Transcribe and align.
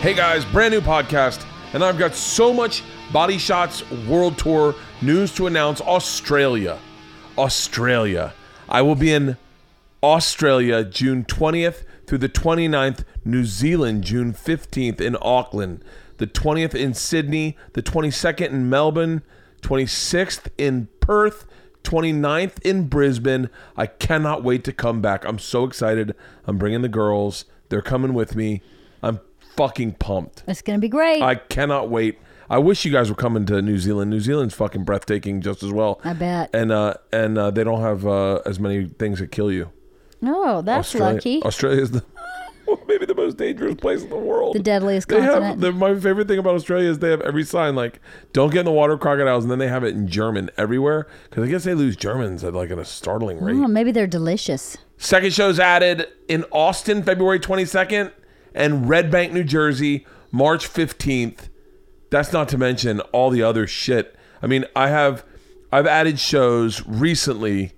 Hey 0.00 0.14
guys, 0.14 0.44
brand 0.44 0.72
new 0.72 0.80
podcast, 0.80 1.44
and 1.72 1.82
I've 1.82 1.98
got 1.98 2.14
so 2.14 2.52
much 2.52 2.84
Body 3.12 3.36
Shots 3.36 3.82
World 4.06 4.38
Tour 4.38 4.76
news 5.02 5.34
to 5.34 5.48
announce. 5.48 5.80
Australia. 5.80 6.78
Australia. 7.36 8.32
I 8.68 8.80
will 8.80 8.94
be 8.94 9.12
in 9.12 9.36
Australia 10.00 10.84
June 10.84 11.24
20th 11.24 11.82
through 12.06 12.18
the 12.18 12.28
29th, 12.28 13.02
New 13.24 13.44
Zealand 13.44 14.04
June 14.04 14.32
15th 14.32 15.00
in 15.00 15.16
Auckland, 15.20 15.84
the 16.18 16.28
20th 16.28 16.76
in 16.76 16.94
Sydney, 16.94 17.56
the 17.72 17.82
22nd 17.82 18.50
in 18.50 18.70
Melbourne, 18.70 19.22
26th 19.62 20.46
in 20.56 20.86
Perth, 21.00 21.44
29th 21.82 22.62
in 22.64 22.86
Brisbane. 22.86 23.50
I 23.76 23.86
cannot 23.86 24.44
wait 24.44 24.62
to 24.62 24.72
come 24.72 25.02
back. 25.02 25.24
I'm 25.24 25.40
so 25.40 25.64
excited. 25.64 26.14
I'm 26.46 26.56
bringing 26.56 26.82
the 26.82 26.88
girls. 26.88 27.46
They're 27.68 27.82
coming 27.82 28.14
with 28.14 28.36
me. 28.36 28.62
I'm 29.02 29.18
fucking 29.58 29.92
pumped. 29.94 30.44
It's 30.46 30.62
gonna 30.62 30.78
be 30.78 30.88
great. 30.88 31.20
I 31.20 31.34
cannot 31.34 31.90
wait. 31.90 32.18
I 32.48 32.58
wish 32.58 32.84
you 32.86 32.92
guys 32.92 33.10
were 33.10 33.16
coming 33.16 33.44
to 33.46 33.60
New 33.60 33.76
Zealand. 33.76 34.10
New 34.10 34.20
Zealand's 34.20 34.54
fucking 34.54 34.84
breathtaking 34.84 35.42
just 35.42 35.62
as 35.62 35.72
well. 35.72 36.00
I 36.04 36.14
bet. 36.14 36.48
And 36.54 36.72
uh 36.72 36.94
and 37.12 37.36
uh, 37.36 37.50
they 37.50 37.64
don't 37.64 37.82
have 37.82 38.06
uh, 38.06 38.36
as 38.46 38.58
many 38.58 38.86
things 38.86 39.18
that 39.18 39.30
kill 39.32 39.52
you. 39.52 39.70
oh, 40.24 40.62
that's 40.62 40.86
Australia, 40.88 41.14
lucky. 41.14 41.42
Australia 41.42 41.82
is 41.82 41.90
the 41.90 42.04
maybe 42.86 43.04
the 43.06 43.14
most 43.14 43.36
dangerous 43.36 43.74
place 43.74 44.02
in 44.02 44.08
the 44.10 44.16
world. 44.16 44.54
The 44.54 44.60
deadliest 44.60 45.08
They 45.08 45.20
have 45.20 45.34
continent. 45.34 45.60
the, 45.60 45.72
my 45.72 45.94
favorite 45.98 46.28
thing 46.28 46.38
about 46.38 46.54
Australia 46.54 46.88
is 46.88 47.00
they 47.00 47.10
have 47.10 47.20
every 47.22 47.44
sign 47.44 47.74
like 47.74 48.00
"Don't 48.32 48.50
get 48.52 48.60
in 48.60 48.64
the 48.66 48.72
water, 48.72 48.96
crocodiles," 48.96 49.44
and 49.44 49.50
then 49.50 49.58
they 49.58 49.68
have 49.68 49.84
it 49.84 49.94
in 49.94 50.06
German 50.08 50.50
everywhere 50.56 51.06
because 51.28 51.44
I 51.44 51.48
guess 51.50 51.64
they 51.64 51.74
lose 51.74 51.96
Germans 51.96 52.44
at 52.44 52.54
like 52.54 52.70
at 52.70 52.78
a 52.78 52.84
startling 52.84 53.40
rate. 53.42 53.56
oh, 53.56 53.66
maybe 53.68 53.90
they're 53.92 54.06
delicious. 54.06 54.76
Second 54.96 55.32
show's 55.34 55.60
added 55.60 56.06
in 56.28 56.44
Austin, 56.50 57.02
February 57.02 57.38
22nd, 57.38 58.10
and 58.58 58.88
Red 58.88 59.10
Bank, 59.10 59.32
New 59.32 59.44
Jersey, 59.44 60.04
March 60.32 60.68
15th. 60.68 61.48
That's 62.10 62.32
not 62.32 62.48
to 62.50 62.58
mention 62.58 63.00
all 63.12 63.30
the 63.30 63.42
other 63.42 63.66
shit. 63.66 64.14
I 64.42 64.46
mean, 64.46 64.66
I 64.74 64.88
have 64.88 65.24
I've 65.72 65.86
added 65.86 66.18
shows 66.18 66.84
recently 66.86 67.72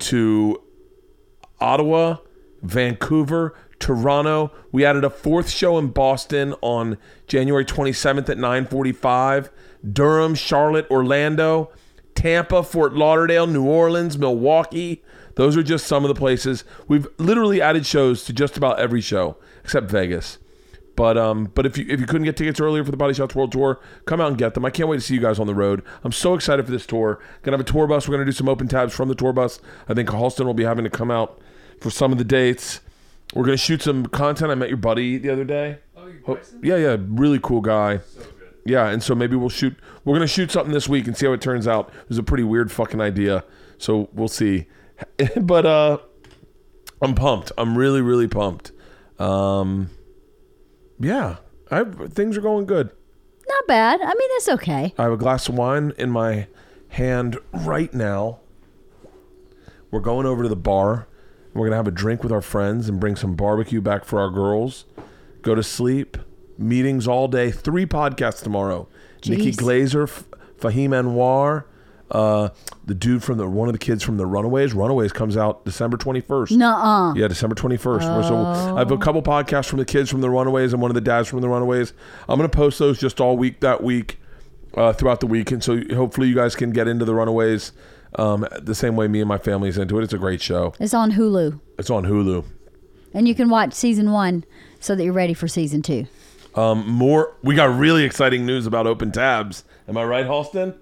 to 0.00 0.62
Ottawa, 1.58 2.18
Vancouver, 2.62 3.54
Toronto. 3.78 4.52
We 4.72 4.84
added 4.84 5.04
a 5.04 5.10
fourth 5.10 5.48
show 5.48 5.78
in 5.78 5.88
Boston 5.88 6.54
on 6.60 6.98
January 7.26 7.64
27th 7.64 8.28
at 8.28 8.36
9:45. 8.36 9.50
Durham, 9.90 10.34
Charlotte, 10.34 10.90
Orlando, 10.90 11.70
Tampa, 12.14 12.62
Fort 12.62 12.94
Lauderdale, 12.94 13.46
New 13.46 13.64
Orleans, 13.64 14.18
Milwaukee. 14.18 15.02
Those 15.36 15.56
are 15.56 15.62
just 15.62 15.86
some 15.86 16.04
of 16.04 16.08
the 16.08 16.14
places. 16.14 16.64
We've 16.88 17.06
literally 17.18 17.62
added 17.62 17.86
shows 17.86 18.24
to 18.24 18.32
just 18.32 18.56
about 18.56 18.78
every 18.78 19.00
show 19.00 19.36
except 19.66 19.90
Vegas. 19.90 20.38
But 20.94 21.18
um, 21.18 21.50
but 21.54 21.66
if 21.66 21.76
you 21.76 21.84
if 21.88 22.00
you 22.00 22.06
couldn't 22.06 22.24
get 22.24 22.36
tickets 22.36 22.60
earlier 22.60 22.84
for 22.84 22.92
the 22.92 22.96
Body 22.96 23.12
Shots 23.12 23.34
World 23.34 23.50
Tour, 23.50 23.80
come 24.06 24.20
out 24.20 24.28
and 24.28 24.38
get 24.38 24.54
them. 24.54 24.64
I 24.64 24.70
can't 24.70 24.88
wait 24.88 24.96
to 24.96 25.00
see 25.02 25.14
you 25.14 25.20
guys 25.20 25.40
on 25.40 25.46
the 25.46 25.54
road. 25.54 25.82
I'm 26.04 26.12
so 26.12 26.34
excited 26.34 26.64
for 26.64 26.70
this 26.70 26.86
tour. 26.86 27.20
Gonna 27.42 27.58
have 27.58 27.66
a 27.66 27.70
tour 27.70 27.86
bus. 27.86 28.08
We're 28.08 28.14
gonna 28.14 28.24
do 28.24 28.32
some 28.32 28.48
open 28.48 28.68
tabs 28.68 28.94
from 28.94 29.08
the 29.08 29.14
tour 29.14 29.32
bus. 29.32 29.60
I 29.88 29.94
think 29.94 30.08
Halston 30.08 30.46
will 30.46 30.54
be 30.54 30.64
having 30.64 30.84
to 30.84 30.90
come 30.90 31.10
out 31.10 31.38
for 31.80 31.90
some 31.90 32.12
of 32.12 32.18
the 32.18 32.24
dates. 32.24 32.80
We're 33.34 33.44
gonna 33.44 33.56
shoot 33.58 33.82
some 33.82 34.06
content. 34.06 34.52
I 34.52 34.54
met 34.54 34.68
your 34.68 34.78
buddy 34.78 35.18
the 35.18 35.30
other 35.30 35.44
day. 35.44 35.78
Oh, 36.28 36.38
yeah, 36.62 36.76
yeah, 36.76 36.96
really 37.00 37.40
cool 37.42 37.60
guy. 37.60 37.98
So 37.98 38.22
Yeah, 38.64 38.88
and 38.88 39.02
so 39.02 39.14
maybe 39.14 39.36
we'll 39.36 39.48
shoot. 39.50 39.76
We're 40.04 40.14
gonna 40.14 40.28
shoot 40.28 40.52
something 40.52 40.72
this 40.72 40.88
week 40.88 41.08
and 41.08 41.16
see 41.16 41.26
how 41.26 41.32
it 41.32 41.40
turns 41.42 41.66
out. 41.66 41.88
It 41.88 42.08
was 42.08 42.18
a 42.18 42.22
pretty 42.22 42.44
weird 42.44 42.70
fucking 42.70 43.00
idea, 43.00 43.44
so 43.76 44.08
we'll 44.14 44.28
see. 44.28 44.66
but 45.40 45.66
uh, 45.66 45.98
I'm 47.02 47.14
pumped. 47.14 47.52
I'm 47.58 47.76
really, 47.76 48.00
really 48.00 48.28
pumped. 48.28 48.72
Um, 49.18 49.90
yeah, 51.00 51.36
I 51.70 51.84
things 51.84 52.36
are 52.36 52.40
going 52.40 52.66
good. 52.66 52.90
Not 53.48 53.66
bad. 53.68 54.00
I 54.00 54.06
mean, 54.08 54.28
it's 54.32 54.48
okay. 54.48 54.94
I 54.98 55.02
have 55.04 55.12
a 55.12 55.16
glass 55.16 55.48
of 55.48 55.54
wine 55.56 55.92
in 55.98 56.10
my 56.10 56.48
hand 56.88 57.38
right 57.52 57.92
now. 57.94 58.40
We're 59.90 60.00
going 60.00 60.26
over 60.26 60.42
to 60.42 60.48
the 60.48 60.56
bar. 60.56 61.06
We're 61.54 61.66
gonna 61.66 61.76
have 61.76 61.88
a 61.88 61.92
drink 61.92 62.22
with 62.22 62.32
our 62.32 62.42
friends 62.42 62.88
and 62.88 63.00
bring 63.00 63.16
some 63.16 63.34
barbecue 63.34 63.80
back 63.80 64.04
for 64.04 64.20
our 64.20 64.30
girls. 64.30 64.84
Go 65.42 65.54
to 65.54 65.62
sleep. 65.62 66.18
Meetings 66.58 67.06
all 67.06 67.28
day. 67.28 67.50
Three 67.50 67.86
podcasts 67.86 68.42
tomorrow. 68.42 68.88
Nikki 69.26 69.52
Jeez. 69.52 69.56
Glaser, 69.56 70.02
F- 70.04 70.24
Fahim 70.58 70.90
Anwar, 70.90 71.64
uh, 72.10 72.48
the 72.84 72.94
dude 72.94 73.22
from 73.24 73.38
the 73.38 73.48
one 73.48 73.68
of 73.68 73.72
the 73.72 73.78
kids 73.78 74.02
from 74.02 74.16
the 74.16 74.26
Runaways. 74.26 74.72
Runaways 74.74 75.12
comes 75.12 75.36
out 75.36 75.64
December 75.64 75.96
twenty 75.96 76.20
first. 76.20 76.52
Nuh-uh. 76.52 77.14
Yeah, 77.14 77.26
December 77.28 77.54
21st. 77.56 78.28
So 78.28 78.36
I 78.76 78.78
have 78.78 78.90
a 78.92 78.98
couple 78.98 79.22
podcasts 79.22 79.66
from 79.68 79.78
the 79.80 79.84
kids 79.84 80.08
from 80.10 80.20
the 80.20 80.30
Runaways 80.30 80.72
and 80.72 80.80
one 80.80 80.90
of 80.90 80.94
the 80.94 81.00
dads 81.00 81.28
from 81.28 81.40
the 81.40 81.48
Runaways. 81.48 81.92
I'm 82.28 82.38
going 82.38 82.48
to 82.48 82.56
post 82.56 82.78
those 82.78 82.98
just 82.98 83.20
all 83.20 83.36
week 83.36 83.60
that 83.60 83.82
week, 83.82 84.20
uh, 84.76 84.92
throughout 84.92 85.20
the 85.20 85.26
week. 85.26 85.50
And 85.50 85.62
so 85.64 85.80
hopefully 85.94 86.28
you 86.28 86.34
guys 86.34 86.54
can 86.54 86.70
get 86.70 86.86
into 86.86 87.04
the 87.04 87.14
Runaways 87.14 87.72
um, 88.16 88.46
the 88.60 88.74
same 88.74 88.94
way 88.96 89.08
me 89.08 89.20
and 89.20 89.28
my 89.28 89.38
family's 89.38 89.76
into 89.78 89.98
it. 89.98 90.04
It's 90.04 90.12
a 90.12 90.18
great 90.18 90.40
show. 90.40 90.74
It's 90.78 90.94
on 90.94 91.12
Hulu, 91.12 91.60
It's 91.78 91.90
on 91.90 92.04
Hulu. 92.04 92.44
and 93.14 93.26
you 93.26 93.34
can 93.34 93.48
watch 93.48 93.72
season 93.74 94.12
one 94.12 94.44
so 94.80 94.94
that 94.94 95.02
you're 95.04 95.12
ready 95.12 95.34
for 95.34 95.48
season 95.48 95.82
two. 95.82 96.06
Um, 96.54 96.88
more, 96.88 97.34
we 97.42 97.54
got 97.54 97.76
really 97.76 98.04
exciting 98.04 98.46
news 98.46 98.64
about 98.66 98.86
open 98.86 99.10
tabs. 99.12 99.64
Am 99.88 99.96
I 99.98 100.04
right, 100.04 100.24
Halston? 100.24 100.74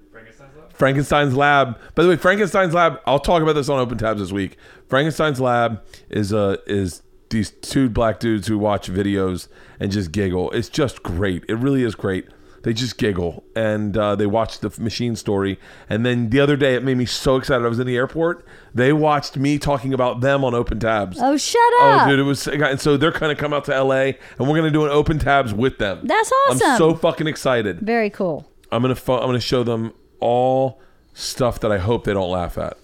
Frankenstein's 0.74 1.34
Lab. 1.34 1.78
By 1.94 2.02
the 2.02 2.08
way, 2.08 2.16
Frankenstein's 2.16 2.74
Lab. 2.74 3.00
I'll 3.06 3.18
talk 3.18 3.42
about 3.42 3.54
this 3.54 3.68
on 3.68 3.78
Open 3.78 3.96
Tabs 3.98 4.20
this 4.20 4.32
week. 4.32 4.56
Frankenstein's 4.88 5.40
Lab 5.40 5.82
is 6.10 6.32
uh, 6.32 6.56
is 6.66 7.02
these 7.30 7.50
two 7.50 7.88
black 7.88 8.20
dudes 8.20 8.46
who 8.46 8.58
watch 8.58 8.90
videos 8.90 9.48
and 9.80 9.90
just 9.90 10.12
giggle. 10.12 10.50
It's 10.52 10.68
just 10.68 11.02
great. 11.02 11.44
It 11.48 11.54
really 11.56 11.82
is 11.82 11.94
great. 11.94 12.26
They 12.62 12.72
just 12.72 12.96
giggle 12.96 13.44
and 13.54 13.94
uh, 13.94 14.16
they 14.16 14.24
watch 14.24 14.60
the 14.60 14.72
machine 14.80 15.16
story. 15.16 15.58
And 15.90 16.04
then 16.06 16.30
the 16.30 16.40
other 16.40 16.56
day, 16.56 16.74
it 16.74 16.82
made 16.82 16.96
me 16.96 17.04
so 17.04 17.36
excited. 17.36 17.62
I 17.62 17.68
was 17.68 17.78
in 17.78 17.86
the 17.86 17.96
airport. 17.96 18.46
They 18.72 18.90
watched 18.92 19.36
me 19.36 19.58
talking 19.58 19.92
about 19.92 20.22
them 20.22 20.42
on 20.44 20.54
Open 20.54 20.80
Tabs. 20.80 21.18
Oh, 21.20 21.36
shut 21.36 21.60
up! 21.82 22.06
Oh, 22.06 22.08
dude, 22.08 22.20
it 22.20 22.22
was 22.22 22.48
and 22.48 22.80
so 22.80 22.96
they're 22.96 23.12
kind 23.12 23.30
of 23.30 23.36
come 23.36 23.52
out 23.52 23.66
to 23.66 23.82
LA, 23.84 23.94
and 24.02 24.16
we're 24.38 24.56
gonna 24.56 24.70
do 24.70 24.84
an 24.86 24.90
open 24.90 25.18
tabs 25.18 25.52
with 25.52 25.76
them. 25.76 26.00
That's 26.04 26.32
awesome. 26.48 26.66
I'm 26.66 26.78
so 26.78 26.94
fucking 26.94 27.26
excited. 27.26 27.80
Very 27.80 28.08
cool. 28.08 28.48
I'm 28.72 28.80
gonna 28.80 28.94
fo- 28.94 29.20
I'm 29.20 29.26
gonna 29.26 29.40
show 29.40 29.62
them 29.62 29.92
all 30.24 30.80
stuff 31.12 31.60
that 31.60 31.70
I 31.70 31.76
hope 31.78 32.04
they 32.04 32.14
don't 32.14 32.30
laugh 32.30 32.56
at, 32.56 32.78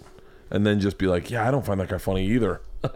and 0.51 0.67
then 0.67 0.79
just 0.79 0.99
be 0.99 1.07
like, 1.07 1.31
yeah, 1.31 1.49
I 1.49 1.51
don't 1.51 1.65
find 1.65 1.81
that 1.81 1.89
guy 1.89 1.97
funny 1.99 2.27
either. 2.27 2.61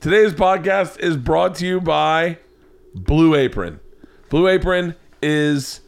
Today's 0.00 0.32
podcast 0.32 0.98
is 0.98 1.16
brought 1.16 1.54
to 1.56 1.66
you 1.66 1.80
by 1.80 2.38
Blue 2.94 3.36
Apron. 3.36 3.78
Blue 4.30 4.48
Apron 4.48 4.96
is 5.22 5.80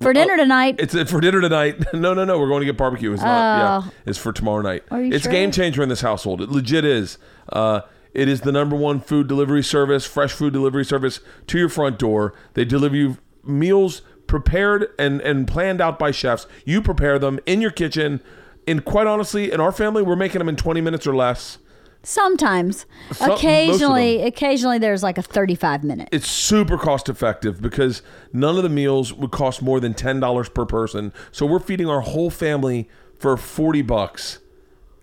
For 0.00 0.14
dinner 0.14 0.36
tonight. 0.38 0.76
it's 0.78 0.94
for 1.10 1.20
dinner 1.20 1.42
tonight. 1.42 1.84
No, 1.92 2.14
no, 2.14 2.24
no. 2.24 2.38
We're 2.38 2.48
going 2.48 2.60
to 2.60 2.66
get 2.66 2.78
barbecue. 2.78 3.12
It's 3.12 3.22
not. 3.22 3.84
Yeah, 3.84 3.90
it's 4.06 4.16
for 4.18 4.32
tomorrow 4.32 4.62
night. 4.62 4.84
Are 4.90 5.02
you 5.02 5.12
it's 5.12 5.24
sure? 5.24 5.32
game 5.32 5.52
changer 5.52 5.82
in 5.82 5.90
this 5.90 6.00
household. 6.00 6.40
It 6.40 6.48
legit 6.48 6.84
is. 6.86 7.18
Uh, 7.50 7.82
it 8.14 8.28
is 8.28 8.40
the 8.40 8.52
number 8.52 8.74
one 8.74 9.00
food 9.00 9.26
delivery 9.28 9.62
service, 9.62 10.06
fresh 10.06 10.32
food 10.32 10.54
delivery 10.54 10.84
service 10.86 11.20
to 11.48 11.58
your 11.58 11.68
front 11.68 11.98
door. 11.98 12.32
They 12.54 12.64
deliver 12.64 12.96
you 12.96 13.18
meals 13.44 14.00
prepared 14.26 14.88
and 14.98 15.20
and 15.20 15.46
planned 15.46 15.80
out 15.80 15.98
by 15.98 16.10
chefs. 16.10 16.46
You 16.64 16.82
prepare 16.82 17.18
them 17.18 17.38
in 17.46 17.60
your 17.60 17.70
kitchen. 17.70 18.20
And 18.68 18.84
quite 18.84 19.06
honestly, 19.06 19.52
in 19.52 19.60
our 19.60 19.70
family, 19.72 20.02
we're 20.02 20.16
making 20.16 20.40
them 20.40 20.48
in 20.48 20.56
20 20.56 20.80
minutes 20.80 21.06
or 21.06 21.14
less. 21.14 21.58
Sometimes, 22.02 22.86
Some- 23.12 23.32
occasionally, 23.32 24.22
occasionally 24.22 24.78
there's 24.78 25.02
like 25.02 25.18
a 25.18 25.22
35 25.22 25.82
minute. 25.82 26.08
it's 26.12 26.28
super 26.30 26.78
cost 26.78 27.08
effective 27.08 27.60
because 27.60 28.00
none 28.32 28.56
of 28.56 28.62
the 28.62 28.68
meals 28.68 29.12
would 29.12 29.32
cost 29.32 29.60
more 29.60 29.80
than 29.80 29.92
ten 29.92 30.20
dollars 30.20 30.48
per 30.48 30.64
person. 30.64 31.12
So 31.32 31.46
we're 31.46 31.58
feeding 31.58 31.88
our 31.88 32.00
whole 32.02 32.30
family 32.30 32.88
for 33.18 33.36
forty 33.36 33.82
bucks. 33.82 34.38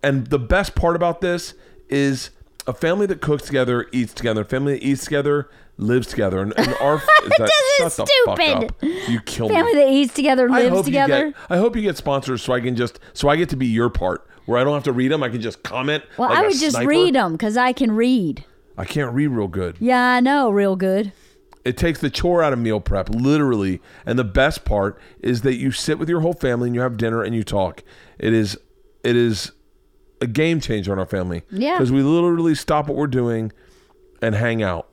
And 0.02 0.28
the 0.28 0.40
best 0.40 0.76
part 0.76 0.96
about 0.96 1.20
this 1.22 1.54
is 1.90 2.30
a 2.68 2.74
family 2.74 3.06
that 3.08 3.20
cooks 3.20 3.44
together 3.44 3.88
eats 3.92 4.14
together. 4.14 4.42
A 4.42 4.46
family 4.46 4.74
that 4.74 4.84
eats 4.84 5.04
together 5.04 5.50
lives 5.78 6.08
together. 6.08 6.42
And, 6.42 6.54
and 6.58 6.74
our 6.76 6.96
is 6.96 7.02
that, 7.38 7.52
shut 7.78 7.96
the 7.96 8.08
fuck 8.26 8.40
up. 8.40 8.84
You 8.84 9.20
kill 9.22 9.50
Family 9.50 9.74
me. 9.74 9.80
that 9.80 9.92
eats 9.92 10.14
together 10.14 10.50
I 10.50 10.64
lives 10.64 10.76
hope 10.76 10.86
together. 10.86 11.28
you 11.28 11.32
get. 11.34 11.42
I 11.50 11.58
hope 11.58 11.76
you 11.76 11.82
get 11.82 11.98
sponsors 11.98 12.42
so 12.42 12.54
I 12.54 12.60
can 12.62 12.76
just 12.76 13.00
so 13.14 13.30
I 13.30 13.36
get 13.36 13.50
to 13.50 13.56
be 13.58 13.68
your 13.68 13.90
part 13.90 14.28
where 14.46 14.60
I 14.60 14.64
don't 14.64 14.74
have 14.74 14.84
to 14.84 14.92
read 14.94 15.12
them. 15.12 15.24
I 15.24 15.30
can 15.30 15.42
just 15.42 15.64
comment. 15.64 16.04
well, 16.18 16.30
like 16.30 16.40
I 16.40 16.42
would 16.48 16.58
just 16.58 16.78
read 16.80 17.16
them 17.16 17.34
because 17.34 17.58
I 17.58 17.74
can 17.74 17.92
read. 17.92 18.46
I 18.78 18.86
can't 18.86 19.14
read 19.14 19.28
real 19.28 19.48
good. 19.48 19.78
Yeah, 19.80 20.02
I 20.14 20.20
know, 20.20 20.50
real 20.50 20.76
good. 20.76 21.12
It 21.64 21.78
takes 21.78 22.02
the 22.02 22.10
chore 22.10 22.44
out 22.44 22.52
of 22.52 22.60
meal 22.60 22.82
prep, 22.82 23.08
literally. 23.10 23.82
And 24.06 24.20
the 24.20 24.24
best 24.26 24.66
part 24.66 25.00
is 25.22 25.44
that 25.44 25.56
you 25.56 25.72
sit 25.72 25.98
with 25.98 26.10
your 26.10 26.20
whole 26.20 26.34
family 26.34 26.68
and 26.68 26.76
you 26.76 26.82
have 26.82 26.98
dinner 26.98 27.24
and 27.24 27.34
you 27.34 27.44
talk. 27.44 27.84
It 28.20 28.34
is, 28.34 28.58
it 29.04 29.16
is 29.16 29.52
a 30.20 30.28
game 30.28 30.60
changer 30.60 30.92
in 30.92 31.00
our 31.00 31.06
family. 31.06 31.44
Yeah. 31.52 31.76
Because 31.78 31.92
we 31.92 32.02
literally 32.02 32.56
stop 32.56 32.88
what 32.88 32.98
we're 32.98 33.08
doing 33.08 33.54
and 34.22 34.36
hang 34.36 34.62
out 34.62 34.90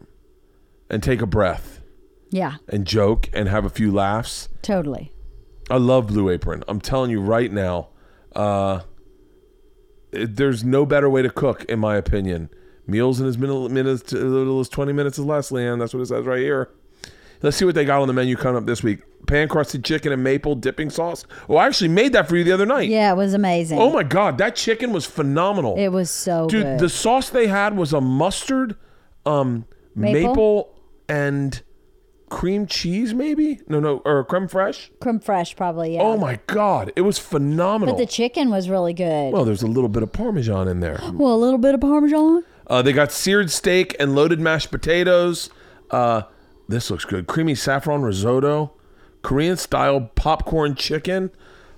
and 0.91 1.03
take 1.03 1.23
a 1.23 1.27
breath 1.27 1.81
Yeah, 2.31 2.57
and 2.69 2.87
joke 2.87 3.29
and 3.33 3.49
have 3.49 3.65
a 3.65 3.71
few 3.71 3.93
laughs. 3.93 4.49
totally. 4.63 5.13
I 5.71 5.77
love 5.77 6.09
Blue 6.09 6.29
Apron. 6.31 6.65
I'm 6.67 6.81
telling 6.81 7.13
you 7.13 7.21
right 7.21 7.53
now, 7.53 7.91
uh, 8.35 8.81
it, 10.13 10.35
there's 10.37 10.65
no 10.65 10.85
better 10.85 11.09
way 11.09 11.23
to 11.23 11.31
cook, 11.31 11.65
in 11.67 11.79
my 11.79 11.97
opinion. 11.97 12.49
Meals 12.87 13.21
in 13.21 13.27
as 13.29 13.39
little 13.39 13.69
minutes, 13.69 14.13
as 14.13 14.21
little 14.25 14.59
as 14.59 14.69
20 14.69 14.93
minutes 14.93 15.19
or 15.19 15.23
less, 15.23 15.51
Leanne. 15.53 15.79
That's 15.79 15.95
what 15.95 16.01
it 16.01 16.07
says 16.07 16.25
right 16.27 16.41
here. 16.41 16.71
Let's 17.43 17.57
see 17.57 17.65
what 17.65 17.75
they 17.77 17.85
got 17.85 18.03
on 18.03 18.09
the 18.09 18.13
menu 18.13 18.35
coming 18.37 18.57
up 18.61 18.67
this 18.67 18.83
week. 18.83 18.99
Pan 19.29 19.47
crusted 19.49 19.85
chicken 19.85 20.13
and 20.13 20.25
maple 20.25 20.57
dipping 20.57 20.91
sauce. 20.91 21.25
Oh, 21.49 21.57
I 21.57 21.67
actually 21.69 21.89
made 21.89 22.13
that 22.15 22.29
for 22.29 22.37
you 22.37 22.43
the 22.43 22.53
other 22.53 22.67
night. 22.67 22.89
Yeah, 22.89 23.13
it 23.13 23.17
was 23.17 23.33
amazing. 23.33 23.79
Oh 23.79 23.91
my 23.93 24.03
god, 24.03 24.39
that 24.39 24.57
chicken 24.57 24.93
was 24.93 25.07
phenomenal. 25.07 25.77
it 25.79 25.89
was 25.89 26.11
so 26.11 26.49
Dude, 26.49 26.65
good. 26.65 26.79
the 26.81 26.89
sauce 26.89 27.31
they 27.31 27.47
had 27.47 27.77
was 27.77 27.93
a 27.93 28.01
mustard, 28.01 28.77
um, 29.25 29.67
maple, 29.95 30.29
Maple? 30.31 30.80
And 31.11 31.63
cream 32.31 32.67
cheese, 32.67 33.13
maybe? 33.13 33.61
No, 33.69 33.81
no, 33.81 33.99
or 34.05 34.25
creme 34.25 34.49
fraiche. 34.49 34.91
Creme 35.01 35.21
fraiche, 35.21 35.57
probably. 35.57 35.97
Yeah. 35.97 36.03
Oh 36.03 36.17
my 36.17 36.39
god, 36.47 36.93
it 36.97 37.03
was 37.03 37.19
phenomenal. 37.19 37.95
But 37.95 38.01
the 38.01 38.07
chicken 38.07 38.51
was 38.51 38.71
really 38.71 38.95
good. 38.95 39.33
well, 39.33 39.45
there's 39.45 39.63
a 39.63 39.67
little 39.67 39.89
bit 39.89 40.03
of 40.03 40.13
parmesan 40.13 40.69
in 40.69 40.81
there. 40.81 41.01
well, 41.13 41.35
a 41.35 41.37
little 41.37 41.59
bit 41.59 41.75
of 41.75 41.81
parmesan. 41.81 42.45
Uh, 42.67 42.81
they 42.83 42.93
got 42.93 43.11
seared 43.11 43.51
steak 43.51 43.97
and 43.99 44.15
loaded 44.15 44.39
mashed 44.39 44.71
potatoes. 44.71 45.51
Uh, 45.91 46.23
this 46.69 46.89
looks 46.91 47.05
good. 47.05 47.27
Creamy 47.27 47.57
saffron 47.57 48.03
risotto, 48.03 48.73
Korean 49.23 49.57
style 49.57 50.11
popcorn 50.15 50.77
chicken. 50.77 51.31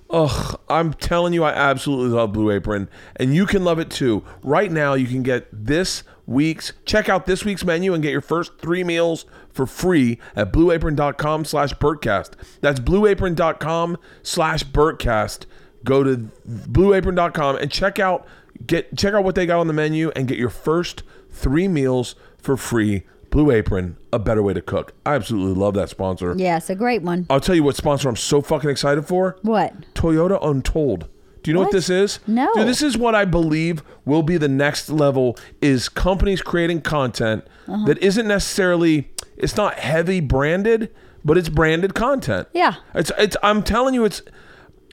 Ugh, 0.09 0.59
I'm 0.69 0.93
telling 0.93 1.33
you, 1.33 1.43
I 1.43 1.51
absolutely 1.51 2.15
love 2.15 2.33
Blue 2.33 2.51
Apron, 2.51 2.87
and 3.15 3.33
you 3.33 3.45
can 3.45 3.63
love 3.63 3.79
it 3.79 3.89
too. 3.89 4.23
Right 4.43 4.71
now, 4.71 4.93
you 4.93 5.07
can 5.07 5.23
get 5.23 5.47
this 5.51 6.03
week's 6.25 6.71
check 6.85 7.09
out 7.09 7.25
this 7.25 7.43
week's 7.43 7.65
menu 7.65 7.93
and 7.93 8.01
get 8.01 8.11
your 8.11 8.21
first 8.21 8.57
three 8.59 8.83
meals 8.83 9.25
for 9.49 9.65
free 9.65 10.19
at 10.35 10.51
blueapron.com 10.53 11.45
slash 11.45 11.73
Bertcast. 11.73 12.31
That's 12.61 12.79
blueapron.com 12.79 13.97
slash 14.21 14.63
Bertcast. 14.63 15.45
Go 15.83 16.03
to 16.03 16.29
blueapron.com 16.47 17.57
and 17.57 17.71
check 17.71 17.99
out 17.99 18.25
get 18.65 18.95
check 18.95 19.13
out 19.13 19.23
what 19.23 19.35
they 19.35 19.45
got 19.45 19.59
on 19.59 19.67
the 19.67 19.73
menu 19.73 20.11
and 20.15 20.27
get 20.27 20.37
your 20.37 20.49
first 20.49 21.03
three 21.29 21.67
meals 21.67 22.15
for 22.37 22.55
free. 22.55 23.03
Blue 23.33 23.49
Apron, 23.49 23.97
a 24.11 24.19
better 24.19 24.43
way 24.43 24.53
to 24.53 24.61
cook. 24.61 24.93
I 25.07 25.15
absolutely 25.15 25.59
love 25.59 25.73
that 25.73 25.89
sponsor. 25.89 26.35
Yeah, 26.37 26.57
it's 26.57 26.69
a 26.69 26.75
great 26.75 27.01
one. 27.01 27.25
I'll 27.31 27.39
tell 27.39 27.55
you 27.55 27.63
what 27.63 27.75
sponsor 27.75 28.07
I'm 28.07 28.15
so 28.15 28.43
fucking 28.43 28.69
excited 28.69 29.07
for. 29.07 29.37
What? 29.41 29.73
Toyota 29.95 30.37
Untold. 30.45 31.07
Do 31.41 31.49
you 31.49 31.55
know 31.55 31.61
what, 31.61 31.65
What? 31.69 31.71
this 31.73 31.89
is? 31.89 32.19
No. 32.27 32.47
Dude, 32.53 32.67
this 32.67 32.83
is 32.83 32.95
what 32.95 33.15
I 33.15 33.25
believe 33.25 33.81
will 34.05 34.21
be 34.21 34.37
the 34.37 34.47
next 34.47 34.87
level 34.87 35.35
is 35.61 35.89
companies 35.89 36.43
creating 36.43 36.81
content 36.81 37.43
Uh-huh. 37.67 37.85
that 37.87 37.97
isn't 38.03 38.27
necessarily 38.27 39.09
it's 39.35 39.57
not 39.57 39.79
heavy 39.79 40.19
branded, 40.19 40.93
but 41.25 41.35
it's 41.35 41.49
branded 41.49 41.95
content. 41.95 42.47
Yeah. 42.53 42.75
It's 42.93 43.11
it's 43.17 43.35
I'm 43.41 43.63
telling 43.63 43.95
you 43.95 44.05
it's 44.05 44.21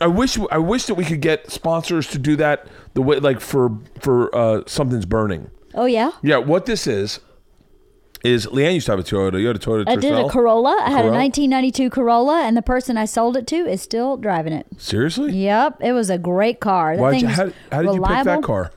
I 0.00 0.06
wish 0.06 0.38
I 0.50 0.56
wish 0.56 0.86
that 0.86 0.94
we 0.94 1.04
could 1.04 1.20
get 1.20 1.50
sponsors 1.52 2.06
to 2.06 2.18
do 2.18 2.36
that 2.36 2.66
the 2.94 3.02
way 3.02 3.18
like 3.20 3.40
for 3.42 3.70
for 4.00 4.34
uh 4.34 4.62
something's 4.66 5.04
burning. 5.04 5.50
Oh 5.74 5.84
yeah. 5.84 6.12
Yeah, 6.22 6.38
what 6.38 6.64
this 6.64 6.86
is 6.86 7.20
is 8.24 8.46
Leanne 8.46 8.74
used 8.74 8.86
to 8.86 8.92
have 8.92 8.98
a 8.98 9.02
Toyota. 9.02 9.40
You 9.40 9.46
had 9.46 9.56
a 9.56 9.58
Toyota 9.58 9.84
I 9.88 9.96
did 9.96 10.12
a 10.12 10.16
Tercel? 10.24 10.30
Corolla. 10.30 10.76
I 10.84 10.90
had 10.90 11.00
a 11.00 11.08
Corolla? 11.08 11.18
1992 11.18 11.90
Corolla, 11.90 12.42
and 12.44 12.56
the 12.56 12.62
person 12.62 12.96
I 12.96 13.04
sold 13.06 13.36
it 13.36 13.46
to 13.48 13.56
is 13.56 13.80
still 13.82 14.16
driving 14.16 14.52
it. 14.52 14.66
Seriously? 14.78 15.32
Yep, 15.32 15.78
it 15.80 15.92
was 15.92 16.10
a 16.10 16.18
great 16.18 16.60
car. 16.60 16.96
Why'd 16.96 17.20
you, 17.20 17.26
thing's 17.28 17.36
how, 17.38 17.50
how 17.72 17.82
did 17.82 17.94
you 17.94 18.02
pick 18.02 18.24
that 18.24 18.42
car? 18.42 18.72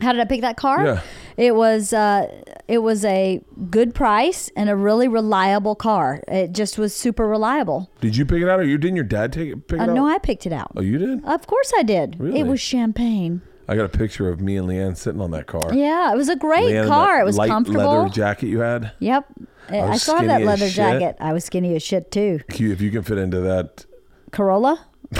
How 0.00 0.12
did 0.12 0.20
I 0.20 0.24
pick 0.24 0.40
that 0.40 0.56
car? 0.56 0.84
Yeah. 0.84 1.00
It 1.36 1.54
was 1.54 1.92
uh, 1.92 2.26
it 2.68 2.78
was 2.78 3.04
a 3.04 3.40
good 3.70 3.94
price 3.94 4.50
and 4.56 4.68
a 4.68 4.76
really 4.76 5.08
reliable 5.08 5.74
car. 5.74 6.22
It 6.28 6.52
just 6.52 6.78
was 6.78 6.94
super 6.94 7.26
reliable. 7.26 7.90
Did 8.00 8.16
you 8.16 8.26
pick 8.26 8.42
it 8.42 8.48
out, 8.48 8.60
or 8.60 8.64
you 8.64 8.76
didn't 8.76 8.96
your 8.96 9.04
dad 9.04 9.32
take 9.32 9.50
it? 9.50 9.66
Pick 9.68 9.80
it 9.80 9.82
Uh, 9.82 9.90
out? 9.90 9.94
no, 9.94 10.06
I 10.06 10.18
picked 10.18 10.46
it 10.46 10.52
out. 10.52 10.72
oh, 10.76 10.80
you 10.80 10.98
did. 10.98 11.24
Of 11.24 11.46
course 11.46 11.72
I 11.78 11.82
did. 11.84 12.18
Really? 12.20 12.40
It 12.40 12.46
was 12.46 12.60
champagne. 12.60 13.40
I 13.66 13.76
got 13.76 13.84
a 13.84 13.88
picture 13.88 14.28
of 14.28 14.40
me 14.40 14.56
and 14.56 14.68
Leanne 14.68 14.96
sitting 14.96 15.20
on 15.20 15.30
that 15.30 15.46
car. 15.46 15.72
Yeah, 15.72 16.12
it 16.12 16.16
was 16.16 16.28
a 16.28 16.36
great 16.36 16.74
Leanne 16.74 16.86
car. 16.86 17.20
It 17.20 17.24
was 17.24 17.38
light 17.38 17.48
comfortable. 17.48 18.02
leather 18.02 18.10
jacket 18.10 18.48
you 18.48 18.60
had. 18.60 18.92
Yep. 18.98 19.26
I, 19.70 19.96
still 19.96 20.16
have 20.16 20.26
that 20.26 20.42
leather 20.42 20.68
jacket. 20.68 21.16
I 21.20 21.32
was 21.32 21.44
skinny 21.44 21.74
as 21.74 21.82
shit 21.82 22.10
too. 22.10 22.40
If 22.48 22.80
you 22.80 22.90
can 22.90 23.02
fit 23.02 23.16
into 23.18 23.40
that, 23.40 23.86
Corolla? 24.30 24.86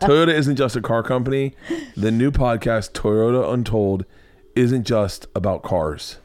Toyota 0.00 0.32
isn't 0.32 0.56
just 0.56 0.76
a 0.76 0.80
car 0.80 1.02
company. 1.02 1.54
The 1.96 2.10
new 2.10 2.30
podcast, 2.30 2.92
Toyota 2.92 3.52
Untold, 3.52 4.06
isn't 4.54 4.84
just 4.84 5.26
about 5.34 5.62
cars. 5.62 6.18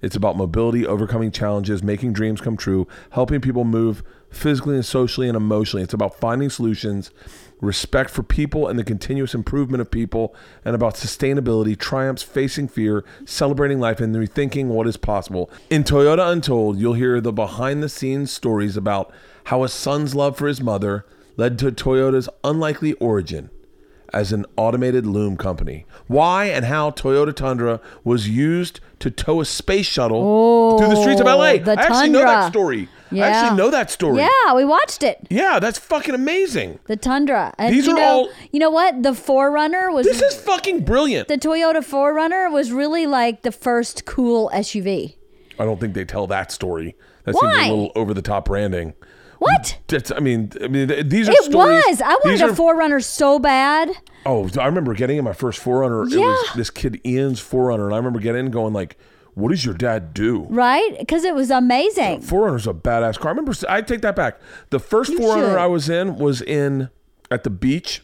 It's 0.00 0.16
about 0.16 0.36
mobility, 0.36 0.86
overcoming 0.86 1.30
challenges, 1.32 1.82
making 1.82 2.12
dreams 2.12 2.40
come 2.40 2.56
true, 2.56 2.86
helping 3.10 3.40
people 3.40 3.64
move 3.64 4.02
physically 4.30 4.76
and 4.76 4.84
socially 4.84 5.28
and 5.28 5.36
emotionally. 5.36 5.82
It's 5.82 5.94
about 5.94 6.14
finding 6.14 6.50
solutions, 6.50 7.10
respect 7.60 8.10
for 8.10 8.22
people 8.22 8.68
and 8.68 8.78
the 8.78 8.84
continuous 8.84 9.34
improvement 9.34 9.80
of 9.80 9.90
people, 9.90 10.34
and 10.64 10.74
about 10.74 10.94
sustainability, 10.94 11.76
triumphs, 11.76 12.22
facing 12.22 12.68
fear, 12.68 13.04
celebrating 13.24 13.80
life, 13.80 14.00
and 14.00 14.14
rethinking 14.14 14.66
what 14.66 14.86
is 14.86 14.96
possible. 14.96 15.50
In 15.70 15.84
Toyota 15.84 16.30
Untold, 16.30 16.78
you'll 16.78 16.94
hear 16.94 17.20
the 17.20 17.32
behind 17.32 17.82
the 17.82 17.88
scenes 17.88 18.30
stories 18.30 18.76
about 18.76 19.12
how 19.44 19.64
a 19.64 19.68
son's 19.68 20.14
love 20.14 20.36
for 20.36 20.46
his 20.46 20.60
mother 20.60 21.04
led 21.36 21.58
to 21.58 21.72
Toyota's 21.72 22.28
unlikely 22.44 22.92
origin 22.94 23.50
as 24.12 24.32
an 24.32 24.46
automated 24.56 25.06
loom 25.06 25.36
company. 25.36 25.84
Why 26.06 26.46
and 26.46 26.64
how 26.64 26.90
Toyota 26.90 27.34
Tundra 27.34 27.80
was 28.04 28.28
used 28.28 28.80
to 29.00 29.10
tow 29.10 29.40
a 29.40 29.44
space 29.44 29.86
shuttle 29.86 30.78
through 30.78 30.88
the 30.88 31.00
streets 31.00 31.20
of 31.20 31.26
LA. 31.26 31.32
Oh, 31.32 31.58
the 31.58 31.78
I 31.78 31.82
actually 31.82 32.08
know 32.10 32.20
that 32.20 32.52
Tundra. 32.52 32.88
Story. 33.08 33.22
I 33.22 33.28
actually 33.28 33.56
know 33.56 33.70
that 33.70 33.90
story. 33.90 34.18
Yeah, 34.22 34.54
we 34.54 34.64
watched 34.64 35.02
it. 35.02 35.26
Yeah, 35.30 35.58
that's 35.58 35.78
fucking 35.78 36.14
amazing. 36.14 36.78
The 36.86 36.96
Tundra. 36.96 37.54
And 37.58 37.74
These 37.74 37.86
you 37.86 37.92
are 37.92 37.96
know, 37.98 38.02
all- 38.04 38.28
You 38.52 38.60
know 38.60 38.70
what? 38.70 39.02
The 39.02 39.10
4Runner 39.12 39.92
was 39.92 40.06
This 40.06 40.22
is 40.22 40.34
fucking 40.34 40.84
brilliant. 40.84 41.28
the 41.28 41.36
Toyota 41.38 41.78
4Runner 41.84 42.50
was 42.52 42.72
really 42.72 43.06
like 43.06 43.42
the 43.42 43.52
first 43.52 44.04
cool 44.04 44.50
SUV. 44.54 45.16
I 45.58 45.64
don't 45.64 45.80
think 45.80 45.94
they 45.94 46.04
tell 46.04 46.26
that 46.28 46.52
story. 46.52 46.96
That 47.24 47.34
seems 47.34 47.42
Why? 47.42 47.66
a 47.66 47.70
little 47.70 47.92
over 47.96 48.14
the 48.14 48.22
top 48.22 48.44
branding. 48.46 48.94
What? 49.38 49.78
That's, 49.86 50.10
I 50.10 50.18
mean, 50.18 50.50
I 50.62 50.66
mean, 50.68 51.08
these 51.08 51.28
are 51.28 51.32
It 51.32 51.44
stories. 51.44 51.84
was. 51.86 52.00
I 52.02 52.08
wanted 52.24 52.40
a 52.40 52.46
are- 52.46 52.48
4Runner 52.52 53.02
so 53.02 53.38
bad. 53.38 53.90
Oh, 54.26 54.48
I 54.58 54.66
remember 54.66 54.94
getting 54.94 55.16
in 55.16 55.24
my 55.24 55.32
first 55.32 55.60
4Runner. 55.62 56.00
It 56.02 56.04
was 56.06 56.14
Yeah. 56.14 56.34
this 56.56 56.70
kid 56.70 57.00
Ian's 57.06 57.40
4Runner, 57.40 57.84
and 57.86 57.94
I 57.94 57.96
remember 57.98 58.18
getting 58.18 58.46
in 58.46 58.50
going 58.50 58.72
like, 58.72 58.96
"What 59.38 59.50
does 59.50 59.64
your 59.64 59.74
dad 59.74 60.12
do?" 60.12 60.46
Right? 60.50 60.96
Because 60.98 61.24
it 61.24 61.34
was 61.34 61.50
amazing. 61.50 62.20
4Runner's 62.22 62.66
a 62.66 62.72
badass 62.72 63.18
car. 63.18 63.28
I 63.28 63.30
remember. 63.30 63.54
I 63.68 63.82
take 63.82 64.02
that 64.02 64.16
back. 64.16 64.40
The 64.70 64.78
first 64.80 65.12
4Runner 65.12 65.50
should. 65.50 65.58
I 65.58 65.66
was 65.66 65.88
in 65.88 66.16
was 66.16 66.42
in 66.42 66.90
at 67.30 67.44
the 67.44 67.50
beach. 67.50 68.02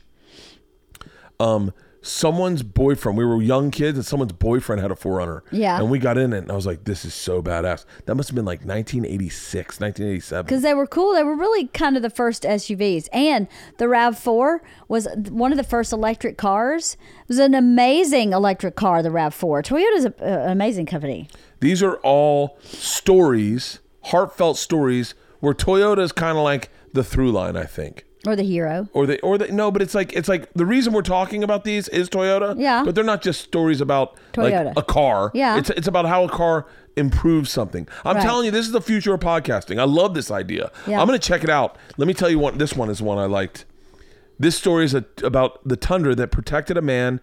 Um, 1.40 1.72
someone's 2.04 2.62
boyfriend. 2.62 3.16
We 3.16 3.24
were 3.24 3.40
young 3.42 3.70
kids, 3.70 3.96
and 3.96 4.04
someone's 4.06 4.32
boyfriend 4.32 4.82
had 4.82 4.90
a 4.90 4.94
4Runner. 4.94 5.40
Yeah. 5.50 5.78
and 5.80 5.90
we 5.90 5.98
got 5.98 6.18
in 6.18 6.32
it, 6.34 6.38
and 6.38 6.52
I 6.52 6.54
was 6.54 6.66
like, 6.66 6.84
"This 6.84 7.04
is 7.04 7.14
so 7.14 7.42
badass." 7.42 7.86
That 8.04 8.14
must 8.14 8.28
have 8.28 8.36
been 8.36 8.44
like 8.44 8.64
1986, 8.64 9.80
1987. 9.80 10.44
Because 10.44 10.62
they 10.62 10.74
were 10.74 10.86
cool. 10.86 11.14
They 11.14 11.24
were 11.24 11.34
really 11.34 11.68
kind 11.68 11.96
of 11.96 12.02
the 12.02 12.10
first 12.10 12.44
SUVs. 12.44 13.08
And 13.12 13.48
the 13.78 13.86
RAV4 13.86 14.60
was 14.86 15.08
one 15.30 15.50
of 15.50 15.56
the 15.56 15.64
first 15.64 15.92
electric 15.92 16.36
cars. 16.36 16.96
It 17.22 17.28
was 17.28 17.38
an 17.38 17.54
amazing 17.54 18.32
electric 18.32 18.76
car, 18.76 19.02
the 19.02 19.08
RAV4. 19.08 19.62
Toyota's 19.64 20.04
a, 20.04 20.14
an 20.22 20.50
amazing 20.50 20.86
company. 20.86 21.28
These 21.60 21.82
are 21.82 21.96
all 22.02 22.58
stories, 22.62 23.80
heartfelt 24.04 24.58
stories, 24.58 25.14
where 25.40 25.54
Toyota 25.54 26.00
is 26.00 26.12
kind 26.12 26.36
of 26.36 26.44
like 26.44 26.70
the 26.92 27.02
through 27.02 27.32
line. 27.32 27.56
I 27.56 27.64
think. 27.64 28.04
Or 28.26 28.34
the 28.36 28.42
Hero. 28.42 28.88
or 28.92 29.06
the 29.06 29.20
or 29.20 29.36
the 29.38 29.48
no 29.52 29.70
but 29.70 29.82
it's 29.82 29.94
like 29.94 30.12
it's 30.14 30.28
like 30.28 30.52
the 30.54 30.64
reason 30.66 30.92
we're 30.92 31.02
talking 31.02 31.42
about 31.44 31.64
these 31.64 31.88
is 31.88 32.08
toyota 32.08 32.54
Yeah. 32.58 32.82
but 32.84 32.94
they're 32.94 33.04
not 33.04 33.20
just 33.22 33.42
stories 33.42 33.80
about 33.80 34.16
Toyota. 34.32 34.66
like 34.66 34.76
a 34.78 34.82
car 34.82 35.30
Yeah. 35.34 35.58
it's 35.58 35.70
it's 35.70 35.86
about 35.88 36.06
how 36.06 36.24
a 36.24 36.28
car 36.28 36.66
improves 36.96 37.50
something 37.50 37.86
i'm 38.04 38.16
Right. 38.16 38.22
telling 38.22 38.44
you 38.46 38.50
this 38.50 38.66
is 38.66 38.72
the 38.72 38.80
future 38.80 39.12
of 39.14 39.20
podcasting 39.20 39.78
i 39.80 39.84
love 39.84 40.14
this 40.14 40.30
idea 40.30 40.70
Yeah. 40.86 41.00
i'm 41.00 41.06
gonna 41.06 41.18
check 41.18 41.42
it 41.44 41.50
out 41.50 41.76
let 41.98 42.06
me 42.08 42.14
tell 42.14 42.30
you 42.30 42.38
one 42.38 42.56
this 42.58 42.74
one 42.74 42.88
is 42.88 43.02
one 43.02 43.18
i 43.18 43.26
liked 43.26 43.64
this 44.38 44.56
story 44.56 44.84
is 44.84 44.94
a, 44.94 45.04
about 45.22 45.60
the 45.66 45.76
tundra 45.76 46.14
that 46.14 46.30
protected 46.30 46.76
a 46.76 46.82
man 46.82 47.20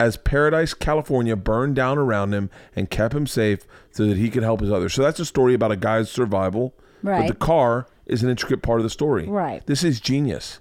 as 0.00 0.16
Paradise, 0.16 0.74
California 0.74 1.34
burned 1.34 1.74
down 1.74 1.98
around 1.98 2.32
him 2.32 2.50
and 2.76 2.88
kept 2.88 3.12
him 3.12 3.26
safe 3.26 3.66
so 3.90 4.06
that 4.06 4.16
he 4.16 4.30
could 4.30 4.44
help 4.44 4.60
his 4.60 4.70
others. 4.70 4.94
So 4.94 5.02
that's 5.02 5.18
a 5.18 5.24
story 5.24 5.54
about 5.54 5.72
a 5.72 5.76
guy's 5.76 6.08
survival. 6.08 6.72
But 7.02 7.10
Right. 7.10 7.28
the 7.28 7.34
car 7.34 7.88
is 8.08 8.22
an 8.22 8.30
intricate 8.30 8.62
part 8.62 8.80
of 8.80 8.84
the 8.84 8.90
story. 8.90 9.26
Right. 9.26 9.64
This 9.66 9.84
is 9.84 10.00
genius. 10.00 10.60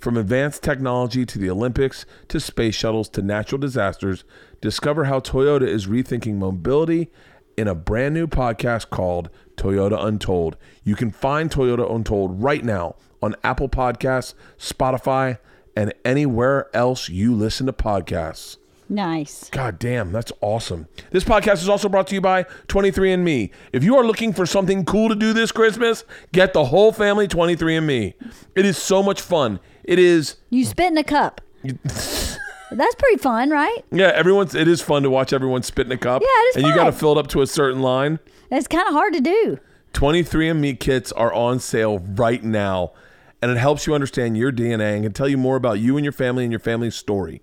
From 0.00 0.16
advanced 0.16 0.62
technology 0.62 1.24
to 1.26 1.38
the 1.38 1.50
Olympics 1.50 2.06
to 2.28 2.40
space 2.40 2.74
shuttles 2.74 3.08
to 3.10 3.22
natural 3.22 3.58
disasters, 3.58 4.24
discover 4.60 5.04
how 5.04 5.20
Toyota 5.20 5.66
is 5.66 5.86
rethinking 5.86 6.34
mobility 6.34 7.10
in 7.56 7.68
a 7.68 7.74
brand 7.74 8.14
new 8.14 8.26
podcast 8.26 8.90
called 8.90 9.30
Toyota 9.56 10.04
Untold. 10.04 10.56
You 10.82 10.96
can 10.96 11.10
find 11.10 11.50
Toyota 11.50 11.88
Untold 11.94 12.42
right 12.42 12.64
now 12.64 12.96
on 13.22 13.36
Apple 13.44 13.68
Podcasts, 13.68 14.34
Spotify, 14.58 15.38
and 15.76 15.94
anywhere 16.04 16.68
else 16.74 17.08
you 17.08 17.34
listen 17.34 17.66
to 17.66 17.72
podcasts. 17.72 18.56
Nice. 18.92 19.48
God 19.48 19.78
damn, 19.78 20.12
that's 20.12 20.32
awesome. 20.42 20.86
This 21.12 21.24
podcast 21.24 21.62
is 21.62 21.68
also 21.70 21.88
brought 21.88 22.08
to 22.08 22.14
you 22.14 22.20
by 22.20 22.42
23andMe. 22.68 23.50
If 23.72 23.82
you 23.82 23.96
are 23.96 24.04
looking 24.04 24.34
for 24.34 24.44
something 24.44 24.84
cool 24.84 25.08
to 25.08 25.14
do 25.14 25.32
this 25.32 25.50
Christmas, 25.50 26.04
get 26.32 26.52
the 26.52 26.66
whole 26.66 26.92
family 26.92 27.26
23andMe. 27.26 28.12
It 28.54 28.66
is 28.66 28.76
so 28.76 29.02
much 29.02 29.22
fun. 29.22 29.60
It 29.82 29.98
is 29.98 30.36
You 30.50 30.66
spit 30.66 30.92
in 30.92 30.98
a 30.98 31.04
cup. 31.04 31.40
That's 31.64 32.94
pretty 32.98 33.16
fun, 33.16 33.48
right? 33.48 33.78
Yeah, 33.90 34.12
everyone's. 34.14 34.54
It 34.54 34.68
is 34.68 34.82
fun 34.82 35.04
to 35.04 35.10
watch 35.10 35.32
everyone 35.32 35.62
spit 35.62 35.86
in 35.86 35.92
a 35.92 35.96
cup. 35.96 36.20
Yeah, 36.20 36.28
it 36.28 36.48
is 36.50 36.56
And 36.56 36.66
you 36.66 36.74
got 36.74 36.84
to 36.84 36.92
fill 36.92 37.12
it 37.12 37.18
up 37.18 37.28
to 37.28 37.40
a 37.40 37.46
certain 37.46 37.80
line. 37.80 38.18
It's 38.50 38.68
kind 38.68 38.86
of 38.86 38.92
hard 38.92 39.14
to 39.14 39.22
do. 39.22 39.58
23andMe 39.94 40.78
kits 40.78 41.12
are 41.12 41.32
on 41.32 41.60
sale 41.60 41.98
right 41.98 42.44
now, 42.44 42.92
and 43.40 43.50
it 43.50 43.56
helps 43.56 43.86
you 43.86 43.94
understand 43.94 44.36
your 44.36 44.52
DNA 44.52 44.96
and 44.96 45.04
can 45.04 45.12
tell 45.14 45.28
you 45.28 45.38
more 45.38 45.56
about 45.56 45.78
you 45.78 45.96
and 45.96 46.04
your 46.04 46.12
family 46.12 46.44
and 46.44 46.52
your 46.52 46.60
family's 46.60 46.94
story. 46.94 47.40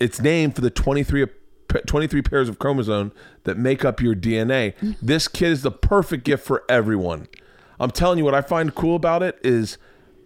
It's 0.00 0.20
named 0.20 0.54
for 0.54 0.60
the 0.60 0.70
23, 0.70 1.26
23 1.86 2.22
pairs 2.22 2.48
of 2.48 2.58
chromosome 2.58 3.12
that 3.44 3.56
make 3.56 3.84
up 3.84 4.00
your 4.00 4.14
DNA. 4.14 4.74
This 5.00 5.28
kit 5.28 5.50
is 5.50 5.62
the 5.62 5.70
perfect 5.70 6.24
gift 6.24 6.44
for 6.46 6.64
everyone. 6.68 7.28
I'm 7.80 7.90
telling 7.90 8.18
you, 8.18 8.24
what 8.24 8.34
I 8.34 8.40
find 8.42 8.74
cool 8.74 8.96
about 8.96 9.22
it 9.22 9.38
is, 9.42 9.78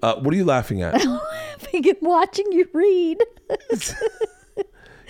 uh, 0.03 0.17
what 0.17 0.33
are 0.35 0.37
you 0.37 0.45
laughing 0.45 0.83
at? 0.83 0.95
Begin 1.73 1.97
watching 2.03 2.51
you 2.53 2.69
read. 2.73 3.19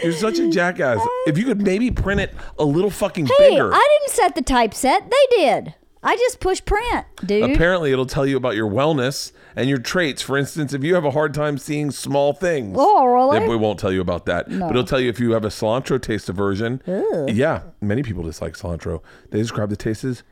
You're 0.02 0.12
such 0.12 0.38
a 0.38 0.48
jackass. 0.48 1.04
If 1.26 1.36
you 1.38 1.44
could 1.44 1.60
maybe 1.60 1.90
print 1.90 2.20
it 2.20 2.32
a 2.58 2.64
little 2.64 2.90
fucking 2.90 3.26
Hey, 3.26 3.50
bigger. 3.50 3.72
I 3.74 3.98
didn't 4.00 4.14
set 4.14 4.34
the 4.36 4.42
typeset. 4.42 5.10
They 5.10 5.36
did. 5.36 5.74
I 6.02 6.14
just 6.16 6.38
push 6.38 6.64
print, 6.64 7.06
dude. 7.24 7.50
Apparently, 7.50 7.90
it'll 7.90 8.06
tell 8.06 8.24
you 8.24 8.36
about 8.36 8.54
your 8.54 8.70
wellness 8.70 9.32
and 9.58 9.68
your 9.68 9.78
traits. 9.78 10.22
For 10.22 10.38
instance, 10.38 10.72
if 10.72 10.82
you 10.84 10.94
have 10.94 11.04
a 11.04 11.10
hard 11.10 11.34
time 11.34 11.58
seeing 11.58 11.90
small 11.90 12.32
things, 12.32 12.76
Oh, 12.78 13.04
really? 13.06 13.36
it, 13.38 13.42
it 13.50 13.56
won't 13.56 13.78
tell 13.78 13.92
you 13.92 14.00
about 14.00 14.24
that. 14.26 14.48
But 14.48 14.70
it'll 14.70 14.84
tell 14.84 15.00
you 15.00 15.08
if 15.10 15.18
you 15.20 15.32
have 15.32 15.44
a 15.44 15.48
cilantro 15.48 16.00
taste 16.00 16.28
aversion. 16.28 16.80
Yeah, 16.86 17.62
many 17.80 18.02
people 18.02 18.22
dislike 18.22 18.54
cilantro. 18.54 19.02
They 19.30 19.38
describe 19.38 19.68
the 19.70 19.76
taste 19.76 20.04
as 20.04 20.22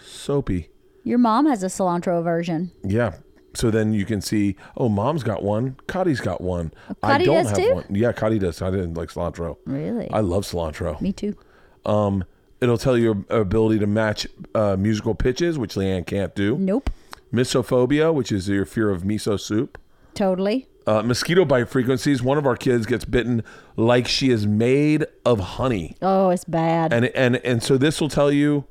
soapy. 0.00 0.70
Your 1.04 1.18
mom 1.18 1.46
has 1.46 1.62
a 1.62 1.66
cilantro 1.66 2.18
aversion. 2.20 2.70
Yeah. 2.84 3.14
So 3.54 3.70
then 3.70 3.92
you 3.92 4.06
can 4.06 4.20
see, 4.22 4.56
oh, 4.76 4.88
mom's 4.88 5.22
got 5.22 5.42
one. 5.42 5.76
Cotty's 5.86 6.20
got 6.20 6.40
one. 6.40 6.72
I 7.02 7.18
Cotty 7.18 7.24
don't 7.26 7.34
does 7.34 7.48
have 7.50 7.58
too? 7.58 7.74
one. 7.74 7.84
Yeah, 7.90 8.12
Cotty 8.12 8.38
does. 8.40 8.62
I 8.62 8.70
didn't 8.70 8.94
like 8.94 9.10
cilantro. 9.10 9.58
Really? 9.66 10.10
I 10.10 10.20
love 10.20 10.44
cilantro. 10.44 10.98
Me 11.02 11.12
too. 11.12 11.36
Um, 11.84 12.24
it'll 12.62 12.78
tell 12.78 12.96
you 12.96 13.04
your 13.28 13.40
ability 13.40 13.78
to 13.80 13.86
match 13.86 14.26
uh, 14.54 14.76
musical 14.78 15.14
pitches, 15.14 15.58
which 15.58 15.74
Leanne 15.74 16.06
can't 16.06 16.34
do. 16.34 16.56
Nope. 16.56 16.88
Misophobia, 17.32 18.12
which 18.12 18.30
is 18.32 18.48
your 18.48 18.64
fear 18.64 18.90
of 18.90 19.02
miso 19.02 19.38
soup. 19.40 19.78
Totally. 20.14 20.66
Uh, 20.86 21.02
mosquito 21.02 21.44
bite 21.44 21.68
frequencies. 21.68 22.22
One 22.22 22.38
of 22.38 22.46
our 22.46 22.56
kids 22.56 22.86
gets 22.86 23.04
bitten 23.04 23.42
like 23.76 24.08
she 24.08 24.30
is 24.30 24.46
made 24.46 25.06
of 25.24 25.38
honey, 25.38 25.96
Oh, 26.02 26.30
it's 26.30 26.44
bad. 26.44 26.92
and 26.92 27.06
and 27.06 27.36
and 27.36 27.62
so 27.62 27.76
this 27.78 28.00
will 28.00 28.08
tell 28.08 28.30
you. 28.32 28.64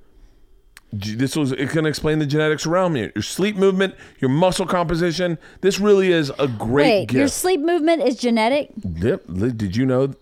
This 0.94 1.38
was 1.38 1.54
it 1.54 1.70
can 1.70 1.86
explain 1.86 2.20
the 2.20 2.26
genetics 2.26 2.66
around 2.66 2.98
you, 2.98 3.14
your 3.16 3.22
sleep 3.22 3.56
movement, 3.56 3.96
your 4.20 4.30
muscle 4.30 4.66
composition. 4.66 5.38
This 5.62 5.80
really 5.80 6.12
is 6.12 6.32
a 6.38 6.50
great 6.50 6.84
Wait, 6.86 7.08
gift. 7.08 7.18
your 7.18 7.28
sleep 7.30 7.62
movement 7.62 8.04
is 8.04 8.18
genetic? 8.18 8.72
Yep. 8.84 9.24
Did 9.56 9.78
you 9.78 9.86
know 9.86 10.14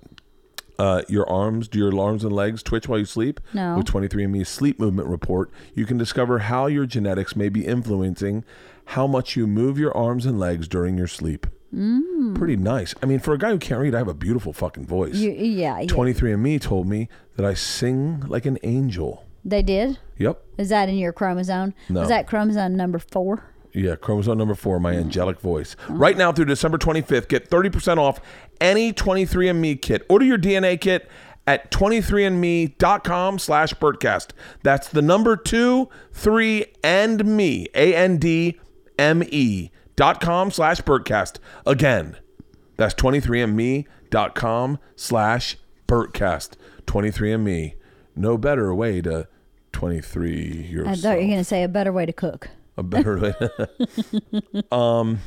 uh, 0.79 1.03
your 1.09 1.29
arms, 1.29 1.67
do 1.67 1.77
your 1.77 2.00
arms 2.00 2.24
and 2.24 2.33
legs 2.33 2.63
twitch 2.63 2.88
while 2.88 2.98
you 2.98 3.05
sleep? 3.05 3.39
No. 3.53 3.75
With 3.77 3.86
23andMe's 3.86 4.48
sleep 4.48 4.79
movement 4.79 5.09
report, 5.09 5.51
you 5.75 5.86
can 5.86 5.98
discover 5.98 6.39
how 6.39 6.67
your 6.67 6.86
genetics 6.86 7.36
may 7.36 7.50
be 7.50 7.65
influencing 7.65 8.45
how 8.86 9.05
much 9.05 9.36
you 9.36 9.45
move 9.45 9.77
your 9.77 9.95
arms 9.95 10.25
and 10.25 10.39
legs 10.39 10.67
during 10.67 10.98
your 10.98 11.07
sleep. 11.07 11.45
Mm. 11.75 12.36
Pretty 12.36 12.55
nice. 12.55 12.95
I 13.03 13.05
mean, 13.05 13.19
for 13.19 13.33
a 13.33 13.38
guy 13.38 13.50
who 13.51 13.59
can't 13.59 13.79
read, 13.79 13.93
I 13.93 14.00
have 14.00 14.07
a 14.07 14.13
beautiful 14.15 14.53
fucking 14.53 14.88
voice. 14.88 15.15
You, 15.15 15.31
yeah, 15.31 15.79
yeah. 15.79 15.86
23andMe 15.86 16.59
told 16.59 16.88
me 16.88 17.09
that 17.36 17.45
I 17.45 17.53
sing 17.53 18.21
like 18.21 18.45
an 18.45 18.57
angel. 18.63 19.25
They 19.45 19.62
did? 19.62 20.00
Yep. 20.17 20.41
Is 20.57 20.69
that 20.69 20.89
in 20.89 20.98
your 20.98 21.13
chromosome? 21.13 21.74
No. 21.89 22.00
Was 22.00 22.09
that 22.09 22.25
chromosome 22.25 22.75
number 22.75 23.00
four? 23.00 23.43
Yeah, 23.79 23.95
chromosome 23.95 24.38
number 24.38 24.55
four, 24.55 24.79
my 24.79 24.91
mm-hmm. 24.91 25.01
angelic 25.01 25.39
voice. 25.39 25.75
Uh-huh. 25.83 25.93
Right 25.93 26.17
now 26.17 26.31
through 26.31 26.45
December 26.45 26.77
25th, 26.77 27.27
get 27.29 27.50
30% 27.50 27.98
off 27.98 28.19
any 28.59 28.91
23andMe 28.91 29.81
kit. 29.81 30.05
Order 30.09 30.25
your 30.25 30.38
DNA 30.38 30.79
kit 30.79 31.09
at 31.48 31.71
23andme.com 31.71 33.39
slash 33.39 33.74
Bertcast. 33.74 34.31
That's 34.63 34.88
the 34.89 35.01
number 35.01 35.36
two, 35.36 35.89
three, 36.12 36.65
and 36.83 37.25
me, 37.25 37.67
A-N-D-M-E 37.74 39.71
dot 39.95 40.21
com 40.21 40.51
slash 40.51 40.81
Bertcast. 40.81 41.39
Again, 41.65 42.17
that's 42.77 42.93
23andme.com 42.95 44.79
slash 44.95 45.57
Bertcast. 45.88 46.51
23andMe. 46.86 47.74
No 48.15 48.38
better 48.38 48.74
way 48.75 49.01
to 49.01 49.27
23 49.71 50.83
I 50.86 50.95
thought 50.95 51.03
you 51.03 51.09
were 51.09 51.15
going 51.15 51.38
to 51.38 51.43
say 51.43 51.63
a 51.63 51.67
better 51.67 51.93
way 51.93 52.05
to 52.05 52.13
cook. 52.13 52.50
A 52.79 52.83
better 52.83 53.19
way. 53.19 53.33
um, 54.71 55.19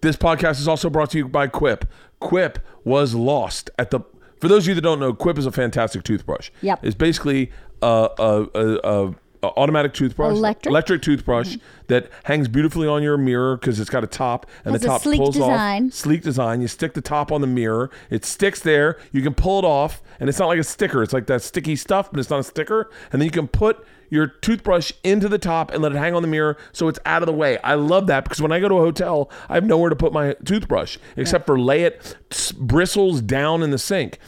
this 0.00 0.16
podcast 0.16 0.58
is 0.58 0.66
also 0.66 0.90
brought 0.90 1.10
to 1.10 1.18
you 1.18 1.28
by 1.28 1.46
Quip. 1.46 1.84
Quip 2.20 2.58
was 2.84 3.14
lost 3.14 3.70
at 3.78 3.90
the. 3.90 4.00
For 4.40 4.48
those 4.48 4.64
of 4.64 4.68
you 4.68 4.74
that 4.76 4.80
don't 4.80 5.00
know, 5.00 5.12
Quip 5.12 5.38
is 5.38 5.46
a 5.46 5.52
fantastic 5.52 6.04
toothbrush. 6.04 6.50
Yep. 6.62 6.84
It's 6.84 6.94
basically 6.94 7.50
a, 7.82 8.08
a, 8.18 8.46
a, 8.54 8.78
a, 8.84 9.14
a 9.42 9.46
automatic 9.46 9.94
toothbrush, 9.94 10.36
Electric? 10.66 11.02
toothbrush 11.02 11.56
mm-hmm. 11.56 11.66
that 11.88 12.10
hangs 12.24 12.48
beautifully 12.48 12.88
on 12.88 13.02
your 13.02 13.16
mirror 13.16 13.56
because 13.56 13.78
it's 13.78 13.90
got 13.90 14.04
a 14.04 14.08
top 14.08 14.46
and 14.64 14.72
Has 14.72 14.82
the 14.82 14.88
top 14.88 15.02
sleek 15.02 15.20
pulls 15.20 15.34
design. 15.34 15.86
off. 15.86 15.92
Sleek 15.92 16.22
design. 16.22 16.60
You 16.60 16.68
stick 16.68 16.94
the 16.94 17.00
top 17.00 17.30
on 17.30 17.40
the 17.40 17.46
mirror. 17.46 17.90
It 18.10 18.24
sticks 18.24 18.60
there. 18.60 18.98
You 19.12 19.22
can 19.22 19.34
pull 19.34 19.58
it 19.60 19.64
off, 19.64 20.02
and 20.18 20.28
it's 20.28 20.38
not 20.38 20.46
like 20.46 20.58
a 20.58 20.64
sticker. 20.64 21.02
It's 21.02 21.12
like 21.12 21.26
that 21.26 21.42
sticky 21.42 21.76
stuff, 21.76 22.10
but 22.10 22.20
it's 22.20 22.30
not 22.30 22.40
a 22.40 22.44
sticker. 22.44 22.90
And 23.12 23.20
then 23.20 23.26
you 23.26 23.32
can 23.32 23.48
put 23.48 23.84
your 24.10 24.26
toothbrush 24.26 24.92
into 25.04 25.28
the 25.28 25.38
top 25.38 25.70
and 25.70 25.82
let 25.82 25.92
it 25.92 25.98
hang 25.98 26.14
on 26.14 26.22
the 26.22 26.28
mirror 26.28 26.56
so 26.72 26.88
it's 26.88 26.98
out 27.04 27.22
of 27.22 27.26
the 27.26 27.32
way. 27.32 27.58
I 27.58 27.74
love 27.74 28.06
that 28.06 28.24
because 28.24 28.40
when 28.40 28.52
I 28.52 28.60
go 28.60 28.68
to 28.68 28.76
a 28.76 28.80
hotel, 28.80 29.30
I 29.48 29.54
have 29.54 29.64
nowhere 29.64 29.90
to 29.90 29.96
put 29.96 30.12
my 30.12 30.34
toothbrush 30.44 30.98
except 31.16 31.46
for 31.46 31.58
lay 31.58 31.82
it 31.82 32.16
bristles 32.58 33.20
down 33.20 33.62
in 33.62 33.70
the 33.70 33.78
sink. 33.78 34.18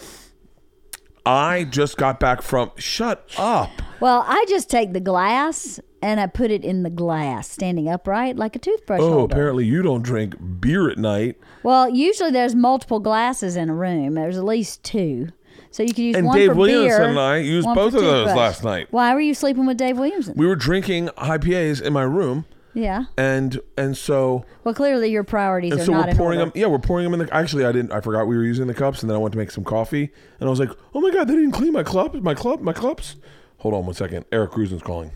I 1.27 1.65
just 1.65 1.97
got 1.97 2.19
back 2.21 2.43
from. 2.43 2.71
Shut 2.77 3.29
up. 3.39 3.71
Well, 4.00 4.25
I 4.27 4.45
just 4.49 4.71
take 4.71 4.93
the 4.93 5.00
glass 5.00 5.79
and 6.03 6.19
I 6.19 6.27
put 6.27 6.50
it 6.50 6.65
in 6.65 6.83
the 6.83 6.91
glass, 6.91 7.50
standing 7.50 7.89
upright 7.89 8.37
like 8.37 8.57
a 8.57 8.59
toothbrush 8.59 9.00
Oh, 9.03 9.12
holder. 9.12 9.35
apparently 9.35 9.67
you 9.67 9.83
don't 9.83 10.03
drink 10.03 10.35
beer 10.61 10.89
at 10.89 10.97
night. 10.97 11.37
Well, 11.62 11.89
usually 11.91 12.31
there's 12.31 12.55
multiple 12.55 13.00
glasses 13.00 13.57
in 13.57 13.69
a 13.69 13.75
room. 13.75 14.15
There's 14.15 14.39
at 14.39 14.45
least 14.45 14.83
two. 14.83 15.29
So 15.73 15.83
you 15.83 15.93
can 15.95 16.05
use 16.05 16.17
And 16.17 16.27
one 16.27 16.37
Dave 16.39 16.49
for 16.53 16.55
Williamson 16.57 16.99
beer. 17.00 17.09
and 17.11 17.19
I 17.19 17.37
used 17.37 17.67
one 17.67 17.75
both 17.77 17.93
for 17.93 17.99
of 17.99 18.05
those 18.05 18.27
toothbrush. 18.29 18.37
last 18.37 18.65
night. 18.65 18.87
Why 18.91 19.12
were 19.15 19.21
you 19.21 19.35
sleeping 19.35 19.67
with 19.67 19.77
Dave 19.77 19.99
Williamson? 19.99 20.35
We 20.37 20.47
were 20.47 20.57
drinking 20.57 21.09
IPAs 21.19 21.81
in 21.83 21.93
my 21.93 22.03
room, 22.03 22.47
yeah. 22.75 23.05
and 23.17 23.61
and 23.77 23.97
so 23.97 24.45
Well, 24.65 24.75
clearly 24.75 25.11
your 25.11 25.25
priorities 25.25 25.73
and 25.73 25.81
are 25.81 25.85
so 25.85 25.93
not 25.93 26.05
we're 26.05 26.11
in 26.11 26.17
pouring 26.17 26.39
them. 26.39 26.53
Yeah, 26.55 26.67
we're 26.67 26.79
pouring 26.79 27.05
them 27.05 27.21
in 27.21 27.27
the. 27.27 27.35
Actually, 27.35 27.65
I 27.65 27.73
didn't. 27.73 27.93
I 27.93 28.00
forgot 28.00 28.27
we 28.27 28.37
were 28.37 28.45
using 28.45 28.67
the 28.67 28.75
cups, 28.75 29.03
and 29.03 29.11
then 29.11 29.17
I 29.17 29.19
went 29.19 29.33
to 29.33 29.39
make 29.39 29.50
some 29.50 29.65
coffee, 29.65 30.11
and 30.39 30.47
I 30.47 30.50
was 30.50 30.61
like, 30.61 30.71
"Oh 30.95 31.00
my 31.00 31.11
god, 31.11 31.29
they 31.29 31.35
didn't 31.35 31.53
clean 31.53 31.73
my 31.73 31.83
club, 31.83 32.15
my 32.15 32.35
club, 32.35 32.61
my 32.61 32.73
cups." 32.73 33.17
Hold 33.59 33.75
on 33.75 33.85
one 33.85 33.95
second. 33.95 34.25
Eric 34.33 34.53
Cruzen's 34.53 34.83
calling. 34.83 35.12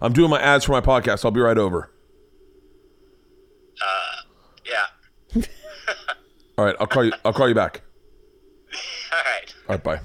I'm 0.00 0.12
doing 0.12 0.30
my 0.30 0.40
ads 0.40 0.64
for 0.64 0.72
my 0.72 0.80
podcast. 0.80 1.24
I'll 1.24 1.30
be 1.30 1.40
right 1.40 1.58
over. 1.58 1.90
Uh, 3.80 4.22
yeah. 4.64 5.42
All 6.58 6.64
right, 6.64 6.76
I'll 6.80 6.86
call 6.86 7.04
you. 7.04 7.12
I'll 7.24 7.32
call 7.32 7.48
you 7.48 7.54
back. 7.54 7.82
All 9.12 9.18
right. 9.18 9.54
All 9.68 9.74
right, 9.74 9.84
bye. 9.84 10.00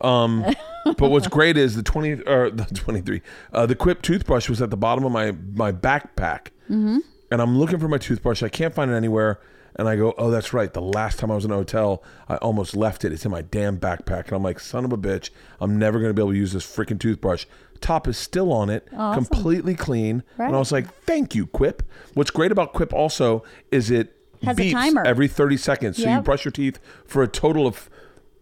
Um, 0.00 0.44
but 0.84 1.10
what's 1.10 1.28
great 1.28 1.56
is 1.56 1.76
the 1.76 1.82
twenty 1.82 2.12
or 2.22 2.50
the 2.50 2.64
twenty 2.74 3.00
three. 3.00 3.22
Uh, 3.52 3.66
the 3.66 3.74
Quip 3.74 4.02
toothbrush 4.02 4.48
was 4.48 4.62
at 4.62 4.70
the 4.70 4.76
bottom 4.76 5.04
of 5.04 5.12
my 5.12 5.32
my 5.54 5.72
backpack, 5.72 6.48
mm-hmm. 6.70 6.98
and 7.30 7.42
I'm 7.42 7.58
looking 7.58 7.78
for 7.78 7.88
my 7.88 7.98
toothbrush. 7.98 8.42
I 8.42 8.48
can't 8.48 8.74
find 8.74 8.90
it 8.90 8.94
anywhere, 8.94 9.40
and 9.76 9.88
I 9.88 9.96
go, 9.96 10.14
"Oh, 10.18 10.30
that's 10.30 10.52
right. 10.52 10.72
The 10.72 10.82
last 10.82 11.18
time 11.18 11.30
I 11.30 11.34
was 11.34 11.44
in 11.44 11.50
a 11.50 11.56
hotel, 11.56 12.02
I 12.28 12.36
almost 12.36 12.76
left 12.76 13.04
it. 13.04 13.12
It's 13.12 13.24
in 13.24 13.30
my 13.30 13.42
damn 13.42 13.78
backpack." 13.78 14.24
And 14.26 14.32
I'm 14.34 14.42
like, 14.42 14.60
"Son 14.60 14.84
of 14.84 14.92
a 14.92 14.98
bitch! 14.98 15.30
I'm 15.60 15.78
never 15.78 15.98
gonna 16.00 16.14
be 16.14 16.22
able 16.22 16.32
to 16.32 16.38
use 16.38 16.52
this 16.52 16.64
freaking 16.66 16.98
toothbrush." 17.00 17.44
Top 17.80 18.08
is 18.08 18.16
still 18.18 18.52
on 18.52 18.70
it, 18.70 18.88
Awesome. 18.96 19.24
completely 19.24 19.74
clean. 19.76 20.24
And 20.36 20.54
I 20.54 20.58
was 20.58 20.72
like, 20.72 20.92
"Thank 21.04 21.34
you, 21.36 21.46
Quip." 21.46 21.82
What's 22.14 22.30
great 22.32 22.50
about 22.50 22.72
Quip 22.72 22.92
also 22.92 23.44
is 23.70 23.88
it 23.90 24.16
Has 24.42 24.58
a 24.58 24.62
beeps 24.62 24.72
timer. 24.72 25.04
every 25.06 25.28
30 25.28 25.56
seconds, 25.56 25.96
so 26.02 26.08
you 26.10 26.20
brush 26.20 26.44
your 26.44 26.50
teeth 26.52 26.80
for 27.06 27.22
a 27.22 27.28
total 27.28 27.66
of 27.68 27.88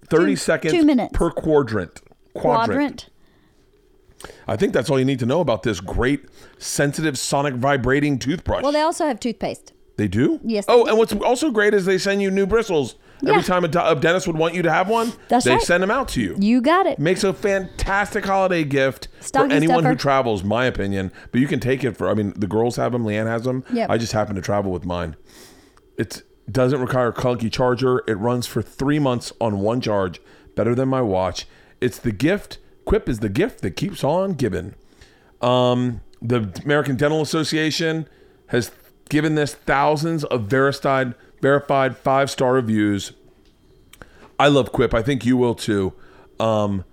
30 0.08 0.32
Two- 0.32 0.36
seconds 0.36 0.72
two 0.74 0.84
minutes. 0.84 1.10
per 1.12 1.30
quadrant. 1.30 2.00
Quadrant. 2.34 2.66
Quadrant. 2.66 3.08
I 4.48 4.56
think 4.56 4.72
that's 4.72 4.88
all 4.90 4.98
you 4.98 5.04
need 5.04 5.18
to 5.20 5.26
know 5.26 5.40
about 5.40 5.62
this 5.62 5.80
great 5.80 6.24
sensitive 6.58 7.18
sonic 7.18 7.54
vibrating 7.54 8.18
toothbrush. 8.18 8.62
Well, 8.62 8.72
they 8.72 8.80
also 8.80 9.06
have 9.06 9.20
toothpaste. 9.20 9.72
they 9.98 10.08
do? 10.08 10.40
Yes, 10.42 10.64
Oh, 10.68 10.84
and 10.86 10.98
what's 10.98 11.12
also 11.14 11.50
great 11.50 11.72
is 11.74 11.84
they 11.84 11.98
send 11.98 12.20
you 12.22 12.30
new 12.30 12.46
bristles. 12.46 12.96
Every 13.26 13.42
time 13.42 13.64
a, 13.64 13.68
do- 13.68 13.80
a 13.80 13.94
dentist 13.94 14.26
would 14.26 14.36
want 14.36 14.52
you 14.54 14.60
to 14.62 14.70
have 14.70 14.88
one, 14.90 15.12
That's 15.28 15.46
they 15.46 15.52
right. 15.52 15.62
send 15.62 15.82
them 15.82 15.90
out 15.90 16.08
to 16.08 16.20
you. 16.20 16.36
You 16.38 16.60
got 16.60 16.86
it. 16.86 16.98
Makes 16.98 17.24
a 17.24 17.32
fantastic 17.32 18.26
holiday 18.26 18.62
gift 18.62 19.08
Stocking 19.20 19.48
for 19.50 19.56
anyone 19.56 19.84
who 19.86 19.94
travels, 19.94 20.44
my 20.44 20.66
opinion. 20.66 21.10
But 21.32 21.40
you 21.40 21.46
can 21.46 21.58
take 21.58 21.82
it 21.82 21.96
for, 21.96 22.10
I 22.10 22.14
mean, 22.14 22.34
the 22.36 22.46
girls 22.46 22.76
have 22.76 22.92
them, 22.92 23.04
Leanne 23.04 23.26
has 23.26 23.44
them. 23.44 23.64
Yep. 23.72 23.88
I 23.88 23.96
just 23.96 24.12
happen 24.12 24.34
to 24.36 24.42
travel 24.42 24.70
with 24.70 24.84
mine. 24.84 25.16
It 25.96 26.22
doesn't 26.50 26.80
require 26.80 27.08
a 27.08 27.12
clunky 27.12 27.50
charger. 27.50 28.02
It 28.06 28.14
runs 28.14 28.46
for 28.46 28.62
three 28.62 28.98
months 28.98 29.32
on 29.40 29.60
one 29.60 29.80
charge, 29.80 30.20
better 30.54 30.74
than 30.74 30.88
my 30.88 31.02
watch. 31.02 31.46
It's 31.80 31.98
the 31.98 32.12
gift. 32.12 32.58
Quip 32.84 33.08
is 33.08 33.18
the 33.18 33.28
gift 33.28 33.62
that 33.62 33.72
keeps 33.72 34.04
on 34.04 34.34
giving. 34.34 34.74
Um, 35.40 36.00
the 36.22 36.60
American 36.64 36.96
Dental 36.96 37.20
Association 37.20 38.08
has 38.48 38.70
given 39.08 39.34
this 39.34 39.54
thousands 39.54 40.24
of 40.24 40.48
Veristide 40.48 41.14
verified 41.42 41.96
five 41.96 42.30
star 42.30 42.54
reviews. 42.54 43.12
I 44.38 44.48
love 44.48 44.72
Quip. 44.72 44.94
I 44.94 45.02
think 45.02 45.24
you 45.24 45.36
will 45.36 45.54
too. 45.54 45.94
Um, 46.38 46.84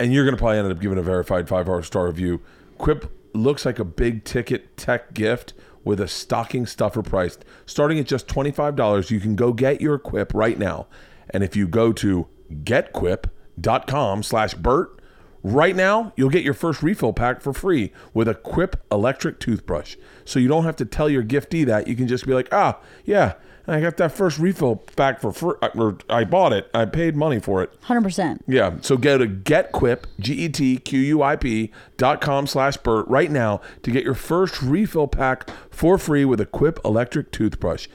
and 0.00 0.12
you're 0.12 0.24
going 0.24 0.34
to 0.34 0.38
probably 0.38 0.58
end 0.58 0.70
up 0.70 0.80
giving 0.80 0.98
a 0.98 1.02
verified 1.02 1.48
five 1.48 1.66
star 1.84 2.06
review. 2.06 2.40
Quip 2.76 3.12
looks 3.34 3.64
like 3.64 3.78
a 3.78 3.84
big 3.84 4.24
ticket 4.24 4.76
tech 4.76 5.14
gift 5.14 5.54
with 5.88 6.00
a 6.00 6.06
stocking 6.06 6.66
stuffer 6.66 7.02
price. 7.02 7.38
Starting 7.64 7.98
at 7.98 8.04
just 8.04 8.28
$25, 8.28 9.10
you 9.10 9.18
can 9.18 9.34
go 9.34 9.54
get 9.54 9.80
your 9.80 9.98
Quip 9.98 10.34
right 10.34 10.58
now. 10.58 10.86
And 11.30 11.42
if 11.42 11.56
you 11.56 11.66
go 11.66 11.94
to 11.94 12.28
getquip.com 12.52 14.22
slash 14.22 14.52
Bert, 14.52 15.00
right 15.42 15.74
now 15.74 16.12
you'll 16.14 16.28
get 16.28 16.44
your 16.44 16.52
first 16.52 16.82
refill 16.82 17.14
pack 17.14 17.40
for 17.40 17.54
free 17.54 17.90
with 18.12 18.28
a 18.28 18.34
Quip 18.34 18.84
electric 18.92 19.40
toothbrush. 19.40 19.96
So 20.26 20.38
you 20.38 20.46
don't 20.46 20.64
have 20.64 20.76
to 20.76 20.84
tell 20.84 21.08
your 21.08 21.24
giftee 21.24 21.64
that. 21.64 21.88
You 21.88 21.96
can 21.96 22.06
just 22.06 22.26
be 22.26 22.34
like, 22.34 22.50
ah, 22.52 22.78
yeah, 23.06 23.32
I 23.68 23.82
got 23.82 23.98
that 23.98 24.12
first 24.12 24.38
refill 24.38 24.76
pack 24.76 25.20
for 25.20 25.30
free. 25.30 25.54
Uh, 25.60 25.68
or 25.76 25.98
I 26.08 26.24
bought 26.24 26.54
it. 26.54 26.70
I 26.72 26.86
paid 26.86 27.14
money 27.14 27.38
for 27.38 27.62
it. 27.62 27.78
100%. 27.82 28.40
Yeah. 28.48 28.76
So 28.80 28.96
go 28.96 29.18
to 29.18 29.26
getquip, 29.26 30.04
G-E-T-Q-U-I-P 30.18 31.72
dot 31.98 32.20
com 32.22 32.46
slash 32.46 32.78
Bert 32.78 33.06
right 33.08 33.30
now 33.30 33.60
to 33.82 33.90
get 33.90 34.04
your 34.04 34.14
first 34.14 34.62
refill 34.62 35.06
pack 35.06 35.50
for 35.70 35.98
free 35.98 36.24
with 36.24 36.40
a 36.40 36.46
Quip 36.46 36.80
electric 36.82 37.30
toothbrush. 37.30 37.88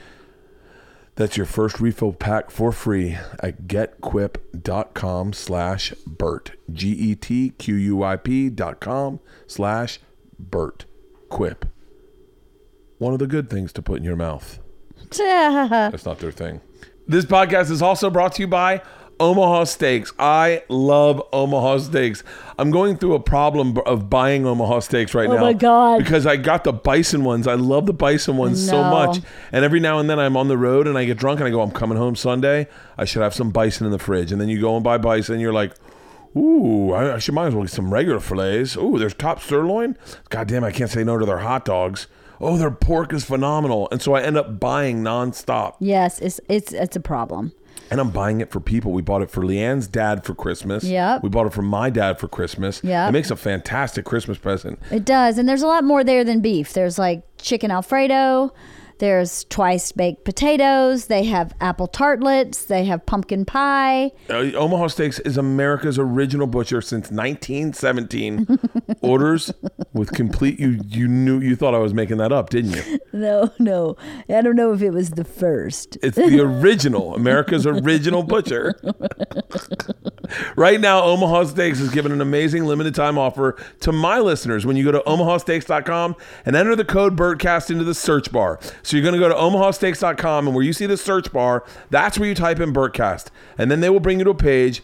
That's 1.16 1.38
your 1.38 1.46
first 1.48 1.80
refill 1.80 2.14
pack 2.14 2.52
for 2.52 2.72
free 2.72 3.18
at 3.40 3.64
getquip.com 3.68 5.34
slash 5.34 5.94
Bert. 6.06 6.52
G 6.72 6.90
E 6.90 7.16
T 7.16 7.50
Q 7.58 7.76
U 7.76 8.04
I 8.04 8.16
P 8.16 8.50
dot 8.50 8.80
com 8.80 9.20
slash 9.48 10.00
Bert. 10.38 10.86
Quip. 11.30 11.66
One 13.00 13.14
of 13.14 13.20
the 13.20 13.28
good 13.28 13.50
things 13.50 13.74
to 13.74 13.82
put 13.82 13.98
in 13.98 14.04
your 14.04 14.16
mouth. 14.16 14.60
That's 15.92 16.06
not 16.06 16.20
their 16.20 16.32
thing. 16.32 16.62
This 17.08 17.26
podcast 17.26 17.70
is 17.72 17.82
also 17.82 18.10
brought 18.10 18.34
to 18.36 18.42
you 18.42 18.48
by 18.48 18.82
Omaha 19.20 19.66
Steaks. 19.66 20.12
I 20.18 20.64
love 20.70 21.22
Omaha 21.34 21.78
Steaks. 21.80 22.24
I'm 22.58 22.72
going 22.72 22.98
through 22.98 23.14
a 23.16 23.20
problem 23.20 23.78
of 23.86 24.10
buying 24.10 24.46
Omaha 24.46 24.80
Steaks 24.80 25.14
right 25.14 25.30
Oh 25.30 25.36
now. 25.36 25.42
my 25.42 25.54
God. 25.54 26.00
Because 26.00 26.26
I 26.26 26.38
got 26.38 26.64
the 26.64 26.74
bison 26.74 27.24
ones. 27.24 27.48
I 27.48 27.54
love 27.56 27.86
the 27.86 27.94
bison 27.94 28.38
ones 28.38 28.66
so 28.66 28.82
much. 28.84 29.20
And 29.52 29.64
every 29.66 29.80
now 29.80 30.00
and 30.00 30.10
then 30.10 30.20
I'm 30.20 30.36
on 30.38 30.48
the 30.48 30.58
road 30.58 30.88
and 30.88 30.98
I 30.98 31.06
get 31.06 31.18
drunk 31.18 31.40
and 31.40 31.48
I 31.48 31.52
go, 31.52 31.62
I'm 31.62 31.72
coming 31.72 31.98
home 31.98 32.16
Sunday. 32.16 32.68
I 32.98 33.06
should 33.06 33.22
have 33.22 33.34
some 33.34 33.52
bison 33.52 33.86
in 33.86 33.92
the 33.92 34.00
fridge. 34.00 34.32
And 34.32 34.40
then 34.42 34.50
you 34.50 34.60
go 34.60 34.76
and 34.76 34.84
buy 34.84 34.98
bison. 34.98 35.40
You're 35.40 35.54
like, 35.54 35.74
Ooh, 36.36 36.92
I, 36.94 37.16
I 37.16 37.20
should 37.20 37.36
might 37.36 37.48
as 37.48 37.54
well 37.54 37.64
get 37.64 37.72
some 37.72 37.94
regular 37.94 38.20
fillets. 38.20 38.76
Ooh, 38.76 38.98
there's 38.98 39.14
top 39.14 39.40
sirloin. 39.42 39.96
God 40.30 40.48
damn, 40.48 40.64
I 40.64 40.72
can't 40.72 40.90
say 40.90 41.04
no 41.04 41.18
to 41.20 41.26
their 41.28 41.38
hot 41.40 41.64
dogs. 41.66 42.08
Oh, 42.44 42.58
their 42.58 42.72
pork 42.72 43.14
is 43.14 43.24
phenomenal. 43.24 43.88
And 43.92 44.02
so 44.02 44.14
I 44.14 44.22
end 44.22 44.38
up 44.38 44.60
buying 44.60 45.04
nonstop. 45.04 45.76
Yes, 45.80 46.20
it's 46.20 46.40
it's 46.50 46.74
it's 46.74 46.96
a 46.96 47.00
problem. 47.00 47.54
And 47.92 48.00
I'm 48.00 48.10
buying 48.10 48.42
it 48.42 48.50
for 48.50 48.60
people. 48.60 48.92
We 48.92 49.02
bought 49.02 49.22
it 49.22 49.30
for 49.30 49.44
Leanne's 49.44 49.88
dad 49.88 50.24
for 50.26 50.34
Christmas. 50.34 50.84
Yeah. 50.84 51.20
We 51.22 51.30
bought 51.30 51.46
it 51.46 51.54
for 51.54 51.62
my 51.62 51.90
dad 51.90 52.18
for 52.18 52.28
Christmas. 52.28 52.82
Yeah. 52.84 53.08
It 53.08 53.12
makes 53.12 53.30
a 53.30 53.36
fantastic 53.36 54.04
Christmas 54.06 54.38
present. 54.38 54.80
It 54.90 55.06
does, 55.06 55.38
and 55.38 55.48
there's 55.48 55.62
a 55.62 55.68
lot 55.68 55.84
more 55.84 56.04
there 56.04 56.24
than 56.24 56.40
beef. 56.40 56.74
There's 56.74 56.98
like 56.98 57.24
chicken 57.38 57.72
alfredo. 57.72 58.54
There's 59.00 59.44
twice 59.46 59.92
baked 59.92 60.24
potatoes. 60.24 61.08
They 61.08 61.24
have 61.26 61.54
apple 61.60 61.88
tartlets. 61.88 62.66
They 62.66 62.86
have 62.86 63.06
pumpkin 63.06 63.46
pie. 63.46 64.12
Uh, 64.30 64.52
Omaha 64.54 64.88
Steaks 64.88 65.20
is 65.20 65.38
America's 65.38 66.00
original 66.00 66.48
butcher 66.48 66.82
since 66.82 67.12
1917. 67.12 68.60
Orders 69.02 69.54
with 69.94 70.12
complete. 70.12 70.60
You 70.60 70.80
you 70.88 71.08
knew 71.08 71.40
you 71.40 71.56
thought 71.56 71.74
I 71.76 71.80
was 71.80 71.94
making 71.94 72.18
that 72.18 72.32
up, 72.32 72.50
didn't 72.50 72.72
you? 72.72 73.00
No, 73.16 73.54
no, 73.60 73.96
I 74.28 74.42
don't 74.42 74.56
know 74.56 74.74
if 74.74 74.82
it 74.82 74.90
was 74.90 75.12
the 75.12 75.24
first. 75.24 76.00
It's 76.02 76.18
the 76.18 76.40
original, 76.42 77.16
America's 77.16 77.68
original 77.68 78.24
butcher. 78.24 78.74
right 80.56 80.80
now, 80.82 81.04
Omaha 81.04 81.46
Steaks 81.46 81.80
is 81.80 81.92
giving 81.92 82.12
an 82.12 82.22
amazing 82.22 82.66
limited 82.66 82.96
time 82.96 83.20
offer 83.20 83.56
to 83.82 83.92
my 83.92 84.20
listeners 84.20 84.66
when 84.66 84.76
you 84.76 84.84
go 84.84 84.92
to 84.92 85.00
omahasteaks.com 85.06 86.16
and 86.46 86.56
enter 86.56 86.76
the 86.76 86.86
code 86.86 87.16
BERTCAST 87.16 87.70
into 87.70 87.84
the 87.84 87.94
search 87.94 88.32
bar. 88.32 88.60
So 88.84 88.96
you're 88.98 89.04
going 89.04 89.14
to 89.14 89.20
go 89.20 89.30
to 89.30 89.36
omahasteaks.com 89.36 90.46
and 90.48 90.56
where 90.56 90.64
you 90.64 90.74
see 90.74 90.86
the 90.86 90.98
search 90.98 91.32
bar, 91.32 91.64
that's 91.90 92.20
where 92.20 92.28
you 92.30 92.36
type 92.36 92.60
in 92.60 92.74
BERTCAST. 92.74 93.28
And 93.58 93.72
then 93.72 93.80
they 93.80 93.90
will 93.90 94.00
bring 94.02 94.20
you 94.20 94.26
to 94.26 94.32
a 94.32 94.36
page 94.36 94.84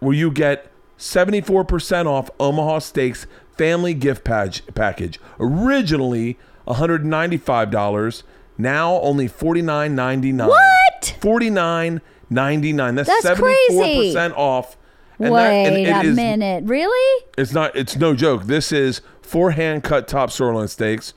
where 0.00 0.14
you 0.14 0.30
get 0.30 0.70
74% 0.98 2.06
off 2.06 2.28
Omaha 2.40 2.80
Steaks 2.80 3.26
family 3.56 3.94
gift 3.94 4.24
page, 4.24 4.62
package. 4.74 5.20
Originally 5.38 6.36
$195, 6.66 8.22
now 8.56 8.94
only 9.00 9.28
$49.99. 9.28 10.48
What? 10.48 11.14
Forty-nine 11.20 12.00
ninety-nine. 12.30 12.94
That's 12.96 13.08
That's 13.08 13.22
seventy-four 13.22 13.82
crazy. 13.82 14.08
percent 14.12 14.34
off. 14.36 14.76
And 15.20 15.32
Wait 15.32 15.84
that, 15.86 16.04
a 16.04 16.08
is- 16.08 16.16
minute, 16.16 16.64
really? 16.64 17.24
It's 17.38 17.52
not. 17.52 17.74
It's 17.76 17.96
no 17.96 18.14
joke. 18.14 18.44
This 18.44 18.72
is 18.72 19.00
four 19.22 19.52
hand-cut 19.52 20.06
top 20.08 20.30
sirloin 20.30 20.68
steaks, 20.68 21.14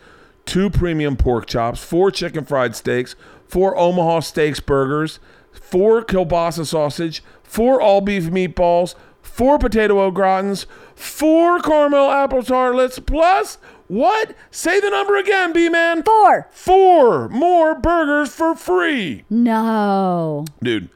two 0.51 0.69
premium 0.69 1.15
pork 1.15 1.45
chops, 1.45 1.81
four 1.81 2.11
chicken 2.11 2.43
fried 2.43 2.75
steaks, 2.75 3.15
four 3.47 3.73
Omaha 3.77 4.19
steaks 4.19 4.59
burgers, 4.59 5.17
four 5.53 6.03
kielbasa 6.03 6.65
sausage, 6.65 7.23
four 7.41 7.79
all 7.79 8.01
beef 8.01 8.23
meatballs, 8.23 8.95
four 9.21 9.57
potato 9.57 10.01
au 10.01 10.11
gratins, 10.11 10.65
four 10.93 11.61
caramel 11.61 12.11
apple 12.11 12.43
tartlets, 12.43 12.99
plus 12.99 13.59
what? 13.87 14.35
Say 14.51 14.81
the 14.81 14.89
number 14.89 15.15
again, 15.15 15.53
B 15.53 15.69
man. 15.69 16.03
Four. 16.03 16.49
Four 16.51 17.29
more 17.29 17.73
burgers 17.73 18.35
for 18.35 18.53
free. 18.53 19.23
No. 19.29 20.43
Dude, 20.61 20.89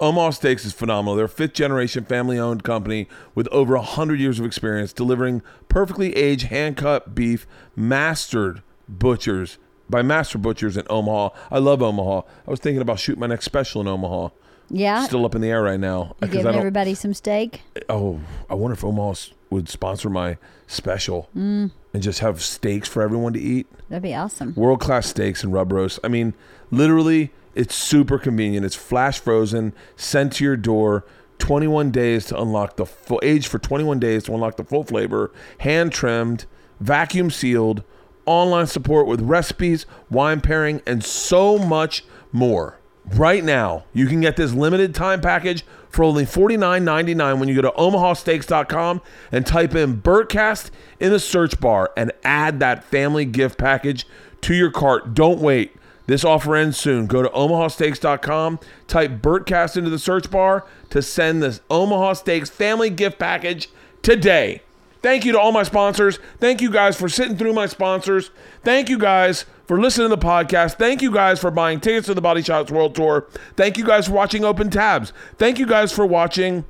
Omaha 0.00 0.30
Steaks 0.30 0.64
is 0.64 0.72
phenomenal. 0.72 1.16
They're 1.16 1.26
a 1.26 1.28
fifth 1.28 1.52
generation 1.52 2.06
family 2.06 2.38
owned 2.38 2.64
company 2.64 3.08
with 3.34 3.46
over 3.48 3.74
100 3.76 4.18
years 4.18 4.40
of 4.40 4.46
experience 4.46 4.94
delivering 4.94 5.42
perfectly 5.68 6.16
aged 6.16 6.46
hand 6.46 6.78
cut 6.78 7.14
beef 7.14 7.46
mastered 7.76 8.62
butchers 8.88 9.58
by 9.90 10.02
master 10.02 10.38
butchers 10.38 10.76
in 10.76 10.84
Omaha. 10.88 11.30
I 11.50 11.58
love 11.58 11.82
Omaha. 11.82 12.22
I 12.46 12.50
was 12.50 12.60
thinking 12.60 12.80
about 12.82 12.98
shooting 12.98 13.20
my 13.20 13.26
next 13.26 13.44
special 13.44 13.80
in 13.80 13.88
Omaha. 13.88 14.28
Yeah. 14.70 15.04
Still 15.04 15.26
up 15.26 15.34
in 15.34 15.42
the 15.42 15.50
air 15.50 15.62
right 15.62 15.78
now. 15.80 16.14
you 16.22 16.28
'cause 16.28 16.30
giving 16.30 16.46
I 16.46 16.50
don't- 16.52 16.58
everybody 16.60 16.94
some 16.94 17.12
steak? 17.12 17.62
oh, 17.90 18.20
I 18.48 18.54
wonder 18.54 18.72
if 18.74 18.84
Omaha 18.84 19.14
would 19.50 19.68
sponsor 19.68 20.08
my 20.08 20.38
special 20.66 21.28
Mm. 21.36 21.72
and 21.92 22.02
just 22.02 22.20
have 22.20 22.40
steaks 22.40 22.88
for 22.88 23.02
everyone 23.02 23.34
to 23.34 23.40
eat. 23.40 23.66
That'd 23.90 24.02
be 24.02 24.14
awesome. 24.14 24.54
world 24.56 24.80
class 24.80 25.08
steaks 25.08 25.44
and 25.44 25.52
rub 25.52 25.72
roasts. 25.72 26.00
I 26.02 26.08
mean, 26.08 26.32
literally, 26.70 27.32
it's 27.54 27.74
super 27.74 28.18
convenient. 28.18 28.64
It's 28.64 28.74
flash 28.76 29.18
frozen, 29.18 29.74
sent 29.96 30.32
to 30.34 30.44
your 30.44 30.56
door. 30.56 31.04
21 31.38 31.90
days 31.90 32.24
to 32.26 32.40
unlock 32.40 32.76
the 32.76 32.86
full 32.86 33.20
age 33.22 33.48
for 33.48 33.58
21 33.58 33.98
days 33.98 34.22
to 34.24 34.32
unlock 34.32 34.56
the 34.56 34.64
full 34.64 34.84
flavor, 34.84 35.32
hand 35.58 35.90
trimmed, 35.92 36.46
vacuum 36.80 37.30
sealed, 37.30 37.82
online 38.26 38.66
support 38.66 39.06
with 39.06 39.20
recipes, 39.20 39.86
wine 40.10 40.40
pairing, 40.40 40.82
and 40.86 41.04
so 41.04 41.58
much 41.58 42.04
more. 42.32 42.78
Right 43.04 43.42
now, 43.42 43.84
you 43.92 44.06
can 44.06 44.20
get 44.20 44.36
this 44.36 44.52
limited 44.52 44.94
time 44.94 45.20
package 45.20 45.64
for 45.88 46.04
only 46.04 46.24
$49.99 46.24 47.38
when 47.38 47.48
you 47.48 47.54
go 47.54 47.62
to 47.62 47.70
omahasteaks.com 47.72 49.02
and 49.30 49.46
type 49.46 49.74
in 49.74 50.00
Bertcast 50.00 50.70
in 51.00 51.10
the 51.10 51.18
search 51.18 51.60
bar 51.60 51.90
and 51.96 52.12
add 52.24 52.60
that 52.60 52.84
family 52.84 53.24
gift 53.24 53.58
package 53.58 54.06
to 54.42 54.54
your 54.54 54.70
cart. 54.70 55.14
Don't 55.14 55.40
wait. 55.40 55.76
This 56.06 56.24
offer 56.24 56.56
ends 56.56 56.78
soon. 56.78 57.06
Go 57.06 57.22
to 57.22 57.28
omahasteaks.com, 57.28 58.60
type 58.88 59.10
Bertcast 59.20 59.76
into 59.76 59.90
the 59.90 59.98
search 59.98 60.30
bar 60.30 60.66
to 60.90 61.02
send 61.02 61.42
this 61.42 61.60
Omaha 61.70 62.14
Steaks 62.14 62.50
family 62.50 62.90
gift 62.90 63.18
package 63.18 63.68
today. 64.02 64.62
Thank 65.02 65.24
you 65.24 65.32
to 65.32 65.40
all 65.40 65.52
my 65.52 65.64
sponsors. 65.64 66.18
Thank 66.38 66.60
you 66.62 66.70
guys 66.70 66.96
for 66.96 67.08
sitting 67.08 67.36
through 67.36 67.52
my 67.54 67.66
sponsors. 67.66 68.30
Thank 68.64 68.88
you 68.88 68.98
guys 68.98 69.44
for 69.66 69.80
listening 69.80 70.10
to 70.10 70.16
the 70.16 70.22
podcast. 70.22 70.74
Thank 70.78 71.02
you 71.02 71.10
guys 71.10 71.40
for 71.40 71.50
buying 71.50 71.80
tickets 71.80 72.06
to 72.06 72.14
the 72.14 72.20
Body 72.20 72.42
Shots 72.42 72.70
World 72.70 72.94
Tour. 72.94 73.26
Thank 73.56 73.76
you 73.76 73.84
guys 73.84 74.06
for 74.06 74.12
watching 74.12 74.44
Open 74.44 74.70
Tabs. 74.70 75.12
Thank 75.38 75.58
you 75.58 75.66
guys 75.66 75.92
for 75.92 76.06
watching 76.06 76.64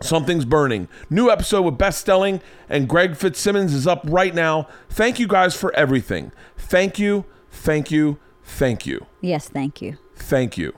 Something's 0.00 0.44
Burning. 0.44 0.88
New 1.10 1.30
episode 1.30 1.62
with 1.62 1.78
Beth 1.78 1.94
Stelling 1.94 2.40
and 2.68 2.88
Greg 2.88 3.16
Fitzsimmons 3.16 3.74
is 3.74 3.86
up 3.86 4.00
right 4.04 4.34
now. 4.34 4.66
Thank 4.88 5.18
you 5.20 5.26
guys 5.28 5.54
for 5.54 5.74
everything. 5.76 6.32
Thank 6.56 6.98
you, 6.98 7.24
thank 7.50 7.90
you, 7.90 8.18
thank 8.42 8.86
you, 8.86 9.06
Yes, 9.20 9.48
thank 9.48 9.80
you. 9.82 9.98
thank 10.16 10.56
you. 10.56 10.72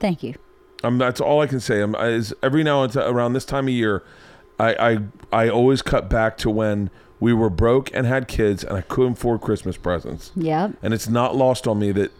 Thank 0.00 0.22
you. 0.22 0.34
Um, 0.84 0.98
that's 0.98 1.20
all 1.20 1.40
I 1.40 1.46
can 1.46 1.60
say. 1.60 1.80
Um, 1.82 1.94
is 1.96 2.34
every 2.42 2.64
now 2.64 2.82
and 2.82 2.92
then 2.92 3.04
around 3.08 3.34
this 3.34 3.44
time 3.44 3.66
of 3.68 3.74
year, 3.74 4.02
I, 4.58 4.74
I 4.92 4.98
I 5.44 5.48
always 5.48 5.82
cut 5.82 6.08
back 6.08 6.36
to 6.38 6.50
when 6.50 6.90
we 7.20 7.32
were 7.32 7.50
broke 7.50 7.90
and 7.94 8.06
had 8.06 8.28
kids 8.28 8.64
and 8.64 8.76
I 8.76 8.80
couldn't 8.82 9.12
afford 9.12 9.40
Christmas 9.40 9.76
presents. 9.76 10.32
Yep. 10.36 10.72
And 10.82 10.92
it's 10.94 11.08
not 11.08 11.36
lost 11.36 11.66
on 11.66 11.78
me 11.78 11.92
that 11.92 12.10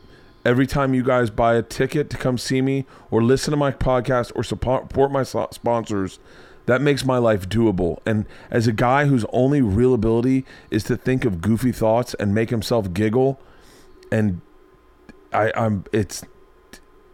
every 0.44 0.66
time 0.66 0.94
you 0.94 1.02
guys 1.02 1.28
buy 1.30 1.54
a 1.56 1.62
ticket 1.62 2.08
to 2.10 2.16
come 2.16 2.38
see 2.38 2.62
me 2.62 2.84
or 3.10 3.22
listen 3.22 3.50
to 3.50 3.56
my 3.56 3.72
podcast 3.72 4.32
or 4.34 4.42
support 4.44 5.10
my 5.12 5.22
sponsors, 5.24 6.18
that 6.66 6.80
makes 6.80 7.04
my 7.04 7.18
life 7.18 7.48
doable. 7.48 7.98
And 8.06 8.26
as 8.50 8.66
a 8.68 8.72
guy 8.72 9.06
whose 9.06 9.24
only 9.32 9.60
real 9.60 9.92
ability 9.94 10.44
is 10.70 10.84
to 10.84 10.96
think 10.96 11.24
of 11.24 11.40
goofy 11.40 11.72
thoughts 11.72 12.14
and 12.14 12.34
make 12.34 12.50
himself 12.50 12.92
giggle 12.92 13.40
and 14.10 14.40
I, 15.32 15.50
I'm 15.56 15.84
it's 15.92 16.22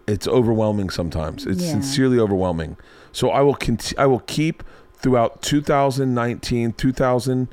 it's 0.07 0.27
overwhelming 0.27 0.91
sometimes. 0.91 1.47
It's 1.47 1.63
Yeah. 1.63 1.71
sincerely 1.73 2.19
overwhelming. 2.19 2.77
So 3.13 3.31
I 3.31 3.41
will 3.43 3.55
conti- 3.55 3.97
I 3.97 4.07
will 4.07 4.21
keep 4.21 4.63
throughout 5.01 5.43
2019, 5.43 6.73
2000 6.73 7.49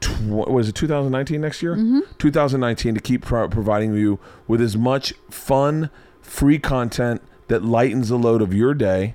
tw- 0.00 0.20
was 0.26 0.68
it 0.68 0.74
2019 0.74 1.40
next 1.40 1.62
year? 1.62 1.76
2019 2.18 2.94
to 2.94 3.00
keep 3.00 3.24
pro- 3.24 3.48
providing 3.48 3.94
you 3.94 4.18
with 4.46 4.60
as 4.60 4.76
much 4.76 5.12
fun, 5.30 5.90
free 6.20 6.58
content 6.58 7.22
that 7.48 7.64
lightens 7.64 8.08
the 8.08 8.18
load 8.18 8.42
of 8.42 8.52
your 8.52 8.74
day. 8.74 9.14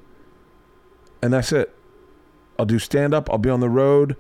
And 1.22 1.32
that's 1.34 1.52
it. 1.52 1.74
I'll 2.60 2.66
do 2.66 2.80
stand 2.80 3.14
up. 3.14 3.30
I'll 3.30 3.38
be 3.38 3.50
on 3.50 3.60
the 3.60 3.70
road. 3.70 4.16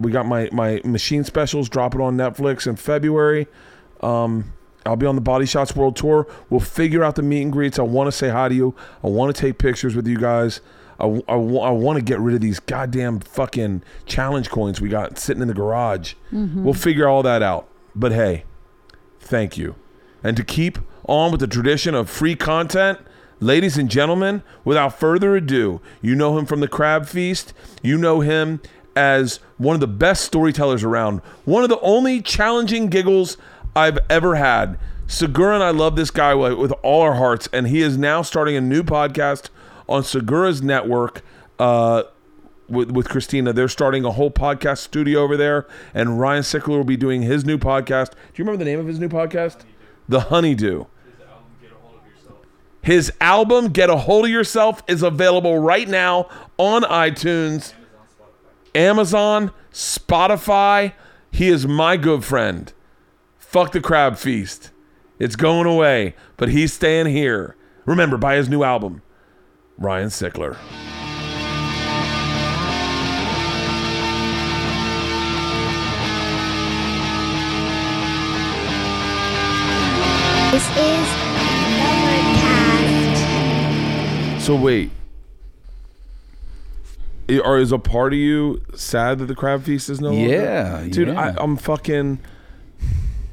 We 0.00 0.10
got 0.10 0.26
my 0.26 0.48
my 0.52 0.80
machine 0.84 1.24
specials 1.24 1.68
dropping 1.68 2.00
on 2.00 2.16
Netflix 2.16 2.66
in 2.66 2.76
February. 2.76 3.46
Um, 4.00 4.52
I'll 4.86 4.96
be 4.96 5.06
on 5.06 5.14
the 5.14 5.20
Body 5.20 5.46
Shots 5.46 5.74
World 5.74 5.96
Tour. 5.96 6.26
We'll 6.50 6.60
figure 6.60 7.02
out 7.02 7.14
the 7.14 7.22
meet 7.22 7.42
and 7.42 7.52
greets. 7.52 7.78
I 7.78 7.82
want 7.82 8.08
to 8.08 8.12
say 8.12 8.28
hi 8.28 8.48
to 8.48 8.54
you. 8.54 8.74
I 9.02 9.08
want 9.08 9.34
to 9.34 9.40
take 9.40 9.58
pictures 9.58 9.96
with 9.96 10.06
you 10.06 10.18
guys. 10.18 10.60
I, 10.98 11.06
I, 11.28 11.34
want 11.34 11.98
to 11.98 12.04
get 12.04 12.20
rid 12.20 12.34
of 12.34 12.40
these 12.40 12.60
goddamn 12.60 13.20
fucking 13.20 13.82
challenge 14.06 14.50
coins 14.50 14.80
we 14.80 14.88
got 14.88 15.18
sitting 15.18 15.42
in 15.42 15.48
the 15.48 15.54
garage. 15.54 16.14
Mm-hmm. 16.32 16.64
We'll 16.64 16.74
figure 16.74 17.08
all 17.08 17.22
that 17.22 17.42
out. 17.42 17.68
But 17.94 18.12
hey, 18.12 18.44
thank 19.20 19.56
you. 19.56 19.74
And 20.22 20.36
to 20.36 20.44
keep 20.44 20.78
on 21.06 21.30
with 21.30 21.40
the 21.40 21.46
tradition 21.46 21.94
of 21.94 22.08
free 22.08 22.36
content, 22.36 22.98
ladies 23.40 23.76
and 23.76 23.90
gentlemen, 23.90 24.42
without 24.64 24.98
further 24.98 25.36
ado, 25.36 25.80
you 26.00 26.14
know 26.14 26.38
him 26.38 26.46
from 26.46 26.60
the 26.60 26.68
Crab 26.68 27.06
Feast. 27.06 27.52
You 27.82 27.98
know 27.98 28.20
him 28.20 28.60
as 28.96 29.40
one 29.58 29.74
of 29.74 29.80
the 29.80 29.86
best 29.86 30.24
storytellers 30.24 30.84
around, 30.84 31.20
one 31.44 31.62
of 31.62 31.68
the 31.68 31.80
only 31.80 32.22
challenging 32.22 32.88
giggles 32.88 33.36
I've 33.74 33.98
ever 34.08 34.36
had. 34.36 34.78
Segura 35.06 35.54
and 35.54 35.62
I 35.62 35.70
love 35.70 35.96
this 35.96 36.10
guy 36.10 36.34
with 36.34 36.72
all 36.82 37.02
our 37.02 37.14
hearts, 37.14 37.48
and 37.52 37.68
he 37.68 37.82
is 37.82 37.98
now 37.98 38.22
starting 38.22 38.56
a 38.56 38.60
new 38.60 38.82
podcast 38.82 39.50
on 39.88 40.02
Segura's 40.02 40.62
network. 40.62 41.22
Uh, 41.58 42.04
with, 42.68 42.90
with 42.90 43.08
Christina. 43.08 43.52
They're 43.52 43.68
starting 43.68 44.04
a 44.04 44.10
whole 44.10 44.30
podcast 44.30 44.78
studio 44.78 45.20
over 45.20 45.36
there, 45.36 45.66
and 45.92 46.18
Ryan 46.18 46.42
Sickler 46.42 46.68
will 46.68 46.84
be 46.84 46.96
doing 46.96 47.20
his 47.22 47.44
new 47.44 47.58
podcast. 47.58 48.12
Do 48.12 48.16
you 48.36 48.44
remember 48.44 48.56
the 48.56 48.70
name 48.70 48.80
of 48.80 48.86
his 48.86 48.98
new 48.98 49.08
podcast? 49.08 49.60
The 50.08 50.20
Honeydew. 50.20 50.86
His 52.82 53.10
album 53.18 53.68
Get 53.68 53.88
a 53.88 53.96
Hold 53.96 54.26
of 54.26 54.30
Yourself 54.30 54.82
is 54.86 55.02
available 55.02 55.58
right 55.58 55.88
now 55.88 56.28
on 56.58 56.82
iTunes, 56.82 57.72
Amazon, 58.74 59.52
Spotify. 59.72 60.92
He 61.30 61.48
is 61.48 61.66
my 61.66 61.96
good 61.96 62.24
friend. 62.24 62.70
Fuck 63.38 63.72
the 63.72 63.80
crab 63.80 64.18
feast. 64.18 64.70
It's 65.18 65.34
going 65.34 65.66
away, 65.66 66.14
but 66.36 66.50
he's 66.50 66.74
staying 66.74 67.06
here. 67.06 67.56
Remember, 67.86 68.18
buy 68.18 68.36
his 68.36 68.50
new 68.50 68.62
album, 68.62 69.00
Ryan 69.78 70.08
Sickler. 70.08 70.56
This 80.52 80.68
is 80.76 81.08
Overcast. 81.90 83.24
So 84.46 84.54
wait, 84.54 84.90
I- 87.28 87.40
or 87.40 87.58
is 87.58 87.72
a 87.72 87.78
part 87.78 88.12
of 88.12 88.20
you 88.20 88.62
sad 88.76 89.18
that 89.18 89.24
the 89.26 89.34
crab 89.34 89.64
feast 89.64 89.90
is 89.90 90.00
no 90.00 90.10
longer? 90.12 90.28
Yeah, 90.30 90.86
dude, 90.88 91.08
yeah. 91.08 91.20
I, 91.20 91.34
I'm 91.42 91.56
fucking, 91.56 92.20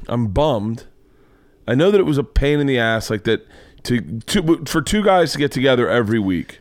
I'm 0.08 0.26
bummed. 0.28 0.86
I 1.68 1.76
know 1.76 1.92
that 1.92 2.00
it 2.00 2.06
was 2.06 2.18
a 2.18 2.24
pain 2.24 2.58
in 2.58 2.66
the 2.66 2.80
ass, 2.80 3.08
like 3.08 3.22
that, 3.22 3.46
to, 3.84 4.00
to 4.20 4.64
for 4.66 4.80
two 4.82 5.02
guys 5.04 5.32
to 5.32 5.38
get 5.38 5.52
together 5.52 5.88
every 5.88 6.18
week. 6.18 6.60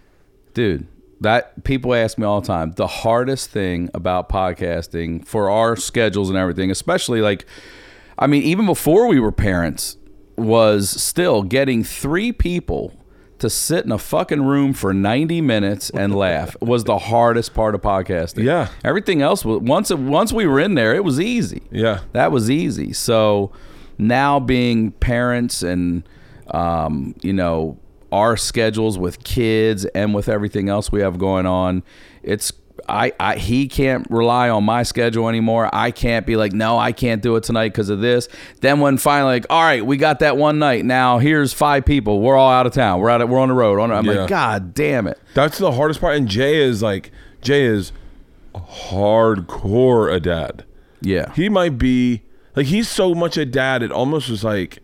dude 0.53 0.87
that 1.19 1.63
people 1.63 1.93
ask 1.93 2.17
me 2.17 2.25
all 2.25 2.41
the 2.41 2.47
time 2.47 2.71
the 2.77 2.87
hardest 2.87 3.51
thing 3.51 3.89
about 3.93 4.27
podcasting 4.27 5.23
for 5.25 5.51
our 5.51 5.75
schedules 5.75 6.29
and 6.29 6.37
everything 6.37 6.71
especially 6.71 7.21
like 7.21 7.45
i 8.17 8.25
mean 8.25 8.41
even 8.41 8.65
before 8.65 9.05
we 9.07 9.19
were 9.19 9.31
parents 9.31 9.97
was 10.35 10.89
still 10.89 11.43
getting 11.43 11.83
three 11.83 12.31
people 12.31 12.91
to 13.37 13.51
sit 13.51 13.85
in 13.85 13.91
a 13.91 13.97
fucking 13.99 14.41
room 14.43 14.73
for 14.73 14.93
90 14.95 15.41
minutes 15.41 15.91
and 15.91 16.15
laugh 16.25 16.55
was 16.59 16.85
the 16.85 16.97
hardest 16.97 17.53
part 17.53 17.75
of 17.75 17.81
podcasting 17.81 18.43
Yeah. 18.43 18.69
everything 18.83 19.21
else 19.21 19.45
was 19.45 19.59
once 19.61 19.91
it, 19.91 19.99
once 19.99 20.33
we 20.33 20.47
were 20.47 20.59
in 20.59 20.73
there 20.73 20.95
it 20.95 21.03
was 21.03 21.19
easy 21.19 21.61
Yeah. 21.71 21.99
that 22.13 22.31
was 22.31 22.49
easy. 22.49 22.93
So 22.93 23.51
now 23.99 24.39
being 24.39 24.91
parents 24.93 25.61
and 25.61 26.01
um, 26.47 27.15
you 27.21 27.33
know 27.33 27.77
our 28.11 28.35
schedules 28.35 28.97
with 28.99 29.23
kids 29.23 29.85
and 29.85 30.13
with 30.13 30.27
everything 30.27 30.67
else 30.69 30.91
we 30.91 30.99
have 31.01 31.17
going 31.17 31.45
on, 31.45 31.81
it's 32.23 32.51
I, 32.89 33.13
I 33.19 33.35
he 33.37 33.67
can't 33.67 34.05
rely 34.09 34.49
on 34.49 34.63
my 34.63 34.83
schedule 34.83 35.29
anymore. 35.29 35.69
I 35.71 35.91
can't 35.91 36.25
be 36.25 36.35
like, 36.35 36.51
no, 36.51 36.77
I 36.79 36.91
can't 36.93 37.21
do 37.21 37.35
it 37.35 37.43
tonight 37.43 37.69
because 37.69 37.89
of 37.89 37.99
this. 38.01 38.27
Then 38.61 38.79
when 38.79 38.97
finally 38.97 39.33
like, 39.35 39.45
all 39.49 39.61
right, 39.61 39.85
we 39.85 39.97
got 39.97 40.19
that 40.19 40.35
one 40.35 40.57
night. 40.59 40.83
Now 40.83 41.19
here's 41.19 41.53
five 41.53 41.85
people. 41.85 42.19
We're 42.21 42.35
all 42.35 42.49
out 42.51 42.65
of 42.65 42.73
town. 42.73 42.99
We're 42.99 43.09
out. 43.11 43.27
We're 43.29 43.39
on 43.39 43.49
the 43.49 43.53
road. 43.53 43.79
On, 43.79 43.91
I'm 43.91 44.05
Yeah. 44.05 44.21
like, 44.21 44.29
God 44.29 44.73
damn 44.73 45.07
it. 45.07 45.19
That's 45.35 45.57
the 45.57 45.71
hardest 45.71 46.01
part. 46.01 46.17
And 46.17 46.27
Jay 46.27 46.57
is 46.61 46.81
like, 46.81 47.11
Jay 47.41 47.63
is 47.63 47.91
hardcore 48.55 50.11
a 50.13 50.19
dad. 50.19 50.65
Yeah. 51.01 51.31
He 51.33 51.49
might 51.49 51.77
be 51.77 52.23
like 52.55 52.65
he's 52.67 52.89
so 52.89 53.13
much 53.13 53.37
a 53.37 53.45
dad. 53.45 53.83
It 53.83 53.91
almost 53.91 54.29
was 54.29 54.43
like, 54.43 54.79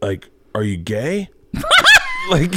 like, 0.00 0.28
are 0.54 0.62
you 0.64 0.76
gay? 0.76 1.28
like, 2.30 2.54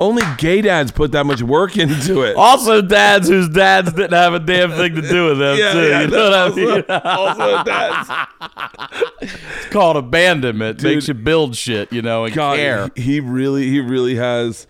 only 0.00 0.22
gay 0.38 0.60
dads 0.62 0.92
put 0.92 1.12
that 1.12 1.24
much 1.26 1.42
work 1.42 1.76
into 1.76 2.22
it. 2.22 2.36
also, 2.36 2.80
dads 2.80 3.28
whose 3.28 3.48
dads 3.48 3.92
didn't 3.92 4.12
have 4.12 4.34
a 4.34 4.38
damn 4.38 4.70
thing 4.72 4.94
to 4.94 5.02
do 5.02 5.26
with 5.28 5.38
them 5.38 5.58
Yeah, 5.58 5.72
too. 5.72 5.88
yeah, 5.88 6.00
you 6.02 6.06
know 6.08 6.24
what 6.24 6.34
I 6.34 6.42
also, 6.42 6.56
mean? 6.56 6.84
also 7.04 7.64
dads. 7.64 8.10
It's 9.22 9.66
called 9.70 9.96
abandonment. 9.96 10.78
Dude. 10.78 10.94
Makes 10.94 11.08
you 11.08 11.14
build 11.14 11.56
shit, 11.56 11.92
you 11.92 12.02
know, 12.02 12.24
and 12.24 12.34
God, 12.34 12.56
care. 12.56 12.90
he 12.94 13.02
he 13.02 13.20
really, 13.20 13.68
he 13.68 13.80
really 13.80 14.14
has. 14.16 14.66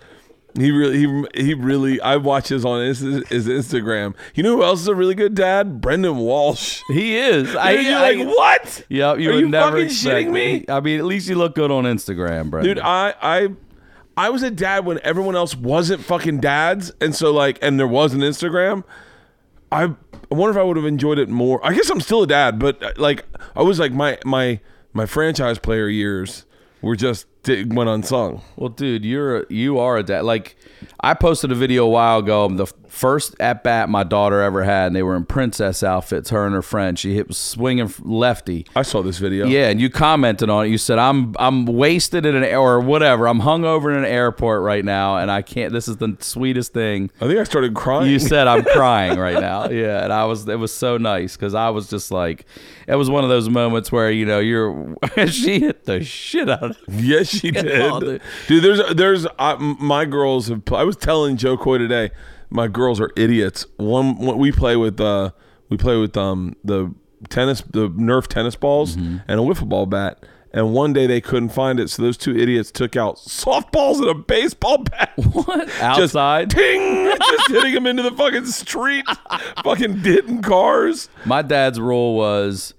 He 0.59 0.71
really, 0.71 0.99
he, 0.99 1.25
he 1.47 1.55
really. 1.55 2.01
I 2.01 2.17
watch 2.17 2.49
his 2.49 2.65
on 2.65 2.85
his, 2.85 3.01
his 3.01 3.47
Instagram. 3.49 4.15
You 4.35 4.43
know 4.43 4.57
who 4.57 4.63
else 4.65 4.81
is 4.81 4.89
a 4.89 4.95
really 4.95 5.15
good 5.15 5.35
dad? 5.35 5.81
Brendan 5.81 6.17
Walsh. 6.17 6.83
He 6.89 7.17
is. 7.17 7.55
I, 7.55 7.71
you're 7.73 7.97
I- 7.97 8.13
like, 8.13 8.27
what? 8.27 8.85
Yeah, 8.89 9.15
you 9.15 9.31
Are 9.31 9.35
would 9.35 9.41
you 9.41 9.49
never 9.49 9.73
fucking 9.73 9.89
shitting 9.89 10.31
me? 10.33 10.65
I 10.69 10.81
mean, 10.81 10.99
at 10.99 11.05
least 11.05 11.29
you 11.29 11.35
look 11.37 11.55
good 11.55 11.71
on 11.71 11.85
Instagram, 11.85 12.51
bro. 12.51 12.63
Dude, 12.63 12.79
I, 12.81 13.15
I, 13.23 13.49
I 14.17 14.31
was 14.31 14.43
a 14.43 14.51
dad 14.51 14.85
when 14.85 14.99
everyone 15.05 15.37
else 15.37 15.55
wasn't 15.55 16.03
fucking 16.03 16.41
dads, 16.41 16.93
and 17.01 17.15
so 17.15 17.33
like, 17.33 17.59
and 17.63 17.79
there 17.79 17.87
was 17.87 18.15
an 18.15 18.21
Instagram. 18.21 18.85
I, 19.71 19.85
I 19.85 20.35
wonder 20.35 20.51
if 20.51 20.57
I 20.57 20.63
would 20.63 20.77
have 20.77 20.87
enjoyed 20.87 21.19
it 21.19 21.29
more. 21.29 21.65
I 21.65 21.73
guess 21.75 21.89
I'm 21.91 22.01
still 22.01 22.23
a 22.23 22.27
dad, 22.27 22.59
but 22.59 22.83
uh, 22.83 22.93
like, 22.97 23.25
I 23.55 23.63
was 23.63 23.79
like 23.79 23.93
my 23.93 24.19
my 24.25 24.61
my 24.93 25.07
franchise 25.07 25.59
player 25.59 25.89
years 25.89 26.47
were 26.83 26.97
just 26.97 27.27
it 27.47 27.73
went 27.73 27.89
unsung. 27.89 28.43
Well, 28.57 28.71
dude, 28.71 29.05
you're 29.05 29.47
you 29.49 29.79
are 29.79 29.97
a 29.97 30.03
dad. 30.03 30.25
Like, 30.25 30.57
I 31.01 31.15
posted 31.15 31.53
a 31.53 31.55
video 31.55 31.85
a 31.85 31.89
while 31.89 32.19
ago. 32.19 32.49
The 32.49 32.67
first 32.89 33.37
at 33.39 33.63
bat 33.63 33.89
my 33.89 34.03
daughter 34.03 34.41
ever 34.41 34.65
had, 34.65 34.89
and 34.89 34.97
they 34.97 35.03
were 35.03 35.15
in 35.15 35.25
princess 35.25 35.83
outfits. 35.83 36.31
Her 36.31 36.47
and 36.47 36.55
her 36.55 36.63
friend. 36.63 36.99
She 36.99 37.15
hit 37.15 37.33
swinging 37.35 37.93
lefty. 38.01 38.67
I 38.75 38.83
saw 38.83 39.03
this 39.03 39.19
video. 39.19 39.47
Yeah, 39.47 39.69
and 39.69 39.81
you 39.81 39.91
commented 39.91 40.51
on 40.51 40.67
it. 40.67 40.69
You 40.69 40.79
said, 40.79 40.99
"I'm 40.99 41.35
I'm 41.39 41.67
wasted 41.67 42.27
in 42.27 42.37
an 42.37 42.55
or 42.55 42.81
whatever. 42.81 43.29
I'm 43.29 43.41
hungover 43.41 43.91
in 43.93 43.99
an 43.99 44.05
airport 44.05 44.63
right 44.63 44.85
now, 44.85 45.19
and 45.19 45.31
I 45.31 45.43
can't. 45.43 45.73
This 45.73 45.89
is 45.89 45.99
the 45.99 46.17
sweetest 46.21 46.73
thing." 46.73 47.11
I 47.21 47.27
think 47.27 47.39
I 47.39 47.45
started 47.45 47.75
crying. 47.75 48.11
You 48.11 48.19
said 48.19 48.47
I'm 48.47 48.65
crying 48.75 49.19
right 49.19 49.41
now. 49.41 49.69
Yeah, 49.69 50.03
and 50.03 50.13
I 50.13 50.25
was. 50.25 50.49
It 50.49 50.59
was 50.59 50.73
so 50.73 50.99
nice 50.99 51.37
because 51.37 51.55
I 51.55 51.71
was 51.71 51.89
just 51.89 52.11
like, 52.11 52.47
it 52.87 52.97
was 52.97 53.09
one 53.11 53.25
of 53.25 53.31
those 53.31 53.49
moments 53.49 53.93
where 53.93 54.11
you 54.11 54.27
know 54.27 54.41
you're. 54.41 54.97
she 55.29 55.61
hit 55.61 55.85
the 55.85 56.03
shit 56.03 56.49
out 56.49 56.63
of. 56.63 56.77
Yes, 56.89 57.28
she 57.41 57.51
did. 57.53 58.21
Dude. 58.47 58.63
there's 58.63 58.95
there's 58.95 59.27
uh, 59.39 59.57
my 59.59 60.05
girls 60.05 60.49
have. 60.49 60.63
I 60.73 60.85
was 60.85 60.97
telling 60.97 61.37
Jo 61.37 61.57
Koy 61.57 61.79
today. 61.79 62.11
My 62.51 62.67
girls 62.69 63.01
are 63.01 63.11
idiots. 63.17 63.67
One, 63.77 64.17
we 64.39 64.53
play 64.53 64.77
with. 64.77 65.01
Uh, 65.01 65.31
we 65.69 65.77
play 65.77 65.97
with 65.99 66.17
um 66.17 66.57
the 66.65 66.95
tennis, 67.29 67.63
the 67.71 67.89
Nerf 67.91 68.27
tennis 68.27 68.57
balls, 68.57 68.97
Mm-hmm. 68.97 69.17
and 69.29 69.41
a 69.41 69.43
wiffle 69.43 69.69
ball 69.69 69.87
bat. 69.87 70.25
And 70.51 70.73
one 70.73 70.95
day 70.95 71.07
they 71.07 71.21
couldn't 71.21 71.51
find 71.51 71.79
it, 71.79 71.91
so 71.91 72.01
those 72.01 72.17
two 72.17 72.35
idiots 72.35 72.71
took 72.71 72.97
out 72.97 73.17
softballs 73.17 73.99
and 73.99 74.09
a 74.09 74.15
baseball 74.15 74.79
bat. 74.79 75.13
What 75.33 75.69
Just 75.69 76.17
outside? 76.17 76.49
ting, 76.51 77.13
just 77.19 77.51
hitting 77.51 77.75
them 77.75 77.87
into 77.87 78.03
the 78.03 78.13
fucking 78.13 78.47
street, 78.47 79.05
fucking 79.63 79.99
hitting 79.99 80.41
cars. 80.41 81.11
My 81.27 81.43
dad's 81.43 81.79
rule 81.79 82.17
was, 82.17 82.73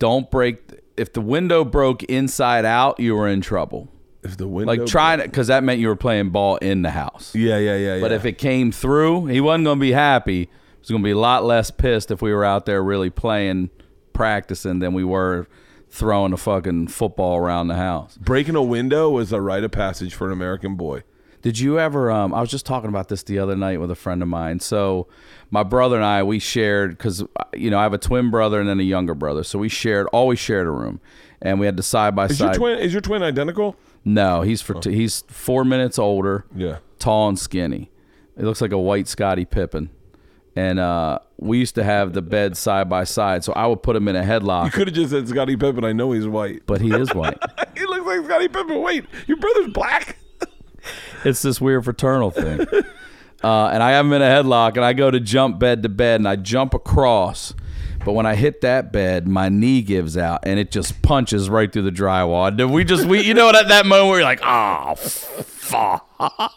don't 0.00 0.28
break. 0.28 0.63
If 0.96 1.12
the 1.12 1.20
window 1.20 1.64
broke 1.64 2.02
inside 2.04 2.64
out, 2.64 3.00
you 3.00 3.16
were 3.16 3.28
in 3.28 3.40
trouble. 3.40 3.88
If 4.22 4.36
the 4.36 4.48
window, 4.48 4.72
Like 4.72 4.86
trying 4.86 5.18
to, 5.18 5.24
because 5.24 5.48
that 5.48 5.62
meant 5.64 5.80
you 5.80 5.88
were 5.88 5.96
playing 5.96 6.30
ball 6.30 6.56
in 6.56 6.82
the 6.82 6.90
house. 6.90 7.34
yeah, 7.34 7.58
yeah, 7.58 7.76
yeah, 7.76 7.94
yeah. 7.96 8.00
But 8.00 8.12
if 8.12 8.24
it 8.24 8.38
came 8.38 8.72
through, 8.72 9.26
he 9.26 9.40
wasn't 9.40 9.64
going 9.64 9.78
to 9.78 9.80
be 9.80 9.92
happy. 9.92 10.44
He 10.44 10.48
was 10.80 10.88
going 10.90 11.02
to 11.02 11.04
be 11.06 11.10
a 11.10 11.18
lot 11.18 11.44
less 11.44 11.70
pissed 11.70 12.10
if 12.10 12.22
we 12.22 12.32
were 12.32 12.44
out 12.44 12.64
there 12.66 12.82
really 12.82 13.10
playing, 13.10 13.70
practicing 14.12 14.78
than 14.78 14.94
we 14.94 15.04
were 15.04 15.46
throwing 15.90 16.32
a 16.32 16.36
fucking 16.36 16.88
football 16.88 17.36
around 17.36 17.68
the 17.68 17.76
house. 17.76 18.16
Breaking 18.16 18.56
a 18.56 18.62
window 18.62 19.10
was 19.10 19.32
a 19.32 19.40
rite 19.40 19.64
of 19.64 19.72
passage 19.72 20.14
for 20.14 20.26
an 20.26 20.32
American 20.32 20.74
boy. 20.74 21.02
Did 21.44 21.58
you 21.58 21.78
ever? 21.78 22.10
Um, 22.10 22.32
I 22.32 22.40
was 22.40 22.48
just 22.50 22.64
talking 22.64 22.88
about 22.88 23.08
this 23.08 23.22
the 23.22 23.38
other 23.38 23.54
night 23.54 23.78
with 23.78 23.90
a 23.90 23.94
friend 23.94 24.22
of 24.22 24.28
mine. 24.28 24.60
So, 24.60 25.08
my 25.50 25.62
brother 25.62 25.96
and 25.96 26.04
I, 26.04 26.22
we 26.22 26.38
shared 26.38 26.96
because 26.96 27.22
you 27.52 27.68
know 27.68 27.78
I 27.78 27.82
have 27.82 27.92
a 27.92 27.98
twin 27.98 28.30
brother 28.30 28.60
and 28.60 28.66
then 28.66 28.80
a 28.80 28.82
younger 28.82 29.14
brother. 29.14 29.44
So 29.44 29.58
we 29.58 29.68
shared, 29.68 30.06
always 30.06 30.38
shared 30.38 30.66
a 30.66 30.70
room, 30.70 31.02
and 31.42 31.60
we 31.60 31.66
had 31.66 31.76
the 31.76 31.82
side 31.82 32.16
by 32.16 32.24
Is 32.24 32.40
your 32.40 32.48
side. 32.48 32.56
twin 32.56 32.78
is 32.78 32.92
your 32.92 33.02
twin 33.02 33.22
identical? 33.22 33.76
No, 34.06 34.40
he's 34.40 34.62
for 34.62 34.72
t- 34.72 34.94
he's 34.94 35.22
four 35.28 35.66
minutes 35.66 35.98
older. 35.98 36.46
Yeah. 36.56 36.78
tall 36.98 37.28
and 37.28 37.38
skinny. 37.38 37.90
It 38.38 38.44
looks 38.44 38.62
like 38.62 38.72
a 38.72 38.78
white 38.78 39.06
Scottie 39.06 39.44
Pippen. 39.44 39.90
And 40.56 40.78
uh, 40.78 41.18
we 41.36 41.58
used 41.58 41.74
to 41.74 41.84
have 41.84 42.14
the 42.14 42.22
bed 42.22 42.56
side 42.56 42.88
by 42.88 43.04
side, 43.04 43.44
so 43.44 43.52
I 43.52 43.66
would 43.66 43.82
put 43.82 43.96
him 43.96 44.08
in 44.08 44.16
a 44.16 44.22
headlock. 44.22 44.64
You 44.64 44.70
could 44.70 44.86
have 44.88 44.94
just 44.94 45.10
said 45.10 45.28
Scottie 45.28 45.58
Pippen. 45.58 45.84
I 45.84 45.92
know 45.92 46.12
he's 46.12 46.26
white. 46.26 46.62
But 46.64 46.80
he 46.80 46.90
is 46.90 47.12
white. 47.14 47.36
he 47.76 47.84
looks 47.84 48.06
like 48.06 48.24
Scottie 48.24 48.48
Pippen. 48.48 48.80
Wait, 48.80 49.04
your 49.26 49.36
brother's 49.36 49.68
black? 49.68 50.16
It's 51.24 51.42
this 51.42 51.60
weird 51.60 51.84
fraternal 51.84 52.30
thing. 52.30 52.66
Uh, 53.42 53.68
and 53.74 53.82
I 53.82 53.90
have 53.90 54.06
him 54.06 54.12
in 54.14 54.22
a 54.22 54.24
headlock, 54.24 54.76
and 54.76 54.84
I 54.86 54.94
go 54.94 55.10
to 55.10 55.20
jump 55.20 55.58
bed 55.58 55.82
to 55.82 55.90
bed, 55.90 56.18
and 56.18 56.26
I 56.26 56.34
jump 56.34 56.72
across. 56.72 57.52
But 58.02 58.14
when 58.14 58.24
I 58.24 58.36
hit 58.36 58.62
that 58.62 58.90
bed, 58.90 59.28
my 59.28 59.50
knee 59.50 59.82
gives 59.82 60.16
out, 60.16 60.40
and 60.44 60.58
it 60.58 60.70
just 60.70 61.02
punches 61.02 61.50
right 61.50 61.70
through 61.70 61.82
the 61.82 61.90
drywall. 61.90 62.48
And 62.48 62.72
we 62.72 62.84
just, 62.84 63.04
we, 63.04 63.20
you 63.20 63.34
know, 63.34 63.50
at 63.50 63.68
that 63.68 63.84
moment, 63.84 64.08
where 64.08 64.18
you're 64.20 64.24
like, 64.24 64.40
oh, 64.42 64.94
fuck. 64.94 66.54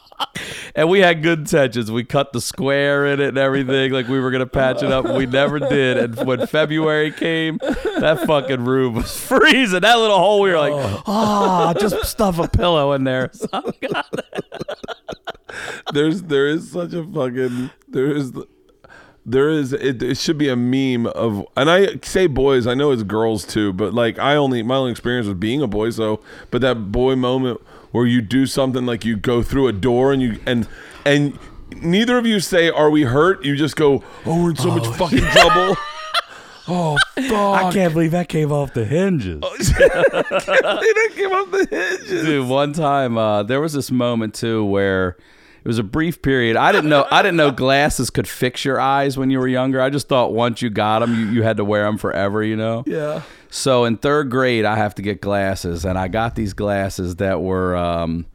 And 0.76 0.90
we 0.90 1.00
had 1.00 1.24
good 1.24 1.40
intentions. 1.40 1.92
We 1.92 2.04
cut 2.04 2.34
the 2.34 2.42
square 2.42 3.06
in 3.08 3.20
it 3.20 3.30
and 3.30 3.38
everything, 3.38 3.92
like 3.92 4.08
we 4.08 4.20
were 4.20 4.32
gonna 4.32 4.46
patch 4.46 4.84
it 4.84 4.92
up. 4.92 5.06
We 5.06 5.26
never 5.26 5.60
did. 5.60 5.98
And 5.98 6.28
when 6.28 6.48
February 6.48 7.12
came, 7.12 7.58
that 7.60 8.24
fucking 8.26 8.64
room 8.66 8.96
was 8.96 9.18
freezing. 9.28 9.82
That 9.82 9.98
little 9.98 10.18
hole, 10.18 10.42
we 10.42 10.52
were 10.52 10.58
like, 10.58 10.74
oh, 10.74 11.04
ah, 11.08 11.74
just 11.80 12.06
stuff 12.06 12.40
a 12.40 12.48
pillow 12.48 12.94
in 12.94 13.04
there. 13.04 13.32
There's 15.94 16.24
there 16.24 16.48
is 16.48 16.72
such 16.72 16.94
a 16.94 17.04
fucking 17.04 17.72
there 17.88 18.12
is 18.12 18.34
there 19.26 19.50
is 19.50 19.74
it, 19.74 20.02
it 20.02 20.18
should 20.18 20.38
be 20.38 20.50
a 20.50 20.56
meme 20.56 21.08
of 21.08 21.46
and 21.56 21.70
I 21.70 21.98
say 22.04 22.28
boys 22.28 22.68
I 22.68 22.74
know 22.74 22.92
it's 22.92 23.04
girls 23.04 23.46
too 23.46 23.74
but 23.74 23.94
like 23.94 24.20
I 24.20 24.36
only 24.36 24.64
my 24.64 24.76
only 24.76 24.92
experience 24.92 25.28
was 25.28 25.38
being 25.38 25.62
a 25.62 25.68
boy 25.68 25.90
so 25.90 26.22
but 26.52 26.62
that 26.62 26.92
boy 26.92 27.16
moment 27.16 27.62
where 27.92 28.06
you 28.06 28.22
do 28.22 28.46
something 28.46 28.86
like 28.86 29.06
you 29.06 29.16
go 29.16 29.42
through 29.42 29.68
a 29.68 29.74
door 29.74 30.14
and 30.14 30.22
you 30.22 30.40
and 30.46 30.68
and 31.06 31.38
neither 31.82 32.18
of 32.18 32.26
you 32.26 32.40
say 32.40 32.70
are 32.70 32.90
we 32.90 33.04
hurt 33.04 33.44
you 33.44 33.56
just 33.56 33.76
go 33.76 34.04
oh 34.26 34.44
we're 34.44 34.50
in 34.52 34.56
so 34.56 34.72
much 34.72 34.88
fucking 34.98 35.20
trouble 35.20 35.76
oh 36.68 36.98
fuck 37.16 37.66
i 37.66 37.72
can't 37.72 37.94
believe 37.94 38.12
that 38.12 38.28
came 38.28 38.52
off 38.52 38.74
the 38.74 38.86
hinges. 38.86 39.42
that 39.42 41.12
came 41.16 41.32
off 41.32 41.52
the 41.52 41.68
hinges 41.70 42.26
Dude, 42.26 42.48
one 42.48 42.74
time 42.74 43.18
uh, 43.18 43.44
there 43.44 43.62
was 43.62 43.74
this 43.74 43.92
moment 43.92 44.34
too 44.34 44.66
where 44.66 45.18
it 45.64 45.68
was 45.68 45.80
a 45.80 45.84
brief 45.84 46.22
period. 46.22 46.56
I 46.56 46.72
didn't 46.72 46.90
know 46.90 47.06
I 47.12 47.22
didn't 47.22 47.36
know 47.36 47.52
glasses 47.52 48.10
could 48.10 48.28
fix 48.28 48.64
your 48.64 48.80
eyes 48.80 49.18
when 49.18 49.30
you 49.30 49.38
were 49.38 49.50
younger. 49.50 49.82
I 49.82 49.90
just 49.90 50.08
thought 50.08 50.32
once 50.32 50.62
you 50.62 50.70
got 50.70 51.00
them, 51.00 51.14
you, 51.14 51.26
you 51.28 51.44
had 51.44 51.58
to 51.58 51.66
wear 51.66 51.84
them 51.84 51.98
forever. 51.98 52.42
You 52.42 52.56
know. 52.56 52.86
yeah 52.88 53.24
So 53.50 53.86
in 53.86 53.98
third 53.98 54.30
grade, 54.30 54.66
I 54.66 54.76
have 54.76 54.96
to 54.96 55.02
get 55.02 55.22
glasses, 55.22 55.86
and 55.86 55.98
I 55.98 56.08
got 56.08 56.36
these 56.36 56.54
glasses 56.54 57.18
that 57.18 57.42
were. 57.42 57.76
Um, 57.76 58.26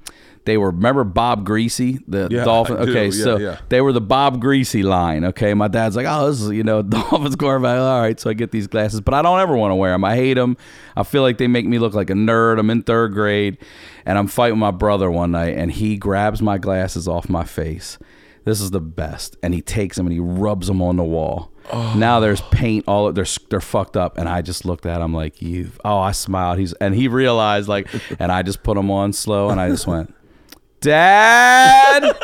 they 0.45 0.57
were 0.57 0.73
remember 0.73 1.05
Bob 1.05 1.47
Griese, 1.47 2.03
the 2.09 2.27
Yeah, 2.29 2.45
dolphin. 2.45 2.77
Okay, 2.77 3.07
Yeah, 3.07 3.25
so 3.25 3.37
yeah. 3.39 3.59
they 3.69 3.81
were 3.81 3.93
the 3.93 4.01
Bob 4.01 4.43
Griese 4.43 4.83
line. 4.83 5.25
Okay, 5.25 5.55
my 5.55 5.69
dad's 5.69 5.95
like, 5.95 6.07
oh, 6.09 6.29
this 6.29 6.41
is 6.41 6.51
you 6.51 6.65
know 6.65 6.83
Dolphins 6.83 7.37
quarterback. 7.37 7.79
All 7.79 8.01
right, 8.01 8.19
so 8.19 8.29
I 8.29 8.33
get 8.33 8.51
these 8.51 8.67
glasses, 8.67 9.01
but 9.01 9.15
I 9.15 9.23
don't 9.23 9.39
ever 9.39 9.57
want 9.57 9.71
to 9.71 9.77
wear 9.77 9.93
them. 9.93 10.05
I 10.05 10.17
hate 10.17 10.35
them. 10.35 10.57
I 10.97 11.05
feel 11.05 11.23
like 11.23 11.39
they 11.39 11.47
make 11.47 11.67
me 11.67 11.79
look 11.79 11.95
like 11.95 12.11
a 12.11 12.15
nerd. 12.15 12.59
I'm 12.59 12.71
in 12.71 12.83
third 12.83 13.13
grade, 13.13 13.59
and 14.05 14.19
I'm 14.19 14.27
fighting 14.27 14.59
my 14.59 14.73
brother 14.73 15.11
one 15.11 15.31
night, 15.31 15.57
and 15.57 15.71
he 15.71 15.97
grabs 15.97 16.43
my 16.43 16.59
glasses 16.59 17.07
off 17.07 17.29
my 17.29 17.45
face. 17.45 17.99
This 18.45 18.61
is 18.61 18.73
the 18.73 18.81
best, 18.81 19.37
and 19.45 19.55
he 19.55 19.63
takes 19.63 19.97
them 19.97 20.07
and 20.07 20.13
he 20.13 20.19
rubs 20.19 20.67
them 20.67 20.83
on 20.83 20.97
the 20.97 21.05
wall. 21.05 21.52
Oh. 21.71 21.95
Now 21.97 22.21
there's 22.21 22.41
paint 22.41 22.85
all 22.89 23.13
they're 23.13 23.27
they're 23.49 23.61
fucked 23.61 23.97
up, 23.97 24.19
and 24.19 24.29
I 24.29 24.43
just 24.43 24.65
looked 24.65 24.87
at 24.87 25.01
him 25.01 25.15
like 25.15 25.41
you. 25.41 25.71
Oh, 25.85 25.99
I 25.99 26.13
smiled. 26.13 26.59
He's 26.59 26.73
and 26.75 26.95
he 26.95 27.09
realized 27.09 27.69
like, 27.69 27.89
and 28.19 28.33
I 28.33 28.43
just 28.43 28.63
put 28.63 28.77
him 28.77 28.91
on 28.91 29.13
slow, 29.13 29.49
and 29.51 29.61
I 29.61 29.69
just 29.69 29.87
went, 29.87 30.15
Dad. 30.81 32.17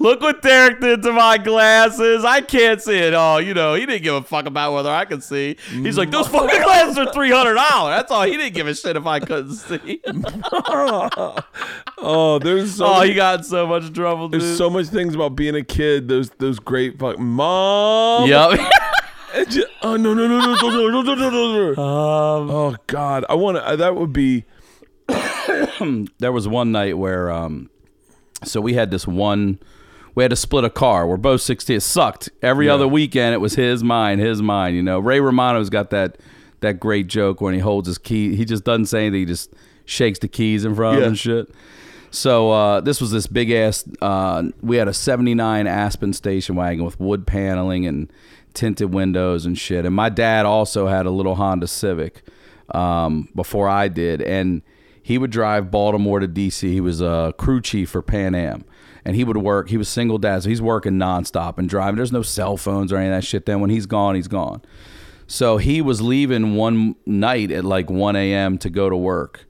Look 0.00 0.20
what 0.20 0.42
Derek 0.42 0.80
did 0.80 1.02
to 1.02 1.12
my 1.12 1.38
glasses. 1.38 2.24
I 2.24 2.40
can't 2.40 2.80
see 2.80 2.98
it 2.98 3.14
all. 3.14 3.40
You 3.40 3.54
know, 3.54 3.74
he 3.74 3.84
didn't 3.86 4.02
give 4.02 4.14
a 4.14 4.22
fuck 4.22 4.46
about 4.46 4.72
whether 4.74 4.90
I 4.90 5.04
could 5.04 5.22
see. 5.22 5.56
He's 5.70 5.98
like, 5.98 6.10
those 6.10 6.28
fucking 6.28 6.62
glasses 6.62 6.98
are 6.98 7.12
three 7.12 7.30
hundred 7.30 7.54
dollars. 7.54 7.96
That's 7.96 8.12
all. 8.12 8.22
He 8.22 8.36
didn't 8.36 8.54
give 8.54 8.66
a 8.66 8.74
shit 8.74 8.96
if 8.96 9.06
I 9.06 9.20
couldn't 9.20 9.54
see. 9.54 10.00
oh 11.98 12.38
there's 12.42 12.76
so 12.76 12.86
oh, 12.86 13.00
he 13.02 13.14
got 13.14 13.40
in 13.40 13.44
so 13.44 13.66
much 13.66 13.92
trouble, 13.92 14.28
dude. 14.28 14.40
There's 14.40 14.56
so 14.56 14.70
much 14.70 14.86
things 14.86 15.14
about 15.14 15.36
being 15.36 15.56
a 15.56 15.64
kid. 15.64 16.08
Those 16.08 16.30
those 16.30 16.58
great 16.58 16.98
fuck 16.98 17.18
mom. 17.18 18.28
Yep. 18.28 18.60
Oh 19.82 19.96
no 19.96 20.14
no 20.14 20.26
no 20.26 20.40
no 20.40 20.54
no 20.54 20.88
no 20.88 21.02
no 21.02 21.14
no 21.14 21.30
no 21.30 21.72
no. 21.72 21.82
um, 21.82 22.50
Oh 22.50 22.76
God, 22.86 23.26
I 23.28 23.34
want 23.34 23.58
to. 23.58 23.76
That 23.76 23.94
would 23.94 24.12
be. 24.12 24.44
there 26.18 26.32
was 26.32 26.48
one 26.48 26.72
night 26.72 26.96
where 26.96 27.30
um 27.30 27.70
so 28.44 28.60
we 28.60 28.74
had 28.74 28.90
this 28.90 29.06
one 29.06 29.58
we 30.18 30.24
had 30.24 30.30
to 30.30 30.36
split 30.36 30.64
a 30.64 30.70
car. 30.70 31.06
We're 31.06 31.16
both 31.16 31.42
16 31.42 31.76
it 31.76 31.80
sucked. 31.80 32.28
Every 32.42 32.66
Yeah. 32.66 32.74
other 32.74 32.88
weekend 32.88 33.34
it 33.34 33.40
was 33.40 33.54
his 33.54 33.84
mine 33.84 34.18
his 34.18 34.42
mine 34.42 34.74
you 34.74 34.82
know. 34.82 34.98
Ray 34.98 35.20
romano's 35.20 35.70
got 35.70 35.90
that 35.90 36.18
that 36.58 36.80
great 36.80 37.06
joke 37.06 37.40
when 37.40 37.54
he 37.54 37.60
holds 37.60 37.86
his 37.86 37.98
key. 37.98 38.34
He 38.34 38.44
just 38.44 38.64
doesn't 38.64 38.86
say 38.86 39.02
anything. 39.06 39.20
He 39.20 39.26
just 39.26 39.54
shakes 39.84 40.18
the 40.18 40.26
keys 40.26 40.64
in 40.64 40.74
front 40.74 40.96
of 40.96 41.00
Yeah. 41.02 41.06
him 41.06 41.10
and 41.12 41.18
shit. 41.18 41.50
So 42.10 42.50
uh, 42.50 42.80
this 42.80 43.00
was 43.00 43.12
this 43.12 43.28
big 43.28 43.52
ass 43.52 43.84
uh, 44.02 44.42
we 44.60 44.76
had 44.78 44.88
a 44.88 44.92
79 44.92 45.68
aspen 45.68 46.12
station 46.12 46.56
wagon 46.56 46.84
with 46.84 46.98
wood 46.98 47.24
paneling 47.24 47.86
and 47.86 48.12
tinted 48.54 48.92
windows 48.92 49.46
and 49.46 49.56
shit. 49.56 49.86
And 49.86 49.94
my 49.94 50.08
dad 50.08 50.46
also 50.46 50.88
had 50.88 51.06
a 51.06 51.10
little 51.12 51.36
honda 51.36 51.68
civic 51.68 52.24
um, 52.74 53.28
before 53.36 53.68
i 53.68 53.86
did. 53.86 54.20
And 54.22 54.62
he 55.00 55.16
would 55.16 55.30
drive 55.30 55.70
Baltimore 55.70 56.18
to 56.18 56.26
DC. 56.26 56.62
He 56.72 56.80
was 56.80 57.00
a 57.00 57.32
crew 57.38 57.60
chief 57.60 57.90
for 57.90 58.02
Pan 58.02 58.34
Am. 58.34 58.64
And 59.08 59.16
he 59.16 59.24
would 59.24 59.38
work, 59.38 59.70
he 59.70 59.78
was 59.78 59.88
single 59.88 60.18
dad, 60.18 60.42
so 60.42 60.50
he's 60.50 60.60
working 60.60 60.92
nonstop 60.92 61.56
and 61.56 61.66
driving. 61.66 61.96
There's 61.96 62.12
no 62.12 62.20
cell 62.20 62.58
phones 62.58 62.92
or 62.92 62.98
any 62.98 63.06
of 63.06 63.14
that 63.14 63.24
shit 63.24 63.46
then. 63.46 63.58
When 63.58 63.70
he's 63.70 63.86
gone, 63.86 64.16
he's 64.16 64.28
gone. 64.28 64.60
So 65.26 65.56
he 65.56 65.80
was 65.80 66.02
leaving 66.02 66.56
one 66.56 66.94
night 67.06 67.50
at 67.50 67.64
like 67.64 67.88
1 67.88 68.16
a.m. 68.16 68.58
to 68.58 68.68
go 68.68 68.90
to 68.90 68.96
work. 68.98 69.46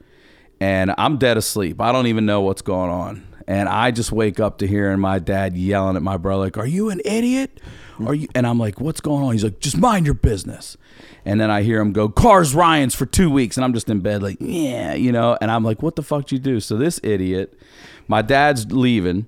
And 0.61 0.95
I'm 0.97 1.17
dead 1.17 1.37
asleep. 1.37 1.81
I 1.81 1.91
don't 1.91 2.07
even 2.07 2.25
know 2.25 2.41
what's 2.41 2.63
going 2.63 2.93
on. 2.93 3.27
And 3.49 3.69
I 3.69 3.91
just 3.91 4.13
wake 4.13 4.39
up 4.39 4.59
to 4.59 4.69
hearing 4.69 5.01
my 5.01 5.19
dad 5.19 5.57
yelling 5.57 5.97
at 5.97 6.03
my 6.03 6.19
brother, 6.19 6.45
like, 6.45 6.57
Are 6.57 6.65
you 6.65 6.91
an 6.91 7.01
idiot? 7.05 7.61
Are 8.07 8.15
you 8.15 8.29
and 8.37 8.47
I'm 8.47 8.61
like, 8.61 8.81
What's 8.81 9.01
going 9.01 9.25
on? 9.25 9.33
He's 9.33 9.43
like, 9.43 9.59
Just 9.59 9.77
mind 9.77 10.07
your 10.07 10.15
business. 10.15 10.77
And 11.25 11.41
then 11.41 11.51
I 11.51 11.63
hear 11.63 11.81
him 11.81 11.93
go, 11.93 12.09
Cars 12.09 12.55
Ryan's 12.55 12.95
for 12.95 13.07
two 13.07 13.29
weeks. 13.29 13.57
And 13.57 13.65
I'm 13.65 13.75
just 13.75 13.91
in 13.91 13.99
bed, 13.99 14.23
like, 14.23 14.37
yeah, 14.39 14.95
you 14.95 15.11
know, 15.11 15.37
and 15.41 15.51
I'm 15.51 15.65
like, 15.65 15.83
What 15.83 15.97
the 15.97 16.05
fuck 16.05 16.27
did 16.27 16.33
you 16.33 16.39
do? 16.39 16.61
So 16.61 16.77
this 16.77 17.01
idiot, 17.03 17.59
my 18.07 18.23
dad's 18.23 18.71
leaving, 18.71 19.27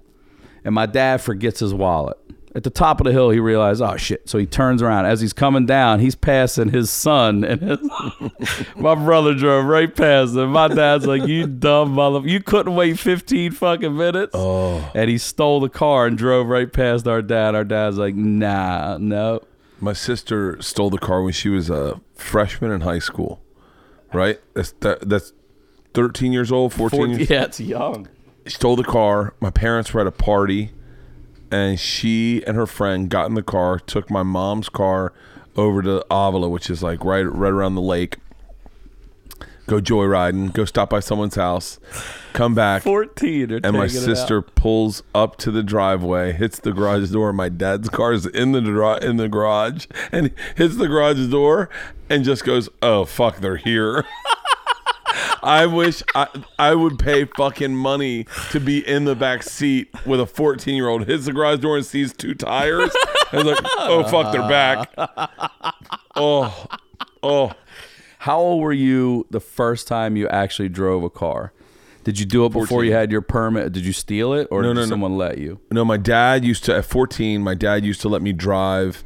and 0.64 0.74
my 0.74 0.86
dad 0.86 1.20
forgets 1.20 1.60
his 1.60 1.74
wallet. 1.74 2.16
At 2.52 2.64
the 2.64 2.70
top 2.70 3.00
of 3.00 3.04
the 3.04 3.12
hill, 3.12 3.30
he 3.30 3.38
realized, 3.38 3.80
oh 3.80 3.96
shit. 3.96 4.28
So 4.28 4.36
he 4.36 4.44
turns 4.44 4.82
around. 4.82 5.06
As 5.06 5.20
he's 5.20 5.32
coming 5.32 5.66
down, 5.66 6.00
he's 6.00 6.16
passing 6.16 6.70
his 6.70 6.90
son, 6.90 7.44
and 7.44 7.60
his, 7.60 7.78
my 8.76 8.96
brother 8.96 9.34
drove 9.34 9.66
right 9.66 9.94
past 9.94 10.34
him. 10.34 10.50
My 10.50 10.66
dad's 10.66 11.06
like, 11.06 11.28
"You 11.28 11.46
dumb 11.46 11.94
motherfucker. 11.94 12.28
You 12.28 12.42
couldn't 12.42 12.74
wait 12.74 12.98
15 12.98 13.52
fucking 13.52 13.96
minutes." 13.96 14.32
Oh. 14.34 14.90
And 14.96 15.08
he 15.08 15.16
stole 15.16 15.60
the 15.60 15.68
car 15.68 16.06
and 16.06 16.18
drove 16.18 16.48
right 16.48 16.72
past 16.72 17.06
our 17.06 17.22
dad. 17.22 17.54
Our 17.54 17.62
dad's 17.62 17.98
like, 17.98 18.16
"Nah, 18.16 18.98
no." 18.98 19.42
My 19.78 19.92
sister 19.92 20.60
stole 20.60 20.90
the 20.90 20.98
car 20.98 21.22
when 21.22 21.32
she 21.32 21.48
was 21.50 21.70
a 21.70 22.00
freshman 22.16 22.72
in 22.72 22.80
high 22.80 22.98
school. 22.98 23.40
Right. 24.12 24.40
That's 24.54 24.72
that, 24.80 25.08
that's. 25.08 25.32
13 25.92 26.32
years 26.32 26.52
old, 26.52 26.72
14 26.72 27.10
years 27.10 27.30
yeah, 27.30 27.42
it's 27.42 27.58
young. 27.58 28.08
Stole 28.46 28.76
the 28.76 28.84
car. 28.84 29.34
My 29.40 29.50
parents 29.50 29.92
were 29.92 30.00
at 30.00 30.06
a 30.06 30.12
party, 30.12 30.70
and 31.50 31.78
she 31.78 32.42
and 32.46 32.56
her 32.56 32.66
friend 32.66 33.08
got 33.08 33.26
in 33.26 33.34
the 33.34 33.42
car, 33.42 33.78
took 33.78 34.10
my 34.10 34.22
mom's 34.22 34.68
car 34.68 35.12
over 35.56 35.82
to 35.82 36.04
Avila, 36.10 36.48
which 36.48 36.70
is 36.70 36.82
like 36.82 37.04
right 37.04 37.22
right 37.22 37.52
around 37.52 37.74
the 37.74 37.82
lake. 37.82 38.16
Go 39.66 39.80
joyriding, 39.80 40.52
go 40.52 40.64
stop 40.64 40.90
by 40.90 40.98
someone's 40.98 41.36
house, 41.36 41.78
come 42.32 42.56
back, 42.56 42.82
14. 42.82 43.46
they're 43.48 43.60
and 43.62 43.76
my 43.76 43.86
taking 43.86 44.02
it 44.02 44.10
out. 44.10 44.16
sister 44.16 44.42
pulls 44.42 45.04
up 45.14 45.36
to 45.38 45.52
the 45.52 45.62
driveway, 45.62 46.32
hits 46.32 46.58
the 46.58 46.72
garage 46.72 47.08
door. 47.12 47.32
My 47.32 47.48
dad's 47.48 47.88
car 47.88 48.12
is 48.12 48.26
in 48.26 48.50
the 48.50 48.60
dra- 48.60 48.98
in 48.98 49.16
the 49.16 49.28
garage, 49.28 49.86
and 50.10 50.32
hits 50.56 50.76
the 50.76 50.88
garage 50.88 51.24
door, 51.30 51.70
and 52.08 52.24
just 52.24 52.44
goes, 52.44 52.68
"Oh 52.82 53.04
fuck, 53.04 53.36
they're 53.38 53.58
here." 53.58 54.04
I 55.42 55.66
wish 55.66 56.02
I, 56.14 56.28
I 56.58 56.74
would 56.74 56.98
pay 56.98 57.24
fucking 57.24 57.74
money 57.74 58.26
to 58.50 58.60
be 58.60 58.86
in 58.86 59.04
the 59.04 59.14
back 59.14 59.42
seat 59.42 59.88
with 60.06 60.20
a 60.20 60.26
14 60.26 60.74
year 60.74 60.88
old 60.88 61.06
hits 61.06 61.24
the 61.26 61.32
garage 61.32 61.60
door 61.60 61.76
and 61.76 61.84
sees 61.86 62.12
two 62.12 62.34
tires 62.34 62.94
and 63.32 63.46
like, 63.46 63.58
oh 63.78 64.04
fuck, 64.08 64.32
they're 64.32 64.48
back. 64.48 64.90
Oh, 66.16 66.66
Oh, 67.22 67.52
How 68.18 68.38
old 68.38 68.62
were 68.62 68.72
you 68.72 69.26
the 69.30 69.40
first 69.40 69.86
time 69.86 70.16
you 70.16 70.28
actually 70.28 70.68
drove 70.68 71.02
a 71.04 71.10
car? 71.10 71.52
Did 72.04 72.18
you 72.18 72.26
do 72.26 72.44
it 72.46 72.48
before 72.50 72.66
14. 72.66 72.88
you 72.88 72.94
had 72.96 73.12
your 73.12 73.20
permit? 73.20 73.72
Did 73.72 73.84
you 73.84 73.92
steal 73.92 74.32
it, 74.32 74.48
or 74.50 74.62
No, 74.62 74.68
did 74.68 74.74
no, 74.74 74.80
no. 74.82 74.86
someone 74.88 75.16
let 75.16 75.38
you? 75.38 75.60
no, 75.70 75.84
my 75.84 75.96
dad 75.98 76.44
used 76.44 76.64
to 76.64 76.74
at 76.76 76.84
14. 76.86 77.42
My 77.42 77.54
dad 77.54 77.84
used 77.84 78.00
to 78.02 78.08
let 78.08 78.22
me 78.22 78.32
drive 78.32 79.04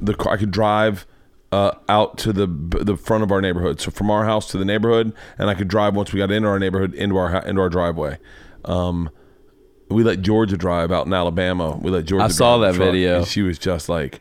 the 0.00 0.14
car. 0.14 0.32
I 0.32 0.36
could 0.38 0.50
drive 0.50 1.06
uh, 1.52 1.72
out 1.88 2.16
to 2.18 2.32
the 2.32 2.46
the 2.46 2.96
front 2.96 3.22
of 3.22 3.30
our 3.30 3.40
neighborhood, 3.40 3.80
so 3.80 3.90
from 3.90 4.10
our 4.10 4.24
house 4.24 4.50
to 4.50 4.58
the 4.58 4.64
neighborhood, 4.64 5.12
and 5.38 5.50
I 5.50 5.54
could 5.54 5.68
drive 5.68 5.94
once 5.94 6.12
we 6.12 6.18
got 6.18 6.30
into 6.32 6.48
our 6.48 6.58
neighborhood 6.58 6.94
into 6.94 7.16
our 7.18 7.44
into 7.46 7.60
our 7.60 7.68
driveway. 7.68 8.18
Um, 8.64 9.10
we 9.90 10.02
let 10.02 10.22
Georgia 10.22 10.56
drive 10.56 10.90
out 10.90 11.06
in 11.06 11.12
Alabama. 11.12 11.76
We 11.76 11.90
let 11.90 12.06
Georgia. 12.06 12.24
I 12.24 12.28
saw 12.28 12.58
that 12.58 12.74
video. 12.74 13.18
and 13.18 13.26
she 13.26 13.42
was 13.42 13.58
just 13.58 13.88
like, 13.88 14.20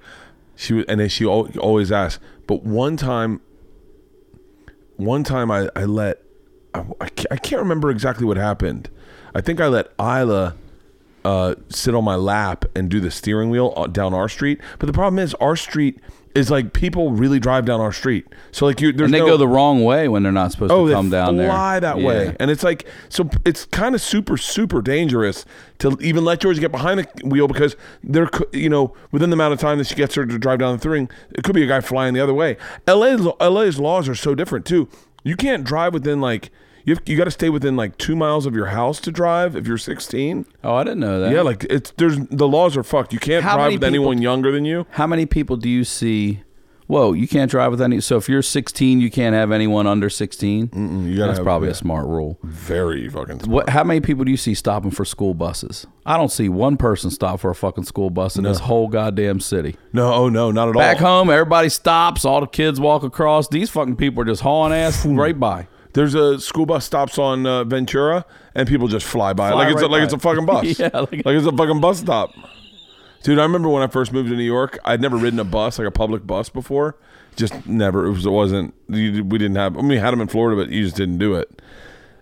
she 0.55 0.73
was, 0.73 0.85
and 0.87 0.99
then 0.99 1.09
she 1.09 1.25
always 1.25 1.91
asked. 1.91 2.19
But 2.47 2.63
one 2.63 2.97
time, 2.97 3.39
one 4.97 5.23
time 5.23 5.49
I, 5.49 5.69
I 5.75 5.85
let, 5.85 6.21
I, 6.73 6.83
I 6.99 7.37
can't 7.37 7.61
remember 7.61 7.89
exactly 7.89 8.25
what 8.25 8.35
happened. 8.35 8.89
I 9.33 9.39
think 9.39 9.61
I 9.61 9.67
let 9.67 9.93
Isla 9.97 10.55
uh, 11.23 11.55
sit 11.69 11.95
on 11.95 12.03
my 12.03 12.15
lap 12.15 12.65
and 12.75 12.89
do 12.89 12.99
the 12.99 13.11
steering 13.11 13.49
wheel 13.49 13.73
uh, 13.77 13.87
down 13.87 14.13
our 14.13 14.27
street. 14.27 14.59
But 14.79 14.87
the 14.87 14.93
problem 14.93 15.19
is, 15.19 15.33
our 15.35 15.55
street 15.55 15.99
is 16.35 16.49
like 16.51 16.73
people 16.73 17.11
really 17.11 17.39
drive 17.39 17.65
down 17.65 17.79
our 17.81 17.91
street. 17.91 18.25
So 18.51 18.65
like 18.65 18.79
you, 18.81 18.91
there's 18.91 19.07
And 19.07 19.13
they 19.13 19.19
no, 19.19 19.25
go 19.27 19.37
the 19.37 19.47
wrong 19.47 19.83
way 19.83 20.07
when 20.07 20.23
they're 20.23 20.31
not 20.31 20.51
supposed 20.51 20.71
Oh, 20.71 20.87
to 20.87 20.93
come 20.93 21.09
down 21.09 21.37
there. 21.37 21.47
fly 21.49 21.79
that 21.79 21.97
Yeah. 21.99 22.05
way, 22.07 22.35
and 22.39 22.49
it's 22.51 22.63
like 22.63 22.87
so. 23.09 23.29
It's 23.45 23.65
kind 23.65 23.95
of 23.95 24.01
super, 24.01 24.37
super 24.37 24.81
dangerous 24.81 25.45
to 25.79 25.97
even 26.01 26.23
let 26.25 26.41
Georgia 26.41 26.59
get 26.61 26.71
behind 26.71 26.99
the 26.99 27.27
wheel 27.27 27.47
because 27.47 27.75
there, 28.03 28.29
you 28.53 28.69
know, 28.69 28.93
within 29.11 29.29
the 29.29 29.35
amount 29.35 29.53
of 29.53 29.59
time 29.59 29.77
that 29.79 29.87
she 29.87 29.95
gets 29.95 30.15
her 30.15 30.25
to 30.25 30.37
drive 30.37 30.59
down 30.59 30.77
the 30.77 30.81
thing, 30.89 31.09
it 31.33 31.43
could 31.43 31.55
be 31.55 31.63
a 31.63 31.67
guy 31.67 31.81
flying 31.81 32.13
the 32.13 32.19
other 32.21 32.33
way. 32.33 32.57
LA's 32.87 33.21
LA's 33.39 33.79
laws 33.79 34.07
are 34.07 34.15
so 34.15 34.35
different 34.35 34.65
too. 34.65 34.87
You 35.23 35.35
can't 35.35 35.63
drive 35.63 35.93
within 35.93 36.19
like 36.21 36.49
you. 36.85 36.95
Have, 36.95 37.03
you 37.07 37.17
got 37.17 37.25
to 37.25 37.31
stay 37.31 37.49
within 37.49 37.75
like 37.75 37.97
two 37.97 38.15
miles 38.15 38.45
of 38.45 38.55
your 38.55 38.67
house 38.67 38.99
to 39.01 39.11
drive 39.11 39.55
if 39.55 39.67
you're 39.67 39.77
16. 39.77 40.45
Oh, 40.63 40.75
I 40.75 40.83
didn't 40.83 40.99
know 40.99 41.19
that. 41.19 41.31
Yeah, 41.33 41.41
like 41.41 41.65
it's 41.69 41.91
there's 41.97 42.17
the 42.27 42.47
laws 42.47 42.75
are 42.77 42.83
fucked. 42.83 43.13
You 43.13 43.19
can't 43.19 43.43
How 43.43 43.55
drive 43.55 43.65
many 43.67 43.75
with 43.77 43.83
anyone 43.83 44.21
younger 44.21 44.51
than 44.51 44.65
you. 44.65 44.85
How 44.91 45.07
many 45.07 45.25
people 45.25 45.57
do 45.57 45.69
you 45.69 45.83
see? 45.83 46.43
Whoa, 46.87 47.13
you 47.13 47.25
can't 47.25 47.49
drive 47.49 47.71
with 47.71 47.81
any. 47.81 48.01
So 48.01 48.17
if 48.17 48.27
you're 48.27 48.41
16, 48.41 48.99
you 48.99 49.09
can't 49.09 49.33
have 49.33 49.53
anyone 49.53 49.87
under 49.87 50.09
16. 50.09 50.71
You 51.07 51.15
gotta 51.15 51.27
That's 51.27 51.37
have- 51.37 51.45
probably 51.45 51.69
yeah. 51.69 51.71
a 51.71 51.75
smart 51.75 52.05
rule. 52.05 52.37
Very 52.43 53.07
fucking. 53.07 53.39
Smart. 53.39 53.47
What? 53.47 53.69
How 53.69 53.85
many 53.85 54.01
people 54.01 54.25
do 54.25 54.31
you 54.31 54.35
see 54.35 54.53
stopping 54.53 54.91
for 54.91 55.05
school 55.05 55.33
buses? 55.33 55.87
I 56.05 56.17
don't 56.17 56.27
see 56.31 56.49
one 56.49 56.75
person 56.75 57.09
stop 57.09 57.39
for 57.39 57.49
a 57.49 57.55
fucking 57.55 57.85
school 57.85 58.09
bus 58.09 58.35
in 58.35 58.43
this 58.43 58.59
whole 58.59 58.89
goddamn 58.89 59.39
city. 59.39 59.77
No, 59.93 60.13
oh 60.13 60.27
no, 60.27 60.51
not 60.51 60.67
at 60.67 60.75
all. 60.75 60.81
Back 60.81 60.97
home, 60.97 61.29
everybody 61.29 61.69
stops. 61.69 62.25
All 62.25 62.41
the 62.41 62.47
kids 62.47 62.77
walk 62.77 63.03
across. 63.03 63.47
These 63.47 63.69
fucking 63.69 63.95
people 63.95 64.23
are 64.23 64.25
just 64.25 64.41
hauling 64.41 64.73
ass 64.73 65.05
right 65.05 65.39
by. 65.39 65.67
There's 65.93 66.15
a 66.15 66.39
school 66.39 66.65
bus 66.65 66.86
stops 66.86 67.17
on 67.17 67.45
uh, 67.45 67.63
Ventura, 67.63 68.25
and 68.56 68.67
people 68.67 68.88
just 68.88 69.06
fly 69.06 69.34
by 69.34 69.49
it 69.49 69.51
Fly 69.51 69.63
like 69.65 69.73
it's 69.73 69.82
a, 69.82 69.88
like 69.88 70.04
it's 70.04 70.13
a 70.13 70.19
fucking 70.19 70.45
bus. 70.47 70.80
Yeah, 70.80 70.89
like- 70.93 71.12
like, 71.25 71.36
it's 71.36 71.45
a 71.47 71.51
fucking 71.56 71.82
bus 71.82 71.99
stop. 71.99 72.32
Dude, 73.23 73.38
I 73.38 73.43
remember 73.43 73.69
when 73.69 73.84
I 73.84 73.88
first 73.88 74.12
moved 74.12 74.30
to 74.30 74.36
New 74.36 74.43
York, 74.43 74.80
I'd 74.84 74.99
never 75.01 75.15
ridden 75.15 75.39
a 75.39 75.43
bus 75.43 75.77
like 75.77 75.88
a 75.88 75.91
public 75.91 76.25
bus 76.25 76.49
before. 76.49 76.97
Just 77.36 77.67
never. 77.67 78.06
It 78.08 78.12
was. 78.12 78.25
It 78.25 78.32
wasn't. 78.32 78.73
You, 78.89 79.23
we 79.23 79.38
didn't 79.38 79.56
have. 79.58 79.77
I 79.77 79.82
mean, 79.82 79.89
we 79.89 79.97
had 79.97 80.12
them 80.12 80.21
in 80.21 80.27
Florida, 80.27 80.60
but 80.62 80.71
you 80.71 80.84
just 80.84 80.95
didn't 80.95 81.17
do 81.19 81.36
it. 81.36 81.62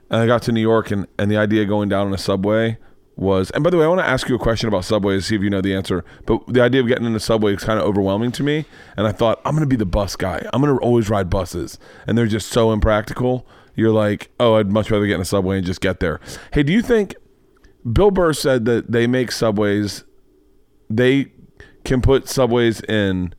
And 0.10 0.22
I 0.22 0.26
got 0.28 0.42
to 0.44 0.52
New 0.52 0.62
York, 0.62 0.92
and 0.92 1.08
and 1.18 1.32
the 1.32 1.38
idea 1.38 1.62
of 1.64 1.68
going 1.70 1.88
down 1.90 2.08
on 2.08 2.14
a 2.14 2.18
subway 2.18 2.78
was. 3.16 3.50
And 3.52 3.64
by 3.64 3.70
the 3.70 3.78
way, 3.78 3.86
I 3.86 3.88
want 3.88 4.02
to 4.02 4.06
ask 4.08 4.28
you 4.30 4.36
a 4.36 4.40
question 4.40 4.68
about 4.68 4.86
subways, 4.86 5.26
see 5.26 5.36
if 5.36 5.42
you 5.42 5.50
know 5.50 5.62
the 5.62 5.74
answer. 5.74 6.04
But 6.26 6.46
the 6.48 6.62
idea 6.62 6.82
of 6.82 6.88
getting 6.88 7.06
in 7.06 7.16
a 7.16 7.20
subway 7.20 7.56
is 7.56 7.64
kind 7.64 7.80
of 7.80 7.86
overwhelming 7.86 8.32
to 8.34 8.44
me. 8.44 8.66
And 8.98 9.08
I 9.08 9.12
thought 9.12 9.40
I'm 9.46 9.54
going 9.54 9.62
to 9.64 9.68
be 9.68 9.76
the 9.78 9.86
bus 9.86 10.16
guy. 10.16 10.46
I'm 10.54 10.62
going 10.62 10.76
to 10.78 10.84
always 10.84 11.10
ride 11.10 11.30
buses, 11.30 11.80
and 12.06 12.18
they're 12.18 12.28
just 12.28 12.50
so 12.50 12.72
impractical. 12.72 13.48
You're 13.80 13.92
like, 13.92 14.30
oh, 14.40 14.56
I'd 14.56 14.72
much 14.72 14.92
rather 14.92 15.06
get 15.08 15.16
in 15.16 15.22
a 15.22 15.26
subway 15.26 15.58
and 15.58 15.66
just 15.66 15.82
get 15.82 16.00
there. 16.00 16.20
Hey, 16.54 16.64
do 16.64 16.72
you 16.74 16.82
think 16.82 17.16
Bill 17.92 18.12
Burr 18.12 18.34
said 18.34 18.66
that 18.66 18.92
they 18.92 19.08
make 19.08 19.32
subways? 19.32 20.04
They 20.90 21.32
can 21.86 22.02
put 22.02 22.28
subways 22.28 22.82
in 22.82 23.34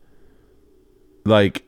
like 1.25 1.65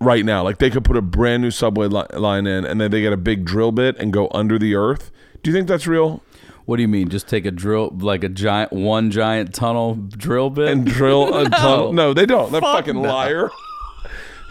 right 0.00 0.24
now. 0.24 0.42
Like 0.42 0.58
they 0.58 0.70
could 0.70 0.84
put 0.84 0.96
a 0.96 1.02
brand 1.02 1.42
new 1.42 1.50
subway 1.50 1.86
li- 1.86 2.04
line 2.12 2.46
in, 2.46 2.64
and 2.64 2.80
then 2.80 2.90
they 2.90 3.00
get 3.00 3.12
a 3.12 3.16
big 3.16 3.44
drill 3.44 3.72
bit 3.72 3.96
and 3.98 4.12
go 4.12 4.28
under 4.32 4.58
the 4.58 4.74
earth. 4.74 5.10
Do 5.42 5.50
you 5.50 5.56
think 5.56 5.68
that's 5.68 5.86
real? 5.86 6.22
What 6.66 6.76
do 6.76 6.82
you 6.82 6.88
mean? 6.88 7.08
Just 7.08 7.26
take 7.26 7.46
a 7.46 7.50
drill, 7.50 7.90
like 7.98 8.22
a 8.22 8.28
giant, 8.28 8.72
one 8.72 9.10
giant 9.10 9.54
tunnel 9.54 9.94
drill 9.94 10.50
bit? 10.50 10.68
And 10.68 10.86
drill 10.86 11.34
a 11.34 11.48
tunnel? 11.48 11.92
No, 11.92 12.12
they 12.14 12.26
don't. 12.26 12.52
They're 12.52 12.60
Fuck 12.60 12.84
fucking 12.86 13.00
no. 13.02 13.08
liar. 13.08 13.50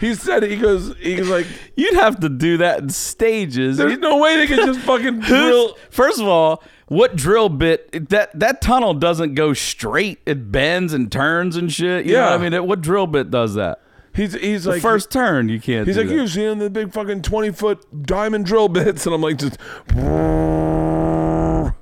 He 0.00 0.14
said 0.14 0.42
he 0.42 0.56
goes. 0.56 0.96
He 0.98 1.14
goes 1.16 1.28
like, 1.28 1.46
You'd 1.76 1.94
have 1.94 2.18
to 2.20 2.28
do 2.28 2.56
that 2.56 2.80
in 2.80 2.88
stages. 2.88 3.76
"There's 3.76 3.98
no 3.98 4.16
way 4.18 4.36
they 4.38 4.46
can 4.46 4.56
just 4.66 4.80
fucking 4.80 5.20
Who's- 5.20 5.26
drill." 5.28 5.76
First 5.90 6.20
of 6.20 6.26
all, 6.26 6.62
what 6.88 7.14
drill 7.16 7.48
bit 7.50 8.08
that 8.08 8.36
that 8.38 8.60
tunnel 8.62 8.94
doesn't 8.94 9.34
go 9.34 9.52
straight. 9.52 10.18
It 10.26 10.50
bends 10.50 10.92
and 10.94 11.12
turns 11.12 11.54
and 11.56 11.70
shit. 11.72 12.06
You 12.06 12.14
know 12.14 12.18
Yeah. 12.20 12.30
what 12.30 12.40
I 12.40 12.42
mean, 12.42 12.52
It- 12.54 12.64
what 12.64 12.80
drill 12.80 13.06
bit 13.06 13.30
does 13.30 13.54
that? 13.54 13.80
He's 14.14 14.32
he's 14.32 14.64
The 14.64 14.70
like 14.72 14.82
first 14.82 15.10
turn, 15.12 15.48
you 15.48 15.60
can't. 15.60 15.86
He's 15.86 15.94
do 15.96 16.02
like, 16.02 16.08
that. 16.08 16.14
you're 16.16 16.26
seeing 16.26 16.58
the 16.58 16.68
big 16.70 16.92
fucking 16.92 17.22
20 17.22 17.52
foot 17.52 18.06
diamond 18.06 18.44
drill 18.46 18.68
bits. 18.68 19.06
And 19.10 19.14
I'm 19.14 19.20
like, 19.22 19.38
just. 19.38 19.56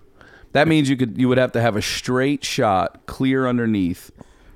That 0.52 0.66
means 0.66 0.88
you 0.88 0.96
could 0.96 1.18
you 1.18 1.28
would 1.28 1.38
have 1.38 1.52
to 1.52 1.61
have 1.61 1.76
a 1.76 1.83
straight 1.83 2.42
shot 2.42 3.04
clear 3.07 3.46
underneath 3.46 4.11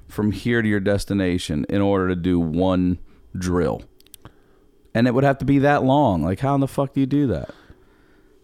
from 0.09 0.33
here 0.33 0.61
to 0.62 0.68
your 0.68 0.81
destination 0.81 1.64
in 1.68 1.81
order 1.83 2.09
to 2.09 2.16
do 2.16 2.40
one 2.40 2.98
drill. 3.37 3.83
And 4.95 5.07
it 5.07 5.14
would 5.14 5.25
have 5.25 5.38
to 5.38 5.45
be 5.45 5.59
that 5.61 5.83
long. 5.83 6.23
Like 6.23 6.40
how 6.40 6.55
in 6.55 6.61
the 6.61 6.68
fuck 6.68 6.92
do 6.95 7.01
you 7.01 7.07
do 7.07 7.27
that? 7.29 7.51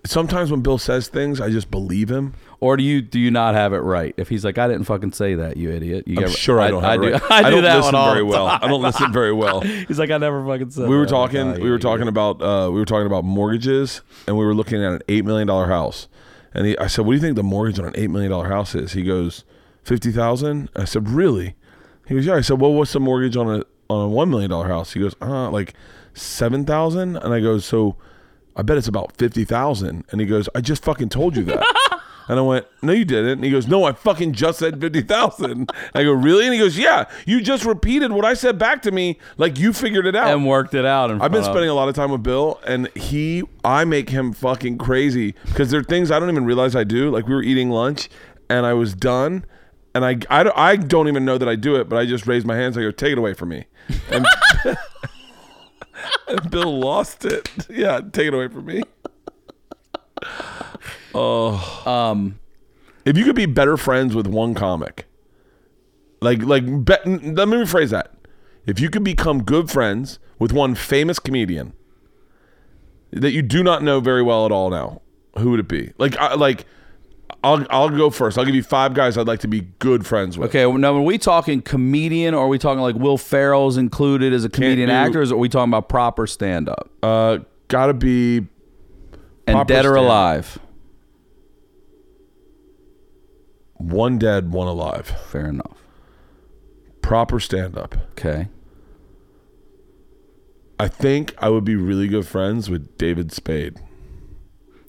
Sometimes 0.07 0.51
when 0.51 0.61
Bill 0.63 0.79
says 0.79 1.09
things, 1.09 1.41
I 1.41 1.51
just 1.51 1.71
believe 1.71 2.09
him. 2.11 2.33
Or 2.61 2.77
do 2.77 2.83
you 2.83 3.03
do 3.03 3.19
you 3.21 3.31
not 3.31 3.55
have 3.55 3.73
it 3.73 3.79
right? 3.79 4.15
If 4.17 4.29
he's 4.29 4.45
like, 4.45 4.57
I 4.57 4.67
didn't 4.67 4.85
fucking 4.85 5.13
say 5.13 5.35
that, 5.35 5.57
you 5.57 5.71
idiot. 5.71 6.09
You 6.09 6.17
I'm 6.19 6.23
get- 6.25 6.33
sure 6.33 6.61
I 6.61 6.71
don't 6.71 6.83
have 6.83 6.91
I, 6.91 6.95
it 6.95 6.99
do, 6.99 7.13
right. 7.13 7.23
I 7.31 7.43
do 7.51 7.57
don't 7.57 7.65
that 7.65 7.77
listen 7.77 7.93
very 7.93 8.23
well. 8.23 8.49
time. 8.49 8.61
I 8.63 8.69
don't 8.69 8.83
listen 8.83 9.13
very 9.13 9.33
well. 9.33 9.61
He's 9.89 9.99
like, 9.99 10.11
I 10.11 10.17
never 10.19 10.45
fucking 10.47 10.71
said. 10.71 10.89
we 10.89 10.97
were 10.97 11.05
that. 11.05 11.15
I'm 11.15 11.21
like, 11.21 11.31
talking 11.33 11.61
"Oh, 11.61 11.65
we 11.65 11.71
were 11.71 11.79
talking 11.79 12.09
about 12.09 12.41
uh, 12.41 12.71
we 12.73 12.79
were 12.81 12.87
talking 12.87 13.07
about 13.07 13.25
mortgages 13.25 14.01
and 14.27 14.39
we 14.39 14.45
were 14.45 14.55
looking 14.55 14.83
at 14.83 14.93
an 14.93 15.03
eight 15.09 15.25
million 15.25 15.47
dollar 15.49 15.67
house 15.67 16.09
and 16.55 16.67
he, 16.67 16.79
I 16.79 16.87
said 16.87 17.05
what 17.05 17.13
do 17.13 17.17
you 17.17 17.21
think 17.23 17.37
the 17.37 17.43
mortgage 17.43 17.79
on 17.79 17.85
an 17.87 17.95
eight 17.97 18.09
million 18.11 18.31
dollar 18.31 18.49
house 18.49 18.75
is 18.75 18.93
he 18.93 19.03
goes 19.03 19.45
fifty 19.83 20.11
thousand 20.11 20.71
I 20.75 20.85
said 20.85 21.09
really 21.09 21.55
he 22.07 22.15
goes 22.15 22.25
yeah 22.27 22.35
I 22.37 22.41
said 22.41 22.61
well 22.61 22.73
what's 22.73 22.93
the 22.93 23.01
mortgage 23.01 23.37
on 23.37 23.61
a 23.61 23.65
on 23.91 24.05
a 24.05 24.09
one 24.09 24.29
million 24.31 24.51
dollar 24.51 24.69
house 24.69 24.93
he 24.93 25.01
goes 25.01 25.15
uh 25.23 25.51
like 25.51 25.75
seven 26.15 26.65
thousand 26.65 27.17
and 27.17 27.33
I 27.33 27.41
go 27.41 27.59
so 27.59 27.97
I 28.57 28.63
bet 28.63 28.77
it's 28.77 28.89
about 28.89 29.13
fifty 29.17 29.45
thousand 29.45 30.05
and 30.11 30.21
he 30.21 30.27
goes 30.27 30.49
I 30.55 30.61
just 30.61 30.85
fucking 30.85 31.09
told 31.11 31.37
you 31.37 31.45
that 31.45 31.65
And 32.31 32.39
I 32.39 32.43
went, 32.43 32.67
no, 32.83 32.93
you 32.93 33.07
didn't. 33.07 33.31
And 33.39 33.45
he 33.45 33.51
goes, 33.51 33.67
no, 33.67 33.85
I 33.85 33.93
fucking 33.93 34.35
just 34.35 34.59
said 34.59 34.79
50,000. 34.83 35.73
I 35.95 36.03
go, 36.05 36.13
really? 36.13 36.45
And 36.45 36.53
he 36.53 36.61
goes, 36.61 36.77
yeah, 36.77 37.07
you 37.25 37.41
just 37.41 37.65
repeated 37.65 38.13
what 38.13 38.27
I 38.27 38.35
said 38.35 38.59
back 38.59 38.83
to 38.83 38.91
me 38.91 39.19
like 39.39 39.59
you 39.59 39.73
figured 39.73 40.05
it 40.05 40.15
out. 40.15 40.27
and 40.35 40.47
worked 40.47 40.75
it 40.75 40.85
out. 40.85 41.11
I've 41.23 41.33
been 41.33 41.41
spending 41.43 41.71
a 41.71 41.75
lot 41.75 41.89
of 41.89 41.95
time 41.95 42.11
with 42.11 42.23
Bill, 42.23 42.61
and 42.67 42.89
he, 42.95 43.45
I 43.65 43.87
make 43.87 44.11
him 44.11 44.35
fucking 44.35 44.77
crazy 44.77 45.37
because 45.47 45.71
there 45.71 45.81
are 45.81 45.85
things 45.85 46.11
I 46.11 46.19
don't 46.21 46.29
even 46.29 46.45
realize 46.45 46.77
I 46.77 46.85
do. 46.85 47.11
Like 47.11 47.27
we 47.27 47.35
were 47.35 47.43
eating 47.43 47.71
lunch, 47.71 48.11
and 48.51 48.67
I 48.67 48.75
was 48.75 48.93
done, 48.95 49.47
and 49.95 50.05
I, 50.05 50.19
I, 50.29 50.43
don't- 50.43 50.59
I 50.59 50.77
don't 50.77 51.09
even 51.09 51.25
know 51.25 51.39
that 51.39 51.49
I 51.49 51.57
do 51.57 51.77
it, 51.77 51.89
but 51.89 51.97
I 51.99 52.05
just 52.05 52.27
raised 52.27 52.47
my 52.47 52.57
hands. 52.57 52.77
I 52.77 52.83
go, 52.83 52.91
take 52.91 53.13
it 53.13 53.17
away 53.17 53.33
from 53.33 53.49
me, 53.49 53.65
and, 54.11 54.27
and 56.29 56.51
Bill 56.51 56.79
lost 56.79 57.25
it. 57.25 57.49
Yeah, 57.71 58.01
take 58.13 58.29
it 58.29 58.35
away 58.35 58.49
from 58.49 58.67
me. 58.67 58.83
Oh, 61.15 61.83
Um, 61.87 62.39
if 63.05 63.17
you 63.17 63.25
could 63.25 63.37
be 63.37 63.47
better 63.47 63.77
friends 63.77 64.15
with 64.15 64.27
one 64.27 64.55
comic, 64.55 65.07
like 66.21 66.43
like 66.43 66.65
be, 66.65 66.95
let 67.07 67.49
me 67.49 67.57
rephrase 67.57 67.91
that. 67.91 68.13
If 68.67 68.81
you 68.81 68.91
could 68.91 69.05
become 69.05 69.43
good 69.45 69.71
friends 69.71 70.19
with 70.39 70.53
one 70.53 70.75
famous 70.75 71.19
comedian 71.19 71.73
that 73.11 73.31
you 73.33 73.41
do 73.41 73.63
not 73.63 73.83
know 73.83 74.01
very 74.01 74.23
well 74.23 74.45
at 74.45 74.53
all 74.53 74.69
now, 74.69 75.01
who 75.39 75.51
would 75.51 75.61
it 75.61 75.69
be? 75.69 75.93
Like 75.97 76.17
I, 76.19 76.35
like 76.35 76.67
I'll 77.45 77.65
I'll 77.71 77.89
go 77.91 78.11
first. 78.11 78.37
I'll 78.39 78.45
give 78.45 78.55
you 78.55 78.63
five 78.63 78.95
guys 78.95 79.17
I'd 79.17 79.27
like 79.29 79.41
to 79.41 79.49
be 79.49 79.61
good 79.79 80.07
friends 80.07 80.37
with. 80.37 80.49
okay, 80.55 80.71
now 80.77 80.95
are 80.97 81.01
we 81.03 81.19
talking 81.19 81.63
comedian, 81.63 82.35
or 82.35 82.45
are 82.47 82.49
we 82.49 82.59
talking 82.59 82.81
like 82.83 82.97
Will 82.97 83.17
Ferrell's 83.19 83.77
included 83.77 84.33
as 84.33 84.45
a 84.45 84.49
comedian 84.49 84.89
do- 84.89 84.95
actor, 84.95 85.23
or 85.23 85.33
are 85.35 85.37
we 85.37 85.49
talking 85.49 85.71
about 85.71 85.89
proper 85.89 86.27
stand 86.27 86.69
up 86.69 86.91
Uh, 87.03 87.39
gotta 87.69 87.95
be 87.95 88.47
and 89.47 89.67
dead 89.69 89.85
or 89.87 89.91
stand-up. 89.95 89.97
alive? 90.05 90.59
one 93.77 94.19
dead, 94.19 94.51
one 94.53 94.67
alive. 94.69 95.07
Fair 95.29 95.47
enough. 95.47 95.79
Proper 97.03 97.39
stand 97.41 97.79
up. 97.79 97.95
Okay. 98.13 98.49
I 100.81 100.89
think 100.89 101.35
I 101.39 101.49
would 101.49 101.65
be 101.65 101.77
really 101.77 102.09
good 102.09 102.27
friends 102.27 102.69
with 102.69 102.97
David 102.99 103.33
Spade. 103.33 103.79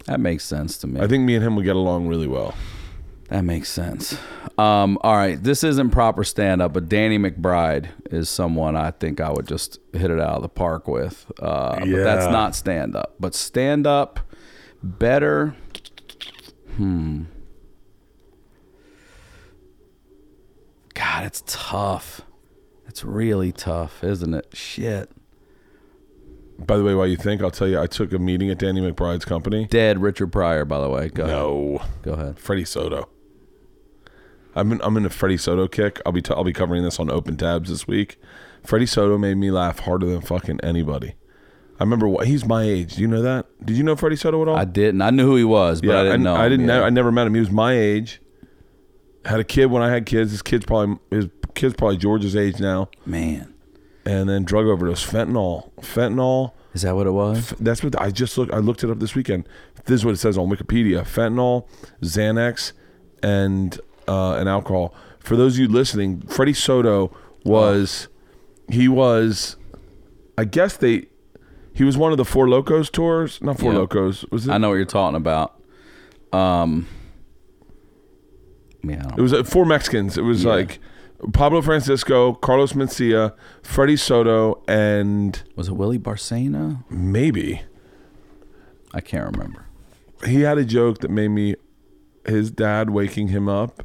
That 0.05 0.19
makes 0.19 0.43
sense 0.43 0.77
to 0.79 0.87
me. 0.87 0.99
I 0.99 1.07
think 1.07 1.23
me 1.23 1.35
and 1.35 1.43
him 1.45 1.55
would 1.55 1.65
get 1.65 1.75
along 1.75 2.07
really 2.07 2.27
well. 2.27 2.55
That 3.29 3.43
makes 3.43 3.69
sense. 3.69 4.17
Um, 4.57 4.97
all 5.01 5.15
right, 5.15 5.41
this 5.41 5.63
isn't 5.63 5.91
proper 5.91 6.23
stand 6.23 6.63
up, 6.63 6.73
but 6.73 6.89
Danny 6.89 7.19
McBride 7.19 7.89
is 8.11 8.27
someone 8.27 8.75
I 8.75 8.89
think 8.89 9.21
I 9.21 9.29
would 9.31 9.47
just 9.47 9.77
hit 9.93 10.09
it 10.09 10.19
out 10.19 10.37
of 10.37 10.41
the 10.41 10.49
park 10.49 10.87
with. 10.87 11.31
Uh, 11.39 11.77
But 11.79 11.89
that's 12.03 12.25
not 12.25 12.55
stand 12.55 12.95
up. 12.95 13.13
But 13.19 13.35
stand 13.35 13.85
up 13.85 14.19
better. 14.81 15.55
Hmm. 16.75 17.23
God, 20.95 21.25
it's 21.25 21.43
tough. 21.45 22.21
It's 22.87 23.03
really 23.03 23.51
tough, 23.51 24.03
isn't 24.03 24.33
it? 24.33 24.47
Shit. 24.53 25.11
By 26.65 26.77
the 26.77 26.83
way, 26.83 26.93
while 26.93 27.07
you 27.07 27.15
think, 27.17 27.41
I'll 27.41 27.51
tell 27.51 27.67
you, 27.67 27.79
I 27.79 27.87
took 27.87 28.11
a 28.13 28.19
meeting 28.19 28.49
at 28.49 28.59
Danny 28.59 28.81
McBride's 28.81 29.25
company. 29.25 29.65
Dead 29.67 30.01
Richard 30.01 30.31
Pryor, 30.31 30.65
by 30.65 30.79
the 30.81 30.89
way. 30.89 31.09
Go 31.09 31.23
ahead. 31.23 31.35
No, 31.35 31.81
Go 32.03 32.13
ahead. 32.13 32.37
Freddie 32.39 32.65
Soto. 32.65 33.09
I'm 34.55 34.71
in, 34.73 34.81
I'm 34.83 34.97
in 34.97 35.05
a 35.05 35.09
Freddie 35.09 35.37
Soto 35.37 35.67
kick. 35.67 36.01
I'll 36.05 36.11
be 36.11 36.21
t- 36.21 36.33
I'll 36.33 36.43
be 36.43 36.53
covering 36.53 36.83
this 36.83 36.99
on 36.99 37.09
Open 37.09 37.37
Tabs 37.37 37.69
this 37.69 37.87
week. 37.87 38.17
Freddie 38.63 38.85
Soto 38.87 39.17
made 39.17 39.35
me 39.35 39.51
laugh 39.51 39.79
harder 39.79 40.07
than 40.07 40.21
fucking 40.21 40.59
anybody. 40.61 41.15
I 41.79 41.83
remember 41.83 42.07
what 42.09 42.27
he's 42.27 42.45
my 42.45 42.63
age. 42.63 42.95
Do 42.95 43.01
you 43.01 43.07
know 43.07 43.21
that? 43.21 43.45
Did 43.65 43.77
you 43.77 43.83
know 43.83 43.95
Freddie 43.95 44.17
Soto 44.17 44.41
at 44.41 44.47
all? 44.49 44.55
I 44.57 44.65
didn't. 44.65 45.01
I 45.01 45.11
knew 45.11 45.25
who 45.25 45.35
he 45.37 45.45
was, 45.45 45.81
but 45.81 45.95
I 45.95 46.03
didn't 46.03 46.23
know. 46.23 46.35
I 46.35 46.49
didn't 46.49 46.67
Yeah. 46.67 46.81
I 46.81 46.89
never 46.89 47.11
met 47.11 47.25
him. 47.27 47.35
He 47.35 47.39
was 47.39 47.51
my 47.51 47.73
age. 47.73 48.21
Had 49.23 49.39
a 49.39 49.43
kid 49.45 49.67
when 49.67 49.81
I 49.81 49.89
had 49.89 50.05
kids. 50.05 50.31
His 50.31 50.41
kid's 50.41 50.65
probably 50.65 50.97
his 51.09 51.27
kid's 51.55 51.75
probably 51.75 51.97
George's 51.97 52.35
age 52.35 52.59
now. 52.59 52.89
Man, 53.05 53.53
And 54.09 54.27
then 54.29 54.43
drug 54.43 54.65
overdose, 54.65 55.05
fentanyl, 55.05 55.69
fentanyl. 55.81 56.53
is 56.73 56.81
that 56.83 56.95
what 56.95 57.05
it 57.05 57.11
was? 57.11 57.53
That's 57.59 57.83
what 57.83 57.99
I 58.01 58.09
just 58.11 58.37
looked. 58.37 58.51
I 58.53 58.57
looked 58.57 58.83
it 58.83 58.89
up 58.89 58.99
this 58.99 59.13
weekend. 59.13 59.47
This 59.85 59.95
is 60.01 60.05
what 60.05 60.13
it 60.13 60.17
says 60.17 60.37
on 60.37 60.49
Wikipedia: 60.49 61.01
fentanyl, 61.03 61.67
Xanax, 62.01 62.71
and 63.21 63.79
uh, 64.07 64.33
and 64.35 64.49
alcohol. 64.49 64.93
For 65.19 65.35
those 65.35 65.55
of 65.55 65.59
you 65.59 65.67
listening, 65.67 66.21
Freddie 66.21 66.53
Soto 66.53 67.15
was 67.43 68.07
he 68.69 68.87
was, 68.87 69.57
I 70.37 70.45
guess 70.45 70.77
they 70.77 71.07
he 71.73 71.83
was 71.83 71.97
one 71.97 72.11
of 72.11 72.17
the 72.17 72.25
Four 72.25 72.49
Locos 72.49 72.89
tours. 72.89 73.39
Not 73.41 73.59
Four 73.59 73.73
Yeah. 73.73 73.79
Locos. 73.79 74.25
Was 74.31 74.47
it? 74.47 74.51
I 74.51 74.57
know 74.57 74.69
what 74.69 74.75
you're 74.75 74.85
talking 74.85 75.17
about. 75.17 75.59
Um, 76.33 76.87
yeah, 78.83 79.03
It 79.17 79.21
was 79.21 79.33
uh, 79.33 79.43
four 79.43 79.65
Mexicans. 79.65 80.17
It 80.17 80.21
was 80.23 80.43
Yeah. 80.45 80.51
like 80.51 80.79
Pablo 81.33 81.61
Francisco, 81.61 82.33
Carlos 82.33 82.73
Mencia, 82.73 83.33
Freddie 83.61 83.97
Soto, 83.97 84.63
and 84.67 85.41
was 85.55 85.67
it 85.67 85.73
Willie 85.73 85.99
Barcena? 85.99 86.83
maybe. 86.89 87.61
I 88.93 89.01
can't 89.01 89.35
remember. 89.35 89.65
he 90.25 90.41
had 90.41 90.57
a 90.57 90.65
joke 90.65 90.99
that 90.99 91.11
made 91.11 91.27
me 91.29 91.55
his 92.25 92.51
dad 92.51 92.89
waking 92.89 93.27
him 93.29 93.47
up 93.47 93.83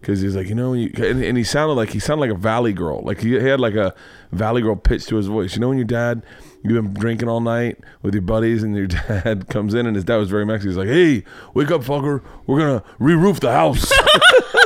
because 0.00 0.20
he's 0.20 0.34
like 0.36 0.48
you 0.48 0.54
know 0.54 0.72
you, 0.72 0.90
and, 0.96 1.22
and 1.22 1.36
he 1.36 1.44
sounded 1.44 1.74
like 1.74 1.90
he 1.90 1.98
sounded 1.98 2.20
like 2.20 2.30
a 2.30 2.40
valley 2.40 2.72
girl. 2.72 3.02
Like 3.02 3.20
he, 3.20 3.30
he 3.30 3.44
had 3.46 3.60
like 3.60 3.74
a 3.74 3.94
valley 4.32 4.62
girl 4.62 4.76
pitch 4.76 5.06
to 5.06 5.16
his 5.16 5.26
voice. 5.26 5.54
You 5.54 5.60
know 5.60 5.68
when 5.68 5.78
your 5.78 5.84
dad 5.86 6.22
you've 6.62 6.82
been 6.82 6.92
drinking 6.94 7.28
all 7.28 7.40
night 7.40 7.78
with 8.02 8.14
your 8.14 8.22
buddies 8.22 8.62
and 8.62 8.76
your 8.76 8.86
dad 9.08 9.48
comes 9.48 9.74
in 9.74 9.86
and 9.86 9.96
his 9.96 10.04
dad 10.04 10.16
was 10.16 10.30
very 10.30 10.44
Mexican 10.46 10.70
he's 10.70 10.76
like 10.78 10.88
hey 10.88 11.24
wake 11.54 11.70
up 11.70 11.82
fucker. 11.82 12.22
We're 12.46 12.58
gonna 12.60 12.84
re-roof 12.98 13.40
the 13.40 13.50
house 13.52 13.90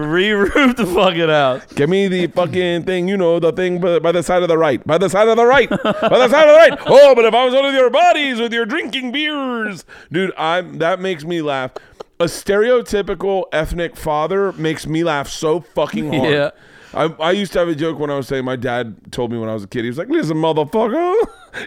Re-roof 0.00 0.76
the 0.76 0.86
fucking 0.86 1.28
house. 1.28 1.64
Give 1.74 1.88
me 1.88 2.08
the 2.08 2.26
fucking 2.28 2.84
thing, 2.84 3.08
you 3.08 3.16
know, 3.16 3.38
the 3.38 3.52
thing 3.52 3.80
by, 3.80 3.98
by 3.98 4.12
the 4.12 4.22
side 4.22 4.42
of 4.42 4.48
the 4.48 4.58
right. 4.58 4.84
By 4.86 4.98
the 4.98 5.08
side 5.08 5.28
of 5.28 5.36
the 5.36 5.46
right. 5.46 5.68
by 5.68 5.78
the 5.82 6.28
side 6.28 6.48
of 6.48 6.54
the 6.54 6.76
right. 6.76 6.78
Oh, 6.86 7.14
but 7.14 7.24
if 7.24 7.34
I 7.34 7.44
was 7.44 7.54
one 7.54 7.64
of 7.64 7.74
your 7.74 7.90
buddies 7.90 8.40
with 8.40 8.52
your 8.52 8.66
drinking 8.66 9.12
beers. 9.12 9.84
Dude, 10.10 10.32
I'm 10.36 10.78
that 10.78 11.00
makes 11.00 11.24
me 11.24 11.42
laugh. 11.42 11.72
A 12.18 12.24
stereotypical 12.24 13.44
ethnic 13.52 13.96
father 13.96 14.52
makes 14.52 14.86
me 14.86 15.04
laugh 15.04 15.28
so 15.28 15.60
fucking 15.60 16.12
hard. 16.12 16.30
Yeah. 16.30 16.50
I, 16.92 17.04
I 17.20 17.30
used 17.32 17.52
to 17.52 17.60
have 17.60 17.68
a 17.68 17.74
joke 17.74 17.98
when 17.98 18.10
I 18.10 18.16
was 18.16 18.26
saying 18.26 18.44
my 18.44 18.56
dad 18.56 19.12
told 19.12 19.30
me 19.30 19.38
when 19.38 19.48
I 19.48 19.54
was 19.54 19.64
a 19.64 19.68
kid. 19.68 19.84
He 19.84 19.88
was 19.88 19.98
like, 19.98 20.08
"Listen, 20.08 20.36
motherfucker," 20.36 21.14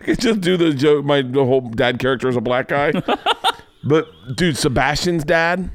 just 0.20 0.42
do 0.42 0.58
the 0.58 0.74
joke. 0.74 1.06
My 1.06 1.22
the 1.22 1.46
whole 1.46 1.62
dad 1.62 2.00
character 2.00 2.28
is 2.28 2.36
a 2.36 2.42
black 2.42 2.68
guy. 2.68 2.92
but 3.84 4.08
dude, 4.36 4.58
Sebastian's 4.58 5.24
dad, 5.24 5.72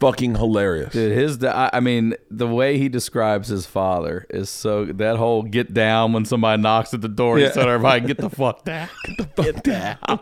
fucking 0.00 0.34
hilarious. 0.36 0.92
Dude, 0.92 1.16
his 1.16 1.42
I 1.44 1.70
I 1.72 1.80
mean, 1.80 2.14
the 2.30 2.46
way 2.46 2.78
he 2.78 2.88
describes 2.88 3.48
his 3.48 3.66
father 3.66 4.26
is 4.30 4.50
so 4.50 4.84
that 4.86 5.16
whole 5.16 5.42
get 5.42 5.72
down 5.74 6.12
when 6.12 6.24
somebody 6.24 6.60
knocks 6.62 6.92
at 6.94 7.00
the 7.00 7.08
door. 7.08 7.38
Yeah. 7.38 7.48
He 7.48 7.52
said, 7.52 7.68
"Everybody, 7.68 8.06
get 8.06 8.18
the 8.18 8.30
fuck 8.30 8.64
down, 8.64 8.88
get 9.04 9.36
the 9.36 9.42
fuck 9.42 9.62
down." 9.62 9.98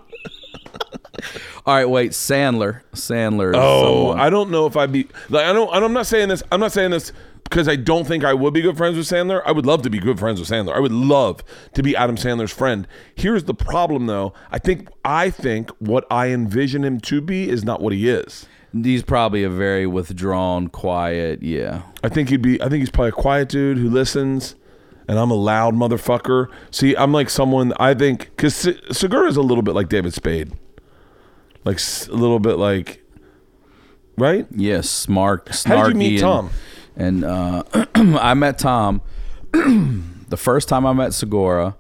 All 1.67 1.75
right, 1.75 1.89
wait, 1.89 2.11
Sandler. 2.12 2.83
Sandler. 2.93 3.51
Is 3.51 3.57
Oh, 3.59 3.85
someone- 4.09 4.21
I 4.21 4.29
don't 4.31 4.51
know 4.51 4.67
if 4.67 4.77
I'd 4.77 4.93
be 4.93 5.09
like 5.31 5.47
I 5.47 5.53
don't. 5.53 5.73
I'm 5.73 5.93
not 5.93 6.07
saying 6.07 6.29
this. 6.29 6.43
I'm 6.53 6.61
not 6.61 6.73
saying 6.73 6.91
this 6.91 7.12
because 7.45 7.69
I 7.69 7.77
don't 7.77 8.07
think 8.07 8.25
I 8.25 8.35
would 8.35 8.53
be 8.53 8.61
good 8.61 8.77
friends 8.77 8.97
with 8.97 9.07
Sandler. 9.07 9.43
I 9.47 9.53
would 9.53 9.65
love 9.65 9.83
to 9.83 9.91
be 9.91 9.99
good 9.99 10.19
friends 10.19 10.41
with 10.41 10.49
Sandler. 10.49 10.75
I 10.75 10.81
would 10.81 10.93
love 10.93 11.43
to 11.75 11.83
be 11.83 11.97
Adam 11.97 12.17
Sandler's 12.17 12.53
friend. 12.53 12.87
Here's 13.15 13.45
the 13.45 13.55
problem, 13.55 14.07
though. 14.07 14.35
I 14.51 14.59
think 14.59 14.89
I 15.05 15.31
think 15.31 15.71
what 15.79 16.07
I 16.11 16.29
envision 16.29 16.85
him 16.85 17.01
to 17.01 17.21
be 17.21 17.49
is 17.49 17.65
not 17.65 17.81
what 17.81 17.93
he 17.95 18.09
is. 18.09 18.47
He's 18.83 19.03
probably 19.03 19.45
a 19.45 19.51
very 19.51 19.87
withdrawn, 19.87 20.68
quiet. 20.68 21.43
Yeah. 21.43 21.83
I 22.03 22.09
think 22.09 22.29
he'd 22.31 22.43
be. 22.43 22.61
I 22.61 22.68
think 22.68 22.81
he's 22.81 22.91
probably 22.91 23.11
a 23.11 23.12
quiet 23.12 23.49
dude 23.49 23.79
who 23.79 23.89
listens, 23.89 24.55
and 25.09 25.18
I'm 25.18 25.31
a 25.31 25.35
loud 25.35 25.75
motherfucker. 25.75 26.49
See, 26.70 26.97
I'm 26.97 27.12
like 27.12 27.31
someone. 27.31 27.72
I 27.79 27.95
think 27.95 28.31
because 28.37 28.68
Segura 28.91 29.29
is 29.29 29.37
a 29.37 29.43
little 29.43 29.62
bit 29.62 29.75
like 29.75 29.89
David 29.89 30.12
Spade, 30.14 30.53
like 31.64 31.77
s- 31.77 32.09
a 32.09 32.14
little 32.14 32.41
bit 32.41 32.57
like, 32.59 33.03
right? 34.18 34.47
Yes, 34.51 34.89
smart. 34.91 35.47
Snarky 35.47 35.66
How 35.66 35.83
did 35.85 35.93
you 35.93 35.99
meet 35.99 36.12
and- 36.14 36.20
Tom? 36.20 36.51
And 36.97 37.25
uh, 37.25 37.62
I 37.95 38.35
met 38.35 38.59
Tom 38.59 39.03
the 39.53 40.37
first 40.37 40.68
time 40.68 40.87
I 40.87 40.93
met 40.93 41.12
Segura. 41.12 41.77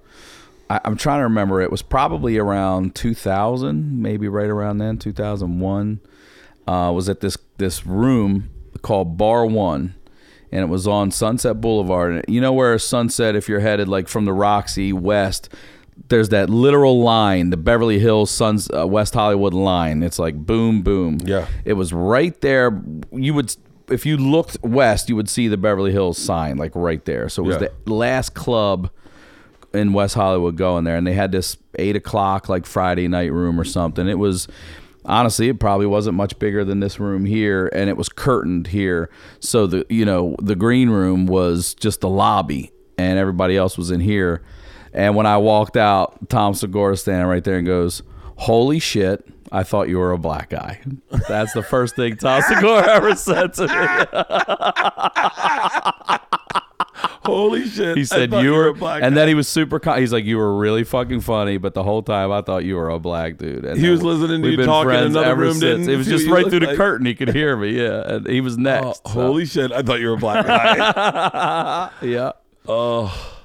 I, 0.68 0.80
I'm 0.84 0.96
trying 0.96 1.20
to 1.20 1.24
remember. 1.24 1.60
It 1.60 1.70
was 1.70 1.82
probably 1.82 2.36
around 2.38 2.94
2000, 2.94 4.00
maybe 4.02 4.26
right 4.28 4.48
around 4.48 4.78
then, 4.78 4.98
2001. 4.98 6.00
Uh, 6.66 6.90
was 6.94 7.08
at 7.08 7.20
this 7.20 7.36
this 7.58 7.84
room 7.86 8.48
called 8.82 9.16
Bar 9.18 9.46
One, 9.46 9.94
and 10.50 10.62
it 10.62 10.68
was 10.68 10.86
on 10.86 11.10
Sunset 11.10 11.60
Boulevard. 11.60 12.12
And 12.12 12.24
you 12.28 12.40
know 12.40 12.52
where 12.52 12.78
Sunset, 12.78 13.36
if 13.36 13.48
you're 13.48 13.60
headed 13.60 13.88
like 13.88 14.08
from 14.08 14.24
the 14.24 14.32
Roxy 14.32 14.92
west, 14.92 15.50
there's 16.08 16.30
that 16.30 16.48
literal 16.50 17.00
line, 17.02 17.50
the 17.50 17.56
Beverly 17.56 17.98
Hills 17.98 18.30
Suns 18.30 18.68
uh, 18.74 18.86
West 18.86 19.14
Hollywood 19.14 19.52
line. 19.54 20.02
It's 20.02 20.18
like 20.18 20.34
boom, 20.36 20.82
boom. 20.82 21.18
Yeah. 21.24 21.46
It 21.64 21.74
was 21.74 21.92
right 21.92 22.38
there. 22.40 22.82
You 23.12 23.34
would, 23.34 23.54
if 23.90 24.06
you 24.06 24.16
looked 24.16 24.56
west, 24.62 25.08
you 25.10 25.16
would 25.16 25.28
see 25.28 25.48
the 25.48 25.56
Beverly 25.58 25.92
Hills 25.92 26.16
sign, 26.18 26.56
like 26.56 26.72
right 26.74 27.04
there. 27.04 27.28
So 27.28 27.44
it 27.44 27.46
was 27.46 27.60
Yeah. 27.60 27.68
the 27.84 27.92
last 27.92 28.34
club 28.34 28.90
in 29.74 29.92
West 29.92 30.14
Hollywood 30.14 30.56
going 30.56 30.84
there, 30.84 30.96
and 30.96 31.06
they 31.06 31.12
had 31.14 31.30
this 31.32 31.56
eight 31.78 31.96
o'clock 31.96 32.48
like 32.48 32.64
Friday 32.64 33.06
night 33.08 33.32
room 33.32 33.60
or 33.60 33.64
something. 33.64 34.08
It 34.08 34.18
was 34.18 34.48
honestly, 35.04 35.48
it 35.48 35.60
probably 35.60 35.86
wasn't 35.86 36.16
much 36.16 36.38
bigger 36.38 36.64
than 36.64 36.80
this 36.80 36.98
room 36.98 37.24
here, 37.24 37.68
and 37.72 37.88
it 37.88 37.96
was 37.96 38.08
curtained 38.08 38.68
here. 38.68 39.10
So 39.40 39.66
the 39.66 39.86
you 39.88 40.04
know 40.04 40.36
the 40.40 40.56
green 40.56 40.90
room 40.90 41.26
was 41.26 41.74
just 41.74 42.00
the 42.00 42.08
lobby, 42.08 42.72
and 42.98 43.18
everybody 43.18 43.56
else 43.56 43.76
was 43.78 43.90
in 43.90 44.00
here. 44.00 44.42
And 44.92 45.16
when 45.16 45.26
I 45.26 45.38
walked 45.38 45.76
out, 45.76 46.28
Tom 46.28 46.54
Segura 46.54 46.96
standing 46.96 47.26
right 47.26 47.42
there 47.44 47.58
and 47.58 47.66
goes, 47.66 48.02
"Holy 48.36 48.78
shit." 48.78 49.26
I 49.52 49.62
thought 49.62 49.88
you 49.88 49.98
were 49.98 50.10
a 50.10 50.18
black 50.18 50.50
guy. 50.50 50.80
That's 51.28 51.52
the 51.52 51.62
first 51.62 51.94
thing 51.94 52.16
Tom 52.16 52.42
Segura 52.42 52.88
ever 52.88 53.14
said 53.14 53.54
to 53.54 53.68
me. 53.68 53.76
Holy 57.24 57.66
shit! 57.66 57.96
He 57.96 58.04
said 58.04 58.32
you 58.32 58.52
were, 58.52 58.68
a 58.68 58.74
black 58.74 59.02
and 59.02 59.16
then 59.16 59.26
he 59.26 59.34
was 59.34 59.48
super. 59.48 59.80
He's 59.96 60.12
like, 60.12 60.24
you 60.24 60.36
were 60.38 60.56
really 60.56 60.84
fucking 60.84 61.20
funny, 61.22 61.56
but 61.56 61.74
the 61.74 61.82
whole 61.82 62.02
time 62.02 62.30
I 62.30 62.40
thought 62.42 62.64
you 62.64 62.76
were 62.76 62.88
a 62.88 63.00
black 63.00 63.36
dude. 63.36 63.64
And 63.64 63.80
He 63.80 63.88
was 63.88 64.02
listening 64.02 64.42
to 64.42 64.50
you 64.50 64.56
been 64.56 64.66
talk 64.66 64.86
in 64.86 64.94
another 64.94 65.34
room, 65.34 65.54
since. 65.54 65.88
It 65.88 65.96
was 65.96 66.06
just 66.06 66.28
right 66.28 66.48
through 66.48 66.60
the 66.60 66.66
like? 66.68 66.76
curtain. 66.76 67.06
He 67.06 67.14
could 67.14 67.30
hear 67.34 67.56
me. 67.56 67.70
Yeah, 67.82 68.14
and 68.14 68.26
he 68.28 68.40
was 68.40 68.54
Oh, 68.56 68.60
next. 68.60 69.02
so- 69.06 69.10
holy 69.12 69.44
shit! 69.46 69.72
I 69.72 69.82
thought 69.82 70.00
you 70.00 70.08
were 70.08 70.14
a 70.14 70.18
black 70.18 70.46
guy. 70.46 71.90
yeah. 72.06 72.32
Oh 72.68 73.40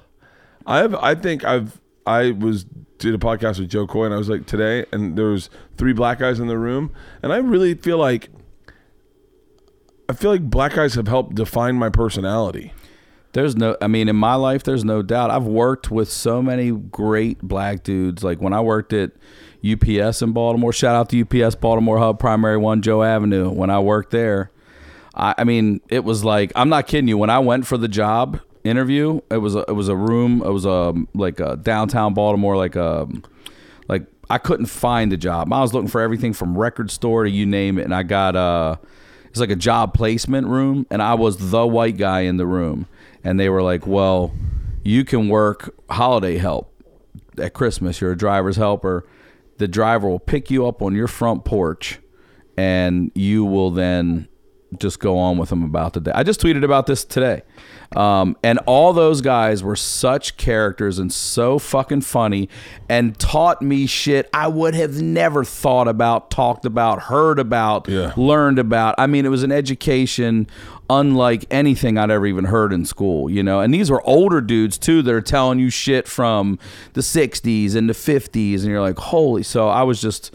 I 0.66 0.78
have. 0.80 0.94
I 0.96 1.16
think 1.16 1.44
I've. 1.44 1.80
I 2.06 2.32
was 2.32 2.66
did 3.00 3.16
a 3.16 3.18
podcast 3.18 3.60
with 3.60 3.70
Jo 3.70 3.88
Koy, 3.88 4.06
and 4.06 4.14
I 4.14 4.18
was 4.18 4.30
like 4.30 4.46
today, 4.46 4.86
and 4.92 5.18
there 5.18 5.28
was 5.28 5.50
three 5.78 5.94
black 5.94 6.20
guys 6.20 6.40
in 6.40 6.48
the 6.48 6.58
room, 6.58 6.92
and 7.24 7.34
I 7.34 7.38
really 7.38 7.74
feel 7.74 7.98
like. 7.98 8.30
I 10.08 10.14
feel 10.14 10.32
like 10.32 10.42
black 10.50 10.74
guys 10.74 10.96
have 10.96 11.08
helped 11.08 11.36
define 11.36 11.76
my 11.76 11.90
personality. 11.90 12.74
There's 13.34 13.56
no, 13.56 13.78
I 13.82 13.88
mean, 13.88 14.10
in 14.10 14.16
my 14.16 14.36
life, 14.36 14.64
there's 14.64 14.84
no 14.84 15.02
doubt. 15.02 15.30
I've 15.30 15.46
worked 15.46 15.92
with 15.92 16.12
so 16.12 16.42
many 16.42 16.72
great 16.72 17.42
black 17.42 17.84
dudes. 17.84 18.24
Like 18.24 18.42
when 18.42 18.54
I 18.54 18.62
worked 18.62 18.92
at 18.92 19.12
UPS 19.64 20.22
in 20.22 20.32
Baltimore, 20.32 20.74
shout 20.74 20.96
out 20.96 21.10
to 21.10 21.22
UPS 21.22 21.56
Baltimore 21.56 22.00
Hub, 22.00 22.20
Primary 22.20 22.58
One, 22.58 22.82
Joe 22.82 23.04
Avenue. 23.04 23.50
When 23.50 23.70
I 23.70 23.80
worked 23.80 24.12
there, 24.12 24.52
I, 25.14 25.36
I 25.38 25.44
mean, 25.44 25.82
it 25.90 26.04
was 26.04 26.24
like, 26.24 26.52
I'm 26.56 26.70
not 26.70 26.88
kidding 26.88 27.08
you. 27.08 27.18
When 27.18 27.30
I 27.30 27.40
went 27.40 27.68
for 27.68 27.78
the 27.78 27.88
job 27.88 28.42
interview, 28.64 29.22
it 29.30 29.38
was 29.38 29.56
a, 29.56 29.60
it 29.68 29.74
was 29.74 29.90
a 29.90 29.96
room, 29.96 30.42
it 30.42 30.52
was 30.52 30.66
a, 30.66 30.94
like 31.14 31.40
a 31.40 31.56
downtown 31.58 32.16
Baltimore, 32.16 32.58
like 32.58 32.76
a, 32.76 33.08
like 33.88 34.06
I 34.30 34.38
couldn't 34.38 34.68
find 34.68 35.12
a 35.12 35.18
job. 35.18 35.52
I 35.52 35.62
was 35.62 35.74
looking 35.74 35.90
for 35.90 36.02
everything 36.02 36.34
from 36.34 36.58
record 36.58 36.92
store 36.92 37.24
to 37.24 37.30
you 37.30 37.46
name 37.46 37.80
it, 37.80 37.84
and 37.84 37.94
I 37.94 38.04
got 38.04 38.36
a 38.36 38.80
it's 39.30 39.40
like 39.40 39.50
a 39.50 39.56
job 39.56 39.94
placement 39.94 40.48
room, 40.48 40.86
and 40.90 41.02
I 41.02 41.14
was 41.16 41.52
the 41.52 41.66
white 41.66 41.98
guy 41.98 42.22
in 42.22 42.38
the 42.38 42.46
room, 42.46 42.88
and 43.24 43.40
they 43.40 43.50
were 43.50 43.62
like, 43.62 43.86
"Well, 43.86 44.34
you 44.84 45.06
can 45.06 45.30
work 45.30 45.76
holiday 45.90 46.38
help 46.38 46.74
at 47.38 47.54
Christmas. 47.54 48.02
You're 48.02 48.12
a 48.12 48.18
driver's 48.18 48.58
helper. 48.58 49.06
The 49.58 49.68
driver 49.68 50.08
will 50.08 50.20
pick 50.20 50.50
you 50.50 50.66
up 50.68 50.82
on 50.82 50.96
your 50.96 51.08
front 51.08 51.46
porch, 51.46 52.00
and 52.58 53.12
you 53.14 53.46
will 53.46 53.72
then 53.72 54.28
just 54.78 55.00
go 55.00 55.18
on 55.18 55.38
with 55.38 55.50
them 55.50 55.64
about 55.64 55.94
the 55.94 56.00
day. 56.00 56.12
I 56.14 56.24
just 56.24 56.40
tweeted 56.42 56.64
about 56.64 56.86
this 56.86 57.04
today. 57.04 57.42
Um, 57.96 58.38
and 58.44 58.60
all 58.68 58.94
those 58.94 59.20
guys 59.22 59.64
were 59.64 59.76
such 59.76 60.38
characters 60.38 61.00
and 61.00 61.12
so 61.12 61.58
fucking 61.58 62.02
funny 62.02 62.48
and 62.88 63.18
taught 63.18 63.64
me 63.64 63.88
shit 63.88 64.30
I 64.32 64.48
would 64.48 64.76
have 64.76 65.02
never 65.02 65.44
thought 65.44 65.88
about, 65.88 66.30
talked 66.30 66.66
about, 66.66 67.04
heard 67.04 67.40
about, 67.40 67.88
Yeah. 67.88 68.14
learned 68.16 68.60
about. 68.60 68.94
I 69.00 69.08
mean, 69.08 69.26
it 69.26 69.30
was 69.30 69.42
an 69.42 69.52
education 69.52 70.46
unlike 70.88 71.46
anything 71.50 71.98
I'd 71.98 72.12
ever 72.12 72.28
even 72.28 72.46
heard 72.46 72.72
in 72.74 72.86
school, 72.86 73.28
you 73.30 73.42
know. 73.42 73.60
And 73.60 73.74
these 73.74 73.90
were 73.90 74.08
older 74.08 74.40
dudes 74.42 74.78
too 74.78 75.02
that 75.02 75.14
are 75.14 75.22
telling 75.22 75.58
you 75.60 75.70
shit 75.72 76.08
from 76.08 76.60
the 76.94 77.02
60s 77.02 77.76
and 77.76 77.90
the 77.90 77.94
50s 77.94 78.62
and 78.62 78.66
you're 78.66 78.82
like, 78.82 78.98
"Holy." 79.00 79.42
So 79.44 79.68
I 79.68 79.82
was 79.84 80.00
just 80.02 80.32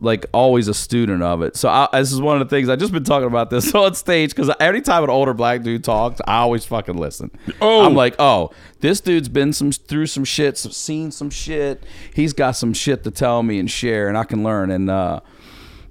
like 0.00 0.26
always 0.32 0.68
a 0.68 0.74
student 0.74 1.22
of 1.22 1.42
it. 1.42 1.56
So 1.56 1.68
I, 1.68 1.88
this 1.92 2.12
is 2.12 2.20
one 2.20 2.40
of 2.40 2.48
the 2.48 2.54
things 2.54 2.68
I 2.68 2.76
just 2.76 2.92
been 2.92 3.04
talking 3.04 3.26
about 3.26 3.50
this 3.50 3.74
on 3.74 3.94
stage 3.94 4.30
because 4.34 4.50
every 4.60 4.80
time 4.80 5.04
an 5.04 5.10
older 5.10 5.34
black 5.34 5.62
dude 5.62 5.84
talks, 5.84 6.20
I 6.26 6.38
always 6.38 6.64
fucking 6.64 6.96
listen. 6.96 7.30
Oh. 7.60 7.84
I'm 7.84 7.94
like, 7.94 8.14
oh, 8.18 8.50
this 8.80 9.00
dude's 9.00 9.28
been 9.28 9.52
some 9.52 9.72
through 9.72 10.06
some 10.06 10.24
shit, 10.24 10.58
some, 10.58 10.72
seen 10.72 11.10
some 11.10 11.30
shit. 11.30 11.84
He's 12.14 12.32
got 12.32 12.52
some 12.52 12.72
shit 12.72 13.04
to 13.04 13.10
tell 13.10 13.42
me 13.42 13.58
and 13.58 13.70
share, 13.70 14.08
and 14.08 14.16
I 14.16 14.24
can 14.24 14.42
learn. 14.42 14.70
And 14.70 14.88
uh, 14.88 15.20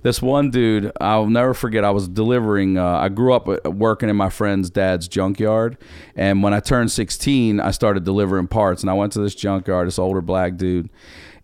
this 0.04 0.22
one 0.22 0.52
dude, 0.52 0.92
I'll 1.02 1.28
never 1.28 1.54
forget. 1.54 1.84
I 1.84 1.92
was 1.92 2.08
delivering. 2.08 2.78
Uh, 2.78 2.86
I 2.86 3.10
grew 3.10 3.34
up 3.34 3.50
uh, 3.50 3.70
working 3.70 4.10
in 4.10 4.16
my 4.16 4.30
friend's 4.30 4.70
dad's 4.70 5.08
junkyard, 5.08 5.78
and 6.16 6.42
when 6.42 6.54
I 6.54 6.60
turned 6.60 6.92
16, 6.92 7.60
I 7.60 7.72
started 7.72 8.04
delivering 8.04 8.48
parts. 8.48 8.84
And 8.84 8.90
I 8.90 8.94
went 8.94 9.14
to 9.14 9.20
this 9.20 9.36
junkyard. 9.36 9.88
This 9.88 10.00
older 10.00 10.22
black 10.22 10.56
dude, 10.56 10.90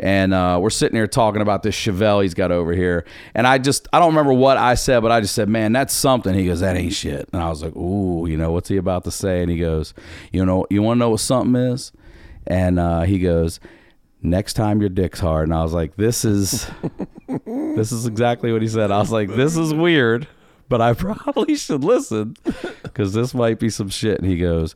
and 0.03 0.33
uh, 0.33 0.59
we're 0.61 0.69
sitting 0.69 0.97
here 0.97 1.07
talking 1.07 1.41
about 1.41 1.63
this 1.63 1.73
Chevelle 1.73 2.23
he's 2.23 2.33
got 2.33 2.51
over 2.51 2.73
here. 2.73 3.05
And 3.33 3.47
I 3.47 3.57
just, 3.57 3.87
I 3.93 3.99
don't 3.99 4.09
remember 4.09 4.33
what 4.33 4.57
I 4.57 4.73
said, 4.75 4.99
but 4.99 5.13
I 5.13 5.21
just 5.21 5.33
said, 5.33 5.47
"Man, 5.47 5.71
that's 5.71 5.93
something." 5.93 6.33
He 6.33 6.45
goes, 6.45 6.59
"That 6.59 6.75
ain't 6.75 6.91
shit." 6.91 7.29
And 7.31 7.41
I 7.41 7.47
was 7.47 7.63
like, 7.63 7.73
"Ooh, 7.77 8.27
you 8.27 8.35
know 8.35 8.51
what's 8.51 8.67
he 8.67 8.75
about 8.75 9.05
to 9.05 9.11
say?" 9.11 9.41
And 9.41 9.49
he 9.49 9.57
goes, 9.57 9.93
"You 10.33 10.45
know, 10.45 10.67
you 10.69 10.81
want 10.81 10.97
to 10.97 10.99
know 10.99 11.11
what 11.11 11.21
something 11.21 11.55
is?" 11.55 11.93
And 12.45 12.77
uh, 12.79 13.01
he 13.01 13.17
goes. 13.17 13.59
Next 14.25 14.53
time 14.53 14.79
your 14.79 14.89
dick's 14.89 15.19
hard, 15.19 15.49
and 15.49 15.53
I 15.53 15.63
was 15.63 15.73
like, 15.73 15.97
"This 15.97 16.23
is 16.23 16.65
this 17.45 17.91
is 17.91 18.05
exactly 18.05 18.53
what 18.53 18.61
he 18.61 18.69
said. 18.69 18.89
I 18.89 18.99
was 18.99 19.11
like, 19.11 19.27
this 19.27 19.57
is 19.57 19.73
weird, 19.73 20.29
but 20.69 20.79
I 20.79 20.93
probably 20.93 21.55
should 21.55 21.83
listen 21.83 22.37
because 22.83 23.11
this 23.11 23.33
might 23.33 23.59
be 23.59 23.69
some 23.69 23.89
shit. 23.89 24.19
And 24.19 24.29
he 24.29 24.37
goes, 24.37 24.75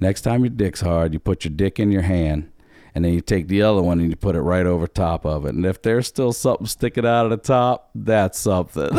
next 0.00 0.22
time 0.22 0.40
your 0.40 0.48
dick's 0.48 0.80
hard, 0.80 1.12
you 1.12 1.18
put 1.18 1.44
your 1.44 1.52
dick 1.52 1.78
in 1.78 1.92
your 1.92 2.00
hand 2.00 2.50
and 2.96 3.04
then 3.04 3.12
you 3.12 3.20
take 3.20 3.46
the 3.48 3.60
other 3.60 3.82
one 3.82 4.00
and 4.00 4.08
you 4.08 4.16
put 4.16 4.34
it 4.36 4.40
right 4.40 4.64
over 4.64 4.86
top 4.86 5.26
of 5.26 5.44
it. 5.44 5.54
And 5.54 5.66
if 5.66 5.82
there's 5.82 6.06
still 6.06 6.32
something 6.32 6.66
sticking 6.66 7.04
out 7.04 7.26
of 7.26 7.30
the 7.30 7.36
top, 7.36 7.90
that's 7.94 8.38
something. 8.38 8.88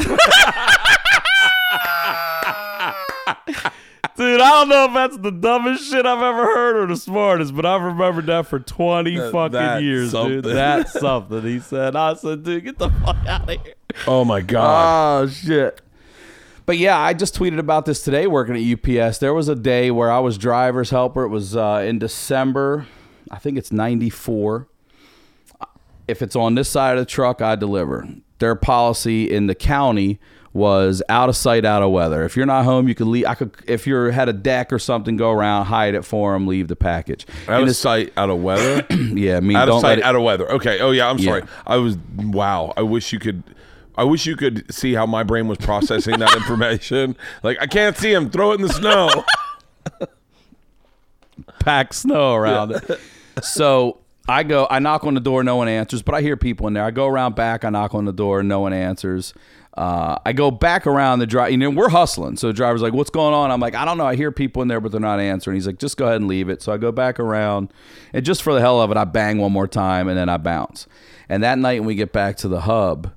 Dude, 4.15 4.39
I 4.41 4.49
don't 4.51 4.69
know 4.69 4.85
if 4.85 4.93
that's 4.93 5.17
the 5.17 5.31
dumbest 5.31 5.89
shit 5.89 6.05
I've 6.05 6.21
ever 6.21 6.43
heard 6.45 6.75
or 6.75 6.85
the 6.85 6.95
smartest, 6.95 7.55
but 7.55 7.65
I've 7.65 7.81
remembered 7.81 8.27
that 8.27 8.45
for 8.45 8.59
20 8.59 9.17
That- 9.17 9.31
fucking 9.31 9.83
years, 9.83 10.11
dude. 10.11 10.43
That's 10.43 10.91
something. 10.99 11.41
He 11.41 11.59
said, 11.59 11.95
I 11.95 12.13
said, 12.13 12.43
dude, 12.43 12.65
get 12.65 12.77
the 12.77 12.89
fuck 12.89 13.17
out 13.27 13.49
of 13.49 13.61
here. 13.63 13.73
Oh 14.05 14.23
my 14.23 14.41
god. 14.41 15.23
Oh 15.23 15.27
shit. 15.27 15.81
But 16.67 16.77
yeah, 16.77 16.99
I 16.99 17.13
just 17.13 17.35
tweeted 17.35 17.57
about 17.57 17.85
this 17.87 18.03
today 18.03 18.27
working 18.27 18.55
at 18.55 18.61
UPS. 18.61 19.17
There 19.17 19.33
was 19.33 19.47
a 19.49 19.55
day 19.55 19.89
where 19.89 20.11
I 20.11 20.19
was 20.19 20.37
driver's 20.37 20.91
helper. 20.91 21.23
It 21.23 21.29
was 21.29 21.55
uh, 21.55 21.83
in 21.83 21.97
December. 21.97 22.85
I 23.31 23.37
think 23.39 23.57
it's 23.57 23.71
94. 23.71 24.67
If 26.07 26.21
it's 26.21 26.35
on 26.35 26.55
this 26.55 26.69
side 26.69 26.97
of 26.97 26.99
the 27.01 27.05
truck, 27.05 27.41
I 27.41 27.55
deliver. 27.55 28.07
Their 28.39 28.55
policy 28.55 29.29
in 29.31 29.47
the 29.47 29.55
county 29.55 30.19
was 30.53 31.03
out 31.09 31.27
of 31.29 31.35
sight, 31.35 31.65
out 31.65 31.83
of 31.83 31.91
weather. 31.91 32.23
If 32.23 32.35
you're 32.37 32.45
not 32.45 32.63
home, 32.65 32.87
you 32.87 32.95
could 32.95 33.07
leave. 33.07 33.25
I 33.25 33.35
could, 33.35 33.51
if 33.67 33.85
you 33.85 33.95
had 33.95 34.29
a 34.29 34.33
deck 34.33 34.71
or 34.73 34.79
something, 34.79 35.17
go 35.17 35.31
around, 35.31 35.65
hide 35.65 35.93
it 35.95 36.03
for 36.05 36.33
them, 36.33 36.47
leave 36.47 36.67
the 36.67 36.75
package. 36.75 37.27
out 37.47 37.59
And 37.61 37.69
of 37.69 37.75
sight, 37.75 38.13
out 38.17 38.29
of 38.29 38.41
weather. 38.41 38.85
yeah, 38.89 39.37
I 39.37 39.39
mean, 39.41 39.57
out 39.57 39.69
of 39.69 39.81
sight, 39.81 39.99
it- 39.99 40.03
out 40.03 40.15
of 40.15 40.21
weather. 40.23 40.49
Okay. 40.53 40.79
Oh 40.79 40.91
yeah, 40.91 41.09
I'm 41.09 41.19
sorry. 41.19 41.41
Yeah. 41.41 41.47
I 41.67 41.77
was 41.77 41.97
wow. 42.17 42.73
I 42.77 42.81
wish 42.83 43.11
you 43.13 43.19
could. 43.19 43.43
I 43.95 44.03
wish 44.03 44.25
you 44.27 44.35
could 44.35 44.71
see 44.73 44.93
how 44.93 45.05
my 45.07 45.23
brain 45.23 45.47
was 45.47 45.57
processing 45.57 46.19
that 46.19 46.35
information. 46.37 47.17
Like 47.43 47.57
I 47.59 47.67
can't 47.67 47.97
see 47.97 48.13
him. 48.13 48.29
Throw 48.29 48.51
it 48.51 48.55
in 48.55 48.61
the 48.61 48.73
snow. 48.73 49.09
pack 51.59 51.93
snow 51.93 52.33
around 52.33 52.71
it. 52.71 52.99
So 53.41 53.99
I 54.27 54.43
go, 54.43 54.67
I 54.69 54.79
knock 54.79 55.05
on 55.05 55.13
the 55.13 55.19
door, 55.19 55.43
no 55.43 55.55
one 55.55 55.67
answers, 55.67 56.01
but 56.01 56.15
I 56.15 56.21
hear 56.21 56.35
people 56.35 56.67
in 56.67 56.73
there. 56.73 56.83
I 56.83 56.91
go 56.91 57.07
around 57.07 57.35
back, 57.35 57.63
I 57.63 57.69
knock 57.69 57.95
on 57.95 58.05
the 58.05 58.13
door, 58.13 58.43
no 58.43 58.59
one 58.59 58.73
answers. 58.73 59.33
Uh, 59.77 60.17
I 60.25 60.33
go 60.33 60.49
back 60.49 60.87
around 60.87 61.19
the 61.19 61.27
drive. 61.27 61.51
You 61.51 61.57
know, 61.57 61.69
we're 61.69 61.89
hustling. 61.89 62.35
So 62.37 62.47
the 62.47 62.53
driver's 62.53 62.81
like, 62.81 62.93
"What's 62.93 63.11
going 63.11 63.35
on?" 63.35 63.51
I'm 63.51 63.59
like, 63.59 63.75
"I 63.75 63.85
don't 63.85 63.99
know. 63.99 64.07
I 64.07 64.15
hear 64.15 64.31
people 64.31 64.63
in 64.63 64.67
there, 64.67 64.81
but 64.81 64.91
they're 64.91 64.99
not 64.99 65.19
answering." 65.19 65.53
He's 65.55 65.67
like, 65.67 65.77
"Just 65.77 65.97
go 65.97 66.05
ahead 66.05 66.15
and 66.15 66.27
leave 66.27 66.49
it." 66.49 66.63
So 66.63 66.73
I 66.73 66.77
go 66.77 66.91
back 66.91 67.19
around, 67.19 67.71
and 68.11 68.25
just 68.25 68.41
for 68.41 68.55
the 68.55 68.59
hell 68.59 68.81
of 68.81 68.89
it, 68.89 68.97
I 68.97 69.03
bang 69.03 69.37
one 69.37 69.51
more 69.51 69.67
time, 69.67 70.07
and 70.07 70.17
then 70.17 70.29
I 70.29 70.37
bounce. 70.37 70.87
And 71.29 71.43
that 71.43 71.59
night, 71.59 71.81
when 71.81 71.87
we 71.87 71.93
get 71.93 72.11
back 72.11 72.37
to 72.37 72.47
the 72.47 72.61
hub, 72.61 73.11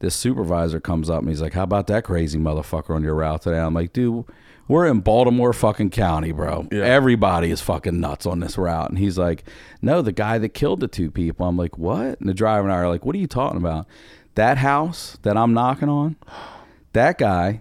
this 0.00 0.16
supervisor 0.16 0.80
comes 0.80 1.08
up 1.08 1.20
and 1.20 1.28
he's 1.28 1.40
like, 1.40 1.52
"How 1.52 1.62
about 1.62 1.86
that 1.86 2.02
crazy 2.02 2.38
motherfucker 2.38 2.90
on 2.90 3.04
your 3.04 3.14
route 3.14 3.42
today?" 3.42 3.60
I'm 3.60 3.74
like, 3.74 3.92
"Dude, 3.92 4.24
we're 4.72 4.86
in 4.86 5.00
Baltimore 5.00 5.52
fucking 5.52 5.90
county, 5.90 6.32
bro. 6.32 6.66
Everybody 6.72 7.50
is 7.50 7.60
fucking 7.60 8.00
nuts 8.00 8.24
on 8.24 8.40
this 8.40 8.56
route." 8.56 8.88
And 8.88 8.98
he's 8.98 9.18
like, 9.18 9.44
"No, 9.82 10.00
the 10.00 10.12
guy 10.12 10.38
that 10.38 10.50
killed 10.50 10.80
the 10.80 10.88
two 10.88 11.10
people." 11.10 11.46
I'm 11.46 11.58
like, 11.58 11.76
"What?" 11.76 12.18
And 12.20 12.28
the 12.28 12.34
driver 12.34 12.66
and 12.66 12.72
I 12.72 12.78
are 12.78 12.88
like, 12.88 13.04
"What 13.04 13.14
are 13.14 13.18
you 13.18 13.26
talking 13.26 13.58
about?" 13.58 13.86
That 14.34 14.58
house 14.58 15.18
that 15.22 15.36
I'm 15.36 15.52
knocking 15.52 15.90
on, 15.90 16.16
that 16.94 17.18
guy 17.18 17.60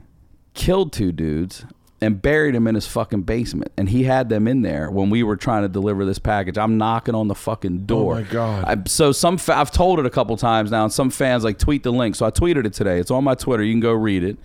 killed 0.54 0.94
two 0.94 1.12
dudes 1.12 1.66
and 2.04 2.20
buried 2.22 2.56
them 2.56 2.66
in 2.68 2.74
his 2.76 2.88
fucking 2.88 3.22
basement. 3.22 3.72
And 3.78 3.88
he 3.90 4.04
had 4.04 4.28
them 4.30 4.48
in 4.48 4.64
there 4.64 4.90
when 4.90 5.10
we 5.12 5.22
were 5.22 5.36
trying 5.36 5.62
to 5.62 5.70
deliver 5.70 6.04
this 6.04 6.18
package. 6.18 6.58
I'm 6.58 6.78
knocking 6.78 7.14
on 7.14 7.28
the 7.28 7.36
fucking 7.36 7.86
door. 7.86 8.14
Oh 8.16 8.22
my 8.22 8.24
God. 8.24 8.64
I, 8.66 8.78
so 8.90 9.12
some 9.12 9.38
fa- 9.38 9.56
I've 9.58 9.72
told 9.72 10.00
it 10.00 10.06
a 10.06 10.10
couple 10.10 10.36
times 10.38 10.72
now, 10.72 10.84
and 10.84 10.92
some 10.92 11.10
fans 11.12 11.44
like 11.44 11.60
tweet 11.60 11.84
the 11.84 11.92
link. 11.92 12.16
So 12.16 12.26
I 12.26 12.32
tweeted 12.32 12.66
it 12.66 12.74
today. 12.74 12.98
It's 13.00 13.12
on 13.12 13.24
my 13.24 13.36
Twitter. 13.36 13.64
You 13.64 13.74
can 13.74 13.82
go 13.82 13.94
read 13.94 14.24
it. 14.24 14.38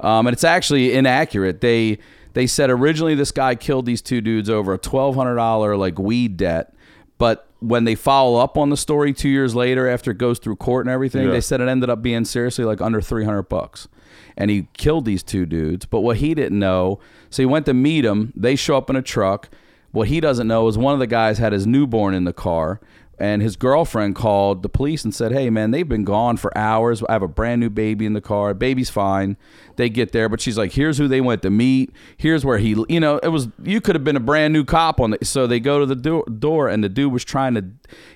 Um, 0.00 0.26
and 0.26 0.34
it's 0.34 0.44
actually 0.44 0.92
inaccurate. 0.94 1.60
They 1.60 1.98
they 2.34 2.46
said 2.46 2.68
originally 2.70 3.14
this 3.14 3.30
guy 3.32 3.54
killed 3.54 3.86
these 3.86 4.02
two 4.02 4.20
dudes 4.20 4.50
over 4.50 4.74
a 4.74 4.78
twelve 4.78 5.14
hundred 5.14 5.36
dollar 5.36 5.76
like 5.76 5.98
weed 5.98 6.36
debt, 6.36 6.74
but 7.18 7.48
when 7.60 7.84
they 7.84 7.94
follow 7.94 8.38
up 8.38 8.58
on 8.58 8.68
the 8.68 8.76
story 8.76 9.14
two 9.14 9.30
years 9.30 9.54
later 9.54 9.88
after 9.88 10.10
it 10.10 10.18
goes 10.18 10.38
through 10.38 10.56
court 10.56 10.84
and 10.84 10.92
everything, 10.92 11.24
Yeah. 11.26 11.32
they 11.32 11.40
said 11.40 11.62
it 11.62 11.68
ended 11.68 11.88
up 11.88 12.02
being 12.02 12.26
seriously 12.26 12.64
like 12.66 12.80
under 12.82 13.00
three 13.00 13.24
hundred 13.24 13.44
bucks. 13.44 13.88
And 14.36 14.50
he 14.50 14.68
killed 14.74 15.04
these 15.04 15.22
two 15.22 15.46
dudes. 15.46 15.86
But 15.86 16.00
what 16.00 16.18
he 16.18 16.34
didn't 16.34 16.58
know, 16.58 17.00
so 17.30 17.42
he 17.42 17.46
went 17.46 17.66
to 17.66 17.74
meet 17.74 18.02
them. 18.02 18.32
They 18.36 18.56
show 18.56 18.76
up 18.76 18.90
in 18.90 18.96
a 18.96 19.02
truck. 19.02 19.48
What 19.92 20.08
he 20.08 20.20
doesn't 20.20 20.46
know 20.46 20.68
is 20.68 20.76
one 20.76 20.92
of 20.92 21.00
the 21.00 21.06
guys 21.06 21.38
had 21.38 21.52
his 21.52 21.66
newborn 21.66 22.12
in 22.12 22.24
the 22.24 22.32
car, 22.32 22.80
and 23.18 23.42
his 23.42 23.56
girlfriend 23.56 24.14
called 24.14 24.62
the 24.62 24.68
police 24.68 25.04
and 25.04 25.14
said, 25.14 25.32
"Hey, 25.32 25.50
man, 25.50 25.70
they've 25.70 25.88
been 25.88 26.04
gone 26.04 26.36
for 26.36 26.56
hours. 26.56 27.02
I 27.08 27.12
have 27.12 27.22
a 27.22 27.28
brand 27.28 27.60
new 27.60 27.70
baby 27.70 28.06
in 28.06 28.12
the 28.12 28.20
car. 28.20 28.54
Baby's 28.54 28.90
fine." 28.90 29.36
They 29.76 29.88
get 29.88 30.12
there, 30.12 30.28
but 30.28 30.40
she's 30.40 30.56
like, 30.56 30.72
"Here's 30.72 30.98
who 30.98 31.08
they 31.08 31.20
went 31.20 31.42
to 31.42 31.50
meet. 31.50 31.92
Here's 32.16 32.44
where 32.44 32.58
he, 32.58 32.76
you 32.88 33.00
know, 33.00 33.18
it 33.18 33.28
was 33.28 33.48
you 33.62 33.80
could 33.80 33.94
have 33.94 34.04
been 34.04 34.16
a 34.16 34.20
brand 34.20 34.52
new 34.52 34.64
cop 34.64 35.00
on 35.00 35.14
it." 35.14 35.26
So 35.26 35.46
they 35.46 35.60
go 35.60 35.80
to 35.80 35.86
the 35.86 35.96
do- 35.96 36.24
door, 36.38 36.68
and 36.68 36.82
the 36.82 36.88
dude 36.88 37.12
was 37.12 37.24
trying 37.24 37.54
to. 37.54 37.64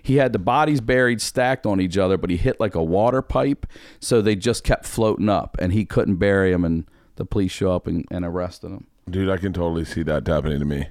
He 0.02 0.16
had 0.16 0.32
the 0.32 0.38
bodies 0.38 0.80
buried, 0.80 1.20
stacked 1.20 1.66
on 1.66 1.80
each 1.80 1.98
other, 1.98 2.16
but 2.16 2.30
he 2.30 2.36
hit 2.36 2.60
like 2.60 2.74
a 2.74 2.82
water 2.82 3.22
pipe, 3.22 3.66
so 4.00 4.20
they 4.20 4.36
just 4.36 4.64
kept 4.64 4.86
floating 4.86 5.28
up, 5.28 5.56
and 5.60 5.72
he 5.72 5.84
couldn't 5.84 6.16
bury 6.16 6.52
him, 6.52 6.64
and 6.64 6.84
the 7.16 7.24
police 7.24 7.52
show 7.52 7.72
up 7.72 7.86
and, 7.86 8.06
and 8.10 8.24
arrested 8.24 8.68
him. 8.68 8.86
Dude, 9.08 9.28
I 9.28 9.36
can 9.36 9.52
totally 9.52 9.84
see 9.84 10.02
that 10.04 10.26
happening 10.26 10.58
to 10.58 10.64
me. 10.64 10.88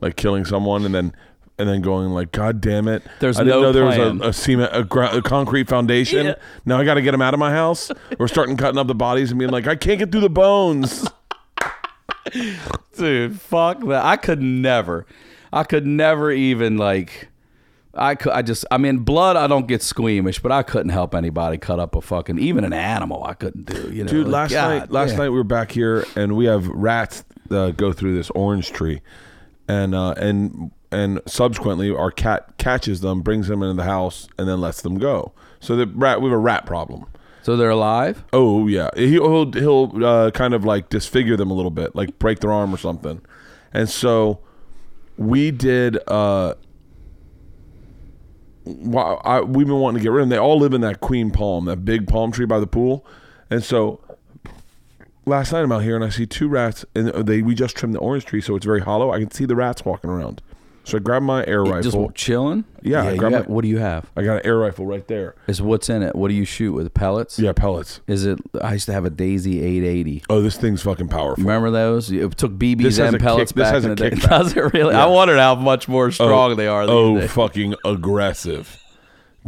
Like 0.00 0.16
killing 0.16 0.44
someone 0.44 0.84
and 0.84 0.94
then 0.94 1.14
and 1.58 1.68
then 1.68 1.80
going 1.82 2.10
like, 2.10 2.32
God 2.32 2.60
damn 2.60 2.88
it! 2.88 3.02
There's 3.20 3.36
I 3.38 3.44
didn't 3.44 3.60
no 3.60 3.62
know 3.62 3.72
there 3.72 3.86
plan. 3.86 4.18
was 4.18 4.26
a, 4.26 4.30
a 4.30 4.32
cement, 4.32 4.70
a, 4.74 4.82
gra- 4.84 5.16
a 5.16 5.22
concrete 5.22 5.68
foundation. 5.68 6.26
Yeah. 6.26 6.34
Now 6.64 6.78
I 6.78 6.84
got 6.84 6.94
to 6.94 7.02
get 7.02 7.12
them 7.12 7.22
out 7.22 7.34
of 7.34 7.40
my 7.40 7.50
house. 7.52 7.90
We're 8.18 8.28
starting 8.28 8.56
cutting 8.56 8.78
up 8.78 8.86
the 8.86 8.94
bodies 8.94 9.30
and 9.30 9.38
being 9.38 9.50
like, 9.50 9.66
I 9.66 9.76
can't 9.76 9.98
get 9.98 10.10
through 10.12 10.22
the 10.22 10.30
bones. 10.30 11.08
dude 12.96 13.38
fuck 13.38 13.80
that 13.80 14.04
i 14.04 14.16
could 14.16 14.40
never 14.40 15.06
i 15.52 15.62
could 15.62 15.86
never 15.86 16.30
even 16.30 16.76
like 16.78 17.28
i 17.92 18.14
could 18.14 18.32
i 18.32 18.40
just 18.40 18.64
i 18.70 18.78
mean 18.78 18.98
blood 18.98 19.36
i 19.36 19.46
don't 19.46 19.66
get 19.68 19.82
squeamish 19.82 20.38
but 20.40 20.50
i 20.50 20.62
couldn't 20.62 20.90
help 20.90 21.14
anybody 21.14 21.58
cut 21.58 21.78
up 21.78 21.94
a 21.94 22.00
fucking 22.00 22.38
even 22.38 22.64
an 22.64 22.72
animal 22.72 23.22
i 23.24 23.34
couldn't 23.34 23.64
do 23.66 23.90
you 23.92 24.04
know 24.04 24.10
Dude, 24.10 24.26
like, 24.26 24.32
last 24.32 24.52
God 24.52 24.68
night, 24.78 24.90
last 24.90 25.10
damn. 25.10 25.18
night 25.18 25.28
we 25.30 25.36
were 25.36 25.44
back 25.44 25.70
here 25.70 26.04
and 26.16 26.34
we 26.34 26.46
have 26.46 26.66
rats 26.68 27.24
uh, 27.50 27.70
go 27.72 27.92
through 27.92 28.14
this 28.16 28.30
orange 28.30 28.72
tree, 28.72 29.02
and 29.68 29.94
uh, 29.94 30.12
and 30.16 30.70
and 30.94 31.20
subsequently 31.26 31.90
our 31.94 32.10
cat 32.10 32.56
catches 32.58 33.00
them, 33.00 33.20
brings 33.20 33.48
them 33.48 33.62
into 33.62 33.74
the 33.74 33.84
house, 33.84 34.28
and 34.38 34.48
then 34.48 34.60
lets 34.60 34.80
them 34.82 34.98
go. 34.98 35.32
So 35.60 35.76
the 35.76 35.86
rat, 35.86 36.20
we 36.20 36.30
have 36.30 36.34
a 36.34 36.38
rat 36.38 36.64
problem. 36.66 37.06
So 37.42 37.56
they're 37.56 37.70
alive. 37.70 38.24
Oh 38.32 38.66
yeah, 38.68 38.88
he'll 38.96 39.52
he'll 39.52 40.04
uh, 40.04 40.30
kind 40.30 40.54
of 40.54 40.64
like 40.64 40.88
disfigure 40.88 41.36
them 41.36 41.50
a 41.50 41.54
little 41.54 41.70
bit, 41.70 41.94
like 41.94 42.18
break 42.18 42.40
their 42.40 42.52
arm 42.52 42.72
or 42.74 42.78
something. 42.78 43.20
And 43.72 43.88
so 43.88 44.40
we 45.18 45.50
did. 45.50 45.98
Uh, 46.08 46.54
why- 48.64 49.20
I, 49.24 49.40
we've 49.42 49.66
been 49.66 49.78
wanting 49.78 49.98
to 49.98 50.02
get 50.02 50.10
rid 50.10 50.22
of 50.22 50.28
them. 50.28 50.30
They 50.30 50.38
all 50.38 50.58
live 50.58 50.72
in 50.72 50.80
that 50.80 51.00
queen 51.00 51.30
palm, 51.30 51.66
that 51.66 51.84
big 51.84 52.08
palm 52.08 52.32
tree 52.32 52.46
by 52.46 52.58
the 52.60 52.66
pool. 52.66 53.04
And 53.50 53.62
so 53.62 54.00
last 55.26 55.52
night 55.52 55.60
I'm 55.60 55.72
out 55.72 55.82
here 55.82 55.96
and 55.96 56.04
I 56.04 56.08
see 56.08 56.24
two 56.26 56.48
rats, 56.48 56.84
and 56.94 57.08
they 57.08 57.42
we 57.42 57.54
just 57.54 57.76
trimmed 57.76 57.94
the 57.94 57.98
orange 57.98 58.24
tree, 58.24 58.40
so 58.40 58.56
it's 58.56 58.64
very 58.64 58.80
hollow. 58.80 59.12
I 59.12 59.18
can 59.18 59.30
see 59.30 59.44
the 59.44 59.56
rats 59.56 59.84
walking 59.84 60.08
around. 60.08 60.40
So 60.86 60.98
I 60.98 61.00
grab 61.00 61.22
my 61.22 61.44
air 61.46 61.62
rifle. 61.64 62.08
Just 62.08 62.14
chilling. 62.14 62.64
Yeah, 62.82 63.02
I 63.04 63.12
you 63.12 63.18
grab 63.18 63.32
got- 63.32 63.48
my- 63.48 63.54
what 63.54 63.62
do 63.62 63.68
you 63.68 63.78
have? 63.78 64.10
I 64.16 64.22
got 64.22 64.36
an 64.36 64.42
air 64.46 64.58
rifle 64.58 64.84
right 64.86 65.06
there. 65.08 65.34
Is 65.46 65.62
what's 65.62 65.88
in 65.88 66.02
it? 66.02 66.14
What 66.14 66.28
do 66.28 66.34
you 66.34 66.44
shoot 66.44 66.72
with 66.74 66.92
pellets? 66.92 67.38
Yeah, 67.38 67.52
pellets. 67.52 68.00
Is 68.06 68.26
it? 68.26 68.38
I 68.62 68.74
used 68.74 68.84
to 68.86 68.92
have 68.92 69.04
a 69.06 69.10
Daisy 69.10 69.62
880. 69.62 70.24
Oh, 70.28 70.42
this 70.42 70.58
thing's 70.58 70.82
fucking 70.82 71.08
powerful. 71.08 71.42
Remember 71.42 71.70
those? 71.70 72.12
It 72.12 72.36
took 72.36 72.52
BBs 72.52 72.82
This 72.82 72.98
and 72.98 73.18
pellets 73.18 73.52
kick- 73.52 73.56
this 73.56 73.64
back 73.64 73.74
has 73.74 73.84
in 73.86 73.92
a 73.92 73.94
the 73.94 74.10
day. 74.10 74.16
kickback. 74.16 74.28
Does 74.28 74.56
it 74.56 74.74
really? 74.74 74.92
Yeah. 74.94 75.04
I 75.04 75.06
wondered 75.08 75.38
how 75.38 75.54
much 75.54 75.88
more 75.88 76.10
strong 76.10 76.56
they 76.56 76.68
are. 76.68 76.84
These 76.86 76.92
oh, 76.94 77.18
days. 77.20 77.30
fucking 77.32 77.74
aggressive, 77.84 78.78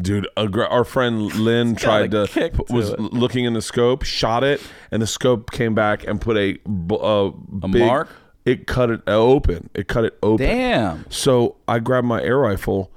dude. 0.01 0.27
Aggra- 0.39 0.71
our 0.71 0.85
friend 0.85 1.35
Lynn 1.37 1.77
tried 1.77 2.13
to, 2.13 2.27
kick 2.29 2.55
to 2.55 2.65
was 2.73 2.91
it. 2.91 2.99
looking 3.01 3.45
in 3.45 3.53
the 3.53 3.63
scope, 3.63 4.03
shot 4.05 4.43
it, 4.43 4.63
and 4.91 5.03
the 5.03 5.07
scope 5.07 5.51
came 5.51 5.75
back 5.75 6.07
and 6.07 6.19
put 6.21 6.37
a 6.39 6.55
b- 6.55 6.97
uh, 6.99 7.31
A 7.63 7.69
big- 7.69 7.83
mark? 7.83 8.09
It 8.47 8.67
cut 8.69 8.91
it 8.91 9.03
uh, 9.07 9.11
open. 9.11 9.69
It 9.75 9.89
cut 9.89 10.05
it 10.05 10.17
open. 10.23 10.47
Damn. 10.47 11.05
So 11.11 11.57
I 11.67 11.81
grabbed 11.81 12.07
my 12.07 12.23
air 12.23 12.39
rifle, 12.39 12.93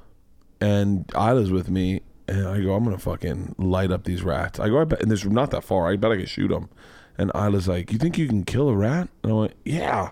and 0.61 1.11
Isla's 1.15 1.51
with 1.51 1.69
me, 1.69 2.01
and 2.27 2.47
I 2.47 2.61
go, 2.61 2.75
I'm 2.75 2.83
gonna 2.83 2.99
fucking 2.99 3.55
light 3.57 3.91
up 3.91 4.03
these 4.03 4.21
rats. 4.23 4.59
I 4.59 4.69
go, 4.69 4.79
I 4.79 4.83
bet, 4.83 5.01
and 5.01 5.09
this 5.09 5.25
is 5.25 5.31
not 5.31 5.49
that 5.51 5.63
far. 5.63 5.91
I 5.91 5.95
bet 5.95 6.11
I 6.11 6.17
can 6.17 6.27
shoot 6.27 6.49
them. 6.49 6.69
And 7.17 7.31
Isla's 7.35 7.67
like, 7.67 7.91
You 7.91 7.97
think 7.97 8.17
you 8.17 8.27
can 8.27 8.45
kill 8.45 8.69
a 8.69 8.75
rat? 8.75 9.09
And 9.23 9.31
I 9.31 9.35
went, 9.35 9.53
Yeah. 9.65 10.11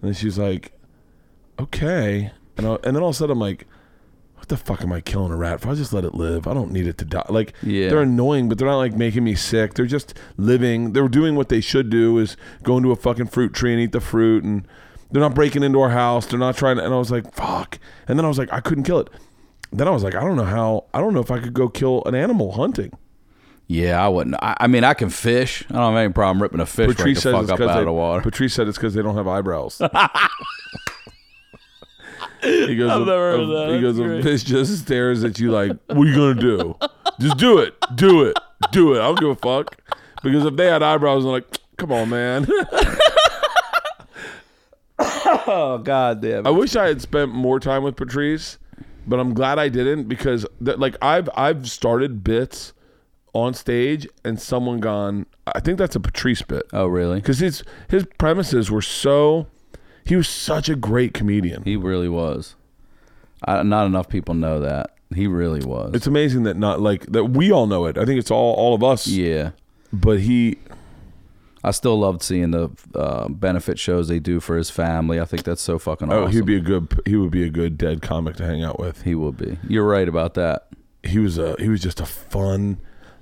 And 0.00 0.08
then 0.08 0.14
she's 0.14 0.38
like, 0.38 0.72
Okay. 1.58 2.30
And 2.56 2.66
I, 2.66 2.78
and 2.84 2.94
then 2.94 3.02
all 3.02 3.10
of 3.10 3.16
a 3.16 3.18
sudden 3.18 3.32
I'm 3.32 3.40
like, 3.40 3.66
What 4.48 4.60
the 4.60 4.64
fuck 4.64 4.80
am 4.80 4.94
I 4.94 5.02
killing 5.02 5.30
a 5.30 5.36
rat 5.36 5.60
for? 5.60 5.68
I 5.68 5.74
just 5.74 5.92
let 5.92 6.06
it 6.06 6.14
live. 6.14 6.46
I 6.46 6.54
don't 6.54 6.72
need 6.72 6.86
it 6.86 6.96
to 6.98 7.04
die. 7.04 7.26
Like 7.28 7.52
Yeah. 7.62 7.90
they're 7.90 8.00
annoying, 8.00 8.48
but 8.48 8.56
they're 8.56 8.66
not 8.66 8.78
like 8.78 8.96
making 8.96 9.22
me 9.22 9.34
sick. 9.34 9.74
They're 9.74 9.84
just 9.84 10.14
living. 10.38 10.94
They're 10.94 11.06
doing 11.06 11.34
what 11.34 11.50
they 11.50 11.60
should 11.60 11.90
do 11.90 12.16
is 12.16 12.34
go 12.62 12.78
into 12.78 12.90
a 12.90 12.96
fucking 12.96 13.26
fruit 13.26 13.52
tree 13.52 13.74
and 13.74 13.82
eat 13.82 13.92
the 13.92 14.00
fruit 14.00 14.44
and 14.44 14.66
they're 15.10 15.20
not 15.20 15.34
breaking 15.34 15.64
into 15.64 15.82
our 15.82 15.90
house. 15.90 16.24
They're 16.24 16.38
not 16.38 16.56
trying 16.56 16.78
to 16.78 16.84
and 16.86 16.94
I 16.94 16.96
was 16.96 17.10
like, 17.10 17.30
fuck. 17.34 17.78
And 18.06 18.18
then 18.18 18.24
I 18.24 18.28
was 18.28 18.38
like, 18.38 18.50
I 18.50 18.60
couldn't 18.60 18.84
kill 18.84 19.00
it. 19.00 19.10
Then 19.70 19.86
I 19.86 19.90
was 19.90 20.02
like, 20.02 20.14
I 20.14 20.22
don't 20.22 20.36
know 20.36 20.44
how 20.44 20.86
I 20.94 21.00
don't 21.00 21.12
know 21.12 21.20
if 21.20 21.30
I 21.30 21.40
could 21.40 21.52
go 21.52 21.68
kill 21.68 22.02
an 22.06 22.14
animal 22.14 22.52
hunting. 22.52 22.92
Yeah, 23.66 24.02
I 24.02 24.08
wouldn't. 24.08 24.34
I, 24.40 24.56
I 24.60 24.66
mean, 24.66 24.82
I 24.82 24.94
can 24.94 25.10
fish. 25.10 25.62
I 25.68 25.74
don't 25.74 25.92
have 25.92 26.04
any 26.04 26.12
problem 26.14 26.40
ripping 26.40 26.60
a 26.60 26.64
fish 26.64 26.88
right 26.88 26.96
Patrice 26.96 27.18
the 27.18 27.20
says 27.20 27.32
fuck 27.34 27.60
up 27.60 27.68
out 27.68 27.74
they, 27.74 27.80
of 27.80 27.84
the 27.84 27.92
water. 27.92 28.22
Patrice 28.22 28.54
said 28.54 28.66
it's 28.66 28.78
because 28.78 28.94
they 28.94 29.02
don't 29.02 29.14
have 29.14 29.28
eyebrows. 29.28 29.82
he 32.42 32.76
goes, 32.76 32.90
I've 32.90 33.00
never 33.06 33.32
heard 33.32 33.40
a- 33.40 33.46
that. 33.46 33.74
he 33.74 33.80
goes, 33.80 33.98
a 33.98 34.22
fish 34.22 34.42
just 34.42 34.78
stares 34.78 35.24
at 35.24 35.38
you 35.38 35.50
like, 35.50 35.72
what 35.86 35.98
are 35.98 36.04
you 36.06 36.14
gonna 36.14 36.34
do? 36.40 36.76
Just 37.20 37.36
do 37.38 37.58
it, 37.58 37.74
do 37.94 38.22
it, 38.24 38.36
do 38.72 38.94
it. 38.94 39.00
I 39.00 39.02
don't 39.06 39.18
give 39.18 39.28
a 39.30 39.34
fuck. 39.36 39.76
Because 40.22 40.44
if 40.44 40.56
they 40.56 40.66
had 40.66 40.82
eyebrows, 40.82 41.24
I'm 41.24 41.30
like, 41.30 41.58
come 41.76 41.92
on, 41.92 42.08
man. 42.10 42.46
oh 44.98 45.80
god 45.82 46.20
damn! 46.20 46.46
I 46.46 46.50
wish 46.50 46.74
I 46.76 46.88
had 46.88 47.00
spent 47.00 47.32
more 47.32 47.60
time 47.60 47.82
with 47.82 47.96
Patrice, 47.96 48.58
but 49.06 49.20
I'm 49.20 49.32
glad 49.34 49.58
I 49.58 49.68
didn't 49.68 50.04
because 50.08 50.44
that 50.60 50.80
like 50.80 50.96
I've 51.02 51.28
I've 51.36 51.70
started 51.70 52.24
bits 52.24 52.72
on 53.32 53.54
stage 53.54 54.08
and 54.24 54.40
someone 54.40 54.80
gone. 54.80 55.26
I 55.46 55.60
think 55.60 55.78
that's 55.78 55.94
a 55.96 56.00
Patrice 56.00 56.42
bit 56.42 56.64
oh 56.72 56.86
really? 56.86 57.16
because 57.16 57.38
his 57.38 57.62
his 57.88 58.06
premises 58.18 58.70
were 58.70 58.82
so. 58.82 59.46
He 60.08 60.16
was 60.16 60.28
such 60.28 60.68
a 60.68 60.76
great 60.76 61.14
comedian. 61.14 61.62
He 61.64 61.76
really 61.76 62.08
was. 62.08 62.54
I, 63.44 63.62
not 63.62 63.86
enough 63.86 64.08
people 64.08 64.34
know 64.34 64.60
that 64.60 64.96
he 65.14 65.26
really 65.26 65.64
was. 65.64 65.94
It's 65.94 66.06
amazing 66.06 66.42
that 66.44 66.56
not 66.56 66.80
like 66.80 67.06
that 67.06 67.24
we 67.26 67.52
all 67.52 67.66
know 67.66 67.86
it. 67.86 67.96
I 67.98 68.04
think 68.04 68.18
it's 68.18 68.30
all 68.30 68.54
all 68.54 68.74
of 68.74 68.82
us. 68.82 69.06
yeah. 69.06 69.50
But 69.92 70.20
he 70.20 70.58
I 71.64 71.70
still 71.72 71.98
loved 71.98 72.22
seeing 72.22 72.50
the 72.52 72.70
uh, 72.94 73.28
benefit 73.28 73.78
shows 73.78 74.08
they 74.08 74.18
do 74.18 74.38
for 74.40 74.56
his 74.56 74.70
family. 74.70 75.20
I 75.20 75.24
think 75.24 75.44
that's 75.44 75.62
so 75.62 75.78
fucking 75.78 76.12
oh 76.12 76.26
he'd 76.26 76.46
be 76.46 76.56
a 76.56 76.60
good 76.60 77.00
he 77.04 77.16
would 77.16 77.30
be 77.30 77.42
a 77.44 77.50
good 77.50 77.76
dead 77.78 78.02
comic 78.02 78.36
to 78.36 78.44
hang 78.46 78.62
out 78.62 78.78
with. 78.78 79.02
He 79.02 79.14
would 79.14 79.36
be. 79.36 79.58
You're 79.68 79.86
right 79.86 80.08
about 80.08 80.34
that. 80.34 80.68
he 81.02 81.18
was 81.18 81.38
a 81.38 81.54
he 81.58 81.68
was 81.68 81.80
just 81.80 82.00
a 82.00 82.06
fun 82.06 82.78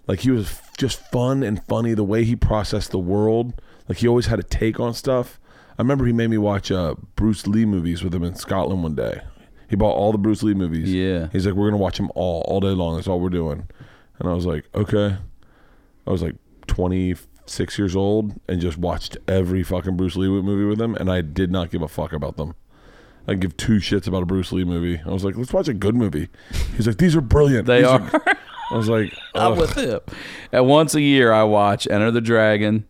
like 0.07 0.21
he 0.21 0.31
was 0.31 0.61
just 0.79 1.01
fun 1.11 1.43
and 1.43 1.63
funny 1.67 1.95
the 1.95 2.05
way 2.05 2.25
he 2.25 2.37
processed 2.37 2.91
the 2.91 2.99
world 2.99 3.61
like 3.89 3.99
he 3.99 4.09
always 4.09 4.27
had 4.27 4.39
a 4.39 4.43
take 4.43 4.79
on 4.81 4.95
stuff 4.95 5.39
i 5.79 5.83
remember 5.83 6.05
he 6.07 6.13
made 6.13 6.29
me 6.31 6.39
watch 6.39 6.71
uh 6.71 6.95
bruce 7.17 7.47
lee 7.47 7.65
movies 7.65 8.03
with 8.03 8.15
him 8.15 8.23
in 8.25 8.35
scotland 8.35 8.83
one 8.83 8.95
day 8.95 9.21
he 9.69 9.77
bought 9.77 9.95
all 9.95 10.13
the 10.13 10.19
bruce 10.19 10.43
lee 10.43 10.55
movies 10.55 10.93
Yeah. 10.93 11.29
he's 11.33 11.47
like 11.47 11.55
we're 11.55 11.69
gonna 11.69 11.83
watch 11.83 11.97
them 11.97 12.11
all 12.15 12.43
all 12.49 12.61
day 12.61 12.69
long 12.69 12.97
that's 12.97 13.09
all 13.09 13.21
we're 13.21 13.29
doing 13.29 13.69
and 14.19 14.29
i 14.29 14.33
was 14.33 14.47
like 14.47 14.65
okay 14.75 15.17
i 16.07 16.11
was 16.11 16.23
like 16.23 16.35
26 16.67 17.79
years 17.79 17.97
old 17.97 18.33
and 18.49 18.61
just 18.61 18.79
watched 18.79 19.17
every 19.29 19.63
fucking 19.63 19.97
bruce 19.97 20.17
lee 20.17 20.29
movie 20.29 20.65
with 20.65 20.81
him 20.81 20.95
and 20.97 21.11
i 21.11 21.21
did 21.21 21.51
not 21.51 21.71
give 21.71 21.83
a 21.83 21.89
fuck 21.89 22.13
about 22.13 22.37
them 22.37 22.55
I 23.29 23.35
give 23.35 23.57
two 23.57 23.79
shits 23.79 24.07
about 24.07 24.23
a 24.23 24.25
Bruce 24.25 24.53
Lee 24.53 24.63
movie. 24.63 25.01
I 25.05 25.09
was 25.11 25.25
like, 25.25 25.37
let's 25.37 25.53
watch 25.53 25.67
a 25.67 25.75
good 25.75 25.97
movie. 25.97 26.29
He's 26.77 26.87
like, 26.87 26.99
these 26.99 27.17
are 27.17 27.21
brilliant. 27.21 27.67
They 27.67 27.79
These 27.79 27.89
are. 27.89 28.09
I 28.71 28.77
was 28.77 28.89
like, 28.89 29.13
I'm 29.35 29.57
with 29.59 29.73
him. 29.75 29.99
And 30.53 30.69
once 30.69 30.95
a 30.95 31.01
year, 31.01 31.33
I 31.33 31.43
watch 31.43 31.89
Enter 31.91 32.13
the 32.13 32.21
Dragon 32.21 32.87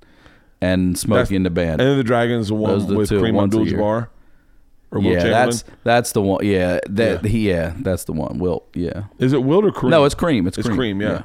and 0.60 0.98
Smokey 0.98 1.36
and 1.36 1.44
the 1.46 1.50
Band. 1.50 1.80
Enter 1.80 1.96
the 1.96 2.04
Dragon's 2.04 2.48
the 2.48 2.54
one 2.54 2.86
the 2.86 2.94
with 2.96 3.08
two, 3.08 3.20
Kareem 3.20 3.38
a. 3.38 3.42
Abdul-Jabbar. 3.44 4.08
Or 4.92 5.00
Will 5.00 5.12
yeah, 5.12 5.24
that's 5.24 5.64
that's 5.82 6.12
the 6.12 6.22
one. 6.22 6.44
Yeah, 6.46 6.78
that 6.88 7.24
Yeah. 7.24 7.28
he 7.28 7.48
yeah, 7.48 7.74
that's 7.78 8.04
the 8.04 8.12
one. 8.12 8.38
Will 8.38 8.62
yeah. 8.72 9.04
Is 9.18 9.32
it 9.32 9.42
Wilt 9.42 9.64
or 9.64 9.72
Kareem? 9.72 9.90
No, 9.90 10.04
it's 10.04 10.14
Cream. 10.14 10.46
It's, 10.46 10.56
It's 10.58 10.66
Cream. 10.68 10.76
Cream, 10.78 11.00
yeah. 11.02 11.22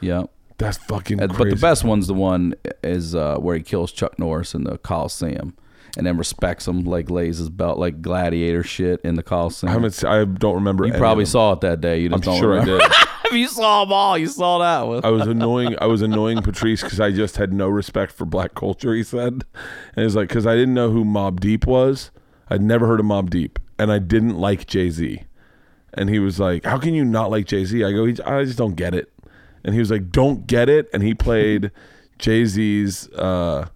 yeah. 0.00 0.24
That's 0.56 0.78
fucking 0.78 1.18
crazy. 1.18 1.34
But 1.36 1.50
the 1.50 1.56
best 1.56 1.84
one's 1.84 2.06
the 2.06 2.14
one 2.14 2.54
is 2.82 3.14
uh, 3.14 3.36
where 3.36 3.56
he 3.56 3.62
kills 3.62 3.92
Chuck 3.92 4.18
Norris 4.18 4.54
in 4.54 4.64
the 4.64 4.76
Coliseum, 4.78 5.56
and 5.96 6.06
then 6.06 6.16
respects 6.18 6.66
him, 6.68 6.84
like 6.84 7.10
lays 7.10 7.38
his 7.38 7.48
belt 7.50 7.78
like 7.78 8.02
gladiator 8.02 8.62
shit 8.62 9.00
in 9.02 9.14
the 9.14 9.22
Coliseum. 9.22 9.70
I 9.70 9.72
haven't. 9.72 10.04
I 10.04 10.24
don't 10.24 10.54
remember. 10.54 10.86
you 10.86 10.92
probably 10.94 11.26
saw 11.26 11.52
it 11.52 11.60
that 11.60 11.80
day. 11.80 12.00
You 12.00 12.08
just 12.08 12.26
I'm 12.26 12.32
don't 12.34 12.40
sure 12.40 12.60
I 12.60 12.64
did. 12.64 12.80
if 13.30 13.36
you 13.36 13.48
saw 13.48 13.84
them 13.84 13.92
all, 13.92 14.18
you 14.18 14.26
saw 14.26 14.58
that 14.58 14.86
one. 14.86 15.04
I 15.04 15.10
was 15.10 15.26
annoying. 15.26 15.76
I 15.80 15.86
was 15.86 16.02
annoying 16.02 16.42
Patrice 16.42 16.82
because 16.82 17.00
I 17.00 17.10
just 17.10 17.36
had 17.36 17.52
no 17.52 17.68
respect 17.68 18.12
for 18.12 18.24
black 18.24 18.54
culture. 18.54 18.94
He 18.94 19.02
said, 19.02 19.44
and 19.94 20.04
he's 20.04 20.16
like 20.16 20.28
because 20.28 20.46
I 20.46 20.54
didn't 20.54 20.74
know 20.74 20.90
who 20.90 21.04
Mobb 21.04 21.40
Deep 21.40 21.66
was. 21.66 22.10
I'd 22.48 22.62
never 22.62 22.86
heard 22.86 23.00
of 23.00 23.06
Mobb 23.06 23.30
Deep, 23.30 23.58
and 23.78 23.92
I 23.92 23.98
didn't 23.98 24.36
like 24.36 24.66
Jay 24.66 24.90
Z. 24.90 25.22
And 25.94 26.08
he 26.08 26.18
was 26.18 26.40
like, 26.40 26.64
"How 26.64 26.78
can 26.78 26.94
you 26.94 27.04
not 27.04 27.30
like 27.30 27.46
Jay 27.46 27.64
Z?" 27.64 27.84
I 27.84 27.92
go, 27.92 28.04
"I 28.04 28.44
just 28.44 28.58
don't 28.58 28.74
get 28.74 28.94
it." 28.94 29.12
And 29.64 29.74
he 29.74 29.80
was 29.80 29.90
like, 29.90 30.10
"Don't 30.10 30.46
get 30.46 30.68
it." 30.68 30.88
And 30.92 31.02
he 31.02 31.14
played 31.14 31.70
Jay 32.18 32.44
Z's 32.44 33.08
uh, 33.12 33.68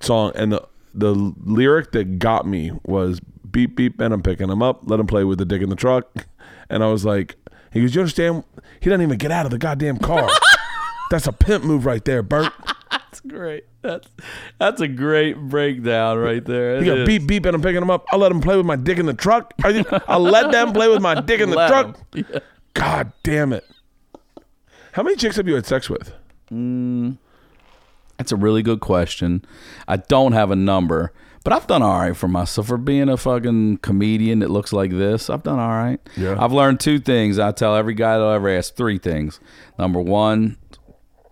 song, 0.00 0.32
and 0.34 0.52
the 0.52 0.66
the 0.92 1.12
lyric 1.14 1.92
that 1.92 2.18
got 2.18 2.46
me 2.46 2.72
was 2.84 3.20
"Beep 3.50 3.76
beep," 3.76 4.00
and 4.00 4.12
I'm 4.14 4.22
picking 4.22 4.50
him 4.50 4.62
up. 4.62 4.80
Let 4.84 5.00
him 5.00 5.06
play 5.06 5.24
with 5.24 5.38
the 5.38 5.44
dick 5.44 5.62
in 5.62 5.68
the 5.68 5.76
truck. 5.76 6.26
And 6.68 6.84
I 6.84 6.86
was 6.86 7.04
like, 7.04 7.34
"He 7.72 7.80
goes, 7.80 7.94
you 7.94 8.00
understand? 8.00 8.44
He 8.80 8.90
doesn't 8.90 9.02
even 9.02 9.18
get 9.18 9.30
out 9.30 9.44
of 9.46 9.50
the 9.50 9.58
goddamn 9.58 9.98
car." 9.98 10.28
That's 11.10 11.26
a 11.26 11.32
pimp 11.32 11.64
move 11.64 11.86
right 11.86 12.04
there, 12.04 12.22
Bert. 12.22 12.52
That's 12.90 13.20
great. 13.20 13.64
That's 13.82 14.08
that's 14.58 14.80
a 14.80 14.86
great 14.86 15.36
breakdown 15.36 16.18
right 16.18 16.44
there. 16.44 16.80
He 16.80 16.86
got 16.86 17.06
beep 17.06 17.26
beep 17.26 17.44
and 17.46 17.56
I'm 17.56 17.62
picking 17.62 17.82
him 17.82 17.90
up. 17.90 18.04
I'll 18.12 18.20
let 18.20 18.30
him 18.30 18.40
play 18.40 18.56
with 18.56 18.66
my 18.66 18.76
dick 18.76 18.98
in 18.98 19.06
the 19.06 19.14
truck. 19.14 19.52
I'll 19.64 20.20
let 20.20 20.52
them 20.52 20.72
play 20.72 20.88
with 20.88 21.02
my 21.02 21.20
dick 21.20 21.40
in 21.40 21.50
the 21.50 21.56
Let 21.56 21.68
truck. 21.68 21.98
Yeah. 22.14 22.38
God 22.74 23.12
damn 23.24 23.52
it. 23.52 23.64
How 24.92 25.02
many 25.02 25.16
chicks 25.16 25.36
have 25.36 25.48
you 25.48 25.54
had 25.54 25.66
sex 25.66 25.90
with? 25.90 26.12
Mm, 26.52 27.16
that's 28.16 28.32
a 28.32 28.36
really 28.36 28.62
good 28.62 28.80
question. 28.80 29.44
I 29.88 29.96
don't 29.96 30.32
have 30.32 30.50
a 30.50 30.56
number, 30.56 31.12
but 31.42 31.52
I've 31.52 31.66
done 31.66 31.82
all 31.82 31.98
right 31.98 32.16
for 32.16 32.28
myself 32.28 32.66
for 32.66 32.76
being 32.76 33.08
a 33.08 33.16
fucking 33.16 33.78
comedian 33.78 34.40
that 34.40 34.50
looks 34.50 34.72
like 34.72 34.90
this. 34.90 35.30
I've 35.30 35.42
done 35.42 35.58
all 35.58 35.70
right. 35.70 35.98
Yeah. 36.16 36.36
I've 36.38 36.52
learned 36.52 36.80
two 36.80 36.98
things. 36.98 37.38
I 37.38 37.52
tell 37.52 37.74
every 37.76 37.94
guy 37.94 38.18
that 38.18 38.24
I 38.24 38.34
ever 38.34 38.48
ask 38.50 38.74
three 38.74 38.98
things. 38.98 39.40
Number 39.78 40.00
one, 40.00 40.58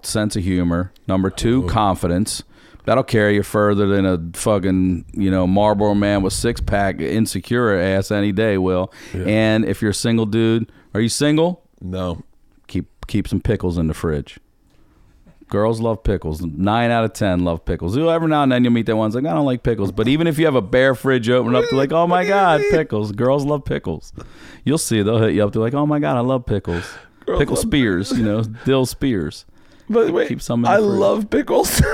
sense 0.02 0.34
of 0.36 0.44
humor. 0.44 0.92
Number 1.06 1.30
two, 1.30 1.66
confidence. 1.66 2.42
That'll 2.84 3.04
carry 3.04 3.34
you 3.34 3.42
further 3.42 3.86
than 3.86 4.06
a 4.06 4.18
fucking 4.38 5.04
you 5.12 5.30
know 5.30 5.46
Marlboro 5.46 5.94
man 5.94 6.22
with 6.22 6.32
six 6.32 6.58
pack 6.60 7.00
insecure 7.00 7.74
ass 7.78 8.10
any 8.10 8.32
day 8.32 8.56
will. 8.56 8.92
And 9.12 9.66
if 9.66 9.82
you're 9.82 9.90
a 9.90 9.94
single 9.94 10.24
dude, 10.24 10.72
are 10.94 11.00
you 11.00 11.10
single? 11.10 11.64
No. 11.82 12.22
Keep 12.66 13.06
keep 13.06 13.28
some 13.28 13.40
pickles 13.42 13.76
in 13.76 13.88
the 13.88 13.94
fridge. 13.94 14.38
Girls 15.48 15.80
love 15.80 16.02
pickles. 16.02 16.42
Nine 16.42 16.90
out 16.90 17.04
of 17.04 17.14
ten 17.14 17.40
love 17.44 17.64
pickles. 17.64 17.96
Every 17.96 18.28
now 18.28 18.42
and 18.42 18.52
then 18.52 18.64
you'll 18.64 18.72
meet 18.72 18.86
that 18.86 18.96
one's 18.96 19.14
like, 19.14 19.24
I 19.24 19.32
don't 19.32 19.46
like 19.46 19.62
pickles. 19.62 19.90
But 19.92 20.06
even 20.08 20.26
if 20.26 20.38
you 20.38 20.44
have 20.44 20.54
a 20.54 20.62
bare 20.62 20.94
fridge 20.94 21.28
open 21.30 21.54
up, 21.56 21.64
they're 21.70 21.78
like, 21.78 21.92
oh 21.92 22.06
my 22.06 22.26
god, 22.26 22.60
pickles. 22.70 23.12
Girls 23.12 23.44
love 23.44 23.64
pickles. 23.64 24.12
You'll 24.64 24.78
see. 24.78 25.02
They'll 25.02 25.18
hit 25.18 25.34
you 25.34 25.44
up. 25.44 25.52
They're 25.52 25.62
like, 25.62 25.74
oh 25.74 25.86
my 25.86 25.98
god, 25.98 26.16
I 26.16 26.20
love 26.20 26.44
pickles. 26.44 26.84
Pickle 27.26 27.56
love 27.56 27.58
spears, 27.58 28.10
you 28.12 28.24
know, 28.24 28.42
dill 28.64 28.86
spears. 28.86 29.44
But 29.90 30.10
wait, 30.10 30.28
Keep 30.28 30.42
some 30.42 30.64
in 30.64 30.70
I 30.70 30.76
love 30.76 31.30
pickles. 31.30 31.82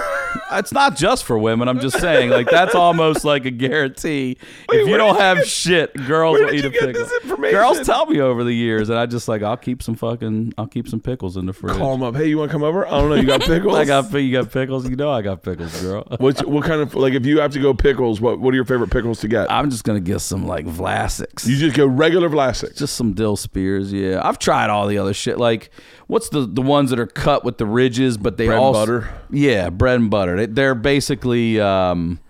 It's 0.52 0.72
not 0.72 0.96
just 0.96 1.24
for 1.24 1.38
women. 1.38 1.68
I'm 1.68 1.80
just 1.80 1.98
saying, 2.00 2.30
like 2.30 2.48
that's 2.48 2.74
almost 2.74 3.24
like 3.24 3.44
a 3.44 3.50
guarantee. 3.50 4.36
Wait, 4.68 4.80
if 4.80 4.88
you 4.88 4.96
don't 4.96 5.16
have 5.16 5.38
get- 5.38 5.46
shit, 5.48 5.94
girls 6.06 6.38
will 6.38 6.52
eat 6.52 6.64
a 6.64 6.70
get 6.70 6.94
pickle. 6.94 7.36
Girls 7.36 7.84
tell 7.84 8.06
me 8.06 8.20
over 8.20 8.44
the 8.44 8.52
years, 8.52 8.88
and 8.88 8.98
I 8.98 9.06
just 9.06 9.26
like 9.26 9.42
I'll 9.42 9.56
keep 9.56 9.82
some 9.82 9.94
fucking 9.94 10.54
I'll 10.58 10.66
keep 10.66 10.88
some 10.88 11.00
pickles 11.00 11.36
in 11.36 11.46
the 11.46 11.52
fridge. 11.52 11.76
Call 11.76 11.92
them 11.92 12.02
up. 12.02 12.14
Hey, 12.14 12.26
you 12.28 12.38
want 12.38 12.50
to 12.50 12.52
come 12.52 12.62
over? 12.62 12.86
I 12.86 12.90
don't 12.90 13.08
know. 13.08 13.16
You 13.16 13.26
got 13.26 13.40
pickles? 13.40 13.74
I 13.76 13.84
got 13.84 14.12
you 14.12 14.32
got 14.32 14.52
pickles. 14.52 14.88
You 14.88 14.96
know 14.96 15.10
I 15.10 15.22
got 15.22 15.42
pickles, 15.42 15.80
girl. 15.82 16.06
What's 16.18 16.44
what 16.44 16.64
kind 16.64 16.80
of 16.82 16.94
like 16.94 17.14
if 17.14 17.26
you 17.26 17.40
have 17.40 17.52
to 17.52 17.60
go 17.60 17.72
pickles? 17.74 18.20
What 18.20 18.38
what 18.38 18.52
are 18.52 18.56
your 18.56 18.64
favorite 18.66 18.90
pickles 18.90 19.20
to 19.20 19.28
get? 19.28 19.50
I'm 19.50 19.70
just 19.70 19.84
gonna 19.84 20.00
get 20.00 20.20
some 20.20 20.46
like 20.46 20.66
Vlasics. 20.66 21.46
You 21.46 21.56
just 21.56 21.76
go 21.76 21.86
regular 21.86 22.28
Vlasics. 22.28 22.76
just 22.76 22.96
some 22.96 23.14
dill 23.14 23.36
spears, 23.36 23.92
yeah. 23.92 24.20
I've 24.22 24.38
tried 24.38 24.70
all 24.70 24.86
the 24.86 24.98
other 24.98 25.14
shit. 25.14 25.38
Like, 25.38 25.70
what's 26.06 26.28
the 26.28 26.46
the 26.46 26.62
ones 26.62 26.90
that 26.90 26.98
are 26.98 27.06
cut 27.06 27.44
with 27.44 27.58
the 27.58 27.66
ridges, 27.66 28.16
but 28.16 28.36
they 28.36 28.46
Bread 28.46 28.56
and 28.58 28.64
all 28.64 28.72
butter? 28.72 29.12
Yeah, 29.30 29.70
bread 29.70 30.00
and 30.00 30.10
butter. 30.10 30.36
They, 30.36 30.46
they're 30.46 30.74
basically 30.74 31.60
um, 31.60 32.20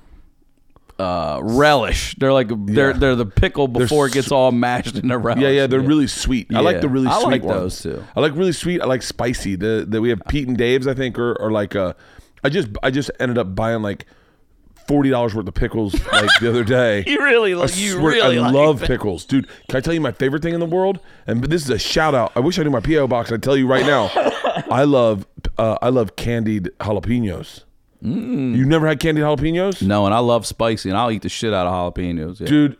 uh, 0.98 1.40
relish. 1.42 2.14
They're 2.16 2.32
like 2.32 2.48
they're 2.66 2.92
Yeah. 2.92 2.98
they're 2.98 3.16
the 3.16 3.26
pickle 3.26 3.66
before 3.68 4.06
it 4.06 4.12
gets 4.12 4.30
all 4.30 4.52
mashed 4.52 4.96
in 4.96 5.10
a 5.10 5.18
relish. 5.18 5.42
Yeah, 5.42 5.48
yeah, 5.50 5.66
they're 5.66 5.80
really 5.80 6.06
sweet. 6.06 6.46
I 6.54 6.60
like 6.60 6.80
the 6.80 6.88
really 6.88 7.08
I 7.08 7.18
sweet 7.20 7.32
like 7.32 7.42
ones. 7.42 7.82
those, 7.82 7.82
too. 7.82 8.04
I 8.14 8.20
like 8.20 8.34
really 8.36 8.52
sweet. 8.52 8.80
I 8.80 8.86
like 8.86 9.02
spicy. 9.02 9.56
The 9.56 9.84
the 9.88 10.00
we 10.00 10.10
have 10.10 10.22
Pete 10.28 10.46
and 10.48 10.56
Dave's. 10.56 10.86
I 10.86 10.94
think 10.94 11.18
are, 11.18 11.40
are 11.42 11.50
like 11.50 11.74
uh, 11.74 11.94
I 12.44 12.48
just 12.48 12.68
I 12.82 12.90
just 12.90 13.10
ended 13.18 13.38
up 13.38 13.54
buying 13.54 13.82
like 13.82 14.06
forty 14.86 15.10
dollars 15.10 15.34
worth 15.34 15.46
of 15.48 15.54
pickles 15.54 15.94
like 16.12 16.30
the 16.40 16.48
other 16.48 16.64
day. 16.64 17.04
You 17.14 17.18
really, 17.20 17.52
I 17.52 17.56
like, 17.56 17.76
you 17.76 17.92
swear, 17.92 18.04
really 18.12 18.38
I 18.38 18.42
like 18.42 18.54
love 18.54 18.80
that. 18.80 18.86
pickles, 18.88 19.24
dude. 19.24 19.46
Can 19.68 19.76
I 19.76 19.80
tell 19.80 19.94
you 19.94 20.00
my 20.00 20.12
favorite 20.12 20.42
thing 20.42 20.54
in 20.54 20.60
the 20.60 20.66
world? 20.66 21.00
And 21.26 21.42
this 21.44 21.62
is 21.62 21.70
a 21.70 21.78
shout 21.78 22.14
out. 22.14 22.32
I 22.36 22.40
wish 22.40 22.58
I 22.58 22.62
knew 22.62 22.70
my 22.70 22.80
PO 22.80 23.06
box. 23.08 23.30
I'd 23.32 23.42
tell 23.42 23.56
you 23.56 23.66
right 23.66 23.84
now. 23.86 24.10
I 24.70 24.84
love 24.84 25.26
uh, 25.58 25.76
I 25.82 25.88
love 25.90 26.16
candied 26.16 26.70
jalapenos. 26.80 27.64
Mm. 28.02 28.54
You've 28.56 28.68
never 28.68 28.86
had 28.86 29.00
candied 29.00 29.22
jalapenos, 29.22 29.80
No, 29.82 30.04
and 30.04 30.14
I 30.14 30.18
love 30.18 30.46
spicy, 30.46 30.90
and 30.90 30.98
I'll 30.98 31.10
eat 31.10 31.22
the 31.22 31.28
shit 31.28 31.54
out 31.54 31.66
of 31.66 31.72
jalapenos. 31.94 32.40
Yeah. 32.40 32.46
dude? 32.46 32.76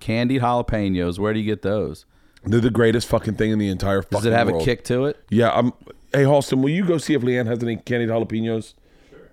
Candied 0.00 0.40
jalapenos. 0.42 1.18
Where 1.18 1.32
do 1.32 1.40
you 1.40 1.46
get 1.46 1.62
those? 1.62 2.04
They're 2.44 2.60
the 2.60 2.70
greatest 2.70 3.08
fucking 3.08 3.34
thing 3.34 3.50
in 3.52 3.58
the 3.58 3.68
entire 3.68 4.02
fucking 4.02 4.18
Does 4.18 4.26
it 4.26 4.32
have 4.32 4.48
world. 4.50 4.62
a 4.62 4.64
kick 4.64 4.84
to 4.84 5.06
it? 5.06 5.18
Yeah, 5.30 5.50
I'm. 5.50 5.72
Hey, 6.12 6.24
Halston, 6.24 6.60
will 6.62 6.68
you 6.70 6.84
go 6.84 6.98
see 6.98 7.14
if 7.14 7.22
Leanne 7.22 7.46
has 7.46 7.62
any 7.62 7.76
candied 7.76 8.08
jalapenos? 8.10 8.74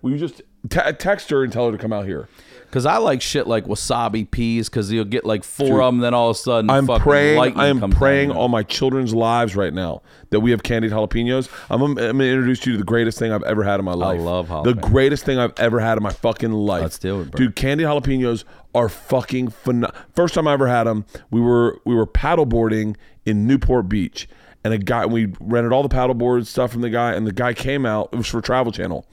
Will 0.02 0.12
you 0.12 0.18
just 0.18 0.42
te- 0.70 0.92
text 0.94 1.30
her 1.30 1.44
and 1.44 1.52
tell 1.52 1.66
her 1.68 1.72
to 1.72 1.78
come 1.78 1.94
out 1.94 2.06
here? 2.06 2.28
Because 2.66 2.86
I 2.86 2.98
like 2.98 3.22
shit 3.22 3.48
like 3.48 3.66
wasabi 3.66 4.30
peas. 4.32 4.70
Because 4.70 4.90
you'll 4.92 5.04
get 5.04 5.26
like 5.26 5.44
four 5.44 5.82
of 5.82 5.94
them, 5.94 6.00
then 6.00 6.14
all 6.14 6.30
of 6.30 6.38
a 6.38 6.40
sudden, 6.40 6.70
I'm 6.70 6.88
fucking 6.88 7.04
praying. 7.04 7.58
I 7.58 7.68
am 7.68 7.92
praying 7.92 8.32
on 8.32 8.50
my 8.50 8.64
children's 8.64 9.14
lives 9.14 9.56
right 9.58 9.74
now 9.74 10.02
that 10.30 10.40
we 10.40 10.52
have 10.52 10.64
candied 10.64 10.92
jalapenos. 10.92 11.50
I'm, 11.70 11.82
I'm 11.82 11.96
going 11.96 12.18
to 12.20 12.30
introduce 12.32 12.66
you 12.66 12.72
to 12.74 12.78
the 12.78 12.86
greatest 12.86 13.20
thing 13.20 13.34
I've 13.34 13.44
ever 13.44 13.64
had 13.64 13.80
in 13.80 13.86
my 13.86 13.94
life. 13.94 14.22
love 14.22 14.64
the 14.64 14.74
greatest 14.74 15.26
thing 15.26 15.38
I've 15.38 15.54
ever 15.58 15.82
had 15.82 15.98
in 15.98 16.04
my 16.04 16.14
fucking 16.14 16.54
life. 16.54 16.82
Let's 16.82 16.98
do 17.00 17.22
it, 17.22 17.32
bro. 17.32 17.38
dude. 17.38 17.56
Candied 17.58 17.88
jalapenos 17.88 18.46
are 18.74 18.88
fucking 18.88 19.50
phenomenal. 19.50 19.92
First 20.16 20.34
time 20.34 20.48
I 20.48 20.54
ever 20.54 20.68
had 20.68 20.86
them, 20.86 21.06
we 21.30 21.42
were 21.42 21.80
we 21.86 21.94
were 21.94 22.08
paddleboarding 22.08 22.96
in 23.26 23.48
Newport 23.48 23.90
Beach, 23.90 24.30
and 24.64 24.74
a 24.74 24.78
guy 24.78 25.06
we 25.06 25.34
rented 25.42 25.74
all 25.74 25.84
the 25.84 25.94
paddleboard 25.94 26.46
stuff 26.48 26.72
from 26.72 26.82
the 26.82 26.90
guy, 26.90 27.14
and 27.14 27.28
the 27.28 27.34
guy 27.34 27.54
came 27.54 27.86
out. 27.86 28.10
It 28.14 28.16
was 28.16 28.28
for 28.28 28.40
Travel 28.40 28.72
Channel. 28.72 29.06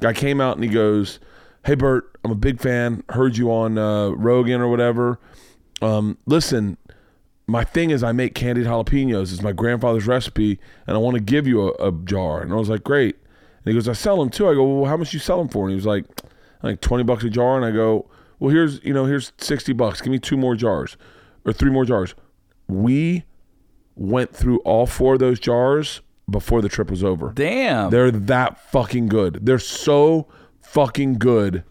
Guy 0.00 0.12
came 0.12 0.40
out 0.40 0.56
and 0.56 0.64
he 0.64 0.70
goes, 0.70 1.18
"Hey 1.64 1.74
Bert, 1.74 2.16
I'm 2.24 2.30
a 2.30 2.36
big 2.36 2.60
fan. 2.60 3.02
Heard 3.10 3.36
you 3.36 3.50
on 3.50 3.78
uh, 3.78 4.10
Rogan 4.10 4.60
or 4.60 4.68
whatever. 4.68 5.18
Um, 5.80 6.18
listen, 6.26 6.76
my 7.46 7.64
thing 7.64 7.90
is 7.90 8.02
I 8.02 8.12
make 8.12 8.34
candied 8.34 8.66
jalapenos. 8.66 9.32
It's 9.32 9.42
my 9.42 9.52
grandfather's 9.52 10.06
recipe, 10.06 10.58
and 10.86 10.96
I 10.96 10.98
want 10.98 11.14
to 11.14 11.20
give 11.20 11.46
you 11.46 11.68
a, 11.68 11.88
a 11.88 11.92
jar. 11.92 12.40
And 12.40 12.52
I 12.52 12.56
was 12.56 12.68
like, 12.68 12.82
great. 12.82 13.16
And 13.16 13.72
he 13.72 13.74
goes, 13.74 13.88
I 13.88 13.92
sell 13.92 14.18
them 14.18 14.30
too. 14.30 14.48
I 14.48 14.54
go, 14.54 14.64
well, 14.64 14.90
how 14.90 14.96
much 14.96 15.12
you 15.12 15.18
sell 15.18 15.38
them 15.38 15.48
for? 15.48 15.64
And 15.64 15.70
he 15.70 15.76
was 15.76 15.86
like, 15.86 16.04
like 16.62 16.80
twenty 16.80 17.04
bucks 17.04 17.24
a 17.24 17.30
jar. 17.30 17.56
And 17.56 17.64
I 17.64 17.70
go, 17.70 18.08
well, 18.38 18.50
here's 18.50 18.82
you 18.84 18.92
know 18.92 19.04
here's 19.06 19.32
sixty 19.38 19.72
bucks. 19.72 20.00
Give 20.00 20.10
me 20.10 20.18
two 20.18 20.36
more 20.36 20.56
jars, 20.56 20.96
or 21.44 21.52
three 21.52 21.70
more 21.70 21.84
jars. 21.84 22.14
We 22.68 23.24
went 23.94 24.34
through 24.34 24.58
all 24.58 24.86
four 24.86 25.14
of 25.14 25.20
those 25.20 25.40
jars 25.40 26.00
before 26.28 26.60
the 26.62 26.68
trip 26.68 26.90
was 26.90 27.04
over. 27.04 27.32
Damn, 27.34 27.90
They're 27.90 28.10
that 28.10 28.58
fucking 28.70 29.06
good. 29.08 29.46
They're 29.46 29.58
so 29.58 30.26
fucking 30.60 31.14
good. 31.18 31.62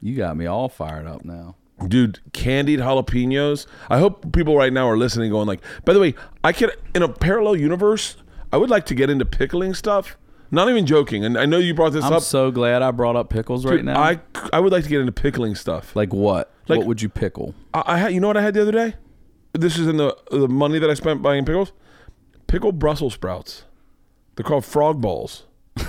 you 0.00 0.16
got 0.16 0.36
me 0.36 0.46
all 0.46 0.68
fired 0.68 1.06
up 1.06 1.24
now. 1.24 1.56
dude 1.88 2.20
candied 2.32 2.78
jalapenos 2.78 3.66
i 3.88 3.98
hope 3.98 4.32
people 4.32 4.54
right 4.56 4.72
now 4.72 4.86
are 4.88 4.96
listening 4.98 5.30
going 5.30 5.46
like 5.48 5.60
by 5.84 5.92
the 5.94 5.98
way 6.00 6.14
i 6.44 6.52
could 6.52 6.70
in 6.94 7.02
a 7.02 7.08
parallel 7.08 7.56
universe 7.56 8.16
i 8.52 8.56
would 8.58 8.68
like 8.70 8.84
to 8.86 8.94
get 8.94 9.08
into 9.10 9.24
pickling 9.24 9.72
stuff 9.74 10.16
not 10.50 10.68
even 10.68 10.84
joking 10.86 11.24
and 11.24 11.36
i 11.38 11.44
know 11.46 11.56
you 11.58 11.72
brought 11.74 11.92
this 11.92 12.04
up. 12.04 12.12
I'm 12.12 12.20
so 12.20 12.50
glad 12.50 12.82
I 12.82 12.90
brought 12.92 13.16
up 13.16 13.30
pickles 13.30 13.64
right 13.64 13.76
Dude, 13.76 13.86
now. 13.86 13.98
i 14.00 14.20
i 14.52 14.60
would 14.60 14.72
like 14.72 14.84
to 14.84 14.90
get 14.90 15.00
into 15.00 15.12
pickling 15.12 15.54
stuff 15.54 15.96
like 15.96 16.12
what? 16.12 16.52
Like- 16.68 16.78
what 16.78 16.86
would 16.86 17.02
you 17.02 17.08
pickle? 17.08 17.54
I, 17.74 17.82
I 17.86 17.96
had 17.98 18.12
you 18.12 18.20
know 18.20 18.26
what 18.28 18.36
i 18.36 18.42
had 18.42 18.52
the 18.54 18.62
other 18.62 18.72
day 18.72 18.94
this 19.54 19.76
is 19.78 19.86
in 19.88 19.96
the 19.96 20.14
the 20.30 20.48
money 20.48 20.78
that 20.78 20.88
i 20.90 20.94
spent 20.94 21.20
buying 21.22 21.44
pickles 21.46 21.72
pickled 22.46 22.78
brussels 22.78 23.14
sprouts 23.14 23.64
they're 24.40 24.48
called 24.48 24.64
frog 24.64 25.00
balls 25.00 25.44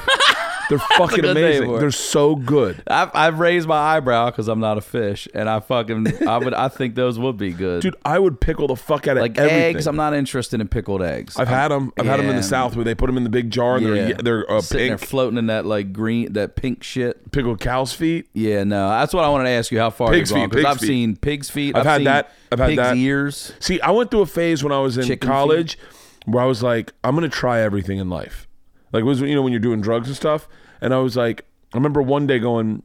they're 0.70 0.80
fucking 0.80 1.26
amazing 1.26 1.80
they're 1.80 1.92
so 1.92 2.36
good 2.36 2.82
I've, 2.88 3.10
I've 3.14 3.40
raised 3.40 3.68
my 3.68 3.76
eyebrow 3.78 4.28
because 4.30 4.48
I'm 4.48 4.60
not 4.62 4.78
a 4.78 4.82
fish, 4.82 5.28
and 5.34 5.50
I 5.50 5.60
fucking 5.60 6.26
I 6.28 6.38
would 6.38 6.54
I 6.54 6.70
think 6.70 6.96
those 6.96 7.20
would 7.20 7.36
be 7.38 7.52
good. 7.52 7.82
dude 7.82 7.96
i 8.06 8.18
would 8.18 8.40
pickle 8.40 8.68
the 8.68 8.76
fuck 8.78 9.08
out 9.08 9.18
of 9.18 9.22
like 9.22 9.38
everything 9.38 9.76
eggs, 9.76 9.88
I'm 9.88 9.96
not 9.98 10.14
interested 10.14 10.62
in 10.62 10.68
pickled 10.70 11.02
eggs. 11.02 11.36
I've 11.38 11.48
had 11.50 11.70
them. 11.70 11.92
I've 11.98 12.06
had 12.06 12.20
them 12.20 12.28
in 12.30 12.36
the 12.36 12.42
Yeah. 12.42 12.48
south 12.48 12.76
where 12.76 12.86
they 12.86 12.96
put 12.96 13.08
them 13.08 13.18
in 13.18 13.24
the 13.24 13.30
big 13.30 13.50
jar 13.52 13.78
and 13.78 13.86
they're 13.86 14.14
they're 14.14 14.52
uh, 14.52 14.62
sitting 14.62 14.90
there 14.90 14.98
floating 14.98 15.38
in 15.38 15.48
that 15.48 15.66
like 15.66 15.92
green, 15.92 16.34
that 16.34 16.56
pink 16.56 16.84
shit. 16.84 17.32
pickled 17.32 17.60
cow's 17.60 17.92
feet. 17.94 18.28
Yeah, 18.34 18.64
no, 18.64 18.88
that's 18.90 19.14
what 19.14 19.24
I 19.26 19.30
wanted 19.30 19.46
to 19.46 19.50
ask 19.52 19.72
you. 19.72 19.80
How 19.80 19.90
far 19.90 20.12
Pig's 20.12 20.30
you've 20.32 20.38
gone? 20.38 20.50
feet, 20.50 20.50
Because 20.52 20.64
pig's 20.64 20.76
I've 20.76 20.80
feet. 20.80 20.88
seen 20.88 21.16
pig's 21.18 21.50
feet. 21.50 21.76
I've 21.76 21.86
had 21.86 21.98
seen 21.98 22.06
that. 22.06 22.32
I've 22.52 22.60
had 22.60 22.68
pig's 22.70 22.78
that. 22.78 22.98
ears. 22.98 23.54
See, 23.60 23.82
I 23.82 23.92
went 23.92 24.10
through 24.12 24.22
a 24.22 24.26
phase 24.26 24.64
when 24.64 24.72
I 24.72 24.80
was 24.80 24.98
in 24.98 25.04
Chicken 25.06 25.28
college 25.28 25.78
where 26.26 26.44
I 26.44 26.48
was 26.48 26.62
like, 26.64 26.94
I'm 27.04 27.16
gonna 27.16 27.30
try 27.30 27.62
everything 27.62 27.98
in 27.98 28.10
life. 28.10 28.48
Like 28.92 29.02
it 29.02 29.06
was 29.06 29.22
you 29.22 29.36
know 29.36 29.42
when 29.42 29.54
you're 29.54 29.60
doing 29.60 29.82
drugs 29.82 30.08
and 30.08 30.16
stuff, 30.16 30.48
and 30.82 30.94
I 30.94 30.98
was 31.00 31.16
like, 31.16 31.46
I 31.74 31.78
remember 31.78 32.02
one 32.02 32.28
day 32.28 32.40
going, 32.40 32.84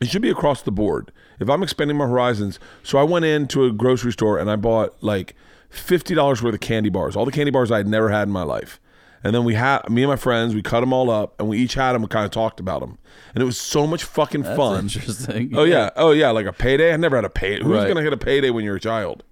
it 0.00 0.08
should 0.08 0.22
be 0.22 0.30
across 0.30 0.62
the 0.62 0.72
board. 0.72 1.12
If 1.40 1.48
I'm 1.48 1.62
expanding 1.62 1.96
my 1.96 2.06
horizons, 2.06 2.58
so 2.82 2.98
I 2.98 3.04
went 3.04 3.24
into 3.24 3.64
a 3.64 3.72
grocery 3.72 4.12
store 4.12 4.38
and 4.38 4.50
I 4.50 4.56
bought 4.56 5.00
like 5.02 5.34
fifty 5.70 6.14
dollars 6.14 6.42
worth 6.42 6.54
of 6.54 6.60
candy 6.60 6.88
bars, 6.90 7.14
all 7.16 7.24
the 7.24 7.32
candy 7.32 7.50
bars 7.52 7.70
I 7.70 7.76
had 7.78 7.86
never 7.86 8.08
had 8.10 8.26
in 8.28 8.32
my 8.32 8.42
life. 8.42 8.80
And 9.24 9.34
then 9.34 9.42
we 9.42 9.54
had 9.54 9.88
me 9.90 10.02
and 10.04 10.10
my 10.10 10.16
friends, 10.16 10.54
we 10.54 10.62
cut 10.62 10.80
them 10.80 10.92
all 10.92 11.10
up, 11.10 11.34
and 11.40 11.48
we 11.48 11.58
each 11.58 11.74
had 11.74 11.92
them 11.92 12.02
and 12.02 12.10
kind 12.10 12.24
of 12.24 12.30
talked 12.30 12.60
about 12.60 12.80
them, 12.80 12.98
and 13.34 13.42
it 13.42 13.46
was 13.46 13.58
so 13.60 13.84
much 13.86 14.04
fucking 14.04 14.42
That's 14.42 14.56
fun. 14.56 14.84
interesting. 14.84 15.52
Oh 15.56 15.64
yeah, 15.64 15.90
oh 15.96 16.12
yeah, 16.12 16.30
like 16.30 16.46
a 16.46 16.52
payday. 16.52 16.92
I 16.92 16.96
never 16.96 17.16
had 17.16 17.24
a 17.24 17.30
pay. 17.30 17.56
Who's 17.58 17.66
Right. 17.66 17.88
gonna 17.88 18.02
get 18.04 18.12
a 18.12 18.16
payday 18.16 18.50
when 18.50 18.64
you're 18.64 18.76
a 18.76 18.80
child? 18.80 19.24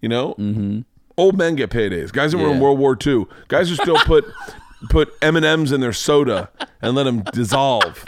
You 0.00 0.08
know, 0.08 0.34
mm-hmm. 0.34 0.80
Old 1.18 1.36
men 1.36 1.54
get 1.54 1.68
paydays. 1.68 2.10
Guys 2.12 2.32
that 2.32 2.38
were 2.38 2.48
in 2.48 2.54
Yeah. 2.56 2.62
World 2.62 2.78
War 2.78 2.96
II, 3.06 3.26
guys 3.48 3.68
who 3.68 3.74
still 3.74 3.98
put 4.06 4.24
put 4.88 5.12
M 5.20 5.36
and 5.36 5.44
M's 5.44 5.72
in 5.72 5.80
their 5.82 5.92
soda 5.92 6.50
and 6.80 6.94
let 6.94 7.02
them 7.04 7.22
dissolve. 7.34 8.02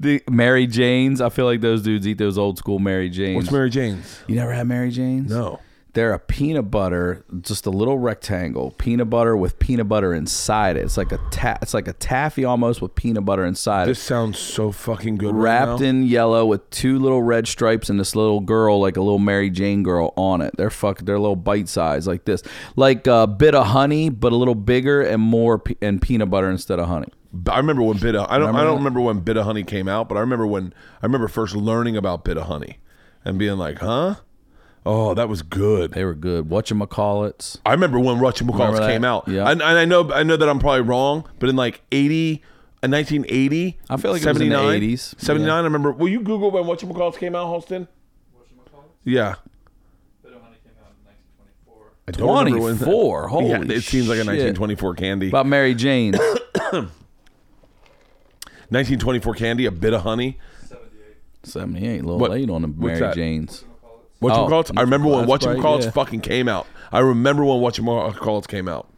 The 0.00 0.22
Mary 0.28 0.66
Janes. 0.66 1.20
I 1.20 1.28
feel 1.28 1.44
like 1.44 1.60
those 1.60 1.82
dudes 1.82 2.06
eat 2.06 2.18
those 2.18 2.36
old 2.36 2.58
school 2.58 2.78
Mary 2.80 3.08
Janes. 3.08 3.36
What's 3.36 3.52
Mary 3.52 3.70
Jane's? 3.70 4.20
You 4.26 4.34
never 4.34 4.52
had 4.52 4.66
Mary 4.66 4.90
Janes? 4.90 5.30
No. 5.30 5.60
They're 5.94 6.12
a 6.12 6.18
peanut 6.18 6.70
butter, 6.70 7.24
just 7.40 7.66
a 7.66 7.70
little 7.70 7.98
rectangle, 7.98 8.72
peanut 8.72 9.08
butter 9.08 9.36
with 9.36 9.58
peanut 9.60 9.88
butter 9.88 10.12
inside 10.12 10.76
it. 10.76 10.80
It's 10.84 10.96
like 10.96 11.12
a 11.12 11.18
ta- 11.30 11.58
it's 11.62 11.72
like 11.72 11.86
a 11.88 11.92
taffy 11.92 12.44
almost 12.44 12.82
with 12.82 12.94
peanut 12.96 13.24
butter 13.24 13.44
inside 13.44 13.86
This 13.86 13.98
it. 13.98 14.02
sounds 14.02 14.38
so 14.38 14.72
fucking 14.72 15.16
good. 15.16 15.34
Wrapped 15.34 15.70
right 15.70 15.82
in 15.82 16.02
yellow 16.02 16.44
with 16.46 16.68
two 16.70 16.98
little 16.98 17.22
red 17.22 17.46
stripes 17.46 17.88
and 17.88 17.98
this 17.98 18.16
little 18.16 18.40
girl, 18.40 18.80
like 18.80 18.96
a 18.96 19.00
little 19.00 19.20
Mary 19.20 19.50
Jane 19.50 19.82
girl 19.84 20.12
on 20.16 20.40
it. 20.40 20.56
They're 20.56 20.68
fuck, 20.68 20.98
they're 21.00 21.14
a 21.14 21.20
little 21.20 21.36
bite 21.36 21.68
size 21.68 22.06
like 22.08 22.24
this, 22.24 22.42
like 22.76 23.06
a 23.06 23.26
bit 23.26 23.54
of 23.54 23.68
honey, 23.68 24.08
but 24.10 24.32
a 24.32 24.36
little 24.36 24.56
bigger 24.56 25.00
and 25.00 25.22
more 25.22 25.58
pe- 25.60 25.76
and 25.80 26.02
peanut 26.02 26.28
butter 26.28 26.50
instead 26.50 26.78
of 26.80 26.88
honey. 26.88 27.12
I 27.48 27.56
remember 27.58 27.82
when 27.82 27.98
Bit 27.98 28.14
of 28.16 28.26
I 28.28 28.38
don't 28.38 28.48
Remember 28.48 28.58
I 28.58 28.62
don't 28.64 28.70
that? 28.72 28.78
remember 28.78 29.00
when 29.00 29.20
Bit 29.20 29.36
of 29.36 29.44
Honey 29.44 29.62
came 29.64 29.88
out, 29.88 30.08
but 30.08 30.16
I 30.16 30.20
remember 30.20 30.46
when 30.46 30.74
I 31.02 31.06
remember 31.06 31.28
first 31.28 31.54
learning 31.56 31.96
about 31.96 32.24
Bit 32.24 32.36
of 32.36 32.44
Honey 32.48 32.78
and 33.24 33.38
being 33.38 33.58
like, 33.58 33.78
huh? 33.78 34.16
Oh, 34.86 35.14
that 35.14 35.28
was 35.28 35.42
good. 35.42 35.92
They 35.92 36.04
were 36.04 36.14
good. 36.14 36.48
Whatchamacallits. 36.48 37.58
I 37.64 37.72
remember 37.72 37.98
when 37.98 38.18
Russian 38.18 38.46
Remember 38.46 38.76
McCalls 38.78 38.86
came 38.86 39.04
out. 39.04 39.26
Yeah. 39.28 39.50
And, 39.50 39.62
and 39.62 39.78
I 39.78 39.84
know 39.86 40.10
I 40.12 40.22
know 40.22 40.36
that 40.36 40.48
I'm 40.48 40.58
probably 40.58 40.82
wrong, 40.82 41.26
but 41.38 41.48
in 41.48 41.56
like 41.56 41.80
80 41.90 42.42
uh, 42.42 42.84
in 42.84 42.90
1980, 42.90 43.78
I 43.88 43.96
feel 43.96 44.12
like 44.12 44.20
it 44.22 44.26
was 44.28 44.40
in 44.42 44.48
the 44.50 44.54
79, 44.56 44.80
80s. 44.82 45.20
79, 45.20 45.46
Yeah. 45.48 45.54
I 45.54 45.60
remember. 45.62 45.92
Will 45.92 46.08
you 46.08 46.20
Google 46.20 46.50
when 46.50 46.64
Whatchamacallit 46.64 47.16
came 47.18 47.34
out, 47.34 47.46
Holston? 47.46 47.88
Yeah. 49.04 49.36
I 52.06 52.10
don't 52.10 52.28
remember 52.44 52.60
when 52.60 52.76
that- 52.76 52.84
24. 52.84 53.28
Holy 53.28 53.48
yeah, 53.48 53.62
it 53.62 53.80
seems 53.82 54.08
like 54.08 54.16
a 54.18 54.24
shit. 54.24 54.26
1924 54.58 54.94
candy. 54.96 55.28
About 55.28 55.46
Mary 55.46 55.74
Jane. 55.74 56.12
1924 58.68 59.34
candy, 59.34 59.64
a 59.66 59.70
bit 59.70 59.94
of 59.94 60.02
honey. 60.02 60.38
78. 60.68 61.16
78, 61.44 61.88
a 61.88 62.02
little 62.02 62.18
What- 62.18 62.30
late 62.32 62.50
on 62.50 62.60
the 62.62 62.68
Mary 62.68 63.00
that? 63.00 63.64
Janes. 64.30 64.50
Whatchamacallits? 64.50 64.70
Oh, 64.76 64.78
I 64.78 64.82
remember 64.82 65.08
when 65.08 65.26
that's 65.26 65.46
right, 65.46 65.56
Whatchamacallits 65.58 65.84
yeah. 65.84 65.90
fucking 65.90 66.20
came 66.20 66.48
out. 66.48 66.66
I 66.92 67.00
remember 67.00 67.44
when 67.44 67.58
Whatchamacallits 67.58 68.46
came 68.48 68.68
out. 68.68 68.88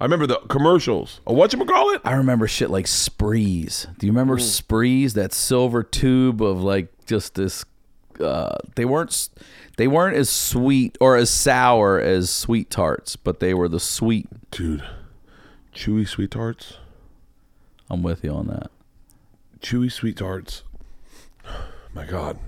I 0.00 0.04
remember 0.04 0.26
the 0.26 0.36
commercials. 0.48 1.20
A 1.26 1.32
Whatchamacallit? 1.32 2.00
I 2.04 2.14
remember 2.14 2.48
shit 2.48 2.70
like 2.70 2.86
Sprees. 2.88 3.86
Do 3.98 4.06
you 4.06 4.12
remember 4.12 4.36
Mm. 4.36 4.40
Sprees? 4.42 5.14
That 5.14 5.32
silver 5.32 5.82
tube 5.84 6.42
of 6.42 6.62
like 6.62 6.88
just 7.06 7.34
this. 7.36 7.64
Uh, 8.18 8.56
they 8.74 8.84
weren't. 8.84 9.28
They 9.76 9.86
weren't 9.88 10.16
as 10.16 10.28
sweet 10.28 10.98
or 11.00 11.16
as 11.16 11.30
sour 11.30 11.98
as 12.00 12.30
sweet 12.30 12.68
tarts, 12.70 13.16
but 13.16 13.40
they 13.40 13.54
were 13.54 13.68
the 13.68 13.80
sweet. 13.80 14.26
Dude, 14.50 14.82
chewy 15.74 16.06
sweet 16.06 16.30
tarts. 16.32 16.78
I'm 17.88 18.02
with 18.02 18.24
you 18.24 18.32
on 18.32 18.48
that. 18.48 18.70
Chewy 19.60 19.90
sweet 19.92 20.16
tarts. 20.16 20.62
My 21.94 22.04
God. 22.06 22.38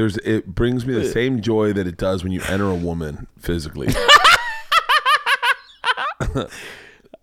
There's 0.00 0.16
it 0.16 0.46
brings 0.54 0.86
me 0.86 0.94
the 0.94 1.04
same 1.04 1.42
joy 1.42 1.74
that 1.74 1.86
it 1.86 1.98
does 1.98 2.24
when 2.24 2.32
you 2.32 2.40
enter 2.48 2.70
a 2.70 2.74
woman 2.74 3.26
physically. 3.38 3.88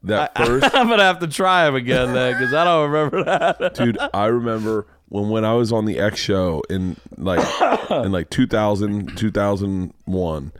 that 0.03 0.32
first 0.38 0.75
I'm 0.75 0.88
gonna 0.88 1.01
have 1.01 1.17
to 1.21 1.28
try 1.28 1.67
him 1.67 1.73
again 1.73 2.13
then 2.13 2.34
because 2.34 2.53
I 2.53 2.63
don't 2.63 2.91
remember 2.91 3.23
that. 3.23 3.73
dude 3.73 3.97
i 4.13 4.28
remember 4.28 4.86
when 5.09 5.30
when 5.30 5.43
i 5.43 5.55
was 5.55 5.71
on 5.71 5.86
the 5.86 5.97
x 5.97 6.19
show 6.19 6.61
in 6.69 6.97
like 7.17 7.39
in 7.89 8.11
like 8.11 8.30
2000 8.30 9.17
2001 9.17 10.51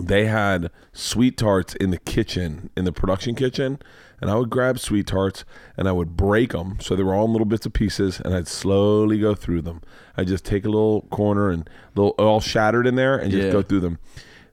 they 0.00 0.26
had 0.26 0.70
sweet 0.92 1.36
tarts 1.36 1.74
in 1.74 1.90
the 1.90 1.98
kitchen 1.98 2.70
in 2.76 2.84
the 2.84 2.92
production 2.92 3.34
kitchen 3.34 3.80
and 4.20 4.30
i 4.30 4.34
would 4.34 4.50
grab 4.50 4.78
sweet 4.78 5.06
tarts 5.06 5.44
and 5.76 5.88
i 5.88 5.92
would 5.92 6.16
break 6.16 6.52
them 6.52 6.76
so 6.80 6.94
they 6.96 7.02
were 7.02 7.14
all 7.14 7.24
in 7.26 7.32
little 7.32 7.44
bits 7.46 7.66
of 7.66 7.72
pieces 7.72 8.20
and 8.24 8.34
i'd 8.34 8.48
slowly 8.48 9.18
go 9.18 9.34
through 9.34 9.60
them 9.62 9.80
i'd 10.16 10.26
just 10.28 10.44
take 10.44 10.64
a 10.64 10.68
little 10.68 11.02
corner 11.10 11.50
and 11.50 11.68
little 11.94 12.10
all 12.18 12.40
shattered 12.40 12.86
in 12.86 12.94
there 12.94 13.16
and 13.16 13.30
just 13.30 13.46
Yeah. 13.46 13.52
go 13.52 13.62
through 13.62 13.80
them 13.80 13.98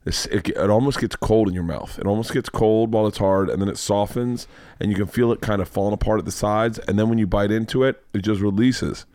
It's- 0.04 0.26
it, 0.32 0.50
it 0.50 0.70
almost 0.72 1.00
gets 1.00 1.16
cold 1.16 1.48
in 1.48 1.54
your 1.54 1.64
mouth. 1.64 2.00
It 2.00 2.08
almost 2.08 2.34
gets 2.34 2.50
cold 2.50 2.92
while 2.92 3.06
it's 3.06 3.20
hard, 3.20 3.52
and 3.52 3.62
then 3.62 3.70
it 3.70 3.78
softens, 3.78 4.48
and 4.80 4.90
you 4.90 4.98
can 4.98 5.06
feel 5.06 5.32
it 5.32 5.42
kind 5.42 5.62
of 5.62 5.68
falling 5.68 5.94
apart 5.94 6.18
at 6.18 6.26
the 6.26 6.32
sides. 6.32 6.80
And 6.88 6.98
then 6.98 7.08
when 7.08 7.20
you 7.20 7.28
bite 7.28 7.52
into 7.52 7.84
it, 7.84 8.02
it 8.12 8.24
just 8.24 8.42
releases. 8.42 9.06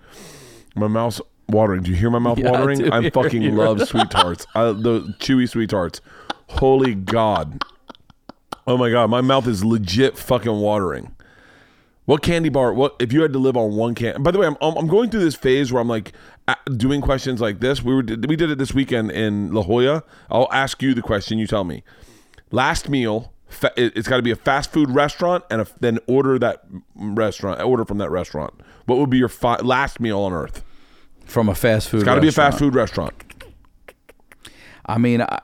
My 0.76 0.86
mouth's 0.86 1.20
watering. 1.48 1.82
Do 1.82 1.90
you 1.90 1.96
hear 1.96 2.08
my 2.08 2.20
mouth 2.20 2.38
Yeah, 2.44 2.52
watering? 2.52 2.88
I 2.92 3.00
hear 3.00 3.10
fucking 3.10 3.42
you. 3.42 3.50
love 3.50 3.80
sweet 3.88 4.12
tarts. 4.12 4.46
I, 4.54 4.66
the 4.66 5.12
chewy 5.18 5.48
sweet 5.48 5.70
tarts. 5.70 6.00
Holy 6.50 6.94
God. 6.94 7.64
Oh 8.66 8.76
my 8.76 8.90
God, 8.90 9.10
my 9.10 9.20
mouth 9.20 9.46
is 9.46 9.64
legit 9.64 10.18
fucking 10.18 10.58
watering. 10.60 11.14
What 12.06 12.22
candy 12.22 12.48
bar? 12.48 12.72
What 12.72 12.96
if 13.00 13.12
you 13.12 13.22
had 13.22 13.32
to 13.32 13.38
live 13.38 13.56
on 13.56 13.76
one 13.76 13.94
can? 13.94 14.22
By 14.22 14.30
the 14.30 14.38
way, 14.38 14.46
I'm 14.46 14.56
I'm 14.60 14.86
going 14.86 15.10
through 15.10 15.24
this 15.24 15.34
phase 15.34 15.72
where 15.72 15.80
I'm 15.80 15.88
like 15.88 16.12
doing 16.76 17.00
questions 17.00 17.40
like 17.40 17.60
this. 17.60 17.82
We 17.82 17.94
were 17.94 18.02
we 18.02 18.36
did 18.36 18.50
it 18.50 18.58
this 18.58 18.72
weekend 18.72 19.10
in 19.10 19.52
La 19.52 19.62
Jolla. 19.62 20.04
I'll 20.30 20.48
ask 20.52 20.82
you 20.82 20.94
the 20.94 21.02
question. 21.02 21.38
You 21.38 21.46
tell 21.46 21.64
me. 21.64 21.82
Last 22.50 22.88
meal. 22.88 23.32
It's 23.76 24.08
got 24.08 24.16
to 24.16 24.22
be 24.22 24.32
a 24.32 24.36
fast 24.36 24.72
food 24.72 24.90
restaurant, 24.90 25.44
and 25.50 25.60
a, 25.60 25.66
then 25.78 26.00
order 26.08 26.36
that 26.38 26.64
restaurant. 26.96 27.60
Order 27.62 27.84
from 27.84 27.98
that 27.98 28.10
restaurant. 28.10 28.54
What 28.86 28.98
would 28.98 29.10
be 29.10 29.18
your 29.18 29.28
fi- 29.28 29.60
last 29.60 30.00
meal 30.00 30.20
on 30.20 30.32
earth? 30.32 30.64
From 31.24 31.48
a 31.48 31.54
fast 31.54 31.88
food. 31.88 31.98
It's 31.98 32.04
got 32.04 32.16
to 32.16 32.20
be 32.20 32.28
a 32.28 32.32
fast 32.32 32.58
food 32.58 32.74
restaurant. 32.74 33.14
I 34.84 34.98
mean, 34.98 35.22
I, 35.22 35.40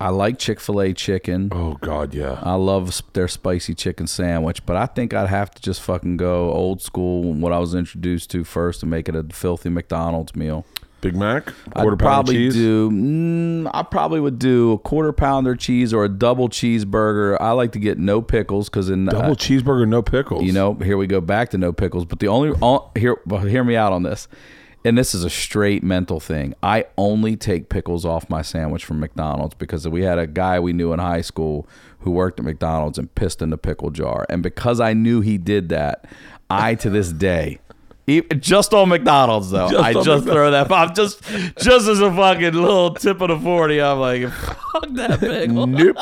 I 0.00 0.10
like 0.10 0.38
Chick 0.38 0.60
Fil 0.60 0.80
A 0.80 0.92
chicken. 0.92 1.48
Oh 1.52 1.74
God, 1.80 2.14
yeah. 2.14 2.38
I 2.42 2.54
love 2.54 3.02
their 3.14 3.28
spicy 3.28 3.74
chicken 3.74 4.06
sandwich, 4.06 4.64
but 4.64 4.76
I 4.76 4.86
think 4.86 5.12
I'd 5.12 5.28
have 5.28 5.50
to 5.52 5.62
just 5.62 5.80
fucking 5.82 6.16
go 6.18 6.52
old 6.52 6.80
school, 6.80 7.32
what 7.34 7.52
I 7.52 7.58
was 7.58 7.74
introduced 7.74 8.30
to 8.30 8.44
first, 8.44 8.82
and 8.82 8.90
make 8.90 9.08
it 9.08 9.16
a 9.16 9.24
filthy 9.24 9.68
McDonald's 9.70 10.36
meal. 10.36 10.64
Big 11.00 11.14
Mac, 11.14 11.46
quarter 11.46 11.62
I'd 11.76 11.84
pound 11.84 11.98
probably 11.98 12.34
cheese. 12.34 12.54
do. 12.54 12.90
Mm, 12.90 13.70
I 13.72 13.84
probably 13.84 14.18
would 14.18 14.38
do 14.40 14.72
a 14.72 14.78
quarter 14.78 15.12
pounder 15.12 15.54
cheese 15.54 15.92
or 15.94 16.04
a 16.04 16.08
double 16.08 16.48
cheeseburger. 16.48 17.36
I 17.40 17.52
like 17.52 17.70
to 17.72 17.78
get 17.78 17.98
no 17.98 18.20
pickles 18.20 18.68
because 18.68 18.90
in 18.90 19.04
Double 19.06 19.32
uh, 19.32 19.34
cheeseburger, 19.34 19.86
no 19.86 20.02
pickles. 20.02 20.42
you 20.42 20.50
know, 20.52 20.74
here 20.74 20.96
we 20.96 21.06
go 21.06 21.20
back 21.20 21.50
to 21.50 21.58
no 21.58 21.72
pickles. 21.72 22.04
But 22.04 22.18
the 22.18 22.26
only 22.26 22.50
all, 22.60 22.90
here, 22.96 23.16
well, 23.26 23.42
hear 23.42 23.62
me 23.62 23.76
out 23.76 23.92
on 23.92 24.02
this. 24.02 24.26
And 24.84 24.96
this 24.96 25.14
is 25.14 25.24
a 25.24 25.30
straight 25.30 25.82
mental 25.82 26.20
thing. 26.20 26.54
I 26.62 26.86
only 26.96 27.36
take 27.36 27.68
pickles 27.68 28.04
off 28.04 28.30
my 28.30 28.42
sandwich 28.42 28.84
from 28.84 29.00
McDonald's 29.00 29.54
because 29.54 29.86
we 29.88 30.02
had 30.02 30.18
a 30.18 30.26
guy 30.26 30.60
we 30.60 30.72
knew 30.72 30.92
in 30.92 30.98
high 30.98 31.20
school 31.20 31.68
who 32.00 32.10
worked 32.12 32.38
at 32.38 32.46
McDonald's 32.46 32.96
and 32.96 33.12
pissed 33.14 33.42
in 33.42 33.50
the 33.50 33.58
pickle 33.58 33.90
jar. 33.90 34.24
And 34.28 34.42
because 34.42 34.80
I 34.80 34.92
knew 34.92 35.20
he 35.20 35.36
did 35.36 35.68
that, 35.70 36.04
I 36.48 36.74
to 36.76 36.90
this 36.90 37.12
day, 37.12 37.58
just 38.38 38.72
on 38.72 38.88
McDonald's 38.88 39.50
though, 39.50 39.68
Just 39.68 39.84
I 39.84 39.92
just 39.92 40.24
throw 40.24 40.50
that. 40.50 40.72
I'm 40.72 40.94
just, 40.94 41.22
just 41.24 41.88
as 41.88 42.00
a 42.00 42.10
fucking 42.14 42.54
little 42.54 42.94
tip 42.94 43.20
of 43.20 43.28
the 43.28 43.38
forty. 43.38 43.82
I'm 43.82 43.98
like, 43.98 44.30
fuck 44.30 44.88
that 44.92 45.20
pickle. 45.20 45.66
Nope. 45.66 45.96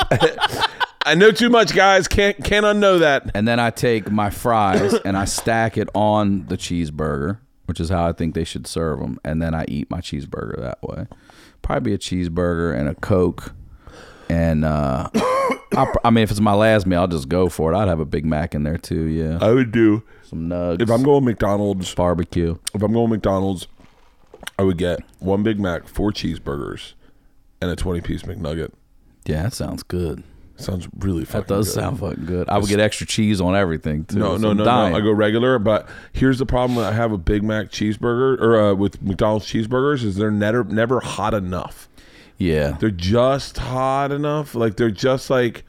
I 1.05 1.15
know 1.15 1.31
too 1.31 1.51
much, 1.51 1.75
guys. 1.75 2.07
Can't 2.09 2.43
can't 2.45 2.65
unknow 2.67 3.01
that. 3.01 3.31
And 3.35 3.47
then 3.47 3.59
I 3.59 3.71
take 3.71 4.11
my 4.11 4.31
fries 4.31 4.93
and 5.05 5.17
I 5.17 5.25
stack 5.25 5.77
it 5.79 5.89
on 5.95 6.47
the 6.47 6.57
cheeseburger, 6.57 7.39
which 7.67 7.81
is 7.81 7.89
how 7.89 8.09
I 8.09 8.13
think 8.13 8.35
they 8.35 8.45
should 8.45 8.67
serve 8.67 9.01
them. 9.01 9.21
And 9.25 9.41
then 9.43 9.55
I 9.55 9.65
eat 9.69 9.91
my 9.91 10.01
cheeseburger 10.01 10.61
that 10.61 10.83
way. 10.83 11.07
Probably 11.63 11.93
a 11.93 11.99
cheeseburger 11.99 12.77
and 12.77 12.89
a 12.89 12.95
Coke. 12.95 13.53
And 14.29 14.65
uh, 14.65 15.09
I, 15.15 15.93
I 16.05 16.11
mean, 16.11 16.25
if 16.25 16.31
it's 16.31 16.41
my 16.41 16.55
last 16.55 16.87
meal, 16.87 17.01
I'll 17.01 17.09
just 17.09 17.29
go 17.29 17.49
for 17.49 17.73
it. 17.73 17.77
I'd 17.77 17.89
have 17.89 18.01
a 18.01 18.05
Big 18.05 18.25
Mac 18.25 18.55
in 18.55 18.63
there 18.63 18.79
too. 18.79 19.05
Yeah, 19.05 19.39
I 19.41 19.53
would 19.53 19.73
do 19.73 20.03
some 20.23 20.49
nugs, 20.49 20.81
if 20.83 20.91
I'm 20.91 21.03
going 21.03 21.25
McDonald's. 21.25 21.95
barbecue. 21.95 22.57
If 22.75 22.83
I'm 22.83 22.93
going 22.93 23.11
McDonald's, 23.11 23.69
I 24.59 24.63
would 24.63 24.79
get 24.79 25.01
one 25.19 25.43
Big 25.43 25.61
Mac, 25.61 25.87
four 25.87 26.13
cheeseburgers, 26.13 26.95
and 27.61 27.71
a 27.71 27.77
20 27.77 28.01
piece 28.01 28.23
McNugget. 28.23 28.73
Yeah, 29.25 29.45
that 29.45 29.53
sounds 29.55 29.83
good. 29.83 30.23
Sounds 30.59 30.89
really 30.99 31.25
fucking 31.25 31.43
That 31.43 31.49
does 31.49 31.67
good. 31.69 31.75
sound 31.75 32.01
fucking 32.01 32.25
good. 32.25 32.49
I 32.49 32.59
would 32.59 32.69
get 32.69 32.81
extra 32.81 33.07
cheese 33.07 33.41
on 33.41 33.55
everything 33.55 34.05
too. 34.07 34.19
No, 34.19 34.37
no, 34.37 34.53
no, 34.53 34.65
no. 34.65 34.71
I 34.97 35.01
go 35.01 35.13
regular, 35.13 35.59
but 35.59 35.89
here's 36.13 36.39
the 36.39 36.47
problem: 36.47 36.79
I 36.79 36.93
have 36.93 37.13
a 37.13 37.19
Big 37.19 37.43
Mac 37.43 37.69
cheeseburger 37.71 38.41
or 38.41 38.61
uh, 38.61 38.75
with 38.75 39.03
McDonald's 39.03 39.47
cheeseburgers 39.47 40.03
is 40.05 40.17
they're 40.17 40.31
never 40.31 40.65
never 40.65 41.01
hot 41.01 41.35
enough. 41.35 41.89
Yeah. 42.39 42.77
They're 42.81 42.91
just 42.91 43.59
hot 43.59 44.13
enough. 44.13 44.55
Like 44.55 44.77
they're 44.77 44.91
just 44.91 45.29
like 45.31 45.65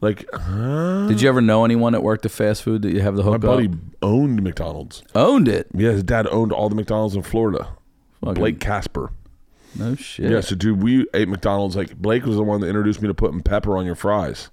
like. 0.00 0.26
Huh? 0.32 1.06
Did 1.08 1.20
you 1.22 1.28
ever 1.28 1.40
know 1.40 1.64
anyone 1.64 1.92
that 1.94 2.02
worked 2.02 2.24
at 2.26 2.30
fast 2.32 2.62
food 2.62 2.82
that 2.82 2.92
you 2.92 3.00
have 3.00 3.16
the 3.16 3.22
My 3.24 3.32
hook 3.32 3.40
buddy 3.42 3.66
up? 3.68 3.72
owned 4.02 4.42
McDonald's. 4.42 5.02
Owned 5.14 5.48
it. 5.48 5.68
Yeah, 5.74 5.90
his 5.92 6.02
dad 6.02 6.26
owned 6.30 6.52
all 6.52 6.68
the 6.68 6.74
McDonald's 6.74 7.16
in 7.16 7.22
Florida. 7.22 7.68
Fucking- 8.20 8.34
Blake 8.34 8.60
Casper. 8.60 9.10
No 9.76 9.94
shit. 9.94 10.30
Yeah. 10.30 10.40
so 10.40 10.54
dude, 10.56 10.82
we 10.82 11.06
ate 11.14 11.28
McDonald's. 11.28 11.76
Like 11.76 11.96
Blake 11.96 12.24
was 12.24 12.36
the 12.36 12.42
one 12.42 12.60
that 12.60 12.68
introduced 12.68 13.00
me 13.02 13.08
to 13.08 13.14
putting 13.14 13.42
pepper 13.42 13.76
on 13.76 13.84
your 13.86 13.94
fries. 13.94 14.50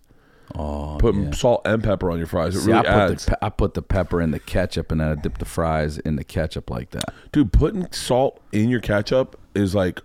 Oh, 0.54 0.98
Putting 1.00 1.26
yeah. 1.26 1.32
salt 1.32 1.62
and 1.66 1.84
pepper 1.84 2.12
on 2.12 2.20
your 2.20 2.28
fries. 2.28 2.56
It 2.56 2.62
See, 2.62 2.68
really 2.72 2.88
I 2.88 2.92
put 2.94 3.12
adds. 3.12 3.26
the 3.26 3.32
pe- 3.32 3.38
I 3.42 3.50
put 3.50 3.74
the 3.74 3.82
pepper 3.82 4.22
in 4.22 4.30
the 4.32 4.40
ketchup 4.40 4.92
and 4.92 5.02
then 5.02 5.08
I 5.10 5.16
dip 5.20 5.40
the 5.40 5.46
fries 5.46 5.98
in 5.98 6.18
the 6.18 6.24
ketchup 6.24 6.70
like 6.70 6.92
that. 6.92 7.14
dude, 7.32 7.52
putting 7.52 7.92
salt 7.92 8.40
in 8.52 8.70
your 8.70 8.80
ketchup 8.82 9.40
is 9.56 9.74
like. 9.74 10.02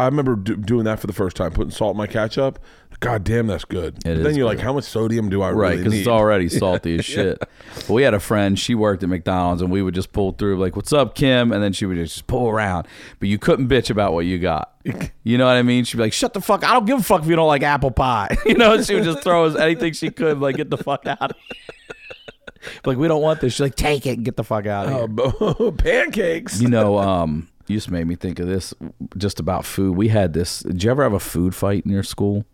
I 0.00 0.06
remember 0.06 0.34
do, 0.34 0.56
doing 0.56 0.84
that 0.84 0.98
for 0.98 1.06
the 1.06 1.12
first 1.12 1.36
time, 1.36 1.52
putting 1.52 1.70
salt 1.70 1.92
in 1.92 1.98
my 1.98 2.06
ketchup. 2.06 2.58
God 3.00 3.22
damn, 3.22 3.46
that's 3.46 3.66
good. 3.66 3.98
Is 4.06 4.24
then 4.24 4.34
you're 4.34 4.46
like, 4.46 4.58
how 4.58 4.72
much 4.72 4.84
sodium 4.84 5.28
do 5.28 5.42
I 5.42 5.50
Right, 5.50 5.76
because 5.76 5.92
it's 5.92 6.08
already 6.08 6.48
salty 6.50 6.98
as 6.98 7.04
shit. 7.04 7.38
But 7.38 7.90
we 7.90 8.02
had 8.02 8.14
a 8.14 8.20
friend, 8.20 8.58
she 8.58 8.74
worked 8.74 9.02
at 9.02 9.10
McDonald's, 9.10 9.60
and 9.60 9.70
we 9.70 9.82
would 9.82 9.94
just 9.94 10.12
pull 10.12 10.32
through, 10.32 10.58
like, 10.58 10.74
what's 10.74 10.94
up, 10.94 11.14
Kim? 11.14 11.52
And 11.52 11.62
then 11.62 11.74
she 11.74 11.84
would 11.84 11.98
just 11.98 12.26
pull 12.26 12.48
around. 12.48 12.88
But 13.18 13.28
you 13.28 13.38
couldn't 13.38 13.68
bitch 13.68 13.90
about 13.90 14.14
what 14.14 14.24
you 14.24 14.38
got. 14.38 14.74
You 15.22 15.36
know 15.36 15.44
what 15.44 15.56
I 15.56 15.62
mean? 15.62 15.84
She'd 15.84 15.98
be 15.98 16.04
like, 16.04 16.14
shut 16.14 16.32
the 16.32 16.40
fuck 16.40 16.64
I 16.64 16.72
don't 16.72 16.86
give 16.86 16.98
a 16.98 17.02
fuck 17.02 17.20
if 17.22 17.28
you 17.28 17.36
don't 17.36 17.46
like 17.46 17.62
apple 17.62 17.90
pie. 17.90 18.38
You 18.46 18.54
know, 18.54 18.80
she 18.82 18.94
would 18.94 19.04
just 19.04 19.22
throw 19.22 19.44
us 19.44 19.54
anything 19.54 19.92
she 19.92 20.10
could, 20.10 20.40
like, 20.40 20.56
get 20.56 20.70
the 20.70 20.78
fuck 20.78 21.06
out 21.06 21.32
of 21.32 21.36
here. 21.36 22.64
like, 22.86 22.96
we 22.96 23.06
don't 23.06 23.20
want 23.20 23.42
this. 23.42 23.52
She's 23.52 23.60
like, 23.60 23.76
take 23.76 24.06
it 24.06 24.16
and 24.16 24.24
get 24.24 24.38
the 24.38 24.44
fuck 24.44 24.64
out 24.64 24.86
of 24.86 24.92
here. 24.92 25.32
Oh, 25.40 25.72
pancakes. 25.72 26.58
You 26.58 26.68
know, 26.68 26.98
um, 26.98 27.49
you 27.70 27.76
just 27.76 27.90
made 27.90 28.06
me 28.06 28.16
think 28.16 28.38
of 28.38 28.46
this 28.46 28.74
just 29.16 29.40
about 29.40 29.64
food. 29.64 29.96
We 29.96 30.08
had 30.08 30.32
this. 30.32 30.60
Did 30.60 30.82
you 30.82 30.90
ever 30.90 31.02
have 31.02 31.12
a 31.12 31.20
food 31.20 31.54
fight 31.54 31.84
in 31.84 31.90
your 31.92 32.02
school? 32.02 32.44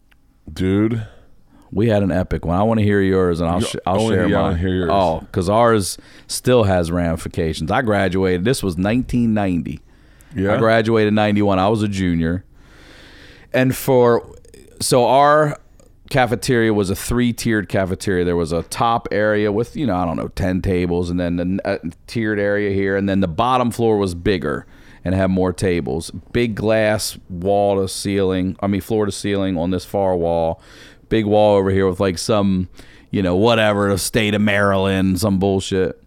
dude. 0.52 1.06
We 1.72 1.88
had 1.88 2.04
an 2.04 2.12
epic 2.12 2.44
one. 2.44 2.56
I 2.56 2.62
want 2.62 2.78
to 2.78 2.84
hear 2.84 3.00
yours, 3.00 3.40
and 3.40 3.50
I'll 3.50 3.60
sh- 3.60 3.74
I'll 3.84 4.08
share 4.08 4.28
hear- 4.28 4.38
mine. 4.38 4.56
hear 4.56 4.68
yours. 4.68 4.90
Oh, 4.92 5.20
because 5.20 5.48
ours 5.48 5.98
still 6.28 6.62
has 6.62 6.92
ramifications. 6.92 7.72
I 7.72 7.82
graduated. 7.82 8.44
This 8.44 8.62
was 8.62 8.76
1990. 8.76 9.80
Yeah. 10.36 10.54
I 10.54 10.58
graduated 10.58 11.08
in 11.08 11.14
91. 11.16 11.58
I 11.58 11.68
was 11.68 11.82
a 11.82 11.88
junior. 11.88 12.44
And 13.52 13.74
for 13.74 14.30
so 14.80 15.06
our 15.06 15.58
cafeteria 16.08 16.72
was 16.72 16.88
a 16.88 16.94
three-tiered 16.94 17.68
cafeteria. 17.68 18.24
There 18.24 18.36
was 18.36 18.52
a 18.52 18.62
top 18.64 19.08
area 19.10 19.50
with, 19.50 19.74
you 19.76 19.86
know, 19.86 19.96
I 19.96 20.04
don't 20.04 20.16
know, 20.16 20.28
10 20.28 20.62
tables 20.62 21.10
and 21.10 21.18
then 21.18 21.36
the 21.36 21.60
uh, 21.64 21.78
tiered 22.06 22.38
area 22.38 22.70
here 22.70 22.96
and 22.96 23.08
then 23.08 23.20
the 23.20 23.28
bottom 23.28 23.72
floor 23.72 23.96
was 23.98 24.14
bigger. 24.14 24.66
And 25.06 25.14
have 25.14 25.30
more 25.30 25.52
tables. 25.52 26.10
Big 26.32 26.54
glass 26.56 27.16
wall 27.30 27.80
to 27.80 27.88
ceiling, 27.88 28.56
I 28.60 28.66
mean 28.66 28.80
floor 28.80 29.06
to 29.06 29.12
ceiling 29.12 29.56
on 29.56 29.70
this 29.70 29.84
far 29.84 30.16
wall. 30.16 30.60
Big 31.08 31.24
wall 31.24 31.56
over 31.56 31.70
here 31.70 31.88
with 31.88 32.00
like 32.00 32.18
some, 32.18 32.68
you 33.12 33.22
know, 33.22 33.36
whatever, 33.36 33.88
the 33.90 33.98
state 33.98 34.34
of 34.34 34.40
Maryland, 34.42 35.20
some 35.20 35.38
bullshit. 35.38 36.02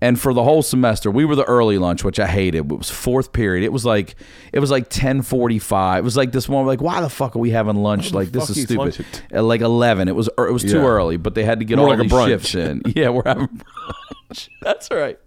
And 0.00 0.18
for 0.18 0.34
the 0.34 0.42
whole 0.42 0.62
semester, 0.62 1.12
we 1.12 1.24
were 1.24 1.36
the 1.36 1.44
early 1.44 1.78
lunch, 1.78 2.02
which 2.02 2.18
I 2.18 2.26
hated. 2.26 2.56
It 2.56 2.66
was 2.76 2.90
fourth 2.90 3.32
period. 3.32 3.64
It 3.64 3.72
was 3.72 3.84
like 3.84 4.16
it 4.52 4.58
was 4.58 4.68
like 4.68 4.88
ten 4.90 5.22
forty 5.22 5.60
five. 5.60 5.98
It 6.00 6.02
was 6.04 6.16
like 6.16 6.32
this 6.32 6.48
one, 6.48 6.66
like 6.66 6.82
why 6.82 7.00
the 7.00 7.08
fuck 7.08 7.36
are 7.36 7.38
we 7.38 7.50
having 7.50 7.76
lunch? 7.76 8.12
Like 8.12 8.32
this 8.32 8.50
is 8.50 8.64
stupid. 8.64 9.06
at- 9.30 9.44
like 9.44 9.60
eleven, 9.60 10.08
it 10.08 10.16
was 10.16 10.28
it 10.36 10.52
was 10.52 10.62
too 10.64 10.78
Yeah. 10.80 10.86
early, 10.86 11.18
but 11.18 11.36
they 11.36 11.44
had 11.44 11.60
to 11.60 11.64
get 11.64 11.76
More 11.78 11.86
all 11.86 11.90
like 11.92 12.00
a 12.00 12.02
these 12.02 12.10
brunch. 12.12 12.26
shifts 12.26 12.54
in. 12.56 12.82
Yeah, 12.96 13.10
we're 13.10 13.22
having 13.24 13.46
brunch. 13.46 14.48
That's 14.62 14.90
right. 14.90 15.20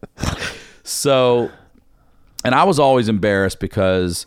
So, 0.83 1.49
and 2.45 2.55
I 2.55 2.63
was 2.63 2.79
always 2.79 3.09
embarrassed 3.09 3.59
because 3.59 4.25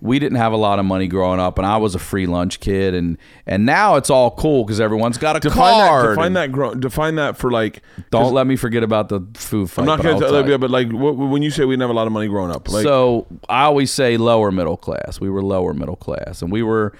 we 0.00 0.18
didn't 0.18 0.36
have 0.36 0.52
a 0.52 0.56
lot 0.56 0.78
of 0.78 0.84
money 0.84 1.08
growing 1.08 1.40
up, 1.40 1.56
and 1.56 1.66
I 1.66 1.78
was 1.78 1.94
a 1.94 1.98
free 1.98 2.26
lunch 2.26 2.60
kid, 2.60 2.94
and 2.94 3.16
and 3.46 3.64
now 3.64 3.96
it's 3.96 4.10
all 4.10 4.30
cool 4.32 4.64
because 4.64 4.78
everyone's 4.80 5.16
got 5.16 5.36
a 5.36 5.40
Define 5.40 5.78
that. 5.78 5.88
card. 5.88 6.08
Define 6.16 6.32
that. 6.34 6.52
Gro- 6.52 6.74
define 6.74 7.14
that 7.14 7.36
for 7.38 7.50
like. 7.50 7.82
Don't 8.10 8.34
let 8.34 8.46
me 8.46 8.56
forget 8.56 8.82
about 8.82 9.08
the 9.08 9.26
food 9.34 9.70
fight. 9.70 9.82
I'm 9.82 9.86
not 9.86 10.02
going 10.02 10.20
to 10.20 10.50
you. 10.50 10.58
but 10.58 10.70
like 10.70 10.88
when 10.92 11.42
you 11.42 11.50
say 11.50 11.64
we 11.64 11.72
didn't 11.72 11.82
have 11.82 11.90
a 11.90 11.94
lot 11.94 12.06
of 12.06 12.12
money 12.12 12.28
growing 12.28 12.50
up, 12.50 12.68
like 12.70 12.82
so 12.82 13.26
I 13.48 13.62
always 13.64 13.90
say 13.90 14.16
lower 14.16 14.50
middle 14.50 14.76
class. 14.76 15.20
We 15.20 15.30
were 15.30 15.42
lower 15.42 15.72
middle 15.72 15.96
class, 15.96 16.42
and 16.42 16.52
we 16.52 16.62
were 16.62 16.92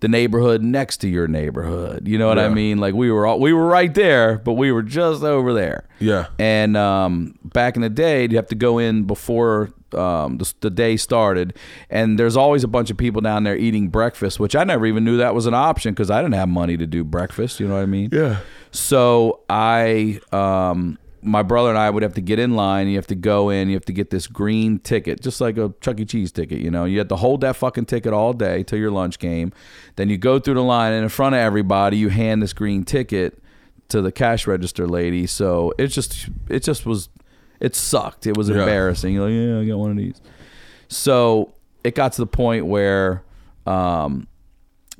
the 0.00 0.08
neighborhood 0.08 0.62
next 0.62 0.98
to 0.98 1.08
your 1.08 1.28
neighborhood. 1.28 2.08
You 2.08 2.18
know 2.18 2.28
what 2.28 2.38
I 2.38 2.48
mean? 2.48 2.78
Like 2.78 2.94
we 2.94 3.10
were 3.10 3.26
all, 3.26 3.38
we 3.38 3.52
were 3.52 3.66
right 3.66 3.92
there, 3.94 4.38
but 4.38 4.54
we 4.54 4.72
were 4.72 4.82
just 4.82 5.22
over 5.22 5.52
there. 5.52 5.86
Yeah. 5.98 6.26
And 6.38 6.76
um, 6.76 7.38
back 7.44 7.76
in 7.76 7.82
the 7.82 7.90
day, 7.90 8.26
you 8.28 8.36
have 8.36 8.48
to 8.48 8.54
go 8.54 8.78
in 8.78 9.04
before 9.04 9.70
um, 9.94 10.38
the, 10.38 10.52
the 10.60 10.70
day 10.70 10.96
started, 10.96 11.56
and 11.88 12.18
there's 12.18 12.36
always 12.36 12.64
a 12.64 12.68
bunch 12.68 12.90
of 12.90 12.96
people 12.96 13.20
down 13.20 13.44
there 13.44 13.56
eating 13.56 13.88
breakfast, 13.88 14.40
which 14.40 14.56
I 14.56 14.64
never 14.64 14.86
even 14.86 15.04
knew 15.04 15.16
that 15.18 15.34
was 15.34 15.46
an 15.46 15.54
option 15.54 15.92
because 15.92 16.10
I 16.10 16.22
didn't 16.22 16.34
have 16.34 16.48
money 16.48 16.76
to 16.76 16.86
do 16.86 17.04
breakfast. 17.04 17.60
You 17.60 17.68
know 17.68 17.74
what 17.74 17.82
I 17.82 17.86
mean? 17.86 18.10
yeah. 18.12 18.40
So 18.72 19.40
I, 19.50 20.20
um, 20.30 20.98
my 21.22 21.42
brother 21.42 21.68
and 21.68 21.78
I 21.78 21.90
would 21.90 22.02
have 22.02 22.14
to 22.14 22.20
get 22.20 22.38
in 22.38 22.54
line. 22.54 22.88
You 22.88 22.96
have 22.96 23.06
to 23.08 23.14
go 23.14 23.50
in. 23.50 23.68
You 23.68 23.74
have 23.74 23.84
to 23.86 23.92
get 23.92 24.10
this 24.10 24.26
green 24.26 24.78
ticket, 24.78 25.20
just 25.20 25.40
like 25.40 25.56
a 25.58 25.74
Chuck 25.80 26.00
E. 26.00 26.04
Cheese 26.04 26.32
ticket. 26.32 26.60
You 26.60 26.70
know, 26.70 26.84
you 26.84 26.98
have 26.98 27.08
to 27.08 27.16
hold 27.16 27.42
that 27.42 27.56
fucking 27.56 27.86
ticket 27.86 28.12
all 28.12 28.32
day 28.32 28.62
till 28.62 28.78
your 28.78 28.90
lunch 28.90 29.18
came. 29.18 29.52
Then 29.96 30.08
you 30.08 30.16
go 30.16 30.38
through 30.38 30.54
the 30.54 30.62
line, 30.62 30.92
and 30.92 31.02
in 31.02 31.08
front 31.08 31.34
of 31.34 31.40
everybody, 31.40 31.96
you 31.96 32.08
hand 32.08 32.42
this 32.42 32.52
green 32.52 32.84
ticket 32.84 33.42
to 33.88 34.00
the 34.00 34.12
cash 34.12 34.46
register 34.46 34.86
lady. 34.86 35.26
So 35.26 35.72
it 35.78 35.88
just, 35.88 36.28
it 36.48 36.62
just 36.62 36.86
was, 36.86 37.08
it 37.60 37.76
sucked. 37.76 38.26
It 38.26 38.36
was 38.36 38.48
Yeah. 38.48 38.60
embarrassing. 38.60 39.14
You're 39.14 39.24
like, 39.28 39.34
yeah, 39.34 39.60
I 39.60 39.64
got 39.66 39.78
one 39.78 39.90
of 39.92 39.96
these. 39.96 40.20
So 40.88 41.54
it 41.84 41.94
got 41.94 42.12
to 42.14 42.22
the 42.22 42.26
point 42.26 42.66
where, 42.66 43.22
um, 43.66 44.26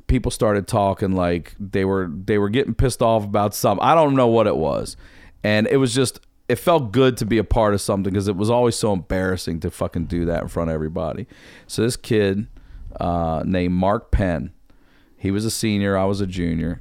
people 0.06 0.30
started 0.30 0.66
talking 0.66 1.12
like 1.12 1.54
they 1.60 1.84
were 1.84 2.10
they 2.12 2.36
were 2.38 2.48
getting 2.48 2.74
pissed 2.74 3.02
off 3.02 3.24
about 3.24 3.54
something. 3.54 3.84
I 3.84 3.94
don't 3.94 4.14
know 4.14 4.26
what 4.28 4.46
it 4.46 4.56
was, 4.56 4.96
and 5.44 5.66
it 5.68 5.76
was 5.76 5.94
just 5.94 6.20
it 6.48 6.56
felt 6.56 6.90
good 6.92 7.16
to 7.18 7.24
be 7.26 7.38
a 7.38 7.44
part 7.44 7.74
of 7.74 7.80
something 7.80 8.12
because 8.12 8.26
it 8.26 8.34
was 8.36 8.50
always 8.50 8.74
so 8.74 8.92
embarrassing 8.92 9.60
to 9.60 9.70
fucking 9.70 10.06
do 10.06 10.24
that 10.24 10.42
in 10.42 10.48
front 10.48 10.68
of 10.70 10.74
everybody. 10.74 11.26
So 11.68 11.82
this 11.82 11.96
kid 11.96 12.48
uh, 12.98 13.42
named 13.46 13.74
Mark 13.74 14.10
Penn, 14.10 14.50
he 15.16 15.30
was 15.30 15.44
a 15.44 15.50
senior, 15.50 15.96
I 15.96 16.04
was 16.06 16.20
a 16.20 16.26
junior. 16.26 16.80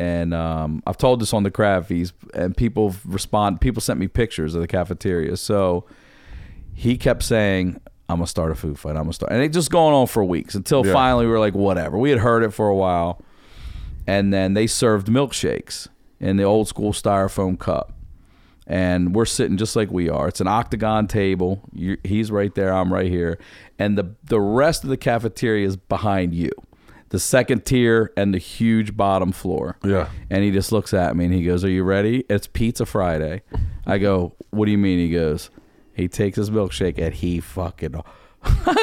And 0.00 0.32
um, 0.32 0.82
I've 0.86 0.96
told 0.96 1.20
this 1.20 1.34
on 1.34 1.42
the 1.42 1.50
crab 1.50 1.84
feast, 1.84 2.14
and 2.32 2.56
people 2.56 2.94
respond. 3.04 3.60
People 3.60 3.82
sent 3.82 4.00
me 4.00 4.08
pictures 4.08 4.54
of 4.54 4.62
the 4.62 4.66
cafeteria. 4.66 5.36
So 5.36 5.84
he 6.72 6.96
kept 6.96 7.22
saying, 7.22 7.80
"I'm 8.08 8.16
gonna 8.16 8.26
start 8.26 8.50
a 8.50 8.54
food 8.54 8.78
fight. 8.78 8.90
I'm 8.96 9.02
gonna 9.02 9.12
start," 9.12 9.30
and 9.32 9.42
it 9.42 9.50
just 9.52 9.70
going 9.70 9.94
on 9.94 10.06
for 10.06 10.24
weeks 10.24 10.54
until 10.54 10.86
Yeah. 10.86 10.94
finally 10.94 11.26
we 11.26 11.32
were 11.32 11.38
like, 11.38 11.54
"Whatever." 11.54 11.98
We 11.98 12.08
had 12.10 12.20
heard 12.20 12.42
it 12.42 12.52
for 12.54 12.68
a 12.68 12.74
while, 12.74 13.20
and 14.06 14.32
then 14.32 14.54
they 14.54 14.66
served 14.66 15.08
milkshakes 15.08 15.88
in 16.18 16.36
the 16.38 16.44
old 16.44 16.66
school 16.68 16.92
styrofoam 16.92 17.58
cup, 17.58 17.92
and 18.66 19.14
we're 19.14 19.26
sitting 19.26 19.58
just 19.58 19.76
like 19.76 19.90
we 19.90 20.08
are. 20.08 20.28
It's 20.28 20.40
an 20.40 20.48
octagon 20.48 21.08
table. 21.08 21.60
you 21.74 21.98
he's 22.04 22.30
right 22.30 22.54
there. 22.54 22.72
I'm 22.72 22.90
right 22.92 23.10
here, 23.10 23.38
and 23.78 23.98
the 23.98 24.14
the 24.24 24.40
rest 24.40 24.82
of 24.84 24.88
the 24.88 24.96
cafeteria 24.96 25.66
is 25.66 25.76
behind 25.76 26.34
you. 26.34 26.52
The 27.10 27.18
second 27.18 27.64
tier 27.64 28.12
and 28.16 28.32
the 28.32 28.38
huge 28.38 28.96
bottom 28.96 29.32
floor. 29.32 29.76
Yeah. 29.84 30.08
And 30.30 30.42
he 30.42 30.50
just 30.50 30.72
looks 30.72 30.94
at 30.94 31.16
me 31.16 31.26
and 31.26 31.34
he 31.34 31.44
goes, 31.44 31.64
Are 31.64 31.70
you 31.70 31.82
ready? 31.82 32.24
It's 32.28 32.46
Pizza 32.46 32.86
Friday. 32.86 33.42
I 33.86 33.98
go, 33.98 34.34
What 34.50 34.66
do 34.66 34.70
you 34.70 34.78
mean? 34.78 34.98
He 34.98 35.10
goes, 35.10 35.50
He 35.92 36.08
takes 36.08 36.36
his 36.36 36.50
milkshake 36.50 36.98
and 36.98 37.14
he 37.14 37.40
fucking. 37.40 38.02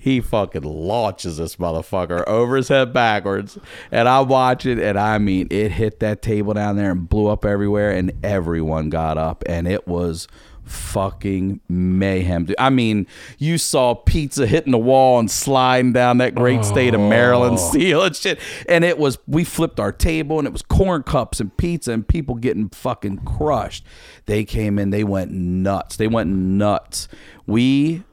he 0.00 0.20
fucking 0.20 0.62
launches 0.62 1.36
this 1.36 1.56
motherfucker 1.56 2.26
over 2.26 2.56
his 2.56 2.68
head 2.68 2.92
backwards. 2.92 3.58
And 3.92 4.08
I 4.08 4.20
watch 4.20 4.66
it 4.66 4.78
and 4.78 4.98
I 4.98 5.18
mean, 5.18 5.46
it 5.50 5.72
hit 5.72 6.00
that 6.00 6.22
table 6.22 6.54
down 6.54 6.76
there 6.76 6.90
and 6.90 7.08
blew 7.08 7.28
up 7.28 7.44
everywhere 7.44 7.92
and 7.92 8.12
everyone 8.24 8.88
got 8.90 9.18
up 9.18 9.44
and 9.46 9.68
it 9.68 9.86
was 9.86 10.26
fucking 10.70 11.60
mayhem. 11.68 12.44
dude. 12.44 12.56
I 12.58 12.70
mean, 12.70 13.06
you 13.38 13.58
saw 13.58 13.94
pizza 13.94 14.46
hitting 14.46 14.72
the 14.72 14.78
wall 14.78 15.18
and 15.18 15.30
sliding 15.30 15.92
down 15.92 16.18
that 16.18 16.34
great 16.34 16.64
state 16.64 16.94
of 16.94 17.00
Maryland 17.00 17.58
oh. 17.58 17.72
seal 17.72 18.02
and 18.02 18.14
shit. 18.14 18.38
And 18.68 18.84
it 18.84 18.98
was, 18.98 19.18
we 19.26 19.44
flipped 19.44 19.80
our 19.80 19.92
table 19.92 20.38
and 20.38 20.46
it 20.46 20.52
was 20.52 20.62
corn 20.62 21.02
cups 21.02 21.40
and 21.40 21.56
pizza 21.56 21.92
and 21.92 22.06
people 22.06 22.36
getting 22.36 22.68
fucking 22.68 23.18
crushed. 23.18 23.84
They 24.26 24.44
came 24.44 24.78
in, 24.78 24.90
they 24.90 25.04
went 25.04 25.32
nuts. 25.32 25.96
They 25.96 26.06
went 26.06 26.30
nuts. 26.30 27.08
We 27.46 28.04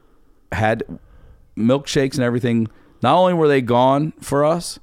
had 0.52 0.82
milkshakes 1.56 2.14
and 2.14 2.24
everything. 2.24 2.68
Not 3.02 3.16
only 3.16 3.34
were 3.34 3.48
they 3.48 3.62
gone 3.62 4.12
for 4.20 4.44
us 4.44 4.80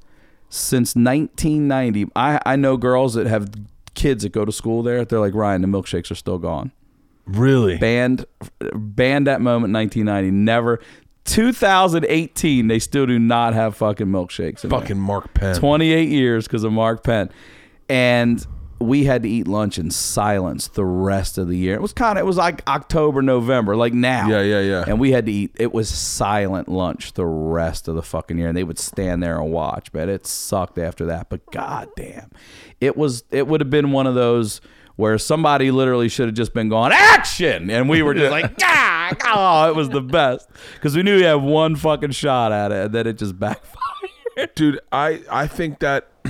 since 0.49 0.95
1990, 0.95 2.11
I, 2.15 2.39
I 2.45 2.55
know 2.55 2.78
girls 2.78 3.15
that 3.15 3.28
have 3.28 3.49
kids 3.95 4.23
that 4.23 4.32
go 4.32 4.45
to 4.45 4.51
school 4.51 4.82
there. 4.82 5.03
They're 5.03 5.19
like, 5.19 5.34
Ryan, 5.34 5.61
the 5.61 5.67
milkshakes 5.67 6.09
are 6.09 6.15
still 6.15 6.38
gone 6.38 6.71
Really? 7.28 7.78
banned 7.78 8.26
banned 8.73 9.28
that 9.28 9.41
moment 9.41 9.73
1990 9.73 10.32
never 10.32 10.80
2018 11.26 12.67
they 12.67 12.80
still 12.80 13.05
do 13.05 13.19
not 13.19 13.53
have 13.53 13.76
fucking 13.76 14.07
milkshakes 14.07 14.63
in 14.63 14.69
there. 14.69 14.80
Fucking 14.80 14.97
Mark 14.97 15.34
Penn. 15.34 15.55
28 15.55 16.09
years 16.09 16.45
because 16.47 16.63
of 16.63 16.71
mark 16.71 17.03
penn 17.03 17.30
and 17.89 18.45
we 18.80 19.05
had 19.05 19.23
to 19.23 19.30
eat 19.30 19.47
lunch 19.47 19.78
in 19.80 19.89
silence 19.89 20.67
the 20.67 20.84
rest 20.86 21.38
of 21.38 21.47
the 21.47 21.57
year 21.57 21.73
it 21.76 21.82
was 21.82 21.93
kind 21.93 22.17
of 22.17 22.23
it 22.23 22.26
was 22.26 22.38
like 22.38 22.61
october 22.67 23.21
november 23.21 23.76
like 23.76 23.93
now 23.93 24.28
Yeah, 24.30 24.41
yeah, 24.41 24.59
yeah. 24.61 24.84
and 24.88 24.99
we 24.99 25.11
had 25.11 25.26
to 25.26 25.32
eat 25.32 25.51
it 25.55 25.73
was 25.73 25.89
silent 25.89 26.67
lunch 26.67 27.13
the 27.13 27.26
rest 27.26 27.88
of 27.88 27.95
the 27.95 28.03
fucking 28.03 28.38
year 28.38 28.49
and 28.49 28.57
they 28.57 28.63
would 28.63 28.78
stand 28.80 29.23
there 29.23 29.39
and 29.39 29.51
watch 29.51 29.91
but 29.91 30.09
it 30.09 30.28
sucked 30.28 30.78
after 30.78 31.05
that 31.05 31.30
but 31.30 31.45
god 31.51 31.89
damn 31.95 32.30
it 32.82 32.97
was 32.97 33.23
it 33.32 33.47
would 33.47 33.61
have 33.61 33.69
been 33.69 33.91
one 33.91 34.05
of 34.07 34.13
those 34.15 34.61
where 34.95 35.17
somebody 35.17 35.71
literally 35.71 36.07
should 36.09 36.27
have 36.27 36.35
just 36.35 36.53
been 36.53 36.69
going 36.69 36.91
action! 36.93 37.69
And 37.69 37.89
we 37.89 38.01
were 38.01 38.13
just 38.13 38.31
like 38.31 38.53
ah, 38.63 39.65
oh 39.65 39.69
it 39.69 39.75
was 39.75 39.89
the 39.89 40.01
best. 40.01 40.49
Because 40.75 40.95
we 40.95 41.03
knew 41.03 41.17
we 41.17 41.23
had 41.23 41.35
one 41.35 41.75
fucking 41.75 42.11
shot 42.11 42.51
at 42.51 42.71
it 42.71 42.85
and 42.85 42.93
then 42.93 43.07
it 43.07 43.17
just 43.17 43.37
backfired. 43.39 43.79
Dude 44.55 44.79
i 44.91 45.21
i 45.31 45.47
think 45.47 45.79
that 45.79 46.09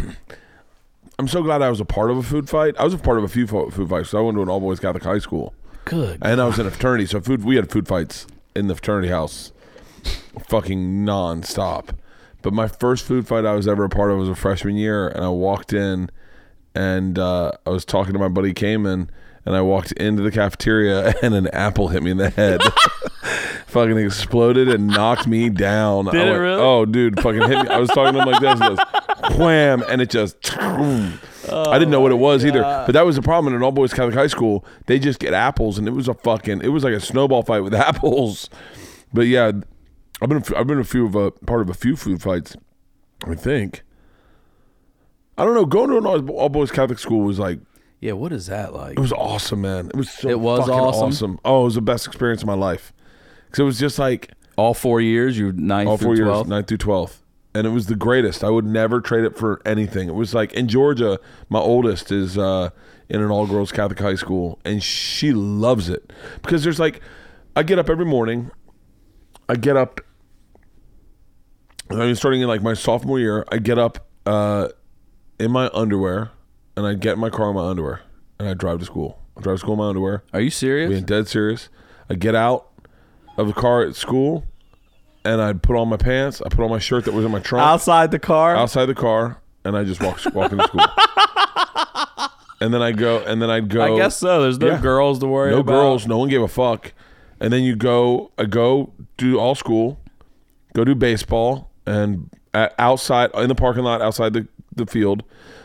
i'm 1.19 1.27
so 1.27 1.41
glad 1.41 1.63
i 1.63 1.69
was 1.71 1.79
a 1.79 1.85
part 1.85 2.11
of 2.11 2.17
a 2.17 2.23
food 2.23 2.47
fight. 2.47 2.75
I 2.77 2.83
was 2.83 2.93
a 2.93 2.99
part 2.99 3.17
of 3.17 3.23
a 3.23 3.27
few 3.27 3.47
fo- 3.47 3.71
food 3.71 3.89
fights 3.89 4.09
so 4.09 4.19
i 4.19 4.21
went 4.21 4.37
to 4.37 4.43
an 4.43 4.49
all 4.49 4.59
boys 4.59 4.79
catholic 4.79 5.03
high 5.03 5.17
school. 5.19 5.53
Good 5.85 6.19
and 6.21 6.39
i 6.39 6.45
was 6.45 6.59
in 6.59 6.67
a 6.67 6.71
fraternity 6.71 7.07
so 7.07 7.19
food 7.19 7.43
we 7.43 7.55
had 7.55 7.71
food 7.71 7.87
fights 7.87 8.27
in 8.55 8.67
the 8.67 8.75
fraternity 8.75 9.07
house 9.09 9.51
fucking 10.47 11.03
non-stop. 11.05 11.93
But 12.41 12.53
my 12.53 12.67
first 12.67 13.05
food 13.05 13.27
fight 13.27 13.43
i 13.45 13.53
was 13.53 13.67
ever 13.67 13.85
a 13.85 13.89
part 13.89 14.11
of 14.11 14.19
was 14.19 14.29
a 14.29 14.35
freshman 14.35 14.75
year 14.75 15.07
and 15.07 15.23
i 15.25 15.29
walked 15.29 15.73
in 15.73 16.11
and 16.75 17.17
uh, 17.17 17.51
i 17.65 17.69
was 17.69 17.85
talking 17.85 18.13
to 18.13 18.19
my 18.19 18.27
buddy 18.27 18.53
Cayman 18.53 19.09
and 19.45 19.55
i 19.55 19.61
walked 19.61 19.91
into 19.93 20.21
the 20.21 20.31
cafeteria 20.31 21.13
and 21.21 21.33
an 21.33 21.47
apple 21.47 21.87
hit 21.87 22.03
me 22.03 22.11
in 22.11 22.17
the 22.17 22.29
head 22.29 22.61
fucking 23.75 23.97
exploded 23.97 24.69
and 24.69 24.87
knocked 24.87 25.27
me 25.27 25.49
down. 25.49 26.05
Did 26.05 26.15
I 26.29 26.31
it 26.31 26.37
really? 26.37 26.61
Oh, 26.61 26.85
dude, 26.85 27.19
fucking 27.19 27.41
hit 27.41 27.63
me. 27.63 27.67
I 27.67 27.77
was 27.77 27.89
talking 27.89 28.13
to 28.13 28.19
him 28.21 28.31
like 28.31 28.39
this, 28.41 28.61
and 28.61 28.63
it 28.63 28.77
goes 28.77 29.37
wham, 29.37 29.83
and 29.89 30.01
it 30.01 30.09
just. 30.09 30.57
I 30.57 31.77
didn't 31.77 31.91
know 31.91 31.99
what 31.99 32.11
it 32.11 32.15
was 32.15 32.45
either, 32.45 32.61
but 32.61 32.93
that 32.93 33.05
was 33.05 33.17
the 33.17 33.21
problem 33.21 33.53
in 33.53 33.57
an 33.57 33.63
all 33.63 33.73
boys 33.73 33.93
Catholic 33.93 34.15
high 34.15 34.27
school. 34.27 34.65
They 34.85 34.97
just 34.97 35.19
get 35.19 35.33
apples, 35.33 35.77
and 35.77 35.89
it 35.89 35.91
was 35.91 36.07
a 36.07 36.13
fucking. 36.13 36.61
It 36.61 36.69
was 36.69 36.85
like 36.85 36.93
a 36.93 37.01
snowball 37.01 37.43
fight 37.43 37.61
with 37.61 37.73
apples. 37.89 38.49
But 39.13 39.27
yeah, 39.27 39.51
I've 40.21 40.29
been 40.29 40.43
I've 40.55 40.67
been 40.67 40.79
a 40.79 40.85
few 40.85 41.05
of 41.05 41.15
a 41.15 41.31
part 41.31 41.61
of 41.61 41.69
a 41.69 41.73
few 41.73 41.97
food 41.97 42.21
fights. 42.21 42.55
I 43.27 43.35
think. 43.35 43.83
I 45.37 45.45
don't 45.45 45.53
know. 45.53 45.65
Going 45.65 45.89
to 45.89 45.97
an 45.97 46.05
all 46.05 46.29
all 46.31 46.49
boys 46.49 46.71
Catholic 46.71 46.99
school 46.99 47.21
was 47.21 47.39
like 47.39 47.59
yeah 48.01 48.11
what 48.11 48.31
is 48.31 48.47
that 48.47 48.73
like 48.73 48.97
it 48.97 48.99
was 48.99 49.11
awesome, 49.13 49.61
man. 49.61 49.87
It 49.87 49.95
was 49.95 50.09
so 50.11 50.29
It 50.29 50.39
was 50.39 50.59
fucking 50.61 50.73
awesome? 50.73 51.39
Oh, 51.43 51.61
it 51.61 51.65
was 51.65 51.75
the 51.75 51.81
best 51.81 52.07
experience 52.07 52.41
of 52.41 52.47
my 52.47 52.53
life. 52.53 52.93
Because 53.45 53.59
it 53.59 53.63
was 53.63 53.79
just 53.79 53.97
like 53.99 54.31
all 54.57 54.73
four 54.73 55.01
years 55.01 55.37
you 55.37 55.51
ninth 55.51 55.89
all 55.89 55.97
through 55.97 56.17
four 56.17 56.25
12th? 56.25 56.37
years, 56.37 56.47
ninth 56.47 56.67
through 56.67 56.77
twelfth, 56.77 57.23
and 57.53 57.67
it 57.67 57.71
was 57.71 57.87
the 57.87 57.95
greatest. 57.95 58.43
I 58.43 58.49
would 58.49 58.65
never 58.65 59.01
trade 59.01 59.25
it 59.25 59.37
for 59.37 59.61
anything. 59.65 60.07
It 60.07 60.15
was 60.15 60.33
like 60.33 60.53
in 60.53 60.67
Georgia, 60.67 61.19
my 61.49 61.59
oldest 61.59 62.11
is 62.11 62.37
uh, 62.37 62.69
in 63.09 63.21
an 63.21 63.31
all 63.31 63.47
girls 63.47 63.71
Catholic 63.71 63.99
high 63.99 64.15
school, 64.15 64.59
and 64.63 64.81
she 64.81 65.33
loves 65.33 65.89
it 65.89 66.11
because 66.41 66.63
there's 66.63 66.79
like, 66.79 67.01
I 67.55 67.63
get 67.63 67.79
up 67.79 67.89
every 67.89 68.05
morning, 68.05 68.51
I 69.49 69.55
get 69.55 69.75
up. 69.77 69.99
I 71.89 71.95
mean, 71.95 72.15
starting 72.15 72.41
in 72.41 72.47
like 72.47 72.61
my 72.61 72.73
sophomore 72.73 73.19
year, 73.19 73.45
I 73.51 73.57
get 73.57 73.77
up 73.77 74.07
uh, 74.25 74.69
in 75.39 75.51
my 75.51 75.69
underwear, 75.73 76.31
and 76.77 76.85
I 76.85 76.93
get 76.93 77.13
in 77.13 77.19
my 77.19 77.29
car 77.29 77.49
in 77.49 77.55
my 77.55 77.67
underwear, 77.67 78.01
and 78.39 78.47
I 78.47 78.53
drive 78.53 78.79
to 78.79 78.85
school. 78.85 79.19
I 79.37 79.41
drive 79.41 79.55
to 79.55 79.59
school 79.59 79.73
in 79.73 79.79
my 79.79 79.87
underwear. 79.89 80.23
Are 80.33 80.39
you 80.41 80.49
serious? 80.49 80.89
Being 80.89 81.03
dead 81.05 81.27
serious. 81.27 81.69
I 82.09 82.15
get 82.15 82.35
out 82.35 82.67
of 83.37 83.47
the 83.47 83.53
car 83.53 83.83
at 83.83 83.95
school, 83.95 84.45
and 85.23 85.41
I 85.41 85.53
put 85.53 85.75
on 85.75 85.89
my 85.89 85.97
pants. 85.97 86.41
I 86.45 86.49
put 86.49 86.63
on 86.63 86.69
my 86.69 86.79
shirt 86.79 87.05
that 87.05 87.13
was 87.13 87.25
in 87.25 87.31
my 87.31 87.39
trunk 87.39 87.65
Outside 87.65 88.11
the 88.11 88.19
car? 88.19 88.55
outside 88.55 88.85
the 88.85 88.95
car, 88.95 89.41
and 89.63 89.75
I 89.75 89.83
just 89.83 90.01
walk 90.01 90.19
walk 90.33 90.51
into 90.51 90.63
school. 90.67 90.85
and 92.61 92.73
then 92.73 92.81
I 92.81 92.91
go, 92.91 93.19
and 93.25 93.41
then 93.41 93.49
I'd 93.49 93.69
go. 93.69 93.81
I 93.95 93.97
guess 93.97 94.17
so. 94.17 94.41
There's 94.43 94.59
no 94.59 94.67
Yeah. 94.67 94.81
girls 94.81 95.19
to 95.19 95.27
worry 95.27 95.51
no 95.51 95.59
about. 95.59 95.71
girls. 95.71 96.07
No 96.07 96.17
one 96.17 96.29
gave 96.29 96.41
a 96.41 96.47
fuck. 96.47 96.93
And 97.39 97.51
then 97.51 97.63
you 97.63 97.75
go, 97.75 98.31
I 98.37 98.45
go 98.45 98.93
do 99.17 99.37
all 99.39 99.55
school, 99.55 99.99
go 100.73 100.85
do 100.85 100.95
baseball, 100.95 101.69
and 101.85 102.29
at, 102.53 102.73
outside 102.79 103.29
in 103.35 103.49
the 103.49 103.55
parking 103.55 103.83
lot 103.83 104.01
outside 104.01 104.31
the 104.33 104.47
the 104.75 104.85
field, 104.85 105.23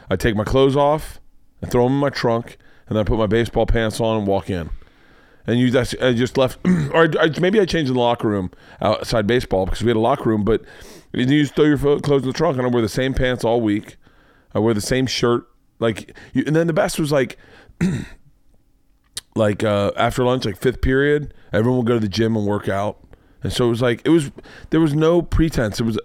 I 0.08 0.16
take 0.16 0.36
my 0.36 0.44
clothes 0.44 0.76
off, 0.76 1.20
I 1.62 1.66
throw 1.66 1.84
them 1.84 1.94
in 1.94 1.98
my 1.98 2.10
trunk, 2.10 2.58
and 2.88 2.96
then 2.96 3.04
I 3.04 3.04
put 3.04 3.18
my 3.18 3.26
baseball 3.26 3.66
pants 3.66 4.00
on 4.00 4.18
and 4.18 4.26
walk 4.26 4.50
in. 4.50 4.70
And 5.46 5.58
you 5.58 5.70
that's 5.70 5.94
I 6.00 6.12
just 6.12 6.36
left, 6.36 6.58
or 6.92 7.08
I, 7.18 7.30
maybe 7.40 7.60
I 7.60 7.64
changed 7.64 7.88
in 7.88 7.94
the 7.94 8.00
locker 8.00 8.28
room 8.28 8.50
outside 8.80 9.26
baseball 9.26 9.64
because 9.64 9.82
we 9.82 9.88
had 9.88 9.96
a 9.96 10.00
locker 10.00 10.28
room. 10.28 10.44
But 10.44 10.62
you 11.12 11.24
just 11.26 11.54
throw 11.54 11.64
your 11.64 11.78
clothes 11.78 12.22
in 12.22 12.28
the 12.28 12.32
trunk, 12.32 12.58
and 12.58 12.66
I 12.66 12.70
wear 12.70 12.82
the 12.82 12.88
same 12.88 13.14
pants 13.14 13.44
all 13.44 13.60
week. 13.60 13.96
I 14.54 14.58
wear 14.58 14.74
the 14.74 14.80
same 14.80 15.06
shirt, 15.06 15.46
like, 15.78 16.16
you, 16.32 16.42
and 16.44 16.56
then 16.56 16.66
the 16.66 16.72
best 16.72 16.98
was 16.98 17.12
like, 17.12 17.38
like 19.36 19.62
uh, 19.62 19.92
after 19.96 20.24
lunch, 20.24 20.44
like 20.44 20.56
fifth 20.56 20.82
period, 20.82 21.32
everyone 21.52 21.78
would 21.78 21.86
go 21.86 21.94
to 21.94 22.00
the 22.00 22.08
gym 22.08 22.36
and 22.36 22.46
work 22.46 22.68
out, 22.68 22.98
and 23.42 23.52
so 23.52 23.66
it 23.66 23.70
was 23.70 23.82
like 23.82 24.02
it 24.04 24.10
was 24.10 24.30
there 24.70 24.80
was 24.80 24.94
no 24.94 25.22
pretense. 25.22 25.80
It 25.80 25.84
was 25.84 25.98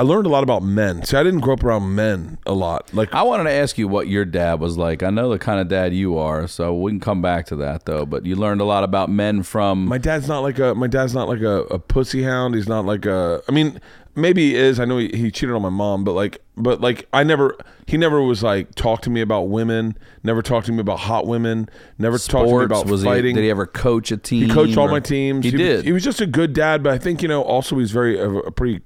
I 0.00 0.02
learned 0.02 0.24
a 0.24 0.30
lot 0.30 0.42
about 0.42 0.62
men. 0.62 1.04
See, 1.04 1.14
I 1.14 1.22
didn't 1.22 1.40
grow 1.40 1.52
up 1.52 1.62
around 1.62 1.94
men 1.94 2.38
a 2.46 2.54
lot. 2.54 2.88
Like 2.94 3.12
I 3.12 3.22
wanted 3.22 3.44
to 3.44 3.50
ask 3.50 3.76
you 3.76 3.86
what 3.86 4.08
your 4.08 4.24
dad 4.24 4.58
was 4.58 4.78
like. 4.78 5.02
I 5.02 5.10
know 5.10 5.28
the 5.28 5.38
kind 5.38 5.60
of 5.60 5.68
dad 5.68 5.92
you 5.92 6.16
are, 6.16 6.48
so 6.48 6.72
we 6.74 6.90
can 6.90 7.00
come 7.00 7.20
back 7.20 7.44
to 7.48 7.56
that 7.56 7.84
though. 7.84 8.06
But 8.06 8.24
you 8.24 8.34
learned 8.34 8.62
a 8.62 8.64
lot 8.64 8.82
about 8.82 9.10
men 9.10 9.42
from. 9.42 9.84
my 9.84 9.98
dad's 9.98 10.26
not 10.26 10.38
like 10.38 10.58
a 10.58 10.74
my 10.74 10.86
dad's 10.86 11.14
not 11.14 11.28
like 11.28 11.42
a, 11.42 11.64
a 11.64 11.78
pussy 11.78 12.22
hound. 12.22 12.54
He's 12.54 12.66
not 12.66 12.86
like 12.86 13.04
a. 13.04 13.42
I 13.46 13.52
mean, 13.52 13.78
maybe 14.14 14.48
he 14.48 14.56
is. 14.56 14.80
I 14.80 14.86
know 14.86 14.96
he, 14.96 15.08
he 15.08 15.30
cheated 15.30 15.54
on 15.54 15.60
my 15.60 15.68
mom, 15.68 16.02
but 16.02 16.12
like, 16.12 16.40
but 16.56 16.80
like, 16.80 17.06
I 17.12 17.22
never. 17.22 17.58
He 17.86 17.98
never 17.98 18.22
was 18.22 18.42
like 18.42 18.74
talk 18.76 19.02
to 19.02 19.10
me 19.10 19.20
about 19.20 19.50
women. 19.50 19.98
Never 20.22 20.40
talked 20.40 20.64
to 20.66 20.72
me 20.72 20.78
about 20.78 21.00
hot 21.00 21.26
women. 21.26 21.68
Never 21.98 22.16
talked 22.16 22.48
to 22.48 22.58
me 22.58 22.64
about 22.64 22.86
was 22.86 23.04
fighting. 23.04 23.36
he? 23.36 23.42
Did 23.42 23.44
he 23.44 23.50
ever 23.50 23.66
coach 23.66 24.12
a 24.12 24.16
team? 24.16 24.48
He 24.48 24.54
coached 24.54 24.78
all 24.78 24.88
my 24.88 25.00
teams. 25.00 25.44
He, 25.44 25.50
was- 25.50 25.58
did. 25.60 25.84
He 25.84 25.92
was 25.92 26.02
just 26.02 26.22
a 26.22 26.26
good 26.26 26.54
dad, 26.54 26.82
but 26.82 26.94
I 26.94 26.96
think 26.96 27.20
you 27.20 27.28
know 27.28 27.42
also 27.42 27.78
he's 27.78 27.90
very 27.90 28.18
a, 28.18 28.30
a 28.30 28.50
pretty. 28.50 28.80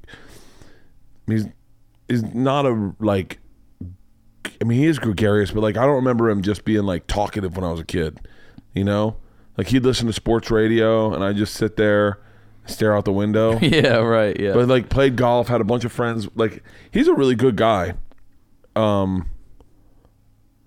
He's 1.26 1.46
he's 2.08 2.22
not 2.22 2.66
a 2.66 2.94
like. 3.00 3.40
I 4.60 4.64
mean, 4.64 4.78
he 4.78 4.86
is 4.86 4.98
gregarious, 4.98 5.50
but 5.50 5.60
like 5.60 5.76
I 5.76 5.84
don't 5.84 5.96
remember 5.96 6.28
him 6.30 6.42
just 6.42 6.64
being 6.64 6.84
like 6.84 7.06
talkative 7.06 7.56
when 7.56 7.64
I 7.64 7.70
was 7.70 7.80
a 7.80 7.84
kid. 7.84 8.20
You 8.72 8.84
know, 8.84 9.16
like 9.56 9.68
he'd 9.68 9.84
listen 9.84 10.06
to 10.06 10.12
sports 10.12 10.50
radio, 10.50 11.14
and 11.14 11.24
I 11.24 11.32
just 11.32 11.54
sit 11.54 11.76
there, 11.76 12.20
stare 12.66 12.96
out 12.96 13.04
the 13.04 13.12
window. 13.12 13.58
yeah, 13.62 13.96
right. 13.96 14.38
Yeah. 14.38 14.52
but 14.54 14.68
like 14.68 14.88
played 14.88 15.16
golf, 15.16 15.48
had 15.48 15.60
a 15.60 15.64
bunch 15.64 15.84
of 15.84 15.92
friends. 15.92 16.28
Like 16.34 16.62
he's 16.90 17.08
a 17.08 17.14
really 17.14 17.34
good 17.34 17.56
guy. 17.56 17.94
Um, 18.76 19.28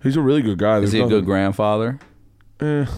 he's 0.02 0.16
a 0.16 0.22
really 0.22 0.42
good 0.42 0.58
guy. 0.58 0.78
Is 0.78 0.92
There's 0.92 0.92
he 0.92 1.00
a 1.00 1.08
good 1.08 1.24
grandfather? 1.24 1.98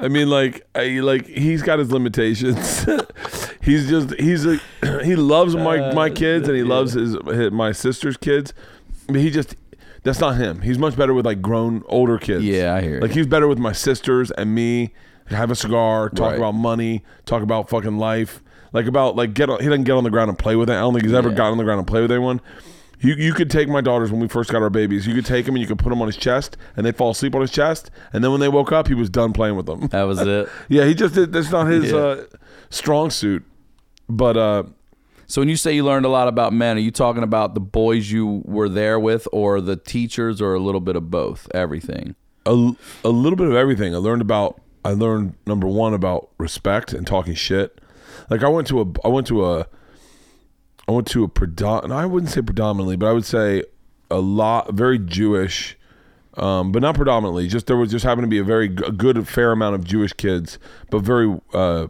I 0.00 0.08
mean, 0.08 0.30
like, 0.30 0.66
I, 0.74 1.00
like 1.00 1.26
he's 1.26 1.62
got 1.62 1.78
his 1.78 1.90
limitations. 1.90 2.86
he's 3.68 3.88
just 3.88 4.14
he's 4.18 4.46
a 4.46 4.58
he 5.04 5.14
loves 5.16 5.54
my 5.56 5.92
my 5.94 6.10
kids 6.10 6.48
and 6.48 6.56
he 6.56 6.62
loves 6.64 6.92
his, 6.94 7.16
his 7.26 7.50
my 7.52 7.72
sister's 7.72 8.16
kids. 8.16 8.52
But 9.06 9.16
he 9.16 9.30
just 9.30 9.54
that's 10.02 10.20
not 10.20 10.36
him. 10.36 10.62
He's 10.62 10.78
much 10.78 10.96
better 10.96 11.14
with 11.14 11.26
like 11.26 11.40
grown 11.42 11.82
older 11.86 12.18
kids. 12.18 12.44
Yeah, 12.44 12.74
I 12.74 12.80
hear 12.82 13.00
Like 13.00 13.10
you. 13.10 13.16
he's 13.18 13.26
better 13.26 13.48
with 13.48 13.58
my 13.58 13.72
sisters 13.72 14.30
and 14.32 14.54
me. 14.54 14.92
Have 15.26 15.50
a 15.50 15.54
cigar, 15.54 16.08
talk 16.08 16.30
Right. 16.30 16.36
about 16.38 16.52
money, 16.54 17.04
talk 17.26 17.42
about 17.42 17.68
fucking 17.68 17.98
life. 17.98 18.42
Like 18.72 18.86
about 18.86 19.16
like 19.16 19.34
get 19.34 19.50
on, 19.50 19.60
he 19.60 19.66
doesn't 19.66 19.84
get 19.84 19.92
on 19.92 20.04
the 20.04 20.10
ground 20.10 20.28
and 20.30 20.38
play 20.38 20.56
with 20.56 20.70
it. 20.70 20.74
I 20.74 20.80
don't 20.80 20.92
think 20.94 21.04
he's 21.04 21.14
ever 21.14 21.28
Yeah. 21.30 21.34
gotten 21.36 21.52
on 21.52 21.58
the 21.58 21.64
ground 21.64 21.78
and 21.80 21.86
play 21.86 22.00
with 22.00 22.10
anyone. 22.10 22.40
You, 23.00 23.14
you 23.14 23.32
could 23.32 23.48
take 23.50 23.68
my 23.68 23.80
daughters 23.80 24.10
when 24.10 24.20
we 24.20 24.26
first 24.28 24.50
got 24.50 24.60
our 24.62 24.70
babies. 24.70 25.06
You 25.06 25.14
could 25.14 25.24
take 25.26 25.46
them 25.46 25.54
and 25.54 25.62
you 25.62 25.68
could 25.68 25.78
put 25.78 25.90
them 25.90 26.00
on 26.02 26.08
his 26.08 26.16
chest, 26.16 26.56
and 26.76 26.84
they 26.84 26.90
fall 26.92 27.10
asleep 27.10 27.34
on 27.34 27.40
his 27.42 27.50
chest. 27.52 27.90
And 28.12 28.24
then 28.24 28.30
when 28.32 28.40
they 28.40 28.48
woke 28.48 28.72
up, 28.72 28.88
he 28.88 28.94
was 28.94 29.08
done 29.08 29.32
playing 29.32 29.54
with 29.56 29.66
them. 29.66 29.86
That 29.88 30.02
was 30.04 30.18
it. 30.20 30.48
Yeah, 30.68 30.84
he 30.84 30.94
just 30.94 31.14
did. 31.14 31.32
That's 31.32 31.50
not 31.52 31.66
his 31.68 31.92
Yeah. 31.92 31.96
uh, 31.98 32.24
strong 32.70 33.10
suit. 33.10 33.44
But 34.08 34.36
uh, 34.36 34.62
So 35.26 35.40
when 35.42 35.48
you 35.48 35.56
say 35.56 35.74
you 35.74 35.84
learned 35.84 36.06
a 36.06 36.08
lot 36.08 36.28
about 36.28 36.52
men, 36.52 36.76
are 36.76 36.80
you 36.80 36.90
talking 36.90 37.22
about 37.22 37.54
the 37.54 37.60
boys 37.60 38.10
you 38.10 38.42
were 38.46 38.68
there 38.68 38.98
with, 38.98 39.28
or 39.32 39.60
the 39.60 39.76
teachers, 39.76 40.40
or 40.40 40.54
a 40.54 40.58
little 40.60 40.80
bit 40.80 40.96
of 40.96 41.10
both? 41.10 41.46
Everything. 41.54 42.14
a, 42.46 42.72
a 43.04 43.10
little 43.10 43.36
bit 43.36 43.46
of 43.46 43.54
everything. 43.54 43.94
I 43.94 43.98
learned 43.98 44.22
about. 44.22 44.60
I 44.84 44.92
learned 44.92 45.34
number 45.46 45.66
one 45.66 45.92
about 45.92 46.30
respect 46.38 46.92
and 46.94 47.06
talking 47.06 47.34
shit. 47.34 47.78
Like 48.30 48.42
I 48.42 48.48
went 48.48 48.66
to 48.68 48.80
a. 48.80 48.86
I 49.04 49.08
went 49.08 49.26
to 49.26 49.44
a. 49.44 49.66
I 50.86 50.92
went 50.92 51.06
to 51.08 51.24
a 51.24 51.28
predom. 51.28 51.92
I 51.92 52.06
wouldn't 52.06 52.32
say 52.32 52.40
predominantly, 52.40 52.96
but 52.96 53.06
I 53.06 53.12
would 53.12 53.26
say 53.26 53.64
a 54.10 54.20
lot 54.20 54.72
very 54.72 54.98
Jewish. 54.98 55.76
Um, 56.38 56.70
but 56.72 56.80
not 56.80 56.94
predominantly. 56.94 57.48
Just 57.48 57.66
there 57.66 57.76
was 57.76 57.90
just 57.90 58.04
happened 58.04 58.24
to 58.24 58.28
be 58.28 58.38
a 58.38 58.44
very 58.44 58.66
a 58.66 58.92
good 58.92 59.28
fair 59.28 59.52
amount 59.52 59.74
of 59.74 59.84
Jewish 59.84 60.12
kids, 60.14 60.58
but 60.88 61.00
very 61.00 61.38
uh, 61.52 61.88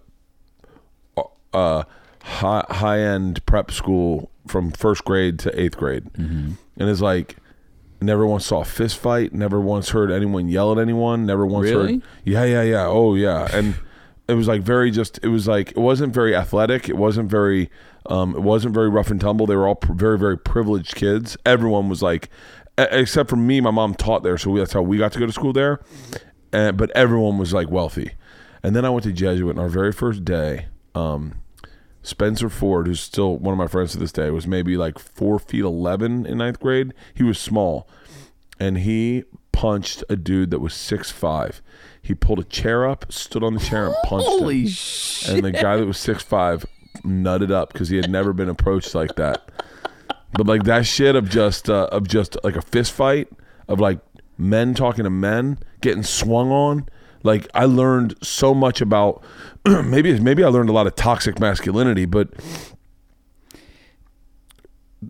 uh, 1.52 1.84
high 2.22 2.64
high 2.70 3.00
end 3.00 3.44
prep 3.46 3.70
school 3.70 4.30
from 4.46 4.70
first 4.72 5.04
grade 5.04 5.38
to 5.40 5.60
eighth 5.60 5.76
grade, 5.76 6.04
and 6.16 6.56
it's 6.76 7.00
like 7.00 7.36
never 8.00 8.26
once 8.26 8.46
saw 8.46 8.60
a 8.60 8.64
fist 8.64 8.96
fight, 8.98 9.32
never 9.34 9.60
once 9.60 9.90
heard 9.90 10.10
anyone 10.10 10.48
yell 10.48 10.72
at 10.72 10.78
anyone, 10.78 11.26
never 11.26 11.44
once 11.46 11.68
Really? 11.70 11.94
heard 11.94 12.02
yeah 12.24 12.44
yeah 12.44 12.62
yeah 12.62 12.86
oh 12.86 13.14
yeah, 13.14 13.48
and 13.52 13.74
it 14.28 14.34
was 14.34 14.46
like 14.48 14.62
very 14.62 14.90
just 14.90 15.18
it 15.22 15.28
was 15.28 15.48
like 15.48 15.70
it 15.72 15.78
wasn't 15.78 16.14
very 16.14 16.34
athletic, 16.36 16.88
it 16.88 16.96
wasn't 16.96 17.30
very 17.30 17.70
um, 18.06 18.34
it 18.34 18.42
wasn't 18.42 18.72
very 18.72 18.88
rough 18.88 19.10
and 19.10 19.20
tumble. 19.20 19.46
They 19.46 19.56
were 19.56 19.66
all 19.68 19.74
pr- 19.74 19.92
very 19.92 20.18
very 20.18 20.38
privileged 20.38 20.94
kids. 20.94 21.36
Everyone 21.44 21.88
was 21.90 22.00
like, 22.02 22.30
except 22.78 23.28
for 23.28 23.36
me, 23.36 23.60
my 23.60 23.70
mom 23.70 23.94
taught 23.94 24.22
there, 24.22 24.38
so 24.38 24.50
we, 24.50 24.60
that's 24.60 24.72
how 24.72 24.80
we 24.82 24.96
got 24.96 25.12
to 25.12 25.18
go 25.18 25.26
to 25.26 25.32
school 25.32 25.52
there. 25.52 25.80
And, 26.52 26.78
but 26.78 26.90
everyone 26.92 27.36
was 27.36 27.52
like 27.52 27.68
wealthy. 27.68 28.12
And 28.62 28.74
then 28.74 28.84
I 28.86 28.90
went 28.90 29.04
to 29.04 29.12
Jesuit, 29.12 29.50
and 29.50 29.60
our 29.60 29.68
very 29.68 29.92
first 29.92 30.24
day, 30.24 30.66
um, 30.94 31.34
Spencer 32.02 32.48
Ford, 32.48 32.86
who's 32.86 33.00
still 33.00 33.36
one 33.36 33.52
of 33.52 33.58
my 33.58 33.66
friends 33.66 33.92
to 33.92 33.98
this 33.98 34.12
day, 34.12 34.30
was 34.30 34.46
maybe 34.46 34.76
like 34.76 34.98
four 34.98 35.38
feet 35.38 35.64
eleven 35.64 36.24
in 36.26 36.38
ninth 36.38 36.60
grade. 36.60 36.94
He 37.14 37.22
was 37.22 37.38
small, 37.38 37.88
and 38.58 38.78
he 38.78 39.24
punched 39.52 40.04
a 40.08 40.16
dude 40.16 40.50
that 40.50 40.60
was 40.60 40.74
six 40.74 41.10
five. 41.10 41.60
He 42.00 42.14
pulled 42.14 42.38
a 42.38 42.44
chair 42.44 42.88
up, 42.88 43.12
stood 43.12 43.42
on 43.42 43.54
the 43.54 43.60
chair, 43.60 43.86
and 43.86 43.94
punched 44.04 44.26
Holy 44.26 44.62
him. 44.62 44.68
shit! 44.68 45.34
And 45.34 45.44
the 45.44 45.52
guy 45.52 45.76
that 45.76 45.86
was 45.86 45.98
six 45.98 46.22
five 46.22 46.64
nutted 47.04 47.50
up 47.50 47.72
because 47.72 47.88
he 47.88 47.96
had 47.96 48.10
never 48.10 48.32
been 48.32 48.48
approached 48.48 48.94
like 48.94 49.16
that. 49.16 49.50
But 50.32 50.46
like 50.46 50.64
that 50.64 50.86
shit 50.86 51.16
of 51.16 51.28
just 51.28 51.68
uh, 51.68 51.88
of 51.90 52.06
just 52.08 52.36
like 52.44 52.56
a 52.56 52.62
fist 52.62 52.92
fight 52.92 53.28
of 53.66 53.80
like 53.80 53.98
men 54.36 54.74
talking 54.74 55.04
to 55.04 55.10
men 55.10 55.58
getting 55.80 56.02
swung 56.02 56.50
on. 56.50 56.88
Like 57.22 57.48
I 57.54 57.64
learned 57.64 58.14
so 58.22 58.54
much 58.54 58.80
about 58.80 59.22
maybe 59.66 60.18
maybe 60.20 60.44
I 60.44 60.48
learned 60.48 60.68
a 60.68 60.72
lot 60.72 60.86
of 60.86 60.94
toxic 60.94 61.38
masculinity, 61.40 62.04
but 62.06 62.28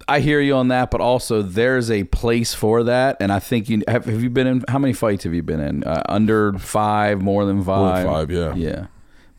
I 0.07 0.21
hear 0.21 0.41
you 0.41 0.55
on 0.55 0.69
that, 0.69 0.91
but 0.91 1.01
also 1.01 1.41
there's 1.41 1.91
a 1.91 2.05
place 2.05 2.53
for 2.53 2.83
that, 2.85 3.17
and 3.21 3.33
I 3.33 3.39
think 3.39 3.71
you 3.71 3.83
have. 3.89 4.05
Have 4.05 4.23
you 4.23 4.29
been 4.29 4.47
in? 4.47 4.65
How 4.69 4.79
many 4.79 4.93
fights 4.93 5.25
have 5.25 5.33
you 5.33 5.43
been 5.43 5.61
in? 5.61 5.83
Uh, 5.85 6.03
under 6.09 6.53
five, 6.59 7.23
more 7.23 7.47
than 7.47 7.57
More 7.57 7.65
than 7.95 8.05
five? 8.05 8.07
five, 8.07 8.31
yeah. 8.31 8.55
yeah. 8.55 8.87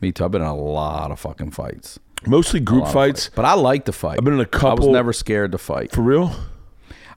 Me 0.00 0.10
too. 0.10 0.24
I've 0.24 0.32
been 0.32 0.42
in 0.42 0.48
a 0.48 0.56
lot 0.56 1.12
of 1.12 1.20
fucking 1.20 1.52
fights. 1.52 2.00
mostly 2.26 2.58
group 2.58 2.84
of 2.84 2.92
fights. 2.92 3.30
but 3.34 3.44
I 3.44 3.54
like 3.54 3.84
to 3.84 3.92
fight. 3.92 4.18
I've 4.18 4.24
been 4.24 4.34
in 4.34 4.40
a 4.40 4.44
couple- 4.46 4.70
I 4.70 4.74
was 4.74 4.86
never 4.88 5.12
scared 5.12 5.52
to 5.52 5.58
fight. 5.58 5.92
For 5.92 6.02
real? 6.02 6.34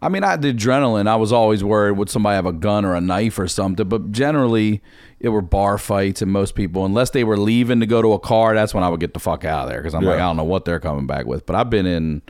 I 0.04 0.10
mean, 0.10 0.24
I 0.26 0.32
had 0.32 0.42
the 0.42 0.54
adrenaline. 0.54 1.08
I 1.08 1.16
was 1.16 1.32
always 1.32 1.64
worried 1.64 1.94
would 1.94 2.10
somebody 2.10 2.36
have 2.36 2.46
a 2.46 2.52
gun 2.52 2.84
or 2.84 2.94
a 2.94 3.00
knife 3.00 3.40
or 3.40 3.48
something. 3.48 3.88
But 3.88 4.12
generally, 4.12 4.82
it 5.22 5.30
were 5.30 5.42
bar 5.42 5.78
fights, 5.78 6.22
and 6.22 6.30
most 6.30 6.56
people, 6.56 6.84
unless 6.84 7.12
they 7.12 7.24
were 7.24 7.38
leaving 7.38 7.80
to 7.80 7.86
go 7.86 8.02
to 8.02 8.12
a 8.12 8.20
car, 8.20 8.54
that's 8.54 8.74
when 8.74 8.84
I 8.84 8.90
would 8.90 9.00
get 9.00 9.14
the 9.14 9.22
fuck 9.22 9.46
out 9.46 9.64
of 9.64 9.70
there 9.70 9.80
because 9.80 9.96
I'm 9.96 10.04
like, 10.04 10.16
I 10.20 10.26
don't 10.28 10.36
know 10.36 10.44
what 10.44 10.66
they're 10.66 10.82
coming 10.82 11.08
back 11.08 11.26
with. 11.26 11.46
But 11.46 11.56
I've 11.56 11.70
been 11.70 11.86
in, 11.86 12.22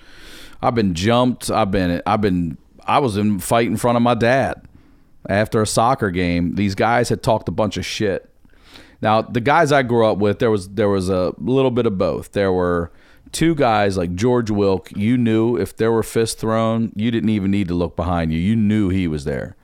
I've 0.62 0.76
been 0.76 0.94
jumped. 0.94 1.50
I've 1.50 1.72
been, 1.72 2.00
I've 2.06 2.22
been, 2.22 2.60
I 2.86 3.00
was 3.00 3.18
in 3.18 3.40
fight 3.40 3.68
in 3.68 3.78
front 3.78 3.96
of 3.96 4.04
my 4.04 4.14
dad 4.14 4.62
after 5.28 5.60
a 5.60 5.66
soccer 5.66 6.12
game. 6.12 6.54
These 6.54 6.76
guys 6.76 7.10
had 7.10 7.24
talked 7.24 7.50
a 7.50 7.52
bunch 7.52 7.78
of 7.78 7.86
shit. 7.86 8.30
Now, 9.02 9.24
the 9.24 9.42
guys 9.42 9.72
I 9.72 9.82
grew 9.82 10.06
up 10.06 10.20
with, 10.20 10.38
there 10.38 10.52
was 10.52 10.70
there 10.70 10.90
was 10.90 11.10
a 11.10 11.34
little 11.40 11.72
bit 11.72 11.88
of 11.88 11.98
both. 11.98 12.34
There 12.34 12.54
were 12.54 12.92
two 13.34 13.56
guys 13.56 13.98
like 13.98 14.16
George 14.16 14.50
Wilk. 14.50 14.92
You 14.96 15.18
knew 15.18 15.58
if 15.58 15.76
there 15.76 15.92
were 15.92 16.04
fists 16.04 16.40
thrown, 16.40 16.94
you 16.96 17.12
didn't 17.12 17.30
even 17.30 17.52
need 17.52 17.68
to 17.68 17.74
look 17.74 17.96
behind 17.96 18.32
you. 18.32 18.40
You 18.40 18.56
knew 18.56 18.90
he 18.90 19.08
was 19.08 19.26
there. 19.26 19.58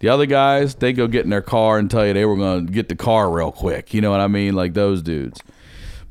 The 0.00 0.08
other 0.08 0.26
guys, 0.26 0.74
they 0.74 0.92
go 0.92 1.06
get 1.06 1.24
in 1.24 1.30
their 1.30 1.40
car 1.40 1.78
and 1.78 1.88
tell 1.90 2.04
you 2.04 2.12
they 2.12 2.24
were 2.24 2.36
going 2.36 2.66
to 2.66 2.72
get 2.72 2.88
the 2.88 2.96
car 2.96 3.30
real 3.30 3.52
quick. 3.52 3.94
You 3.94 4.00
know 4.00 4.10
what 4.10 4.20
I 4.20 4.26
mean? 4.26 4.54
Like 4.54 4.74
those 4.74 5.00
dudes. 5.00 5.40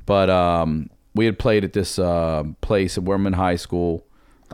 But 0.05 0.29
um, 0.29 0.89
we 1.13 1.25
had 1.25 1.37
played 1.37 1.63
at 1.65 1.73
this 1.73 1.99
uh, 1.99 2.43
place 2.61 2.97
at 2.97 3.03
Werman 3.03 3.35
High 3.35 3.57
School. 3.57 4.05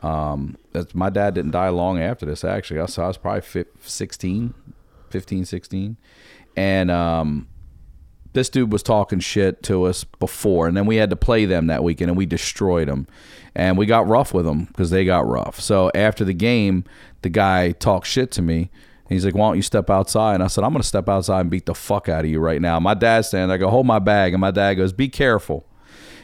Um, 0.02 0.58
that's, 0.74 0.96
my 0.96 1.12
dad 1.12 1.36
didn't 1.36 1.52
die 1.52 1.70
long 1.70 2.00
after 2.00 2.26
this, 2.26 2.44
actually. 2.44 2.80
I 2.80 2.84
was, 2.84 2.98
I 2.98 3.08
was 3.08 3.18
probably 3.18 3.42
fif- 3.42 3.68
16, 3.88 4.56
15, 5.12 5.46
16. 5.46 5.98
And 6.56 6.90
um, 6.90 7.48
this 8.38 8.50
dude 8.50 8.72
was 8.72 8.84
talking 8.84 9.20
shit 9.20 9.64
to 9.64 9.84
us 9.86 10.04
before, 10.04 10.68
and 10.68 10.78
then 10.78 10.86
we 10.86 10.98
had 10.98 11.10
to 11.10 11.16
play 11.16 11.46
them 11.46 11.68
that 11.68 11.84
weekend, 11.84 12.10
and 12.10 12.18
we 12.18 12.26
destroyed 12.26 12.88
them. 12.88 13.08
And 13.56 13.78
we 13.78 13.88
got 13.88 14.08
rough 14.08 14.34
with 14.34 14.46
them 14.46 14.66
because 14.66 14.92
they 14.92 15.04
got 15.04 15.28
rough. 15.28 15.60
So 15.60 15.90
after 15.96 16.24
the 16.24 16.34
game, 16.34 16.84
the 17.24 17.30
guy 17.30 17.72
talked 17.72 18.06
shit 18.06 18.30
to 18.34 18.42
me. 18.44 18.70
And 19.10 19.16
he's 19.16 19.26
like, 19.26 19.34
"Why 19.34 19.48
don't 19.48 19.56
you 19.56 19.62
step 19.64 19.90
outside?" 19.90 20.36
And 20.36 20.44
I 20.44 20.48
said, 20.48 20.64
"I'm 20.64 20.72
gonna 20.74 20.84
step 20.84 21.10
outside 21.10 21.42
and 21.42 21.50
beat 21.50 21.66
the 21.66 21.74
fuck 21.74 22.08
out 22.10 22.26
of 22.26 22.30
you 22.30 22.40
right 22.40 22.62
now." 22.62 22.80
My 22.80 22.94
dad's 22.94 23.30
standing. 23.30 23.48
there. 23.48 23.56
I 23.56 23.58
go, 23.58 23.70
"Hold 23.70 23.88
my 23.88 24.00
bag," 24.00 24.34
and 24.34 24.42
my 24.42 24.52
dad 24.52 24.76
goes, 24.76 24.94
"Be 24.94 25.10
careful." 25.10 25.66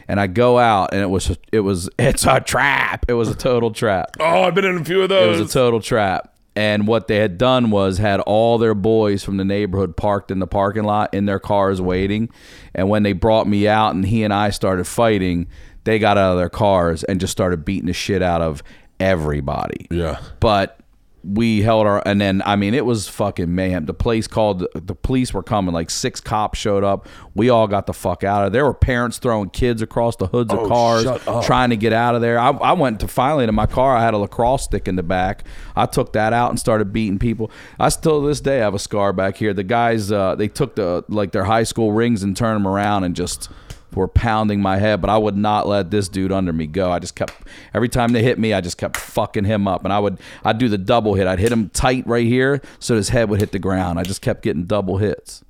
And 0.07 0.19
I 0.19 0.27
go 0.27 0.59
out, 0.59 0.89
and 0.93 1.01
it 1.01 1.09
was 1.09 1.35
it 1.51 1.61
was 1.61 1.89
it's 1.97 2.25
a 2.25 2.39
trap. 2.39 3.05
It 3.07 3.13
was 3.13 3.29
a 3.29 3.35
total 3.35 3.71
trap. 3.71 4.11
Oh, 4.19 4.43
I've 4.43 4.53
been 4.53 4.65
in 4.65 4.77
a 4.77 4.85
few 4.85 5.01
of 5.01 5.09
those. 5.09 5.23
It 5.23 5.31
those. 5.31 5.39
was 5.39 5.49
a 5.49 5.53
total 5.53 5.79
trap. 5.81 6.32
And 6.55 6.87
what 6.87 7.07
they 7.07 7.17
had 7.17 7.37
done 7.37 7.71
was 7.71 7.97
had 7.97 8.19
all 8.21 8.57
their 8.57 8.75
boys 8.75 9.23
from 9.23 9.37
the 9.37 9.45
neighborhood 9.45 9.97
parked 9.97 10.29
in 10.29 10.39
the 10.39 10.47
parking 10.47 10.83
lot 10.83 11.13
in 11.13 11.25
their 11.25 11.39
cars 11.39 11.81
waiting. 11.81 12.29
And 12.75 12.89
when 12.89 13.03
they 13.03 13.13
brought 13.13 13.47
me 13.47 13.67
out 13.67 13.95
and 13.95 14.05
he 14.05 14.23
and 14.23 14.33
I 14.33 14.51
started 14.51 14.85
fighting, 14.85 15.47
they 15.83 15.97
got 15.97 16.17
out 16.17 16.33
of 16.33 16.37
their 16.37 16.49
cars 16.49 17.03
and 17.03 17.19
just 17.19 17.31
started 17.31 17.65
beating 17.65 17.87
the 17.87 17.93
shit 17.93 18.21
out 18.21 18.41
of 18.41 18.61
everybody. 18.99 19.87
yeah. 19.89 20.19
But 20.39 20.79
we 21.23 21.61
held 21.61 21.87
our 21.87 22.01
and 22.05 22.19
then 22.19 22.41
I 22.45 22.55
mean 22.57 22.73
it 22.73 22.85
was 22.85 23.07
fucking 23.07 23.53
mayhem. 23.53 23.85
The 23.85 23.93
place 23.93 24.27
called 24.27 24.67
the 24.73 24.95
police 24.95 25.33
were 25.33 25.43
coming, 25.43 25.73
like 25.73 25.89
six 25.89 26.19
cops 26.19 26.59
showed 26.59 26.83
up. 26.83 27.07
We 27.33 27.49
all 27.49 27.67
got 27.67 27.87
the 27.87 27.93
fuck 27.93 28.23
out 28.23 28.45
of 28.45 28.51
there. 28.51 28.59
There 28.61 28.65
were 28.65 28.73
parents 28.73 29.17
throwing 29.17 29.49
kids 29.49 29.81
across 29.81 30.15
the 30.17 30.27
hoods 30.27 30.53
Oh, 30.53 30.63
of 30.63 30.67
cars 30.69 31.45
trying 31.45 31.69
to 31.69 31.77
get 31.77 31.93
out 31.93 32.15
of 32.15 32.21
there. 32.21 32.37
I, 32.39 32.49
I 32.49 32.73
went 32.73 32.99
to 32.99 33.07
finally 33.07 33.45
in 33.45 33.55
my 33.55 33.65
car. 33.65 33.95
I 33.95 34.01
had 34.03 34.13
a 34.13 34.17
lacrosse 34.17 34.63
stick 34.63 34.87
in 34.87 34.95
the 34.95 35.03
back. 35.03 35.45
I 35.75 35.85
took 35.85 36.13
that 36.13 36.33
out 36.33 36.49
and 36.49 36.59
started 36.59 36.91
beating 36.93 37.19
people. 37.19 37.49
I 37.79 37.89
still 37.89 38.21
to 38.21 38.27
this 38.27 38.41
day 38.41 38.57
have 38.57 38.73
a 38.73 38.79
scar 38.79 39.13
back 39.13 39.37
here. 39.37 39.53
The 39.53 39.63
guys 39.63 40.11
uh, 40.11 40.35
they 40.35 40.47
took 40.47 40.75
the 40.75 41.03
like 41.07 41.31
their 41.31 41.45
high 41.45 41.63
school 41.63 41.91
rings 41.93 42.23
and 42.23 42.35
turned 42.35 42.55
them 42.55 42.67
around 42.67 43.03
and 43.05 43.15
just 43.15 43.49
were 43.95 44.07
pounding 44.07 44.61
my 44.61 44.77
head. 44.77 45.01
But 45.01 45.09
I 45.09 45.17
would 45.17 45.37
not 45.37 45.67
let 45.67 45.91
this 45.91 46.09
dude 46.09 46.31
under 46.31 46.53
me 46.53 46.67
go. 46.67 46.91
I 46.91 46.99
just 46.99 47.15
kept 47.15 47.33
every 47.73 47.89
time 47.89 48.13
they 48.13 48.23
hit 48.23 48.39
me, 48.39 48.53
I 48.53 48.61
just 48.61 48.77
kept 48.77 48.97
fucking 48.97 49.45
him 49.45 49.67
up. 49.67 49.83
And 49.83 49.93
I 49.93 49.99
would 49.99 50.19
I'd 50.43 50.57
do 50.57 50.69
the 50.69 50.77
double 50.77 51.13
hit. 51.15 51.27
I'd 51.27 51.39
hit 51.39 51.51
him 51.51 51.69
tight 51.69 52.05
right 52.07 52.25
here 52.25 52.61
so 52.79 52.95
his 52.95 53.09
head 53.09 53.29
would 53.29 53.39
hit 53.39 53.51
the 53.51 53.59
ground. 53.59 53.99
I 53.99 54.03
just 54.03 54.21
kept 54.21 54.41
getting 54.41 54.65
double 54.65 54.97
hits. 54.97 55.43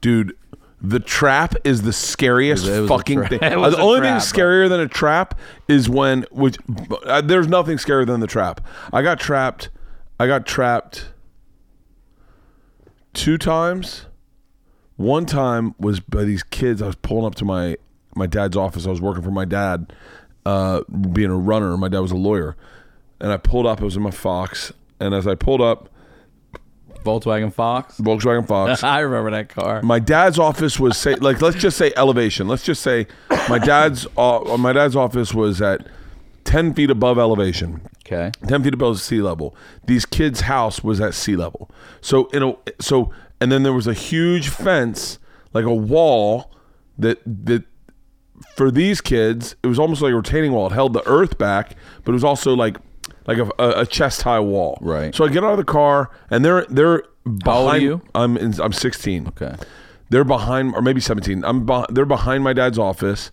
Dude, 0.00 0.36
the 0.82 1.00
trap 1.00 1.54
is 1.64 1.82
the 1.82 1.92
scariest 1.92 2.66
It 2.66 2.70
was 2.70 2.78
it 2.78 2.80
was 2.82 2.88
fucking 2.90 3.26
thing. 3.26 3.38
the 3.40 3.78
only 3.78 4.00
trap, 4.00 4.22
thing 4.22 4.40
scarier 4.40 4.68
than 4.68 4.80
a 4.80 4.88
trap 4.88 5.38
is 5.68 5.88
when 5.88 6.24
which 6.30 6.56
uh, 7.04 7.20
there's 7.20 7.48
nothing 7.48 7.76
scarier 7.76 8.06
than 8.06 8.20
the 8.20 8.26
trap. 8.26 8.60
I 8.92 9.02
got 9.02 9.20
trapped. 9.20 9.68
I 10.18 10.26
got 10.26 10.46
trapped 10.46 11.12
two 13.12 13.38
times. 13.38 14.06
One 14.96 15.24
time 15.24 15.74
was 15.78 16.00
by 16.00 16.24
these 16.24 16.42
kids. 16.42 16.82
I 16.82 16.86
was 16.86 16.96
pulling 16.96 17.24
up 17.24 17.34
to 17.36 17.44
my 17.44 17.76
my 18.14 18.26
dad's 18.26 18.56
office. 18.56 18.86
I 18.86 18.90
was 18.90 19.00
working 19.00 19.22
for 19.22 19.30
my 19.30 19.44
dad, 19.44 19.92
uh, 20.46 20.82
being 21.12 21.30
a 21.30 21.36
runner. 21.36 21.76
My 21.76 21.88
dad 21.88 22.00
was 22.00 22.12
a 22.12 22.16
lawyer, 22.16 22.56
and 23.20 23.32
I 23.32 23.36
pulled 23.36 23.66
up. 23.66 23.80
I 23.80 23.84
was 23.84 23.96
in 23.96 24.02
my 24.02 24.10
Fox, 24.10 24.72
and 24.98 25.14
as 25.14 25.26
I 25.26 25.34
pulled 25.34 25.60
up, 25.60 25.88
Volkswagen 27.04 27.52
Fox. 27.52 27.98
Volkswagen 27.98 28.46
Fox. 28.46 28.84
I 28.84 29.00
remember 29.00 29.30
that 29.30 29.48
car. 29.48 29.82
my 29.82 29.98
dad's 29.98 30.38
office 30.38 30.78
was 30.78 30.96
say 30.96 31.14
like 31.14 31.40
let's 31.40 31.56
just 31.56 31.76
say 31.76 31.92
elevation. 31.96 32.48
Let's 32.48 32.64
just 32.64 32.82
say 32.82 33.06
my 33.48 33.58
dad's 33.58 34.06
uh, 34.16 34.56
my 34.58 34.72
dad's 34.72 34.96
office 34.96 35.32
was 35.32 35.62
at 35.62 35.86
ten 36.44 36.74
feet 36.74 36.90
above 36.90 37.18
elevation. 37.18 37.80
Okay. 38.12 38.32
10 38.48 38.64
feet 38.64 38.74
above 38.74 39.00
sea 39.00 39.22
level. 39.22 39.54
These 39.86 40.04
kids' 40.04 40.40
house 40.40 40.82
was 40.82 41.00
at 41.00 41.14
sea 41.14 41.36
level. 41.36 41.70
So 42.00 42.26
in 42.28 42.42
a 42.42 42.56
so 42.80 43.12
and 43.40 43.52
then 43.52 43.62
there 43.62 43.72
was 43.72 43.86
a 43.86 43.94
huge 43.94 44.48
fence, 44.48 45.20
like 45.54 45.64
a 45.64 45.74
wall 45.74 46.52
that 46.98 47.20
that 47.24 47.64
for 48.56 48.70
these 48.70 49.00
kids, 49.00 49.56
it 49.62 49.66
was 49.66 49.78
almost 49.78 50.02
like 50.02 50.12
a 50.12 50.16
retaining 50.16 50.52
wall. 50.52 50.66
It 50.66 50.72
held 50.72 50.92
the 50.92 51.06
earth 51.06 51.38
back, 51.38 51.76
but 52.04 52.12
it 52.12 52.14
was 52.14 52.24
also 52.24 52.54
like 52.54 52.76
like 53.26 53.38
a, 53.38 53.50
a, 53.58 53.86
chest 53.86 54.22
high 54.22 54.40
wall. 54.40 54.78
Right. 54.80 55.14
So 55.14 55.24
I 55.24 55.28
get 55.28 55.44
out 55.44 55.52
of 55.52 55.58
the 55.58 55.64
car 55.64 56.10
and 56.30 56.44
they're 56.44 56.64
they're 56.68 57.04
behind 57.24 57.44
How 57.44 57.58
old 57.58 57.70
are 57.70 57.78
you? 57.78 58.02
I'm 58.14 58.36
in, 58.36 58.60
I'm 58.60 58.72
16. 58.72 59.28
Okay. 59.28 59.54
They're 60.08 60.24
behind, 60.24 60.74
or 60.74 60.82
maybe 60.82 61.00
17. 61.00 61.44
I'm 61.44 61.68
they're 61.90 62.04
behind 62.04 62.42
my 62.42 62.52
dad's 62.52 62.78
office, 62.78 63.30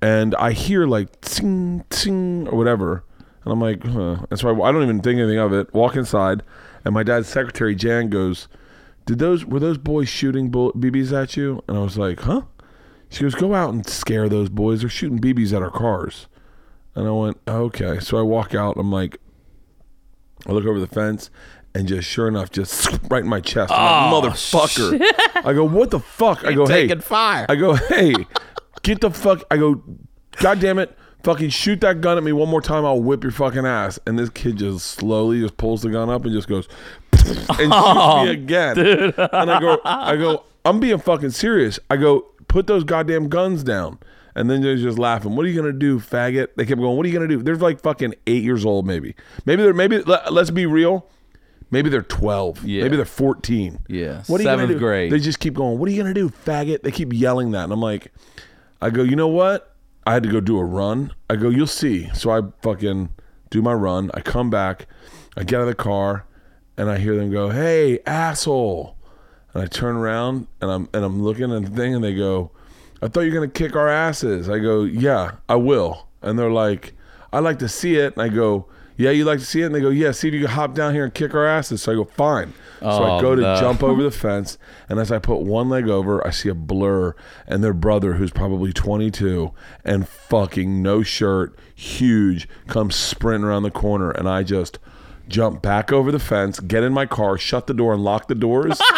and 0.00 0.34
I 0.36 0.52
hear 0.52 0.86
like 0.86 1.20
ting 1.20 1.84
ting 1.90 2.48
or 2.48 2.56
whatever, 2.56 3.04
and 3.44 3.52
I'm 3.52 3.60
like, 3.60 3.84
huh. 3.84 4.24
And 4.30 4.38
so 4.38 4.48
I, 4.48 4.68
I 4.68 4.72
don't 4.72 4.82
even 4.82 5.00
think 5.00 5.18
anything 5.18 5.38
of 5.38 5.52
it. 5.52 5.72
Walk 5.74 5.94
inside, 5.94 6.42
and 6.84 6.94
my 6.94 7.02
dad's 7.02 7.28
secretary 7.28 7.74
Jan 7.74 8.08
goes, 8.08 8.48
"Did 9.04 9.18
those 9.18 9.44
were 9.44 9.60
those 9.60 9.76
boys 9.76 10.08
shooting 10.08 10.48
bull- 10.48 10.72
BBs 10.72 11.12
at 11.12 11.36
you?" 11.36 11.62
And 11.68 11.76
I 11.76 11.82
was 11.82 11.98
like, 11.98 12.20
"Huh?" 12.20 12.42
She 13.12 13.22
goes, 13.22 13.34
"Go 13.34 13.54
out 13.54 13.72
and 13.72 13.86
scare 13.86 14.28
those 14.28 14.48
boys. 14.48 14.80
They're 14.80 14.90
shooting 14.90 15.20
BBs 15.20 15.52
at 15.52 15.62
our 15.62 15.70
cars." 15.70 16.26
And 16.94 17.06
I 17.06 17.10
went, 17.10 17.38
"Okay." 17.46 18.00
So 18.00 18.18
I 18.18 18.22
walk 18.22 18.54
out. 18.54 18.76
I'm 18.76 18.90
like, 18.90 19.18
I 20.46 20.52
look 20.52 20.64
over 20.64 20.80
the 20.80 20.86
fence, 20.86 21.30
and 21.74 21.86
just 21.86 22.08
sure 22.08 22.28
enough, 22.28 22.50
just 22.50 22.88
right 23.10 23.22
in 23.22 23.28
my 23.28 23.40
chest. 23.40 23.72
I'm 23.72 24.12
like, 24.12 24.24
motherfucker. 24.24 25.00
I 25.44 25.52
go, 25.52 25.64
what 25.64 25.90
the 25.90 26.00
fuck? 26.00 26.44
I 26.44 26.52
go, 26.52 26.66
hey. 26.66 26.82
taking 26.82 27.00
fire. 27.00 27.46
I 27.48 27.56
go, 27.56 27.74
hey, 27.74 28.14
get 28.82 29.00
the 29.00 29.10
fuck. 29.10 29.42
I 29.50 29.56
go, 29.56 29.82
God 30.36 30.60
damn 30.60 30.78
it. 30.78 30.96
Fucking 31.22 31.50
shoot 31.50 31.80
that 31.82 32.00
gun 32.00 32.18
at 32.18 32.24
me 32.24 32.32
one 32.32 32.48
more 32.48 32.60
time. 32.60 32.84
I'll 32.84 33.00
whip 33.00 33.22
your 33.22 33.30
fucking 33.30 33.64
ass. 33.64 33.98
And 34.06 34.18
this 34.18 34.28
kid 34.28 34.56
just 34.56 34.84
slowly 34.86 35.40
just 35.40 35.56
pulls 35.56 35.82
the 35.82 35.90
gun 35.90 36.10
up 36.10 36.24
and 36.24 36.32
just 36.32 36.48
goes 36.48 36.68
and 37.12 37.22
shoots 37.22 37.58
me 37.58 37.68
oh, 37.70 38.26
again. 38.28 38.78
And 38.78 39.50
I 39.50 39.60
go, 39.60 39.80
I 39.84 40.16
go, 40.16 40.42
I'm 40.64 40.80
being 40.80 40.98
fucking 40.98 41.30
serious. 41.30 41.78
I 41.88 41.96
go, 41.96 42.26
put 42.52 42.66
those 42.66 42.84
goddamn 42.84 43.28
guns 43.28 43.64
down. 43.64 43.98
And 44.34 44.48
then 44.48 44.62
they're 44.62 44.76
just 44.76 44.98
laughing. 44.98 45.36
What 45.36 45.44
are 45.44 45.48
you 45.48 45.56
gonna 45.60 45.72
do, 45.74 45.98
faggot? 45.98 46.48
They 46.56 46.64
kept 46.64 46.80
going. 46.80 46.96
What 46.96 47.04
are 47.04 47.08
you 47.08 47.14
gonna 47.14 47.28
do? 47.28 47.42
They're 47.42 47.56
like 47.56 47.82
fucking 47.82 48.14
eight 48.26 48.42
years 48.42 48.64
old, 48.64 48.86
maybe. 48.86 49.14
Maybe 49.44 49.62
they're 49.62 49.74
maybe. 49.74 49.98
Let, 49.98 50.32
let's 50.32 50.50
be 50.50 50.64
real. 50.64 51.06
Maybe 51.70 51.90
they're 51.90 52.02
twelve. 52.02 52.64
Yeah. 52.64 52.82
Maybe 52.82 52.96
they're 52.96 53.04
fourteen. 53.04 53.78
Yeah, 53.88 54.22
What 54.28 54.40
are 54.40 54.44
you 54.44 54.48
gonna 54.48 54.62
seventh 54.62 54.72
do? 54.72 54.78
grade. 54.78 55.12
They 55.12 55.18
just 55.18 55.38
keep 55.38 55.52
going. 55.54 55.78
What 55.78 55.86
are 55.88 55.92
you 55.92 56.00
gonna 56.02 56.14
do, 56.14 56.30
faggot? 56.30 56.82
They 56.82 56.90
keep 56.90 57.12
yelling 57.12 57.50
that, 57.50 57.64
and 57.64 57.72
I'm 57.74 57.80
like, 57.80 58.10
I 58.80 58.88
go. 58.88 59.02
You 59.02 59.16
know 59.16 59.28
what? 59.28 59.74
I 60.06 60.14
had 60.14 60.22
to 60.22 60.30
go 60.30 60.40
do 60.40 60.58
a 60.58 60.64
run. 60.64 61.12
I 61.28 61.36
go. 61.36 61.50
You'll 61.50 61.66
see. 61.66 62.08
So 62.14 62.30
I 62.30 62.40
fucking 62.62 63.10
do 63.50 63.60
my 63.60 63.74
run. 63.74 64.10
I 64.14 64.20
come 64.22 64.48
back. 64.48 64.86
I 65.36 65.44
get 65.44 65.56
out 65.56 65.62
of 65.62 65.66
the 65.68 65.74
car, 65.74 66.24
and 66.78 66.88
I 66.90 66.96
hear 66.96 67.16
them 67.16 67.30
go, 67.30 67.50
"Hey, 67.50 67.98
asshole!" 68.06 68.96
And 69.54 69.62
I 69.62 69.66
turn 69.66 69.96
around 69.96 70.46
and 70.60 70.70
I'm 70.70 70.88
and 70.94 71.04
I'm 71.04 71.22
looking 71.22 71.52
at 71.52 71.64
the 71.64 71.70
thing, 71.70 71.94
and 71.94 72.02
they 72.02 72.14
go, 72.14 72.50
"I 73.02 73.08
thought 73.08 73.20
you 73.20 73.30
were 73.30 73.34
gonna 73.40 73.48
kick 73.50 73.76
our 73.76 73.88
asses." 73.88 74.48
I 74.48 74.58
go, 74.58 74.82
"Yeah, 74.84 75.32
I 75.48 75.56
will." 75.56 76.08
And 76.22 76.38
they're 76.38 76.50
like, 76.50 76.94
"I'd 77.32 77.40
like 77.40 77.58
to 77.60 77.68
see 77.68 77.96
it." 77.96 78.14
And 78.14 78.22
I 78.22 78.28
go, 78.28 78.66
"Yeah, 78.96 79.10
you 79.10 79.24
like 79.24 79.40
to 79.40 79.44
see 79.44 79.60
it?" 79.62 79.66
And 79.66 79.74
they 79.74 79.80
go, 79.80 79.90
"Yeah, 79.90 80.12
see 80.12 80.28
if 80.28 80.34
you 80.34 80.40
can 80.40 80.50
hop 80.50 80.74
down 80.74 80.94
here 80.94 81.04
and 81.04 81.12
kick 81.12 81.34
our 81.34 81.46
asses." 81.46 81.82
So 81.82 81.92
I 81.92 81.94
go, 81.96 82.04
"Fine." 82.04 82.54
So 82.80 82.88
I 82.88 83.18
Oh, 83.18 83.20
go 83.20 83.36
to 83.36 83.42
no. 83.42 83.56
jump 83.60 83.82
over 83.84 84.02
the 84.02 84.10
fence, 84.10 84.56
and 84.88 84.98
as 84.98 85.12
I 85.12 85.18
put 85.18 85.40
one 85.40 85.68
leg 85.68 85.88
over, 85.88 86.26
I 86.26 86.30
see 86.30 86.48
a 86.48 86.54
blur 86.54 87.14
and 87.46 87.62
their 87.62 87.72
brother, 87.74 88.14
who's 88.14 88.32
probably 88.32 88.72
22 88.72 89.52
and 89.84 90.08
fucking 90.08 90.82
no 90.82 91.02
shirt, 91.04 91.54
huge, 91.74 92.48
comes 92.66 92.96
sprinting 92.96 93.44
around 93.44 93.62
the 93.62 93.70
corner, 93.70 94.10
and 94.10 94.28
I 94.28 94.42
just 94.42 94.80
jump 95.28 95.62
back 95.62 95.92
over 95.92 96.10
the 96.10 96.18
fence, 96.18 96.58
get 96.58 96.82
in 96.82 96.92
my 96.92 97.06
car, 97.06 97.38
shut 97.38 97.68
the 97.68 97.74
door, 97.74 97.92
and 97.94 98.02
lock 98.02 98.26
the 98.26 98.34
doors. 98.34 98.80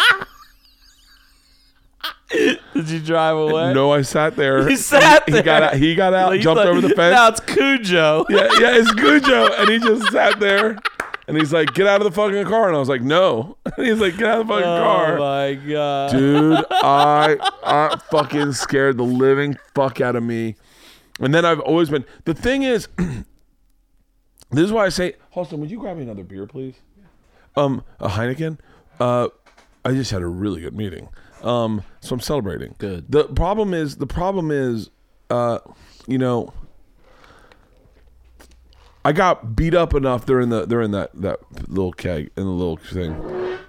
Did 2.29 2.89
you 2.89 2.99
drive 2.99 3.37
away? 3.37 3.73
no, 3.73 3.91
I 3.91 4.01
sat 4.01 4.35
there. 4.35 4.67
You 4.69 4.75
sat 4.77 5.23
He 5.25 5.31
there. 5.33 5.43
got 5.43 5.63
out. 5.63 5.75
He 5.75 5.93
got 5.95 6.13
out, 6.13 6.31
Like, 6.31 6.41
jumped 6.41 6.57
like, 6.59 6.67
over 6.67 6.81
the 6.81 6.89
fence. 6.89 7.13
Now 7.13 7.27
it's 7.29 7.39
Cujo. 7.41 8.25
yeah, 8.29 8.49
yeah, 8.59 8.77
it's 8.77 8.91
Cujo, 8.93 9.53
and 9.53 9.69
he 9.69 9.79
just 9.79 10.11
sat 10.11 10.39
there. 10.39 10.77
And 11.27 11.35
he's 11.37 11.51
like, 11.51 11.73
"Get 11.73 11.87
out 11.87 12.01
of 12.01 12.05
the 12.05 12.11
fucking 12.11 12.45
car!" 12.45 12.67
And 12.67 12.75
I 12.75 12.79
was 12.79 12.87
like, 12.89 13.01
"No." 13.01 13.57
And 13.65 13.73
he's 13.87 13.99
like, 13.99 14.15
"Get 14.17 14.27
out 14.27 14.41
of 14.41 14.47
the 14.47 14.53
fucking 14.53 14.63
car." 14.63 15.17
Oh 15.17 15.19
my 15.19 15.53
god. 15.55 16.11
dude 16.11 16.65
i 16.71 17.35
i 17.63 17.99
fucking 18.11 18.53
scared 18.53 18.97
the 18.97 19.03
living 19.03 19.57
fuck 19.73 20.01
out 20.01 20.15
of 20.15 20.21
me 20.23 20.55
and 21.19 21.33
then 21.33 21.43
i've 21.45 21.59
always 21.61 21.89
been 21.89 22.05
the 22.25 22.33
thing 22.35 22.61
is 22.63 22.87
this 22.97 24.63
is 24.65 24.71
why 24.71 24.85
i 24.85 24.89
say 24.89 25.15
Halston, 25.35 25.57
would 25.59 25.71
you 25.71 25.79
grab 25.79 25.97
me 25.97 26.03
another 26.03 26.23
beer 26.23 26.45
please 26.45 26.75
um 27.55 27.83
a 27.99 28.09
heineken 28.09 28.59
uh 28.99 29.27
i 29.83 29.91
just 29.93 30.11
had 30.11 30.21
a 30.21 30.27
really 30.27 30.61
good 30.61 30.75
meeting 30.75 31.09
um 31.45 31.83
so 32.01 32.13
i'm 32.13 32.19
celebrating 32.19 32.75
Good. 32.77 33.05
the 33.09 33.25
problem 33.25 33.73
is 33.73 33.95
the 33.97 34.07
problem 34.07 34.51
is 34.51 34.89
uh 35.29 35.59
you 36.07 36.17
know 36.17 36.53
I 39.05 39.11
got 39.11 39.55
beat 39.55 39.75
up 39.75 39.93
enough 39.93 40.25
during 40.25 40.49
the 40.49 40.65
they're 40.65 40.81
in 40.81 40.89
that 40.91 41.11
that 41.21 41.39
little 41.69 41.91
keg 41.91 42.31
in 42.35 42.43
the 42.43 42.49
little 42.49 42.77
thing. 42.77 43.59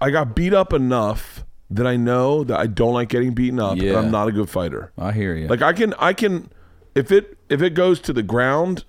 I 0.00 0.10
got 0.10 0.36
beat 0.36 0.54
up 0.54 0.72
enough 0.72 1.44
that 1.70 1.88
I 1.88 1.96
know 1.96 2.44
that 2.44 2.56
I 2.56 2.68
don't 2.68 2.94
like 2.94 3.08
getting 3.08 3.34
beaten 3.34 3.58
up, 3.58 3.72
and 3.72 3.82
Yeah. 3.82 3.98
I'm 3.98 4.12
not 4.12 4.28
a 4.28 4.32
good 4.32 4.48
fighter. 4.48 4.92
I 4.96 5.10
hear 5.10 5.34
you. 5.34 5.48
Like 5.48 5.60
I 5.60 5.72
can, 5.72 5.92
I 5.98 6.12
can, 6.12 6.50
if 6.94 7.10
it 7.10 7.36
if 7.48 7.62
it 7.62 7.74
goes 7.74 7.98
to 8.02 8.12
the 8.12 8.22
ground, 8.22 8.84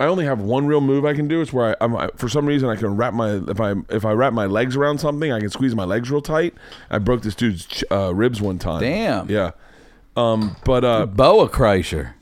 I 0.00 0.06
only 0.06 0.24
have 0.24 0.40
one 0.40 0.66
real 0.66 0.80
move 0.80 1.04
I 1.04 1.14
can 1.14 1.28
do. 1.28 1.40
It's 1.42 1.52
where 1.52 1.70
I, 1.80 1.84
I'm, 1.84 1.94
I, 1.94 2.08
for 2.16 2.28
some 2.28 2.46
reason, 2.46 2.68
I 2.68 2.74
can 2.74 2.96
wrap 2.96 3.14
my 3.14 3.34
if 3.48 3.60
I 3.60 3.74
if 3.90 4.04
I 4.04 4.12
wrap 4.12 4.32
my 4.32 4.46
legs 4.46 4.74
around 4.74 4.98
something, 4.98 5.30
I 5.30 5.38
can 5.40 5.50
squeeze 5.50 5.74
my 5.74 5.84
legs 5.84 6.10
real 6.10 6.22
tight. 6.22 6.54
I 6.90 6.98
broke 6.98 7.22
this 7.22 7.34
dude's 7.34 7.66
ch- 7.66 7.84
uh, 7.92 8.12
ribs 8.14 8.40
one 8.40 8.58
time. 8.58 8.80
Damn. 8.80 9.30
Yeah. 9.30 9.50
Um, 10.16 10.56
but 10.64 10.84
uh, 10.84 11.06
Boa 11.06 11.48
Kreischer. 11.48 12.14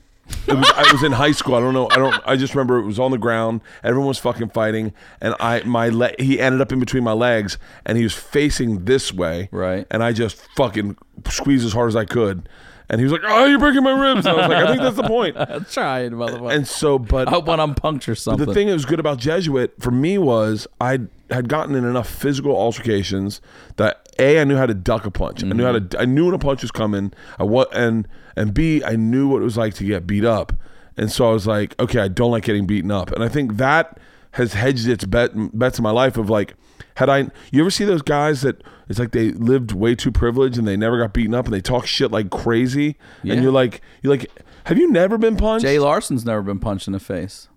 it 0.47 0.55
was, 0.55 0.71
I 0.77 0.93
was 0.93 1.03
in 1.03 1.13
high 1.13 1.33
school. 1.33 1.55
I 1.55 1.61
don't 1.61 1.73
know. 1.73 1.89
I 1.91 1.97
don't. 1.97 2.15
I 2.27 2.37
just 2.37 2.55
remember 2.55 2.79
it 2.79 2.85
was 2.85 2.99
on 2.99 3.13
the 3.13 3.17
ground. 3.19 3.63
Everyone 3.83 4.09
was 4.09 4.19
fucking 4.19 4.51
fighting, 4.51 4.93
and 5.21 5.35
I 5.41 5.63
my 5.63 5.89
le- 5.89 6.13
he 6.19 6.39
ended 6.39 6.61
up 6.61 6.71
in 6.71 6.81
between 6.81 7.03
my 7.03 7.13
legs, 7.13 7.57
and 7.87 7.97
he 7.97 8.05
was 8.05 8.13
facing 8.13 8.85
this 8.85 9.11
way. 9.13 9.49
Right. 9.53 9.87
And 9.91 10.03
I 10.03 10.13
just 10.13 10.37
fucking 10.57 10.99
squeezed 11.31 11.65
as 11.65 11.73
hard 11.73 11.89
as 11.89 11.97
I 11.97 12.05
could, 12.05 12.47
and 12.89 13.01
he 13.01 13.05
was 13.05 13.13
like, 13.13 13.23
"Oh, 13.25 13.45
you're 13.45 13.59
breaking 13.59 13.83
my 13.83 13.91
ribs." 13.91 14.27
And 14.27 14.37
I 14.37 14.41
was 14.41 14.49
like, 14.49 14.65
"I 14.65 14.67
think 14.69 14.81
that's 14.81 14.97
the 14.97 15.03
point." 15.03 15.35
That's 15.37 15.73
trying, 15.73 16.13
motherfucker. 16.13 16.55
And 16.55 16.67
so, 16.67 16.99
but 16.99 17.29
I 17.29 17.31
hope 17.31 17.47
when 17.47 17.61
I'm 17.61 17.75
puncture 17.75 18.15
something. 18.15 18.47
the 18.47 18.55
thing 18.55 18.69
that 18.69 18.73
was 18.73 18.85
good 18.85 19.01
about 19.01 19.19
Jesuit 19.19 19.75
for 19.79 19.91
me 19.91 20.19
was 20.19 20.67
I 20.81 21.01
had 21.31 21.49
gotten 21.49 21.75
in 21.75 21.85
enough 21.85 22.09
physical 22.09 22.57
altercations 22.57 23.41
that 23.77 24.09
a 24.19 24.41
I 24.41 24.45
knew 24.45 24.57
how 24.57 24.67
to 24.67 24.75
duck 24.75 25.05
a 25.05 25.11
punch. 25.11 25.45
I 25.45 25.49
knew 25.49 25.65
how 25.65 25.73
to 25.73 25.81
mm-hmm. 25.81 26.01
I 26.01 26.05
knew 26.07 26.27
when 26.27 26.35
a 26.35 26.39
punch 26.39 26.63
was 26.63 26.71
coming. 26.71 27.13
I 27.39 27.45
what 27.45 27.75
and 27.75 28.09
and 28.37 28.55
b 28.55 28.83
I 28.85 28.97
knew 28.97 29.29
what 29.29 29.43
it 29.43 29.45
was 29.45 29.57
like 29.57 29.75
to 29.75 29.85
get 29.85 30.07
beat 30.07 30.25
up. 30.25 30.53
And 30.97 31.13
so 31.13 31.29
I 31.29 31.33
was 31.33 31.47
like, 31.47 31.79
okay, 31.79 32.01
I 32.01 32.09
don't 32.09 32.33
like 32.33 32.45
getting 32.45 32.67
beaten 32.67 32.91
up. 32.91 33.13
And 33.13 33.23
I 33.23 33.29
think 33.29 33.57
that 33.57 34.01
has 34.33 34.55
hedged 34.55 34.89
its 34.89 35.05
bet 35.05 35.31
bets 35.57 35.79
in 35.79 35.83
my 35.83 35.91
life 35.91 36.17
of 36.17 36.29
like 36.29 36.55
had 36.97 37.09
I 37.09 37.31
you 37.53 37.61
ever 37.61 37.71
see 37.71 37.85
those 37.85 38.03
guys 38.03 38.43
that 38.43 38.63
it's 38.89 38.99
like 38.99 39.13
they 39.13 39.31
lived 39.33 39.73
way 39.73 39.95
too 39.95 40.11
privileged 40.13 40.59
and 40.59 40.67
they 40.67 40.77
never 40.77 40.99
got 40.99 41.13
beaten 41.13 41.35
up 41.35 41.45
and 41.47 41.55
they 41.55 41.61
talk 41.61 41.87
shit 41.87 42.11
like 42.11 42.31
crazy 42.31 42.97
Yeah. 43.23 43.35
and 43.35 43.43
you're 43.43 43.53
like 43.53 43.81
you're 44.03 44.13
like 44.13 44.31
have 44.65 44.77
you 44.79 44.91
never 44.91 45.17
been 45.17 45.37
punched? 45.37 45.65
Jay 45.65 45.79
Larson's 45.79 46.25
never 46.27 46.43
been 46.43 46.59
punched 46.59 46.87
in 46.89 46.93
the 46.93 47.01
face. 47.01 47.49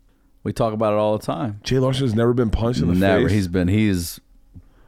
We 0.44 0.54
talk 0.54 0.74
about 0.74 0.94
it 0.94 0.98
all 0.98 1.18
the 1.18 1.26
time. 1.26 1.60
Jay 1.64 1.78
Larson's 1.78 2.16
never 2.16 2.34
been 2.34 2.50
punched 2.50 2.82
in 2.82 2.88
the 2.88 2.94
Never. 2.96 3.18
face. 3.18 3.22
Never. 3.24 3.34
He's 3.36 3.48
been. 3.50 3.68
He's 3.68 4.20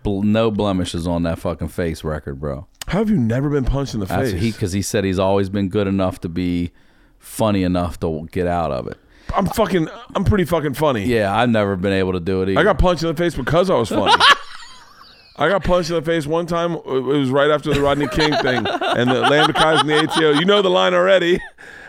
bl- 0.03 0.21
no 0.23 0.49
blemishes 0.49 1.05
on 1.05 1.23
that 1.23 1.37
fucking 1.39 1.67
face 1.67 2.03
record, 2.03 2.39
bro. 2.39 2.65
How 2.87 2.99
have 2.99 3.09
you 3.09 3.17
never 3.17 3.49
been 3.49 3.65
punched 3.65 3.93
in 3.93 3.99
the 3.99 4.05
That's 4.05 4.31
face? 4.31 4.41
he 4.41 4.51
because 4.51 4.71
he 4.71 4.81
said 4.81 5.03
he's 5.03 5.19
always 5.19 5.49
been 5.49 5.67
good 5.69 5.85
enough 5.87 6.19
to 6.21 6.29
be 6.29 6.71
funny 7.19 7.63
enough 7.63 7.99
to 7.99 8.27
get 8.31 8.47
out 8.47 8.71
of 8.71 8.87
it. 8.87 8.97
I'm 9.35 9.45
fucking. 9.47 9.87
I'm 10.15 10.23
pretty 10.23 10.45
fucking 10.45 10.73
funny. 10.75 11.05
Yeah, 11.05 11.35
I've 11.35 11.49
never 11.49 11.75
been 11.75 11.93
able 11.93 12.13
to 12.13 12.19
do 12.19 12.41
it 12.41 12.49
either. 12.49 12.59
I 12.59 12.63
got 12.63 12.79
punched 12.79 13.03
in 13.03 13.09
the 13.09 13.15
face 13.15 13.35
because 13.35 13.69
I 13.69 13.75
was 13.75 13.89
funny. 13.89 14.13
I 15.35 15.49
got 15.49 15.63
punched 15.63 15.89
in 15.89 15.95
the 15.95 16.01
face 16.01 16.27
one 16.27 16.45
time. 16.45 16.73
It 16.73 16.85
was 16.85 17.29
right 17.31 17.49
after 17.49 17.73
the 17.73 17.81
Rodney 17.81 18.07
King 18.07 18.33
thing, 18.37 18.65
and 18.67 19.09
the 19.09 19.21
Lambda 19.21 19.53
Chi's 19.53 19.81
in 19.81 19.87
the 19.87 19.97
ATO. 20.03 20.31
You 20.39 20.45
know 20.45 20.61
the 20.61 20.69
line 20.69 20.93
already. 20.93 21.39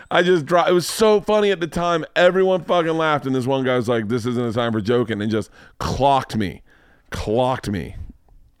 I 0.09 0.23
just 0.23 0.45
dropped. 0.45 0.69
It 0.69 0.73
was 0.73 0.87
so 0.87 1.21
funny 1.21 1.51
at 1.51 1.59
the 1.59 1.67
time. 1.67 2.05
Everyone 2.15 2.63
fucking 2.63 2.93
laughed, 2.93 3.25
and 3.25 3.35
this 3.35 3.45
one 3.45 3.63
guy 3.63 3.75
was 3.75 3.87
like, 3.87 4.07
"This 4.07 4.25
isn't 4.25 4.43
a 4.43 4.53
time 4.53 4.71
for 4.71 4.81
joking," 4.81 5.21
and 5.21 5.31
just 5.31 5.51
clocked 5.79 6.35
me, 6.35 6.61
clocked 7.11 7.69
me. 7.69 7.95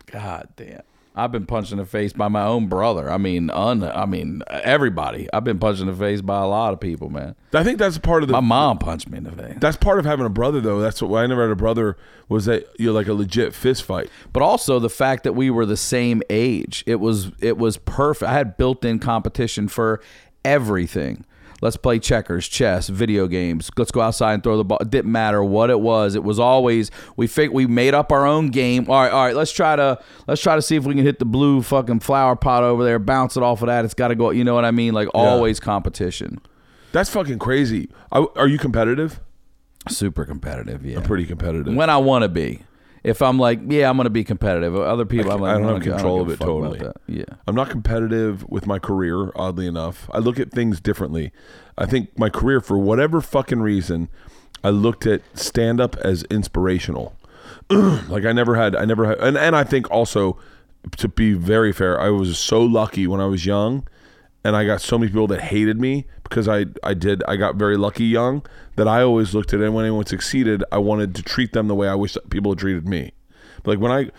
God 0.05 0.49
damn. 0.55 0.81
I've 1.15 1.31
been 1.31 1.45
punched 1.45 1.71
in 1.71 1.77
the 1.77 1.85
face 1.85 2.11
by 2.11 2.27
my 2.27 2.43
own 2.45 2.67
brother. 2.67 3.09
I 3.09 3.17
mean, 3.17 3.49
un, 3.49 3.83
I 3.83 4.05
mean, 4.05 4.43
everybody. 4.49 5.29
I've 5.31 5.45
been 5.45 5.59
punched 5.59 5.79
in 5.79 5.87
the 5.87 5.93
face 5.95 6.21
by 6.21 6.41
a 6.41 6.47
lot 6.47 6.73
of 6.73 6.79
people, 6.81 7.09
man. 7.09 7.35
I 7.53 7.63
think 7.63 7.79
that's 7.79 7.97
part 7.97 8.21
of 8.21 8.27
the 8.27 8.33
My 8.33 8.41
mom 8.41 8.79
punched 8.79 9.09
me 9.09 9.19
in 9.19 9.23
the 9.23 9.31
face. 9.31 9.57
That's 9.59 9.77
part 9.77 9.97
of 9.97 10.05
having 10.05 10.25
a 10.25 10.29
brother, 10.29 10.59
though. 10.59 10.81
That's 10.81 11.01
what 11.01 11.17
I 11.23 11.25
never 11.25 11.43
had 11.43 11.51
a 11.51 11.55
brother. 11.55 11.95
Was 12.27 12.45
that 12.45 12.67
you're 12.77 12.93
like 12.93 13.07
a 13.07 13.13
legit 13.13 13.53
fist 13.53 13.83
fight? 13.83 14.09
but 14.33 14.41
also 14.43 14.79
the 14.79 14.89
fact 14.89 15.23
that 15.23 15.33
we 15.33 15.49
were 15.49 15.65
the 15.65 15.77
same 15.77 16.21
age. 16.29 16.83
It 16.85 16.99
was 16.99 17.31
it 17.39 17.57
was 17.57 17.77
perfect. 17.77 18.29
I 18.29 18.33
had 18.33 18.57
built-in 18.57 18.99
competition 18.99 19.67
for 19.67 20.01
everything. 20.43 21.25
Let's 21.61 21.77
play 21.77 21.99
checkers, 21.99 22.47
chess, 22.47 22.89
video 22.89 23.27
games. 23.27 23.71
Let's 23.77 23.91
go 23.91 24.01
outside 24.01 24.33
and 24.33 24.43
throw 24.43 24.57
the 24.57 24.65
ball. 24.65 24.77
It 24.81 24.89
didn't 24.89 25.11
matter 25.11 25.43
what 25.43 25.69
it 25.69 25.79
was. 25.79 26.13
It 26.15 26.23
was 26.23 26.37
always 26.39 26.91
we 27.15 27.27
fig- 27.27 27.51
we 27.51 27.65
made 27.65 27.93
up 27.93 28.11
our 28.11 28.25
own 28.25 28.49
game. 28.49 28.89
All 28.89 29.01
right, 29.01 29.11
all 29.11 29.25
right. 29.25 29.35
Let's 29.35 29.51
try 29.51 29.75
to 29.75 29.99
let's 30.27 30.41
try 30.41 30.55
to 30.55 30.61
see 30.61 30.75
if 30.75 30.83
we 30.83 30.93
can 30.95 31.03
hit 31.05 31.19
the 31.19 31.25
blue 31.25 31.61
fucking 31.61 32.01
flower 32.01 32.35
pot 32.35 32.63
over 32.63 32.83
there. 32.83 32.99
Bounce 32.99 33.37
it 33.37 33.43
off 33.43 33.61
of 33.61 33.67
that. 33.67 33.85
It's 33.85 33.93
got 33.93 34.09
to 34.09 34.15
go. 34.15 34.31
You 34.31 34.43
know 34.43 34.53
what 34.53 34.65
I 34.65 34.71
mean? 34.71 34.93
Like 34.93 35.07
always 35.13 35.59
competition. 35.59 36.39
That's 36.91 37.09
fucking 37.09 37.39
crazy. 37.39 37.89
Are 38.11 38.47
you 38.47 38.57
competitive? 38.57 39.19
Super 39.89 40.25
competitive. 40.25 40.85
Yeah. 40.85 40.97
I'm 40.97 41.03
pretty 41.03 41.25
competitive. 41.25 41.73
when 41.75 41.89
I 41.89 41.97
want 41.97 42.23
to 42.23 42.29
be. 42.29 42.63
If 43.05 43.21
I'm 43.21 43.37
like, 43.37 43.59
yeah, 43.67 43.87
I'm 43.87 43.97
going 43.97 44.05
to 44.05 44.09
be 44.09 44.23
competitive. 44.23 44.75
Other 44.75 45.05
people, 45.05 45.31
I 45.31 45.35
I'm 45.35 45.41
like, 45.41 45.57
don't 45.59 45.73
have 45.75 45.83
control 45.83 46.21
of 46.21 46.29
it 46.29 46.39
totally. 46.39 46.81
Yeah. 47.07 47.25
I'm 47.45 47.53
not 47.53 47.69
competitive 47.69 48.49
with 48.49 48.65
my 48.65 48.79
career, 48.79 49.31
oddly 49.35 49.67
enough. 49.67 50.09
I 50.11 50.17
look 50.17 50.39
at 50.39 50.51
things 50.51 50.81
differently. 50.81 51.31
I 51.77 51.85
think 51.85 52.17
my 52.17 52.29
career, 52.29 52.61
for 52.61 52.79
whatever 52.79 53.21
fucking 53.21 53.61
reason, 53.61 54.09
I 54.63 54.69
looked 54.69 55.05
at 55.05 55.21
stand 55.37 55.79
up 55.79 55.95
as 55.97 56.23
inspirational. 56.31 57.15
like 57.69 58.25
I 58.25 58.31
never 58.31 58.55
had, 58.55 58.75
I 58.75 58.85
never 58.85 59.05
had, 59.05 59.19
and, 59.19 59.37
and 59.37 59.55
I 59.55 59.63
think 59.63 59.89
also, 59.91 60.39
to 60.97 61.07
be 61.07 61.33
very 61.33 61.71
fair, 61.71 62.01
I 62.01 62.09
was 62.09 62.39
so 62.39 62.63
lucky 62.63 63.05
when 63.05 63.21
I 63.21 63.25
was 63.25 63.45
young 63.45 63.87
and 64.45 64.55
I 64.55 64.63
got 64.63 64.79
so 64.79 64.99
many 64.99 65.11
people 65.11 65.25
that 65.27 65.41
hated 65.41 65.81
me 65.81 66.05
because 66.21 66.47
I, 66.47 66.67
I 66.83 66.93
did, 66.93 67.23
I 67.27 67.35
got 67.35 67.55
very 67.55 67.77
lucky 67.77 68.05
young 68.05 68.45
that 68.75 68.87
I 68.87 69.01
always 69.01 69.33
looked 69.33 69.55
at 69.55 69.59
it. 69.59 69.65
And 69.65 69.73
when 69.73 69.85
anyone 69.85 70.05
succeeded, 70.05 70.63
I 70.71 70.77
wanted 70.77 71.15
to 71.15 71.23
treat 71.23 71.53
them 71.53 71.67
the 71.67 71.73
way 71.73 71.87
I 71.87 71.95
wish 71.95 72.15
people 72.29 72.51
had 72.51 72.59
treated 72.59 72.87
me. 72.87 73.13
Like 73.65 73.79
when 73.79 73.91
I, 73.91 74.11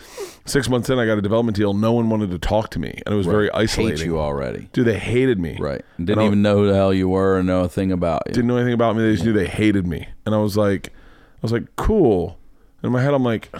six 0.45 0.69
months 0.69 0.91
in, 0.91 0.99
I 0.99 1.07
got 1.07 1.17
a 1.17 1.23
development 1.23 1.57
deal. 1.57 1.75
No 1.75 1.93
one 1.93 2.11
wanted 2.11 2.33
to 2.33 2.41
talk 2.41 2.71
to 2.71 2.81
me, 2.81 3.01
and 3.07 3.15
it 3.15 3.17
was 3.17 3.27
very 3.27 3.49
isolating. 3.53 3.99
Hate 3.99 4.07
you 4.07 4.19
already. 4.19 4.69
Dude, 4.73 4.85
they 4.85 4.99
hated 4.99 5.39
me. 5.39 5.57
Right. 5.61 5.85
And 5.97 6.09
Didn't 6.09 6.25
I 6.25 6.27
even 6.27 6.43
know 6.43 6.57
who 6.57 6.67
the 6.67 6.75
hell 6.75 6.93
you 6.93 7.09
were 7.09 7.39
or 7.39 7.45
know 7.45 7.61
a 7.61 7.69
thing 7.69 7.93
about 7.93 8.25
you. 8.27 8.33
didn't 8.33 8.49
know 8.49 8.57
anything 8.57 8.75
about 8.75 8.97
me. 8.97 9.05
They 9.05 9.13
just 9.13 9.25
knew 9.25 9.33
they 9.33 9.47
hated 9.47 9.87
me, 9.87 10.09
and 10.25 10.35
I 10.35 10.39
was 10.39 10.57
like, 10.57 10.89
I 10.89 11.43
was 11.43 11.53
like, 11.53 11.77
cool. 11.77 12.37
In 12.83 12.91
my 12.91 13.01
head, 13.01 13.15
I'm 13.15 13.23
like, 13.23 13.55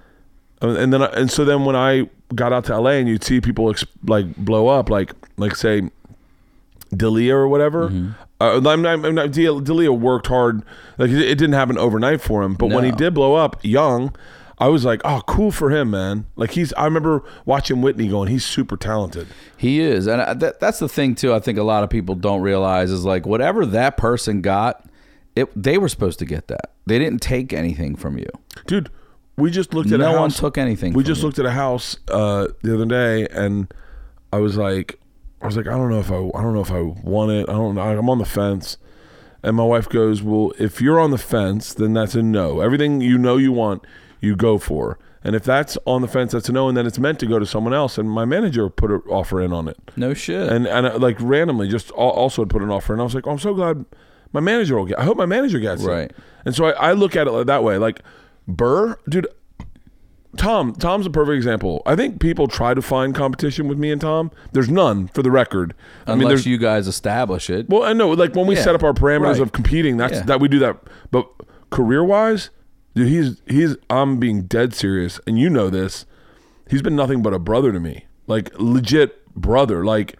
and 0.60 0.92
then 0.92 1.02
I, 1.02 1.06
and 1.06 1.30
so 1.30 1.46
then 1.46 1.64
when 1.64 1.76
I 1.76 2.10
got 2.34 2.52
out 2.52 2.66
to 2.66 2.78
LA, 2.78 2.90
and 2.90 3.08
you'd 3.08 3.24
see 3.24 3.40
people 3.40 3.74
like 4.04 4.36
blow 4.36 4.68
up, 4.68 4.90
like 4.90 5.14
like 5.38 5.56
say, 5.56 5.88
Dalia 6.92 7.32
or 7.32 7.48
whatever. 7.48 7.88
Mm-hmm. 7.88 8.10
Uh, 8.40 8.56
I'm 8.70 8.82
not, 8.82 9.04
I'm 9.04 9.14
not, 9.14 9.30
Dalia 9.30 9.96
worked 9.96 10.26
hard. 10.26 10.62
Like 10.98 11.10
it, 11.10 11.20
it 11.20 11.38
didn't 11.38 11.52
happen 11.54 11.78
overnight 11.78 12.20
for 12.20 12.42
him, 12.42 12.54
but 12.54 12.68
when 12.68 12.84
he 12.84 12.90
did 12.92 13.14
blow 13.14 13.34
up 13.34 13.56
young. 13.62 14.14
I 14.58 14.68
was 14.68 14.84
like, 14.84 15.00
oh, 15.04 15.22
cool 15.26 15.50
for 15.50 15.70
him, 15.70 15.90
man. 15.90 16.26
Like 16.36 16.52
he's. 16.52 16.72
I 16.74 16.84
remember 16.84 17.24
watching 17.44 17.82
Whitney 17.82 18.06
going. 18.06 18.28
He's 18.28 18.44
super 18.44 18.76
talented. 18.76 19.26
He 19.56 19.80
is, 19.80 20.06
and 20.06 20.22
I, 20.22 20.34
that, 20.34 20.60
that's 20.60 20.78
the 20.78 20.88
thing 20.88 21.16
too. 21.16 21.34
I 21.34 21.40
think 21.40 21.58
a 21.58 21.64
lot 21.64 21.82
of 21.82 21.90
people 21.90 22.14
don't 22.14 22.42
realize 22.42 22.92
is 22.92 23.04
like 23.04 23.26
whatever 23.26 23.66
that 23.66 23.96
person 23.96 24.40
got, 24.40 24.84
it 25.34 25.50
they 25.60 25.78
were 25.78 25.88
supposed 25.88 26.20
to 26.20 26.24
get 26.24 26.46
that. 26.46 26.70
They 26.86 27.00
didn't 27.00 27.22
take 27.22 27.52
anything 27.52 27.96
from 27.96 28.18
you. 28.18 28.28
dude 28.66 28.88
we 29.36 29.50
just 29.50 29.72
looked 29.74 29.90
at 29.90 29.98
No 29.98 30.14
a 30.14 30.20
one 30.20 30.30
took 30.30 30.58
anything 30.58 30.92
we 30.92 31.02
just 31.02 31.22
you. 31.22 31.26
looked 31.26 31.38
at 31.38 31.46
a 31.46 31.50
house 31.52 31.96
uh 32.08 32.48
the 32.62 32.74
other 32.74 32.84
day 32.84 33.26
and 33.30 33.72
i 34.32 34.36
was 34.38 34.58
like 34.58 35.00
i 35.42 35.46
was 35.46 35.56
like 35.56 35.66
i 35.66 35.70
don't 35.72 35.90
know 35.90 35.98
if 36.00 36.10
i 36.10 36.16
i 36.16 36.42
don't 36.42 36.54
know 36.54 36.60
if 36.60 36.70
i 36.72 36.80
want 36.80 37.30
it. 37.32 37.48
I 37.48 37.52
don't 37.52 37.74
know. 37.74 37.82
I'm 37.82 38.08
on 38.10 38.18
the 38.18 38.24
fence. 38.24 38.78
And 39.44 39.56
my 39.56 39.64
wife 39.64 39.88
goes 39.88 40.22
well 40.22 40.52
if 40.58 40.80
you're 40.80 41.00
on 41.00 41.10
the 41.10 41.18
fence 41.18 41.74
then 41.74 41.92
that's 41.94 42.14
a 42.14 42.22
no. 42.22 42.60
Everything 42.60 43.00
you 43.00 43.18
know 43.18 43.36
you 43.36 43.50
want 43.52 43.84
you 44.20 44.36
go 44.36 44.56
for. 44.58 44.98
And 45.24 45.34
if 45.36 45.42
that's 45.44 45.76
on 45.84 46.00
the 46.02 46.08
fence 46.08 46.32
that's 46.32 46.48
a 46.48 46.52
no 46.52 46.68
and 46.68 46.76
then 46.76 46.86
it's 46.86 46.98
meant 46.98 47.18
to 47.20 47.26
go 47.26 47.38
to 47.40 47.46
someone 47.46 47.74
else. 47.74 47.98
And 47.98 48.08
my 48.10 48.24
manager 48.24 48.68
put 48.70 48.90
an 48.92 49.02
offer 49.10 49.40
in 49.40 49.52
on 49.52 49.66
it. 49.68 49.76
No 49.96 50.14
shit. 50.14 50.48
and 50.52 50.66
and 50.68 50.86
uh, 50.86 50.98
like 50.98 51.16
randomly 51.20 51.68
just 51.68 51.90
also 51.92 52.42
had 52.42 52.50
put 52.50 52.62
an 52.62 52.70
offer 52.70 52.92
and 52.92 53.00
i 53.00 53.04
was 53.04 53.14
like 53.14 53.26
oh, 53.26 53.32
i'm 53.32 53.38
so 53.38 53.52
glad 53.54 53.84
my 54.32 54.40
manager 54.40 54.76
will 54.76 54.86
get 54.86 54.98
i 54.98 55.04
hope 55.04 55.16
my 55.16 55.26
manager 55.26 55.58
gets 55.58 55.82
Right. 55.82 56.10
it 56.10 56.16
and 56.44 56.54
so 56.54 56.66
I, 56.66 56.90
I 56.90 56.92
look 56.92 57.14
at 57.16 57.26
it 57.26 57.30
like 57.32 57.46
that 57.46 57.62
way. 57.64 57.78
Like 57.78 58.00
burr? 58.48 58.96
Dude 59.08 59.26
tom 60.36 60.72
tom's 60.74 61.04
a 61.06 61.10
perfect 61.10 61.36
example 61.36 61.82
i 61.84 61.94
think 61.94 62.18
people 62.20 62.48
try 62.48 62.72
to 62.72 62.80
find 62.80 63.14
competition 63.14 63.68
with 63.68 63.76
me 63.78 63.90
and 63.92 64.00
tom 64.00 64.30
there's 64.52 64.70
none 64.70 65.06
for 65.08 65.22
the 65.22 65.30
record 65.30 65.74
i 66.06 66.12
mean 66.12 66.22
Unless 66.22 66.28
there's 66.30 66.46
you 66.46 66.56
guys 66.58 66.86
establish 66.88 67.50
it. 67.50 67.68
well 67.68 67.82
i 67.82 67.92
know 67.92 68.08
like 68.10 68.34
when 68.34 68.46
we 68.46 68.56
Yeah. 68.56 68.62
set 68.62 68.74
up 68.74 68.82
our 68.82 68.94
parameters 68.94 69.32
Right. 69.34 69.40
of 69.40 69.52
competing 69.52 69.98
that's 69.98 70.14
Yeah. 70.14 70.22
that 70.22 70.40
we 70.40 70.48
do 70.48 70.58
that 70.60 70.78
but 71.10 71.28
career 71.70 72.02
wise 72.02 72.48
dude 72.94 73.08
he's 73.08 73.42
he's 73.46 73.76
i'm 73.90 74.18
being 74.18 74.42
dead 74.44 74.72
serious 74.74 75.20
and 75.26 75.38
you 75.38 75.50
know 75.50 75.68
this 75.68 76.06
he's 76.70 76.80
been 76.82 76.96
nothing 76.96 77.20
but 77.22 77.34
a 77.34 77.38
brother 77.38 77.70
to 77.72 77.80
me 77.80 78.06
like 78.26 78.50
legit 78.58 79.26
brother 79.34 79.84
like 79.84 80.16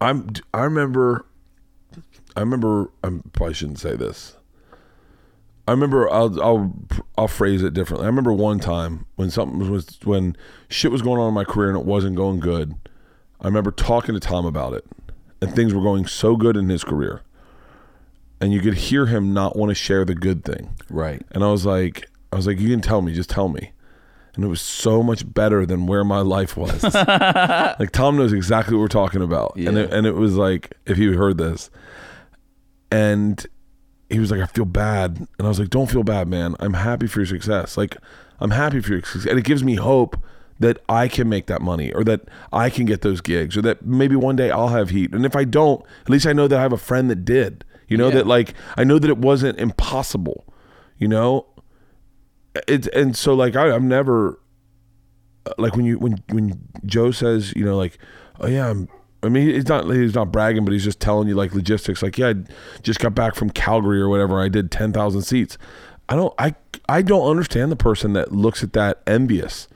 i'm 0.00 0.28
i 0.52 0.62
remember 0.62 1.26
i 2.36 2.40
remember 2.40 2.90
i 3.02 3.10
probably 3.32 3.54
shouldn't 3.54 3.78
say 3.78 3.94
this 3.96 4.36
i 5.66 5.70
remember 5.70 6.10
i'll 6.12 6.40
i'll 6.42 6.74
i'll 7.16 7.28
phrase 7.28 7.62
it 7.62 7.72
differently 7.74 8.04
i 8.04 8.08
remember 8.08 8.32
one 8.32 8.58
time 8.60 9.06
when 9.16 9.30
something 9.30 9.70
was 9.70 9.98
when 10.04 10.36
shit 10.68 10.90
was 10.92 11.02
going 11.02 11.20
on 11.20 11.28
in 11.28 11.34
my 11.34 11.44
career 11.44 11.68
and 11.70 11.78
it 11.78 11.84
wasn't 11.84 12.14
going 12.16 12.38
good 12.40 12.74
i 13.40 13.46
remember 13.46 13.70
talking 13.70 14.14
to 14.14 14.20
tom 14.20 14.44
about 14.46 14.72
it 14.74 14.84
and 15.40 15.54
things 15.54 15.72
were 15.74 15.82
going 15.82 16.06
so 16.06 16.36
good 16.36 16.56
in 16.56 16.68
his 16.68 16.84
career 16.84 17.22
and 18.40 18.52
you 18.52 18.60
could 18.60 18.74
hear 18.74 19.06
him 19.06 19.32
not 19.32 19.56
want 19.56 19.70
to 19.70 19.74
share 19.74 20.04
the 20.04 20.14
good 20.14 20.44
thing 20.44 20.74
Right. 20.90 21.22
and 21.32 21.42
I 21.44 21.50
was 21.50 21.64
like, 21.64 22.08
I 22.32 22.36
was 22.36 22.46
like, 22.46 22.58
you 22.60 22.68
can 22.68 22.80
tell 22.80 23.00
me, 23.00 23.12
just 23.14 23.30
tell 23.30 23.48
me. 23.48 23.70
and 24.34 24.44
it 24.44 24.48
was 24.48 24.60
so 24.60 25.02
much 25.02 25.32
better 25.32 25.64
than 25.64 25.86
where 25.86 26.04
my 26.04 26.20
life 26.20 26.56
was. 26.56 26.82
like 26.94 27.90
Tom 27.92 28.16
knows 28.16 28.32
exactly 28.32 28.74
what 28.74 28.80
we're 28.82 28.88
talking 28.88 29.22
about, 29.22 29.54
and 29.56 29.78
it, 29.78 29.88
Yeah. 29.90 29.96
and 29.96 30.06
it 30.06 30.14
was 30.16 30.34
like 30.36 30.76
if 30.84 30.96
he 30.98 31.06
heard 31.14 31.38
this, 31.38 31.70
and 32.90 33.44
he 34.10 34.18
was 34.18 34.30
like, 34.30 34.40
I 34.40 34.46
feel 34.46 34.64
bad, 34.64 35.18
and 35.38 35.46
I 35.46 35.48
was 35.48 35.58
like, 35.58 35.70
Don't 35.70 35.90
feel 35.90 36.02
bad, 36.04 36.28
man. 36.28 36.54
I'm 36.60 36.74
happy 36.74 37.06
for 37.06 37.20
your 37.20 37.26
success. 37.26 37.76
Like 37.76 37.96
I'm 38.40 38.50
happy 38.50 38.80
for 38.80 38.92
your 38.92 39.02
success, 39.02 39.26
and 39.30 39.38
it 39.38 39.44
gives 39.44 39.62
me 39.64 39.74
hope 39.76 40.16
that 40.60 40.78
I 40.88 41.08
can 41.08 41.28
make 41.28 41.46
that 41.46 41.60
money, 41.62 41.92
or 41.92 42.04
that 42.04 42.20
I 42.52 42.70
can 42.70 42.84
get 42.86 43.00
those 43.02 43.20
gigs, 43.20 43.56
or 43.56 43.62
that 43.62 43.84
maybe 43.84 44.14
one 44.16 44.36
day 44.36 44.50
I'll 44.50 44.68
have 44.68 44.90
heat, 44.90 45.12
and 45.12 45.24
if 45.26 45.34
I 45.34 45.44
don't, 45.44 45.84
at 46.02 46.10
least 46.10 46.26
I 46.26 46.32
know 46.32 46.46
that 46.48 46.58
I 46.58 46.62
have 46.62 46.72
a 46.72 46.78
friend 46.78 47.10
that 47.10 47.24
did. 47.24 47.64
You 47.88 47.96
know 47.98 48.08
Yeah. 48.08 48.14
that 48.16 48.26
like 48.26 48.54
I 48.76 48.84
know 48.84 48.98
that 48.98 49.10
it 49.10 49.18
wasn't 49.18 49.58
impossible. 49.58 50.44
You 50.96 51.08
know, 51.08 51.46
it's 52.68 52.86
and 52.88 53.16
so 53.16 53.34
like 53.34 53.56
I, 53.56 53.72
I'm 53.72 53.88
never 53.88 54.40
uh, 55.46 55.52
like 55.58 55.74
when 55.76 55.84
you 55.84 55.98
when 55.98 56.22
when 56.30 56.60
Joe 56.86 57.10
says 57.10 57.52
you 57.56 57.64
know 57.64 57.76
like 57.76 57.98
oh 58.40 58.46
yeah 58.46 58.70
I'm 58.70 58.88
I 59.24 59.28
mean 59.28 59.48
he's 59.48 59.68
not 59.68 59.86
he's 59.90 60.14
not 60.14 60.30
bragging 60.30 60.64
but 60.64 60.72
he's 60.72 60.84
just 60.84 61.00
telling 61.00 61.26
you 61.28 61.34
like 61.34 61.54
logistics 61.54 62.02
like 62.02 62.18
yeah 62.18 62.28
I 62.30 62.34
just 62.82 63.00
got 63.00 63.14
back 63.14 63.34
from 63.34 63.50
Calgary 63.50 64.00
or 64.00 64.08
whatever 64.08 64.40
I 64.40 64.48
did 64.48 64.70
ten 64.70 64.92
thousand 64.92 65.22
seats 65.22 65.56
I 66.08 66.16
don't 66.16 66.34
I 66.38 66.54
I 66.88 67.02
don't 67.02 67.28
understand 67.28 67.72
the 67.72 67.76
person 67.76 68.12
that 68.12 68.32
looks 68.32 68.62
at 68.62 68.72
that 68.74 69.00
envious 69.06 69.66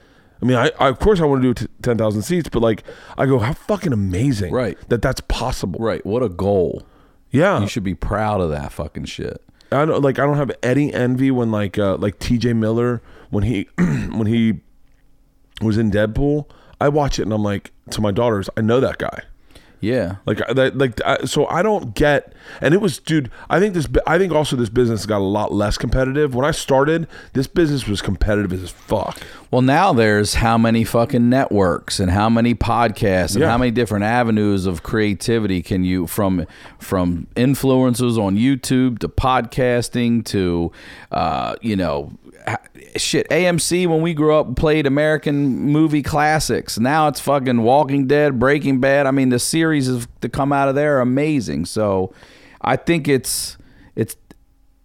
I 0.42 0.46
mean 0.46 0.56
I, 0.56 0.70
I 0.78 0.88
of 0.88 0.98
course 0.98 1.20
I 1.20 1.24
want 1.24 1.42
to 1.42 1.54
do 1.54 1.66
t- 1.66 1.72
ten 1.82 1.96
thousand 1.98 2.22
seats 2.22 2.48
but 2.48 2.60
like 2.60 2.82
I 3.16 3.26
go 3.26 3.38
how 3.38 3.52
fucking 3.54 3.92
amazing 3.92 4.52
Right. 4.52 4.76
that 4.88 5.02
that's 5.02 5.20
possible 5.22 5.80
Right. 5.80 6.04
What 6.06 6.22
a 6.22 6.28
goal. 6.28 6.82
yeah 7.30 7.60
You 7.60 7.66
should 7.68 7.84
be 7.84 7.94
proud 7.94 8.40
of 8.40 8.50
that 8.50 8.72
fucking 8.72 9.06
shit. 9.06 9.42
I 9.72 9.84
don't 9.84 10.02
like 10.02 10.18
I 10.18 10.24
don't 10.26 10.36
have 10.36 10.50
any 10.62 10.92
envy 10.94 11.30
when 11.30 11.50
like 11.50 11.76
uh, 11.78 11.96
like 11.96 12.18
T.J. 12.18 12.54
Miller 12.54 13.02
when 13.30 13.44
he 13.44 13.68
when 13.78 14.26
he 14.26 14.60
was 15.60 15.76
in 15.76 15.90
Deadpool. 15.90 16.48
I 16.80 16.88
watch 16.88 17.18
it 17.18 17.22
and 17.22 17.32
I'm 17.32 17.42
like 17.42 17.72
to 17.90 18.00
my 18.00 18.10
daughters, 18.12 18.48
I 18.56 18.60
know 18.62 18.80
that 18.80 18.96
guy. 18.98 19.24
Yeah. 19.80 20.16
Like 20.26 20.38
that, 20.48 20.76
like 20.76 21.00
so 21.26 21.46
I 21.46 21.62
don't 21.62 21.94
get. 21.94 22.32
And 22.60 22.74
it 22.74 22.80
was, 22.80 22.98
dude. 22.98 23.30
I 23.48 23.60
think 23.60 23.74
this. 23.74 23.86
I 24.06 24.18
think 24.18 24.32
also 24.32 24.56
this 24.56 24.68
business 24.70 25.06
got 25.06 25.18
a 25.18 25.24
lot 25.24 25.52
less 25.52 25.78
competitive. 25.78 26.34
When 26.34 26.44
I 26.44 26.50
started, 26.50 27.06
this 27.34 27.46
business 27.46 27.86
was 27.86 28.02
competitive 28.02 28.52
as 28.52 28.70
fuck. 28.70 29.18
Well, 29.50 29.62
now 29.62 29.92
there's 29.92 30.34
how 30.34 30.58
many 30.58 30.84
fucking 30.84 31.28
networks 31.30 32.00
and 32.00 32.10
how 32.10 32.28
many 32.28 32.54
podcasts 32.54 33.34
and 33.34 33.42
Yeah. 33.42 33.50
how 33.50 33.58
many 33.58 33.70
different 33.70 34.04
avenues 34.04 34.66
of 34.66 34.82
creativity 34.82 35.62
can 35.62 35.84
you 35.84 36.06
from 36.06 36.46
from 36.78 37.28
influencers 37.36 38.18
on 38.18 38.36
YouTube 38.36 38.98
to 38.98 39.08
podcasting 39.08 40.24
to 40.26 40.72
uh, 41.12 41.54
you 41.62 41.76
know 41.76 42.12
shit 42.96 43.28
AMC 43.30 43.86
when 43.86 44.00
we 44.02 44.14
grew 44.14 44.34
up 44.34 44.56
played 44.56 44.86
American 44.86 45.46
movie 45.70 46.02
classics. 46.02 46.78
Now 46.78 47.08
it's 47.08 47.20
fucking 47.20 47.62
Walking 47.62 48.06
Dead, 48.06 48.38
Breaking 48.38 48.80
Bad. 48.80 49.06
I 49.06 49.10
mean 49.10 49.28
the 49.30 49.38
series 49.38 50.06
to 50.20 50.28
come 50.28 50.52
out 50.52 50.68
of 50.68 50.74
there 50.74 50.98
are 50.98 51.00
amazing. 51.00 51.64
So 51.66 52.12
I 52.60 52.76
think 52.76 53.08
it's 53.08 53.56
it's 53.96 54.16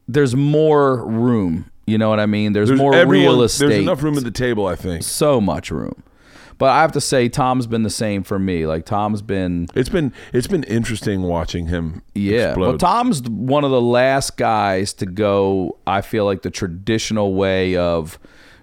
there's 0.08 0.36
more 0.36 1.06
room. 1.06 1.70
You 1.86 1.98
know 1.98 2.10
what 2.10 2.20
I 2.22 2.26
mean? 2.28 2.54
There's, 2.54 2.70
There's 2.70 2.80
more 2.80 2.96
everyone- 2.96 3.36
real 3.36 3.44
estate 3.44 3.68
There's 3.68 3.80
enough 3.82 4.02
room 4.04 4.18
at 4.18 4.24
the 4.24 4.32
table. 4.32 4.68
I 4.68 4.76
think 4.76 5.04
so 5.04 5.42
much 5.42 5.70
room. 5.70 6.02
But 6.64 6.70
I 6.70 6.80
have 6.80 6.94
to 6.94 7.02
say, 7.02 7.28
Tom's 7.28 7.68
been 7.68 7.84
the 7.84 7.90
same 7.90 8.24
for 8.24 8.40
me. 8.40 8.66
Like 8.66 8.86
Tom's 8.86 9.22
been, 9.22 9.68
it's 9.76 9.90
been 9.90 10.14
it's 10.32 10.48
been 10.48 10.64
interesting 10.64 11.24
watching 11.24 11.68
him. 11.68 12.04
yeah. 12.14 12.52
explode. 12.52 12.66
Well, 12.66 12.78
Tom's 12.78 13.22
one 13.24 13.66
of 13.66 13.72
the 13.72 13.82
last 13.82 14.38
guys 14.38 14.94
to 14.94 15.06
go. 15.06 15.78
I 15.86 16.00
feel 16.00 16.24
like 16.24 16.42
the 16.42 16.50
traditional 16.50 17.34
way 17.34 17.76
of 17.76 18.18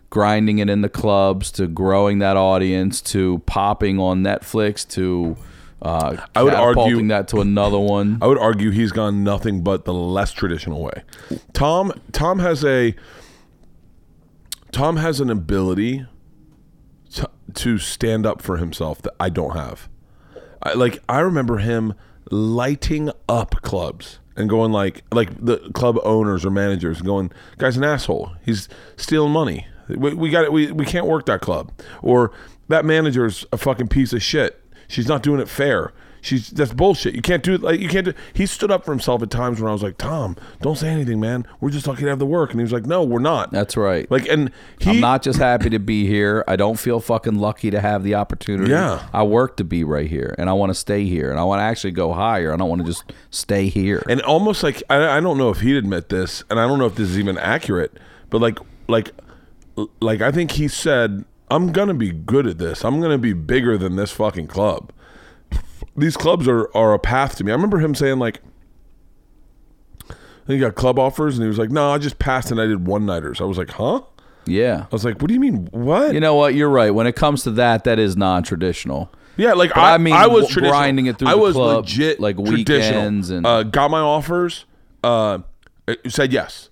grinding 0.08 0.60
it 0.60 0.70
in 0.70 0.80
the 0.80 0.88
clubs 0.88 1.52
to 1.52 1.66
growing 1.66 2.20
that 2.20 2.38
audience 2.38 3.02
to 3.02 3.40
popping 3.40 3.98
on 3.98 4.22
Netflix 4.22 4.88
to 4.92 5.36
uh, 5.82 6.16
I 6.34 6.42
would 6.42 6.54
argue- 6.54 7.06
that 7.08 7.28
to 7.28 7.42
another 7.42 7.78
one. 7.78 8.16
I 8.22 8.28
would 8.28 8.38
argue 8.38 8.70
he's 8.70 8.92
gone 8.92 9.24
nothing 9.24 9.62
but 9.62 9.84
the 9.84 9.92
less 9.92 10.32
traditional 10.32 10.82
way. 10.82 11.02
Tom 11.52 11.92
Tom 12.12 12.38
has 12.38 12.64
a 12.64 12.94
Tom 14.72 14.96
has 14.96 15.20
an 15.20 15.28
ability 15.28 16.06
to, 17.54 17.78
stand 17.78 18.26
up 18.26 18.42
for 18.42 18.56
himself 18.56 19.02
that 19.02 19.14
I 19.18 19.28
don't 19.28 19.56
have. 19.56 19.88
I, 20.62 20.74
like 20.74 21.02
I 21.08 21.20
remember 21.20 21.58
him 21.58 21.94
lighting 22.30 23.10
up 23.28 23.62
clubs 23.62 24.20
and 24.36 24.48
going 24.48 24.72
like 24.72 25.02
like 25.12 25.44
the 25.44 25.58
club 25.74 25.98
owners 26.02 26.44
or 26.44 26.50
managers 26.50 27.02
going, 27.02 27.32
"Guy's 27.58 27.76
an 27.76 27.84
asshole. 27.84 28.32
He's 28.44 28.68
stealing 28.96 29.32
money. 29.32 29.66
We, 29.88 30.14
we 30.14 30.30
got 30.30 30.44
it. 30.44 30.52
We 30.52 30.70
we 30.72 30.84
can't 30.84 31.06
work 31.06 31.26
that 31.26 31.40
club." 31.40 31.72
Or 32.02 32.32
that 32.68 32.84
manager's 32.84 33.44
a 33.52 33.56
fucking 33.56 33.88
piece 33.88 34.12
of 34.12 34.22
shit. 34.22 34.62
She's 34.88 35.08
not 35.08 35.22
doing 35.22 35.40
it 35.40 35.48
fair. 35.48 35.92
She's 36.22 36.50
that's 36.50 36.72
bullshit. 36.72 37.14
You 37.14 37.22
can't 37.22 37.42
do 37.42 37.54
it 37.54 37.62
like 37.62 37.80
you 37.80 37.88
can't 37.88 38.04
do. 38.04 38.14
He 38.34 38.46
stood 38.46 38.70
up 38.70 38.84
for 38.84 38.92
himself 38.92 39.22
at 39.22 39.30
times 39.30 39.60
when 39.60 39.68
I 39.70 39.72
was 39.72 39.82
like, 39.82 39.96
"Tom, 39.98 40.36
don't 40.60 40.76
say 40.76 40.88
anything, 40.88 41.18
man. 41.20 41.46
We're 41.60 41.70
just 41.70 41.86
lucky 41.86 42.02
to 42.02 42.08
have 42.08 42.18
the 42.18 42.26
work." 42.26 42.50
And 42.50 42.60
he 42.60 42.62
was 42.62 42.72
like, 42.72 42.86
"No, 42.86 43.02
we're 43.02 43.20
not." 43.20 43.50
That's 43.52 43.76
right. 43.76 44.10
Like, 44.10 44.28
and 44.28 44.50
he 44.78 44.90
I'm 44.90 45.00
not 45.00 45.22
just 45.22 45.38
happy 45.38 45.70
to 45.70 45.78
be 45.78 46.06
here. 46.06 46.44
I 46.46 46.56
don't 46.56 46.78
feel 46.78 47.00
fucking 47.00 47.38
lucky 47.38 47.70
to 47.70 47.80
have 47.80 48.02
the 48.02 48.14
opportunity. 48.16 48.70
Yeah. 48.70 49.06
I 49.12 49.22
work 49.22 49.56
to 49.58 49.64
be 49.64 49.84
right 49.84 50.08
here, 50.08 50.34
and 50.38 50.50
I 50.50 50.52
want 50.52 50.70
to 50.70 50.74
stay 50.74 51.04
here, 51.04 51.30
and 51.30 51.40
I 51.40 51.44
want 51.44 51.60
to 51.60 51.64
actually 51.64 51.92
go 51.92 52.12
higher. 52.12 52.52
I 52.52 52.56
don't 52.56 52.68
want 52.68 52.82
to 52.82 52.86
just 52.86 53.04
stay 53.30 53.68
here. 53.68 54.02
and 54.08 54.20
almost 54.22 54.62
like 54.62 54.82
I, 54.90 55.16
I 55.16 55.20
don't 55.20 55.38
know 55.38 55.50
if 55.50 55.60
he'd 55.60 55.76
admit 55.76 56.08
this, 56.10 56.44
and 56.50 56.60
I 56.60 56.66
don't 56.66 56.78
know 56.78 56.86
if 56.86 56.94
this 56.96 57.08
is 57.08 57.18
even 57.18 57.38
accurate, 57.38 57.92
but 58.28 58.40
like 58.40 58.58
like 58.88 59.12
like 60.00 60.20
I 60.20 60.30
think 60.30 60.52
he 60.52 60.68
said, 60.68 61.24
"I'm 61.50 61.72
gonna 61.72 61.94
be 61.94 62.10
good 62.12 62.46
at 62.46 62.58
this. 62.58 62.84
I'm 62.84 63.00
gonna 63.00 63.18
be 63.18 63.32
bigger 63.32 63.78
than 63.78 63.96
this 63.96 64.10
fucking 64.10 64.48
club." 64.48 64.92
These 65.96 66.16
clubs 66.16 66.46
are 66.48 66.70
are 66.76 66.94
a 66.94 66.98
path 66.98 67.36
to 67.36 67.44
me. 67.44 67.52
I 67.52 67.54
remember 67.54 67.78
him 67.78 67.94
saying 67.94 68.18
like. 68.18 68.40
He 70.46 70.58
got 70.58 70.74
club 70.74 70.98
offers, 70.98 71.36
and 71.36 71.44
he 71.44 71.48
was 71.48 71.58
like, 71.58 71.70
"No, 71.70 71.90
I 71.92 71.98
just 71.98 72.18
passed, 72.18 72.50
and 72.50 72.60
I 72.60 72.66
did 72.66 72.84
one 72.86 73.06
nighters." 73.06 73.40
I 73.40 73.44
was 73.44 73.56
like, 73.56 73.70
"Huh?" 73.70 74.02
yeah. 74.46 74.82
I 74.84 74.88
was 74.90 75.04
like, 75.04 75.20
"What 75.20 75.28
do 75.28 75.34
you 75.34 75.38
mean? 75.40 75.66
What?" 75.70 76.12
You 76.12 76.18
know 76.18 76.34
what? 76.34 76.54
You're 76.54 76.68
right. 76.70 76.90
When 76.92 77.06
it 77.06 77.14
comes 77.14 77.44
to 77.44 77.52
that, 77.52 77.84
that 77.84 78.00
is 78.00 78.16
non-traditional. 78.16 79.12
Yeah, 79.36 79.52
like 79.52 79.76
I, 79.76 79.94
I 79.94 79.98
mean, 79.98 80.14
I 80.14 80.26
was 80.26 80.52
grinding 80.52 81.06
it 81.06 81.18
through 81.18 81.28
I 81.28 81.32
the 81.32 81.38
was 81.38 81.54
club, 81.54 81.84
legit, 81.84 82.18
like 82.18 82.36
weekends 82.36 83.30
and- 83.30 83.46
uh, 83.46 83.62
got 83.62 83.90
my 83.92 84.00
offers. 84.00 84.64
Uh, 85.04 85.38
said 86.08 86.32
yes. 86.32 86.68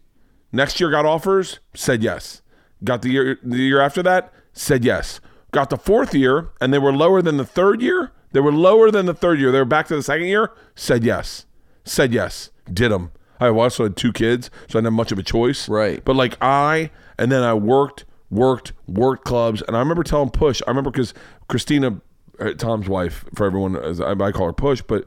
Next 0.50 0.80
year, 0.80 0.90
got 0.90 1.06
offers. 1.06 1.60
Said 1.74 2.02
yes. 2.02 2.42
Got 2.82 3.02
the 3.02 3.10
year 3.10 3.38
the 3.44 3.58
year 3.58 3.80
after 3.80 4.02
that. 4.02 4.32
Said 4.52 4.84
yes. 4.84 5.20
Got 5.52 5.70
the 5.70 5.76
fourth 5.78 6.14
year, 6.14 6.48
and 6.60 6.74
they 6.74 6.78
were 6.78 6.92
lower 6.92 7.22
than 7.22 7.36
the 7.36 7.46
third 7.46 7.80
year. 7.80 8.10
They 8.32 8.40
were 8.40 8.52
lower 8.52 8.90
than 8.90 9.06
the 9.06 9.14
third 9.14 9.40
year. 9.40 9.50
They 9.50 9.58
were 9.58 9.64
back 9.64 9.88
to 9.88 9.96
the 9.96 10.02
second 10.02 10.26
year. 10.26 10.52
Said 10.74 11.04
yes. 11.04 11.46
Said 11.84 12.12
yes. 12.12 12.50
Did 12.72 12.92
them. 12.92 13.12
I 13.40 13.48
also 13.48 13.84
had 13.84 13.96
two 13.96 14.12
kids, 14.12 14.50
so 14.68 14.78
I 14.78 14.80
didn't 14.80 14.86
have 14.86 14.92
much 14.94 15.12
of 15.12 15.18
a 15.18 15.22
choice. 15.22 15.68
Right. 15.68 16.04
But 16.04 16.16
like 16.16 16.36
I, 16.40 16.90
and 17.18 17.30
then 17.30 17.42
I 17.42 17.54
worked, 17.54 18.04
worked, 18.30 18.72
worked 18.86 19.24
clubs, 19.24 19.62
and 19.62 19.76
I 19.76 19.78
remember 19.78 20.02
telling 20.02 20.30
Push. 20.30 20.60
I 20.66 20.70
remember 20.70 20.90
because 20.90 21.14
Christina, 21.48 22.00
uh, 22.40 22.52
Tom's 22.54 22.88
wife, 22.88 23.24
for 23.34 23.46
everyone, 23.46 23.76
as 23.76 24.00
I, 24.00 24.12
I 24.12 24.32
call 24.32 24.46
her 24.46 24.52
Push, 24.52 24.82
but 24.82 25.04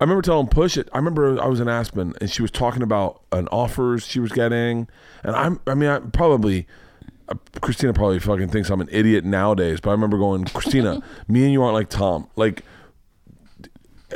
I 0.00 0.04
remember 0.04 0.22
telling 0.22 0.48
Push 0.48 0.76
it. 0.76 0.88
I 0.92 0.98
remember 0.98 1.40
I 1.40 1.46
was 1.46 1.58
in 1.58 1.68
Aspen, 1.68 2.14
and 2.20 2.30
she 2.30 2.42
was 2.42 2.50
talking 2.50 2.82
about 2.82 3.22
an 3.32 3.48
offers 3.48 4.06
she 4.06 4.20
was 4.20 4.30
getting, 4.30 4.86
and 5.24 5.34
I'm, 5.34 5.60
I 5.66 5.74
mean, 5.74 5.88
I 5.88 6.00
probably. 6.00 6.66
Uh, 7.28 7.34
Christina 7.60 7.92
probably 7.92 8.18
fucking 8.18 8.48
thinks 8.48 8.70
I'm 8.70 8.80
an 8.80 8.88
idiot 8.90 9.24
nowadays, 9.24 9.80
but 9.80 9.90
I 9.90 9.92
remember 9.92 10.18
going, 10.18 10.44
Christina, 10.44 11.02
me 11.28 11.44
and 11.44 11.52
you 11.52 11.62
aren't 11.62 11.74
like 11.74 11.88
Tom. 11.88 12.28
Like, 12.36 12.64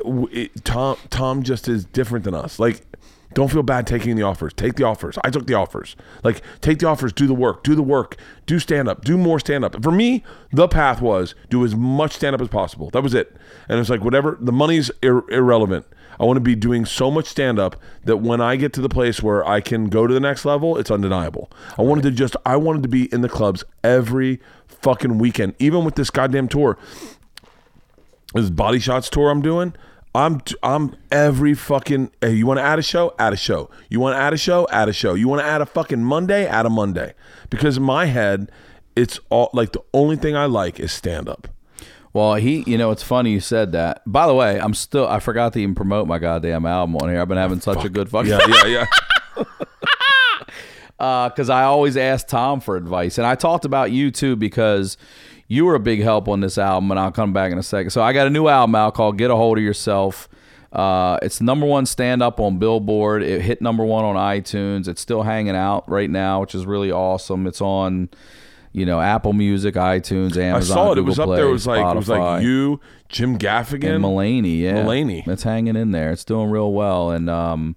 it, 0.04 0.64
Tom 0.64 0.96
Tom 1.10 1.42
just 1.42 1.68
is 1.68 1.84
different 1.84 2.24
than 2.24 2.34
us. 2.34 2.58
Like, 2.58 2.86
don't 3.34 3.50
feel 3.50 3.62
bad 3.62 3.86
taking 3.86 4.16
the 4.16 4.22
offers. 4.22 4.52
Take 4.52 4.74
the 4.74 4.84
offers. 4.84 5.18
I 5.24 5.30
took 5.30 5.46
the 5.46 5.54
offers. 5.54 5.96
Like, 6.22 6.42
take 6.60 6.78
the 6.78 6.86
offers. 6.86 7.12
Do 7.12 7.26
the 7.26 7.34
work. 7.34 7.62
Do 7.62 7.74
the 7.74 7.82
work. 7.82 8.16
Do 8.46 8.58
stand 8.58 8.88
up. 8.88 9.04
Do 9.04 9.16
more 9.16 9.40
stand 9.40 9.64
up. 9.64 9.82
For 9.82 9.90
me, 9.92 10.22
the 10.52 10.68
path 10.68 11.00
was 11.00 11.34
do 11.48 11.64
as 11.64 11.74
much 11.74 12.12
stand 12.12 12.34
up 12.34 12.40
as 12.40 12.48
possible. 12.48 12.90
That 12.90 13.02
was 13.02 13.14
it. 13.14 13.34
And 13.68 13.78
it's 13.78 13.90
like 13.90 14.04
whatever. 14.04 14.36
The 14.40 14.52
money's 14.52 14.90
ir- 15.02 15.28
irrelevant. 15.30 15.86
I 16.20 16.24
want 16.24 16.36
to 16.36 16.40
be 16.40 16.54
doing 16.54 16.84
so 16.84 17.10
much 17.10 17.26
stand 17.26 17.58
up 17.58 17.76
that 18.04 18.18
when 18.18 18.40
I 18.40 18.56
get 18.56 18.72
to 18.74 18.80
the 18.80 18.88
place 18.88 19.22
where 19.22 19.46
I 19.46 19.60
can 19.60 19.88
go 19.88 20.06
to 20.06 20.14
the 20.14 20.20
next 20.20 20.44
level, 20.44 20.76
it's 20.76 20.90
undeniable. 20.90 21.50
I 21.78 21.82
wanted 21.82 22.02
to 22.02 22.10
just. 22.10 22.36
I 22.44 22.56
wanted 22.56 22.82
to 22.82 22.88
be 22.88 23.12
in 23.12 23.22
the 23.22 23.28
clubs 23.28 23.64
every 23.82 24.40
fucking 24.66 25.18
weekend, 25.18 25.54
even 25.58 25.84
with 25.84 25.94
this 25.94 26.10
goddamn 26.10 26.48
tour 26.48 26.78
this 28.34 28.50
body 28.50 28.78
shots 28.78 29.10
tour 29.10 29.30
I'm 29.30 29.42
doing. 29.42 29.74
I'm 30.14 30.42
I'm 30.62 30.94
every 31.10 31.54
fucking. 31.54 32.10
Hey, 32.20 32.34
you 32.34 32.46
want 32.46 32.58
to 32.58 32.64
add 32.64 32.78
a 32.78 32.82
show? 32.82 33.14
Add 33.18 33.32
a 33.32 33.36
show. 33.36 33.70
You 33.88 34.00
want 34.00 34.14
to 34.14 34.20
add 34.20 34.32
a 34.32 34.36
show? 34.36 34.66
Add 34.70 34.88
a 34.88 34.92
show. 34.92 35.14
You 35.14 35.28
want 35.28 35.40
to 35.40 35.46
add 35.46 35.62
a 35.62 35.66
fucking 35.66 36.04
Monday? 36.04 36.46
Add 36.46 36.66
a 36.66 36.70
Monday. 36.70 37.14
Because 37.48 37.78
in 37.78 37.82
my 37.82 38.06
head, 38.06 38.50
it's 38.94 39.18
all 39.30 39.50
like 39.54 39.72
the 39.72 39.82
only 39.94 40.16
thing 40.16 40.36
I 40.36 40.46
like 40.46 40.78
is 40.78 40.92
stand 40.92 41.28
up. 41.28 41.48
Well, 42.12 42.34
he, 42.34 42.62
you 42.66 42.76
know, 42.76 42.90
it's 42.90 43.02
funny 43.02 43.30
you 43.32 43.40
said 43.40 43.72
that. 43.72 44.02
By 44.06 44.26
the 44.26 44.34
way, 44.34 44.60
I'm 44.60 44.74
still, 44.74 45.08
I 45.08 45.18
forgot 45.18 45.54
to 45.54 45.60
even 45.60 45.74
promote 45.74 46.06
my 46.06 46.18
goddamn 46.18 46.66
album 46.66 46.96
on 46.96 47.08
here. 47.08 47.20
I've 47.20 47.28
been 47.28 47.38
having 47.38 47.60
such 47.60 47.84
a 47.84 47.88
good 47.88 48.10
fucking. 48.10 48.30
Yeah, 48.30 48.66
yeah, 48.66 48.66
yeah. 48.66 48.86
because 51.28 51.50
I 51.50 51.64
always 51.64 51.96
ask 51.96 52.28
Tom 52.28 52.60
for 52.60 52.76
advice, 52.76 53.18
and 53.18 53.26
I 53.26 53.34
talked 53.34 53.64
about 53.64 53.90
you 53.92 54.10
too 54.10 54.36
because 54.36 54.96
you 55.48 55.64
were 55.64 55.74
a 55.74 55.80
big 55.80 56.02
help 56.02 56.28
on 56.28 56.40
this 56.40 56.58
album, 56.58 56.90
and 56.90 57.00
I'll 57.00 57.10
come 57.10 57.32
back 57.32 57.50
in 57.50 57.58
a 57.58 57.62
second. 57.62 57.90
So 57.90 58.02
I 58.02 58.12
got 58.12 58.26
a 58.26 58.30
new 58.30 58.46
album 58.48 58.74
out 58.74 58.94
called 58.94 59.18
"Get 59.18 59.30
a 59.30 59.36
Hold 59.36 59.58
of 59.58 59.64
Yourself." 59.64 60.28
Uh, 60.72 61.18
it's 61.20 61.40
number 61.40 61.66
one 61.66 61.84
stand 61.84 62.22
up 62.22 62.40
on 62.40 62.58
Billboard. 62.58 63.22
It 63.22 63.42
hit 63.42 63.60
number 63.60 63.84
one 63.84 64.04
on 64.04 64.16
iTunes. 64.16 64.88
It's 64.88 65.02
still 65.02 65.22
hanging 65.22 65.54
out 65.54 65.88
right 65.88 66.08
now, 66.08 66.40
which 66.40 66.54
is 66.54 66.64
really 66.64 66.90
awesome. 66.90 67.46
It's 67.46 67.60
on, 67.60 68.08
you 68.72 68.86
know, 68.86 69.00
Apple 69.00 69.32
Music, 69.32 69.74
iTunes, 69.74 70.36
Amazon. 70.36 70.52
I 70.54 70.60
saw 70.60 70.92
it. 70.92 70.94
Google 70.96 71.04
it 71.04 71.06
was 71.06 71.18
up 71.18 71.26
Play, 71.26 71.36
there. 71.36 71.46
It 71.46 71.52
was 71.52 71.66
like 71.66 71.80
it 71.80 71.96
was 71.96 72.08
Spotify. 72.08 72.18
like 72.18 72.42
you, 72.42 72.80
Jim 73.08 73.38
Gaffigan, 73.38 73.96
and 73.96 74.04
Mulaney, 74.04 74.60
yeah, 74.60 74.82
Mulaney. 74.84 75.26
It's 75.28 75.42
hanging 75.42 75.76
in 75.76 75.90
there. 75.90 76.10
It's 76.10 76.24
doing 76.24 76.50
real 76.50 76.72
well, 76.72 77.10
and 77.10 77.28
um, 77.28 77.76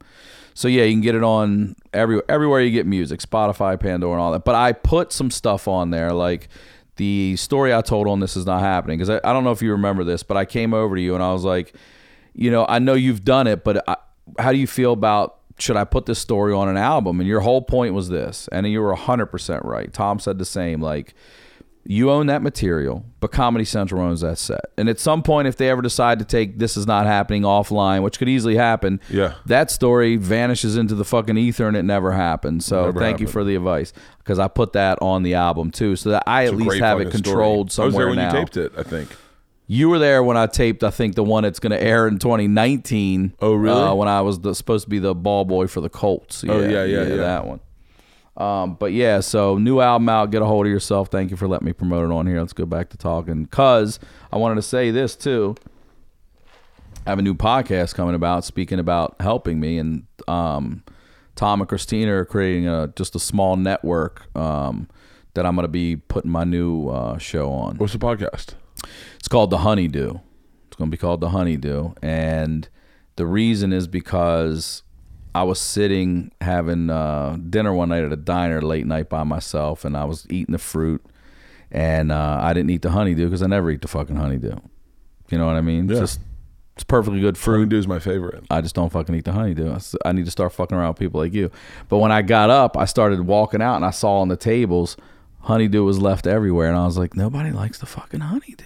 so 0.53 0.67
yeah, 0.67 0.83
you 0.83 0.93
can 0.93 1.01
get 1.01 1.15
it 1.15 1.23
on 1.23 1.75
every 1.93 2.21
everywhere 2.29 2.61
you 2.61 2.71
get 2.71 2.85
music, 2.85 3.19
Spotify, 3.19 3.79
Pandora, 3.79 4.13
and 4.13 4.21
all 4.21 4.31
that. 4.31 4.45
But 4.45 4.55
I 4.55 4.71
put 4.71 5.11
some 5.11 5.29
stuff 5.29 5.67
on 5.67 5.89
there, 5.89 6.11
like 6.13 6.47
the 6.95 7.35
story 7.35 7.73
I 7.73 7.81
told 7.81 8.07
on 8.07 8.19
this 8.19 8.37
is 8.37 8.45
not 8.45 8.61
happening 8.61 8.97
because 8.97 9.09
I, 9.09 9.29
I 9.29 9.33
don't 9.33 9.43
know 9.43 9.51
if 9.51 9.61
you 9.61 9.71
remember 9.71 10.03
this, 10.03 10.23
but 10.23 10.37
I 10.37 10.45
came 10.45 10.73
over 10.73 10.95
to 10.95 11.01
you 11.01 11.13
and 11.13 11.23
I 11.23 11.33
was 11.33 11.43
like, 11.43 11.75
you 12.33 12.49
know, 12.49 12.65
I 12.67 12.79
know 12.79 12.93
you've 12.93 13.25
done 13.25 13.47
it, 13.47 13.63
but 13.63 13.83
I, 13.87 13.97
how 14.39 14.51
do 14.51 14.57
you 14.57 14.67
feel 14.67 14.93
about 14.93 15.39
should 15.57 15.77
I 15.77 15.83
put 15.85 16.05
this 16.05 16.19
story 16.19 16.53
on 16.53 16.67
an 16.67 16.77
album? 16.77 17.19
And 17.19 17.27
your 17.29 17.41
whole 17.41 17.61
point 17.61 17.93
was 17.93 18.09
this, 18.09 18.47
and 18.51 18.67
you 18.67 18.81
were 18.81 18.93
hundred 18.95 19.27
percent 19.27 19.63
right. 19.65 19.91
Tom 19.93 20.19
said 20.19 20.37
the 20.37 20.45
same, 20.45 20.81
like 20.81 21.13
you 21.87 22.09
own 22.09 22.25
that 22.25 22.41
material, 22.41 23.05
but 23.19 23.31
Comedy 23.31 23.63
Central 23.63 24.01
owns 24.01 24.21
that 24.21 24.39
set. 24.39 24.71
And 24.75 24.89
at 24.89 24.99
some 24.99 25.21
point, 25.21 25.47
if 25.47 25.55
they 25.55 25.69
ever 25.69 25.83
decide 25.83 26.17
to 26.17 26.25
take 26.25 26.57
this 26.57 26.75
is 26.77 26.87
not 26.87 27.05
happening 27.05 27.43
offline, 27.43 28.01
which 28.01 28.17
could 28.17 28.27
easily 28.27 28.55
happen, 28.55 28.99
Yeah. 29.07 29.35
that 29.45 29.69
story 29.69 30.15
vanishes 30.15 30.77
into 30.77 30.95
the 30.95 31.05
fucking 31.05 31.37
ether 31.37 31.67
and 31.67 31.77
it 31.77 31.83
never 31.83 32.11
happened. 32.13 32.63
So 32.63 32.85
Never 32.85 32.99
thank 32.99 33.19
you 33.19 33.27
for 33.27 33.43
the 33.43 33.55
advice 33.55 33.93
because 34.17 34.39
I 34.39 34.47
put 34.47 34.73
that 34.73 34.97
on 34.99 35.21
the 35.21 35.35
album 35.35 35.69
too, 35.69 35.95
so 35.95 36.09
that 36.09 36.23
I 36.25 36.43
It's 36.45 36.53
at 36.53 36.57
least 36.57 36.77
have 36.79 36.99
it 36.99 37.05
fucking 37.05 37.19
story. 37.19 37.33
controlled 37.35 37.65
I 37.67 37.67
was 37.67 37.73
somewhere 37.75 38.05
there 38.05 38.07
when 38.07 38.17
now. 38.17 38.33
you 38.33 38.39
taped 38.39 38.57
it. 38.57 38.71
I 38.75 38.81
think. 38.81 39.15
You 39.67 39.89
were 39.89 39.97
there 39.97 40.21
when 40.21 40.37
I 40.37 40.45
taped, 40.45 40.83
I 40.83 40.91
think, 40.91 41.15
the 41.15 41.23
one 41.23 41.43
that's 41.43 41.59
going 41.59 41.71
to 41.71 41.81
air 41.81 42.07
in 42.07 42.19
2019. 42.19 43.33
Oh, 43.41 43.53
really? 43.53 43.81
Uh, 43.81 43.95
when 43.95 44.07
I 44.07 44.21
was 44.21 44.39
the, 44.39 44.53
supposed 44.53 44.83
to 44.85 44.89
be 44.89 44.99
the 44.99 45.15
ball 45.15 45.43
boy 45.43 45.67
for 45.67 45.81
the 45.81 45.89
Colts. 45.89 46.43
Oh, 46.47 46.59
yeah, 46.59 46.83
yeah, 46.83 47.03
yeah. 47.03 47.15
That 47.15 47.47
one. 47.47 47.59
Um, 48.37 48.75
but 48.75 48.91
yeah, 48.91 49.21
so 49.21 49.57
new 49.57 49.79
album 49.79 50.09
out. 50.09 50.29
Get 50.29 50.41
a 50.41 50.45
hold 50.45 50.65
of 50.65 50.71
yourself. 50.71 51.09
Thank 51.09 51.31
you 51.31 51.37
for 51.37 51.47
letting 51.47 51.65
me 51.65 51.73
promote 51.73 52.09
it 52.09 52.13
on 52.13 52.27
here. 52.27 52.39
Let's 52.39 52.53
go 52.53 52.65
back 52.65 52.89
to 52.89 52.97
talking. 52.97 53.45
Cause 53.45 53.99
I 54.31 54.37
wanted 54.37 54.55
to 54.55 54.61
say 54.61 54.91
this 54.91 55.15
too. 55.15 55.55
I 57.05 57.11
have 57.11 57.19
a 57.19 57.21
new 57.21 57.35
podcast 57.35 57.95
coming 57.95 58.15
about, 58.15 58.43
speaking 58.43 58.79
about 58.79 59.15
helping 59.19 59.59
me, 59.59 59.77
and 59.77 60.07
um, 60.27 60.83
Tom 61.35 61.61
and 61.61 61.69
Christina 61.69 62.15
are 62.15 62.25
creating 62.25 62.67
a 62.67 62.91
just 62.95 63.15
a 63.15 63.19
small 63.19 63.57
network 63.57 64.35
um, 64.35 64.89
that 65.35 65.45
I'm 65.45 65.55
going 65.55 65.65
to 65.65 65.69
be 65.69 65.97
putting 65.97 66.31
my 66.31 66.43
new 66.43 66.89
uh, 66.89 67.19
show 67.19 67.51
on. 67.51 67.77
What's 67.77 67.93
the 67.93 67.99
podcast? 67.99 68.55
It's 69.17 69.27
called 69.27 69.49
the 69.49 69.59
Honeydew. 69.59 70.19
It's 70.67 70.75
going 70.77 70.89
to 70.89 70.95
be 70.95 70.99
called 70.99 71.21
the 71.21 71.29
Honeydew, 71.29 71.93
and 72.01 72.67
the 73.15 73.25
reason 73.25 73.71
is 73.71 73.87
because 73.87 74.83
I 75.33 75.43
was 75.43 75.59
sitting 75.59 76.31
having 76.41 76.89
uh, 76.89 77.37
dinner 77.49 77.73
one 77.73 77.89
night 77.89 78.03
at 78.03 78.11
a 78.11 78.17
diner 78.17 78.61
late 78.61 78.85
night 78.85 79.09
by 79.09 79.23
myself, 79.23 79.85
and 79.85 79.95
I 79.95 80.05
was 80.05 80.25
eating 80.29 80.53
the 80.53 80.59
fruit, 80.59 81.05
and 81.71 82.11
uh, 82.11 82.39
I 82.41 82.53
didn't 82.53 82.71
eat 82.71 82.81
the 82.81 82.91
honeydew 82.91 83.25
because 83.25 83.41
I 83.41 83.47
never 83.47 83.71
eat 83.71 83.81
the 83.81 83.87
fucking 83.87 84.15
honeydew. 84.15 84.55
You 85.29 85.37
know 85.37 85.45
what 85.45 85.55
I 85.55 85.61
mean? 85.61 85.87
Yeah. 85.87 85.93
It's 85.93 85.99
just 85.99 86.19
it's 86.75 86.83
perfectly 86.83 87.21
good 87.21 87.37
fruit. 87.37 87.59
Honeydew 87.59 87.77
is 87.77 87.87
my 87.87 87.99
favorite. 87.99 88.45
I 88.49 88.61
just 88.61 88.75
don't 88.75 88.91
fucking 88.91 89.15
eat 89.15 89.25
the 89.25 89.31
honeydew. 89.31 89.77
I 90.03 90.11
need 90.11 90.25
to 90.25 90.31
start 90.31 90.51
fucking 90.51 90.77
around 90.77 90.89
with 90.89 90.99
people 90.99 91.21
like 91.21 91.33
you. 91.33 91.49
But 91.87 91.99
when 91.99 92.11
I 92.11 92.21
got 92.21 92.49
up, 92.49 92.75
I 92.75 92.85
started 92.85 93.21
walking 93.21 93.61
out 93.61 93.77
and 93.77 93.85
I 93.85 93.91
saw 93.91 94.19
on 94.19 94.27
the 94.27 94.37
tables 94.37 94.97
honeydew 95.45 95.83
was 95.83 95.99
left 95.99 96.27
everywhere. 96.27 96.67
And 96.67 96.77
I 96.77 96.85
was 96.85 96.97
like, 96.97 97.15
nobody 97.15 97.51
likes 97.51 97.79
the 97.79 97.85
fucking 97.85 98.19
honeydew. 98.19 98.63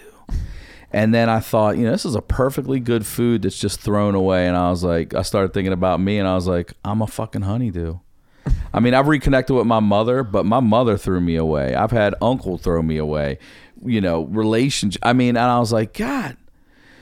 And 0.91 1.13
then 1.13 1.29
I 1.29 1.39
thought, 1.39 1.77
you 1.77 1.85
know, 1.85 1.91
this 1.91 2.05
is 2.05 2.15
a 2.15 2.21
perfectly 2.21 2.79
good 2.79 3.05
food 3.05 3.43
that's 3.43 3.59
just 3.59 3.79
thrown 3.79 4.15
away. 4.15 4.47
And 4.47 4.57
I 4.57 4.71
was 4.71 4.83
like, 4.83 5.13
I 5.13 5.21
started 5.21 5.53
thinking 5.53 5.73
about 5.73 5.99
me 5.99 6.17
and 6.17 6.27
I 6.27 6.33
was 6.33 6.47
like, 6.47 6.73
I'm 6.83 7.01
a 7.01 7.07
fucking 7.07 7.43
honeydew. 7.43 7.99
I 8.73 8.79
mean, 8.79 8.93
I've 8.93 9.07
reconnected 9.07 9.55
with 9.55 9.67
my 9.67 9.79
mother, 9.79 10.23
but 10.23 10.45
my 10.45 10.59
mother 10.59 10.97
threw 10.97 11.21
me 11.21 11.35
away. 11.35 11.75
I've 11.75 11.91
had 11.91 12.15
uncle 12.21 12.57
throw 12.57 12.81
me 12.81 12.97
away. 12.97 13.37
You 13.85 14.01
know, 14.01 14.23
relationship. 14.23 15.01
I 15.05 15.13
mean, 15.13 15.29
and 15.29 15.39
I 15.39 15.59
was 15.59 15.71
like, 15.71 15.93
God, 15.93 16.37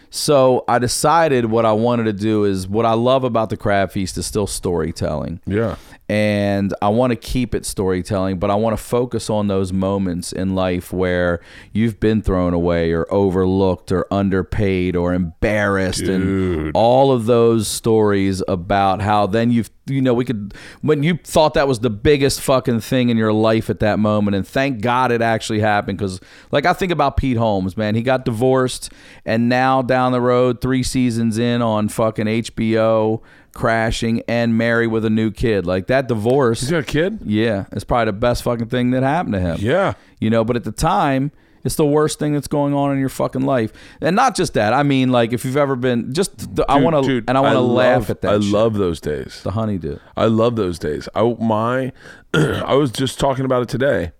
so 0.09 0.63
I 0.67 0.79
decided 0.79 1.45
what 1.45 1.65
I 1.65 1.73
wanted 1.73 2.05
to 2.05 2.13
do 2.13 2.45
is 2.45 2.67
what 2.67 2.85
I 2.85 2.93
love 2.93 3.23
about 3.23 3.49
the 3.49 3.57
crab 3.57 3.91
feast 3.91 4.17
is 4.17 4.25
still 4.25 4.47
storytelling. 4.47 5.41
Yeah. 5.45 5.75
And 6.09 6.73
I 6.81 6.87
want 6.87 7.11
to 7.11 7.17
keep 7.17 7.53
it 7.53 7.65
storytelling, 7.65 8.39
but 8.39 8.49
I 8.49 8.55
want 8.55 8.77
to 8.77 8.81
focus 8.81 9.29
on 9.29 9.47
those 9.47 9.73
moments 9.73 10.31
in 10.31 10.55
life 10.55 10.93
where 10.93 11.41
you've 11.73 11.99
been 11.99 12.21
thrown 12.21 12.53
away 12.53 12.93
or 12.93 13.11
overlooked 13.11 13.91
or 13.91 14.07
underpaid 14.09 14.95
or 14.95 15.13
embarrassed 15.13 16.03
and 16.03 16.71
all 16.73 17.11
of 17.11 17.25
those 17.25 17.67
stories 17.67 18.41
about 18.47 19.01
how 19.01 19.27
then 19.27 19.51
you've 19.51 19.69
you 19.89 20.01
know 20.01 20.13
we 20.13 20.25
could 20.25 20.53
when 20.81 21.03
you 21.03 21.17
thought 21.23 21.53
that 21.53 21.67
was 21.67 21.79
the 21.79 21.89
biggest 21.89 22.41
fucking 22.41 22.79
thing 22.79 23.09
in 23.09 23.17
your 23.17 23.31
life 23.33 23.69
at 23.69 23.79
that 23.79 23.99
moment 23.99 24.35
and 24.35 24.47
thank 24.47 24.81
god 24.81 25.11
it 25.11 25.21
actually 25.21 25.59
happened 25.59 25.97
because 25.97 26.19
like 26.51 26.65
i 26.65 26.73
think 26.73 26.91
about 26.91 27.17
pete 27.17 27.37
holmes 27.37 27.77
man 27.77 27.95
he 27.95 28.01
got 28.01 28.25
divorced 28.25 28.91
and 29.25 29.47
now 29.49 29.81
down 29.81 30.11
the 30.11 30.21
road 30.21 30.61
three 30.61 30.83
seasons 30.83 31.37
in 31.37 31.61
on 31.61 31.87
fucking 31.89 32.25
hbo 32.27 33.21
crashing 33.53 34.21
and 34.27 34.57
married 34.57 34.87
with 34.87 35.03
a 35.05 35.09
new 35.09 35.31
kid 35.31 35.65
like 35.65 35.87
that 35.87 36.07
divorce 36.07 36.59
He's 36.61 36.69
got 36.71 36.79
a 36.79 36.83
kid. 36.83 37.19
yeah 37.25 37.65
it's 37.71 37.83
probably 37.83 38.05
the 38.05 38.13
best 38.13 38.43
fucking 38.43 38.67
thing 38.67 38.91
that 38.91 39.03
happened 39.03 39.33
to 39.33 39.39
him 39.39 39.57
Yeah. 39.59 39.93
you 40.19 40.29
know 40.29 40.43
but 40.43 40.55
at 40.55 40.63
the 40.63 40.71
time 40.71 41.31
it's 41.67 41.75
the 41.75 41.85
worst 41.85 42.17
thing 42.17 42.33
that's 42.33 42.47
going 42.47 42.73
on 42.73 42.91
in 42.91 42.97
your 42.99 43.09
fucking 43.09 43.43
life 43.43 43.71
and 44.01 44.15
not 44.15 44.35
just 44.35 44.55
that 44.55 44.73
i 44.73 44.81
mean 44.81 45.11
like 45.11 45.31
if 45.33 45.45
you've 45.45 45.55
ever 45.57 45.75
been 45.75 46.11
just 46.11 46.55
the, 46.55 46.65
i 46.67 46.79
want 46.79 47.05
to 47.05 47.23
and 47.27 47.37
i 47.37 47.39
want 47.39 47.53
to 47.53 47.59
laugh 47.61 47.99
love- 48.01 48.09
at 48.09 48.21
that 48.21 48.33
I 48.33 48.39
shit. 48.39 48.51
love 48.51 48.73
those 48.73 48.99
days. 48.99 49.41
the 49.43 49.51
honeydew 49.51 49.99
I 50.15 50.25
love 50.25 50.55
those 50.55 50.79
days. 50.79 51.07
I 51.13 51.21
my 51.39 51.91
I 52.33 52.73
was 52.73 52.91
just 52.91 53.19
talking 53.19 53.45
about 53.45 53.61
it 53.61 53.69
today. 53.69 54.11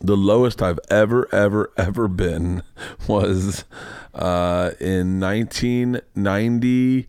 The 0.00 0.16
lowest 0.16 0.60
I've 0.62 0.78
ever 0.90 1.26
ever 1.32 1.72
ever 1.76 2.06
been 2.08 2.62
was 3.08 3.64
uh, 4.14 4.72
in 4.80 5.18
1999 5.20 7.08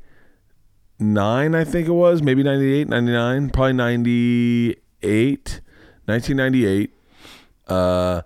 I 1.56 1.64
think 1.64 1.88
it 1.88 1.92
was, 1.92 2.22
maybe 2.22 2.44
98, 2.44 2.88
99, 2.90 3.50
probably 3.52 3.74
98, 3.74 5.62
1998. 6.06 6.94
Uh, 7.68 8.22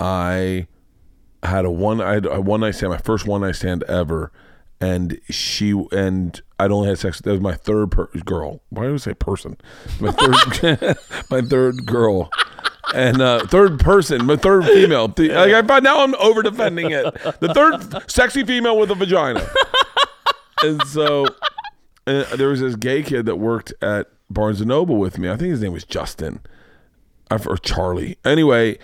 I 0.00 0.66
had 1.42 1.64
a 1.64 1.70
one 1.70 2.00
I 2.00 2.14
had 2.14 2.26
a 2.26 2.40
one 2.40 2.60
night 2.60 2.72
stand, 2.74 2.90
my 2.92 2.98
first 2.98 3.26
one 3.26 3.42
night 3.42 3.56
stand 3.56 3.82
ever, 3.84 4.32
and 4.80 5.20
she 5.28 5.70
and 5.92 6.40
I'd 6.58 6.70
only 6.70 6.88
had 6.88 6.98
sex. 6.98 7.20
That 7.20 7.30
was 7.32 7.40
my 7.40 7.54
third 7.54 7.90
per- 7.92 8.06
girl. 8.24 8.62
Why 8.70 8.84
do 8.84 8.94
I 8.94 8.96
say 8.96 9.14
person? 9.14 9.56
My 10.00 10.10
third, 10.12 10.98
my 11.30 11.42
third 11.42 11.86
girl, 11.86 12.30
and 12.94 13.20
uh, 13.20 13.46
third 13.46 13.78
person, 13.80 14.24
my 14.24 14.36
third 14.36 14.64
female. 14.64 15.12
Like 15.16 15.30
I 15.30 15.62
find 15.62 15.84
now 15.84 16.02
I'm 16.02 16.14
over 16.16 16.42
defending 16.42 16.90
it. 16.90 17.04
The 17.40 17.52
third 17.54 18.10
sexy 18.10 18.44
female 18.44 18.78
with 18.78 18.90
a 18.90 18.94
vagina, 18.94 19.46
and 20.62 20.82
so 20.86 21.26
and 22.06 22.26
there 22.38 22.48
was 22.48 22.60
this 22.60 22.76
gay 22.76 23.02
kid 23.02 23.26
that 23.26 23.36
worked 23.36 23.72
at 23.82 24.08
Barnes 24.30 24.60
and 24.60 24.68
Noble 24.68 24.96
with 24.96 25.18
me. 25.18 25.28
I 25.28 25.36
think 25.36 25.50
his 25.50 25.62
name 25.62 25.72
was 25.72 25.84
Justin 25.84 26.40
or 27.30 27.56
Charlie. 27.58 28.18
Anyway, 28.24 28.78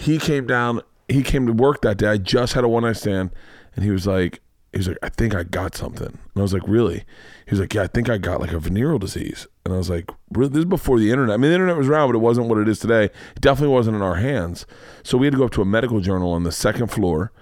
he 0.00 0.18
came 0.18 0.46
down. 0.46 0.80
He 1.08 1.22
came 1.22 1.46
to 1.46 1.52
work 1.52 1.82
that 1.82 1.98
day. 1.98 2.08
I 2.08 2.16
just 2.16 2.54
had 2.54 2.64
a 2.64 2.68
one 2.68 2.84
night 2.84 2.96
stand, 2.96 3.30
and 3.74 3.84
he 3.84 3.90
was 3.90 4.06
like, 4.06 4.40
he 4.72 4.78
was 4.78 4.88
like, 4.88 4.98
I 5.02 5.08
think 5.08 5.34
I 5.34 5.42
got 5.42 5.74
something. 5.74 6.06
And 6.06 6.36
I 6.36 6.40
was 6.40 6.54
like, 6.54 6.62
really? 6.66 7.04
He 7.44 7.50
was 7.50 7.60
like, 7.60 7.74
yeah, 7.74 7.82
I 7.82 7.86
think 7.88 8.08
I 8.08 8.16
got 8.16 8.40
like 8.40 8.52
a 8.52 8.58
venereal 8.60 9.00
disease. 9.00 9.46
And 9.64 9.74
I 9.74 9.76
was 9.76 9.90
like, 9.90 10.08
really? 10.30 10.50
This 10.50 10.60
is 10.60 10.64
before 10.64 10.98
the 10.98 11.10
internet. 11.10 11.34
I 11.34 11.36
mean, 11.36 11.50
the 11.50 11.54
internet 11.56 11.76
was 11.76 11.88
around, 11.88 12.08
but 12.08 12.16
it 12.16 12.20
wasn't 12.20 12.46
what 12.46 12.58
it 12.58 12.68
is 12.68 12.78
today. 12.78 13.06
It 13.06 13.40
definitely 13.40 13.74
wasn't 13.74 13.96
in 13.96 14.02
our 14.02 14.14
hands. 14.14 14.66
So 15.02 15.18
we 15.18 15.26
had 15.26 15.32
to 15.32 15.38
go 15.38 15.44
up 15.44 15.50
to 15.52 15.62
a 15.62 15.66
medical 15.66 16.00
journal 16.00 16.32
on 16.32 16.44
the 16.44 16.52
second 16.52 16.86
floor, 16.86 17.32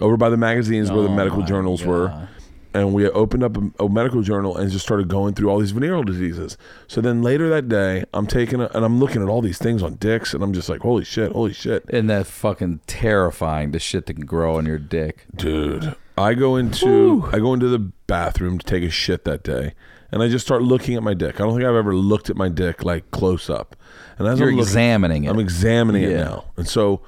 over 0.00 0.16
by 0.16 0.30
the 0.30 0.36
magazines 0.36 0.90
where 0.90 1.02
the 1.02 1.08
oh 1.08 1.16
medical 1.16 1.42
journals 1.42 1.82
were 1.82 2.28
and 2.76 2.92
we 2.94 3.08
opened 3.08 3.42
up 3.42 3.56
a, 3.56 3.84
a 3.84 3.88
medical 3.88 4.22
journal 4.22 4.56
and 4.56 4.70
just 4.70 4.84
started 4.84 5.08
going 5.08 5.34
through 5.34 5.48
all 5.48 5.58
these 5.58 5.70
venereal 5.70 6.02
diseases. 6.04 6.56
So 6.86 7.00
then 7.00 7.22
later 7.22 7.48
that 7.48 7.68
day, 7.68 8.04
I'm 8.12 8.26
taking 8.26 8.60
a, 8.60 8.66
and 8.74 8.84
I'm 8.84 9.00
looking 9.00 9.22
at 9.22 9.28
all 9.28 9.40
these 9.40 9.58
things 9.58 9.82
on 9.82 9.94
dicks, 9.94 10.34
and 10.34 10.42
I'm 10.44 10.52
just 10.52 10.68
like, 10.68 10.80
holy 10.82 11.04
shit, 11.04 11.32
holy 11.32 11.52
shit, 11.52 11.84
Isn't 11.88 12.08
that 12.08 12.26
fucking 12.26 12.80
terrifying? 12.86 13.70
The 13.72 13.78
shit 13.78 14.06
that 14.06 14.14
can 14.14 14.26
grow 14.26 14.56
on 14.56 14.66
your 14.66 14.78
dick. 14.78 15.24
dude. 15.34 15.94
I 16.18 16.32
go 16.32 16.56
into 16.56 17.28
I 17.30 17.38
go 17.40 17.52
into 17.52 17.68
the 17.68 17.78
bathroom 17.78 18.58
to 18.58 18.64
take 18.64 18.82
a 18.82 18.88
shit 18.88 19.24
that 19.24 19.42
day, 19.42 19.74
and 20.10 20.22
I 20.22 20.28
just 20.28 20.46
start 20.46 20.62
looking 20.62 20.96
at 20.96 21.02
my 21.02 21.12
dick. 21.12 21.34
I 21.36 21.44
don't 21.44 21.54
think 21.54 21.64
I've 21.66 21.74
ever 21.74 21.94
looked 21.94 22.30
at 22.30 22.36
my 22.36 22.48
dick 22.48 22.84
like 22.84 23.10
close 23.10 23.50
up. 23.50 23.76
And 24.18 24.26
as 24.26 24.38
You're 24.38 24.48
I'm 24.48 24.56
looking, 24.56 24.66
examining 24.68 25.24
it. 25.24 25.28
I'm 25.28 25.38
examining 25.38 26.04
it 26.04 26.16
now. 26.16 26.46
And 26.56 26.66
so 26.66 27.02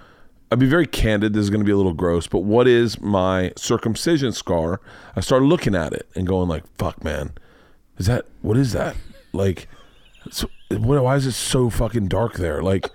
I'll 0.51 0.59
be 0.59 0.66
very 0.66 0.87
candid. 0.87 1.35
This 1.35 1.43
is 1.43 1.51
going 1.51 1.61
to 1.61 1.65
be 1.66 1.73
a 1.73 1.77
little 1.77 1.93
gross, 1.95 2.27
but 2.27 2.41
what 2.41 2.66
is 2.66 3.01
my 3.01 3.53
circumcision 3.57 4.33
scar? 4.33 4.81
I 5.15 5.20
started 5.20 5.45
looking 5.47 5.75
at 5.75 5.93
it 5.93 6.09
and 6.15 6.27
going 6.27 6.49
like, 6.49 6.65
fuck, 6.79 7.05
man. 7.05 7.33
Is 7.99 8.07
that, 8.07 8.25
what 8.43 8.57
is 8.57 8.73
that? 8.73 8.97
Like, 9.33 9.69
So, 10.31 10.49
what, 10.70 11.03
why 11.03 11.16
is 11.16 11.27
it 11.27 11.33
so 11.33 11.69
fucking 11.69 12.09
dark 12.09 12.35
there? 12.35 12.62
Like, 12.62 12.89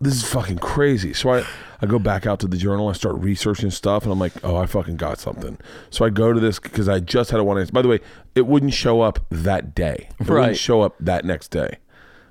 this 0.00 0.14
is 0.14 0.24
fucking 0.30 0.58
crazy. 0.58 1.12
So 1.14 1.30
I, 1.30 1.44
I 1.80 1.86
go 1.86 1.98
back 1.98 2.26
out 2.26 2.40
to 2.40 2.46
the 2.46 2.56
journal. 2.56 2.88
I 2.88 2.92
start 2.92 3.16
researching 3.16 3.70
stuff, 3.70 4.02
and 4.04 4.12
I'm 4.12 4.18
like, 4.18 4.32
oh, 4.44 4.56
I 4.56 4.66
fucking 4.66 4.96
got 4.96 5.18
something. 5.18 5.56
So 5.90 6.04
I 6.04 6.10
go 6.10 6.32
to 6.32 6.40
this 6.40 6.58
because 6.58 6.88
I 6.88 7.00
just 7.00 7.30
had 7.30 7.40
a 7.40 7.44
one 7.44 7.58
answer. 7.58 7.72
By 7.72 7.82
the 7.82 7.88
way, 7.88 8.00
it 8.34 8.46
wouldn't 8.46 8.74
show 8.74 9.00
up 9.00 9.18
that 9.30 9.74
day. 9.74 10.08
It 10.18 10.28
Right. 10.28 10.40
wouldn't 10.40 10.58
show 10.58 10.82
up 10.82 10.96
that 11.00 11.24
next 11.24 11.48
day. 11.48 11.78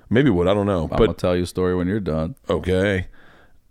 Maybe 0.08 0.28
it 0.28 0.32
would. 0.32 0.46
I 0.48 0.54
don't 0.54 0.66
know. 0.66 0.82
I'm 0.84 0.88
but 0.90 0.98
gonna 0.98 1.14
tell 1.14 1.36
you 1.36 1.42
a 1.44 1.46
story 1.46 1.74
when 1.74 1.86
you're 1.88 2.00
done. 2.00 2.34
okay. 2.48 3.06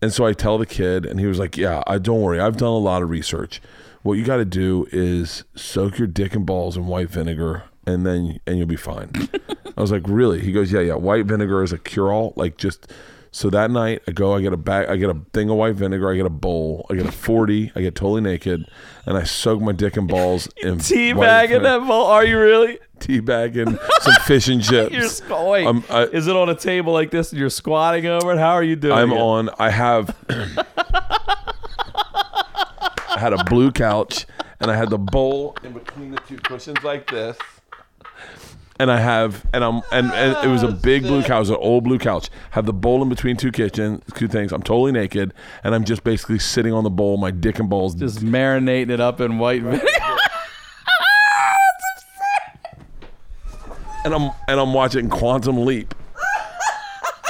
And 0.02 0.14
so 0.14 0.26
I 0.26 0.34
tell 0.34 0.58
the 0.58 0.66
kid, 0.66 1.06
and 1.06 1.20
he 1.20 1.26
was 1.26 1.40
like, 1.40 1.58
"Yeah, 1.58 1.84
I 1.86 1.98
don't 1.98 2.22
worry. 2.22 2.40
I've 2.40 2.58
done 2.58 2.70
a 2.70 2.78
lot 2.78 3.02
of 3.02 3.10
research. 3.10 3.62
What 4.02 4.14
you 4.14 4.24
got 4.24 4.38
to 4.38 4.46
do 4.46 4.88
is 4.92 5.44
soak 5.56 5.98
your 5.98 6.08
dick 6.08 6.36
and 6.36 6.46
balls 6.46 6.78
in 6.78 6.88
white 6.88 7.10
vinegar, 7.10 7.64
and 7.86 8.06
then 8.06 8.40
and 8.48 8.58
you'll 8.58 8.68
be 8.68 8.76
fine." 8.78 9.12
I 9.78 9.82
was 9.82 9.92
like, 9.92 10.04
"Really?" 10.08 10.40
He 10.42 10.52
goes, 10.52 10.72
"Yeah, 10.72 10.82
yeah. 10.82 10.96
White 10.96 11.26
vinegar 11.26 11.64
is 11.64 11.74
a 11.74 11.78
cure-all. 11.78 12.34
Like 12.36 12.58
just." 12.58 12.92
So 13.32 13.52
that 13.52 13.70
night, 13.70 14.02
I 14.08 14.12
go, 14.12 14.34
I 14.34 14.42
get 14.42 14.54
a 14.54 14.58
bag, 14.58 14.90
I 14.90 14.96
get 14.96 15.12
a 15.12 15.18
thing 15.34 15.52
of 15.52 15.58
white 15.58 15.76
vinegar, 15.76 16.12
I 16.12 16.16
get 16.16 16.26
a 16.26 16.32
bowl, 16.32 16.88
I 16.90 16.96
get 16.96 17.06
a 17.06 17.12
forty, 17.12 17.72
I 17.76 17.82
get 17.82 17.94
totally 17.94 18.22
naked, 18.22 18.66
and 19.06 19.18
I 19.18 19.24
soak 19.24 19.62
my 19.62 19.72
dick 19.72 19.98
and 19.98 20.08
balls 20.08 20.50
in 20.58 20.80
Teabagging 20.80 21.62
that 21.62 21.86
bowl? 21.86 22.08
Are 22.08 22.26
you 22.26 22.40
really? 22.40 22.80
Teabagging 23.00 23.78
some 24.02 24.14
fish 24.26 24.48
and 24.48 24.64
chips. 24.70 24.94
You're 24.94 25.08
squatting. 25.08 25.68
Um, 25.68 25.84
I- 25.90 26.04
Is 26.06 26.28
it 26.28 26.36
on 26.36 26.50
a 26.50 26.56
table 26.56 26.94
like 26.94 27.12
this 27.12 27.32
and 27.32 27.40
you're 27.40 27.50
squatting 27.50 28.06
over 28.06 28.32
it? 28.34 28.38
How 28.38 28.52
are 28.54 28.64
you 28.64 28.76
doing? 28.76 28.94
I'm 28.94 29.12
it? 29.12 29.18
on. 29.20 29.50
I 29.60 29.70
have. 29.70 30.16
I 33.12 33.18
had 33.20 33.34
a 33.34 33.44
blue 33.46 33.72
couch, 33.72 34.26
and 34.60 34.72
I 34.72 34.76
had 34.76 34.90
the 34.90 34.98
bowl 34.98 35.56
in 35.64 35.74
between 35.74 36.12
the 36.12 36.20
two 36.28 36.38
cushions 36.38 36.84
like 36.84 37.10
this. 37.10 37.38
And 38.82 38.90
I 38.90 38.98
have, 38.98 39.46
and 39.52 39.62
I'm, 39.62 39.82
and, 39.92 40.10
and 40.14 40.38
it 40.46 40.48
was 40.50 40.64
a 40.64 40.70
big 40.72 41.02
blue 41.04 41.22
couch, 41.22 41.50
an 41.50 41.56
old 41.56 41.84
blue 41.84 41.98
couch. 41.98 42.30
Have 42.52 42.66
the 42.66 42.72
bowl 42.72 43.02
in 43.04 43.10
between 43.10 43.36
two 43.36 43.52
kitchen, 43.52 44.02
two 44.16 44.30
things. 44.30 44.54
I'm 44.54 44.64
totally 44.64 44.94
naked, 44.94 45.34
and 45.66 45.76
I'm 45.76 45.84
just 45.84 46.06
basically 46.06 46.40
sitting 46.40 46.72
on 46.72 46.86
the 46.86 46.90
bowl, 46.90 47.18
my 47.18 47.30
dick 47.30 47.60
and 47.60 47.70
balls. 47.70 47.94
Just 47.94 48.20
marinating 48.20 48.90
it 48.90 49.02
up 49.02 49.20
in 49.20 49.38
white 49.38 49.64
vinegar. 49.64 49.86
and 54.06 54.14
I'm 54.14 54.32
and 54.48 54.60
I'm 54.60 54.74
watching 54.74 55.10
Quantum 55.10 55.66
Leap. 55.66 55.94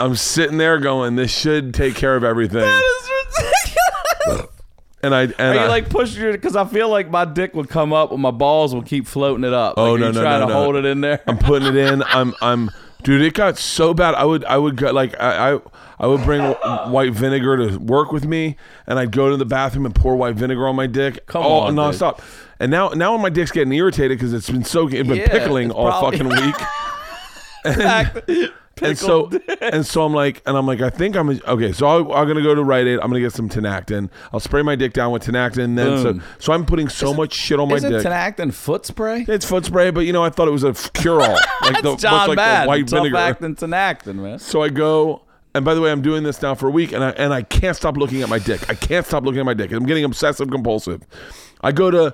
I'm 0.01 0.15
sitting 0.15 0.57
there 0.57 0.79
going, 0.79 1.15
this 1.15 1.31
should 1.31 1.73
take 1.73 1.95
care 1.95 2.15
of 2.15 2.23
everything. 2.23 2.61
That 2.61 3.01
is 3.01 3.09
ridiculous. 3.37 4.55
And 5.01 5.15
I 5.15 5.21
and 5.23 5.39
Are 5.39 5.55
you 5.55 5.59
I, 5.61 5.67
like 5.67 5.89
pushing 5.89 6.21
your? 6.21 6.31
Because 6.33 6.55
I 6.55 6.65
feel 6.65 6.89
like 6.89 7.09
my 7.09 7.25
dick 7.25 7.53
would 7.53 7.69
come 7.69 7.93
up, 7.93 8.11
and 8.11 8.21
my 8.21 8.31
balls 8.31 8.73
will 8.73 8.83
keep 8.83 9.07
floating 9.07 9.45
it 9.45 9.53
up. 9.53 9.75
Oh, 9.77 9.93
like, 9.93 9.99
no, 10.01 10.07
you 10.07 10.13
no, 10.13 10.21
trying 10.21 10.39
no, 10.41 10.47
to 10.47 10.53
no. 10.53 10.63
hold 10.63 10.75
it 10.75 10.85
in 10.85 11.01
there. 11.01 11.21
I'm 11.27 11.37
putting 11.37 11.69
it 11.69 11.75
in. 11.75 12.03
I'm 12.03 12.33
I'm 12.41 12.69
dude. 13.03 13.21
It 13.21 13.33
got 13.33 13.57
so 13.57 13.93
bad. 13.93 14.15
I 14.15 14.25
would 14.25 14.43
I 14.43 14.57
would 14.57 14.75
go 14.75 14.91
like 14.91 15.19
I 15.19 15.53
I, 15.53 15.59
I 15.99 16.07
would 16.07 16.23
bring 16.23 16.43
white 16.43 17.13
vinegar 17.13 17.69
to 17.69 17.77
work 17.77 18.11
with 18.11 18.25
me, 18.25 18.57
and 18.87 18.99
I'd 18.99 19.11
go 19.11 19.29
to 19.29 19.37
the 19.37 19.45
bathroom 19.45 19.85
and 19.85 19.95
pour 19.95 20.17
white 20.17 20.35
vinegar 20.35 20.67
on 20.67 20.75
my 20.75 20.87
dick. 20.87 21.25
Come 21.27 21.43
all 21.43 21.61
on, 21.61 21.75
dude. 21.75 22.23
Nonstop. 22.59 22.63
And 22.63 22.71
now 22.71 22.89
now 22.89 23.17
my 23.17 23.29
dick's 23.29 23.51
getting 23.51 23.73
irritated 23.73 24.17
because 24.17 24.33
it's 24.33 24.49
been 24.49 24.63
so 24.63 24.87
it's 24.87 25.07
been 25.07 25.17
Yeah, 25.17 25.27
pickling 25.29 25.67
it's 25.67 25.75
all 25.75 25.89
probably- 25.89 26.19
fucking 26.19 26.45
week. 26.45 26.55
and 28.81 28.97
so 28.97 29.29
and 29.61 29.85
so 29.85 30.03
I'm 30.05 30.13
like 30.13 30.41
and 30.45 30.55
I'm 30.57 30.65
like 30.65 30.79
I 30.81 30.89
think 30.89 31.15
I'm 31.17 31.29
okay. 31.29 31.71
So 31.73 31.85
I, 31.87 32.21
I'm 32.21 32.27
gonna 32.27 32.41
go 32.41 32.55
to 32.55 32.63
Rite 32.63 32.87
Aid. 32.87 32.99
I'm 33.01 33.09
gonna 33.09 33.19
get 33.19 33.33
some 33.33 33.49
Tinactin. 33.49 34.09
I'll 34.31 34.39
spray 34.39 34.61
my 34.61 34.75
dick 34.75 34.93
down 34.93 35.11
with 35.11 35.23
Tinactin. 35.25 35.75
Then 35.75 35.97
so, 35.97 36.13
Boom. 36.13 36.23
so 36.39 36.53
I'm 36.53 36.65
putting 36.65 36.87
so 36.87 37.13
much 37.13 37.33
shit 37.33 37.59
on 37.59 37.67
my 37.69 37.75
Isn't 37.75 37.91
dick. 37.91 38.05
Tinactin 38.05 38.53
foot 38.53 38.85
spray? 38.85 39.25
It's 39.27 39.45
foot 39.45 39.65
spray, 39.65 39.91
but 39.91 40.01
you 40.01 40.13
know 40.13 40.23
I 40.23 40.29
thought 40.29 40.47
it 40.47 40.51
was 40.51 40.63
a 40.63 40.73
cure 40.93 41.21
all, 41.21 41.37
like 41.63 41.81
the 41.81 41.89
That's 41.91 42.01
John 42.01 42.13
much 42.13 42.27
like 42.29 42.37
Bad. 42.37 42.63
the 42.63 42.67
white 42.69 42.87
Tough 42.87 42.99
vinegar. 42.99 43.17
acting 43.17 43.55
Tinactin, 43.55 44.15
man. 44.15 44.39
So 44.39 44.61
I 44.63 44.69
go, 44.69 45.23
and 45.53 45.65
by 45.65 45.73
the 45.73 45.81
way, 45.81 45.91
I'm 45.91 46.01
doing 46.01 46.23
this 46.23 46.41
now 46.41 46.55
for 46.55 46.67
a 46.67 46.71
week, 46.71 46.93
and 46.93 47.03
I 47.03 47.09
and 47.11 47.33
I 47.33 47.41
can't 47.41 47.75
stop 47.75 47.97
looking 47.97 48.21
at 48.21 48.29
my 48.29 48.39
dick. 48.39 48.69
I 48.69 48.75
can't 48.75 49.05
stop 49.05 49.23
looking 49.25 49.41
at 49.41 49.45
my 49.45 49.53
dick. 49.53 49.73
I'm 49.73 49.85
getting 49.85 50.05
obsessive 50.05 50.49
compulsive. 50.49 51.01
I 51.61 51.73
go 51.73 51.91
to 51.91 52.13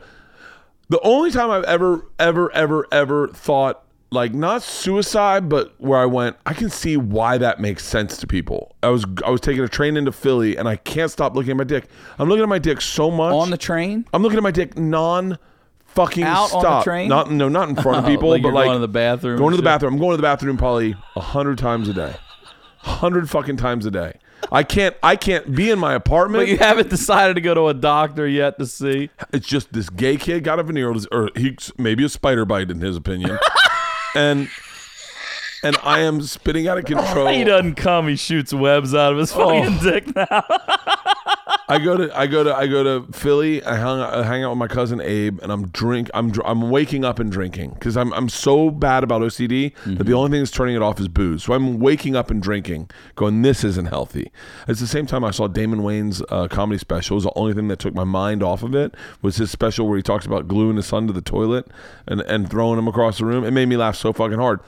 the 0.90 1.00
only 1.02 1.32
time 1.32 1.50
I've 1.52 1.64
ever, 1.64 2.06
ever, 2.20 2.52
ever, 2.54 2.88
ever 2.92 3.28
thought 3.30 3.84
like 4.12 4.34
not 4.34 4.62
suicide, 4.62 5.50
but 5.50 5.74
where 5.80 6.00
I 6.00 6.06
went, 6.06 6.38
I 6.46 6.54
can 6.54 6.70
see 6.70 6.96
why 6.96 7.38
that 7.38 7.60
makes 7.60 7.84
sense 7.84 8.18
to 8.18 8.28
people. 8.28 8.76
I 8.82 8.90
was 8.90 9.06
I 9.26 9.30
was 9.30 9.42
taking 9.42 9.64
a 9.64 9.68
train 9.68 9.98
into 9.98 10.12
Philly, 10.12 10.58
and 10.58 10.68
I 10.68 10.78
can't 10.78 11.12
stop 11.12 11.36
looking 11.36 11.52
at 11.52 11.58
my 11.58 11.64
dick. 11.64 11.88
I'm 12.18 12.30
looking 12.30 12.44
at 12.44 12.50
my 12.50 12.60
dick 12.60 12.82
so 12.82 13.12
much 13.12 13.34
On 13.34 13.50
the 13.50 13.58
train? 13.58 14.06
I'm 14.14 14.22
looking 14.24 14.38
at 14.38 14.44
my 14.44 14.52
dick 14.52 14.78
non 14.78 15.38
fucking 15.86 16.24
Out 16.24 16.54
on 16.54 16.62
stop. 16.62 16.84
the 16.84 16.90
train? 16.90 17.10
Not 17.10 17.32
no, 17.32 17.50
not 17.50 17.70
in 17.70 17.76
front 17.76 18.00
of 18.00 18.06
people, 18.12 18.30
Like 18.30 18.42
but 18.44 18.54
like 18.54 18.66
going 18.66 18.76
to 18.76 18.80
the 18.80 18.88
bathroom 18.88 19.38
Going 19.38 19.52
to 19.52 19.58
the 19.58 19.64
bathroom. 19.64 19.94
I'm 19.94 20.00
going 20.00 20.12
to 20.12 20.18
the 20.18 20.24
bathroom 20.24 20.58
probably 20.58 20.96
a 21.16 21.22
hundred 21.22 21.58
times 21.58 21.90
a 21.90 21.94
day. 21.94 22.16
Hundred 22.80 23.30
fucking 23.30 23.58
times 23.58 23.86
a 23.86 23.92
day. 23.92 24.20
I 24.52 24.64
can't 24.64 24.96
I 25.04 25.16
can't 25.16 25.56
be 25.56 25.72
in 25.72 25.80
my 25.80 25.94
apartment. 25.94 26.44
But 26.44 26.50
you 26.50 26.58
haven't 26.58 26.90
decided 26.90 27.36
to 27.36 27.42
go 27.42 27.54
to 27.54 27.68
a 27.68 27.74
doctor 27.74 28.28
yet 28.28 28.58
to 28.60 28.66
see. 28.66 29.10
it's 29.32 29.48
just 29.48 29.74
this 29.74 29.90
gay 29.90 30.18
kid 30.18 30.44
got 30.44 30.60
a 30.60 30.64
venereal 30.64 31.02
or 31.12 31.30
he's 31.36 31.72
maybe 31.78 32.04
a 32.06 32.10
spider 32.10 32.46
bite 32.46 32.72
in 32.72 32.82
his 32.82 32.98
opinion. 32.98 33.38
and 34.16 34.50
and 35.64 35.78
I 35.84 36.02
am 36.02 36.22
spitting 36.22 36.68
out 36.68 36.78
of 36.78 36.86
oh, 36.86 36.88
control. 36.88 37.28
He 37.28 37.44
doesn't 37.44 37.76
come. 37.76 38.08
He 38.08 38.16
shoots 38.16 38.54
webs 38.54 38.94
out 38.94 39.14
of 39.14 39.18
his 39.18 39.34
oh. 39.34 39.64
fucking 39.64 39.80
dick 39.80 40.16
now. 40.16 40.44
I 41.68 41.80
go 41.80 41.98
to 41.98 42.16
I 42.16 42.28
go 42.28 42.44
to 42.44 42.56
I 42.56 42.68
go 42.68 42.84
to 42.84 43.12
Philly. 43.12 43.64
I 43.64 43.76
hang 43.76 44.00
I 44.00 44.22
hang 44.22 44.44
out 44.44 44.52
with 44.52 44.60
my 44.60 44.68
cousin 44.68 45.02
Abe, 45.02 45.40
and 45.42 45.52
I'm 45.52 45.68
drink. 45.70 46.12
I'm 46.14 46.32
I'm 46.46 46.70
waking 46.70 47.04
up 47.04 47.18
and 47.18 47.32
drinking 47.32 47.72
because 47.72 47.98
I'm 47.98 48.14
I'm 48.14 48.30
so 48.30 48.70
bad 48.70 49.04
about 49.04 49.24
OCD 49.24 49.74
that 49.98 50.04
the 50.04 50.14
only 50.14 50.30
thing 50.30 50.42
that's 50.42 50.52
turning 50.52 50.76
it 50.76 50.84
off 50.84 51.00
is 51.00 51.08
booze. 51.08 51.44
So 51.44 51.54
I'm 51.54 51.80
waking 51.80 52.16
up 52.16 52.30
and 52.30 52.42
drinking, 52.42 52.92
going 53.16 53.42
this 53.42 53.64
isn't 53.64 53.88
healthy. 53.88 54.32
It's 54.68 54.80
the 54.80 54.86
same 54.86 55.08
time 55.08 55.24
I 55.24 55.32
saw 55.32 55.48
Damon 55.48 55.80
Wayans 55.80 56.22
uh, 56.30 56.48
comedy 56.48 56.78
special. 56.78 57.16
It 57.16 57.18
was 57.18 57.24
the 57.24 57.34
only 57.36 57.54
thing 57.54 57.68
that 57.70 57.80
took 57.80 57.96
my 57.96 58.04
mind 58.04 58.44
off 58.44 58.62
of 58.62 58.76
it 58.76 58.94
was 59.24 59.38
his 59.38 59.50
special 59.50 59.88
where 59.88 59.98
he 59.98 60.04
talks 60.04 60.28
about 60.28 60.48
gluing 60.48 60.76
his 60.76 60.86
son 60.86 61.08
to 61.08 61.14
the 61.14 61.22
toilet 61.22 61.68
and 62.06 62.22
and 62.22 62.48
throwing 62.48 62.78
him 62.78 62.88
across 62.88 63.18
the 63.18 63.26
room. 63.26 63.44
It 63.44 63.52
made 63.52 63.68
me 63.70 63.78
laugh 63.78 63.96
so 63.96 64.14
fucking 64.14 64.38
hard. 64.38 64.60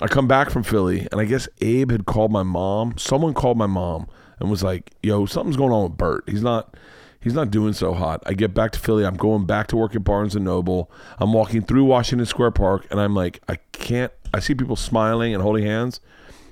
I 0.00 0.06
come 0.06 0.28
back 0.28 0.50
from 0.50 0.62
Philly, 0.62 1.08
and 1.10 1.20
I 1.20 1.24
guess 1.24 1.48
Abe 1.60 1.90
had 1.90 2.06
called 2.06 2.30
my 2.30 2.44
mom. 2.44 2.96
Someone 2.98 3.34
called 3.34 3.58
my 3.58 3.66
mom 3.66 4.06
and 4.40 4.50
was 4.50 4.62
like, 4.62 4.90
"Yo, 5.02 5.26
something's 5.26 5.56
going 5.56 5.72
on 5.72 5.84
with 5.84 5.96
Bert. 5.98 6.24
He's 6.26 6.42
not, 6.42 6.76
he's 7.20 7.34
not 7.34 7.50
doing 7.50 7.72
so 7.72 7.94
hot." 7.94 8.22
I 8.26 8.32
get 8.32 8.54
back 8.54 8.72
to 8.72 8.80
Philly. 8.80 9.04
I'm 9.04 9.16
going 9.16 9.44
back 9.46 9.68
to 9.68 9.76
work 9.76 9.94
at 9.94 10.02
Barnes 10.02 10.34
and 10.34 10.44
Noble. 10.44 10.90
I'm 11.18 11.32
walking 11.32 11.62
through 11.62 11.84
Washington 11.84 12.26
Square 12.26 12.52
Park, 12.52 12.86
and 12.90 13.00
I'm 13.00 13.14
like, 13.14 13.40
I 13.48 13.56
can't. 13.72 14.12
I 14.32 14.40
see 14.40 14.54
people 14.54 14.76
smiling 14.76 15.34
and 15.34 15.42
holding 15.42 15.64
hands, 15.64 16.00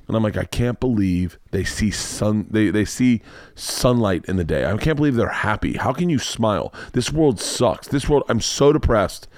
and 0.08 0.16
I'm 0.16 0.22
like, 0.22 0.38
I 0.38 0.44
can't 0.44 0.80
believe 0.80 1.38
they 1.50 1.64
see 1.64 1.90
sun. 1.90 2.46
They 2.50 2.70
they 2.70 2.86
see 2.86 3.20
sunlight 3.54 4.24
in 4.24 4.36
the 4.36 4.44
day. 4.44 4.64
I 4.64 4.76
can't 4.78 4.96
believe 4.96 5.16
they're 5.16 5.28
happy. 5.28 5.74
How 5.74 5.92
can 5.92 6.08
you 6.08 6.18
smile? 6.18 6.72
This 6.92 7.12
world 7.12 7.38
sucks. 7.38 7.88
This 7.88 8.08
world. 8.08 8.24
I'm 8.28 8.40
so 8.40 8.72
depressed. 8.72 9.28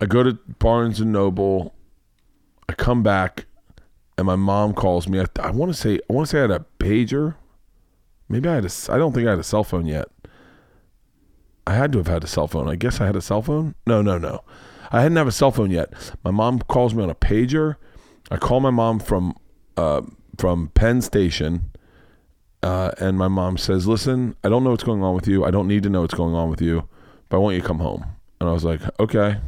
I 0.00 0.06
go 0.06 0.22
to 0.22 0.34
Barnes 0.58 1.00
and 1.00 1.12
Noble. 1.12 1.74
I 2.68 2.72
come 2.72 3.02
back, 3.02 3.46
and 4.16 4.26
my 4.26 4.36
mom 4.36 4.74
calls 4.74 5.08
me. 5.08 5.20
I, 5.20 5.26
I 5.40 5.50
want 5.50 5.72
to 5.72 5.78
say 5.78 5.98
I 6.08 6.12
want 6.12 6.28
to 6.28 6.30
say 6.30 6.38
I 6.38 6.42
had 6.42 6.50
a 6.52 6.64
pager. 6.78 7.34
Maybe 8.30 8.48
I 8.48 8.54
had 8.54 8.64
a. 8.64 8.70
I 8.88 8.96
don't 8.96 9.12
think 9.12 9.26
I 9.26 9.30
had 9.30 9.40
a 9.40 9.44
cell 9.44 9.64
phone 9.64 9.86
yet. 9.86 10.08
I 11.66 11.74
had 11.74 11.90
to 11.92 11.98
have 11.98 12.06
had 12.06 12.22
a 12.22 12.28
cell 12.28 12.46
phone. 12.46 12.68
I 12.68 12.76
guess 12.76 13.00
I 13.00 13.06
had 13.06 13.16
a 13.16 13.20
cell 13.20 13.42
phone. 13.42 13.74
No, 13.86 14.02
no, 14.02 14.18
no. 14.18 14.44
I 14.92 15.02
hadn't 15.02 15.16
have 15.16 15.26
a 15.26 15.32
cell 15.32 15.50
phone 15.50 15.70
yet. 15.70 15.92
My 16.24 16.30
mom 16.30 16.60
calls 16.60 16.94
me 16.94 17.02
on 17.02 17.10
a 17.10 17.14
pager. 17.14 17.74
I 18.30 18.36
call 18.36 18.60
my 18.60 18.70
mom 18.70 19.00
from 19.00 19.34
uh, 19.76 20.02
from 20.38 20.68
Penn 20.68 21.02
Station, 21.02 21.70
uh, 22.62 22.92
and 22.98 23.18
my 23.18 23.26
mom 23.26 23.58
says, 23.58 23.88
"Listen, 23.88 24.36
I 24.44 24.48
don't 24.48 24.62
know 24.62 24.70
what's 24.70 24.84
going 24.84 25.02
on 25.02 25.14
with 25.14 25.26
you. 25.26 25.44
I 25.44 25.50
don't 25.50 25.66
need 25.66 25.82
to 25.82 25.90
know 25.90 26.02
what's 26.02 26.14
going 26.14 26.34
on 26.34 26.48
with 26.48 26.62
you, 26.62 26.88
but 27.28 27.36
I 27.36 27.40
want 27.40 27.56
you 27.56 27.62
to 27.62 27.66
come 27.66 27.80
home." 27.80 28.04
And 28.40 28.48
I 28.48 28.52
was 28.52 28.64
like, 28.64 28.80
"Okay." 29.00 29.38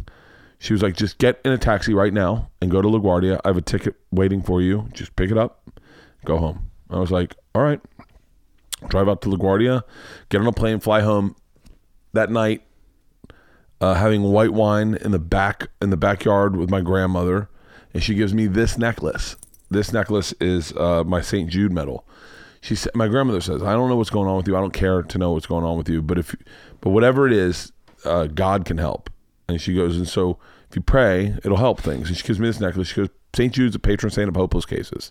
She 0.59 0.73
was 0.73 0.81
like, 0.81 0.95
just 0.95 1.19
get 1.19 1.41
in 1.45 1.51
a 1.51 1.59
taxi 1.59 1.93
right 1.93 2.13
now 2.13 2.49
and 2.61 2.71
go 2.71 2.81
to 2.81 2.87
LaGuardia. 2.87 3.41
I 3.45 3.49
have 3.49 3.57
a 3.57 3.61
ticket 3.61 3.97
waiting 4.13 4.41
for 4.41 4.63
you. 4.63 4.89
Just 4.93 5.17
pick 5.17 5.33
it 5.33 5.37
up, 5.37 5.69
go 6.25 6.37
home. 6.37 6.71
I 6.89 7.01
was 7.01 7.11
like, 7.11 7.35
all 7.53 7.63
right. 7.63 7.81
Drive 8.89 9.09
out 9.09 9.23
to 9.23 9.29
LaGuardia, 9.29 9.83
get 10.29 10.41
on 10.41 10.47
a 10.47 10.53
plane, 10.53 10.81
fly 10.81 11.01
home. 11.01 11.37
That 12.13 12.31
night, 12.31 12.63
uh, 13.81 13.95
having 13.95 14.23
white 14.23 14.53
wine 14.53 14.95
in 14.95 15.13
the 15.13 15.19
back 15.19 15.69
in 15.81 15.91
the 15.91 15.97
backyard 15.97 16.57
with 16.57 16.71
my 16.71 16.81
grandmother, 16.81 17.49
and 17.95 18.03
she 18.03 18.15
gives 18.15 18.35
me 18.35 18.47
this 18.47 18.77
necklace. 18.77 19.37
This 19.71 19.93
necklace 19.93 20.33
is 20.41 20.73
uh, 20.77 21.05
my 21.05 21.21
St. 21.21 21.49
Jude 21.49 21.73
medal. 21.73 22.07
She 22.61 22.77
said, 22.77 22.95
my 22.95 23.09
grandmother 23.09 23.41
says, 23.41 23.63
I 23.63 23.73
don't 23.73 23.89
know 23.89 23.97
what's 23.97 24.11
going 24.11 24.29
on 24.29 24.37
with 24.37 24.47
you. 24.47 24.57
I 24.57 24.61
don't 24.61 24.73
care 24.73 25.03
to 25.03 25.19
know 25.19 25.33
what's 25.33 25.47
going 25.47 25.65
on 25.65 25.77
with 25.77 25.89
you, 25.89 26.01
but 26.01 26.19
if, 26.19 26.37
but 26.81 26.91
whatever 26.91 27.27
it 27.27 27.33
is, 27.33 27.73
uh, 28.05 28.27
God 28.27 28.65
can 28.65 28.79
help. 28.79 29.11
And 29.49 29.61
she 29.61 29.75
goes, 29.75 29.97
and 29.97 30.07
so 30.07 30.39
if 30.71 30.77
you 30.77 30.83
pray, 30.83 31.37
it'll 31.45 31.57
help 31.57 31.81
things. 31.81 32.09
And 32.09 32.17
she 32.17 32.25
gives 32.25 32.39
me 32.39 32.47
this 32.47 32.61
necklace. 32.61 32.89
She 32.89 32.97
goes, 32.97 33.09
St. 33.35 33.53
Jude's 33.53 33.75
a 33.75 33.81
patron 33.81 34.11
saint 34.11 34.29
of 34.29 34.37
hopeless 34.37 34.65
cases. 34.65 35.11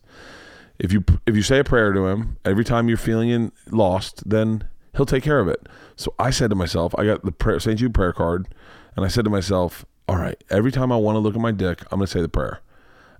If 0.81 0.91
you 0.91 1.03
if 1.27 1.35
you 1.35 1.43
say 1.43 1.59
a 1.59 1.63
prayer 1.63 1.93
to 1.93 2.07
him 2.07 2.37
every 2.43 2.65
time 2.65 2.87
you're 2.87 2.97
feeling 2.97 3.51
lost, 3.69 4.27
then 4.27 4.67
he'll 4.95 5.05
take 5.05 5.23
care 5.23 5.39
of 5.39 5.47
it. 5.47 5.67
So 5.95 6.13
I 6.17 6.31
said 6.31 6.49
to 6.49 6.55
myself, 6.55 6.95
I 6.97 7.05
got 7.05 7.23
the 7.23 7.31
prayer, 7.31 7.59
St. 7.59 7.77
Jude 7.77 7.93
prayer 7.93 8.13
card, 8.13 8.47
and 8.95 9.05
I 9.05 9.07
said 9.07 9.23
to 9.25 9.29
myself, 9.29 9.85
all 10.09 10.15
right, 10.17 10.43
every 10.49 10.71
time 10.71 10.91
I 10.91 10.97
want 10.97 11.15
to 11.15 11.19
look 11.19 11.35
at 11.35 11.41
my 11.41 11.51
dick, 11.51 11.81
I'm 11.91 11.99
going 11.99 12.07
to 12.07 12.11
say 12.11 12.21
the 12.21 12.27
prayer. 12.27 12.61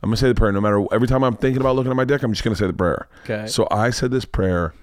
I'm 0.04 0.10
gonna 0.10 0.18
say 0.18 0.30
the 0.30 0.36
prayer 0.36 0.52
no 0.52 0.62
matter 0.62 0.84
every 0.92 1.08
time 1.08 1.24
I'm 1.24 1.36
thinking 1.36 1.62
about 1.62 1.76
looking 1.76 1.92
at 1.92 1.96
my 1.96 2.06
dick. 2.06 2.24
I'm 2.24 2.32
just 2.32 2.44
gonna 2.44 2.56
say 2.56 2.66
the 2.66 2.74
prayer. 2.74 3.08
Okay. 3.24 3.46
So 3.46 3.68
I 3.70 3.92
said 3.92 4.10
this 4.10 4.26
prayer 4.26 4.74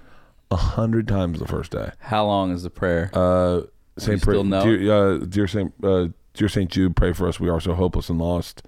a 0.50 0.56
hundred 0.56 1.08
times 1.08 1.40
the 1.40 1.46
first 1.48 1.72
day. 1.72 1.90
How 1.98 2.24
long 2.24 2.52
is 2.52 2.62
the 2.62 2.70
prayer? 2.70 3.10
Uh, 3.12 3.62
Saint 3.98 4.24
know? 4.24 4.64
dear, 4.64 4.92
uh, 4.92 5.18
dear 5.18 5.48
Saint, 5.48 5.74
uh, 5.82 6.08
dear 6.34 6.48
Saint 6.48 6.70
Jude, 6.70 6.94
pray 6.94 7.12
for 7.12 7.26
us. 7.26 7.40
We 7.40 7.48
are 7.48 7.60
so 7.60 7.74
hopeless 7.74 8.08
and 8.08 8.20
lost. 8.20 8.62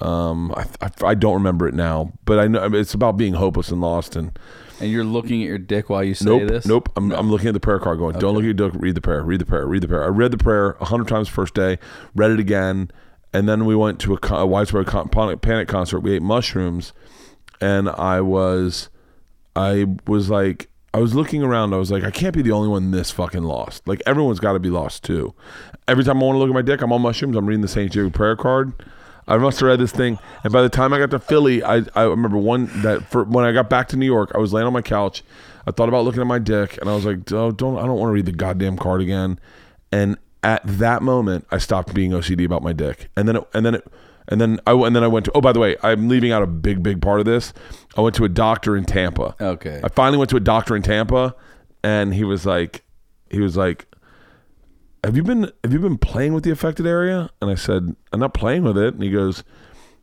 Um, 0.00 0.52
I, 0.56 0.66
I, 0.80 0.90
I 1.08 1.14
don't 1.14 1.34
remember 1.34 1.68
it 1.68 1.74
now, 1.74 2.12
but 2.24 2.38
I 2.38 2.48
know 2.48 2.64
it's 2.74 2.94
about 2.94 3.16
being 3.16 3.34
hopeless 3.34 3.70
and 3.70 3.80
lost. 3.80 4.16
And 4.16 4.36
and 4.80 4.90
you're 4.90 5.04
looking 5.04 5.42
at 5.42 5.46
your 5.46 5.58
dick 5.58 5.88
while 5.88 6.02
you 6.02 6.14
say 6.14 6.24
nope, 6.24 6.48
this? 6.48 6.66
nope. 6.66 6.90
I'm, 6.96 7.12
I'm 7.12 7.30
looking 7.30 7.48
at 7.48 7.54
the 7.54 7.60
prayer 7.60 7.78
card, 7.78 7.98
going, 7.98 8.18
"Don't 8.18 8.34
look 8.34 8.42
at 8.42 8.46
your 8.46 8.54
dick. 8.54 8.72
Read 8.74 8.96
the 8.96 9.00
prayer. 9.00 9.22
Read 9.22 9.40
the 9.40 9.46
prayer. 9.46 9.66
Read 9.66 9.82
the 9.82 9.88
prayer." 9.88 10.04
I 10.04 10.08
read 10.08 10.32
the 10.32 10.38
prayer 10.38 10.76
a 10.80 10.86
hundred 10.86 11.08
times 11.08 11.28
first 11.28 11.54
day. 11.54 11.78
Read 12.14 12.32
it 12.32 12.40
again, 12.40 12.90
and 13.32 13.48
then 13.48 13.64
we 13.66 13.76
went 13.76 14.00
to 14.00 14.14
a, 14.14 14.34
a 14.34 14.46
widespread 14.46 14.86
con- 14.86 15.08
panic, 15.08 15.40
panic 15.42 15.68
concert. 15.68 16.00
We 16.00 16.14
ate 16.14 16.22
mushrooms, 16.22 16.92
and 17.60 17.88
I 17.88 18.20
was, 18.20 18.90
I 19.54 19.86
was 20.06 20.28
like, 20.28 20.68
I 20.92 20.98
was 20.98 21.14
looking 21.14 21.42
around. 21.42 21.72
I 21.72 21.76
was 21.76 21.92
like, 21.92 22.02
I 22.02 22.10
can't 22.10 22.34
be 22.34 22.42
the 22.42 22.52
only 22.52 22.68
one 22.68 22.90
this 22.90 23.12
fucking 23.12 23.42
lost. 23.42 23.86
Like 23.86 24.02
everyone's 24.06 24.40
got 24.40 24.52
to 24.54 24.58
be 24.58 24.70
lost 24.70 25.04
too. 25.04 25.34
Every 25.86 26.02
time 26.02 26.20
I 26.20 26.26
want 26.26 26.36
to 26.36 26.38
look 26.40 26.48
at 26.48 26.54
my 26.54 26.62
dick, 26.62 26.82
I'm 26.82 26.92
on 26.92 27.02
mushrooms. 27.02 27.36
I'm 27.36 27.46
reading 27.46 27.62
the 27.62 27.68
Saint 27.68 27.92
Jude 27.92 28.12
prayer 28.12 28.36
card. 28.36 28.72
I 29.26 29.36
must 29.38 29.60
have 29.60 29.66
read 29.68 29.80
this 29.80 29.92
thing, 29.92 30.18
and 30.42 30.52
by 30.52 30.62
the 30.62 30.68
time 30.68 30.92
I 30.92 30.98
got 30.98 31.10
to 31.10 31.18
Philly, 31.18 31.62
I, 31.62 31.82
I 31.94 32.02
remember 32.02 32.36
one 32.36 32.66
that 32.82 33.04
for 33.10 33.24
when 33.24 33.44
I 33.44 33.52
got 33.52 33.70
back 33.70 33.88
to 33.88 33.96
New 33.96 34.06
York, 34.06 34.32
I 34.34 34.38
was 34.38 34.52
laying 34.52 34.66
on 34.66 34.72
my 34.72 34.82
couch. 34.82 35.22
I 35.66 35.70
thought 35.70 35.88
about 35.88 36.04
looking 36.04 36.20
at 36.20 36.26
my 36.26 36.38
dick, 36.38 36.78
and 36.78 36.90
I 36.90 36.94
was 36.94 37.06
like, 37.06 37.30
oh, 37.32 37.50
don't 37.50 37.78
I 37.78 37.86
don't 37.86 37.98
want 37.98 38.10
to 38.10 38.14
read 38.14 38.26
the 38.26 38.32
goddamn 38.32 38.76
card 38.76 39.00
again. 39.00 39.38
And 39.90 40.18
at 40.42 40.60
that 40.64 41.02
moment, 41.02 41.46
I 41.50 41.58
stopped 41.58 41.94
being 41.94 42.10
OCD 42.10 42.44
about 42.44 42.62
my 42.62 42.72
dick, 42.72 43.08
and 43.16 43.26
then 43.26 43.36
it, 43.36 43.48
and 43.54 43.64
then 43.64 43.76
it, 43.76 43.86
and 44.28 44.40
then 44.40 44.60
I 44.66 44.72
and 44.72 44.94
then 44.94 45.02
I 45.02 45.08
went 45.08 45.24
to. 45.26 45.32
Oh, 45.34 45.40
by 45.40 45.52
the 45.52 45.60
way, 45.60 45.76
I'm 45.82 46.08
leaving 46.08 46.32
out 46.32 46.42
a 46.42 46.46
big 46.46 46.82
big 46.82 47.00
part 47.00 47.20
of 47.20 47.26
this. 47.26 47.54
I 47.96 48.02
went 48.02 48.14
to 48.16 48.24
a 48.24 48.28
doctor 48.28 48.76
in 48.76 48.84
Tampa. 48.84 49.34
Okay. 49.40 49.80
I 49.82 49.88
finally 49.88 50.18
went 50.18 50.30
to 50.30 50.36
a 50.36 50.40
doctor 50.40 50.76
in 50.76 50.82
Tampa, 50.82 51.34
and 51.82 52.14
he 52.14 52.24
was 52.24 52.44
like, 52.44 52.84
he 53.30 53.40
was 53.40 53.56
like, 53.56 53.86
"Have 55.04 55.16
you 55.16 55.22
been 55.22 55.50
have 55.62 55.72
you 55.72 55.78
been 55.78 55.98
playing 55.98 56.34
with 56.34 56.44
the 56.44 56.50
affected 56.50 56.86
area?" 56.86 57.30
And 57.40 57.50
I 57.50 57.54
said, 57.54 57.94
"I'm 58.12 58.20
not 58.20 58.34
playing 58.34 58.62
with 58.62 58.78
it." 58.78 58.94
And 58.94 59.02
he 59.02 59.10
goes, 59.10 59.44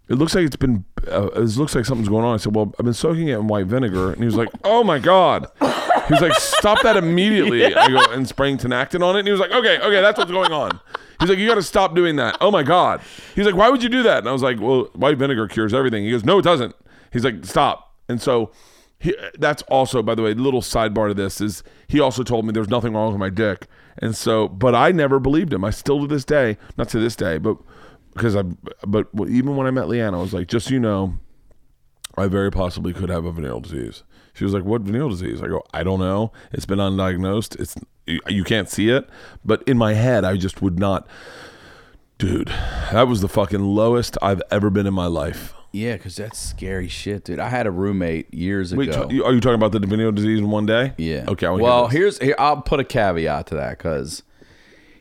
"It 0.07 0.15
looks 0.15 0.35
like 0.35 0.45
it's 0.45 0.55
been. 0.55 0.85
Uh, 1.07 1.27
it 1.35 1.57
looks 1.57 1.75
like 1.75 1.85
something's 1.85 2.09
going 2.09 2.23
on." 2.23 2.35
I 2.35 2.37
said, 2.37 2.55
"Well, 2.55 2.73
I've 2.79 2.85
been 2.85 2.93
soaking 2.93 3.27
it 3.27 3.35
in 3.35 3.47
white 3.47 3.65
vinegar." 3.65 4.11
And 4.11 4.19
he 4.19 4.25
was 4.25 4.35
like, 4.35 4.49
"Oh 4.63 4.83
my 4.83 4.99
god." 4.99 5.47
He 5.59 6.13
was 6.13 6.21
like, 6.21 6.33
"Stop 6.35 6.81
that 6.83 6.97
immediately!" 6.97 7.65
I 7.75 7.87
go 7.87 8.03
and 8.11 8.27
spraying 8.27 8.57
Tinactin 8.57 9.03
on 9.03 9.15
it, 9.15 9.19
and 9.19 9.27
he 9.27 9.31
was 9.31 9.39
like, 9.39 9.51
"Okay, 9.51 9.79
okay, 9.79 10.01
that's 10.01 10.17
what's 10.17 10.31
going 10.31 10.51
on." 10.51 10.79
He's 11.19 11.29
like, 11.29 11.37
"You 11.37 11.47
got 11.47 11.55
to 11.55 11.63
stop 11.63 11.95
doing 11.95 12.15
that." 12.17 12.37
Oh 12.41 12.51
my 12.51 12.63
god. 12.63 13.01
He's 13.35 13.45
like, 13.45 13.55
"Why 13.55 13.69
would 13.69 13.83
you 13.83 13.89
do 13.89 14.03
that?" 14.03 14.19
And 14.19 14.29
I 14.29 14.31
was 14.31 14.43
like, 14.43 14.59
"Well, 14.59 14.89
white 14.93 15.17
vinegar 15.17 15.47
cures 15.47 15.73
everything." 15.73 16.03
He 16.03 16.11
goes, 16.11 16.23
"No, 16.23 16.39
it 16.39 16.43
doesn't." 16.43 16.75
He's 17.11 17.23
like, 17.23 17.45
"Stop." 17.45 17.95
And 18.09 18.21
so 18.21 18.51
he, 19.01 19.15
that's 19.39 19.63
also, 19.63 20.03
by 20.03 20.13
the 20.13 20.21
way, 20.21 20.33
little 20.35 20.61
sidebar 20.61 21.07
to 21.07 21.13
this 21.15 21.41
is 21.41 21.63
he 21.87 21.99
also 21.99 22.21
told 22.23 22.45
me 22.45 22.51
there's 22.51 22.69
nothing 22.69 22.93
wrong 22.93 23.11
with 23.11 23.19
my 23.19 23.31
dick, 23.31 23.67
and 23.97 24.15
so, 24.15 24.47
but 24.47 24.75
I 24.75 24.91
never 24.91 25.19
believed 25.19 25.51
him. 25.51 25.65
I 25.65 25.71
still 25.71 25.99
to 26.01 26.07
this 26.07 26.23
day, 26.23 26.57
not 26.77 26.87
to 26.89 26.99
this 26.99 27.15
day, 27.15 27.39
but 27.39 27.57
because 28.13 28.35
I, 28.35 28.43
but 28.85 29.07
even 29.27 29.55
when 29.55 29.65
I 29.65 29.71
met 29.71 29.85
LeeAnn, 29.85 30.13
I 30.13 30.21
was 30.21 30.33
like, 30.33 30.47
just 30.47 30.67
so 30.67 30.73
you 30.73 30.79
know, 30.79 31.17
I 32.15 32.27
very 32.27 32.51
possibly 32.51 32.93
could 32.93 33.09
have 33.09 33.25
a 33.25 33.31
venereal 33.31 33.59
disease. 33.59 34.03
She 34.33 34.43
was 34.43 34.53
like, 34.53 34.63
"What 34.63 34.83
venereal 34.83 35.09
disease?" 35.09 35.41
I 35.41 35.47
go, 35.47 35.63
"I 35.73 35.83
don't 35.83 35.99
know. 35.99 36.31
It's 36.51 36.65
been 36.65 36.79
undiagnosed. 36.79 37.59
It's 37.59 37.75
you 38.05 38.43
can't 38.43 38.69
see 38.69 38.89
it, 38.89 39.09
but 39.43 39.63
in 39.63 39.77
my 39.77 39.93
head, 39.93 40.23
I 40.23 40.37
just 40.37 40.61
would 40.61 40.77
not." 40.77 41.07
Dude, 42.17 42.49
that 42.91 43.07
was 43.07 43.21
the 43.21 43.27
fucking 43.27 43.63
lowest 43.63 44.17
I've 44.21 44.43
ever 44.51 44.69
been 44.69 44.85
in 44.85 44.93
my 44.93 45.07
life. 45.07 45.55
Yeah, 45.71 45.93
because 45.93 46.17
that's 46.17 46.37
scary 46.37 46.89
shit, 46.89 47.23
dude. 47.23 47.39
I 47.39 47.47
had 47.49 47.65
a 47.65 47.71
roommate 47.71 48.33
years 48.33 48.75
Wait, 48.75 48.89
ago. 48.89 49.07
t- 49.07 49.21
are 49.21 49.33
you 49.33 49.39
talking 49.39 49.55
about 49.55 49.71
the 49.71 49.79
venereal 49.79 50.11
disease 50.11 50.39
in 50.39 50.49
one 50.49 50.65
day? 50.65 50.93
Yeah. 50.97 51.25
Okay. 51.29 51.47
I 51.47 51.51
well, 51.51 51.87
hear 51.87 52.01
here's 52.01 52.17
here. 52.17 52.35
I'll 52.37 52.61
put 52.61 52.79
a 52.79 52.83
caveat 52.83 53.47
to 53.47 53.55
that 53.55 53.77
because 53.77 54.23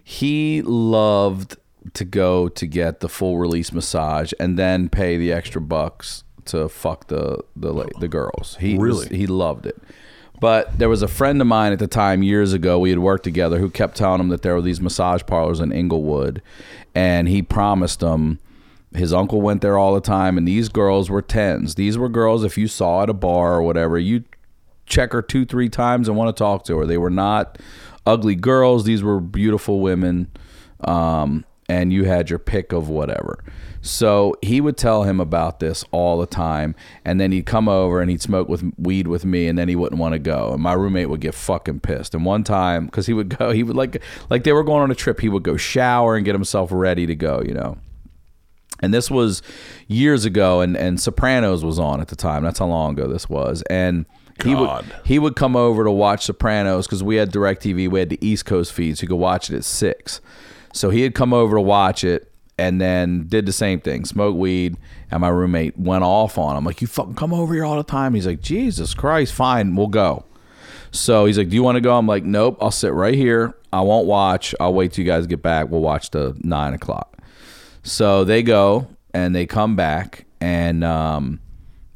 he 0.05 0.63
loved 0.63 1.57
to 1.95 2.05
go 2.05 2.49
to 2.49 2.67
get 2.67 3.01
the 3.01 3.09
full 3.09 3.39
release 3.39 3.73
massage 3.73 4.33
and 4.39 4.59
then 4.59 4.89
pay 4.89 5.17
the 5.17 5.33
extra 5.33 5.61
bucks 5.61 6.25
to 6.47 6.69
fuck 6.69 7.09
the 7.09 7.43
the 7.57 7.89
the 7.99 8.09
girls. 8.09 8.57
He 8.61 8.79
Really? 8.79 9.09
he 9.17 9.27
loved 9.27 9.67
it. 9.67 9.77
But 10.41 10.79
there 10.79 10.89
was 10.89 11.03
a 11.03 11.09
friend 11.09 11.41
of 11.41 11.47
mine 11.47 11.73
at 11.73 11.79
the 11.79 11.87
time 11.87 12.23
years 12.23 12.53
ago. 12.55 12.79
We 12.79 12.91
had 12.91 12.99
worked 12.99 13.25
together 13.25 13.59
who 13.59 13.69
kept 13.69 13.97
telling 13.97 14.21
him 14.21 14.29
that 14.29 14.41
there 14.43 14.55
were 14.55 14.63
these 14.63 14.81
massage 14.81 15.23
parlors 15.27 15.61
in 15.61 15.71
Inglewood, 15.71 16.41
and 16.95 17.29
he 17.29 17.43
promised 17.43 18.01
him. 18.03 18.39
His 18.95 19.12
uncle 19.12 19.41
went 19.41 19.61
there 19.61 19.79
all 19.79 19.95
the 19.95 20.01
time, 20.01 20.37
and 20.37 20.47
these 20.49 20.69
girls 20.69 21.09
were 21.09 21.23
tens. 21.23 21.77
These 21.77 21.97
were 21.97 22.09
girls, 22.09 22.45
if 22.45 22.59
you 22.59 22.67
saw 22.67 23.03
at 23.03 23.11
a 23.11 23.15
bar 23.15 23.55
or 23.55 23.62
whatever, 23.62 23.99
you 23.99 24.25
check 24.87 25.12
her 25.12 25.23
two, 25.23 25.45
three 25.45 25.69
times 25.69 26.09
and 26.09 26.17
want 26.17 26.35
to 26.35 26.39
talk 26.39 26.65
to 26.65 26.79
her. 26.79 26.87
They 26.87 26.99
were 26.99 27.11
not 27.11 27.59
ugly 28.05 28.35
girls. 28.35 28.85
These 28.85 29.03
were 29.03 29.21
beautiful 29.21 29.81
women. 29.81 30.31
Um, 30.83 31.45
and 31.69 31.93
you 31.93 32.05
had 32.05 32.29
your 32.29 32.41
pick 32.41 32.73
of 32.73 32.89
whatever. 32.89 33.45
So 33.81 34.35
he 34.43 34.61
would 34.61 34.77
tell 34.77 35.05
him 35.05 35.21
about 35.21 35.61
this 35.61 35.85
all 35.93 36.19
the 36.19 36.27
time. 36.27 36.75
And 37.05 37.21
then 37.21 37.31
he'd 37.31 37.47
come 37.47 37.69
over 37.69 38.01
and 38.01 38.11
he'd 38.11 38.21
smoke 38.21 38.49
with 38.49 38.65
weed 38.77 39.07
with 39.07 39.25
me 39.25 39.47
and 39.47 39.57
then 39.57 39.69
he 39.69 39.77
wouldn't 39.77 40.01
want 40.01 40.15
to 40.15 40.19
go. 40.19 40.53
And 40.53 40.62
my 40.62 40.73
roommate 40.73 41.09
would 41.09 41.21
get 41.21 41.35
fucking 41.35 41.81
pissed. 41.81 42.12
And 42.12 42.25
one 42.25 42.43
time, 42.43 42.87
because 42.87 43.07
he 43.07 43.12
would 43.12 43.39
go, 43.39 43.53
he 43.53 43.62
would 43.62 43.77
like, 43.77 44.03
like 44.29 44.43
they 44.43 44.53
were 44.53 44.65
going 44.65 44.83
on 44.83 44.91
a 44.91 44.97
trip, 44.97 45.21
he 45.21 45.29
would 45.29 45.45
go 45.45 45.57
shower 45.57 46.17
and 46.17 46.25
get 46.25 46.35
himself 46.35 46.71
ready 46.73 47.07
to 47.07 47.15
go, 47.15 47.41
you 47.41 47.55
know. 47.55 47.79
And 48.82 48.94
this 48.94 49.11
was 49.11 49.43
years 49.89 50.24
ago, 50.24 50.61
and, 50.61 50.77
and 50.77 51.01
Sopranos 51.01 51.65
was 51.65 51.78
on 51.78 52.01
at 52.01 52.09
the 52.09 52.16
time. 52.16 52.43
That's 52.43 52.59
how 52.59 52.66
long 52.66 52.98
ago 52.98 53.09
this 53.09 53.28
was. 53.28 53.62
And 53.69 54.07
he 54.43 54.55
God. 54.55 54.86
would 54.86 54.94
he 55.05 55.19
would 55.19 55.36
come 55.36 55.55
over 55.55 55.85
to 55.85 55.90
watch 55.90 56.24
Sopranos 56.24 56.86
because 56.86 57.02
we 57.02 57.16
had 57.16 57.31
Directv. 57.31 57.90
We 57.90 57.98
had 57.98 58.09
the 58.09 58.19
East 58.27 58.47
Coast 58.47 58.73
feed, 58.73 58.98
so 58.98 59.02
you 59.02 59.09
could 59.09 59.16
watch 59.16 59.51
it 59.51 59.57
at 59.57 59.65
six. 59.65 60.20
So 60.73 60.90
he 60.90 61.02
had 61.02 61.15
come 61.15 61.32
over 61.32 61.57
to 61.57 61.61
watch 61.61 62.05
it, 62.05 62.32
and 62.59 62.81
then 62.81 63.27
did 63.28 63.47
the 63.47 63.52
same 63.52 63.81
thing, 63.81 64.05
smoke 64.05 64.36
weed. 64.36 64.77
And 65.11 65.20
my 65.20 65.28
roommate 65.28 65.78
went 65.78 66.05
off 66.05 66.39
on 66.39 66.57
him, 66.57 66.65
like, 66.65 66.81
"You 66.81 66.86
fucking 66.86 67.15
come 67.15 67.35
over 67.35 67.52
here 67.52 67.65
all 67.65 67.77
the 67.77 67.82
time." 67.82 68.15
He's 68.15 68.27
like, 68.27 68.40
"Jesus 68.40 68.94
Christ, 68.94 69.35
fine, 69.35 69.77
we'll 69.77 69.89
go." 69.89 70.24
So 70.90 71.27
he's 71.27 71.39
like, 71.39 71.48
"Do 71.51 71.57
you 71.57 71.62
want 71.62 71.77
to 71.77 71.81
go?" 71.81 71.97
I'm 71.97 72.07
like, 72.07 72.24
"Nope, 72.24 72.57
I'll 72.61 72.70
sit 72.70 72.93
right 72.93 73.15
here. 73.15 73.55
I 73.73 73.82
won't 73.82 74.07
watch. 74.07 74.55
I'll 74.59 74.74
wait 74.74 74.93
till 74.93 75.05
you 75.05 75.11
guys 75.11 75.27
get 75.27 75.43
back. 75.43 75.70
We'll 75.70 75.82
watch 75.82 76.11
the 76.11 76.36
nine 76.43 76.73
o'clock." 76.73 77.19
So 77.82 78.24
they 78.24 78.43
go 78.43 78.89
and 79.12 79.35
they 79.35 79.47
come 79.47 79.77
back 79.77 80.27
and 80.40 80.85
um, 80.85 81.40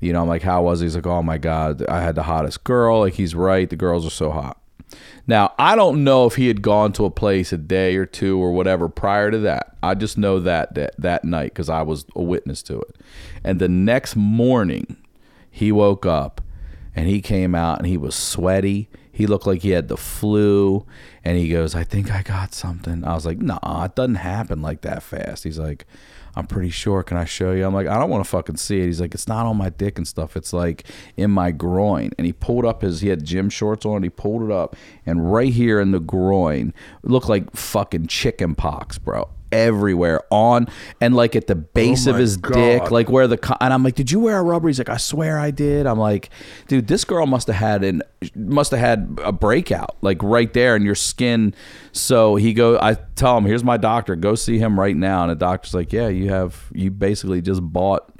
you 0.00 0.12
know, 0.12 0.22
I'm 0.22 0.28
like, 0.28 0.42
how 0.42 0.62
was 0.62 0.80
he? 0.80 0.86
He's 0.86 0.94
like, 0.94 1.06
oh 1.06 1.22
my 1.22 1.38
God, 1.38 1.84
I 1.86 2.02
had 2.02 2.14
the 2.14 2.24
hottest 2.24 2.64
girl. 2.64 3.00
Like 3.00 3.14
he's 3.14 3.34
right, 3.34 3.68
the 3.68 3.76
girls 3.76 4.06
are 4.06 4.10
so 4.10 4.30
hot. 4.30 4.60
Now, 5.26 5.54
I 5.58 5.74
don't 5.74 6.04
know 6.04 6.26
if 6.26 6.36
he 6.36 6.48
had 6.48 6.60
gone 6.60 6.92
to 6.92 7.06
a 7.06 7.10
place 7.10 7.52
a 7.52 7.58
day 7.58 7.96
or 7.96 8.04
two 8.04 8.38
or 8.38 8.52
whatever 8.52 8.88
prior 8.88 9.30
to 9.30 9.38
that. 9.38 9.76
I 9.82 9.94
just 9.94 10.18
know 10.18 10.38
that 10.40 10.74
that, 10.74 10.94
that 10.98 11.24
night 11.24 11.52
because 11.52 11.70
I 11.70 11.82
was 11.82 12.04
a 12.14 12.22
witness 12.22 12.62
to 12.64 12.80
it. 12.80 12.96
And 13.42 13.58
the 13.58 13.68
next 13.68 14.14
morning, 14.14 14.96
he 15.50 15.72
woke 15.72 16.04
up 16.04 16.42
and 16.94 17.08
he 17.08 17.20
came 17.22 17.54
out 17.54 17.78
and 17.78 17.86
he 17.86 17.96
was 17.96 18.14
sweaty. 18.14 18.88
He 19.14 19.26
looked 19.26 19.46
like 19.46 19.62
he 19.62 19.70
had 19.70 19.88
the 19.88 19.96
flu. 19.96 20.84
And 21.24 21.38
he 21.38 21.48
goes, 21.48 21.74
I 21.74 21.84
think 21.84 22.10
I 22.10 22.22
got 22.22 22.52
something. 22.52 23.04
I 23.04 23.14
was 23.14 23.24
like, 23.24 23.38
nah, 23.38 23.84
it 23.84 23.94
doesn't 23.94 24.16
happen 24.16 24.60
like 24.60 24.82
that 24.82 25.02
fast. 25.02 25.44
He's 25.44 25.58
like, 25.58 25.86
I'm 26.36 26.46
pretty 26.46 26.70
sure. 26.70 27.02
Can 27.02 27.16
I 27.16 27.24
show 27.24 27.52
you? 27.52 27.64
I'm 27.64 27.72
like, 27.72 27.86
I 27.86 27.96
don't 27.98 28.10
want 28.10 28.24
to 28.24 28.28
fucking 28.28 28.56
see 28.56 28.80
it. 28.80 28.86
He's 28.86 29.00
like, 29.00 29.14
it's 29.14 29.28
not 29.28 29.46
on 29.46 29.56
my 29.56 29.70
dick 29.70 29.96
and 29.96 30.06
stuff. 30.06 30.36
It's 30.36 30.52
like 30.52 30.84
in 31.16 31.30
my 31.30 31.52
groin. 31.52 32.10
And 32.18 32.26
he 32.26 32.32
pulled 32.32 32.64
up 32.64 32.82
his, 32.82 33.00
he 33.00 33.08
had 33.08 33.24
gym 33.24 33.48
shorts 33.48 33.86
on. 33.86 33.96
And 33.96 34.04
he 34.04 34.10
pulled 34.10 34.42
it 34.42 34.50
up. 34.50 34.76
And 35.06 35.32
right 35.32 35.52
here 35.52 35.80
in 35.80 35.92
the 35.92 36.00
groin, 36.00 36.74
it 37.02 37.10
looked 37.10 37.28
like 37.28 37.54
fucking 37.54 38.08
chicken 38.08 38.54
pox, 38.56 38.98
bro. 38.98 39.30
Everywhere 39.54 40.20
on 40.30 40.66
and 41.00 41.14
like 41.14 41.36
at 41.36 41.46
the 41.46 41.54
base 41.54 42.06
Oh 42.06 42.10
of 42.10 42.16
his 42.16 42.36
God. 42.36 42.54
dick, 42.54 42.90
like 42.90 43.08
where 43.08 43.28
the 43.28 43.38
and 43.60 43.72
I'm 43.72 43.84
like, 43.84 43.94
did 43.94 44.10
you 44.10 44.18
wear 44.18 44.38
a 44.38 44.42
rubber? 44.42 44.68
He's 44.68 44.78
like, 44.78 44.88
I 44.88 44.96
swear 44.96 45.38
I 45.38 45.52
did. 45.52 45.86
I'm 45.86 45.98
like, 45.98 46.28
dude, 46.66 46.88
this 46.88 47.04
girl 47.04 47.26
must 47.26 47.46
have 47.46 47.56
had 47.56 47.84
an 47.84 48.02
must 48.34 48.72
have 48.72 48.80
had 48.80 49.18
a 49.22 49.30
breakout 49.30 49.96
like 50.02 50.22
right 50.22 50.52
there 50.52 50.74
in 50.74 50.82
your 50.82 50.96
skin. 50.96 51.54
So 51.92 52.34
he 52.34 52.52
go, 52.52 52.78
I 52.80 52.94
tell 53.14 53.38
him, 53.38 53.44
here's 53.44 53.62
my 53.64 53.76
doctor. 53.76 54.16
Go 54.16 54.34
see 54.34 54.58
him 54.58 54.78
right 54.78 54.96
now. 54.96 55.22
And 55.22 55.30
the 55.30 55.36
doctor's 55.36 55.74
like, 55.74 55.92
yeah, 55.92 56.08
you 56.08 56.30
have 56.30 56.70
you 56.72 56.90
basically 56.90 57.40
just 57.40 57.62
bought 57.62 58.10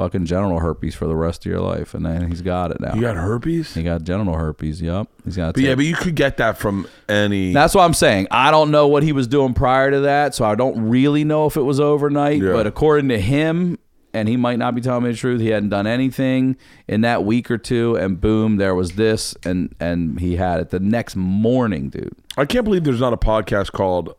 fucking 0.00 0.24
genital 0.24 0.60
herpes 0.60 0.94
for 0.94 1.06
the 1.06 1.14
rest 1.14 1.44
of 1.44 1.52
your 1.52 1.60
life, 1.60 1.92
and 1.92 2.06
then 2.06 2.30
he's 2.30 2.40
got 2.40 2.70
it 2.70 2.80
now. 2.80 2.94
You 2.94 3.02
got 3.02 3.16
herpes? 3.16 3.74
he 3.74 3.82
got 3.82 4.02
genital 4.02 4.34
herpes. 4.34 4.80
Yep, 4.80 5.08
he's 5.26 5.36
got. 5.36 5.52
But 5.52 5.62
yeah, 5.62 5.74
but 5.74 5.84
you 5.84 5.94
could 5.94 6.14
get 6.14 6.38
that 6.38 6.56
from 6.56 6.86
any. 7.06 7.52
That's 7.52 7.74
what 7.74 7.82
I'm 7.82 7.92
saying. 7.92 8.28
I 8.30 8.50
don't 8.50 8.70
know 8.70 8.88
what 8.88 9.02
he 9.02 9.12
was 9.12 9.26
doing 9.26 9.52
prior 9.52 9.90
to 9.90 10.00
that, 10.00 10.34
so 10.34 10.46
I 10.46 10.54
don't 10.54 10.88
really 10.88 11.22
know 11.22 11.44
if 11.44 11.58
it 11.58 11.62
was 11.62 11.80
overnight. 11.80 12.40
Yeah. 12.40 12.52
But 12.52 12.66
according 12.66 13.10
to 13.10 13.20
him, 13.20 13.78
and 14.14 14.26
he 14.26 14.38
might 14.38 14.58
not 14.58 14.74
be 14.74 14.80
telling 14.80 15.04
me 15.04 15.10
the 15.10 15.18
truth, 15.18 15.42
he 15.42 15.48
hadn't 15.48 15.68
done 15.68 15.86
anything 15.86 16.56
in 16.88 17.02
that 17.02 17.24
week 17.24 17.50
or 17.50 17.58
two, 17.58 17.94
and 17.96 18.18
boom, 18.18 18.56
there 18.56 18.74
was 18.74 18.92
this, 18.92 19.34
and 19.44 19.74
and 19.80 20.18
he 20.18 20.36
had 20.36 20.60
it 20.60 20.70
the 20.70 20.80
next 20.80 21.14
morning, 21.14 21.90
dude. 21.90 22.16
I 22.38 22.46
can't 22.46 22.64
believe 22.64 22.84
there's 22.84 23.00
not 23.00 23.12
a 23.12 23.18
podcast 23.18 23.72
called 23.72 24.14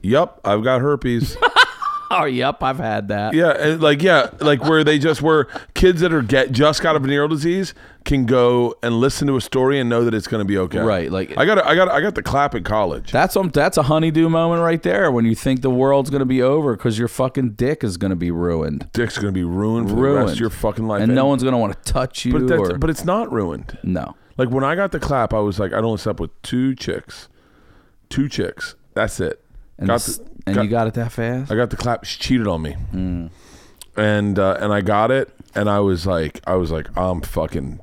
"Yep, 0.00 0.40
I've 0.46 0.64
got 0.64 0.80
herpes." 0.80 1.36
oh, 2.10 2.24
yep, 2.24 2.62
I've 2.62 2.78
had 2.78 3.08
that. 3.08 3.34
Yeah, 3.34 3.50
and 3.50 3.80
like 3.82 4.02
yeah, 4.02 4.30
like 4.40 4.62
where 4.64 4.84
they 4.84 4.98
just 4.98 5.22
where 5.22 5.44
kids 5.74 6.00
that 6.00 6.12
are 6.12 6.22
get 6.22 6.52
just 6.52 6.82
got 6.82 6.96
a 6.96 6.98
venereal 6.98 7.28
disease 7.28 7.74
can 8.04 8.24
go 8.24 8.74
and 8.84 9.00
listen 9.00 9.26
to 9.26 9.36
a 9.36 9.40
story 9.40 9.80
and 9.80 9.90
know 9.90 10.04
that 10.04 10.14
it's 10.14 10.28
going 10.28 10.40
to 10.40 10.44
be 10.44 10.56
okay. 10.56 10.78
Right, 10.78 11.10
like- 11.10 11.36
I 11.36 11.44
got 11.44 11.58
I 11.66 11.74
got 11.74 11.88
I 11.88 12.00
got 12.00 12.14
the 12.14 12.22
clap 12.22 12.54
at 12.54 12.64
college. 12.64 13.10
That's 13.12 13.36
um, 13.36 13.50
that's 13.50 13.76
a 13.76 13.82
honeydew 13.84 14.28
moment 14.28 14.62
right 14.62 14.82
there 14.82 15.10
when 15.10 15.24
you 15.24 15.34
think 15.34 15.62
the 15.62 15.70
world's 15.70 16.10
gonna 16.10 16.24
be 16.24 16.40
over 16.42 16.76
because 16.76 16.98
your 16.98 17.08
fucking 17.08 17.50
dick 17.52 17.82
is 17.82 17.96
gonna 17.96 18.14
be 18.16 18.30
ruined, 18.30 18.88
Dick's 18.92 19.16
going 19.16 19.32
to 19.34 19.38
be 19.38 19.44
ruined 19.44 19.88
for 19.88 19.96
the 19.96 20.00
ruined 20.02 20.20
rest 20.26 20.34
of 20.34 20.40
your 20.40 20.50
fucking 20.50 20.86
life, 20.86 21.02
and 21.02 21.14
no 21.14 21.26
one's 21.26 21.42
gonna 21.42 21.58
want 21.58 21.72
to 21.84 21.92
touch 21.92 22.24
you. 22.24 22.32
But 22.32 22.46
that's, 22.46 22.70
or, 22.70 22.78
but 22.78 22.90
it's 22.90 23.04
not 23.04 23.32
ruined. 23.32 23.78
no, 23.82 24.14
Like 24.36 24.50
when 24.50 24.62
I 24.64 24.74
got 24.76 24.92
the 24.92 25.00
clap, 25.00 25.34
I 25.34 25.40
was 25.40 25.58
like, 25.58 25.72
I'd 25.72 25.82
only 25.84 25.98
slept 25.98 26.20
with 26.20 26.30
two 26.42 26.74
chicks, 26.76 27.28
two 28.08 28.28
chicks. 28.28 28.76
That's 28.94 29.18
it. 29.20 29.42
and, 29.78 29.88
got 29.88 30.00
the- 30.00 30.24
and 30.46 30.54
got- 30.54 30.62
you 30.64 30.70
got 30.70 30.86
it 30.86 30.94
that 30.94 31.12
fast. 31.12 31.50
I 31.50 31.56
got 31.56 31.70
the 31.70 31.76
clap. 31.76 32.04
She 32.04 32.18
cheated 32.18 32.46
on 32.46 32.62
me, 32.62 32.76
and 33.96 34.38
uh, 34.38 34.56
and 34.60 34.72
I 34.72 34.80
got 34.80 35.10
it, 35.10 35.30
and 35.54 35.68
I 35.68 35.80
was 35.80 36.06
like, 36.06 36.40
I 36.46 36.54
was 36.54 36.70
like, 36.70 36.88
I'm 36.96 37.20
fucking, 37.22 37.80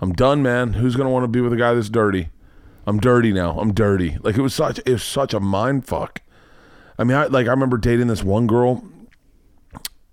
I'm 0.00 0.12
done, 0.12 0.42
man. 0.42 0.74
Who's 0.74 0.96
gonna 0.96 1.10
want 1.10 1.24
to 1.24 1.28
be 1.28 1.40
with 1.40 1.52
a 1.52 1.56
guy 1.56 1.74
that's 1.74 1.88
dirty? 1.88 2.28
I'm 2.86 3.00
dirty 3.00 3.32
now. 3.32 3.58
I'm 3.58 3.72
dirty. 3.72 4.18
Like 4.22 4.36
it 4.36 4.42
was 4.42 4.52
such, 4.54 4.78
it 4.80 4.88
was 4.88 5.02
such 5.02 5.32
a 5.32 5.40
mind 5.40 5.86
fuck. 5.86 6.20
I 6.98 7.04
mean, 7.04 7.16
I 7.16 7.26
like 7.26 7.46
I 7.46 7.50
remember 7.50 7.78
dating 7.78 8.08
this 8.08 8.22
one 8.22 8.46
girl. 8.46 8.84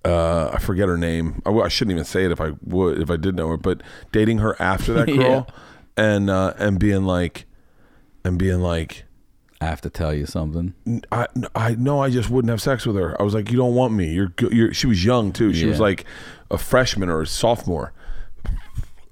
Uh, 0.03 0.49
I 0.53 0.57
forget 0.57 0.87
her 0.87 0.97
name. 0.97 1.43
I 1.45 1.67
shouldn't 1.67 1.93
even 1.93 2.05
say 2.05 2.25
it 2.25 2.31
if 2.31 2.41
I 2.41 2.53
would, 2.63 2.99
if 2.99 3.11
I 3.11 3.17
did 3.17 3.35
know 3.35 3.49
her. 3.49 3.57
But 3.57 3.81
dating 4.11 4.39
her 4.39 4.59
after 4.59 4.93
that 4.93 5.05
girl, 5.15 5.47
and 5.95 6.27
uh, 6.29 6.53
and 6.57 6.79
being 6.79 7.03
like, 7.03 7.45
and 8.23 8.39
being 8.39 8.61
like, 8.61 9.03
I 9.61 9.65
have 9.65 9.81
to 9.81 9.89
tell 9.91 10.11
you 10.13 10.25
something. 10.25 10.73
I 11.11 11.27
I 11.55 11.75
know 11.75 12.01
I 12.01 12.09
just 12.09 12.29
wouldn't 12.31 12.49
have 12.49 12.61
sex 12.61 12.85
with 12.85 12.95
her. 12.95 13.15
I 13.19 13.23
was 13.23 13.35
like, 13.35 13.51
you 13.51 13.57
don't 13.57 13.75
want 13.75 13.93
me. 13.93 14.11
You're 14.11 14.33
you're. 14.51 14.73
She 14.73 14.87
was 14.87 15.05
young 15.05 15.31
too. 15.31 15.53
She 15.53 15.65
was 15.67 15.79
like 15.79 16.05
a 16.49 16.57
freshman 16.57 17.09
or 17.09 17.21
a 17.21 17.27
sophomore. 17.27 17.93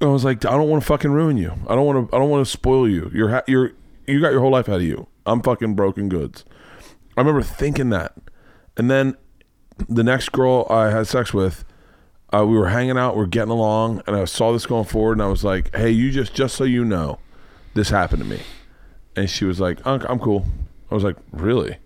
I 0.01 0.05
was 0.05 0.25
like, 0.25 0.43
I 0.45 0.51
don't 0.51 0.67
want 0.67 0.81
to 0.81 0.87
fucking 0.87 1.11
ruin 1.11 1.37
you. 1.37 1.53
I 1.67 1.75
don't 1.75 1.85
want 1.85 2.09
to. 2.09 2.15
I 2.15 2.19
don't 2.19 2.31
want 2.31 2.45
to 2.45 2.51
spoil 2.51 2.89
you. 2.89 3.11
You're 3.13 3.29
ha- 3.29 3.43
you're 3.47 3.73
you 4.07 4.19
got 4.21 4.31
your 4.31 4.41
whole 4.41 4.51
life 4.51 4.67
ahead 4.67 4.81
of 4.81 4.87
you. 4.87 5.07
I'm 5.25 5.41
fucking 5.43 5.75
broken 5.75 6.09
goods. 6.09 6.45
I 7.15 7.21
remember 7.21 7.43
thinking 7.43 7.89
that, 7.91 8.13
and 8.75 8.89
then 8.89 9.17
the 9.87 10.03
next 10.03 10.31
girl 10.31 10.65
I 10.69 10.89
had 10.89 11.05
sex 11.05 11.33
with, 11.33 11.63
uh, 12.33 12.45
we 12.45 12.57
were 12.57 12.69
hanging 12.69 12.97
out, 12.97 13.15
we 13.15 13.23
are 13.23 13.27
getting 13.27 13.51
along, 13.51 14.01
and 14.07 14.15
I 14.15 14.25
saw 14.25 14.51
this 14.51 14.65
going 14.65 14.85
forward, 14.85 15.13
and 15.13 15.21
I 15.21 15.27
was 15.27 15.43
like, 15.43 15.75
hey, 15.75 15.91
you 15.91 16.11
just 16.11 16.33
just 16.33 16.55
so 16.55 16.63
you 16.63 16.83
know, 16.85 17.19
this 17.75 17.89
happened 17.89 18.23
to 18.23 18.27
me. 18.27 18.39
And 19.15 19.29
she 19.29 19.45
was 19.45 19.59
like, 19.59 19.85
"Unc, 19.85 20.03
I'm 20.09 20.19
cool. 20.19 20.45
I 20.91 20.95
was 20.95 21.03
like, 21.03 21.17
really? 21.31 21.77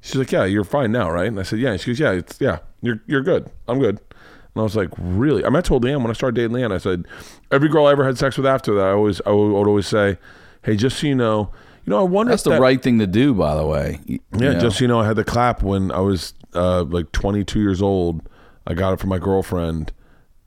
She's 0.00 0.16
like, 0.16 0.32
yeah, 0.32 0.44
you're 0.44 0.64
fine 0.64 0.92
now, 0.92 1.10
right? 1.10 1.26
And 1.26 1.38
I 1.38 1.42
said, 1.42 1.58
yeah. 1.58 1.72
And 1.72 1.80
she 1.80 1.90
goes, 1.90 2.00
yeah, 2.00 2.12
it's 2.12 2.40
yeah, 2.40 2.58
you're 2.82 3.00
you're 3.06 3.22
good. 3.22 3.50
I'm 3.66 3.78
good. 3.80 3.98
And 3.98 4.56
I 4.56 4.62
was 4.62 4.76
like, 4.76 4.88
really? 4.98 5.44
I 5.44 5.48
mean, 5.48 5.56
I 5.56 5.60
told 5.60 5.84
LeeAnn 5.84 6.00
when 6.00 6.10
I 6.10 6.14
started 6.14 6.36
dating 6.36 6.56
LeeAnn, 6.56 6.72
I 6.72 6.78
said, 6.78 7.06
every 7.50 7.68
girl 7.68 7.86
I 7.86 7.92
ever 7.92 8.04
had 8.04 8.16
sex 8.16 8.36
with 8.36 8.46
after 8.46 8.74
that, 8.76 8.86
I 8.86 8.90
always 8.92 9.20
I 9.26 9.30
would, 9.30 9.66
always 9.66 9.86
say, 9.86 10.18
hey, 10.62 10.76
just 10.76 10.98
so 10.98 11.06
you 11.06 11.14
know, 11.14 11.50
you 11.84 11.90
know, 11.90 11.98
I 12.00 12.02
wonder 12.02 12.30
That's 12.30 12.42
the 12.44 12.50
that- 12.50 12.60
right 12.60 12.80
thing 12.82 12.98
to 13.00 13.06
do, 13.06 13.34
by 13.34 13.54
the 13.54 13.66
way. 13.66 14.00
Y- 14.08 14.18
yeah, 14.32 14.38
you 14.48 14.54
know? 14.54 14.60
just 14.60 14.78
so 14.78 14.84
you 14.84 14.88
know, 14.88 15.00
I 15.00 15.06
had 15.06 15.16
the 15.16 15.24
clap 15.24 15.62
when 15.62 15.90
I 15.90 16.00
was 16.00 16.32
uh, 16.54 16.84
like 16.84 17.10
22 17.12 17.60
years 17.60 17.82
old. 17.82 18.28
I 18.66 18.74
got 18.74 18.92
it 18.92 19.00
from 19.00 19.08
my 19.10 19.18
girlfriend, 19.18 19.92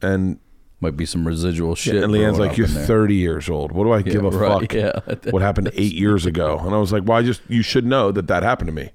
and 0.02 0.40
might 0.82 0.98
be 0.98 1.06
some 1.06 1.26
residual 1.28 1.76
shit. 1.76 2.04
and 2.04 2.12
LeeAnn's 2.12 2.40
like, 2.40 2.58
"You're 2.58 2.68
in 2.68 2.74
there." 2.74 2.86
30 2.86 3.16
years 3.16 3.50
old. 3.50 3.72
What 3.72 3.84
do 3.86 3.92
I 3.92 4.02
give 4.02 4.24
a 4.26 4.30
right, 4.32 4.62
fuck? 4.62 4.74
yeah. 4.74 5.00
what 5.32 5.42
happened 5.42 5.70
eight 5.76 5.94
years 5.94 6.26
ago?" 6.26 6.60
And 6.60 6.74
I 6.74 6.78
was 6.78 6.92
like, 6.92 7.04
"Well, 7.06 7.18
I 7.18 7.22
just 7.24 7.42
you 7.48 7.62
should 7.62 7.86
know 7.86 8.12
that 8.12 8.28
that 8.28 8.44
happened 8.44 8.68
to 8.68 8.74
me." 8.74 8.92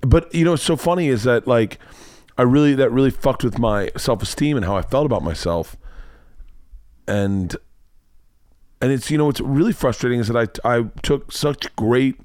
But 0.00 0.34
you 0.34 0.44
know, 0.44 0.52
what's 0.52 0.62
so 0.62 0.76
funny 0.76 1.08
is 1.08 1.22
that 1.24 1.46
like, 1.46 1.78
I 2.38 2.42
really 2.42 2.74
that 2.74 2.90
really 2.90 3.10
fucked 3.10 3.44
with 3.44 3.58
my 3.58 3.90
self 3.96 4.22
esteem 4.22 4.56
and 4.56 4.64
how 4.66 4.76
I 4.76 4.82
felt 4.82 5.06
about 5.06 5.22
myself, 5.22 5.76
and 7.06 7.54
and 8.80 8.92
it's 8.92 9.10
you 9.10 9.18
know 9.18 9.26
what's 9.26 9.40
really 9.40 9.72
frustrating 9.72 10.20
is 10.20 10.28
that 10.28 10.60
I 10.64 10.76
I 10.78 10.84
took 11.02 11.32
such 11.32 11.74
great 11.76 12.16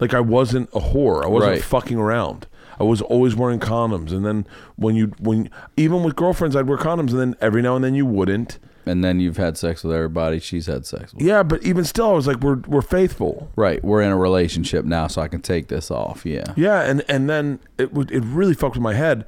like 0.00 0.12
I 0.14 0.20
wasn't 0.20 0.68
a 0.74 0.80
whore. 0.80 1.24
I 1.24 1.28
wasn't 1.28 1.52
Right. 1.52 1.62
fucking 1.64 1.96
around. 1.98 2.46
I 2.78 2.84
was 2.84 3.00
always 3.02 3.34
wearing 3.34 3.60
condoms, 3.60 4.12
and 4.12 4.24
then 4.24 4.46
when 4.76 4.96
you 4.96 5.12
when 5.18 5.50
even 5.76 6.02
with 6.02 6.16
girlfriends, 6.16 6.54
I'd 6.56 6.66
wear 6.66 6.78
condoms, 6.78 7.10
and 7.10 7.20
then 7.20 7.36
every 7.40 7.62
now 7.62 7.76
and 7.76 7.84
then 7.84 7.94
you 7.94 8.06
wouldn't. 8.06 8.58
And 8.88 9.02
then 9.02 9.18
you've 9.18 9.36
had 9.36 9.58
sex 9.58 9.82
with 9.82 9.92
everybody 9.92 10.38
she's 10.38 10.66
had 10.66 10.86
sex 10.86 11.12
with. 11.12 11.22
Yeah, 11.22 11.42
but 11.42 11.62
even 11.64 11.84
still, 11.84 12.10
I 12.10 12.12
was 12.12 12.26
like, 12.26 12.38
we're 12.38 12.60
we're 12.68 12.82
faithful. 12.82 13.50
Right, 13.56 13.82
we're 13.82 14.02
in 14.02 14.10
a 14.10 14.16
relationship 14.16 14.84
now, 14.84 15.08
so 15.08 15.22
I 15.22 15.28
can 15.28 15.42
take 15.42 15.68
this 15.68 15.90
off. 15.90 16.24
Yeah. 16.24 16.52
Yeah, 16.56 16.82
and 16.82 17.04
and 17.08 17.28
then 17.28 17.58
it 17.78 17.92
would 17.92 18.12
it 18.12 18.20
really 18.20 18.54
fucked 18.54 18.76
with 18.76 18.82
my 18.82 18.94
head. 18.94 19.26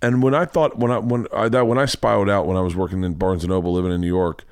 And 0.00 0.22
when 0.22 0.34
I 0.34 0.44
thought 0.44 0.78
when 0.78 0.90
I 0.90 0.98
when 0.98 1.26
I 1.32 1.48
that 1.48 1.66
when 1.66 1.78
I 1.78 1.86
spiraled 1.86 2.30
out 2.30 2.46
when 2.46 2.56
I 2.56 2.60
was 2.60 2.76
working 2.76 3.04
in 3.04 3.14
Barnes 3.14 3.42
and 3.42 3.50
Noble 3.50 3.72
living 3.72 3.92
in 3.92 4.00
New 4.00 4.06
York, 4.06 4.44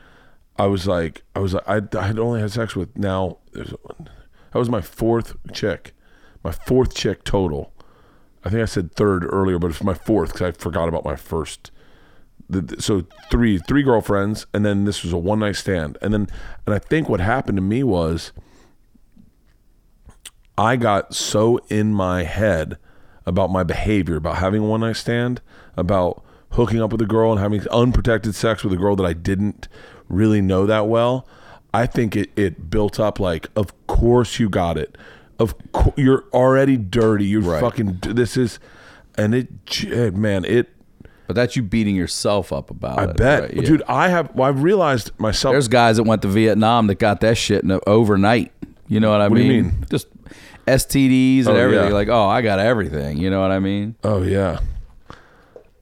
I 0.57 0.67
was 0.67 0.87
like 0.87 1.23
I 1.35 1.39
was 1.39 1.55
I 1.55 1.81
I 1.97 2.07
had 2.07 2.19
only 2.19 2.41
had 2.41 2.51
sex 2.51 2.75
with 2.77 2.97
now 2.97 3.39
there's 3.53 3.71
that 3.71 4.59
was 4.59 4.69
my 4.69 4.81
fourth 4.83 5.37
chick, 5.53 5.95
my 6.45 6.53
fourth 6.53 6.95
chick 6.95 7.25
total. 7.25 7.73
I 8.45 8.51
think 8.51 8.63
I 8.63 8.67
said 8.67 8.93
third 8.93 9.25
earlier, 9.33 9.59
but 9.59 9.71
it's 9.71 9.83
my 9.83 9.95
fourth 9.95 10.33
because 10.33 10.49
I 10.49 10.53
forgot 10.53 10.89
about 10.89 11.05
my 11.05 11.17
first. 11.17 11.71
So 12.79 13.07
three 13.31 13.59
three 13.59 13.83
girlfriends, 13.83 14.47
and 14.53 14.65
then 14.65 14.85
this 14.85 15.03
was 15.03 15.13
a 15.13 15.19
one 15.19 15.39
night 15.39 15.57
stand, 15.57 15.97
and 16.03 16.13
then 16.13 16.29
and 16.67 16.75
I 16.75 16.79
think 16.79 17.09
what 17.09 17.21
happened 17.21 17.57
to 17.57 17.63
me 17.63 17.83
was 17.83 18.33
I 20.59 20.77
got 20.77 21.15
so 21.15 21.59
in 21.69 21.95
my 21.95 22.25
head 22.25 22.77
about 23.25 23.51
my 23.51 23.63
behavior, 23.63 24.17
about 24.17 24.37
having 24.37 24.63
a 24.63 24.67
one 24.67 24.81
night 24.81 24.97
stand, 24.97 25.41
about 25.77 26.23
hooking 26.51 26.83
up 26.83 26.93
with 26.93 27.01
a 27.01 27.07
girl 27.07 27.33
and 27.33 27.41
having 27.41 27.67
unprotected 27.69 28.35
sex 28.35 28.63
with 28.63 28.73
a 28.73 28.77
girl 28.77 28.97
that 28.97 29.07
I 29.07 29.15
didn't 29.15 29.69
really 30.09 30.41
know 30.43 30.67
that 30.67 30.89
well. 30.89 31.27
I 31.73 31.87
think 31.87 32.15
it, 32.15 32.31
it 32.37 32.69
built 32.69 33.01
up 33.01 33.19
like, 33.19 33.49
of 33.57 33.75
course 33.87 34.39
you 34.39 34.51
got 34.51 34.77
it. 34.77 34.99
Of 35.43 35.55
co- 35.73 35.93
you're 35.97 36.25
already 36.33 36.77
dirty. 36.77 37.27
You're 37.27 37.43
Right. 37.43 37.61
fucking. 37.61 37.99
This 38.03 38.37
is, 38.37 38.59
and 39.17 39.35
it, 39.35 39.49
eh, 39.87 40.11
man, 40.11 40.45
it. 40.45 40.69
But 41.27 41.37
that's 41.37 41.57
you 41.57 41.63
beating 41.63 41.95
yourself 41.97 42.53
up 42.53 42.71
about 42.71 42.99
I 42.99 43.05
it. 43.05 43.17
bet, 43.17 43.43
right? 43.43 43.55
Yeah. 43.55 43.63
dude. 43.63 43.83
I 43.89 44.09
have. 44.09 44.35
Well, 44.35 44.49
I've 44.49 44.63
realized 44.63 45.11
myself. 45.19 45.53
There's 45.53 45.69
guys 45.69 45.97
that 45.97 46.03
went 46.05 46.23
to 46.23 46.29
Vietnam 46.29 46.87
that 46.89 46.97
got 46.99 47.21
that 47.21 47.37
shit 47.39 47.63
in 47.65 47.71
a, 47.71 47.81
overnight. 47.87 48.53
You 48.89 49.01
know 49.01 49.11
what 49.11 49.21
I 49.21 49.29
What 49.29 49.37
do 49.37 49.43
mean? 49.43 49.53
you 49.53 49.63
mean? 49.65 49.87
Just 49.91 50.09
STDs 50.67 51.41
and 51.47 51.49
Oh, 51.49 51.55
everything. 51.57 51.87
yeah. 51.89 51.93
Like, 51.95 52.09
oh, 52.09 52.27
I 52.27 52.43
got 52.43 52.59
everything. 52.59 53.17
You 53.19 53.31
know 53.31 53.41
what 53.41 53.51
I 53.51 53.59
mean? 53.59 53.95
Oh 54.05 54.23
yeah. 54.23 54.59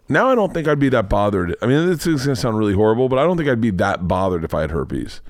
Now 0.09 0.29
I 0.31 0.35
don't 0.35 0.53
think 0.53 0.67
I'd 0.69 0.79
be 0.79 0.89
that 0.91 1.09
bothered. 1.09 1.55
I 1.63 1.67
mean, 1.67 1.87
this 1.89 2.07
is 2.07 2.25
gonna 2.25 2.37
sound 2.37 2.59
really 2.59 2.73
horrible, 2.75 3.09
but 3.09 3.19
I 3.19 3.23
don't 3.25 3.37
think 3.37 3.49
I'd 3.49 3.61
be 3.61 3.71
that 3.73 4.09
bothered 4.09 4.45
if 4.45 4.55
I 4.55 4.63
had 4.63 4.71
herpes. 4.71 5.21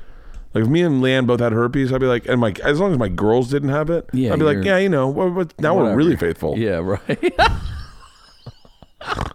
Like 0.53 0.65
if 0.65 0.69
me 0.71 0.83
and 0.83 1.03
LeeAnn 1.03 1.27
both 1.27 1.41
had 1.41 1.53
herpes, 1.53 1.93
I'd 1.93 2.01
be 2.01 2.07
like, 2.07 2.27
and 2.27 2.41
my 2.41 2.53
as 2.65 2.81
long 2.81 2.93
as 2.93 2.99
my 2.99 3.09
girls 3.09 3.51
didn't 3.51 3.69
have 3.69 3.89
it, 3.91 4.09
Yeah, 4.13 4.33
I'd 4.33 4.39
be 4.39 4.45
like, 4.45 4.65
yeah, 4.65 4.79
you 4.79 4.89
know, 4.89 5.13
now 5.59 5.77
we're 5.77 5.95
really 5.95 6.17
faithful. 6.17 6.59
Yeah, 6.59 6.79
right. 6.79 7.35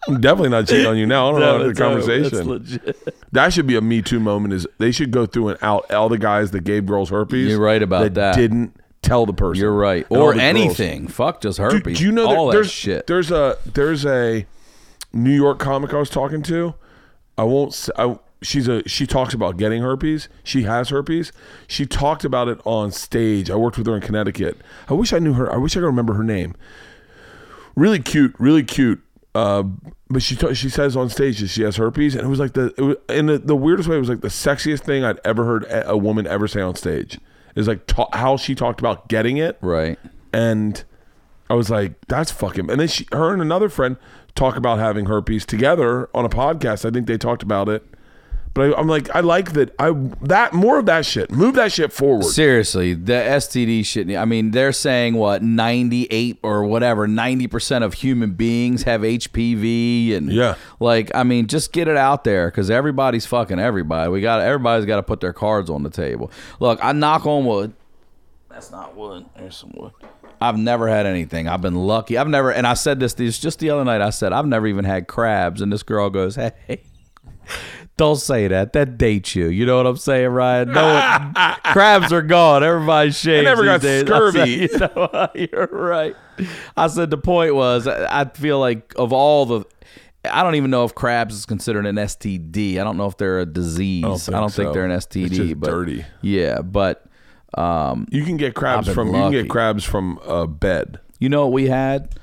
I'm 0.08 0.22
definitely 0.22 0.50
not 0.50 0.68
cheating 0.68 0.86
on 0.86 0.98
you 0.98 1.08
now. 1.08 1.30
I 1.30 1.40
don't 1.40 1.60
know 1.60 1.68
the 1.68 1.74
conversation. 1.74 2.32
That's 2.32 2.46
legit. 2.46 3.32
that 3.32 3.52
should 3.54 3.66
be 3.66 3.76
a 3.76 3.82
Me 3.82 4.02
Too 4.02 4.20
moment. 4.20 4.54
Is 4.54 4.68
they 4.78 4.92
should 4.92 5.10
go 5.12 5.26
through 5.26 5.50
and 5.50 5.58
out 5.64 5.92
all 5.92 6.08
the 6.10 6.20
guys 6.20 6.52
that 6.52 6.64
gave 6.64 6.86
girls 6.86 7.10
herpes. 7.10 7.50
You're 7.50 7.60
right 7.60 7.82
about 7.82 8.02
that. 8.02 8.14
that. 8.16 8.36
Didn't 8.36 8.76
tell 9.02 9.26
the 9.26 9.34
person. 9.34 9.62
You're 9.62 9.74
right. 9.74 10.06
Or 10.10 10.34
the 10.34 10.40
girls. 10.40 10.44
anything. 10.44 11.08
Fuck 11.08 11.42
just 11.42 11.58
herpes. 11.58 11.98
do 11.98 12.04
you 12.04 12.12
know 12.12 12.28
all 12.28 12.48
that 12.48 12.52
that 12.52 12.58
there's 12.58 12.72
shit? 12.72 13.08
there's 13.08 13.32
a 13.32 13.58
there's 13.74 14.06
a 14.06 14.46
New 15.14 15.36
York 15.36 15.58
comic 15.60 15.94
I 15.94 15.98
was 15.98 16.10
talking 16.12 16.44
to. 16.44 16.76
I 17.38 17.44
won't. 17.44 17.90
I, 17.98 18.18
she's 18.46 18.68
a 18.68 18.88
she 18.88 19.06
talks 19.08 19.34
about 19.34 19.58
getting 19.58 19.82
herpes. 19.82 20.30
She 20.44 20.64
has 20.64 20.90
herpes. 20.90 21.32
She 21.68 21.86
talked 21.86 22.24
about 22.24 22.48
it 22.48 22.60
on 22.66 22.92
stage. 22.92 23.50
I 23.50 23.56
worked 23.56 23.78
with 23.78 23.88
her 23.88 23.96
in 23.96 24.02
Connecticut. 24.02 24.58
I 24.90 24.94
wish 24.94 25.12
I 25.14 25.20
knew 25.20 25.34
her. 25.34 25.52
I 25.52 25.58
wish 25.58 25.76
I 25.76 25.80
could 25.80 25.88
remember 25.88 26.14
her 26.14 26.24
name. 26.24 26.56
Really 27.76 28.00
cute. 28.00 28.36
Really 28.40 28.64
cute. 28.64 29.02
Uh, 29.34 29.64
but 30.10 30.22
she 30.22 30.36
ta- 30.36 30.54
she 30.54 30.70
says 30.70 30.96
on 30.96 31.10
stage 31.10 31.40
that 31.40 31.50
she 31.50 31.64
has 31.64 31.76
herpes, 31.76 32.16
and 32.16 32.26
it 32.26 32.30
was 32.30 32.40
like 32.40 32.54
the 32.54 32.74
it 32.78 32.82
was, 32.82 32.96
in 33.10 33.26
the, 33.26 33.38
the 33.38 33.56
weirdest 33.56 33.90
way. 33.90 33.98
It 33.98 34.00
was 34.00 34.10
like 34.10 34.22
the 34.22 34.30
sexiest 34.30 34.82
thing 34.82 35.04
I'd 35.04 35.20
ever 35.26 35.44
heard 35.44 35.66
a, 35.66 35.90
a 35.90 35.98
woman 35.98 36.26
ever 36.26 36.48
say 36.48 36.62
on 36.62 36.76
stage. 36.76 37.20
Is 37.56 37.68
like 37.68 37.86
ta- 37.88 38.10
how 38.14 38.38
she 38.38 38.56
talked 38.56 38.80
about 38.80 39.08
getting 39.08 39.38
it 39.38 39.58
right. 39.62 39.98
and 40.34 40.84
I 41.50 41.54
was 41.54 41.70
like, 41.70 41.94
"That's 42.08 42.32
fucking." 42.32 42.70
And 42.70 42.80
then 42.80 42.88
she, 42.88 43.08
her, 43.12 43.34
and 43.34 43.42
another 43.42 43.70
friend 43.70 43.98
talk 44.36 44.56
about 44.58 44.80
having 44.80 45.06
herpes 45.06 45.46
together 45.46 46.10
on 46.14 46.26
a 46.26 46.30
podcast. 46.30 46.86
I 46.86 46.92
think 46.92 47.08
they 47.08 47.18
talked 47.18 47.44
about 47.44 47.70
it, 47.70 47.86
but 48.56 48.74
I, 48.74 48.80
I'm 48.80 48.88
like, 48.88 49.14
I 49.16 49.20
like 49.20 49.52
that. 49.54 49.76
I 49.78 49.92
that 50.24 50.54
more 50.54 50.80
of 50.80 50.88
that 50.88 51.06
shit. 51.06 51.30
Move 51.30 51.54
that 51.56 51.72
shit 51.72 51.94
forward. 51.94 52.24
Seriously, 52.26 52.96
the 52.96 53.14
STD 53.14 53.86
shit. 53.86 54.10
I 54.18 54.26
mean, 54.26 54.50
they're 54.50 54.72
saying 54.72 55.14
what 55.14 55.44
98 55.44 56.40
or 56.42 56.64
whatever, 56.66 57.08
90% 57.08 57.84
of 57.84 57.94
human 57.94 58.32
beings 58.32 58.82
have 58.84 59.02
HPV 59.02 60.16
and 60.16 60.32
Yeah. 60.32 60.56
like 60.80 61.12
I 61.14 61.22
mean, 61.24 61.46
just 61.46 61.72
get 61.72 61.88
it 61.88 61.98
out 61.98 62.24
there 62.24 62.50
cuz 62.50 62.72
everybody's 62.72 63.28
fucking 63.28 63.60
everybody. 63.60 64.10
We 64.10 64.22
got 64.22 64.42
everybody's 64.42 64.86
got 64.88 64.96
to 64.96 65.04
put 65.04 65.20
their 65.22 65.34
cards 65.34 65.70
on 65.70 65.84
the 65.84 65.92
table. 65.92 66.32
Look, 66.60 66.80
I 66.84 66.92
knock 66.94 67.28
on 67.28 67.46
wood. 67.46 67.74
That's 68.50 68.72
not 68.72 68.96
wood. 68.96 69.26
There's 69.38 69.58
some 69.58 69.74
wood. 69.76 69.92
I've 70.40 70.58
never 70.58 70.88
had 70.88 71.06
anything. 71.06 71.48
I've 71.48 71.62
been 71.62 71.76
lucky. 71.76 72.18
I've 72.18 72.28
never, 72.28 72.52
and 72.52 72.66
I 72.68 72.74
said 72.74 73.00
this, 73.00 73.14
this 73.14 73.38
just 73.40 73.60
the 73.60 73.70
other 73.70 73.84
night. 73.86 74.02
I 74.02 74.10
said 74.12 74.32
I've 74.34 74.46
never 74.46 74.68
even 74.68 74.86
had 74.86 75.08
crabs, 75.08 75.62
and 75.62 75.72
this 75.74 75.82
girl 75.84 76.10
goes, 76.10 76.36
"Hey, 76.36 76.52
don't 77.98 78.18
say 78.18 78.48
that. 78.48 78.74
That 78.74 78.98
dates 78.98 79.36
you. 79.36 79.48
You 79.48 79.66
know 79.66 79.78
what 79.78 79.88
I'm 79.88 79.98
saying, 79.98 80.30
Ryan? 80.30 80.72
No, 80.72 80.94
one, 80.94 81.56
crabs 81.64 82.12
are 82.12 82.22
gone. 82.22 82.64
Everybody 82.64 83.12
shaves. 83.12 83.46
never 83.46 83.64
got 83.64 83.82
days. 83.82 84.02
Scurvy. 84.02 84.68
said, 84.68 84.92
you 84.96 84.96
know, 84.96 85.28
you're 85.36 85.68
right. 85.68 86.16
I 86.76 86.88
said 86.88 87.10
the 87.10 87.18
point 87.18 87.56
was, 87.56 87.88
I 87.88 88.22
I 88.22 88.26
feel 88.26 88.60
like 88.60 88.94
of 88.98 89.14
all 89.14 89.46
the. 89.46 89.66
I 90.30 90.42
don't 90.42 90.56
even 90.56 90.72
know 90.72 90.84
if 90.86 90.96
crabs 90.96 91.36
is 91.36 91.46
considered 91.46 91.86
an 91.86 91.98
STD. 91.98 92.80
I 92.80 92.84
don't 92.84 92.98
know 92.98 93.06
if 93.06 93.16
they're 93.16 93.40
a 93.40 93.46
disease. 93.46 94.04
I 94.28 94.40
don't 94.40 94.50
think 94.50 94.54
think, 94.54 94.68
so. 94.70 94.74
they're 94.74 94.86
an 94.86 94.92
STD. 95.00 95.60
but 95.60 95.70
dirty. 95.70 96.04
Yeah, 96.22 96.62
but 96.62 97.06
um, 97.54 98.08
You 98.10 98.24
can 98.24 98.36
get 98.36 98.56
crabs 98.56 98.92
from 98.92 99.10
you 99.10 99.14
can 99.14 99.32
get 99.32 99.50
crabs 99.50 99.84
from 99.84 100.20
a 100.26 100.48
bed. 100.48 101.00
You 101.20 101.30
know 101.30 101.44
what 101.44 101.54
we 101.54 101.68
had? 101.68 102.16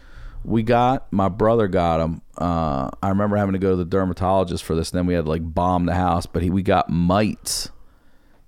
We 0.45 0.63
got 0.63 1.13
my 1.13 1.29
brother 1.29 1.69
got 1.69 1.99
them. 1.99 2.23
Uh, 2.37 2.91
I 3.03 3.11
remember 3.11 3.37
having 3.37 3.53
to 3.53 3.59
go 3.59 3.71
to 3.71 3.77
the 3.77 3.85
dermatologist 3.85 4.65
for 4.65 4.75
this. 4.75 4.91
And 4.91 4.99
then 4.99 5.07
we 5.07 5.15
had 5.15 5.25
to 5.25 5.31
like 5.31 5.43
bomb 5.55 5.87
the 5.87 5.95
house, 5.95 6.27
but 6.27 6.43
he, 6.43 6.51
we 6.51 6.63
got 6.63 6.91
mites. 6.91 7.71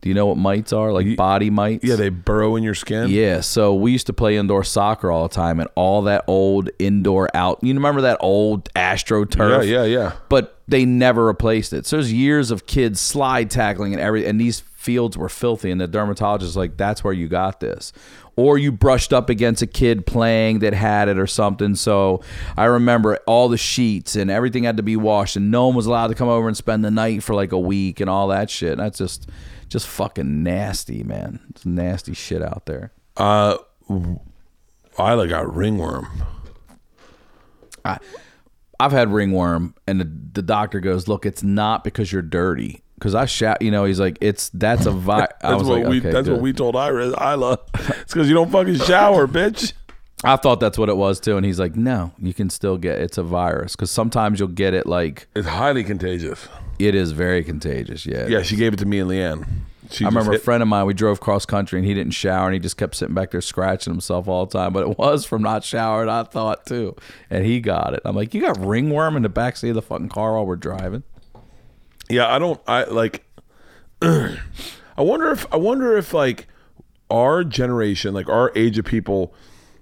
Do 0.04 0.10
you 0.10 0.14
know 0.14 0.26
what 0.26 0.36
mites 0.36 0.70
are? 0.74 0.92
Like 0.92 1.16
body 1.16 1.48
mites. 1.48 1.82
Yeah, 1.82 1.96
they 1.96 2.10
burrow 2.10 2.56
in 2.56 2.62
your 2.62 2.74
skin. 2.74 3.08
Yeah, 3.08 3.40
so 3.40 3.74
we 3.74 3.90
used 3.90 4.06
to 4.08 4.12
play 4.12 4.36
indoor 4.36 4.62
soccer 4.62 5.10
all 5.10 5.26
the 5.26 5.34
time, 5.34 5.60
and 5.60 5.68
all 5.76 6.02
that 6.02 6.24
old 6.26 6.68
indoor 6.78 7.34
out. 7.34 7.60
You 7.62 7.72
remember 7.72 8.02
that 8.02 8.18
old 8.20 8.68
AstroTurf? 8.74 9.66
yeah, 9.66 9.82
yeah, 9.82 9.84
yeah. 9.84 10.12
But 10.28 10.60
they 10.68 10.84
never 10.84 11.24
replaced 11.24 11.72
it. 11.72 11.86
So 11.86 11.96
there's 11.96 12.12
years 12.12 12.50
of 12.50 12.66
kids 12.66 13.00
slide 13.00 13.50
tackling 13.50 13.94
and 13.94 14.02
every, 14.02 14.26
and 14.26 14.38
these 14.38 14.60
fields 14.60 15.16
were 15.16 15.30
filthy. 15.30 15.70
And 15.70 15.80
the 15.80 15.88
dermatologist 15.88 16.50
was 16.50 16.56
like, 16.58 16.76
"That's 16.76 17.02
where 17.02 17.14
you 17.14 17.26
got 17.26 17.60
this," 17.60 17.94
or 18.36 18.58
you 18.58 18.72
brushed 18.72 19.12
up 19.12 19.30
against 19.30 19.62
a 19.62 19.66
kid 19.66 20.06
playing 20.06 20.58
that 20.60 20.74
had 20.74 21.08
it 21.08 21.18
or 21.18 21.26
something. 21.26 21.74
So 21.74 22.20
I 22.56 22.64
remember 22.64 23.18
all 23.26 23.48
the 23.48 23.56
sheets 23.56 24.16
and 24.16 24.30
everything 24.30 24.64
had 24.64 24.76
to 24.76 24.82
be 24.82 24.96
washed, 24.96 25.36
and 25.36 25.50
no 25.50 25.66
one 25.66 25.76
was 25.76 25.86
allowed 25.86 26.08
to 26.08 26.14
come 26.14 26.28
over 26.28 26.48
and 26.48 26.56
spend 26.56 26.84
the 26.84 26.90
night 26.90 27.22
for 27.22 27.34
like 27.34 27.52
a 27.52 27.58
week 27.58 28.00
and 28.00 28.10
all 28.10 28.28
that 28.28 28.50
shit. 28.50 28.76
That's 28.78 28.98
just, 28.98 29.28
just 29.68 29.86
fucking 29.86 30.42
nasty, 30.42 31.02
man. 31.02 31.40
It's 31.50 31.64
nasty 31.64 32.14
shit 32.14 32.42
out 32.42 32.66
there. 32.66 32.92
Uh, 33.16 33.58
I 34.98 35.14
like 35.14 35.30
got 35.30 35.54
ringworm. 35.54 36.08
I, 37.84 37.98
I've 38.80 38.92
had 38.92 39.12
ringworm, 39.12 39.74
and 39.86 40.00
the, 40.00 40.10
the 40.32 40.42
doctor 40.42 40.80
goes, 40.80 41.06
"Look, 41.06 41.26
it's 41.26 41.42
not 41.42 41.84
because 41.84 42.12
you're 42.12 42.22
dirty." 42.22 42.83
Because 43.04 43.14
I 43.14 43.26
shout, 43.26 43.60
you 43.60 43.70
know, 43.70 43.84
he's 43.84 44.00
like, 44.00 44.16
"It's 44.22 44.48
that's 44.54 44.86
a 44.86 44.90
vi." 45.08 45.24
I 45.24 45.26
That's 45.42 45.58
was 45.58 45.68
what 45.68 45.80
like, 45.80 45.88
we. 45.88 45.98
okay, 45.98 46.10
that's 46.10 46.26
good. 46.26 46.32
what 46.36 46.40
we 46.40 46.54
told 46.54 46.74
Ira. 46.74 47.08
Isla. 47.08 47.58
It's 47.74 48.14
because 48.14 48.28
you 48.30 48.34
don't 48.34 48.50
fucking 48.50 48.76
shower, 48.78 49.26
bitch. 49.28 49.74
I 50.24 50.36
thought 50.36 50.58
that's 50.58 50.78
what 50.78 50.88
it 50.88 50.96
was 50.96 51.20
too, 51.20 51.36
and 51.36 51.44
he's 51.44 51.60
like, 51.60 51.76
"No, 51.76 52.12
you 52.18 52.32
can 52.32 52.48
still 52.48 52.78
get 52.78 52.98
it's 53.00 53.18
a 53.18 53.22
virus 53.22 53.76
because 53.76 53.90
sometimes 53.90 54.38
you'll 54.40 54.48
get 54.48 54.72
it 54.72 54.86
like 54.86 55.26
It's 55.36 55.46
highly 55.46 55.84
contagious. 55.84 56.48
it 56.78 56.94
is 56.94 57.12
very 57.12 57.44
contagious." 57.44 58.06
Yeah, 58.06 58.26
Yeah, 58.26 58.40
she 58.40 58.56
gave 58.56 58.72
it 58.72 58.78
to 58.78 58.86
me 58.86 59.00
and 59.00 59.10
LeeAnn. 59.10 59.46
She 59.90 60.06
I 60.06 60.08
remember 60.08 60.32
a 60.32 60.38
friend 60.38 60.62
of 60.62 60.68
mine. 60.70 60.86
We 60.86 60.94
drove 60.94 61.20
cross 61.20 61.44
country, 61.44 61.78
and 61.78 61.86
he 61.86 61.92
didn't 61.92 62.14
shower, 62.14 62.46
and 62.46 62.54
he 62.54 62.58
just 62.58 62.78
kept 62.78 62.94
sitting 62.94 63.14
back 63.14 63.32
there 63.32 63.42
scratching 63.42 63.92
himself 63.92 64.26
all 64.28 64.46
the 64.46 64.58
time. 64.58 64.72
But 64.72 64.88
it 64.88 64.98
was 64.98 65.26
from 65.26 65.42
not 65.42 65.62
showering, 65.62 66.08
I 66.08 66.22
thought 66.22 66.64
too, 66.64 66.96
and 67.28 67.44
he 67.44 67.60
got 67.60 67.92
it. 67.92 68.00
I'm 68.06 68.16
like, 68.16 68.32
"You 68.32 68.40
got 68.40 68.58
ringworm 68.64 69.14
in 69.18 69.22
the 69.24 69.28
backseat 69.28 69.68
of 69.68 69.74
the 69.74 69.82
fucking 69.82 70.08
car 70.08 70.32
while 70.32 70.46
we're 70.46 70.56
driving?" 70.56 71.02
Yeah, 72.08 72.32
I 72.34 72.38
don't. 72.38 72.60
I 72.66 72.84
like. 72.84 73.24
I 74.02 74.36
wonder 74.98 75.30
if 75.30 75.46
I 75.52 75.56
wonder 75.56 75.96
if 75.96 76.12
like 76.14 76.46
our 77.10 77.44
generation, 77.44 78.14
like 78.14 78.28
our 78.28 78.52
age 78.54 78.78
of 78.78 78.84
people, 78.84 79.32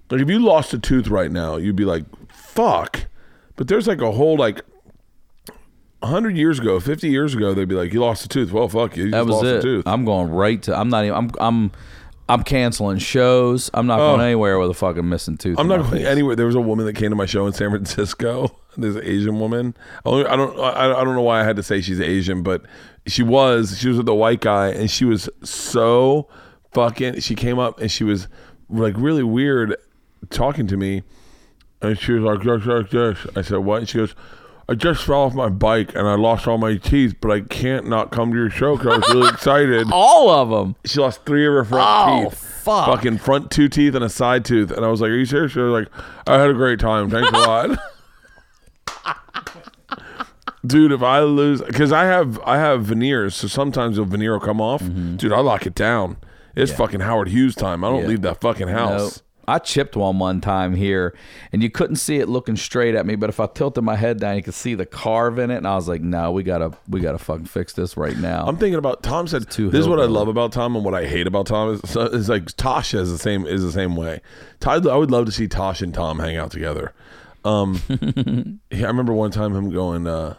like 0.09 0.21
if 0.21 0.29
you 0.29 0.39
lost 0.39 0.73
a 0.73 0.79
tooth 0.79 1.07
right 1.07 1.31
now, 1.31 1.57
you'd 1.57 1.75
be 1.75 1.85
like, 1.85 2.05
"Fuck," 2.31 3.05
but 3.55 3.67
there's 3.67 3.87
like 3.87 4.01
a 4.01 4.11
whole 4.11 4.37
like. 4.37 4.61
100 5.99 6.35
years 6.35 6.59
ago, 6.59 6.81
50 6.81 7.07
years 7.09 7.33
ago, 7.33 7.53
they'd 7.53 7.69
be 7.69 7.75
like, 7.75 7.93
You 7.93 8.01
lost 8.01 8.25
a 8.25 8.27
tooth. 8.27 8.51
Well, 8.51 8.67
fuck 8.67 8.97
you. 8.97 9.05
You 9.05 9.11
That 9.11 9.25
was 9.25 9.35
lost 9.35 9.45
a 9.45 9.57
it. 9.59 9.61
tooth. 9.61 9.87
I'm 9.87 10.03
going 10.03 10.29
right 10.31 10.61
to. 10.63 10.77
I'm 10.77 10.89
not 10.89 11.05
even. 11.05 11.15
I'm. 11.15 11.31
I'm. 11.39 11.71
I'm 12.27 12.43
canceling 12.43 12.97
shows. 12.97 13.69
I'm 13.73 13.87
not 13.87 14.01
Oh. 14.01 14.09
going 14.17 14.21
anywhere 14.27 14.59
with 14.59 14.69
a 14.69 14.73
fucking 14.73 15.07
missing 15.07 15.37
tooth. 15.37 15.57
I'm 15.57 15.67
not 15.69 15.77
going 15.77 15.91
face. 15.91 16.05
anywhere. 16.05 16.35
There 16.35 16.45
was 16.45 16.55
a 16.55 16.59
woman 16.61 16.85
that 16.87 16.97
came 16.97 17.09
to 17.11 17.15
my 17.15 17.25
show 17.25 17.47
in 17.47 17.53
San 17.53 17.69
Francisco. 17.69 18.53
This 18.77 18.95
Asian 18.97 19.39
woman. 19.39 19.75
I 20.05 20.09
don't. 20.09 20.27
I 20.27 20.35
don't. 20.35 20.59
I 20.59 20.85
I 20.99 21.03
don't 21.03 21.15
know 21.15 21.21
why 21.21 21.41
I 21.41 21.43
had 21.43 21.55
to 21.57 21.63
say 21.63 21.81
she's 21.81 21.99
Asian, 22.01 22.41
but 22.43 22.63
she 23.07 23.21
was. 23.23 23.77
She 23.79 23.87
was 23.87 23.97
with 23.97 24.09
a 24.09 24.15
white 24.15 24.41
guy, 24.41 24.69
and 24.69 24.89
she 24.89 25.05
was 25.05 25.29
so 25.43 26.27
fucking. 26.73 27.19
She 27.19 27.35
came 27.35 27.59
up 27.59 27.79
and 27.79 27.91
she 27.91 28.03
was 28.03 28.27
like 28.69 28.95
really 28.97 29.23
weird, 29.23 29.75
talking 30.29 30.65
to 30.67 30.77
me, 30.77 31.03
and 31.81 31.97
she 31.99 32.13
was 32.13 32.23
like, 32.23 32.43
"Yes, 32.43 32.61
yes, 32.65 32.85
yes." 32.91 33.27
I 33.35 33.41
said, 33.41 33.57
"What?" 33.59 33.79
And 33.79 33.89
she 33.89 33.97
goes. 33.99 34.15
I 34.69 34.75
just 34.75 35.03
fell 35.03 35.23
off 35.23 35.33
my 35.33 35.49
bike 35.49 35.93
and 35.93 36.07
I 36.07 36.15
lost 36.15 36.47
all 36.47 36.57
my 36.57 36.77
teeth, 36.77 37.15
but 37.19 37.29
I 37.31 37.41
can't 37.41 37.85
not 37.89 38.11
come 38.11 38.31
to 38.31 38.37
your 38.37 38.49
show 38.49 38.77
because 38.77 38.93
I 38.93 38.97
was 38.99 39.13
really 39.13 39.29
excited. 39.33 39.87
All 39.91 40.29
of 40.29 40.49
them. 40.51 40.77
She 40.85 41.01
lost 41.01 41.25
three 41.25 41.45
of 41.45 41.51
her 41.51 41.65
front 41.65 41.85
Oh, 41.85 42.29
teeth. 42.29 42.39
fuck. 42.63 42.85
Fucking 42.85 43.17
front 43.17 43.51
two 43.51 43.67
teeth 43.67 43.93
and 43.93 44.05
a 44.05 44.09
side 44.09 44.45
tooth. 44.45 44.71
And 44.71 44.85
I 44.85 44.87
was 44.87 45.01
like, 45.01 45.09
Are 45.09 45.17
you 45.17 45.25
serious? 45.25 45.51
She 45.51 45.59
was 45.59 45.83
like, 45.83 45.89
I 46.25 46.39
had 46.39 46.49
a 46.49 46.53
great 46.53 46.79
time. 46.79 47.09
Thanks 47.09 47.29
a 47.29 47.33
lot. 47.41 47.77
Dude, 50.65 50.93
if 50.93 51.03
I 51.03 51.19
lose 51.21 51.61
because 51.61 51.91
I 51.91 52.05
have 52.05 52.39
I 52.45 52.57
have 52.57 52.85
veneers, 52.85 53.35
so 53.35 53.47
sometimes 53.49 53.97
the 53.97 54.03
veneer 54.05 54.31
will 54.33 54.39
come 54.39 54.61
off. 54.61 54.81
Dude, 54.81 55.33
I 55.33 55.41
lock 55.41 55.65
it 55.65 55.75
down. 55.75 56.15
It's 56.55 56.71
fucking 56.71 57.01
Howard 57.01 57.27
Hughes 57.29 57.53
time. 57.55 57.83
I 57.83 57.89
don't 57.89 57.97
Mm-hmm. 57.97 58.03
Yeah. 58.03 58.09
leave 58.09 58.21
that 58.21 58.39
fucking 58.41 58.69
house. 58.69 59.17
Nope. 59.17 59.23
I 59.45 59.59
chipped 59.59 59.97
one 59.97 60.19
one 60.19 60.39
time 60.39 60.73
here, 60.73 61.13
and 61.51 61.61
you 61.61 61.69
couldn't 61.69 61.97
see 61.97 62.15
it 62.19 62.29
looking 62.29 62.55
straight 62.55 62.95
at 62.95 63.05
me. 63.05 63.15
But 63.17 63.29
if 63.29 63.41
I 63.41 63.47
tilted 63.47 63.83
my 63.83 63.97
head 63.97 64.21
down, 64.21 64.37
you 64.37 64.41
could 64.41 64.53
see 64.53 64.73
the 64.73 64.85
carve 64.85 65.37
in 65.37 65.51
it, 65.51 65.57
and 65.57 65.67
I 65.67 65.75
was 65.75 65.89
like, 65.89 65.99
"No, 65.99 66.31
we 66.31 66.43
gotta, 66.43 66.71
we 66.87 67.01
gotta 67.01 67.17
fucking 67.17 67.47
fix 67.47 67.73
this 67.73 67.97
right 67.97 68.15
now." 68.17 68.45
I'm 68.47 68.55
thinking 68.55 68.79
about 68.79 69.03
Tom 69.03 69.27
said 69.27 69.51
too 69.51 69.69
this 69.69 69.81
is 69.81 69.87
what 69.89 69.99
I 69.99 70.05
love 70.05 70.29
about 70.29 70.53
Tom 70.53 70.77
and 70.77 70.85
what 70.85 70.93
I 70.93 71.05
hate 71.05 71.27
about 71.27 71.47
Tom 71.47 71.73
is, 71.73 71.95
is 71.97 72.29
like 72.29 72.45
Tasha 72.45 72.99
is 72.99 73.11
the 73.11 73.17
same 73.17 73.45
is 73.45 73.63
the 73.63 73.71
same 73.73 73.97
way. 73.97 74.21
I 74.65 74.77
would 74.77 75.11
love 75.11 75.25
to 75.25 75.31
see 75.33 75.49
Tosh 75.49 75.81
and 75.81 75.93
Tom 75.93 76.19
hang 76.19 76.37
out 76.37 76.51
together. 76.51 76.93
Um, 77.45 77.81
I 78.71 78.81
remember 78.81 79.13
one 79.13 79.31
time 79.31 79.55
him 79.55 79.69
going, 79.69 80.07
uh, 80.07 80.35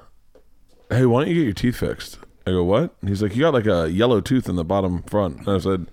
"Hey, 0.91 1.07
why 1.07 1.21
don't 1.21 1.29
you 1.29 1.35
get 1.35 1.45
your 1.45 1.53
teeth 1.53 1.77
fixed?" 1.77 2.19
I 2.47 2.51
go, 2.51 2.65
"What?" 2.65 2.95
And 3.01 3.09
he's 3.09 3.23
like, 3.23 3.35
"You 3.35 3.43
got 3.43 3.55
like 3.55 3.67
a 3.67 3.91
yellow 3.91 4.21
tooth 4.21 4.49
in 4.49 4.57
the 4.57 4.65
bottom 4.65 5.03
front." 5.03 5.41
And 5.41 5.49
I 5.49 5.59
said, 5.59 5.87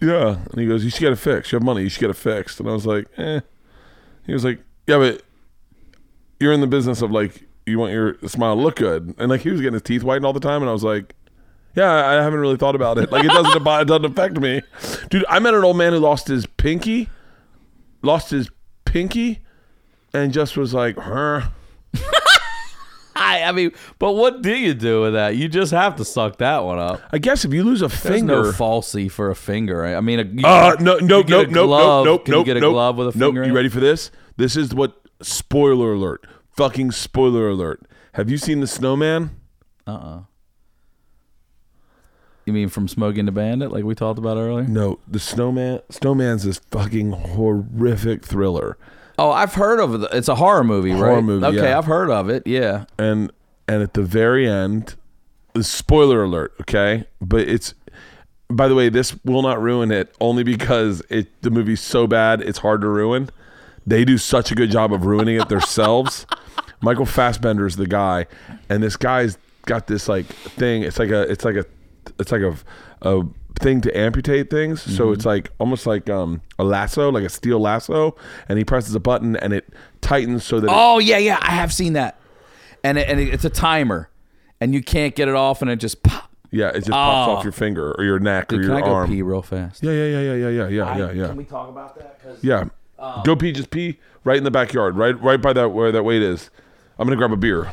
"Yeah." 0.00 0.38
And 0.50 0.60
he 0.60 0.66
goes, 0.66 0.84
"You 0.84 0.90
should 0.90 1.00
get 1.00 1.12
it 1.12 1.16
fixed. 1.16 1.52
You 1.52 1.56
have 1.56 1.64
money. 1.64 1.82
You 1.82 1.88
should 1.88 2.00
get 2.00 2.10
it 2.10 2.16
fixed." 2.16 2.60
And 2.60 2.68
I 2.68 2.72
was 2.72 2.86
like, 2.86 3.06
"Eh." 3.16 3.40
He 4.26 4.32
was 4.32 4.44
like, 4.44 4.60
"Yeah, 4.86 4.98
but 4.98 5.22
you're 6.40 6.52
in 6.52 6.60
the 6.60 6.66
business 6.66 7.02
of 7.02 7.10
like 7.10 7.46
you 7.64 7.78
want 7.78 7.92
your 7.92 8.16
smile 8.26 8.56
to 8.56 8.60
look 8.62 8.76
good." 8.76 9.14
And 9.18 9.28
like 9.28 9.42
he 9.42 9.50
was 9.50 9.60
getting 9.60 9.74
his 9.74 9.82
teeth 9.82 10.02
whitened 10.02 10.24
all 10.26 10.32
the 10.32 10.40
time, 10.40 10.62
and 10.62 10.68
I 10.68 10.72
was 10.72 10.84
like. 10.84 11.14
Yeah, 11.74 12.08
I 12.08 12.14
haven't 12.14 12.40
really 12.40 12.56
thought 12.56 12.74
about 12.74 12.96
it. 12.96 13.12
Like 13.12 13.22
it 13.22 13.28
doesn't 13.28 13.54
it 13.66 13.84
doesn't 13.86 14.06
affect 14.06 14.40
me, 14.40 14.62
dude. 15.10 15.26
I 15.28 15.40
met 15.40 15.52
an 15.52 15.62
old 15.62 15.76
man 15.76 15.92
who 15.92 15.98
lost 15.98 16.26
his 16.26 16.46
pinky, 16.46 17.10
lost 18.00 18.30
his 18.30 18.48
pinky, 18.86 19.40
and 20.12 20.32
just 20.32 20.56
was 20.56 20.74
like, 20.74 20.96
"Huh." 20.98 21.48
I, 23.16 23.44
I 23.44 23.52
mean, 23.52 23.72
but 23.98 24.12
what 24.12 24.42
do 24.42 24.54
you 24.54 24.74
do 24.74 25.00
with 25.02 25.14
that? 25.14 25.36
You 25.36 25.48
just 25.48 25.72
have 25.72 25.96
to 25.96 26.04
suck 26.04 26.36
that 26.38 26.64
one 26.64 26.78
up. 26.78 27.00
I 27.10 27.18
guess 27.18 27.44
if 27.46 27.52
you 27.52 27.64
lose 27.64 27.80
a 27.80 27.88
There's 27.88 28.00
finger, 28.00 28.42
no 28.42 28.52
falsy 28.52 29.10
for 29.10 29.30
a 29.30 29.34
finger. 29.34 29.78
right? 29.78 29.94
I 29.94 30.00
mean, 30.02 30.20
a, 30.20 30.24
you, 30.24 30.44
uh, 30.46 30.76
no, 30.80 30.98
no, 30.98 31.22
no, 31.22 31.42
no, 31.44 31.66
no, 31.66 32.04
no, 32.04 32.18
Can 32.18 32.32
no, 32.32 32.38
you 32.40 32.44
get 32.44 32.58
a 32.58 32.60
no, 32.60 32.72
glove 32.72 32.98
with 32.98 33.14
a 33.14 33.18
nope. 33.18 33.28
finger? 33.28 33.44
You 33.44 33.52
it? 33.52 33.56
ready 33.56 33.68
for 33.70 33.80
this? 33.80 34.10
This 34.36 34.56
is 34.56 34.74
what. 34.74 35.00
Spoiler 35.22 35.94
alert! 35.94 36.26
Fucking 36.50 36.90
spoiler 36.92 37.48
alert! 37.48 37.86
Have 38.12 38.28
you 38.30 38.36
seen 38.36 38.60
the 38.60 38.66
Snowman? 38.66 39.30
Uh. 39.86 39.90
uh 39.90 40.20
You 42.44 42.52
mean 42.52 42.68
from 42.68 42.86
Smokey 42.86 43.20
and 43.20 43.28
the 43.28 43.32
Bandit, 43.32 43.72
like 43.72 43.84
we 43.84 43.94
talked 43.94 44.18
about 44.18 44.36
earlier? 44.36 44.68
No, 44.68 44.98
the 45.08 45.18
Snowman. 45.18 45.80
Snowman's 45.88 46.44
this 46.44 46.60
fucking 46.70 47.12
horrific 47.12 48.26
thriller. 48.26 48.76
Oh, 49.18 49.30
I've 49.30 49.54
heard 49.54 49.80
of 49.80 49.94
it. 50.02 50.08
It's 50.12 50.28
a 50.28 50.34
horror 50.34 50.64
movie, 50.64 50.92
right? 50.92 50.98
Horror 50.98 51.22
movie, 51.22 51.46
Okay, 51.46 51.68
yeah. 51.70 51.78
I've 51.78 51.86
heard 51.86 52.10
of 52.10 52.28
it. 52.28 52.46
Yeah. 52.46 52.84
and 52.98 53.32
and 53.68 53.82
at 53.82 53.94
the 53.94 54.02
very 54.02 54.48
end 54.48 54.94
spoiler 55.60 56.22
alert 56.24 56.52
okay 56.60 57.04
but 57.20 57.40
it's 57.48 57.72
by 58.50 58.68
the 58.68 58.74
way 58.74 58.88
this 58.90 59.16
will 59.24 59.40
not 59.42 59.60
ruin 59.60 59.90
it 59.90 60.14
only 60.20 60.42
because 60.44 61.02
it 61.08 61.28
the 61.42 61.50
movie's 61.50 61.80
so 61.80 62.06
bad 62.06 62.42
it's 62.42 62.58
hard 62.58 62.82
to 62.82 62.86
ruin 62.88 63.28
they 63.86 64.04
do 64.04 64.18
such 64.18 64.50
a 64.52 64.54
good 64.54 64.70
job 64.70 64.92
of 64.92 65.06
ruining 65.06 65.40
it 65.40 65.48
themselves 65.48 66.26
michael 66.82 67.06
Fassbender 67.06 67.66
is 67.66 67.76
the 67.76 67.86
guy 67.86 68.26
and 68.68 68.82
this 68.82 68.96
guy's 68.96 69.38
got 69.64 69.86
this 69.86 70.08
like 70.08 70.26
thing 70.26 70.82
it's 70.82 70.98
like 70.98 71.08
a 71.10 71.22
it's 71.22 71.44
like 71.44 71.56
a 71.56 71.64
it's 72.20 72.30
like 72.30 72.42
a 72.42 72.54
a 73.02 73.22
thing 73.58 73.80
to 73.82 73.96
amputate 73.96 74.50
things. 74.50 74.82
Mm-hmm. 74.82 74.92
So 74.92 75.12
it's 75.12 75.24
like 75.24 75.50
almost 75.58 75.86
like 75.86 76.08
um, 76.08 76.42
a 76.58 76.64
lasso, 76.64 77.10
like 77.10 77.24
a 77.24 77.28
steel 77.28 77.60
lasso, 77.60 78.16
and 78.48 78.58
he 78.58 78.64
presses 78.64 78.94
a 78.94 79.00
button 79.00 79.36
and 79.36 79.52
it 79.52 79.68
tightens 80.00 80.44
so 80.44 80.60
that. 80.60 80.70
Oh 80.70 80.98
it, 80.98 81.04
yeah, 81.04 81.18
yeah, 81.18 81.38
I 81.40 81.52
have 81.52 81.72
seen 81.72 81.94
that, 81.94 82.18
and 82.84 82.98
it, 82.98 83.08
and 83.08 83.20
it, 83.20 83.32
it's 83.32 83.44
a 83.44 83.50
timer, 83.50 84.10
and 84.60 84.74
you 84.74 84.82
can't 84.82 85.14
get 85.14 85.28
it 85.28 85.34
off, 85.34 85.62
and 85.62 85.70
it 85.70 85.76
just. 85.76 86.02
Pop. 86.02 86.30
Yeah, 86.52 86.68
it 86.68 86.76
just 86.76 86.90
pops 86.90 87.28
oh. 87.28 87.32
off 87.32 87.44
your 87.44 87.52
finger 87.52 87.92
or 87.98 88.04
your 88.04 88.20
neck 88.20 88.48
Dude, 88.48 88.60
or 88.60 88.62
your 88.62 88.76
can 88.76 88.84
I 88.84 88.90
arm. 88.90 89.08
Go 89.08 89.14
pee 89.14 89.22
real 89.22 89.42
fast. 89.42 89.82
Yeah, 89.82 89.90
yeah, 89.90 90.04
yeah, 90.06 90.20
yeah, 90.20 90.48
yeah, 90.48 90.68
yeah, 90.68 90.96
yeah, 90.96 91.10
yeah. 91.10 91.26
Can 91.26 91.36
we 91.36 91.44
talk 91.44 91.68
about 91.68 91.98
that? 91.98 92.38
yeah, 92.40 92.66
um, 92.98 93.22
go 93.24 93.34
pee. 93.34 93.52
Just 93.52 93.70
pee 93.70 93.98
right 94.24 94.36
in 94.36 94.44
the 94.44 94.50
backyard, 94.50 94.96
right, 94.96 95.20
right 95.20 95.42
by 95.42 95.52
that 95.52 95.70
where 95.70 95.90
that 95.92 96.04
weight 96.04 96.22
is. 96.22 96.50
I'm 96.98 97.06
gonna 97.06 97.16
grab 97.16 97.32
a 97.32 97.36
beer. 97.36 97.72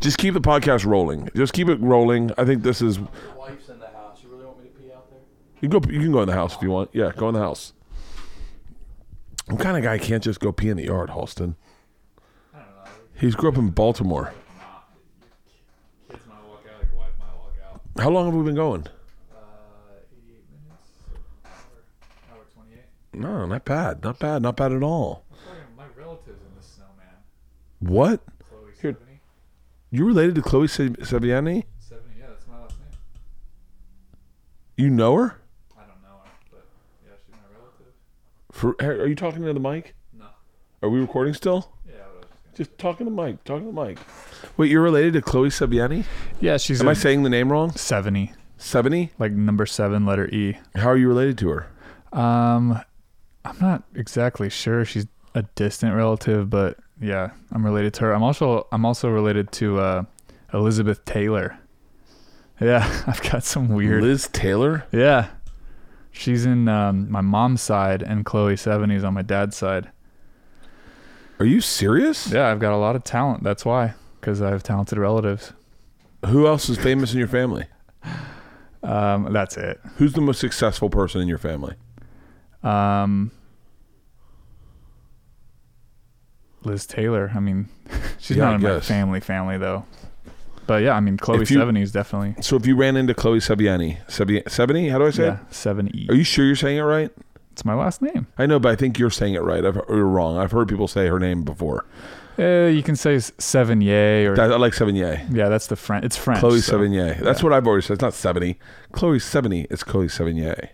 Just 0.00 0.18
keep 0.18 0.34
the 0.34 0.40
podcast 0.40 0.84
rolling. 0.84 1.28
Just 1.34 1.54
keep 1.54 1.68
it 1.68 1.80
rolling. 1.80 2.30
I 2.38 2.44
think 2.44 2.62
this 2.62 2.80
is 2.80 3.00
you 5.60 5.68
can 5.68 5.80
go 5.80 5.90
you 5.90 6.00
can 6.00 6.12
go 6.12 6.22
in 6.22 6.28
the 6.28 6.34
house 6.34 6.56
if 6.56 6.62
you 6.62 6.70
want. 6.70 6.90
Yeah, 6.92 7.12
go 7.16 7.28
in 7.28 7.34
the 7.34 7.40
house. 7.40 7.72
I'm 9.48 9.56
kind 9.56 9.76
of 9.76 9.82
guy 9.82 9.98
can't 9.98 10.22
just 10.22 10.40
go 10.40 10.52
pee 10.52 10.68
in 10.68 10.76
the 10.76 10.84
yard, 10.84 11.10
Halston. 11.10 11.54
He's 13.14 13.34
grew 13.34 13.50
up 13.50 13.56
in 13.56 13.70
Baltimore. 13.70 14.32
Kids 16.08 16.22
might 16.28 16.36
walk 16.48 16.64
out, 16.72 16.86
your 16.86 16.98
wife 17.00 17.12
might 17.18 17.34
walk 17.36 17.54
out. 17.66 17.80
How 18.00 18.10
long 18.10 18.26
have 18.26 18.34
we 18.34 18.44
been 18.44 18.54
going? 18.54 18.86
Uh, 19.34 19.40
88 20.12 20.44
minutes, 20.52 20.92
hour, 21.44 22.36
hour 22.36 22.44
28. 22.54 22.84
No, 23.14 23.46
not 23.46 23.64
bad. 23.64 24.04
Not 24.04 24.20
bad. 24.20 24.42
Not 24.42 24.56
bad 24.56 24.70
at 24.70 24.84
all. 24.84 25.24
My 25.76 25.84
relatives 25.96 26.40
in 26.42 26.54
the 26.56 26.62
snowman. 26.62 27.16
What? 27.80 28.20
Chloe 28.48 28.70
Here. 28.80 28.92
70. 28.92 29.20
You 29.90 30.04
related 30.04 30.36
to 30.36 30.42
Chloe 30.42 30.68
Se-? 30.68 30.94
70, 31.02 31.28
yeah, 31.28 31.40
that's 31.40 32.46
my 32.46 32.60
last 32.60 32.78
name. 32.78 32.98
You 34.76 34.90
know 34.90 35.16
her? 35.16 35.40
I 35.76 35.80
don't 35.80 36.02
know 36.02 36.20
her, 36.22 36.30
but 36.52 36.66
yeah, 37.04 37.14
she's 37.26 37.34
my 37.34 37.38
relative. 37.52 37.94
For, 38.58 38.74
are 38.80 39.06
you 39.06 39.14
talking 39.14 39.42
to 39.44 39.52
the 39.52 39.60
mic? 39.60 39.94
No. 40.18 40.26
Are 40.82 40.88
we 40.88 40.98
recording 40.98 41.32
still? 41.32 41.70
Yeah, 41.86 41.94
just 42.56 42.56
Just 42.70 42.78
talking 42.78 43.06
to 43.06 43.10
Mike. 43.12 43.44
Talking 43.44 43.66
to 43.68 43.72
Mike. 43.72 44.00
Wait, 44.56 44.68
you're 44.68 44.82
related 44.82 45.12
to 45.12 45.22
Chloe 45.22 45.48
Sevillani? 45.48 46.04
Yeah, 46.40 46.56
she's 46.56 46.80
Am 46.80 46.88
I 46.88 46.94
saying 46.94 47.22
the 47.22 47.30
name 47.30 47.52
wrong? 47.52 47.70
70, 47.70 48.32
Seventy? 48.56 49.12
like 49.16 49.30
number 49.30 49.64
seven, 49.64 50.04
letter 50.04 50.26
E. 50.34 50.56
How 50.74 50.88
are 50.88 50.96
you 50.96 51.06
related 51.06 51.38
to 51.38 51.50
her? 51.50 51.66
Um, 52.12 52.80
I'm 53.44 53.58
not 53.60 53.84
exactly 53.94 54.50
sure. 54.50 54.84
She's 54.84 55.06
a 55.36 55.42
distant 55.54 55.94
relative, 55.94 56.50
but 56.50 56.78
yeah, 57.00 57.30
I'm 57.52 57.64
related 57.64 57.94
to 57.94 58.06
her. 58.06 58.12
I'm 58.12 58.24
also 58.24 58.66
I'm 58.72 58.84
also 58.84 59.08
related 59.08 59.52
to 59.52 59.78
uh, 59.78 60.02
Elizabeth 60.52 61.04
Taylor. 61.04 61.60
Yeah, 62.60 62.84
I've 63.06 63.22
got 63.22 63.44
some 63.44 63.68
weird. 63.68 64.02
Liz 64.02 64.26
Taylor? 64.32 64.84
Yeah, 64.90 65.28
she's 66.10 66.44
in 66.46 66.68
um, 66.68 67.10
my 67.10 67.20
mom's 67.20 67.62
side, 67.62 68.02
and 68.02 68.24
Chloe 68.24 68.56
Seventy's 68.56 69.04
on 69.04 69.14
my 69.14 69.22
dad's 69.22 69.56
side. 69.56 69.90
Are 71.40 71.46
you 71.46 71.60
serious? 71.60 72.30
Yeah, 72.32 72.48
I've 72.48 72.58
got 72.60 72.72
a 72.72 72.76
lot 72.76 72.96
of 72.96 73.04
talent. 73.04 73.42
That's 73.44 73.64
why, 73.64 73.94
because 74.20 74.42
I 74.42 74.50
have 74.50 74.62
talented 74.62 74.98
relatives. 74.98 75.52
Who 76.26 76.46
else 76.48 76.68
is 76.68 76.76
famous 76.78 77.12
in 77.12 77.18
your 77.18 77.28
family? 77.28 77.66
Um, 78.80 79.32
that's 79.32 79.56
it. 79.56 79.80
Who's 79.96 80.12
the 80.12 80.20
most 80.20 80.38
successful 80.38 80.88
person 80.88 81.20
in 81.20 81.26
your 81.26 81.36
family? 81.36 81.74
Um, 82.62 83.32
Liz 86.62 86.86
Taylor. 86.86 87.32
I 87.34 87.40
mean, 87.40 87.68
she's 88.18 88.36
Yeah, 88.36 88.44
I 88.44 88.46
not 88.50 88.54
in 88.54 88.62
my 88.62 88.68
guess. 88.76 88.86
family 88.88 89.20
family 89.20 89.58
though. 89.58 89.84
But 90.68 90.82
yeah, 90.82 90.92
I 90.92 91.00
mean, 91.00 91.16
Chloe 91.16 91.38
you- 91.40 91.46
Seventy 91.46 91.82
is 91.82 91.90
definitely 91.92 92.40
So 92.42 92.54
if 92.54 92.66
you 92.66 92.76
ran 92.76 92.96
into 92.96 93.14
Chloe 93.14 93.38
Sevi- 93.38 93.96
Sevillani, 94.06 94.90
how 94.92 94.98
do 94.98 95.06
I 95.06 95.10
say 95.10 95.24
yeah 95.24 95.38
seven 95.50 95.90
E. 95.96 96.06
Are 96.10 96.14
you 96.14 96.22
sure 96.22 96.44
you're 96.44 96.54
saying 96.54 96.76
it 96.76 96.82
right? 96.82 97.10
It's 97.52 97.64
my 97.64 97.74
last 97.74 98.02
name. 98.02 98.26
I 98.38 98.46
know, 98.46 98.60
but 98.60 98.70
I 98.70 98.76
think 98.76 98.98
you're 99.00 99.10
saying 99.10 99.34
it 99.34 99.40
right. 99.42 99.64
I've, 99.64 99.80
you're 99.88 100.06
wrong. 100.06 100.36
I've 100.38 100.52
heard 100.52 100.68
people 100.68 100.86
say 100.86 101.08
her 101.08 101.18
name 101.18 101.42
before. 101.42 101.84
Uh, 102.38 102.66
you 102.68 102.84
can 102.84 102.94
say 102.94 103.16
s- 103.16 103.32
Seven 103.38 103.82
or 103.82 104.36
That, 104.36 104.52
I 104.52 104.56
like 104.58 104.74
Sevigny. 104.74 105.34
yeah, 105.34 105.48
that's 105.48 105.66
the 105.66 105.74
French. 105.74 106.04
It's 106.04 106.16
French. 106.16 106.38
Chloe 106.38 106.60
so- 106.60 106.78
Sevigny. 106.78 107.18
That's 107.18 107.40
yeah. 107.40 107.44
what 107.44 107.52
I've 107.52 107.66
always 107.66 107.86
said. 107.86 107.94
It's 107.94 108.02
not 108.02 108.14
70. 108.14 108.60
Chloe 108.92 109.18
70. 109.18 109.66
It's 109.70 109.82
Chloe 109.82 110.06
Sevigny. 110.06 110.68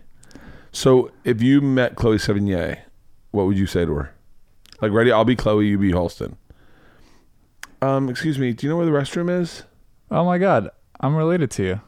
So 0.71 1.09
if 1.23 1.41
you 1.41 1.61
met 1.61 1.95
Chloe 1.95 2.17
Sevigny, 2.17 2.77
what 3.31 3.47
would 3.47 3.57
you 3.57 3.65
say 3.65 3.85
to 3.85 3.93
her? 3.95 4.13
Like, 4.81 4.91
ready? 4.91 5.11
I'll 5.11 5.25
be 5.25 5.35
Chloe. 5.37 5.67
You 5.69 5.79
be 5.79 5.91
Halston. 5.91 6.35
Um, 7.81 8.09
excuse 8.09 8.37
me. 8.37 8.53
Do 8.53 8.67
you 8.67 8.71
know 8.71 8.77
where 8.77 8.85
the 8.85 8.91
restroom 8.91 9.29
is? 9.41 9.63
Oh 10.11 10.23
my 10.25 10.37
God, 10.37 10.69
I'm 10.99 11.15
related 11.15 11.51
to 11.51 11.63
you. 11.63 11.81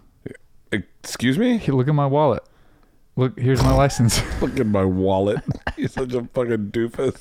Excuse 1.04 1.38
me? 1.38 1.58
Hey, 1.58 1.72
Look 1.72 1.88
at 1.88 1.96
my 1.96 2.06
wallet. 2.06 2.44
Look, 3.16 3.40
here's 3.40 3.64
my 3.64 3.74
license. 3.74 4.22
Look 4.42 4.60
at 4.60 4.68
my 4.68 4.86
wallet. 4.86 5.40
You're 5.76 5.88
such 5.90 6.14
a 6.14 6.24
fucking 6.26 6.70
doofus. 6.72 7.18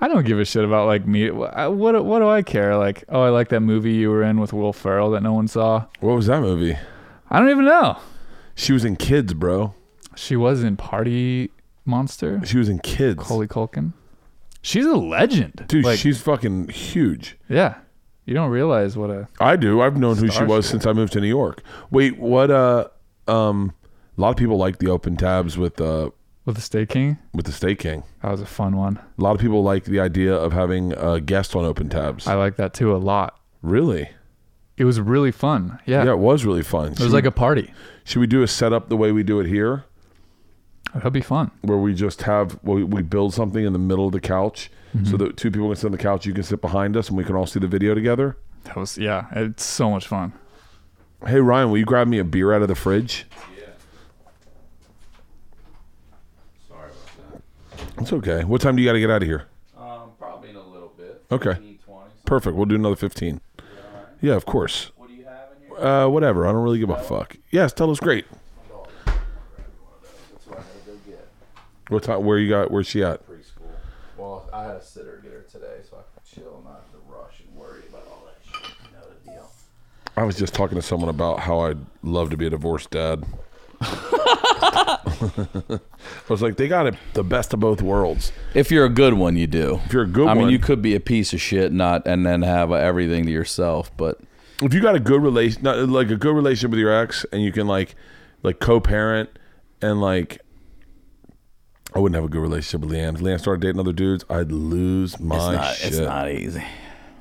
I 0.00 0.08
don't 0.08 0.24
give 0.24 0.38
a 0.38 0.44
shit 0.46 0.64
about 0.64 0.86
like 0.86 1.06
me. 1.06 1.30
What 1.30 1.74
what 1.74 2.04
what 2.04 2.20
do 2.20 2.28
I 2.28 2.42
care? 2.42 2.76
Like, 2.76 3.04
oh, 3.10 3.20
I 3.22 3.28
like 3.28 3.48
that 3.50 3.60
movie 3.60 3.92
you 3.94 4.10
were 4.10 4.22
in 4.22 4.40
with 4.40 4.52
Will 4.54 4.72
Ferrell 4.72 5.10
that 5.10 5.22
no 5.22 5.34
one 5.34 5.46
saw. 5.48 5.84
What 6.00 6.14
was 6.14 6.26
that 6.28 6.40
movie? 6.40 6.76
I 7.28 7.38
don't 7.38 7.50
even 7.50 7.64
know. 7.66 7.98
She 8.54 8.72
was 8.72 8.84
in 8.84 8.96
Kids, 8.96 9.34
bro. 9.34 9.74
She 10.14 10.36
was 10.36 10.62
in 10.62 10.76
Party 10.78 11.50
Monster. 11.84 12.40
She 12.46 12.56
was 12.56 12.70
in 12.70 12.78
Kids. 12.78 13.18
Macaulay 13.18 13.46
Culkin. 13.48 13.92
She's 14.62 14.86
a 14.86 14.96
legend, 14.96 15.64
Dude, 15.68 15.84
Like, 15.84 15.98
she's 15.98 16.20
fucking 16.22 16.68
huge. 16.68 17.36
yeah. 17.48 17.76
You 18.26 18.34
don't 18.34 18.50
realize 18.50 18.96
what 18.96 19.08
a 19.10 19.28
I 19.40 19.56
do. 19.56 19.80
I've 19.80 19.96
known 19.96 20.16
who 20.16 20.28
she 20.28 20.42
was 20.44 20.66
since 20.68 20.84
I 20.84 20.92
moved 20.92 21.12
to 21.14 21.20
New 21.20 21.28
York. 21.28 21.62
Wait, 21.90 22.18
what? 22.18 22.50
Uh, 22.50 22.88
um, 23.28 23.72
a 24.18 24.20
lot 24.20 24.30
of 24.30 24.36
people 24.36 24.56
like 24.58 24.78
the 24.78 24.88
open 24.90 25.16
tabs 25.16 25.56
with 25.56 25.80
uh 25.80 26.10
with 26.44 26.56
the 26.56 26.62
State 26.62 26.88
King. 26.88 27.18
with 27.32 27.46
the 27.46 27.52
State 27.52 27.78
King. 27.78 28.02
That 28.22 28.30
was 28.32 28.40
a 28.40 28.46
fun 28.46 28.76
one. 28.76 28.98
A 29.18 29.22
lot 29.22 29.34
of 29.34 29.40
people 29.40 29.62
like 29.62 29.84
the 29.84 30.00
idea 30.00 30.34
of 30.34 30.52
having 30.52 30.92
a 30.92 31.20
guest 31.20 31.56
on 31.56 31.64
open 31.64 31.88
tabs. 31.88 32.26
I 32.26 32.34
like 32.34 32.56
that 32.56 32.74
too 32.74 32.94
a 32.94 32.98
lot. 32.98 33.38
really? 33.62 34.10
It 34.76 34.84
was 34.84 35.00
really 35.00 35.32
fun. 35.32 35.78
Yeah, 35.86 36.04
Yeah, 36.04 36.10
it 36.12 36.18
was 36.18 36.44
really 36.44 36.62
fun. 36.62 36.92
it 36.92 37.00
was 37.00 37.14
like 37.14 37.24
a 37.24 37.30
party. 37.30 37.72
Should 38.04 38.20
we 38.20 38.26
do 38.26 38.42
a 38.42 38.46
setup 38.46 38.90
the 38.90 38.96
way 38.96 39.10
we 39.10 39.22
do 39.22 39.40
it 39.40 39.46
here, 39.46 39.84
That'd 40.94 41.12
be 41.14 41.20
fun. 41.22 41.50
where 41.62 41.78
we 41.78 41.94
just 41.94 42.22
have 42.22 42.58
we, 42.62 42.84
we 42.84 43.02
build 43.02 43.32
something 43.34 43.64
in 43.64 43.72
the 43.72 43.78
middle 43.78 44.06
of 44.06 44.12
the 44.12 44.20
couch, 44.20 44.70
Mm-hmm. 44.96 45.10
so 45.10 45.16
that 45.18 45.36
two 45.36 45.50
people 45.50 45.68
can 45.68 45.76
sit 45.76 45.86
on 45.86 45.92
the 45.92 45.98
couch, 45.98 46.24
you 46.26 46.32
can 46.32 46.42
sit 46.42 46.60
behind 46.60 46.96
us, 46.96 47.08
and 47.08 47.18
we 47.18 47.24
can 47.24 47.34
all 47.36 47.46
see 47.46 47.60
the 47.60 47.66
video 47.66 47.94
together. 47.94 48.36
That 48.64 48.76
was 48.76 48.96
yeah. 48.98 49.26
It's 49.32 49.64
so 49.64 49.90
much 49.90 50.06
fun. 50.06 50.32
Hey 51.26 51.40
Ryan, 51.40 51.70
will 51.70 51.78
you 51.78 51.84
grab 51.84 52.08
me 52.08 52.18
a 52.18 52.24
beer 52.24 52.52
out 52.52 52.62
of 52.62 52.68
the 52.68 52.74
fridge? 52.74 53.26
Yeah. 53.58 53.64
Sorry 56.68 56.90
about 56.90 57.42
that. 57.94 58.02
It's 58.02 58.12
okay. 58.12 58.44
What 58.44 58.60
time 58.60 58.76
do 58.76 58.82
you 58.82 58.88
got 58.88 58.94
to 58.94 59.00
get 59.00 59.10
out 59.10 59.22
of 59.22 59.28
here? 59.28 59.46
Um, 59.78 60.10
probably 60.18 60.50
in 60.50 60.56
a 60.56 60.66
little 60.66 60.92
bit. 60.96 61.24
Okay. 61.30 61.54
15, 61.54 61.78
20. 61.86 62.10
Perfect. 62.24 62.56
We'll 62.56 62.66
do 62.66 62.74
another 62.74 62.96
fifteen. 62.96 63.40
Yeah, 64.20 64.34
of 64.34 64.46
course. 64.46 64.90
What 64.96 65.08
do 65.08 65.14
you 65.14 65.24
have 65.24 65.48
in 65.60 65.68
here? 65.76 65.86
Uh, 65.86 66.08
whatever. 66.08 66.46
I 66.46 66.52
don't 66.52 66.62
really 66.62 66.78
give 66.78 66.90
a 66.90 66.98
fuck. 67.02 67.36
Yes, 67.50 67.72
tell 67.72 67.90
us 67.90 68.00
great. 68.00 68.24
What 68.24 68.88
I 69.10 69.12
had 70.62 70.84
to 70.84 70.90
go 70.90 70.96
get. 71.06 71.28
What 71.88 72.02
time? 72.02 72.24
Where 72.24 72.38
you 72.38 72.48
got? 72.50 72.70
Where's 72.70 72.86
she 72.86 73.02
at? 73.04 73.20
Preschool. 74.16 74.18
Well, 74.18 74.50
I 74.52 74.64
had 74.64 74.76
a 74.76 74.82
sitter 74.82 75.20
get 75.22 75.32
her 75.32 75.44
today, 75.50 75.80
so 75.88 75.96
I 75.98 76.02
could 76.14 76.24
chill 76.24 76.56
and 76.56 76.64
not 76.64 76.82
have 76.84 76.92
to 76.92 76.98
rush 77.08 77.40
and 77.40 77.56
worry 77.56 77.82
about 77.88 78.06
all 78.10 78.24
that 78.26 78.36
shit. 78.44 78.70
You 78.84 78.96
know 78.98 79.04
the 79.24 79.30
deal. 79.30 79.50
I 80.16 80.22
was 80.24 80.36
just 80.36 80.54
talking 80.54 80.76
to 80.76 80.82
someone 80.82 81.08
about 81.08 81.40
how 81.40 81.60
I'd 81.60 81.78
love 82.02 82.30
to 82.30 82.36
be 82.36 82.46
a 82.46 82.50
divorced 82.50 82.90
dad. 82.90 83.24
I 83.80 84.98
was 86.28 86.40
like, 86.42 86.56
they 86.56 86.66
got 86.68 86.86
it, 86.86 86.94
the 87.12 87.22
best 87.22 87.52
of 87.52 87.60
both 87.60 87.82
worlds. 87.82 88.32
If 88.54 88.70
you're 88.70 88.86
a 88.86 88.90
good 88.90 89.14
one, 89.14 89.36
you 89.36 89.46
do. 89.46 89.80
If 89.84 89.92
you're 89.92 90.04
a 90.04 90.08
good 90.08 90.28
I 90.28 90.34
mean, 90.34 90.48
you 90.48 90.58
could 90.58 90.80
be 90.80 90.94
a 90.94 91.00
piece 91.00 91.32
of 91.32 91.40
shit, 91.40 91.72
not 91.72 92.06
and 92.06 92.24
then 92.24 92.42
have 92.42 92.72
everything 92.72 93.26
to 93.26 93.30
yourself. 93.32 93.94
But 93.96 94.20
If 94.62 94.72
you 94.72 94.80
got 94.80 94.94
a 94.94 95.00
good 95.00 95.22
relation, 95.22 95.62
like 95.62 96.10
a 96.10 96.16
good 96.16 96.34
relationship 96.34 96.70
with 96.70 96.80
your 96.80 96.92
ex, 96.92 97.26
and 97.32 97.42
you 97.42 97.52
can 97.52 97.66
like, 97.66 97.94
like 98.42 98.58
co-parent, 98.60 99.28
and 99.82 100.00
like, 100.00 100.40
I 101.96 101.98
wouldn't 101.98 102.14
have 102.16 102.24
a 102.24 102.28
good 102.28 102.40
relationship 102.42 102.82
with 102.86 102.90
LeeAnn. 102.96 103.14
If 103.14 103.20
LeeAnn 103.20 103.40
started 103.40 103.62
dating 103.62 103.80
other 103.80 103.92
dudes, 103.92 104.24
I'd 104.28 104.52
lose 104.52 105.18
my 105.18 105.36
it's 105.36 105.44
not. 105.56 105.74
shit. 105.76 105.86
It's 105.88 105.98
not 105.98 106.30
easy. 106.30 106.64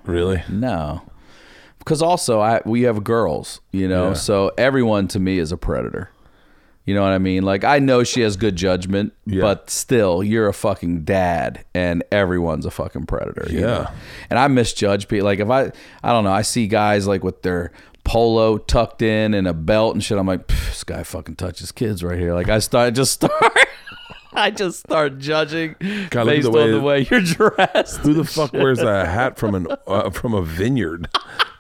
really. 0.04 0.44
No, 0.50 1.02
because 1.80 2.02
also 2.02 2.40
I 2.42 2.62
we 2.66 2.82
have 2.84 3.04
girls, 3.04 3.62
you 3.72 3.88
know, 3.88 4.10
Yeah. 4.10 4.14
so 4.16 4.52
everyone 4.58 5.08
to 5.10 5.20
me 5.20 5.40
is 5.40 5.52
a 5.52 5.58
predator. 5.58 6.10
You 6.84 6.94
know 6.94 7.02
what 7.02 7.14
I 7.14 7.18
mean? 7.18 7.42
Like 7.44 7.64
I 7.64 7.80
know 7.80 8.04
she 8.04 8.22
has 8.22 8.36
good 8.38 8.56
judgment, 8.56 9.14
Yeah. 9.26 9.42
but 9.42 9.70
still, 9.72 10.22
you're 10.22 10.48
a 10.48 10.54
fucking 10.54 11.04
dad, 11.04 11.66
and 11.74 12.04
everyone's 12.12 12.66
a 12.66 12.70
fucking 12.72 13.06
predator. 13.08 13.48
you 13.50 13.62
Yeah. 13.62 13.66
know? 13.66 13.88
And 14.30 14.38
I 14.38 14.48
misjudge 14.50 15.08
people. 15.08 15.26
Like 15.26 15.40
if 15.40 15.50
I, 15.50 15.72
I 16.04 16.12
don't 16.12 16.24
know, 16.26 16.32
I 16.34 16.42
see 16.44 16.68
guys 16.68 17.08
like 17.08 17.24
with 17.24 17.42
their 17.42 17.72
polo 18.04 18.60
tucked 18.60 19.02
in 19.02 19.34
and 19.34 19.48
a 19.48 19.54
belt 19.54 19.96
and 19.96 20.04
shit. 20.04 20.18
I'm 20.20 20.28
like, 20.28 20.46
this 20.48 20.84
guy 20.84 21.02
fucking 21.02 21.38
touches 21.38 21.72
kids 21.72 22.04
right 22.04 22.20
here. 22.20 22.36
Like 22.36 22.50
I 22.50 22.60
start 22.60 22.94
just 22.94 23.14
start. 23.14 23.32
I 24.36 24.52
just 24.52 24.80
start 24.80 25.20
judging 25.20 25.76
God, 26.10 26.26
based 26.26 26.44
the 26.46 26.52
way- 26.52 26.64
on 26.64 26.72
the 26.72 26.82
way 26.82 27.08
you're 27.10 27.22
dressed. 27.22 27.98
Who 28.00 28.14
the 28.14 28.24
fuck 28.26 28.54
wears 28.54 28.80
a 28.80 29.06
hat 29.06 29.38
from 29.38 29.56
an 29.56 29.68
uh, 29.88 30.10
from 30.10 30.34
a 30.34 30.42
vineyard? 30.42 31.08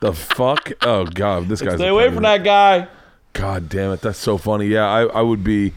The 0.01 0.13
fuck? 0.13 0.71
Oh 0.81 1.05
god, 1.05 1.47
this 1.47 1.61
guy's 1.61 1.75
Stay 1.75 1.87
away 1.87 2.11
from 2.11 2.23
that 2.23 2.43
guy. 2.43 2.87
God 3.33 3.67
damn 3.69 3.91
it, 3.91 4.01
that's 4.01 4.19
so 4.19 4.37
funny. 4.37 4.67
Yeah, 4.67 4.87
I, 4.87 5.03
I 5.03 5.21
would 5.21 5.43
be 5.43 5.73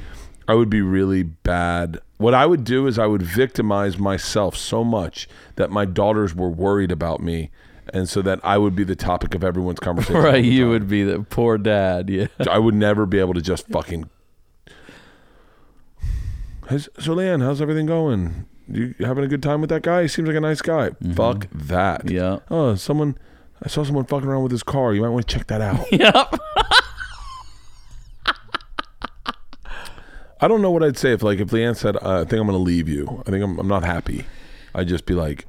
I 0.46 0.54
would 0.54 0.70
be 0.70 0.80
really 0.82 1.22
bad. 1.22 2.00
What 2.18 2.34
I 2.34 2.46
would 2.46 2.64
do 2.64 2.86
is 2.86 2.98
I 2.98 3.06
would 3.06 3.22
victimize 3.22 3.98
myself 3.98 4.56
so 4.56 4.82
much 4.82 5.28
that 5.56 5.70
my 5.70 5.84
daughters 5.84 6.34
were 6.34 6.48
worried 6.50 6.90
about 6.90 7.20
me 7.20 7.50
and 7.94 8.08
so 8.08 8.22
that 8.22 8.40
I 8.42 8.58
would 8.58 8.74
be 8.74 8.84
the 8.84 8.96
topic 8.96 9.34
of 9.34 9.44
everyone's 9.44 9.78
conversation. 9.80 10.16
Right, 10.22 10.44
you 10.44 10.68
would 10.68 10.88
be 10.88 11.04
the 11.04 11.20
poor 11.20 11.58
dad. 11.58 12.10
Yeah. 12.10 12.26
I 12.50 12.58
would 12.58 12.74
never 12.74 13.06
be 13.06 13.18
able 13.18 13.34
to 13.34 13.40
just 13.42 13.66
fucking. 13.68 14.10
How's, 16.68 16.88
so, 16.98 17.14
LeeAnn, 17.16 17.42
how's 17.42 17.62
everything 17.62 17.86
going? 17.86 18.46
You 18.70 18.94
having 19.00 19.24
a 19.24 19.28
good 19.28 19.42
time 19.42 19.62
with 19.62 19.70
that 19.70 19.82
guy? 19.82 20.02
He 20.02 20.08
seems 20.08 20.28
like 20.28 20.36
a 20.36 20.40
nice 20.40 20.60
guy. 20.60 20.90
Fuck 21.14 21.46
that. 21.50 22.04
Mm-hmm. 22.04 22.14
Yeah. 22.14 22.38
Oh, 22.50 22.74
someone. 22.74 23.16
I 23.62 23.68
saw 23.68 23.82
someone 23.84 24.04
fucking 24.04 24.28
around 24.28 24.42
with 24.42 24.52
his 24.52 24.62
car. 24.62 24.92
You 24.92 25.00
might 25.00 25.08
want 25.08 25.26
to 25.26 25.34
check 25.38 25.46
that 25.48 25.60
out. 25.60 25.86
Yep. 25.92 26.34
I 30.40 30.46
don't 30.46 30.62
know 30.62 30.70
what 30.70 30.84
I'd 30.84 30.96
say 30.96 31.12
if, 31.12 31.22
like, 31.24 31.40
if 31.40 31.48
LeeAnn 31.48 31.74
said, 31.76 31.96
uh, 31.96 32.20
"I 32.20 32.24
think 32.24 32.40
I'm 32.40 32.46
going 32.46 32.52
to 32.52 32.58
leave 32.58 32.88
you. 32.88 33.22
I 33.26 33.30
think 33.30 33.42
I'm, 33.42 33.58
I'm 33.58 33.66
not 33.66 33.82
happy." 33.82 34.24
I'd 34.74 34.86
just 34.86 35.04
be 35.06 35.14
like, 35.14 35.46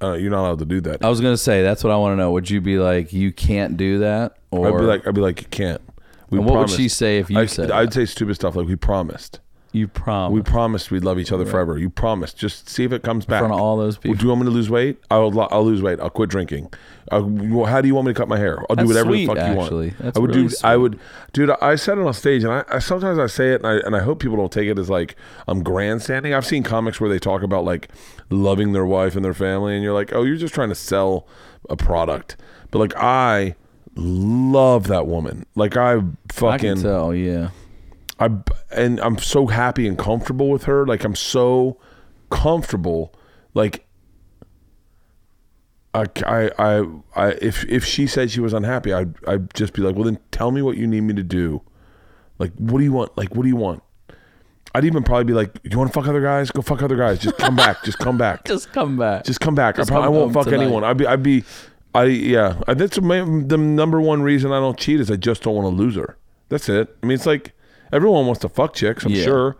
uh, 0.00 0.12
"You're 0.12 0.30
not 0.30 0.42
allowed 0.42 0.60
to 0.60 0.64
do 0.66 0.80
that." 0.82 1.04
I 1.04 1.08
was 1.08 1.20
gonna 1.20 1.36
say 1.36 1.62
that's 1.62 1.82
what 1.82 1.92
I 1.92 1.96
want 1.96 2.12
to 2.12 2.16
know. 2.16 2.30
Would 2.30 2.48
you 2.48 2.60
be 2.60 2.78
like, 2.78 3.12
you 3.12 3.32
can't 3.32 3.76
do 3.76 3.98
that, 4.00 4.36
or 4.52 4.68
I'd 4.68 4.78
be 4.78 4.84
like, 4.84 5.06
"I'd 5.06 5.14
be 5.14 5.20
like, 5.20 5.40
you 5.40 5.48
can't." 5.48 5.80
We 6.28 6.38
And 6.38 6.46
what 6.46 6.58
would 6.60 6.70
she 6.70 6.88
say 6.88 7.18
if 7.18 7.28
you 7.28 7.40
I, 7.40 7.46
said 7.46 7.72
I'd 7.72 7.88
that? 7.88 7.94
say 7.94 8.06
stupid 8.06 8.36
stuff 8.36 8.54
like, 8.54 8.68
"We 8.68 8.76
promised. 8.76 9.40
You 9.72 9.86
promise 9.88 10.34
We 10.34 10.42
promised 10.42 10.90
we'd 10.90 11.04
love 11.04 11.18
each 11.18 11.32
other 11.32 11.46
forever. 11.46 11.78
You 11.78 11.90
promised. 11.90 12.36
Just 12.36 12.68
see 12.68 12.84
if 12.84 12.92
it 12.92 13.02
comes 13.02 13.24
in 13.24 13.30
back." 13.30 13.40
front 13.40 13.54
of 13.54 13.60
all 13.60 13.76
those 13.76 13.96
people? 13.96 14.16
do 14.16 14.24
you 14.24 14.28
want 14.28 14.42
me 14.42 14.46
to 14.46 14.50
lose 14.50 14.68
weight? 14.68 14.98
I'll 15.10 15.38
I'll 15.52 15.64
lose 15.64 15.82
weight. 15.82 16.00
I'll 16.00 16.10
quit 16.10 16.30
drinking. 16.30 16.72
Uh, 17.10 17.22
well, 17.24 17.66
how 17.66 17.80
do 17.80 17.88
you 17.88 17.94
want 17.94 18.06
me 18.06 18.12
to 18.12 18.18
cut 18.18 18.28
my 18.28 18.38
hair? 18.38 18.64
I'll 18.68 18.76
do 18.76 18.86
whatever 18.86 19.10
sweet, 19.10 19.26
the 19.26 19.34
fuck 19.34 19.48
you 19.48 19.56
want. 19.56 19.98
That's 19.98 20.16
I 20.16 20.20
would 20.20 20.34
really 20.34 20.48
do. 20.48 20.54
I 20.62 20.76
would, 20.76 21.00
dude. 21.32 21.50
I 21.62 21.74
said 21.76 21.98
it 21.98 22.06
on 22.06 22.14
stage, 22.14 22.44
and 22.44 22.52
I, 22.52 22.64
I 22.68 22.78
sometimes 22.78 23.18
I 23.18 23.26
say 23.26 23.52
it, 23.52 23.62
and 23.62 23.66
I 23.66 23.74
and 23.86 23.96
I 23.96 24.00
hope 24.00 24.20
people 24.20 24.36
don't 24.36 24.52
take 24.52 24.68
it 24.68 24.78
as 24.78 24.90
like 24.90 25.16
I'm 25.48 25.62
grandstanding. 25.62 26.34
I've 26.34 26.46
seen 26.46 26.62
comics 26.62 27.00
where 27.00 27.10
they 27.10 27.18
talk 27.18 27.42
about 27.42 27.64
like 27.64 27.88
loving 28.30 28.72
their 28.72 28.86
wife 28.86 29.16
and 29.16 29.24
their 29.24 29.34
family, 29.34 29.74
and 29.74 29.82
you're 29.82 29.94
like, 29.94 30.12
oh, 30.12 30.24
you're 30.24 30.36
just 30.36 30.54
trying 30.54 30.68
to 30.70 30.74
sell 30.74 31.26
a 31.68 31.76
product. 31.76 32.36
But 32.70 32.78
like 32.78 32.94
I 32.96 33.56
love 33.96 34.86
that 34.86 35.06
woman. 35.06 35.46
Like 35.54 35.76
I 35.76 35.96
I 35.96 36.02
fucking 36.32 36.74
can 36.74 36.82
tell. 36.82 37.14
Yeah. 37.14 37.50
I 38.20 38.28
and 38.70 39.00
I'm 39.00 39.18
so 39.18 39.46
happy 39.46 39.88
and 39.88 39.98
comfortable 39.98 40.50
with 40.50 40.64
her. 40.64 40.86
Like 40.86 41.04
I'm 41.04 41.16
so 41.16 41.78
comfortable. 42.30 43.14
Like 43.54 43.86
I, 45.94 46.04
I, 46.24 46.50
I, 46.58 46.86
I 47.16 47.28
if 47.40 47.64
if 47.64 47.84
she 47.84 48.06
said 48.06 48.30
she 48.30 48.40
was 48.40 48.52
unhappy, 48.52 48.92
I'd 48.92 49.14
I'd 49.26 49.52
just 49.54 49.72
be 49.72 49.82
like, 49.82 49.96
well, 49.96 50.04
then 50.04 50.18
tell 50.30 50.50
me 50.50 50.62
what 50.62 50.76
you 50.76 50.86
need 50.86 51.00
me 51.00 51.14
to 51.14 51.22
do. 51.22 51.62
Like, 52.38 52.52
what 52.56 52.78
do 52.78 52.84
you 52.84 52.92
want? 52.92 53.16
Like, 53.18 53.34
what 53.34 53.42
do 53.42 53.48
you 53.48 53.56
want? 53.56 53.82
I'd 54.74 54.84
even 54.84 55.02
probably 55.02 55.24
be 55.24 55.32
like, 55.32 55.52
Do 55.62 55.68
you 55.70 55.78
want 55.78 55.92
to 55.92 56.00
fuck 56.00 56.08
other 56.08 56.20
guys? 56.20 56.50
Go 56.50 56.62
fuck 56.62 56.82
other 56.82 56.96
guys. 56.96 57.18
Just 57.18 57.36
come 57.38 57.56
back. 57.56 57.82
Just 57.82 57.98
come 57.98 58.16
back. 58.16 58.44
Just 58.46 58.72
come 58.72 58.96
back. 58.96 59.24
Just 59.24 59.40
come 59.40 59.54
back. 59.54 59.76
Just 59.76 59.90
I, 59.90 59.94
probably, 59.94 60.06
I 60.06 60.20
won't 60.20 60.32
fuck 60.32 60.44
tonight. 60.44 60.62
anyone. 60.62 60.84
I'd 60.84 60.96
be, 60.96 61.06
I'd 61.06 61.22
be, 61.22 61.44
I 61.94 62.04
yeah. 62.04 62.60
That's 62.68 63.00
my, 63.00 63.20
the 63.20 63.58
number 63.58 64.00
one 64.00 64.22
reason 64.22 64.52
I 64.52 64.60
don't 64.60 64.78
cheat 64.78 65.00
is 65.00 65.10
I 65.10 65.16
just 65.16 65.42
don't 65.42 65.56
want 65.56 65.76
to 65.76 65.82
lose 65.82 65.96
her. 65.96 66.16
That's 66.50 66.68
it. 66.68 66.96
I 67.02 67.06
mean, 67.06 67.16
it's 67.16 67.26
like 67.26 67.52
everyone 67.92 68.26
wants 68.26 68.40
to 68.42 68.48
fuck 68.48 68.74
chicks. 68.74 69.04
I'm 69.04 69.12
Yeah. 69.12 69.24
sure, 69.24 69.56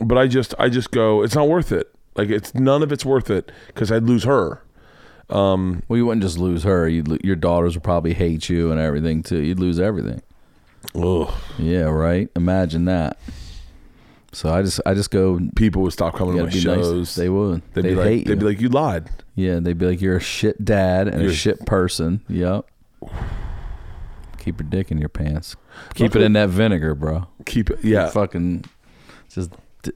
but 0.00 0.18
I 0.18 0.26
just, 0.26 0.54
I 0.58 0.68
just 0.68 0.90
go, 0.90 1.22
it's 1.22 1.34
not 1.34 1.48
worth 1.48 1.72
it. 1.72 1.90
Like 2.16 2.28
it's 2.30 2.54
none 2.54 2.82
of 2.82 2.92
it's 2.92 3.04
worth 3.04 3.30
it 3.30 3.50
because 3.68 3.90
I'd 3.90 4.04
lose 4.04 4.24
her. 4.24 4.62
Um, 5.30 5.82
well, 5.88 5.96
you 5.96 6.06
wouldn't 6.06 6.22
just 6.22 6.38
lose 6.38 6.62
her. 6.64 6.88
You'd, 6.88 7.24
your 7.24 7.34
daughters 7.36 7.74
would 7.74 7.82
probably 7.82 8.12
hate 8.14 8.48
you 8.48 8.70
and 8.70 8.78
everything 8.80 9.22
too. 9.22 9.40
You'd 9.40 9.58
lose 9.58 9.80
everything. 9.80 10.22
Ugh. 10.94 11.32
Yeah. 11.58 11.84
Right. 11.84 12.28
Imagine 12.36 12.84
that. 12.84 13.18
So 14.32 14.52
I 14.52 14.62
just, 14.62 14.80
I 14.84 14.94
just 14.94 15.10
go. 15.10 15.40
People 15.56 15.82
would 15.82 15.92
stop 15.92 16.14
coming 16.14 16.36
to 16.36 16.42
my 16.44 16.48
gotta 16.50 16.56
nice. 16.56 16.84
shows. 16.86 17.14
They 17.14 17.28
would. 17.28 17.62
They'd 17.72 17.82
They'd 17.82 17.88
be 17.90 17.94
like, 17.94 18.06
hate 18.06 18.26
they'd 18.26 18.34
be 18.38 18.44
you. 18.44 18.50
like, 18.50 18.60
you 18.60 18.68
lied. 18.68 19.10
Yeah, 19.36 19.60
they'd 19.60 19.78
be 19.78 19.86
like, 19.86 20.00
"You're 20.00 20.16
a 20.16 20.20
shit 20.20 20.64
dad 20.64 21.08
and 21.08 21.20
You're- 21.22 21.32
a 21.32 21.36
shit 21.36 21.64
person." 21.66 22.20
Yep. 22.28 22.66
Keep 24.38 24.60
your 24.60 24.68
dick 24.68 24.90
in 24.90 24.98
your 24.98 25.08
pants. 25.08 25.56
Keep 25.94 26.14
it 26.16 26.22
in 26.22 26.32
that 26.34 26.50
vinegar, 26.50 26.94
bro. 26.94 27.26
Keep 27.44 27.70
it. 27.70 27.84
Yeah. 27.84 28.08
Fucking 28.10 28.64
just 29.30 29.50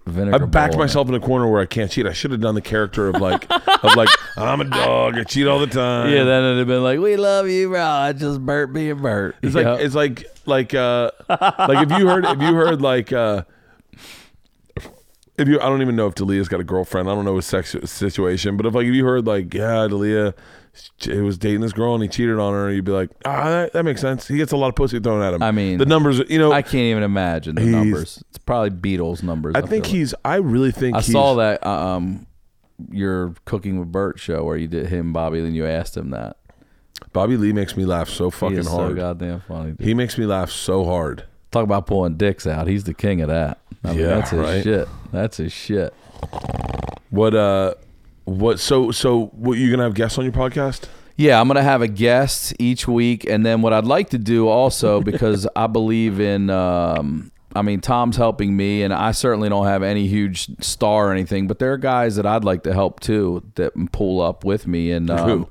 vinegar. 0.07 0.43
I 0.43 0.47
backed 0.47 0.77
myself 0.77 1.09
in 1.09 1.15
a 1.15 1.21
corner 1.21 1.49
where 1.51 1.61
I 1.61 1.67
can't 1.67 1.91
cheat. 1.91 2.07
I 2.07 2.13
should 2.13 2.31
have 2.31 2.41
done 2.41 2.55
the 2.55 2.61
character 2.61 3.09
of 3.09 3.21
like, 3.21 3.47
of 3.51 3.97
like, 3.97 4.09
I'm 4.37 4.61
a 4.61 4.65
dog. 4.65 5.17
I 5.17 5.25
cheat 5.25 5.47
all 5.47 5.59
the 5.59 5.67
time. 5.67 6.13
Yeah, 6.13 6.25
then 6.25 6.45
it'd 6.45 6.59
have 6.59 6.67
been 6.67 6.83
like, 6.83 7.01
"We 7.01 7.17
love 7.17 7.49
you, 7.49 7.71
bro." 7.71 7.83
I 7.83 8.13
just 8.13 8.45
Bert 8.45 8.73
being 8.73 9.01
Bert. 9.01 9.37
It's 9.43 9.55
like 9.55 9.81
it's 9.81 9.95
like 9.95 10.27
like 10.47 10.75
uh 10.75 11.11
like 11.29 11.91
if 11.91 11.99
you 11.99 12.07
heard 12.07 12.25
if 12.25 12.41
you 12.41 12.55
heard 12.55 12.83
like 12.83 13.13
uh 13.13 13.45
if 15.39 15.49
you 15.49 15.61
I 15.61 15.65
don't 15.65 15.83
even 15.83 15.97
know 15.97 16.07
if 16.07 16.15
Dalia's 16.15 16.49
got 16.49 16.61
a 16.61 16.65
girlfriend. 16.65 17.09
I 17.09 17.15
don't 17.15 17.25
know 17.25 17.37
his 17.37 17.47
sex 17.47 17.75
situation, 17.85 18.57
but 18.57 18.67
if 18.67 18.75
like 18.75 18.87
if 18.87 18.95
you 18.95 19.05
heard 19.05 19.27
like 19.27 19.55
yeah, 19.55 19.87
Delia 19.89 20.35
he 20.99 21.21
was 21.21 21.39
dating 21.39 21.61
this 21.61 21.73
girl 21.73 21.95
and 21.95 22.03
he 22.03 22.09
cheated 22.09 22.39
on 22.39 22.53
her, 22.53 22.71
you'd 22.71 22.85
be 22.85 22.93
like, 22.93 23.11
ah, 23.25 23.45
that, 23.45 23.73
that 23.73 23.85
makes 23.85 24.01
sense. 24.01 24.27
He 24.29 24.37
gets 24.37 24.53
a 24.53 24.57
lot 24.57 24.69
of 24.69 24.75
pussy 24.75 25.01
thrown 25.01 25.23
at 25.23 25.35
him. 25.35 25.43
I 25.43 25.51
mean, 25.51 25.79
the 25.79 25.87
numbers, 25.87 26.21
you 26.29 26.39
know. 26.39 26.53
I 26.53 26.59
I, 26.59 26.63
can't 26.63 26.75
even 26.75 27.03
imagine 27.03 27.55
the 27.55 27.65
numbers. 27.65 28.23
It's 28.29 28.39
probably 28.39 28.71
Beatles 28.71 29.23
numbers. 29.23 29.55
I 29.55 29.61
think 29.61 29.71
feel 29.71 29.81
like. 29.81 29.87
he's. 29.87 30.15
I 30.25 30.37
really 30.37 30.73
think 30.73 30.97
I 30.97 31.01
he's, 31.01 31.13
saw 31.13 31.35
that 31.37 31.65
uh, 31.65 31.71
um 31.71 32.27
your 32.91 33.35
cooking 33.45 33.79
with 33.79 33.91
Bert 33.91 34.19
show 34.19 34.45
where 34.45 34.57
you 34.57 34.69
did 34.69 34.87
him 34.87 35.13
Bobby, 35.13 35.41
then 35.41 35.55
you 35.55 35.67
asked 35.67 35.97
him 35.97 36.11
that. 36.11 36.37
Bobby 37.13 37.37
Lee 37.37 37.53
makes 37.53 37.77
me 37.77 37.85
laugh 37.85 38.09
so 38.09 38.31
fucking 38.31 38.65
so 38.65 38.71
hard. 38.71 38.97
goddamn 38.97 39.41
funny. 39.41 39.73
dude. 39.73 39.87
he 39.87 39.95
makes 39.95 40.19
me 40.19 40.27
laugh 40.27 40.51
so 40.51 40.85
hard. 40.85 41.25
Talk 41.51 41.65
about 41.65 41.87
pulling 41.87 42.17
dicks 42.17 42.47
out. 42.47 42.67
He's 42.67 42.85
the 42.85 42.95
king 42.95 43.21
of 43.21 43.29
that. 43.29 43.59
I 43.85 43.91
mean, 43.91 43.99
Yeah, 44.01 44.07
that's 44.07 44.31
his 44.31 44.41
right. 44.41 44.63
shit. 44.63 44.89
That's 45.13 45.37
his 45.39 45.53
shit. 45.53 45.95
What 47.11 47.35
uh, 47.35 47.75
what? 48.29 48.61
So 48.61 48.91
so 48.91 49.27
what? 49.27 49.59
You 49.59 49.71
gonna 49.71 49.85
have 49.85 49.95
guests 49.95 50.19
on 50.19 50.25
your 50.25 50.33
podcast? 50.33 50.85
Yeah, 51.17 51.41
I'm 51.41 51.49
gonna 51.49 51.63
have 51.63 51.83
a 51.83 51.89
guest 51.89 52.55
each 52.59 52.87
week, 52.87 53.25
and 53.25 53.45
then 53.45 53.61
what 53.63 53.73
I'd 53.73 53.85
like 53.87 54.11
to 54.11 54.19
do 54.19 54.49
also 54.49 55.01
because 55.13 55.47
I 55.57 55.67
believe 55.67 56.21
in. 56.21 56.51
Um, 56.51 57.33
I 57.57 57.63
mean, 57.63 57.81
Tom's 57.81 58.17
helping 58.17 58.55
me, 58.57 58.83
and 58.83 58.93
I 58.93 59.11
certainly 59.13 59.49
don't 59.49 59.67
have 59.67 59.83
any 59.83 60.07
huge 60.07 60.49
star 60.63 61.09
or 61.09 61.13
anything, 61.13 61.47
but 61.49 61.59
there 61.59 61.73
are 61.73 61.79
guys 61.79 62.17
that 62.17 62.27
I'd 62.27 62.45
like 62.45 62.63
to 62.65 62.75
help 62.75 63.01
too 63.01 63.43
that 63.55 63.73
pull 63.91 64.21
up 64.21 64.45
with 64.45 64.67
me, 64.67 64.93
and 64.93 65.09
um, 65.11 65.29
Who? 65.29 65.49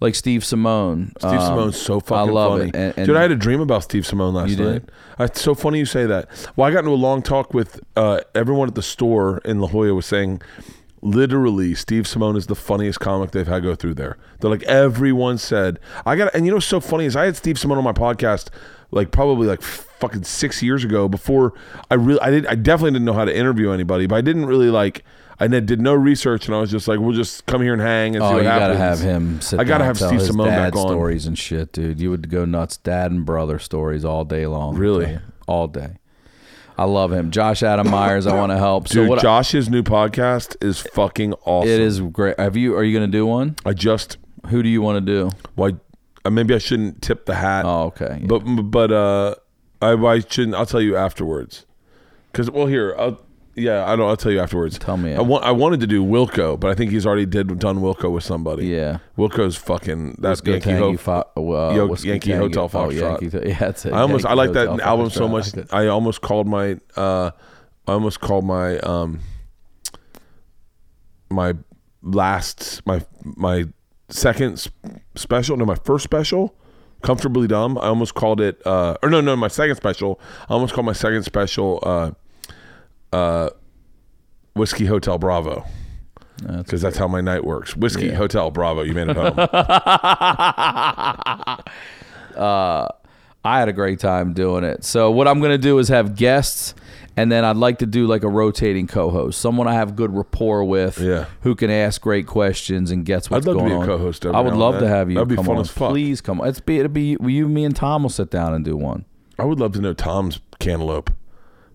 like 0.00 0.14
Steve 0.14 0.42
Simeone. 0.42 1.08
Steve 1.18 1.32
Um, 1.32 1.38
Simeone's 1.58 1.80
so 1.80 2.00
fucking 2.00 2.28
I 2.28 2.32
love 2.32 2.58
funny. 2.58 2.68
it. 2.68 2.76
And, 2.76 2.94
and 2.98 3.06
Dude, 3.06 3.16
I 3.16 3.22
had 3.22 3.32
a 3.32 3.36
dream 3.36 3.60
about 3.60 3.82
Steve 3.82 4.02
Simeone 4.04 4.34
last 4.34 4.58
night. 4.58 4.84
I, 5.18 5.24
it's 5.24 5.40
so 5.40 5.54
funny 5.54 5.78
you 5.78 5.86
say 5.86 6.04
that. 6.06 6.28
Well, 6.54 6.68
I 6.68 6.70
got 6.70 6.80
into 6.80 6.90
a 6.90 6.92
long 6.92 7.22
talk 7.22 7.54
with 7.54 7.80
uh, 7.96 8.20
everyone 8.34 8.68
at 8.68 8.74
the 8.74 8.82
store 8.82 9.38
in 9.38 9.58
La 9.58 9.68
Jolla 9.68 9.94
was 9.94 10.04
saying, 10.06 10.42
literally, 11.00 11.74
Steve 11.74 12.04
Simeone 12.04 12.36
is 12.36 12.46
the 12.46 12.54
funniest 12.54 13.00
comic 13.00 13.30
they've 13.30 13.46
had 13.46 13.62
go 13.62 13.74
through 13.74 13.94
there. 13.94 14.16
They're 14.40 14.50
like, 14.50 14.62
everyone 14.64 15.38
said, 15.38 15.78
I 16.06 16.16
got, 16.16 16.34
and 16.34 16.44
you 16.44 16.50
know 16.52 16.56
what's 16.56 16.66
so 16.66 16.80
funny 16.80 17.04
is 17.04 17.16
I 17.16 17.24
had 17.26 17.36
Steve 17.36 17.56
Simeone 17.56 17.78
on 17.78 17.84
my 17.84 17.92
podcast 17.92 18.48
like 18.90 19.10
probably 19.10 19.46
like 19.46 19.60
fucking 19.60 20.24
six 20.24 20.62
years 20.62 20.82
ago 20.84 21.08
before 21.08 21.52
I 21.90 21.94
really, 21.94 22.20
I 22.20 22.30
did, 22.30 22.46
I 22.46 22.54
definitely 22.54 22.92
didn't 22.92 23.04
know 23.04 23.12
how 23.12 23.24
to 23.26 23.36
interview 23.36 23.70
anybody, 23.70 24.06
but 24.06 24.14
I 24.16 24.20
didn't 24.22 24.46
really 24.46 24.70
like, 24.70 25.04
I 25.40 25.46
did 25.46 25.80
no 25.80 25.92
research 25.94 26.46
and 26.46 26.54
I 26.54 26.60
was 26.60 26.70
just 26.70 26.88
like, 26.88 26.98
we'll 26.98 27.12
just 27.14 27.44
come 27.46 27.60
here 27.62 27.72
and 27.74 27.82
hang 27.82 28.16
and 28.16 28.22
see 28.24 28.26
Oh, 28.28 28.32
what 28.32 28.42
you 28.42 28.48
happens. 28.48 28.78
gotta 28.78 28.78
have 28.78 29.00
him. 29.00 29.40
Sit 29.40 29.60
I 29.60 29.64
gotta 29.64 29.84
have 29.84 29.98
Steve 29.98 30.20
Simeone 30.20 30.46
back 30.46 30.74
on. 30.74 30.88
stories 30.88 31.26
and 31.26 31.38
shit, 31.38 31.72
dude. 31.72 32.00
You 32.00 32.10
would 32.10 32.28
go 32.30 32.44
nuts, 32.44 32.76
dad 32.78 33.10
and 33.12 33.24
brother 33.26 33.58
stories 33.58 34.04
all 34.04 34.24
day 34.24 34.46
long. 34.46 34.76
Really? 34.76 35.18
all 35.46 35.66
day. 35.68 35.98
I 36.78 36.84
love 36.84 37.12
him. 37.12 37.32
Josh 37.32 37.64
Adam 37.64 37.90
Meyers. 37.90 38.26
I 38.28 38.36
want 38.36 38.52
to 38.52 38.56
help. 38.56 38.86
So 38.86 39.00
Dude, 39.00 39.08
what? 39.08 39.20
Josh's 39.20 39.68
new 39.68 39.82
podcast 39.82 40.56
is 40.64 40.80
fucking 40.80 41.34
awesome. 41.44 41.68
it 41.68 41.80
is 41.80 42.00
great. 42.00 42.38
Have 42.38 42.56
you? 42.56 42.76
Are 42.76 42.84
you 42.84 42.96
gonna 42.96 43.10
do 43.10 43.26
one? 43.26 43.56
I 43.66 43.72
just 43.72 44.16
Who 44.46 44.62
do 44.62 44.68
you 44.68 44.80
want 44.80 45.04
to 45.04 45.12
do? 45.12 45.30
why 45.56 45.72
uh, 46.24 46.30
maybe 46.30 46.54
I 46.54 46.58
shouldn't 46.58 47.02
tip 47.02 47.26
the 47.26 47.34
hat. 47.34 47.64
Oh, 47.64 47.86
okay. 47.86 48.22
But 48.24 48.40
but 48.44 48.92
uh 48.92 49.34
I 49.82 49.92
I 49.92 50.20
shouldn't 50.20 50.54
I'll 50.54 50.66
tell 50.66 50.80
you 50.80 50.96
afterwards. 50.96 51.66
Cuz 52.32 52.48
well 52.48 52.66
here, 52.66 52.94
I'll 52.96 53.20
yeah, 53.58 53.84
I 53.90 53.96
know 53.96 54.08
I'll 54.08 54.16
tell 54.16 54.32
you 54.32 54.40
afterwards. 54.40 54.78
Tell 54.78 54.96
me. 54.96 55.14
I 55.14 55.20
want 55.20 55.44
I 55.44 55.50
wanted 55.50 55.80
to 55.80 55.86
do 55.86 56.04
Wilco, 56.04 56.58
but 56.58 56.70
I 56.70 56.74
think 56.74 56.90
he's 56.90 57.06
already 57.06 57.26
did 57.26 57.58
done 57.58 57.78
Wilco 57.78 58.12
with 58.12 58.24
somebody. 58.24 58.66
yeah. 58.66 58.98
Wilco's 59.16 59.56
fucking 59.56 60.16
that's 60.18 60.42
Whiskey 60.42 60.70
Yankee 60.70 60.96
Ho- 60.96 60.96
Fo- 60.96 61.30
uh, 61.36 61.74
Yo- 61.74 61.86
Whiskey 61.86 62.08
Yankee 62.08 62.32
Hotel 62.32 62.64
oh, 62.64 62.68
Foxtrot. 62.68 63.20
Yankee, 63.20 63.48
yeah, 63.48 63.58
that's 63.58 63.86
it. 63.86 63.92
I 63.92 64.00
almost 64.00 64.24
I 64.26 64.34
like 64.34 64.52
that 64.52 64.68
Hotel 64.68 64.86
album 64.86 65.10
so 65.10 65.28
much. 65.28 65.48
I 65.70 65.84
I 65.84 65.86
almost 65.88 66.20
called 66.20 66.46
my 66.46 66.76
uh 66.96 67.30
I 67.86 67.92
almost 67.92 68.20
called 68.20 68.44
my 68.44 68.78
um 68.80 69.20
my 71.30 71.54
last 72.02 72.82
my 72.86 73.04
my 73.24 73.64
second 74.08 74.54
s- 74.54 74.68
special 75.14 75.56
no 75.56 75.64
my 75.64 75.74
first 75.84 76.04
special 76.04 76.54
comfortably 77.02 77.46
dumb 77.46 77.76
i 77.78 77.86
almost 77.86 78.14
called 78.14 78.40
it 78.40 78.60
uh 78.66 78.96
or 79.02 79.10
no 79.10 79.20
no 79.20 79.36
my 79.36 79.48
second 79.48 79.76
special 79.76 80.18
i 80.48 80.54
almost 80.54 80.72
called 80.72 80.86
my 80.86 80.92
second 80.92 81.22
special 81.22 81.78
uh 81.82 82.10
uh 83.12 83.50
whiskey 84.54 84.86
hotel 84.86 85.18
bravo 85.18 85.64
because 86.58 86.80
that's 86.82 86.96
how 86.96 87.08
my 87.08 87.20
night 87.20 87.44
works 87.44 87.76
whiskey 87.76 88.06
Yeah. 88.06 88.14
hotel 88.14 88.50
bravo 88.50 88.82
you 88.82 88.94
made 88.94 89.08
it 89.08 89.16
home 89.16 89.38
uh, 92.36 92.88
I 93.44 93.58
had 93.60 93.68
a 93.68 93.72
great 93.72 93.98
time 94.00 94.32
doing 94.34 94.64
it. 94.64 94.84
So 94.84 95.10
what 95.10 95.26
I'm 95.28 95.38
going 95.40 95.52
to 95.52 95.58
do 95.58 95.78
is 95.78 95.88
have 95.88 96.16
guests, 96.16 96.74
And 97.16 97.32
then 97.32 97.44
I'd 97.44 97.56
like 97.56 97.78
to 97.78 97.86
do 97.86 98.06
like 98.06 98.22
a 98.22 98.28
rotating 98.28 98.86
co-host, 98.86 99.40
someone 99.40 99.66
I 99.66 99.74
have 99.74 99.96
good 99.96 100.14
rapport 100.14 100.62
with, 100.64 100.98
Yeah. 101.00 101.24
who 101.40 101.54
can 101.56 101.68
ask 101.70 102.00
great 102.00 102.26
questions 102.28 102.90
and 102.92 103.04
gets 103.04 103.28
what's 103.30 103.44
I'd 103.44 103.48
love 103.48 103.56
to 103.56 103.60
going 103.60 103.70
be 103.70 103.74
a 103.74 103.78
on. 103.80 103.86
co-host 103.86 104.24
I 104.26 104.40
would 104.40 104.54
love 104.54 104.74
and 104.74 104.82
to 104.84 104.88
have 104.88 105.08
you. 105.10 105.14
That'd 105.16 105.28
be 105.28 105.34
come 105.36 105.46
fun 105.46 105.56
on. 105.56 105.62
as 105.62 105.70
fuck. 105.70 105.90
Please 105.90 106.20
come 106.20 106.40
on. 106.40 106.46
It's 106.48 106.60
be 106.60 106.78
it'll 106.78 106.92
be 106.92 107.16
you, 107.20 107.48
me, 107.48 107.64
and 107.64 107.74
Tom 107.74 108.02
will 108.04 108.10
sit 108.10 108.30
down 108.30 108.54
and 108.54 108.64
do 108.64 108.76
one. 108.76 109.04
I 109.38 109.44
would 109.44 109.58
love 109.58 109.72
to 109.72 109.80
know 109.80 109.94
Tom's 109.94 110.38
cantaloupe. 110.60 111.10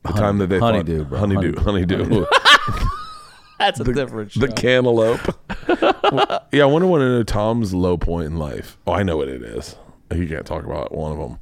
The 0.03 0.13
time 0.13 0.37
that 0.39 0.47
they 0.47 0.59
honeydew, 0.59 0.99
thought, 0.99 1.09
bro. 1.09 1.19
honeydew, 1.19 1.59
honeydew, 1.59 2.25
That's 3.59 3.79
a 3.79 3.85
different 3.85 4.33
the 4.33 4.49
cantaloupe. 4.49 5.35
yeah, 6.51 6.63
I 6.63 6.65
wonder 6.65 6.87
when 6.87 7.01
to 7.01 7.09
know 7.09 7.23
Tom's 7.23 7.73
low 7.73 7.97
point 7.97 8.27
in 8.27 8.37
life. 8.37 8.77
Oh, 8.85 8.91
I 8.91 9.03
know 9.03 9.15
what 9.15 9.29
it 9.29 9.41
is. 9.41 9.77
You 10.13 10.27
can't 10.27 10.45
talk 10.45 10.65
about 10.65 10.93
one 10.93 11.11
of 11.13 11.17
them. 11.17 11.39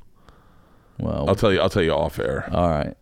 well, 1.00 1.28
I'll 1.28 1.36
tell 1.36 1.52
you. 1.52 1.60
I'll 1.60 1.70
tell 1.70 1.82
you 1.82 1.92
off 1.92 2.20
air. 2.20 2.48
all 2.52 2.70
right. 2.70 2.96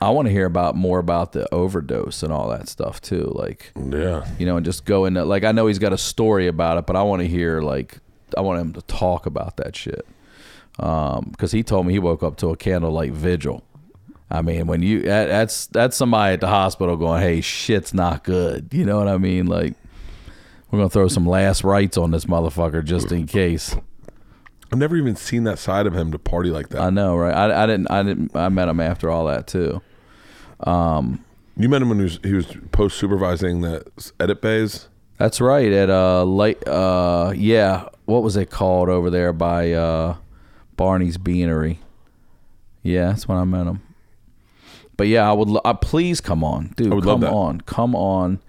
I 0.00 0.10
want 0.10 0.26
to 0.26 0.32
hear 0.32 0.46
about 0.46 0.76
more 0.76 0.98
about 0.98 1.32
the 1.32 1.52
overdose 1.52 2.22
and 2.22 2.32
all 2.32 2.48
that 2.50 2.68
stuff 2.68 3.00
too. 3.00 3.32
Like 3.34 3.72
Yeah, 3.74 4.26
you 4.38 4.46
know, 4.46 4.56
and 4.56 4.64
just 4.64 4.84
go 4.84 5.06
into 5.06 5.24
like 5.24 5.44
I 5.44 5.52
know 5.52 5.66
he's 5.66 5.78
got 5.78 5.92
a 5.92 5.98
story 5.98 6.46
about 6.46 6.78
it, 6.78 6.86
but 6.86 6.94
I 6.94 7.02
want 7.02 7.22
to 7.22 7.28
hear 7.28 7.60
like 7.62 7.98
I 8.36 8.42
want 8.42 8.60
him 8.60 8.72
to 8.74 8.82
talk 8.82 9.26
about 9.26 9.56
that 9.56 9.74
shit. 9.74 10.06
Um, 10.78 11.28
because 11.32 11.50
he 11.50 11.64
told 11.64 11.86
me 11.86 11.94
he 11.94 11.98
woke 11.98 12.22
up 12.22 12.36
to 12.36 12.50
a 12.50 12.56
candlelight 12.56 13.12
vigil. 13.12 13.64
I 14.30 14.42
mean, 14.42 14.66
when 14.66 14.82
you 14.82 15.02
that, 15.02 15.26
that's 15.26 15.66
that's 15.66 15.96
somebody 15.96 16.34
at 16.34 16.40
the 16.40 16.48
hospital 16.48 16.96
going, 16.96 17.22
"Hey, 17.22 17.40
shit's 17.40 17.94
not 17.94 18.24
good." 18.24 18.68
You 18.72 18.84
know 18.84 18.98
what 18.98 19.08
I 19.08 19.16
mean? 19.16 19.46
Like 19.46 19.74
we're 20.70 20.78
gonna 20.78 20.90
throw 20.90 21.08
some 21.08 21.26
last 21.26 21.64
rites 21.64 21.96
on 21.96 22.10
this 22.10 22.26
motherfucker 22.26 22.84
just 22.84 23.10
in 23.10 23.26
case. 23.26 23.74
I've 24.70 24.78
never 24.78 24.96
even 24.96 25.16
seen 25.16 25.44
that 25.44 25.58
side 25.58 25.86
of 25.86 25.94
him 25.94 26.12
to 26.12 26.18
party 26.18 26.50
like 26.50 26.68
that. 26.70 26.82
I 26.82 26.90
know, 26.90 27.16
right? 27.16 27.34
I, 27.34 27.62
I 27.62 27.66
didn't, 27.66 27.90
I 27.90 28.02
didn't, 28.02 28.36
I 28.36 28.50
met 28.50 28.68
him 28.68 28.80
after 28.80 29.10
all 29.10 29.24
that 29.26 29.46
too. 29.46 29.80
Um, 30.60 31.24
you 31.56 31.70
met 31.70 31.80
him 31.80 31.88
when 31.88 31.98
he 31.98 32.04
was, 32.04 32.20
he 32.22 32.34
was 32.34 32.46
post 32.70 32.98
supervising 32.98 33.62
the 33.62 33.84
edit 34.20 34.42
bays. 34.42 34.88
That's 35.16 35.40
right. 35.40 35.72
At 35.72 35.88
uh, 35.88 36.24
light, 36.24 36.66
uh, 36.68 37.32
yeah. 37.34 37.88
What 38.04 38.22
was 38.22 38.36
it 38.36 38.50
called 38.50 38.88
over 38.88 39.10
there 39.10 39.32
by 39.32 39.72
uh, 39.72 40.16
Barney's 40.76 41.16
Beanery? 41.16 41.80
Yeah, 42.82 43.08
that's 43.08 43.26
when 43.26 43.38
I 43.38 43.44
met 43.44 43.66
him. 43.66 43.82
But 44.98 45.06
yeah, 45.08 45.26
I 45.28 45.32
would. 45.32 45.48
lo- 45.48 45.60
Uh, 45.64 45.72
please 45.72 46.20
come 46.20 46.44
on, 46.44 46.72
dude. 46.76 46.92
I 46.92 46.94
would 46.94 47.06
love 47.06 47.14
come 47.14 47.20
that. 47.22 47.32
on, 47.32 47.60
come 47.62 47.94
on. 47.96 48.40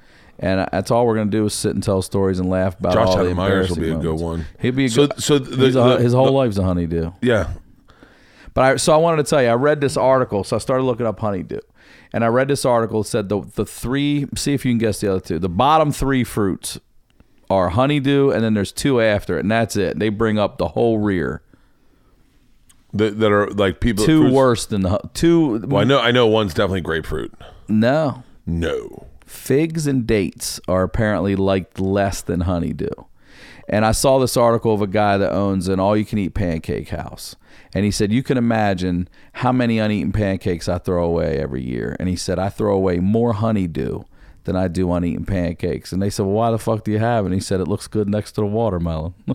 And 0.41 0.67
that's 0.71 0.89
all 0.91 1.05
we're 1.05 1.15
gonna 1.15 1.30
do 1.31 1.45
is 1.45 1.53
sit 1.53 1.73
and 1.76 1.84
tell 1.84 2.01
stories 2.01 2.39
and 2.39 2.49
laugh 2.49 2.77
about 2.80 2.93
Josh 2.93 3.07
all 3.09 3.17
the 3.17 3.23
Adam 3.26 3.38
Meyers 3.38 3.69
will 3.69 3.76
be 3.77 3.89
a 3.91 3.95
good 3.95 4.03
moments. 4.19 4.21
one. 4.23 4.45
He'd 4.59 4.76
be 4.76 4.85
a 4.85 4.89
So- 4.89 5.07
good. 5.07 5.21
so 5.21 5.38
the- 5.39 5.65
he's 5.65 5.76
a- 5.76 5.80
the- 5.80 5.97
his 5.97 6.13
whole 6.13 6.31
life's 6.31 6.57
a 6.57 6.63
honeydew. 6.63 7.11
Yeah, 7.21 7.47
But 8.53 8.63
I 8.63 8.76
so 8.77 8.93
I 8.93 8.97
wanted 8.97 9.26
to 9.26 9.30
tell 9.30 9.41
you, 9.43 9.49
I 9.49 9.53
read 9.53 9.80
this 9.80 9.95
article, 9.95 10.43
so 10.43 10.55
I 10.55 10.59
started 10.59 10.84
looking 10.84 11.05
up 11.05 11.19
honeydew, 11.19 11.59
and 12.13 12.23
I 12.26 12.27
read 12.27 12.47
this 12.47 12.65
article. 12.65 13.01
It 13.01 13.07
said 13.07 13.30
the 13.30 13.41
the 13.55 13.65
three. 13.65 14.26
See 14.35 14.53
if 14.53 14.65
you 14.65 14.71
can 14.71 14.80
guess 14.80 15.01
the 15.01 15.11
other 15.11 15.19
two. 15.19 15.39
The 15.39 15.49
bottom 15.49 15.91
three 15.91 16.23
fruits 16.23 16.80
are 17.49 17.69
honeydew, 17.69 18.31
and 18.31 18.43
then 18.43 18.53
there's 18.55 18.71
two 18.71 19.01
after 19.01 19.38
it, 19.38 19.41
and 19.41 19.51
that's 19.51 19.76
it. 19.76 19.99
They 19.99 20.09
bring 20.09 20.39
up 20.39 20.57
the 20.57 20.69
whole 20.69 20.97
rear. 20.97 21.41
That, 22.94 23.20
that 23.20 23.32
are 23.32 23.48
like 23.52 23.80
people. 23.80 24.06
Two 24.06 24.22
fruits- 24.22 24.34
worse 24.36 24.66
than 24.66 24.82
the 24.82 24.99
two. 25.14 25.60
Well, 25.60 25.82
I 25.82 25.84
know. 25.84 25.99
I 25.99 26.11
know 26.11 26.28
one's 26.28 26.53
definitely 26.53 26.82
grapefruit. 26.82 27.34
No, 27.68 28.24
No. 28.45 29.06
figs 29.26 29.86
and 29.88 30.07
dates 30.07 30.60
are 30.68 30.84
apparently 30.84 31.36
liked 31.36 31.80
less 31.80 32.22
than 32.22 32.41
honeydew. 32.41 32.90
And 33.72 33.86
I 33.86 33.91
saw 33.91 34.18
this 34.18 34.36
article 34.36 34.74
of 34.74 34.82
a 34.82 34.88
guy 34.88 35.18
that 35.20 35.32
owns 35.32 35.68
an 35.68 35.80
all 35.80 35.95
you 35.95 36.03
can 36.03 36.18
eat 36.18 36.34
pancake 36.34 36.90
house. 36.90 37.36
And 37.76 37.86
he 37.86 37.91
said, 37.91 38.11
You 38.11 38.24
can 38.24 38.36
imagine 38.40 39.07
how 39.34 39.52
many 39.52 39.78
uneaten 39.78 40.11
pancakes 40.11 40.68
I 40.68 40.80
throw 40.80 41.06
away 41.06 41.38
every 41.38 41.61
year. 41.61 41.95
And 41.99 42.10
he 42.10 42.16
said, 42.16 42.40
I 42.40 42.49
throw 42.49 42.74
away 42.74 42.98
more 42.98 43.34
honeydew 43.34 44.06
than 44.45 44.56
I 44.56 44.68
do 44.70 44.91
uneaten 44.91 45.24
pancakes. 45.26 45.91
And 45.91 46.02
they 46.02 46.10
said, 46.10 46.26
Well, 46.26 46.34
why 46.34 46.49
the 46.49 46.57
fuck 46.57 46.84
do 46.84 46.91
you 46.91 46.98
have? 46.98 47.26
it? 47.26 47.28
And 47.28 47.36
he 47.36 47.40
said, 47.40 47.60
It 47.60 47.68
looks 47.68 47.86
good 47.86 48.10
next 48.10 48.32
to 48.32 48.41
the 48.41 48.48
watermelon. 48.48 49.14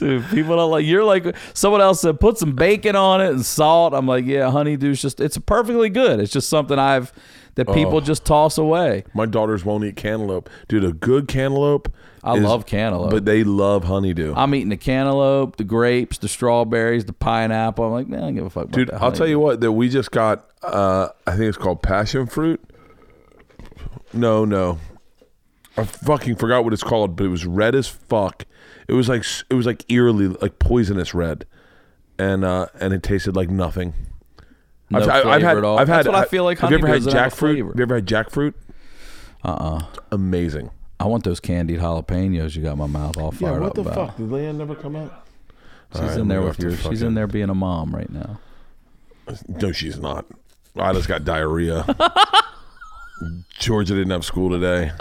Dude, 0.00 0.24
people 0.30 0.56
don't 0.56 0.70
like 0.70 0.84
you're 0.84 1.04
like 1.04 1.36
someone 1.54 1.80
else 1.80 2.00
said 2.00 2.18
put 2.18 2.38
some 2.38 2.52
bacon 2.56 2.96
on 2.96 3.20
it 3.20 3.28
and 3.30 3.44
salt. 3.46 3.94
I'm 3.94 4.06
like, 4.06 4.24
yeah, 4.24 4.50
honeydew's 4.50 5.00
just 5.00 5.20
it's 5.20 5.38
perfectly 5.38 5.88
good. 5.90 6.18
It's 6.20 6.32
just 6.32 6.48
something 6.48 6.78
I've 6.78 7.12
that 7.56 7.66
people 7.72 7.96
Oh. 7.96 8.00
just 8.00 8.24
toss 8.24 8.58
away. 8.58 9.04
My 9.14 9.26
daughters 9.26 9.64
won't 9.64 9.84
eat 9.84 9.96
cantaloupe. 9.96 10.48
Dude, 10.68 10.84
a 10.84 10.92
good 10.92 11.28
cantaloupe. 11.28 11.92
I 12.22 12.36
is- 12.36 12.42
love 12.42 12.66
cantaloupe. 12.66 13.10
but 13.10 13.24
they 13.24 13.44
love 13.44 13.84
honeydew. 13.84 14.34
I'm 14.36 14.54
eating 14.54 14.68
the 14.68 14.76
cantaloupe, 14.76 15.56
the 15.56 15.64
grapes, 15.64 16.18
the 16.18 16.28
strawberries, 16.28 17.06
the 17.06 17.12
pineapple. 17.14 17.84
I'm 17.84 17.92
like, 17.92 18.08
man, 18.08 18.20
I 18.20 18.22
don't 18.26 18.34
give 18.34 18.44
a 18.46 18.50
fuck 18.50 18.70
Dude, 18.70 18.90
I'll 18.90 19.10
tell 19.12 19.26
you 19.28 19.38
what. 19.38 19.60
That 19.60 19.72
we 19.72 19.88
just 19.88 20.10
got. 20.10 20.46
Uh, 20.62 21.08
I 21.26 21.32
think 21.32 21.44
it's 21.48 21.56
called 21.58 21.82
passion 21.82 22.26
fruit. 22.26 22.60
No, 24.12 24.44
no. 24.44 24.78
I 25.76 25.84
fucking 25.84 26.36
forgot 26.36 26.64
what 26.64 26.72
it's 26.72 26.82
called, 26.82 27.16
but 27.16 27.24
it 27.24 27.28
was 27.28 27.46
red 27.46 27.74
as 27.74 27.86
fuck. 27.88 28.44
It 28.90 28.94
was 28.94 29.08
like 29.08 29.24
it 29.48 29.54
was 29.54 29.66
like 29.66 29.84
eerily 29.88 30.26
like 30.28 30.58
poisonous 30.58 31.14
red, 31.14 31.46
and 32.18 32.44
uh, 32.44 32.66
and 32.80 32.92
it 32.92 33.04
tasted 33.04 33.36
like 33.36 33.48
nothing. 33.48 33.94
No 34.90 34.98
I've, 34.98 35.08
I- 35.08 35.16
I've 35.18 35.22
flavor 35.22 35.46
had. 35.46 35.56
at 35.58 35.64
all. 35.64 35.78
I've 35.78 35.86
had. 35.86 35.96
That's 35.98 36.08
what 36.08 36.14
I 36.16 36.24
feel 36.24 36.42
like 36.42 36.58
Have 36.58 36.72
you 36.72 36.78
ever 36.78 36.88
had 36.88 37.02
honeydew 37.02 37.16
have 37.16 37.32
jackfruit? 37.32 37.66
Have 37.68 37.76
you 37.76 37.82
ever 37.82 37.94
had 37.94 38.06
jackfruit? 38.06 38.54
Uh-uh. 39.44 39.82
Amazing. 40.10 40.70
I 40.98 41.04
want 41.04 41.22
those 41.22 41.38
candied 41.38 41.78
jalapenos. 41.78 42.56
You 42.56 42.64
got 42.64 42.76
my 42.76 42.88
mouth 42.88 43.16
all 43.16 43.30
fired 43.30 43.62
up 43.62 43.62
What 43.62 43.74
the 43.76 43.80
about. 43.82 43.94
Fuck? 43.94 44.16
Did 44.16 44.28
LeeAnn 44.28 44.56
never 44.56 44.74
come 44.74 44.96
out? 44.96 45.24
She's 45.92 46.00
All 46.02 46.08
right, 46.08 46.18
in 46.18 46.28
there 46.28 46.40
with 46.40 46.48
have 46.48 46.56
to 46.56 46.62
your. 46.82 46.92
She's 46.92 47.02
in 47.02 47.14
there 47.14 47.28
being 47.28 47.48
a 47.48 47.54
mom 47.54 47.94
right 47.94 48.10
now. 48.10 48.40
No, 49.48 49.70
she's 49.70 50.00
not. 50.00 50.26
I 50.76 50.92
just 50.92 51.06
got 51.06 51.24
diarrhea. 51.24 51.86
Georgia 53.58 53.94
didn't 53.94 54.10
have 54.10 54.24
school 54.24 54.50
today. 54.50 54.92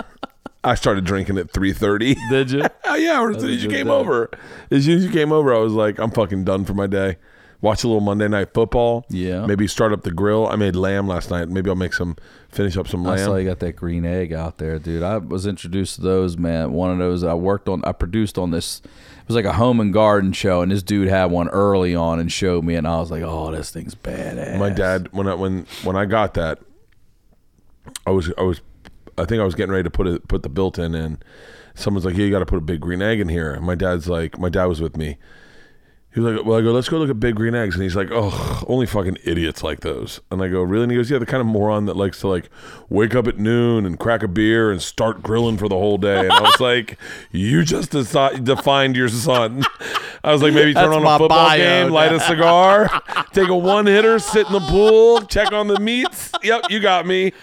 I 0.64 0.76
started 0.76 1.06
drinking 1.06 1.38
at 1.38 1.52
three 1.52 1.74
thirty. 1.74 2.16
Did 2.30 2.52
you? 2.52 2.64
Oh 2.86 2.96
yeah, 2.96 3.28
as 3.30 3.42
soon 3.42 3.52
as 3.52 3.64
you 3.64 3.70
came 3.70 3.88
day. 3.88 3.94
over, 3.94 4.30
as 4.72 4.86
soon 4.86 4.98
as 4.98 5.06
you 5.06 5.12
came 5.12 5.32
over, 5.32 5.54
I 5.54 5.60
was 5.60 5.74
like, 5.74 6.00
I'm 6.00 6.12
fucking 6.12 6.44
done 6.44 6.66
for 6.66 6.74
my 6.74 6.88
day. 6.88 7.18
Watch 7.62 7.84
a 7.84 7.88
little 7.88 8.02
Monday 8.02 8.30
night 8.30 8.54
football. 8.54 9.06
Yeah. 9.10 9.46
Maybe 9.46 9.68
start 9.68 9.92
up 9.92 10.04
the 10.04 10.12
grill. 10.12 10.48
I 10.48 10.56
made 10.56 10.78
lamb 10.78 11.08
last 11.08 11.30
night. 11.30 11.50
Maybe 11.50 11.70
I'll 11.70 11.76
make 11.76 11.94
some, 11.94 12.16
finish 12.48 12.78
up 12.78 12.88
some 12.88 13.04
lamb. 13.04 13.16
I 13.16 13.18
saw 13.18 13.36
you 13.36 13.50
got 13.50 13.60
that 13.60 13.74
green 13.74 14.06
egg 14.06 14.32
out 14.32 14.60
there, 14.60 14.80
dude. 14.80 15.04
I 15.04 15.18
was 15.18 15.46
introduced 15.46 15.96
to 15.96 16.02
those, 16.02 16.38
man. 16.38 16.72
One 16.72 16.90
of 16.90 17.00
those 17.00 17.22
I 17.26 17.34
worked 17.34 17.68
on, 17.68 17.84
I 17.84 17.92
produced 17.92 18.38
on 18.38 18.52
this. 18.52 18.82
It 18.86 19.28
was 19.28 19.36
like 19.36 19.44
a 19.44 19.54
home 19.54 19.82
and 19.82 19.92
garden 19.92 20.32
show, 20.32 20.62
and 20.62 20.72
this 20.72 20.82
dude 20.82 21.10
had 21.10 21.26
one 21.26 21.50
early 21.50 21.94
on 21.94 22.22
and 22.22 22.32
showed 22.32 22.64
me, 22.64 22.76
and 22.76 22.88
I 22.88 22.98
was 22.98 23.12
like, 23.12 23.24
"Oh, 23.24 23.52
this 23.52 23.72
thing's 23.72 23.94
badass." 23.94 24.58
My 24.58 24.70
dad, 24.70 25.10
when 25.12 25.28
I 25.28 25.34
when 25.36 25.68
when 25.84 25.98
I 25.98 26.06
got 26.06 26.36
that, 26.36 26.60
I 28.08 28.12
was 28.12 28.32
I 28.38 28.42
was, 28.44 28.62
I 29.20 29.26
think 29.26 29.42
I 29.42 29.46
was 29.46 29.56
getting 29.56 29.72
ready 29.72 29.84
to 29.84 29.90
put 29.90 30.08
it 30.08 30.28
put 30.28 30.44
the 30.44 30.50
built-in 30.50 30.96
in. 30.96 31.20
Someone's 31.76 32.06
like, 32.06 32.16
"Yeah, 32.18 32.26
you 32.26 32.32
got 32.32 32.40
to 32.40 32.46
put 32.46 32.58
a 32.58 32.62
big 32.62 32.80
green 32.82 33.02
egg 33.02 33.20
in 33.20 33.30
here." 33.30 33.54
And 33.54 33.66
my 33.66 33.76
dad's 33.76 34.08
like, 34.08 34.38
my 34.40 34.50
dad 34.50 34.66
was 34.66 34.82
with 34.82 34.98
me. 34.98 35.18
He 36.12 36.20
was 36.20 36.34
like, 36.34 36.46
"Well, 36.46 36.58
I 36.58 36.62
go, 36.62 36.72
let's 36.72 36.90
go 36.90 36.98
look 36.98 37.12
at 37.12 37.20
big 37.20 37.36
green 37.36 37.54
eggs," 37.54 37.76
and 37.76 37.84
he's 37.84 37.96
like, 37.96 38.10
"Oh, 38.12 38.64
only 38.68 38.88
fucking 38.88 39.18
idiots 39.26 39.62
like 39.62 39.82
those." 39.82 40.20
And 40.32 40.42
I 40.42 40.48
go, 40.48 40.64
"Really?" 40.64 40.84
And 40.84 40.92
he 40.92 40.98
goes, 40.98 41.12
"Yeah, 41.12 41.20
the 41.20 41.26
kind 41.28 41.40
of 41.40 41.46
moron 41.46 41.86
that 41.86 41.96
likes 41.96 42.20
to 42.22 42.28
like 42.28 42.50
wake 42.90 43.14
up 43.14 43.28
at 43.28 43.38
noon 43.38 43.86
and 43.86 44.00
crack 44.00 44.24
a 44.24 44.28
beer 44.28 44.72
and 44.72 44.82
start 44.82 45.22
grilling 45.22 45.58
for 45.58 45.70
the 45.70 45.78
whole 45.78 46.00
day." 46.00 46.22
And 46.22 46.32
I 46.32 46.42
was 46.42 46.60
like, 46.60 46.98
"You 47.32 47.64
just 47.64 47.92
deci- 47.92 48.44
defined 48.44 48.96
your 48.96 49.08
son." 49.08 49.64
I 50.24 50.32
was 50.34 50.42
like, 50.42 50.54
"Maybe 50.54 50.74
turn 50.74 50.90
That's 50.90 50.96
on 50.96 51.06
a 51.06 51.18
football 51.20 51.48
bio 51.48 51.58
game, 51.58 51.92
light 51.92 52.12
a 52.12 52.20
cigar, 52.28 52.90
take 53.32 53.50
a 53.50 53.56
one 53.56 53.86
hitter, 53.86 54.18
sit 54.18 54.48
in 54.48 54.54
the 54.54 54.62
pool, 54.62 55.22
check 55.22 55.52
on 55.52 55.68
the 55.68 55.80
meats. 55.80 56.32
Yep, 56.42 56.72
you 56.72 56.80
got 56.80 57.06
me." 57.06 57.34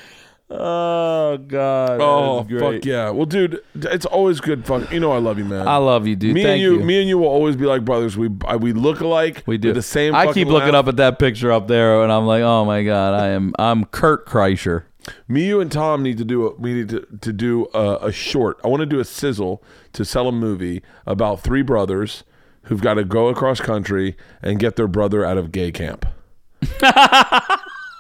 Oh 0.48 1.38
God. 1.38 2.00
Oh 2.00 2.44
fuck 2.44 2.84
yeah! 2.84 3.10
Well, 3.10 3.26
dude, 3.26 3.60
it's 3.74 4.06
always 4.06 4.40
good. 4.40 4.64
Fuck, 4.64 4.92
you 4.92 5.00
know 5.00 5.10
I 5.10 5.18
love 5.18 5.38
you, 5.38 5.44
man. 5.44 5.66
I 5.66 5.76
love 5.78 6.06
you, 6.06 6.14
dude. 6.14 6.34
me 6.34 6.44
Thank 6.44 6.52
and 6.52 6.62
you, 6.62 6.78
you. 6.78 6.84
me 6.84 7.00
and 7.00 7.08
you 7.08 7.18
will 7.18 7.26
always 7.26 7.56
be 7.56 7.64
like 7.66 7.84
brothers. 7.84 8.16
We 8.16 8.30
I, 8.46 8.54
we 8.54 8.72
look 8.72 9.00
alike. 9.00 9.42
we 9.46 9.58
do 9.58 9.72
the 9.72 9.82
same. 9.82 10.14
I 10.14 10.32
keep 10.32 10.46
looking 10.46 10.74
laugh. 10.74 10.84
up 10.84 10.88
at 10.88 10.96
that 10.98 11.18
picture 11.18 11.50
up 11.50 11.66
there, 11.66 12.00
and 12.04 12.12
I'm 12.12 12.26
like, 12.26 12.42
"Oh 12.42 12.64
my 12.64 12.84
God, 12.84 13.14
I 13.14 13.28
am. 13.28 13.54
I'm 13.58 13.82
Bert 13.90 14.26
Kreischer." 14.26 14.84
Me, 15.26 15.46
you, 15.46 15.60
and 15.60 15.70
Tom 15.70 16.02
need 16.02 16.18
to 16.18 16.24
do 16.24 16.46
a 16.46 16.54
we 16.54 16.74
need 16.74 16.88
to, 16.90 17.06
to 17.20 17.32
do 17.32 17.66
a, 17.74 18.06
a 18.06 18.12
short. 18.12 18.60
I 18.64 18.68
want 18.68 18.80
to 18.80 18.86
do 18.86 19.00
a 19.00 19.04
sizzle 19.04 19.64
to 19.94 20.04
sell 20.04 20.28
a 20.28 20.32
movie 20.32 20.82
about 21.06 21.40
three 21.40 21.62
brothers 21.62 22.22
who've 22.62 22.80
got 22.80 22.94
to 22.94 23.04
go 23.04 23.28
across 23.28 23.60
country 23.60 24.16
and 24.42 24.58
get 24.60 24.76
their 24.76 24.88
brother 24.88 25.24
out 25.24 25.38
of 25.38 25.50
gay 25.50 25.72
camp. 25.72 26.06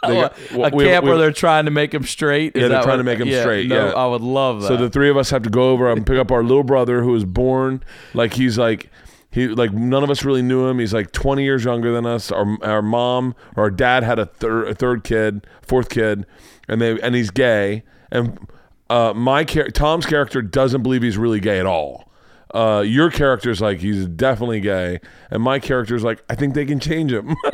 Got- 0.02 0.36
a 0.52 0.70
we- 0.74 0.84
camp 0.84 1.04
we- 1.04 1.10
where 1.10 1.18
they're 1.18 1.32
trying 1.32 1.64
to 1.64 1.70
make 1.70 1.92
him 1.94 2.04
straight. 2.04 2.54
Is 2.54 2.62
Yeah, 2.62 2.68
they're 2.68 2.82
trying 2.82 2.92
what- 2.94 2.96
to 2.98 3.04
make 3.04 3.18
him 3.18 3.28
yeah, 3.28 3.40
straight, 3.40 3.66
No, 3.68 3.86
yeah. 3.88 3.92
I 3.92 4.06
would 4.06 4.20
love 4.22 4.62
that. 4.62 4.68
So 4.68 4.76
the 4.76 4.90
three 4.90 5.08
of 5.10 5.16
us 5.16 5.30
have 5.30 5.42
to 5.42 5.50
go 5.50 5.70
over 5.70 5.90
and 5.90 6.06
pick 6.06 6.18
up 6.18 6.30
our 6.30 6.42
little 6.42 6.62
brother 6.64 7.02
who 7.02 7.10
was 7.12 7.24
born 7.24 7.82
like 8.14 8.34
he's 8.34 8.56
like 8.58 8.90
he 9.30 9.48
like 9.48 9.72
none 9.72 10.02
of 10.04 10.10
us 10.10 10.24
really 10.24 10.42
knew 10.42 10.66
him. 10.66 10.78
He's 10.78 10.94
like 10.94 11.12
20 11.12 11.42
years 11.44 11.64
younger 11.64 11.92
than 11.92 12.06
us. 12.06 12.30
Our 12.30 12.56
our 12.62 12.82
mom 12.82 13.34
or 13.56 13.64
our 13.64 13.70
dad 13.70 14.02
had 14.02 14.18
a 14.18 14.26
third 14.26 14.68
a 14.68 14.74
third 14.74 15.02
kid, 15.04 15.46
fourth 15.62 15.88
kid, 15.88 16.24
and 16.68 16.80
they 16.80 16.98
and 17.00 17.14
he's 17.14 17.30
gay. 17.30 17.82
And 18.12 18.38
uh, 18.88 19.12
my 19.14 19.42
char- 19.44 19.68
Tom's 19.70 20.06
character 20.06 20.40
doesn't 20.40 20.82
believe 20.82 21.02
he's 21.02 21.18
really 21.18 21.40
gay 21.40 21.58
at 21.58 21.66
all. 21.66 22.04
Uh, 22.54 22.82
your 22.86 23.10
character's 23.10 23.60
like 23.60 23.80
he's 23.80 24.06
definitely 24.06 24.60
gay, 24.60 25.00
and 25.30 25.42
my 25.42 25.58
character's 25.58 26.04
like 26.04 26.22
I 26.30 26.34
think 26.36 26.54
they 26.54 26.64
can 26.64 26.78
change 26.80 27.12
him. 27.12 27.34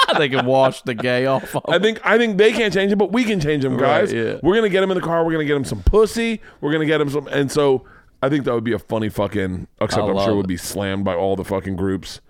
they 0.18 0.28
can 0.28 0.46
wash 0.46 0.82
the 0.82 0.94
gay 0.94 1.26
off. 1.26 1.54
Of 1.56 1.64
I 1.68 1.78
think 1.78 2.00
I 2.04 2.18
think 2.18 2.36
they 2.38 2.52
can't 2.52 2.72
change 2.72 2.92
him, 2.92 2.98
but 2.98 3.12
we 3.12 3.24
can 3.24 3.40
change 3.40 3.64
him, 3.64 3.76
guys. 3.76 4.12
Right, 4.12 4.24
yeah. 4.26 4.34
We're 4.42 4.54
gonna 4.54 4.68
get 4.68 4.82
him 4.82 4.90
in 4.90 4.96
the 4.96 5.02
car. 5.02 5.24
We're 5.24 5.32
gonna 5.32 5.44
get 5.44 5.56
him 5.56 5.64
some 5.64 5.82
pussy. 5.82 6.40
We're 6.60 6.72
gonna 6.72 6.86
get 6.86 7.00
him 7.00 7.10
some, 7.10 7.26
and 7.28 7.50
so 7.50 7.84
I 8.22 8.28
think 8.28 8.44
that 8.44 8.54
would 8.54 8.64
be 8.64 8.72
a 8.72 8.78
funny 8.78 9.08
fucking. 9.08 9.66
Except 9.80 10.02
I 10.02 10.06
I'm 10.10 10.18
sure 10.18 10.30
it 10.32 10.36
would 10.36 10.46
be 10.48 10.56
slammed 10.56 11.04
by 11.04 11.14
all 11.14 11.36
the 11.36 11.44
fucking 11.44 11.76
groups. 11.76 12.20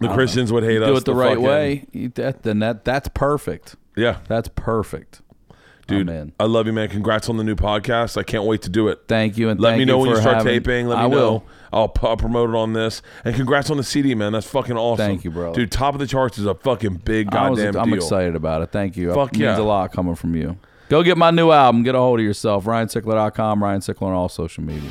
The 0.00 0.08
Christians 0.08 0.52
would 0.52 0.64
hate 0.64 0.82
us. 0.82 0.88
do 0.88 0.96
it 0.96 1.04
the, 1.04 1.14
right 1.14 1.30
fucking- 1.30 1.42
way. 1.44 1.86
You- 1.92 2.08
That, 2.10 2.42
then 2.42 2.58
that 2.58 2.84
that's 2.84 3.08
perfect. 3.08 3.76
Yeah, 3.96 4.18
That's 4.26 4.48
perfect, 4.48 5.22
dude. 5.86 6.10
I'm. 6.10 6.32
I 6.40 6.44
love 6.44 6.66
you, 6.66 6.72
man. 6.72 6.88
Congrats 6.88 7.28
on 7.28 7.36
the 7.36 7.44
new 7.44 7.54
podcast. 7.54 8.16
I 8.16 8.24
can't 8.24 8.42
wait 8.44 8.62
to 8.62 8.68
do 8.68 8.88
it. 8.88 9.02
Thank 9.06 9.38
you, 9.38 9.50
and 9.50 9.60
Let 9.60 9.78
me 9.78 9.84
know 9.84 9.98
when 9.98 10.10
you 10.10 10.16
start 10.16 10.38
having- 10.38 10.52
taping. 10.52 10.88
Let 10.88 10.98
me 10.98 11.04
I 11.04 11.08
know. 11.08 11.16
will. 11.16 11.44
I'll, 11.74 11.88
p- 11.88 12.06
I'll 12.06 12.16
promote 12.16 12.50
it 12.50 12.56
on 12.56 12.72
this. 12.72 13.02
And 13.24 13.34
congrats 13.34 13.68
on 13.70 13.76
the 13.76 13.84
CD, 13.84 14.14
man. 14.14 14.32
That's 14.32 14.46
fucking 14.46 14.76
awesome. 14.76 15.04
Thank 15.06 15.24
you, 15.24 15.30
bro. 15.30 15.52
Dude, 15.52 15.72
top 15.72 15.94
of 15.94 16.00
the 16.00 16.06
charts 16.06 16.38
is 16.38 16.46
a 16.46 16.54
fucking 16.54 17.02
big 17.04 17.34
I 17.34 17.50
was- 17.50 17.58
goddamn 17.58 17.80
I'm 17.82 17.88
deal. 17.90 17.96
excited 17.96 18.36
about 18.36 18.62
it. 18.62 18.70
Thank 18.72 18.96
you. 18.96 19.12
Fuck 19.12 19.30
it 19.34 19.38
means 19.40 19.42
yeah. 19.42 19.58
a 19.58 19.62
lot 19.62 19.92
coming 19.92 20.14
from 20.14 20.34
you. 20.34 20.56
Go 20.88 21.02
get 21.02 21.16
my 21.16 21.30
new 21.30 21.50
album. 21.50 21.82
Get 21.82 21.94
a 21.94 21.98
hold 21.98 22.20
of 22.20 22.24
yourself. 22.24 22.64
RyanSickler.com. 22.64 23.62
Ryan 23.62 23.80
Sickler 23.80 24.02
on 24.02 24.12
all 24.12 24.28
social 24.28 24.62
media. 24.62 24.90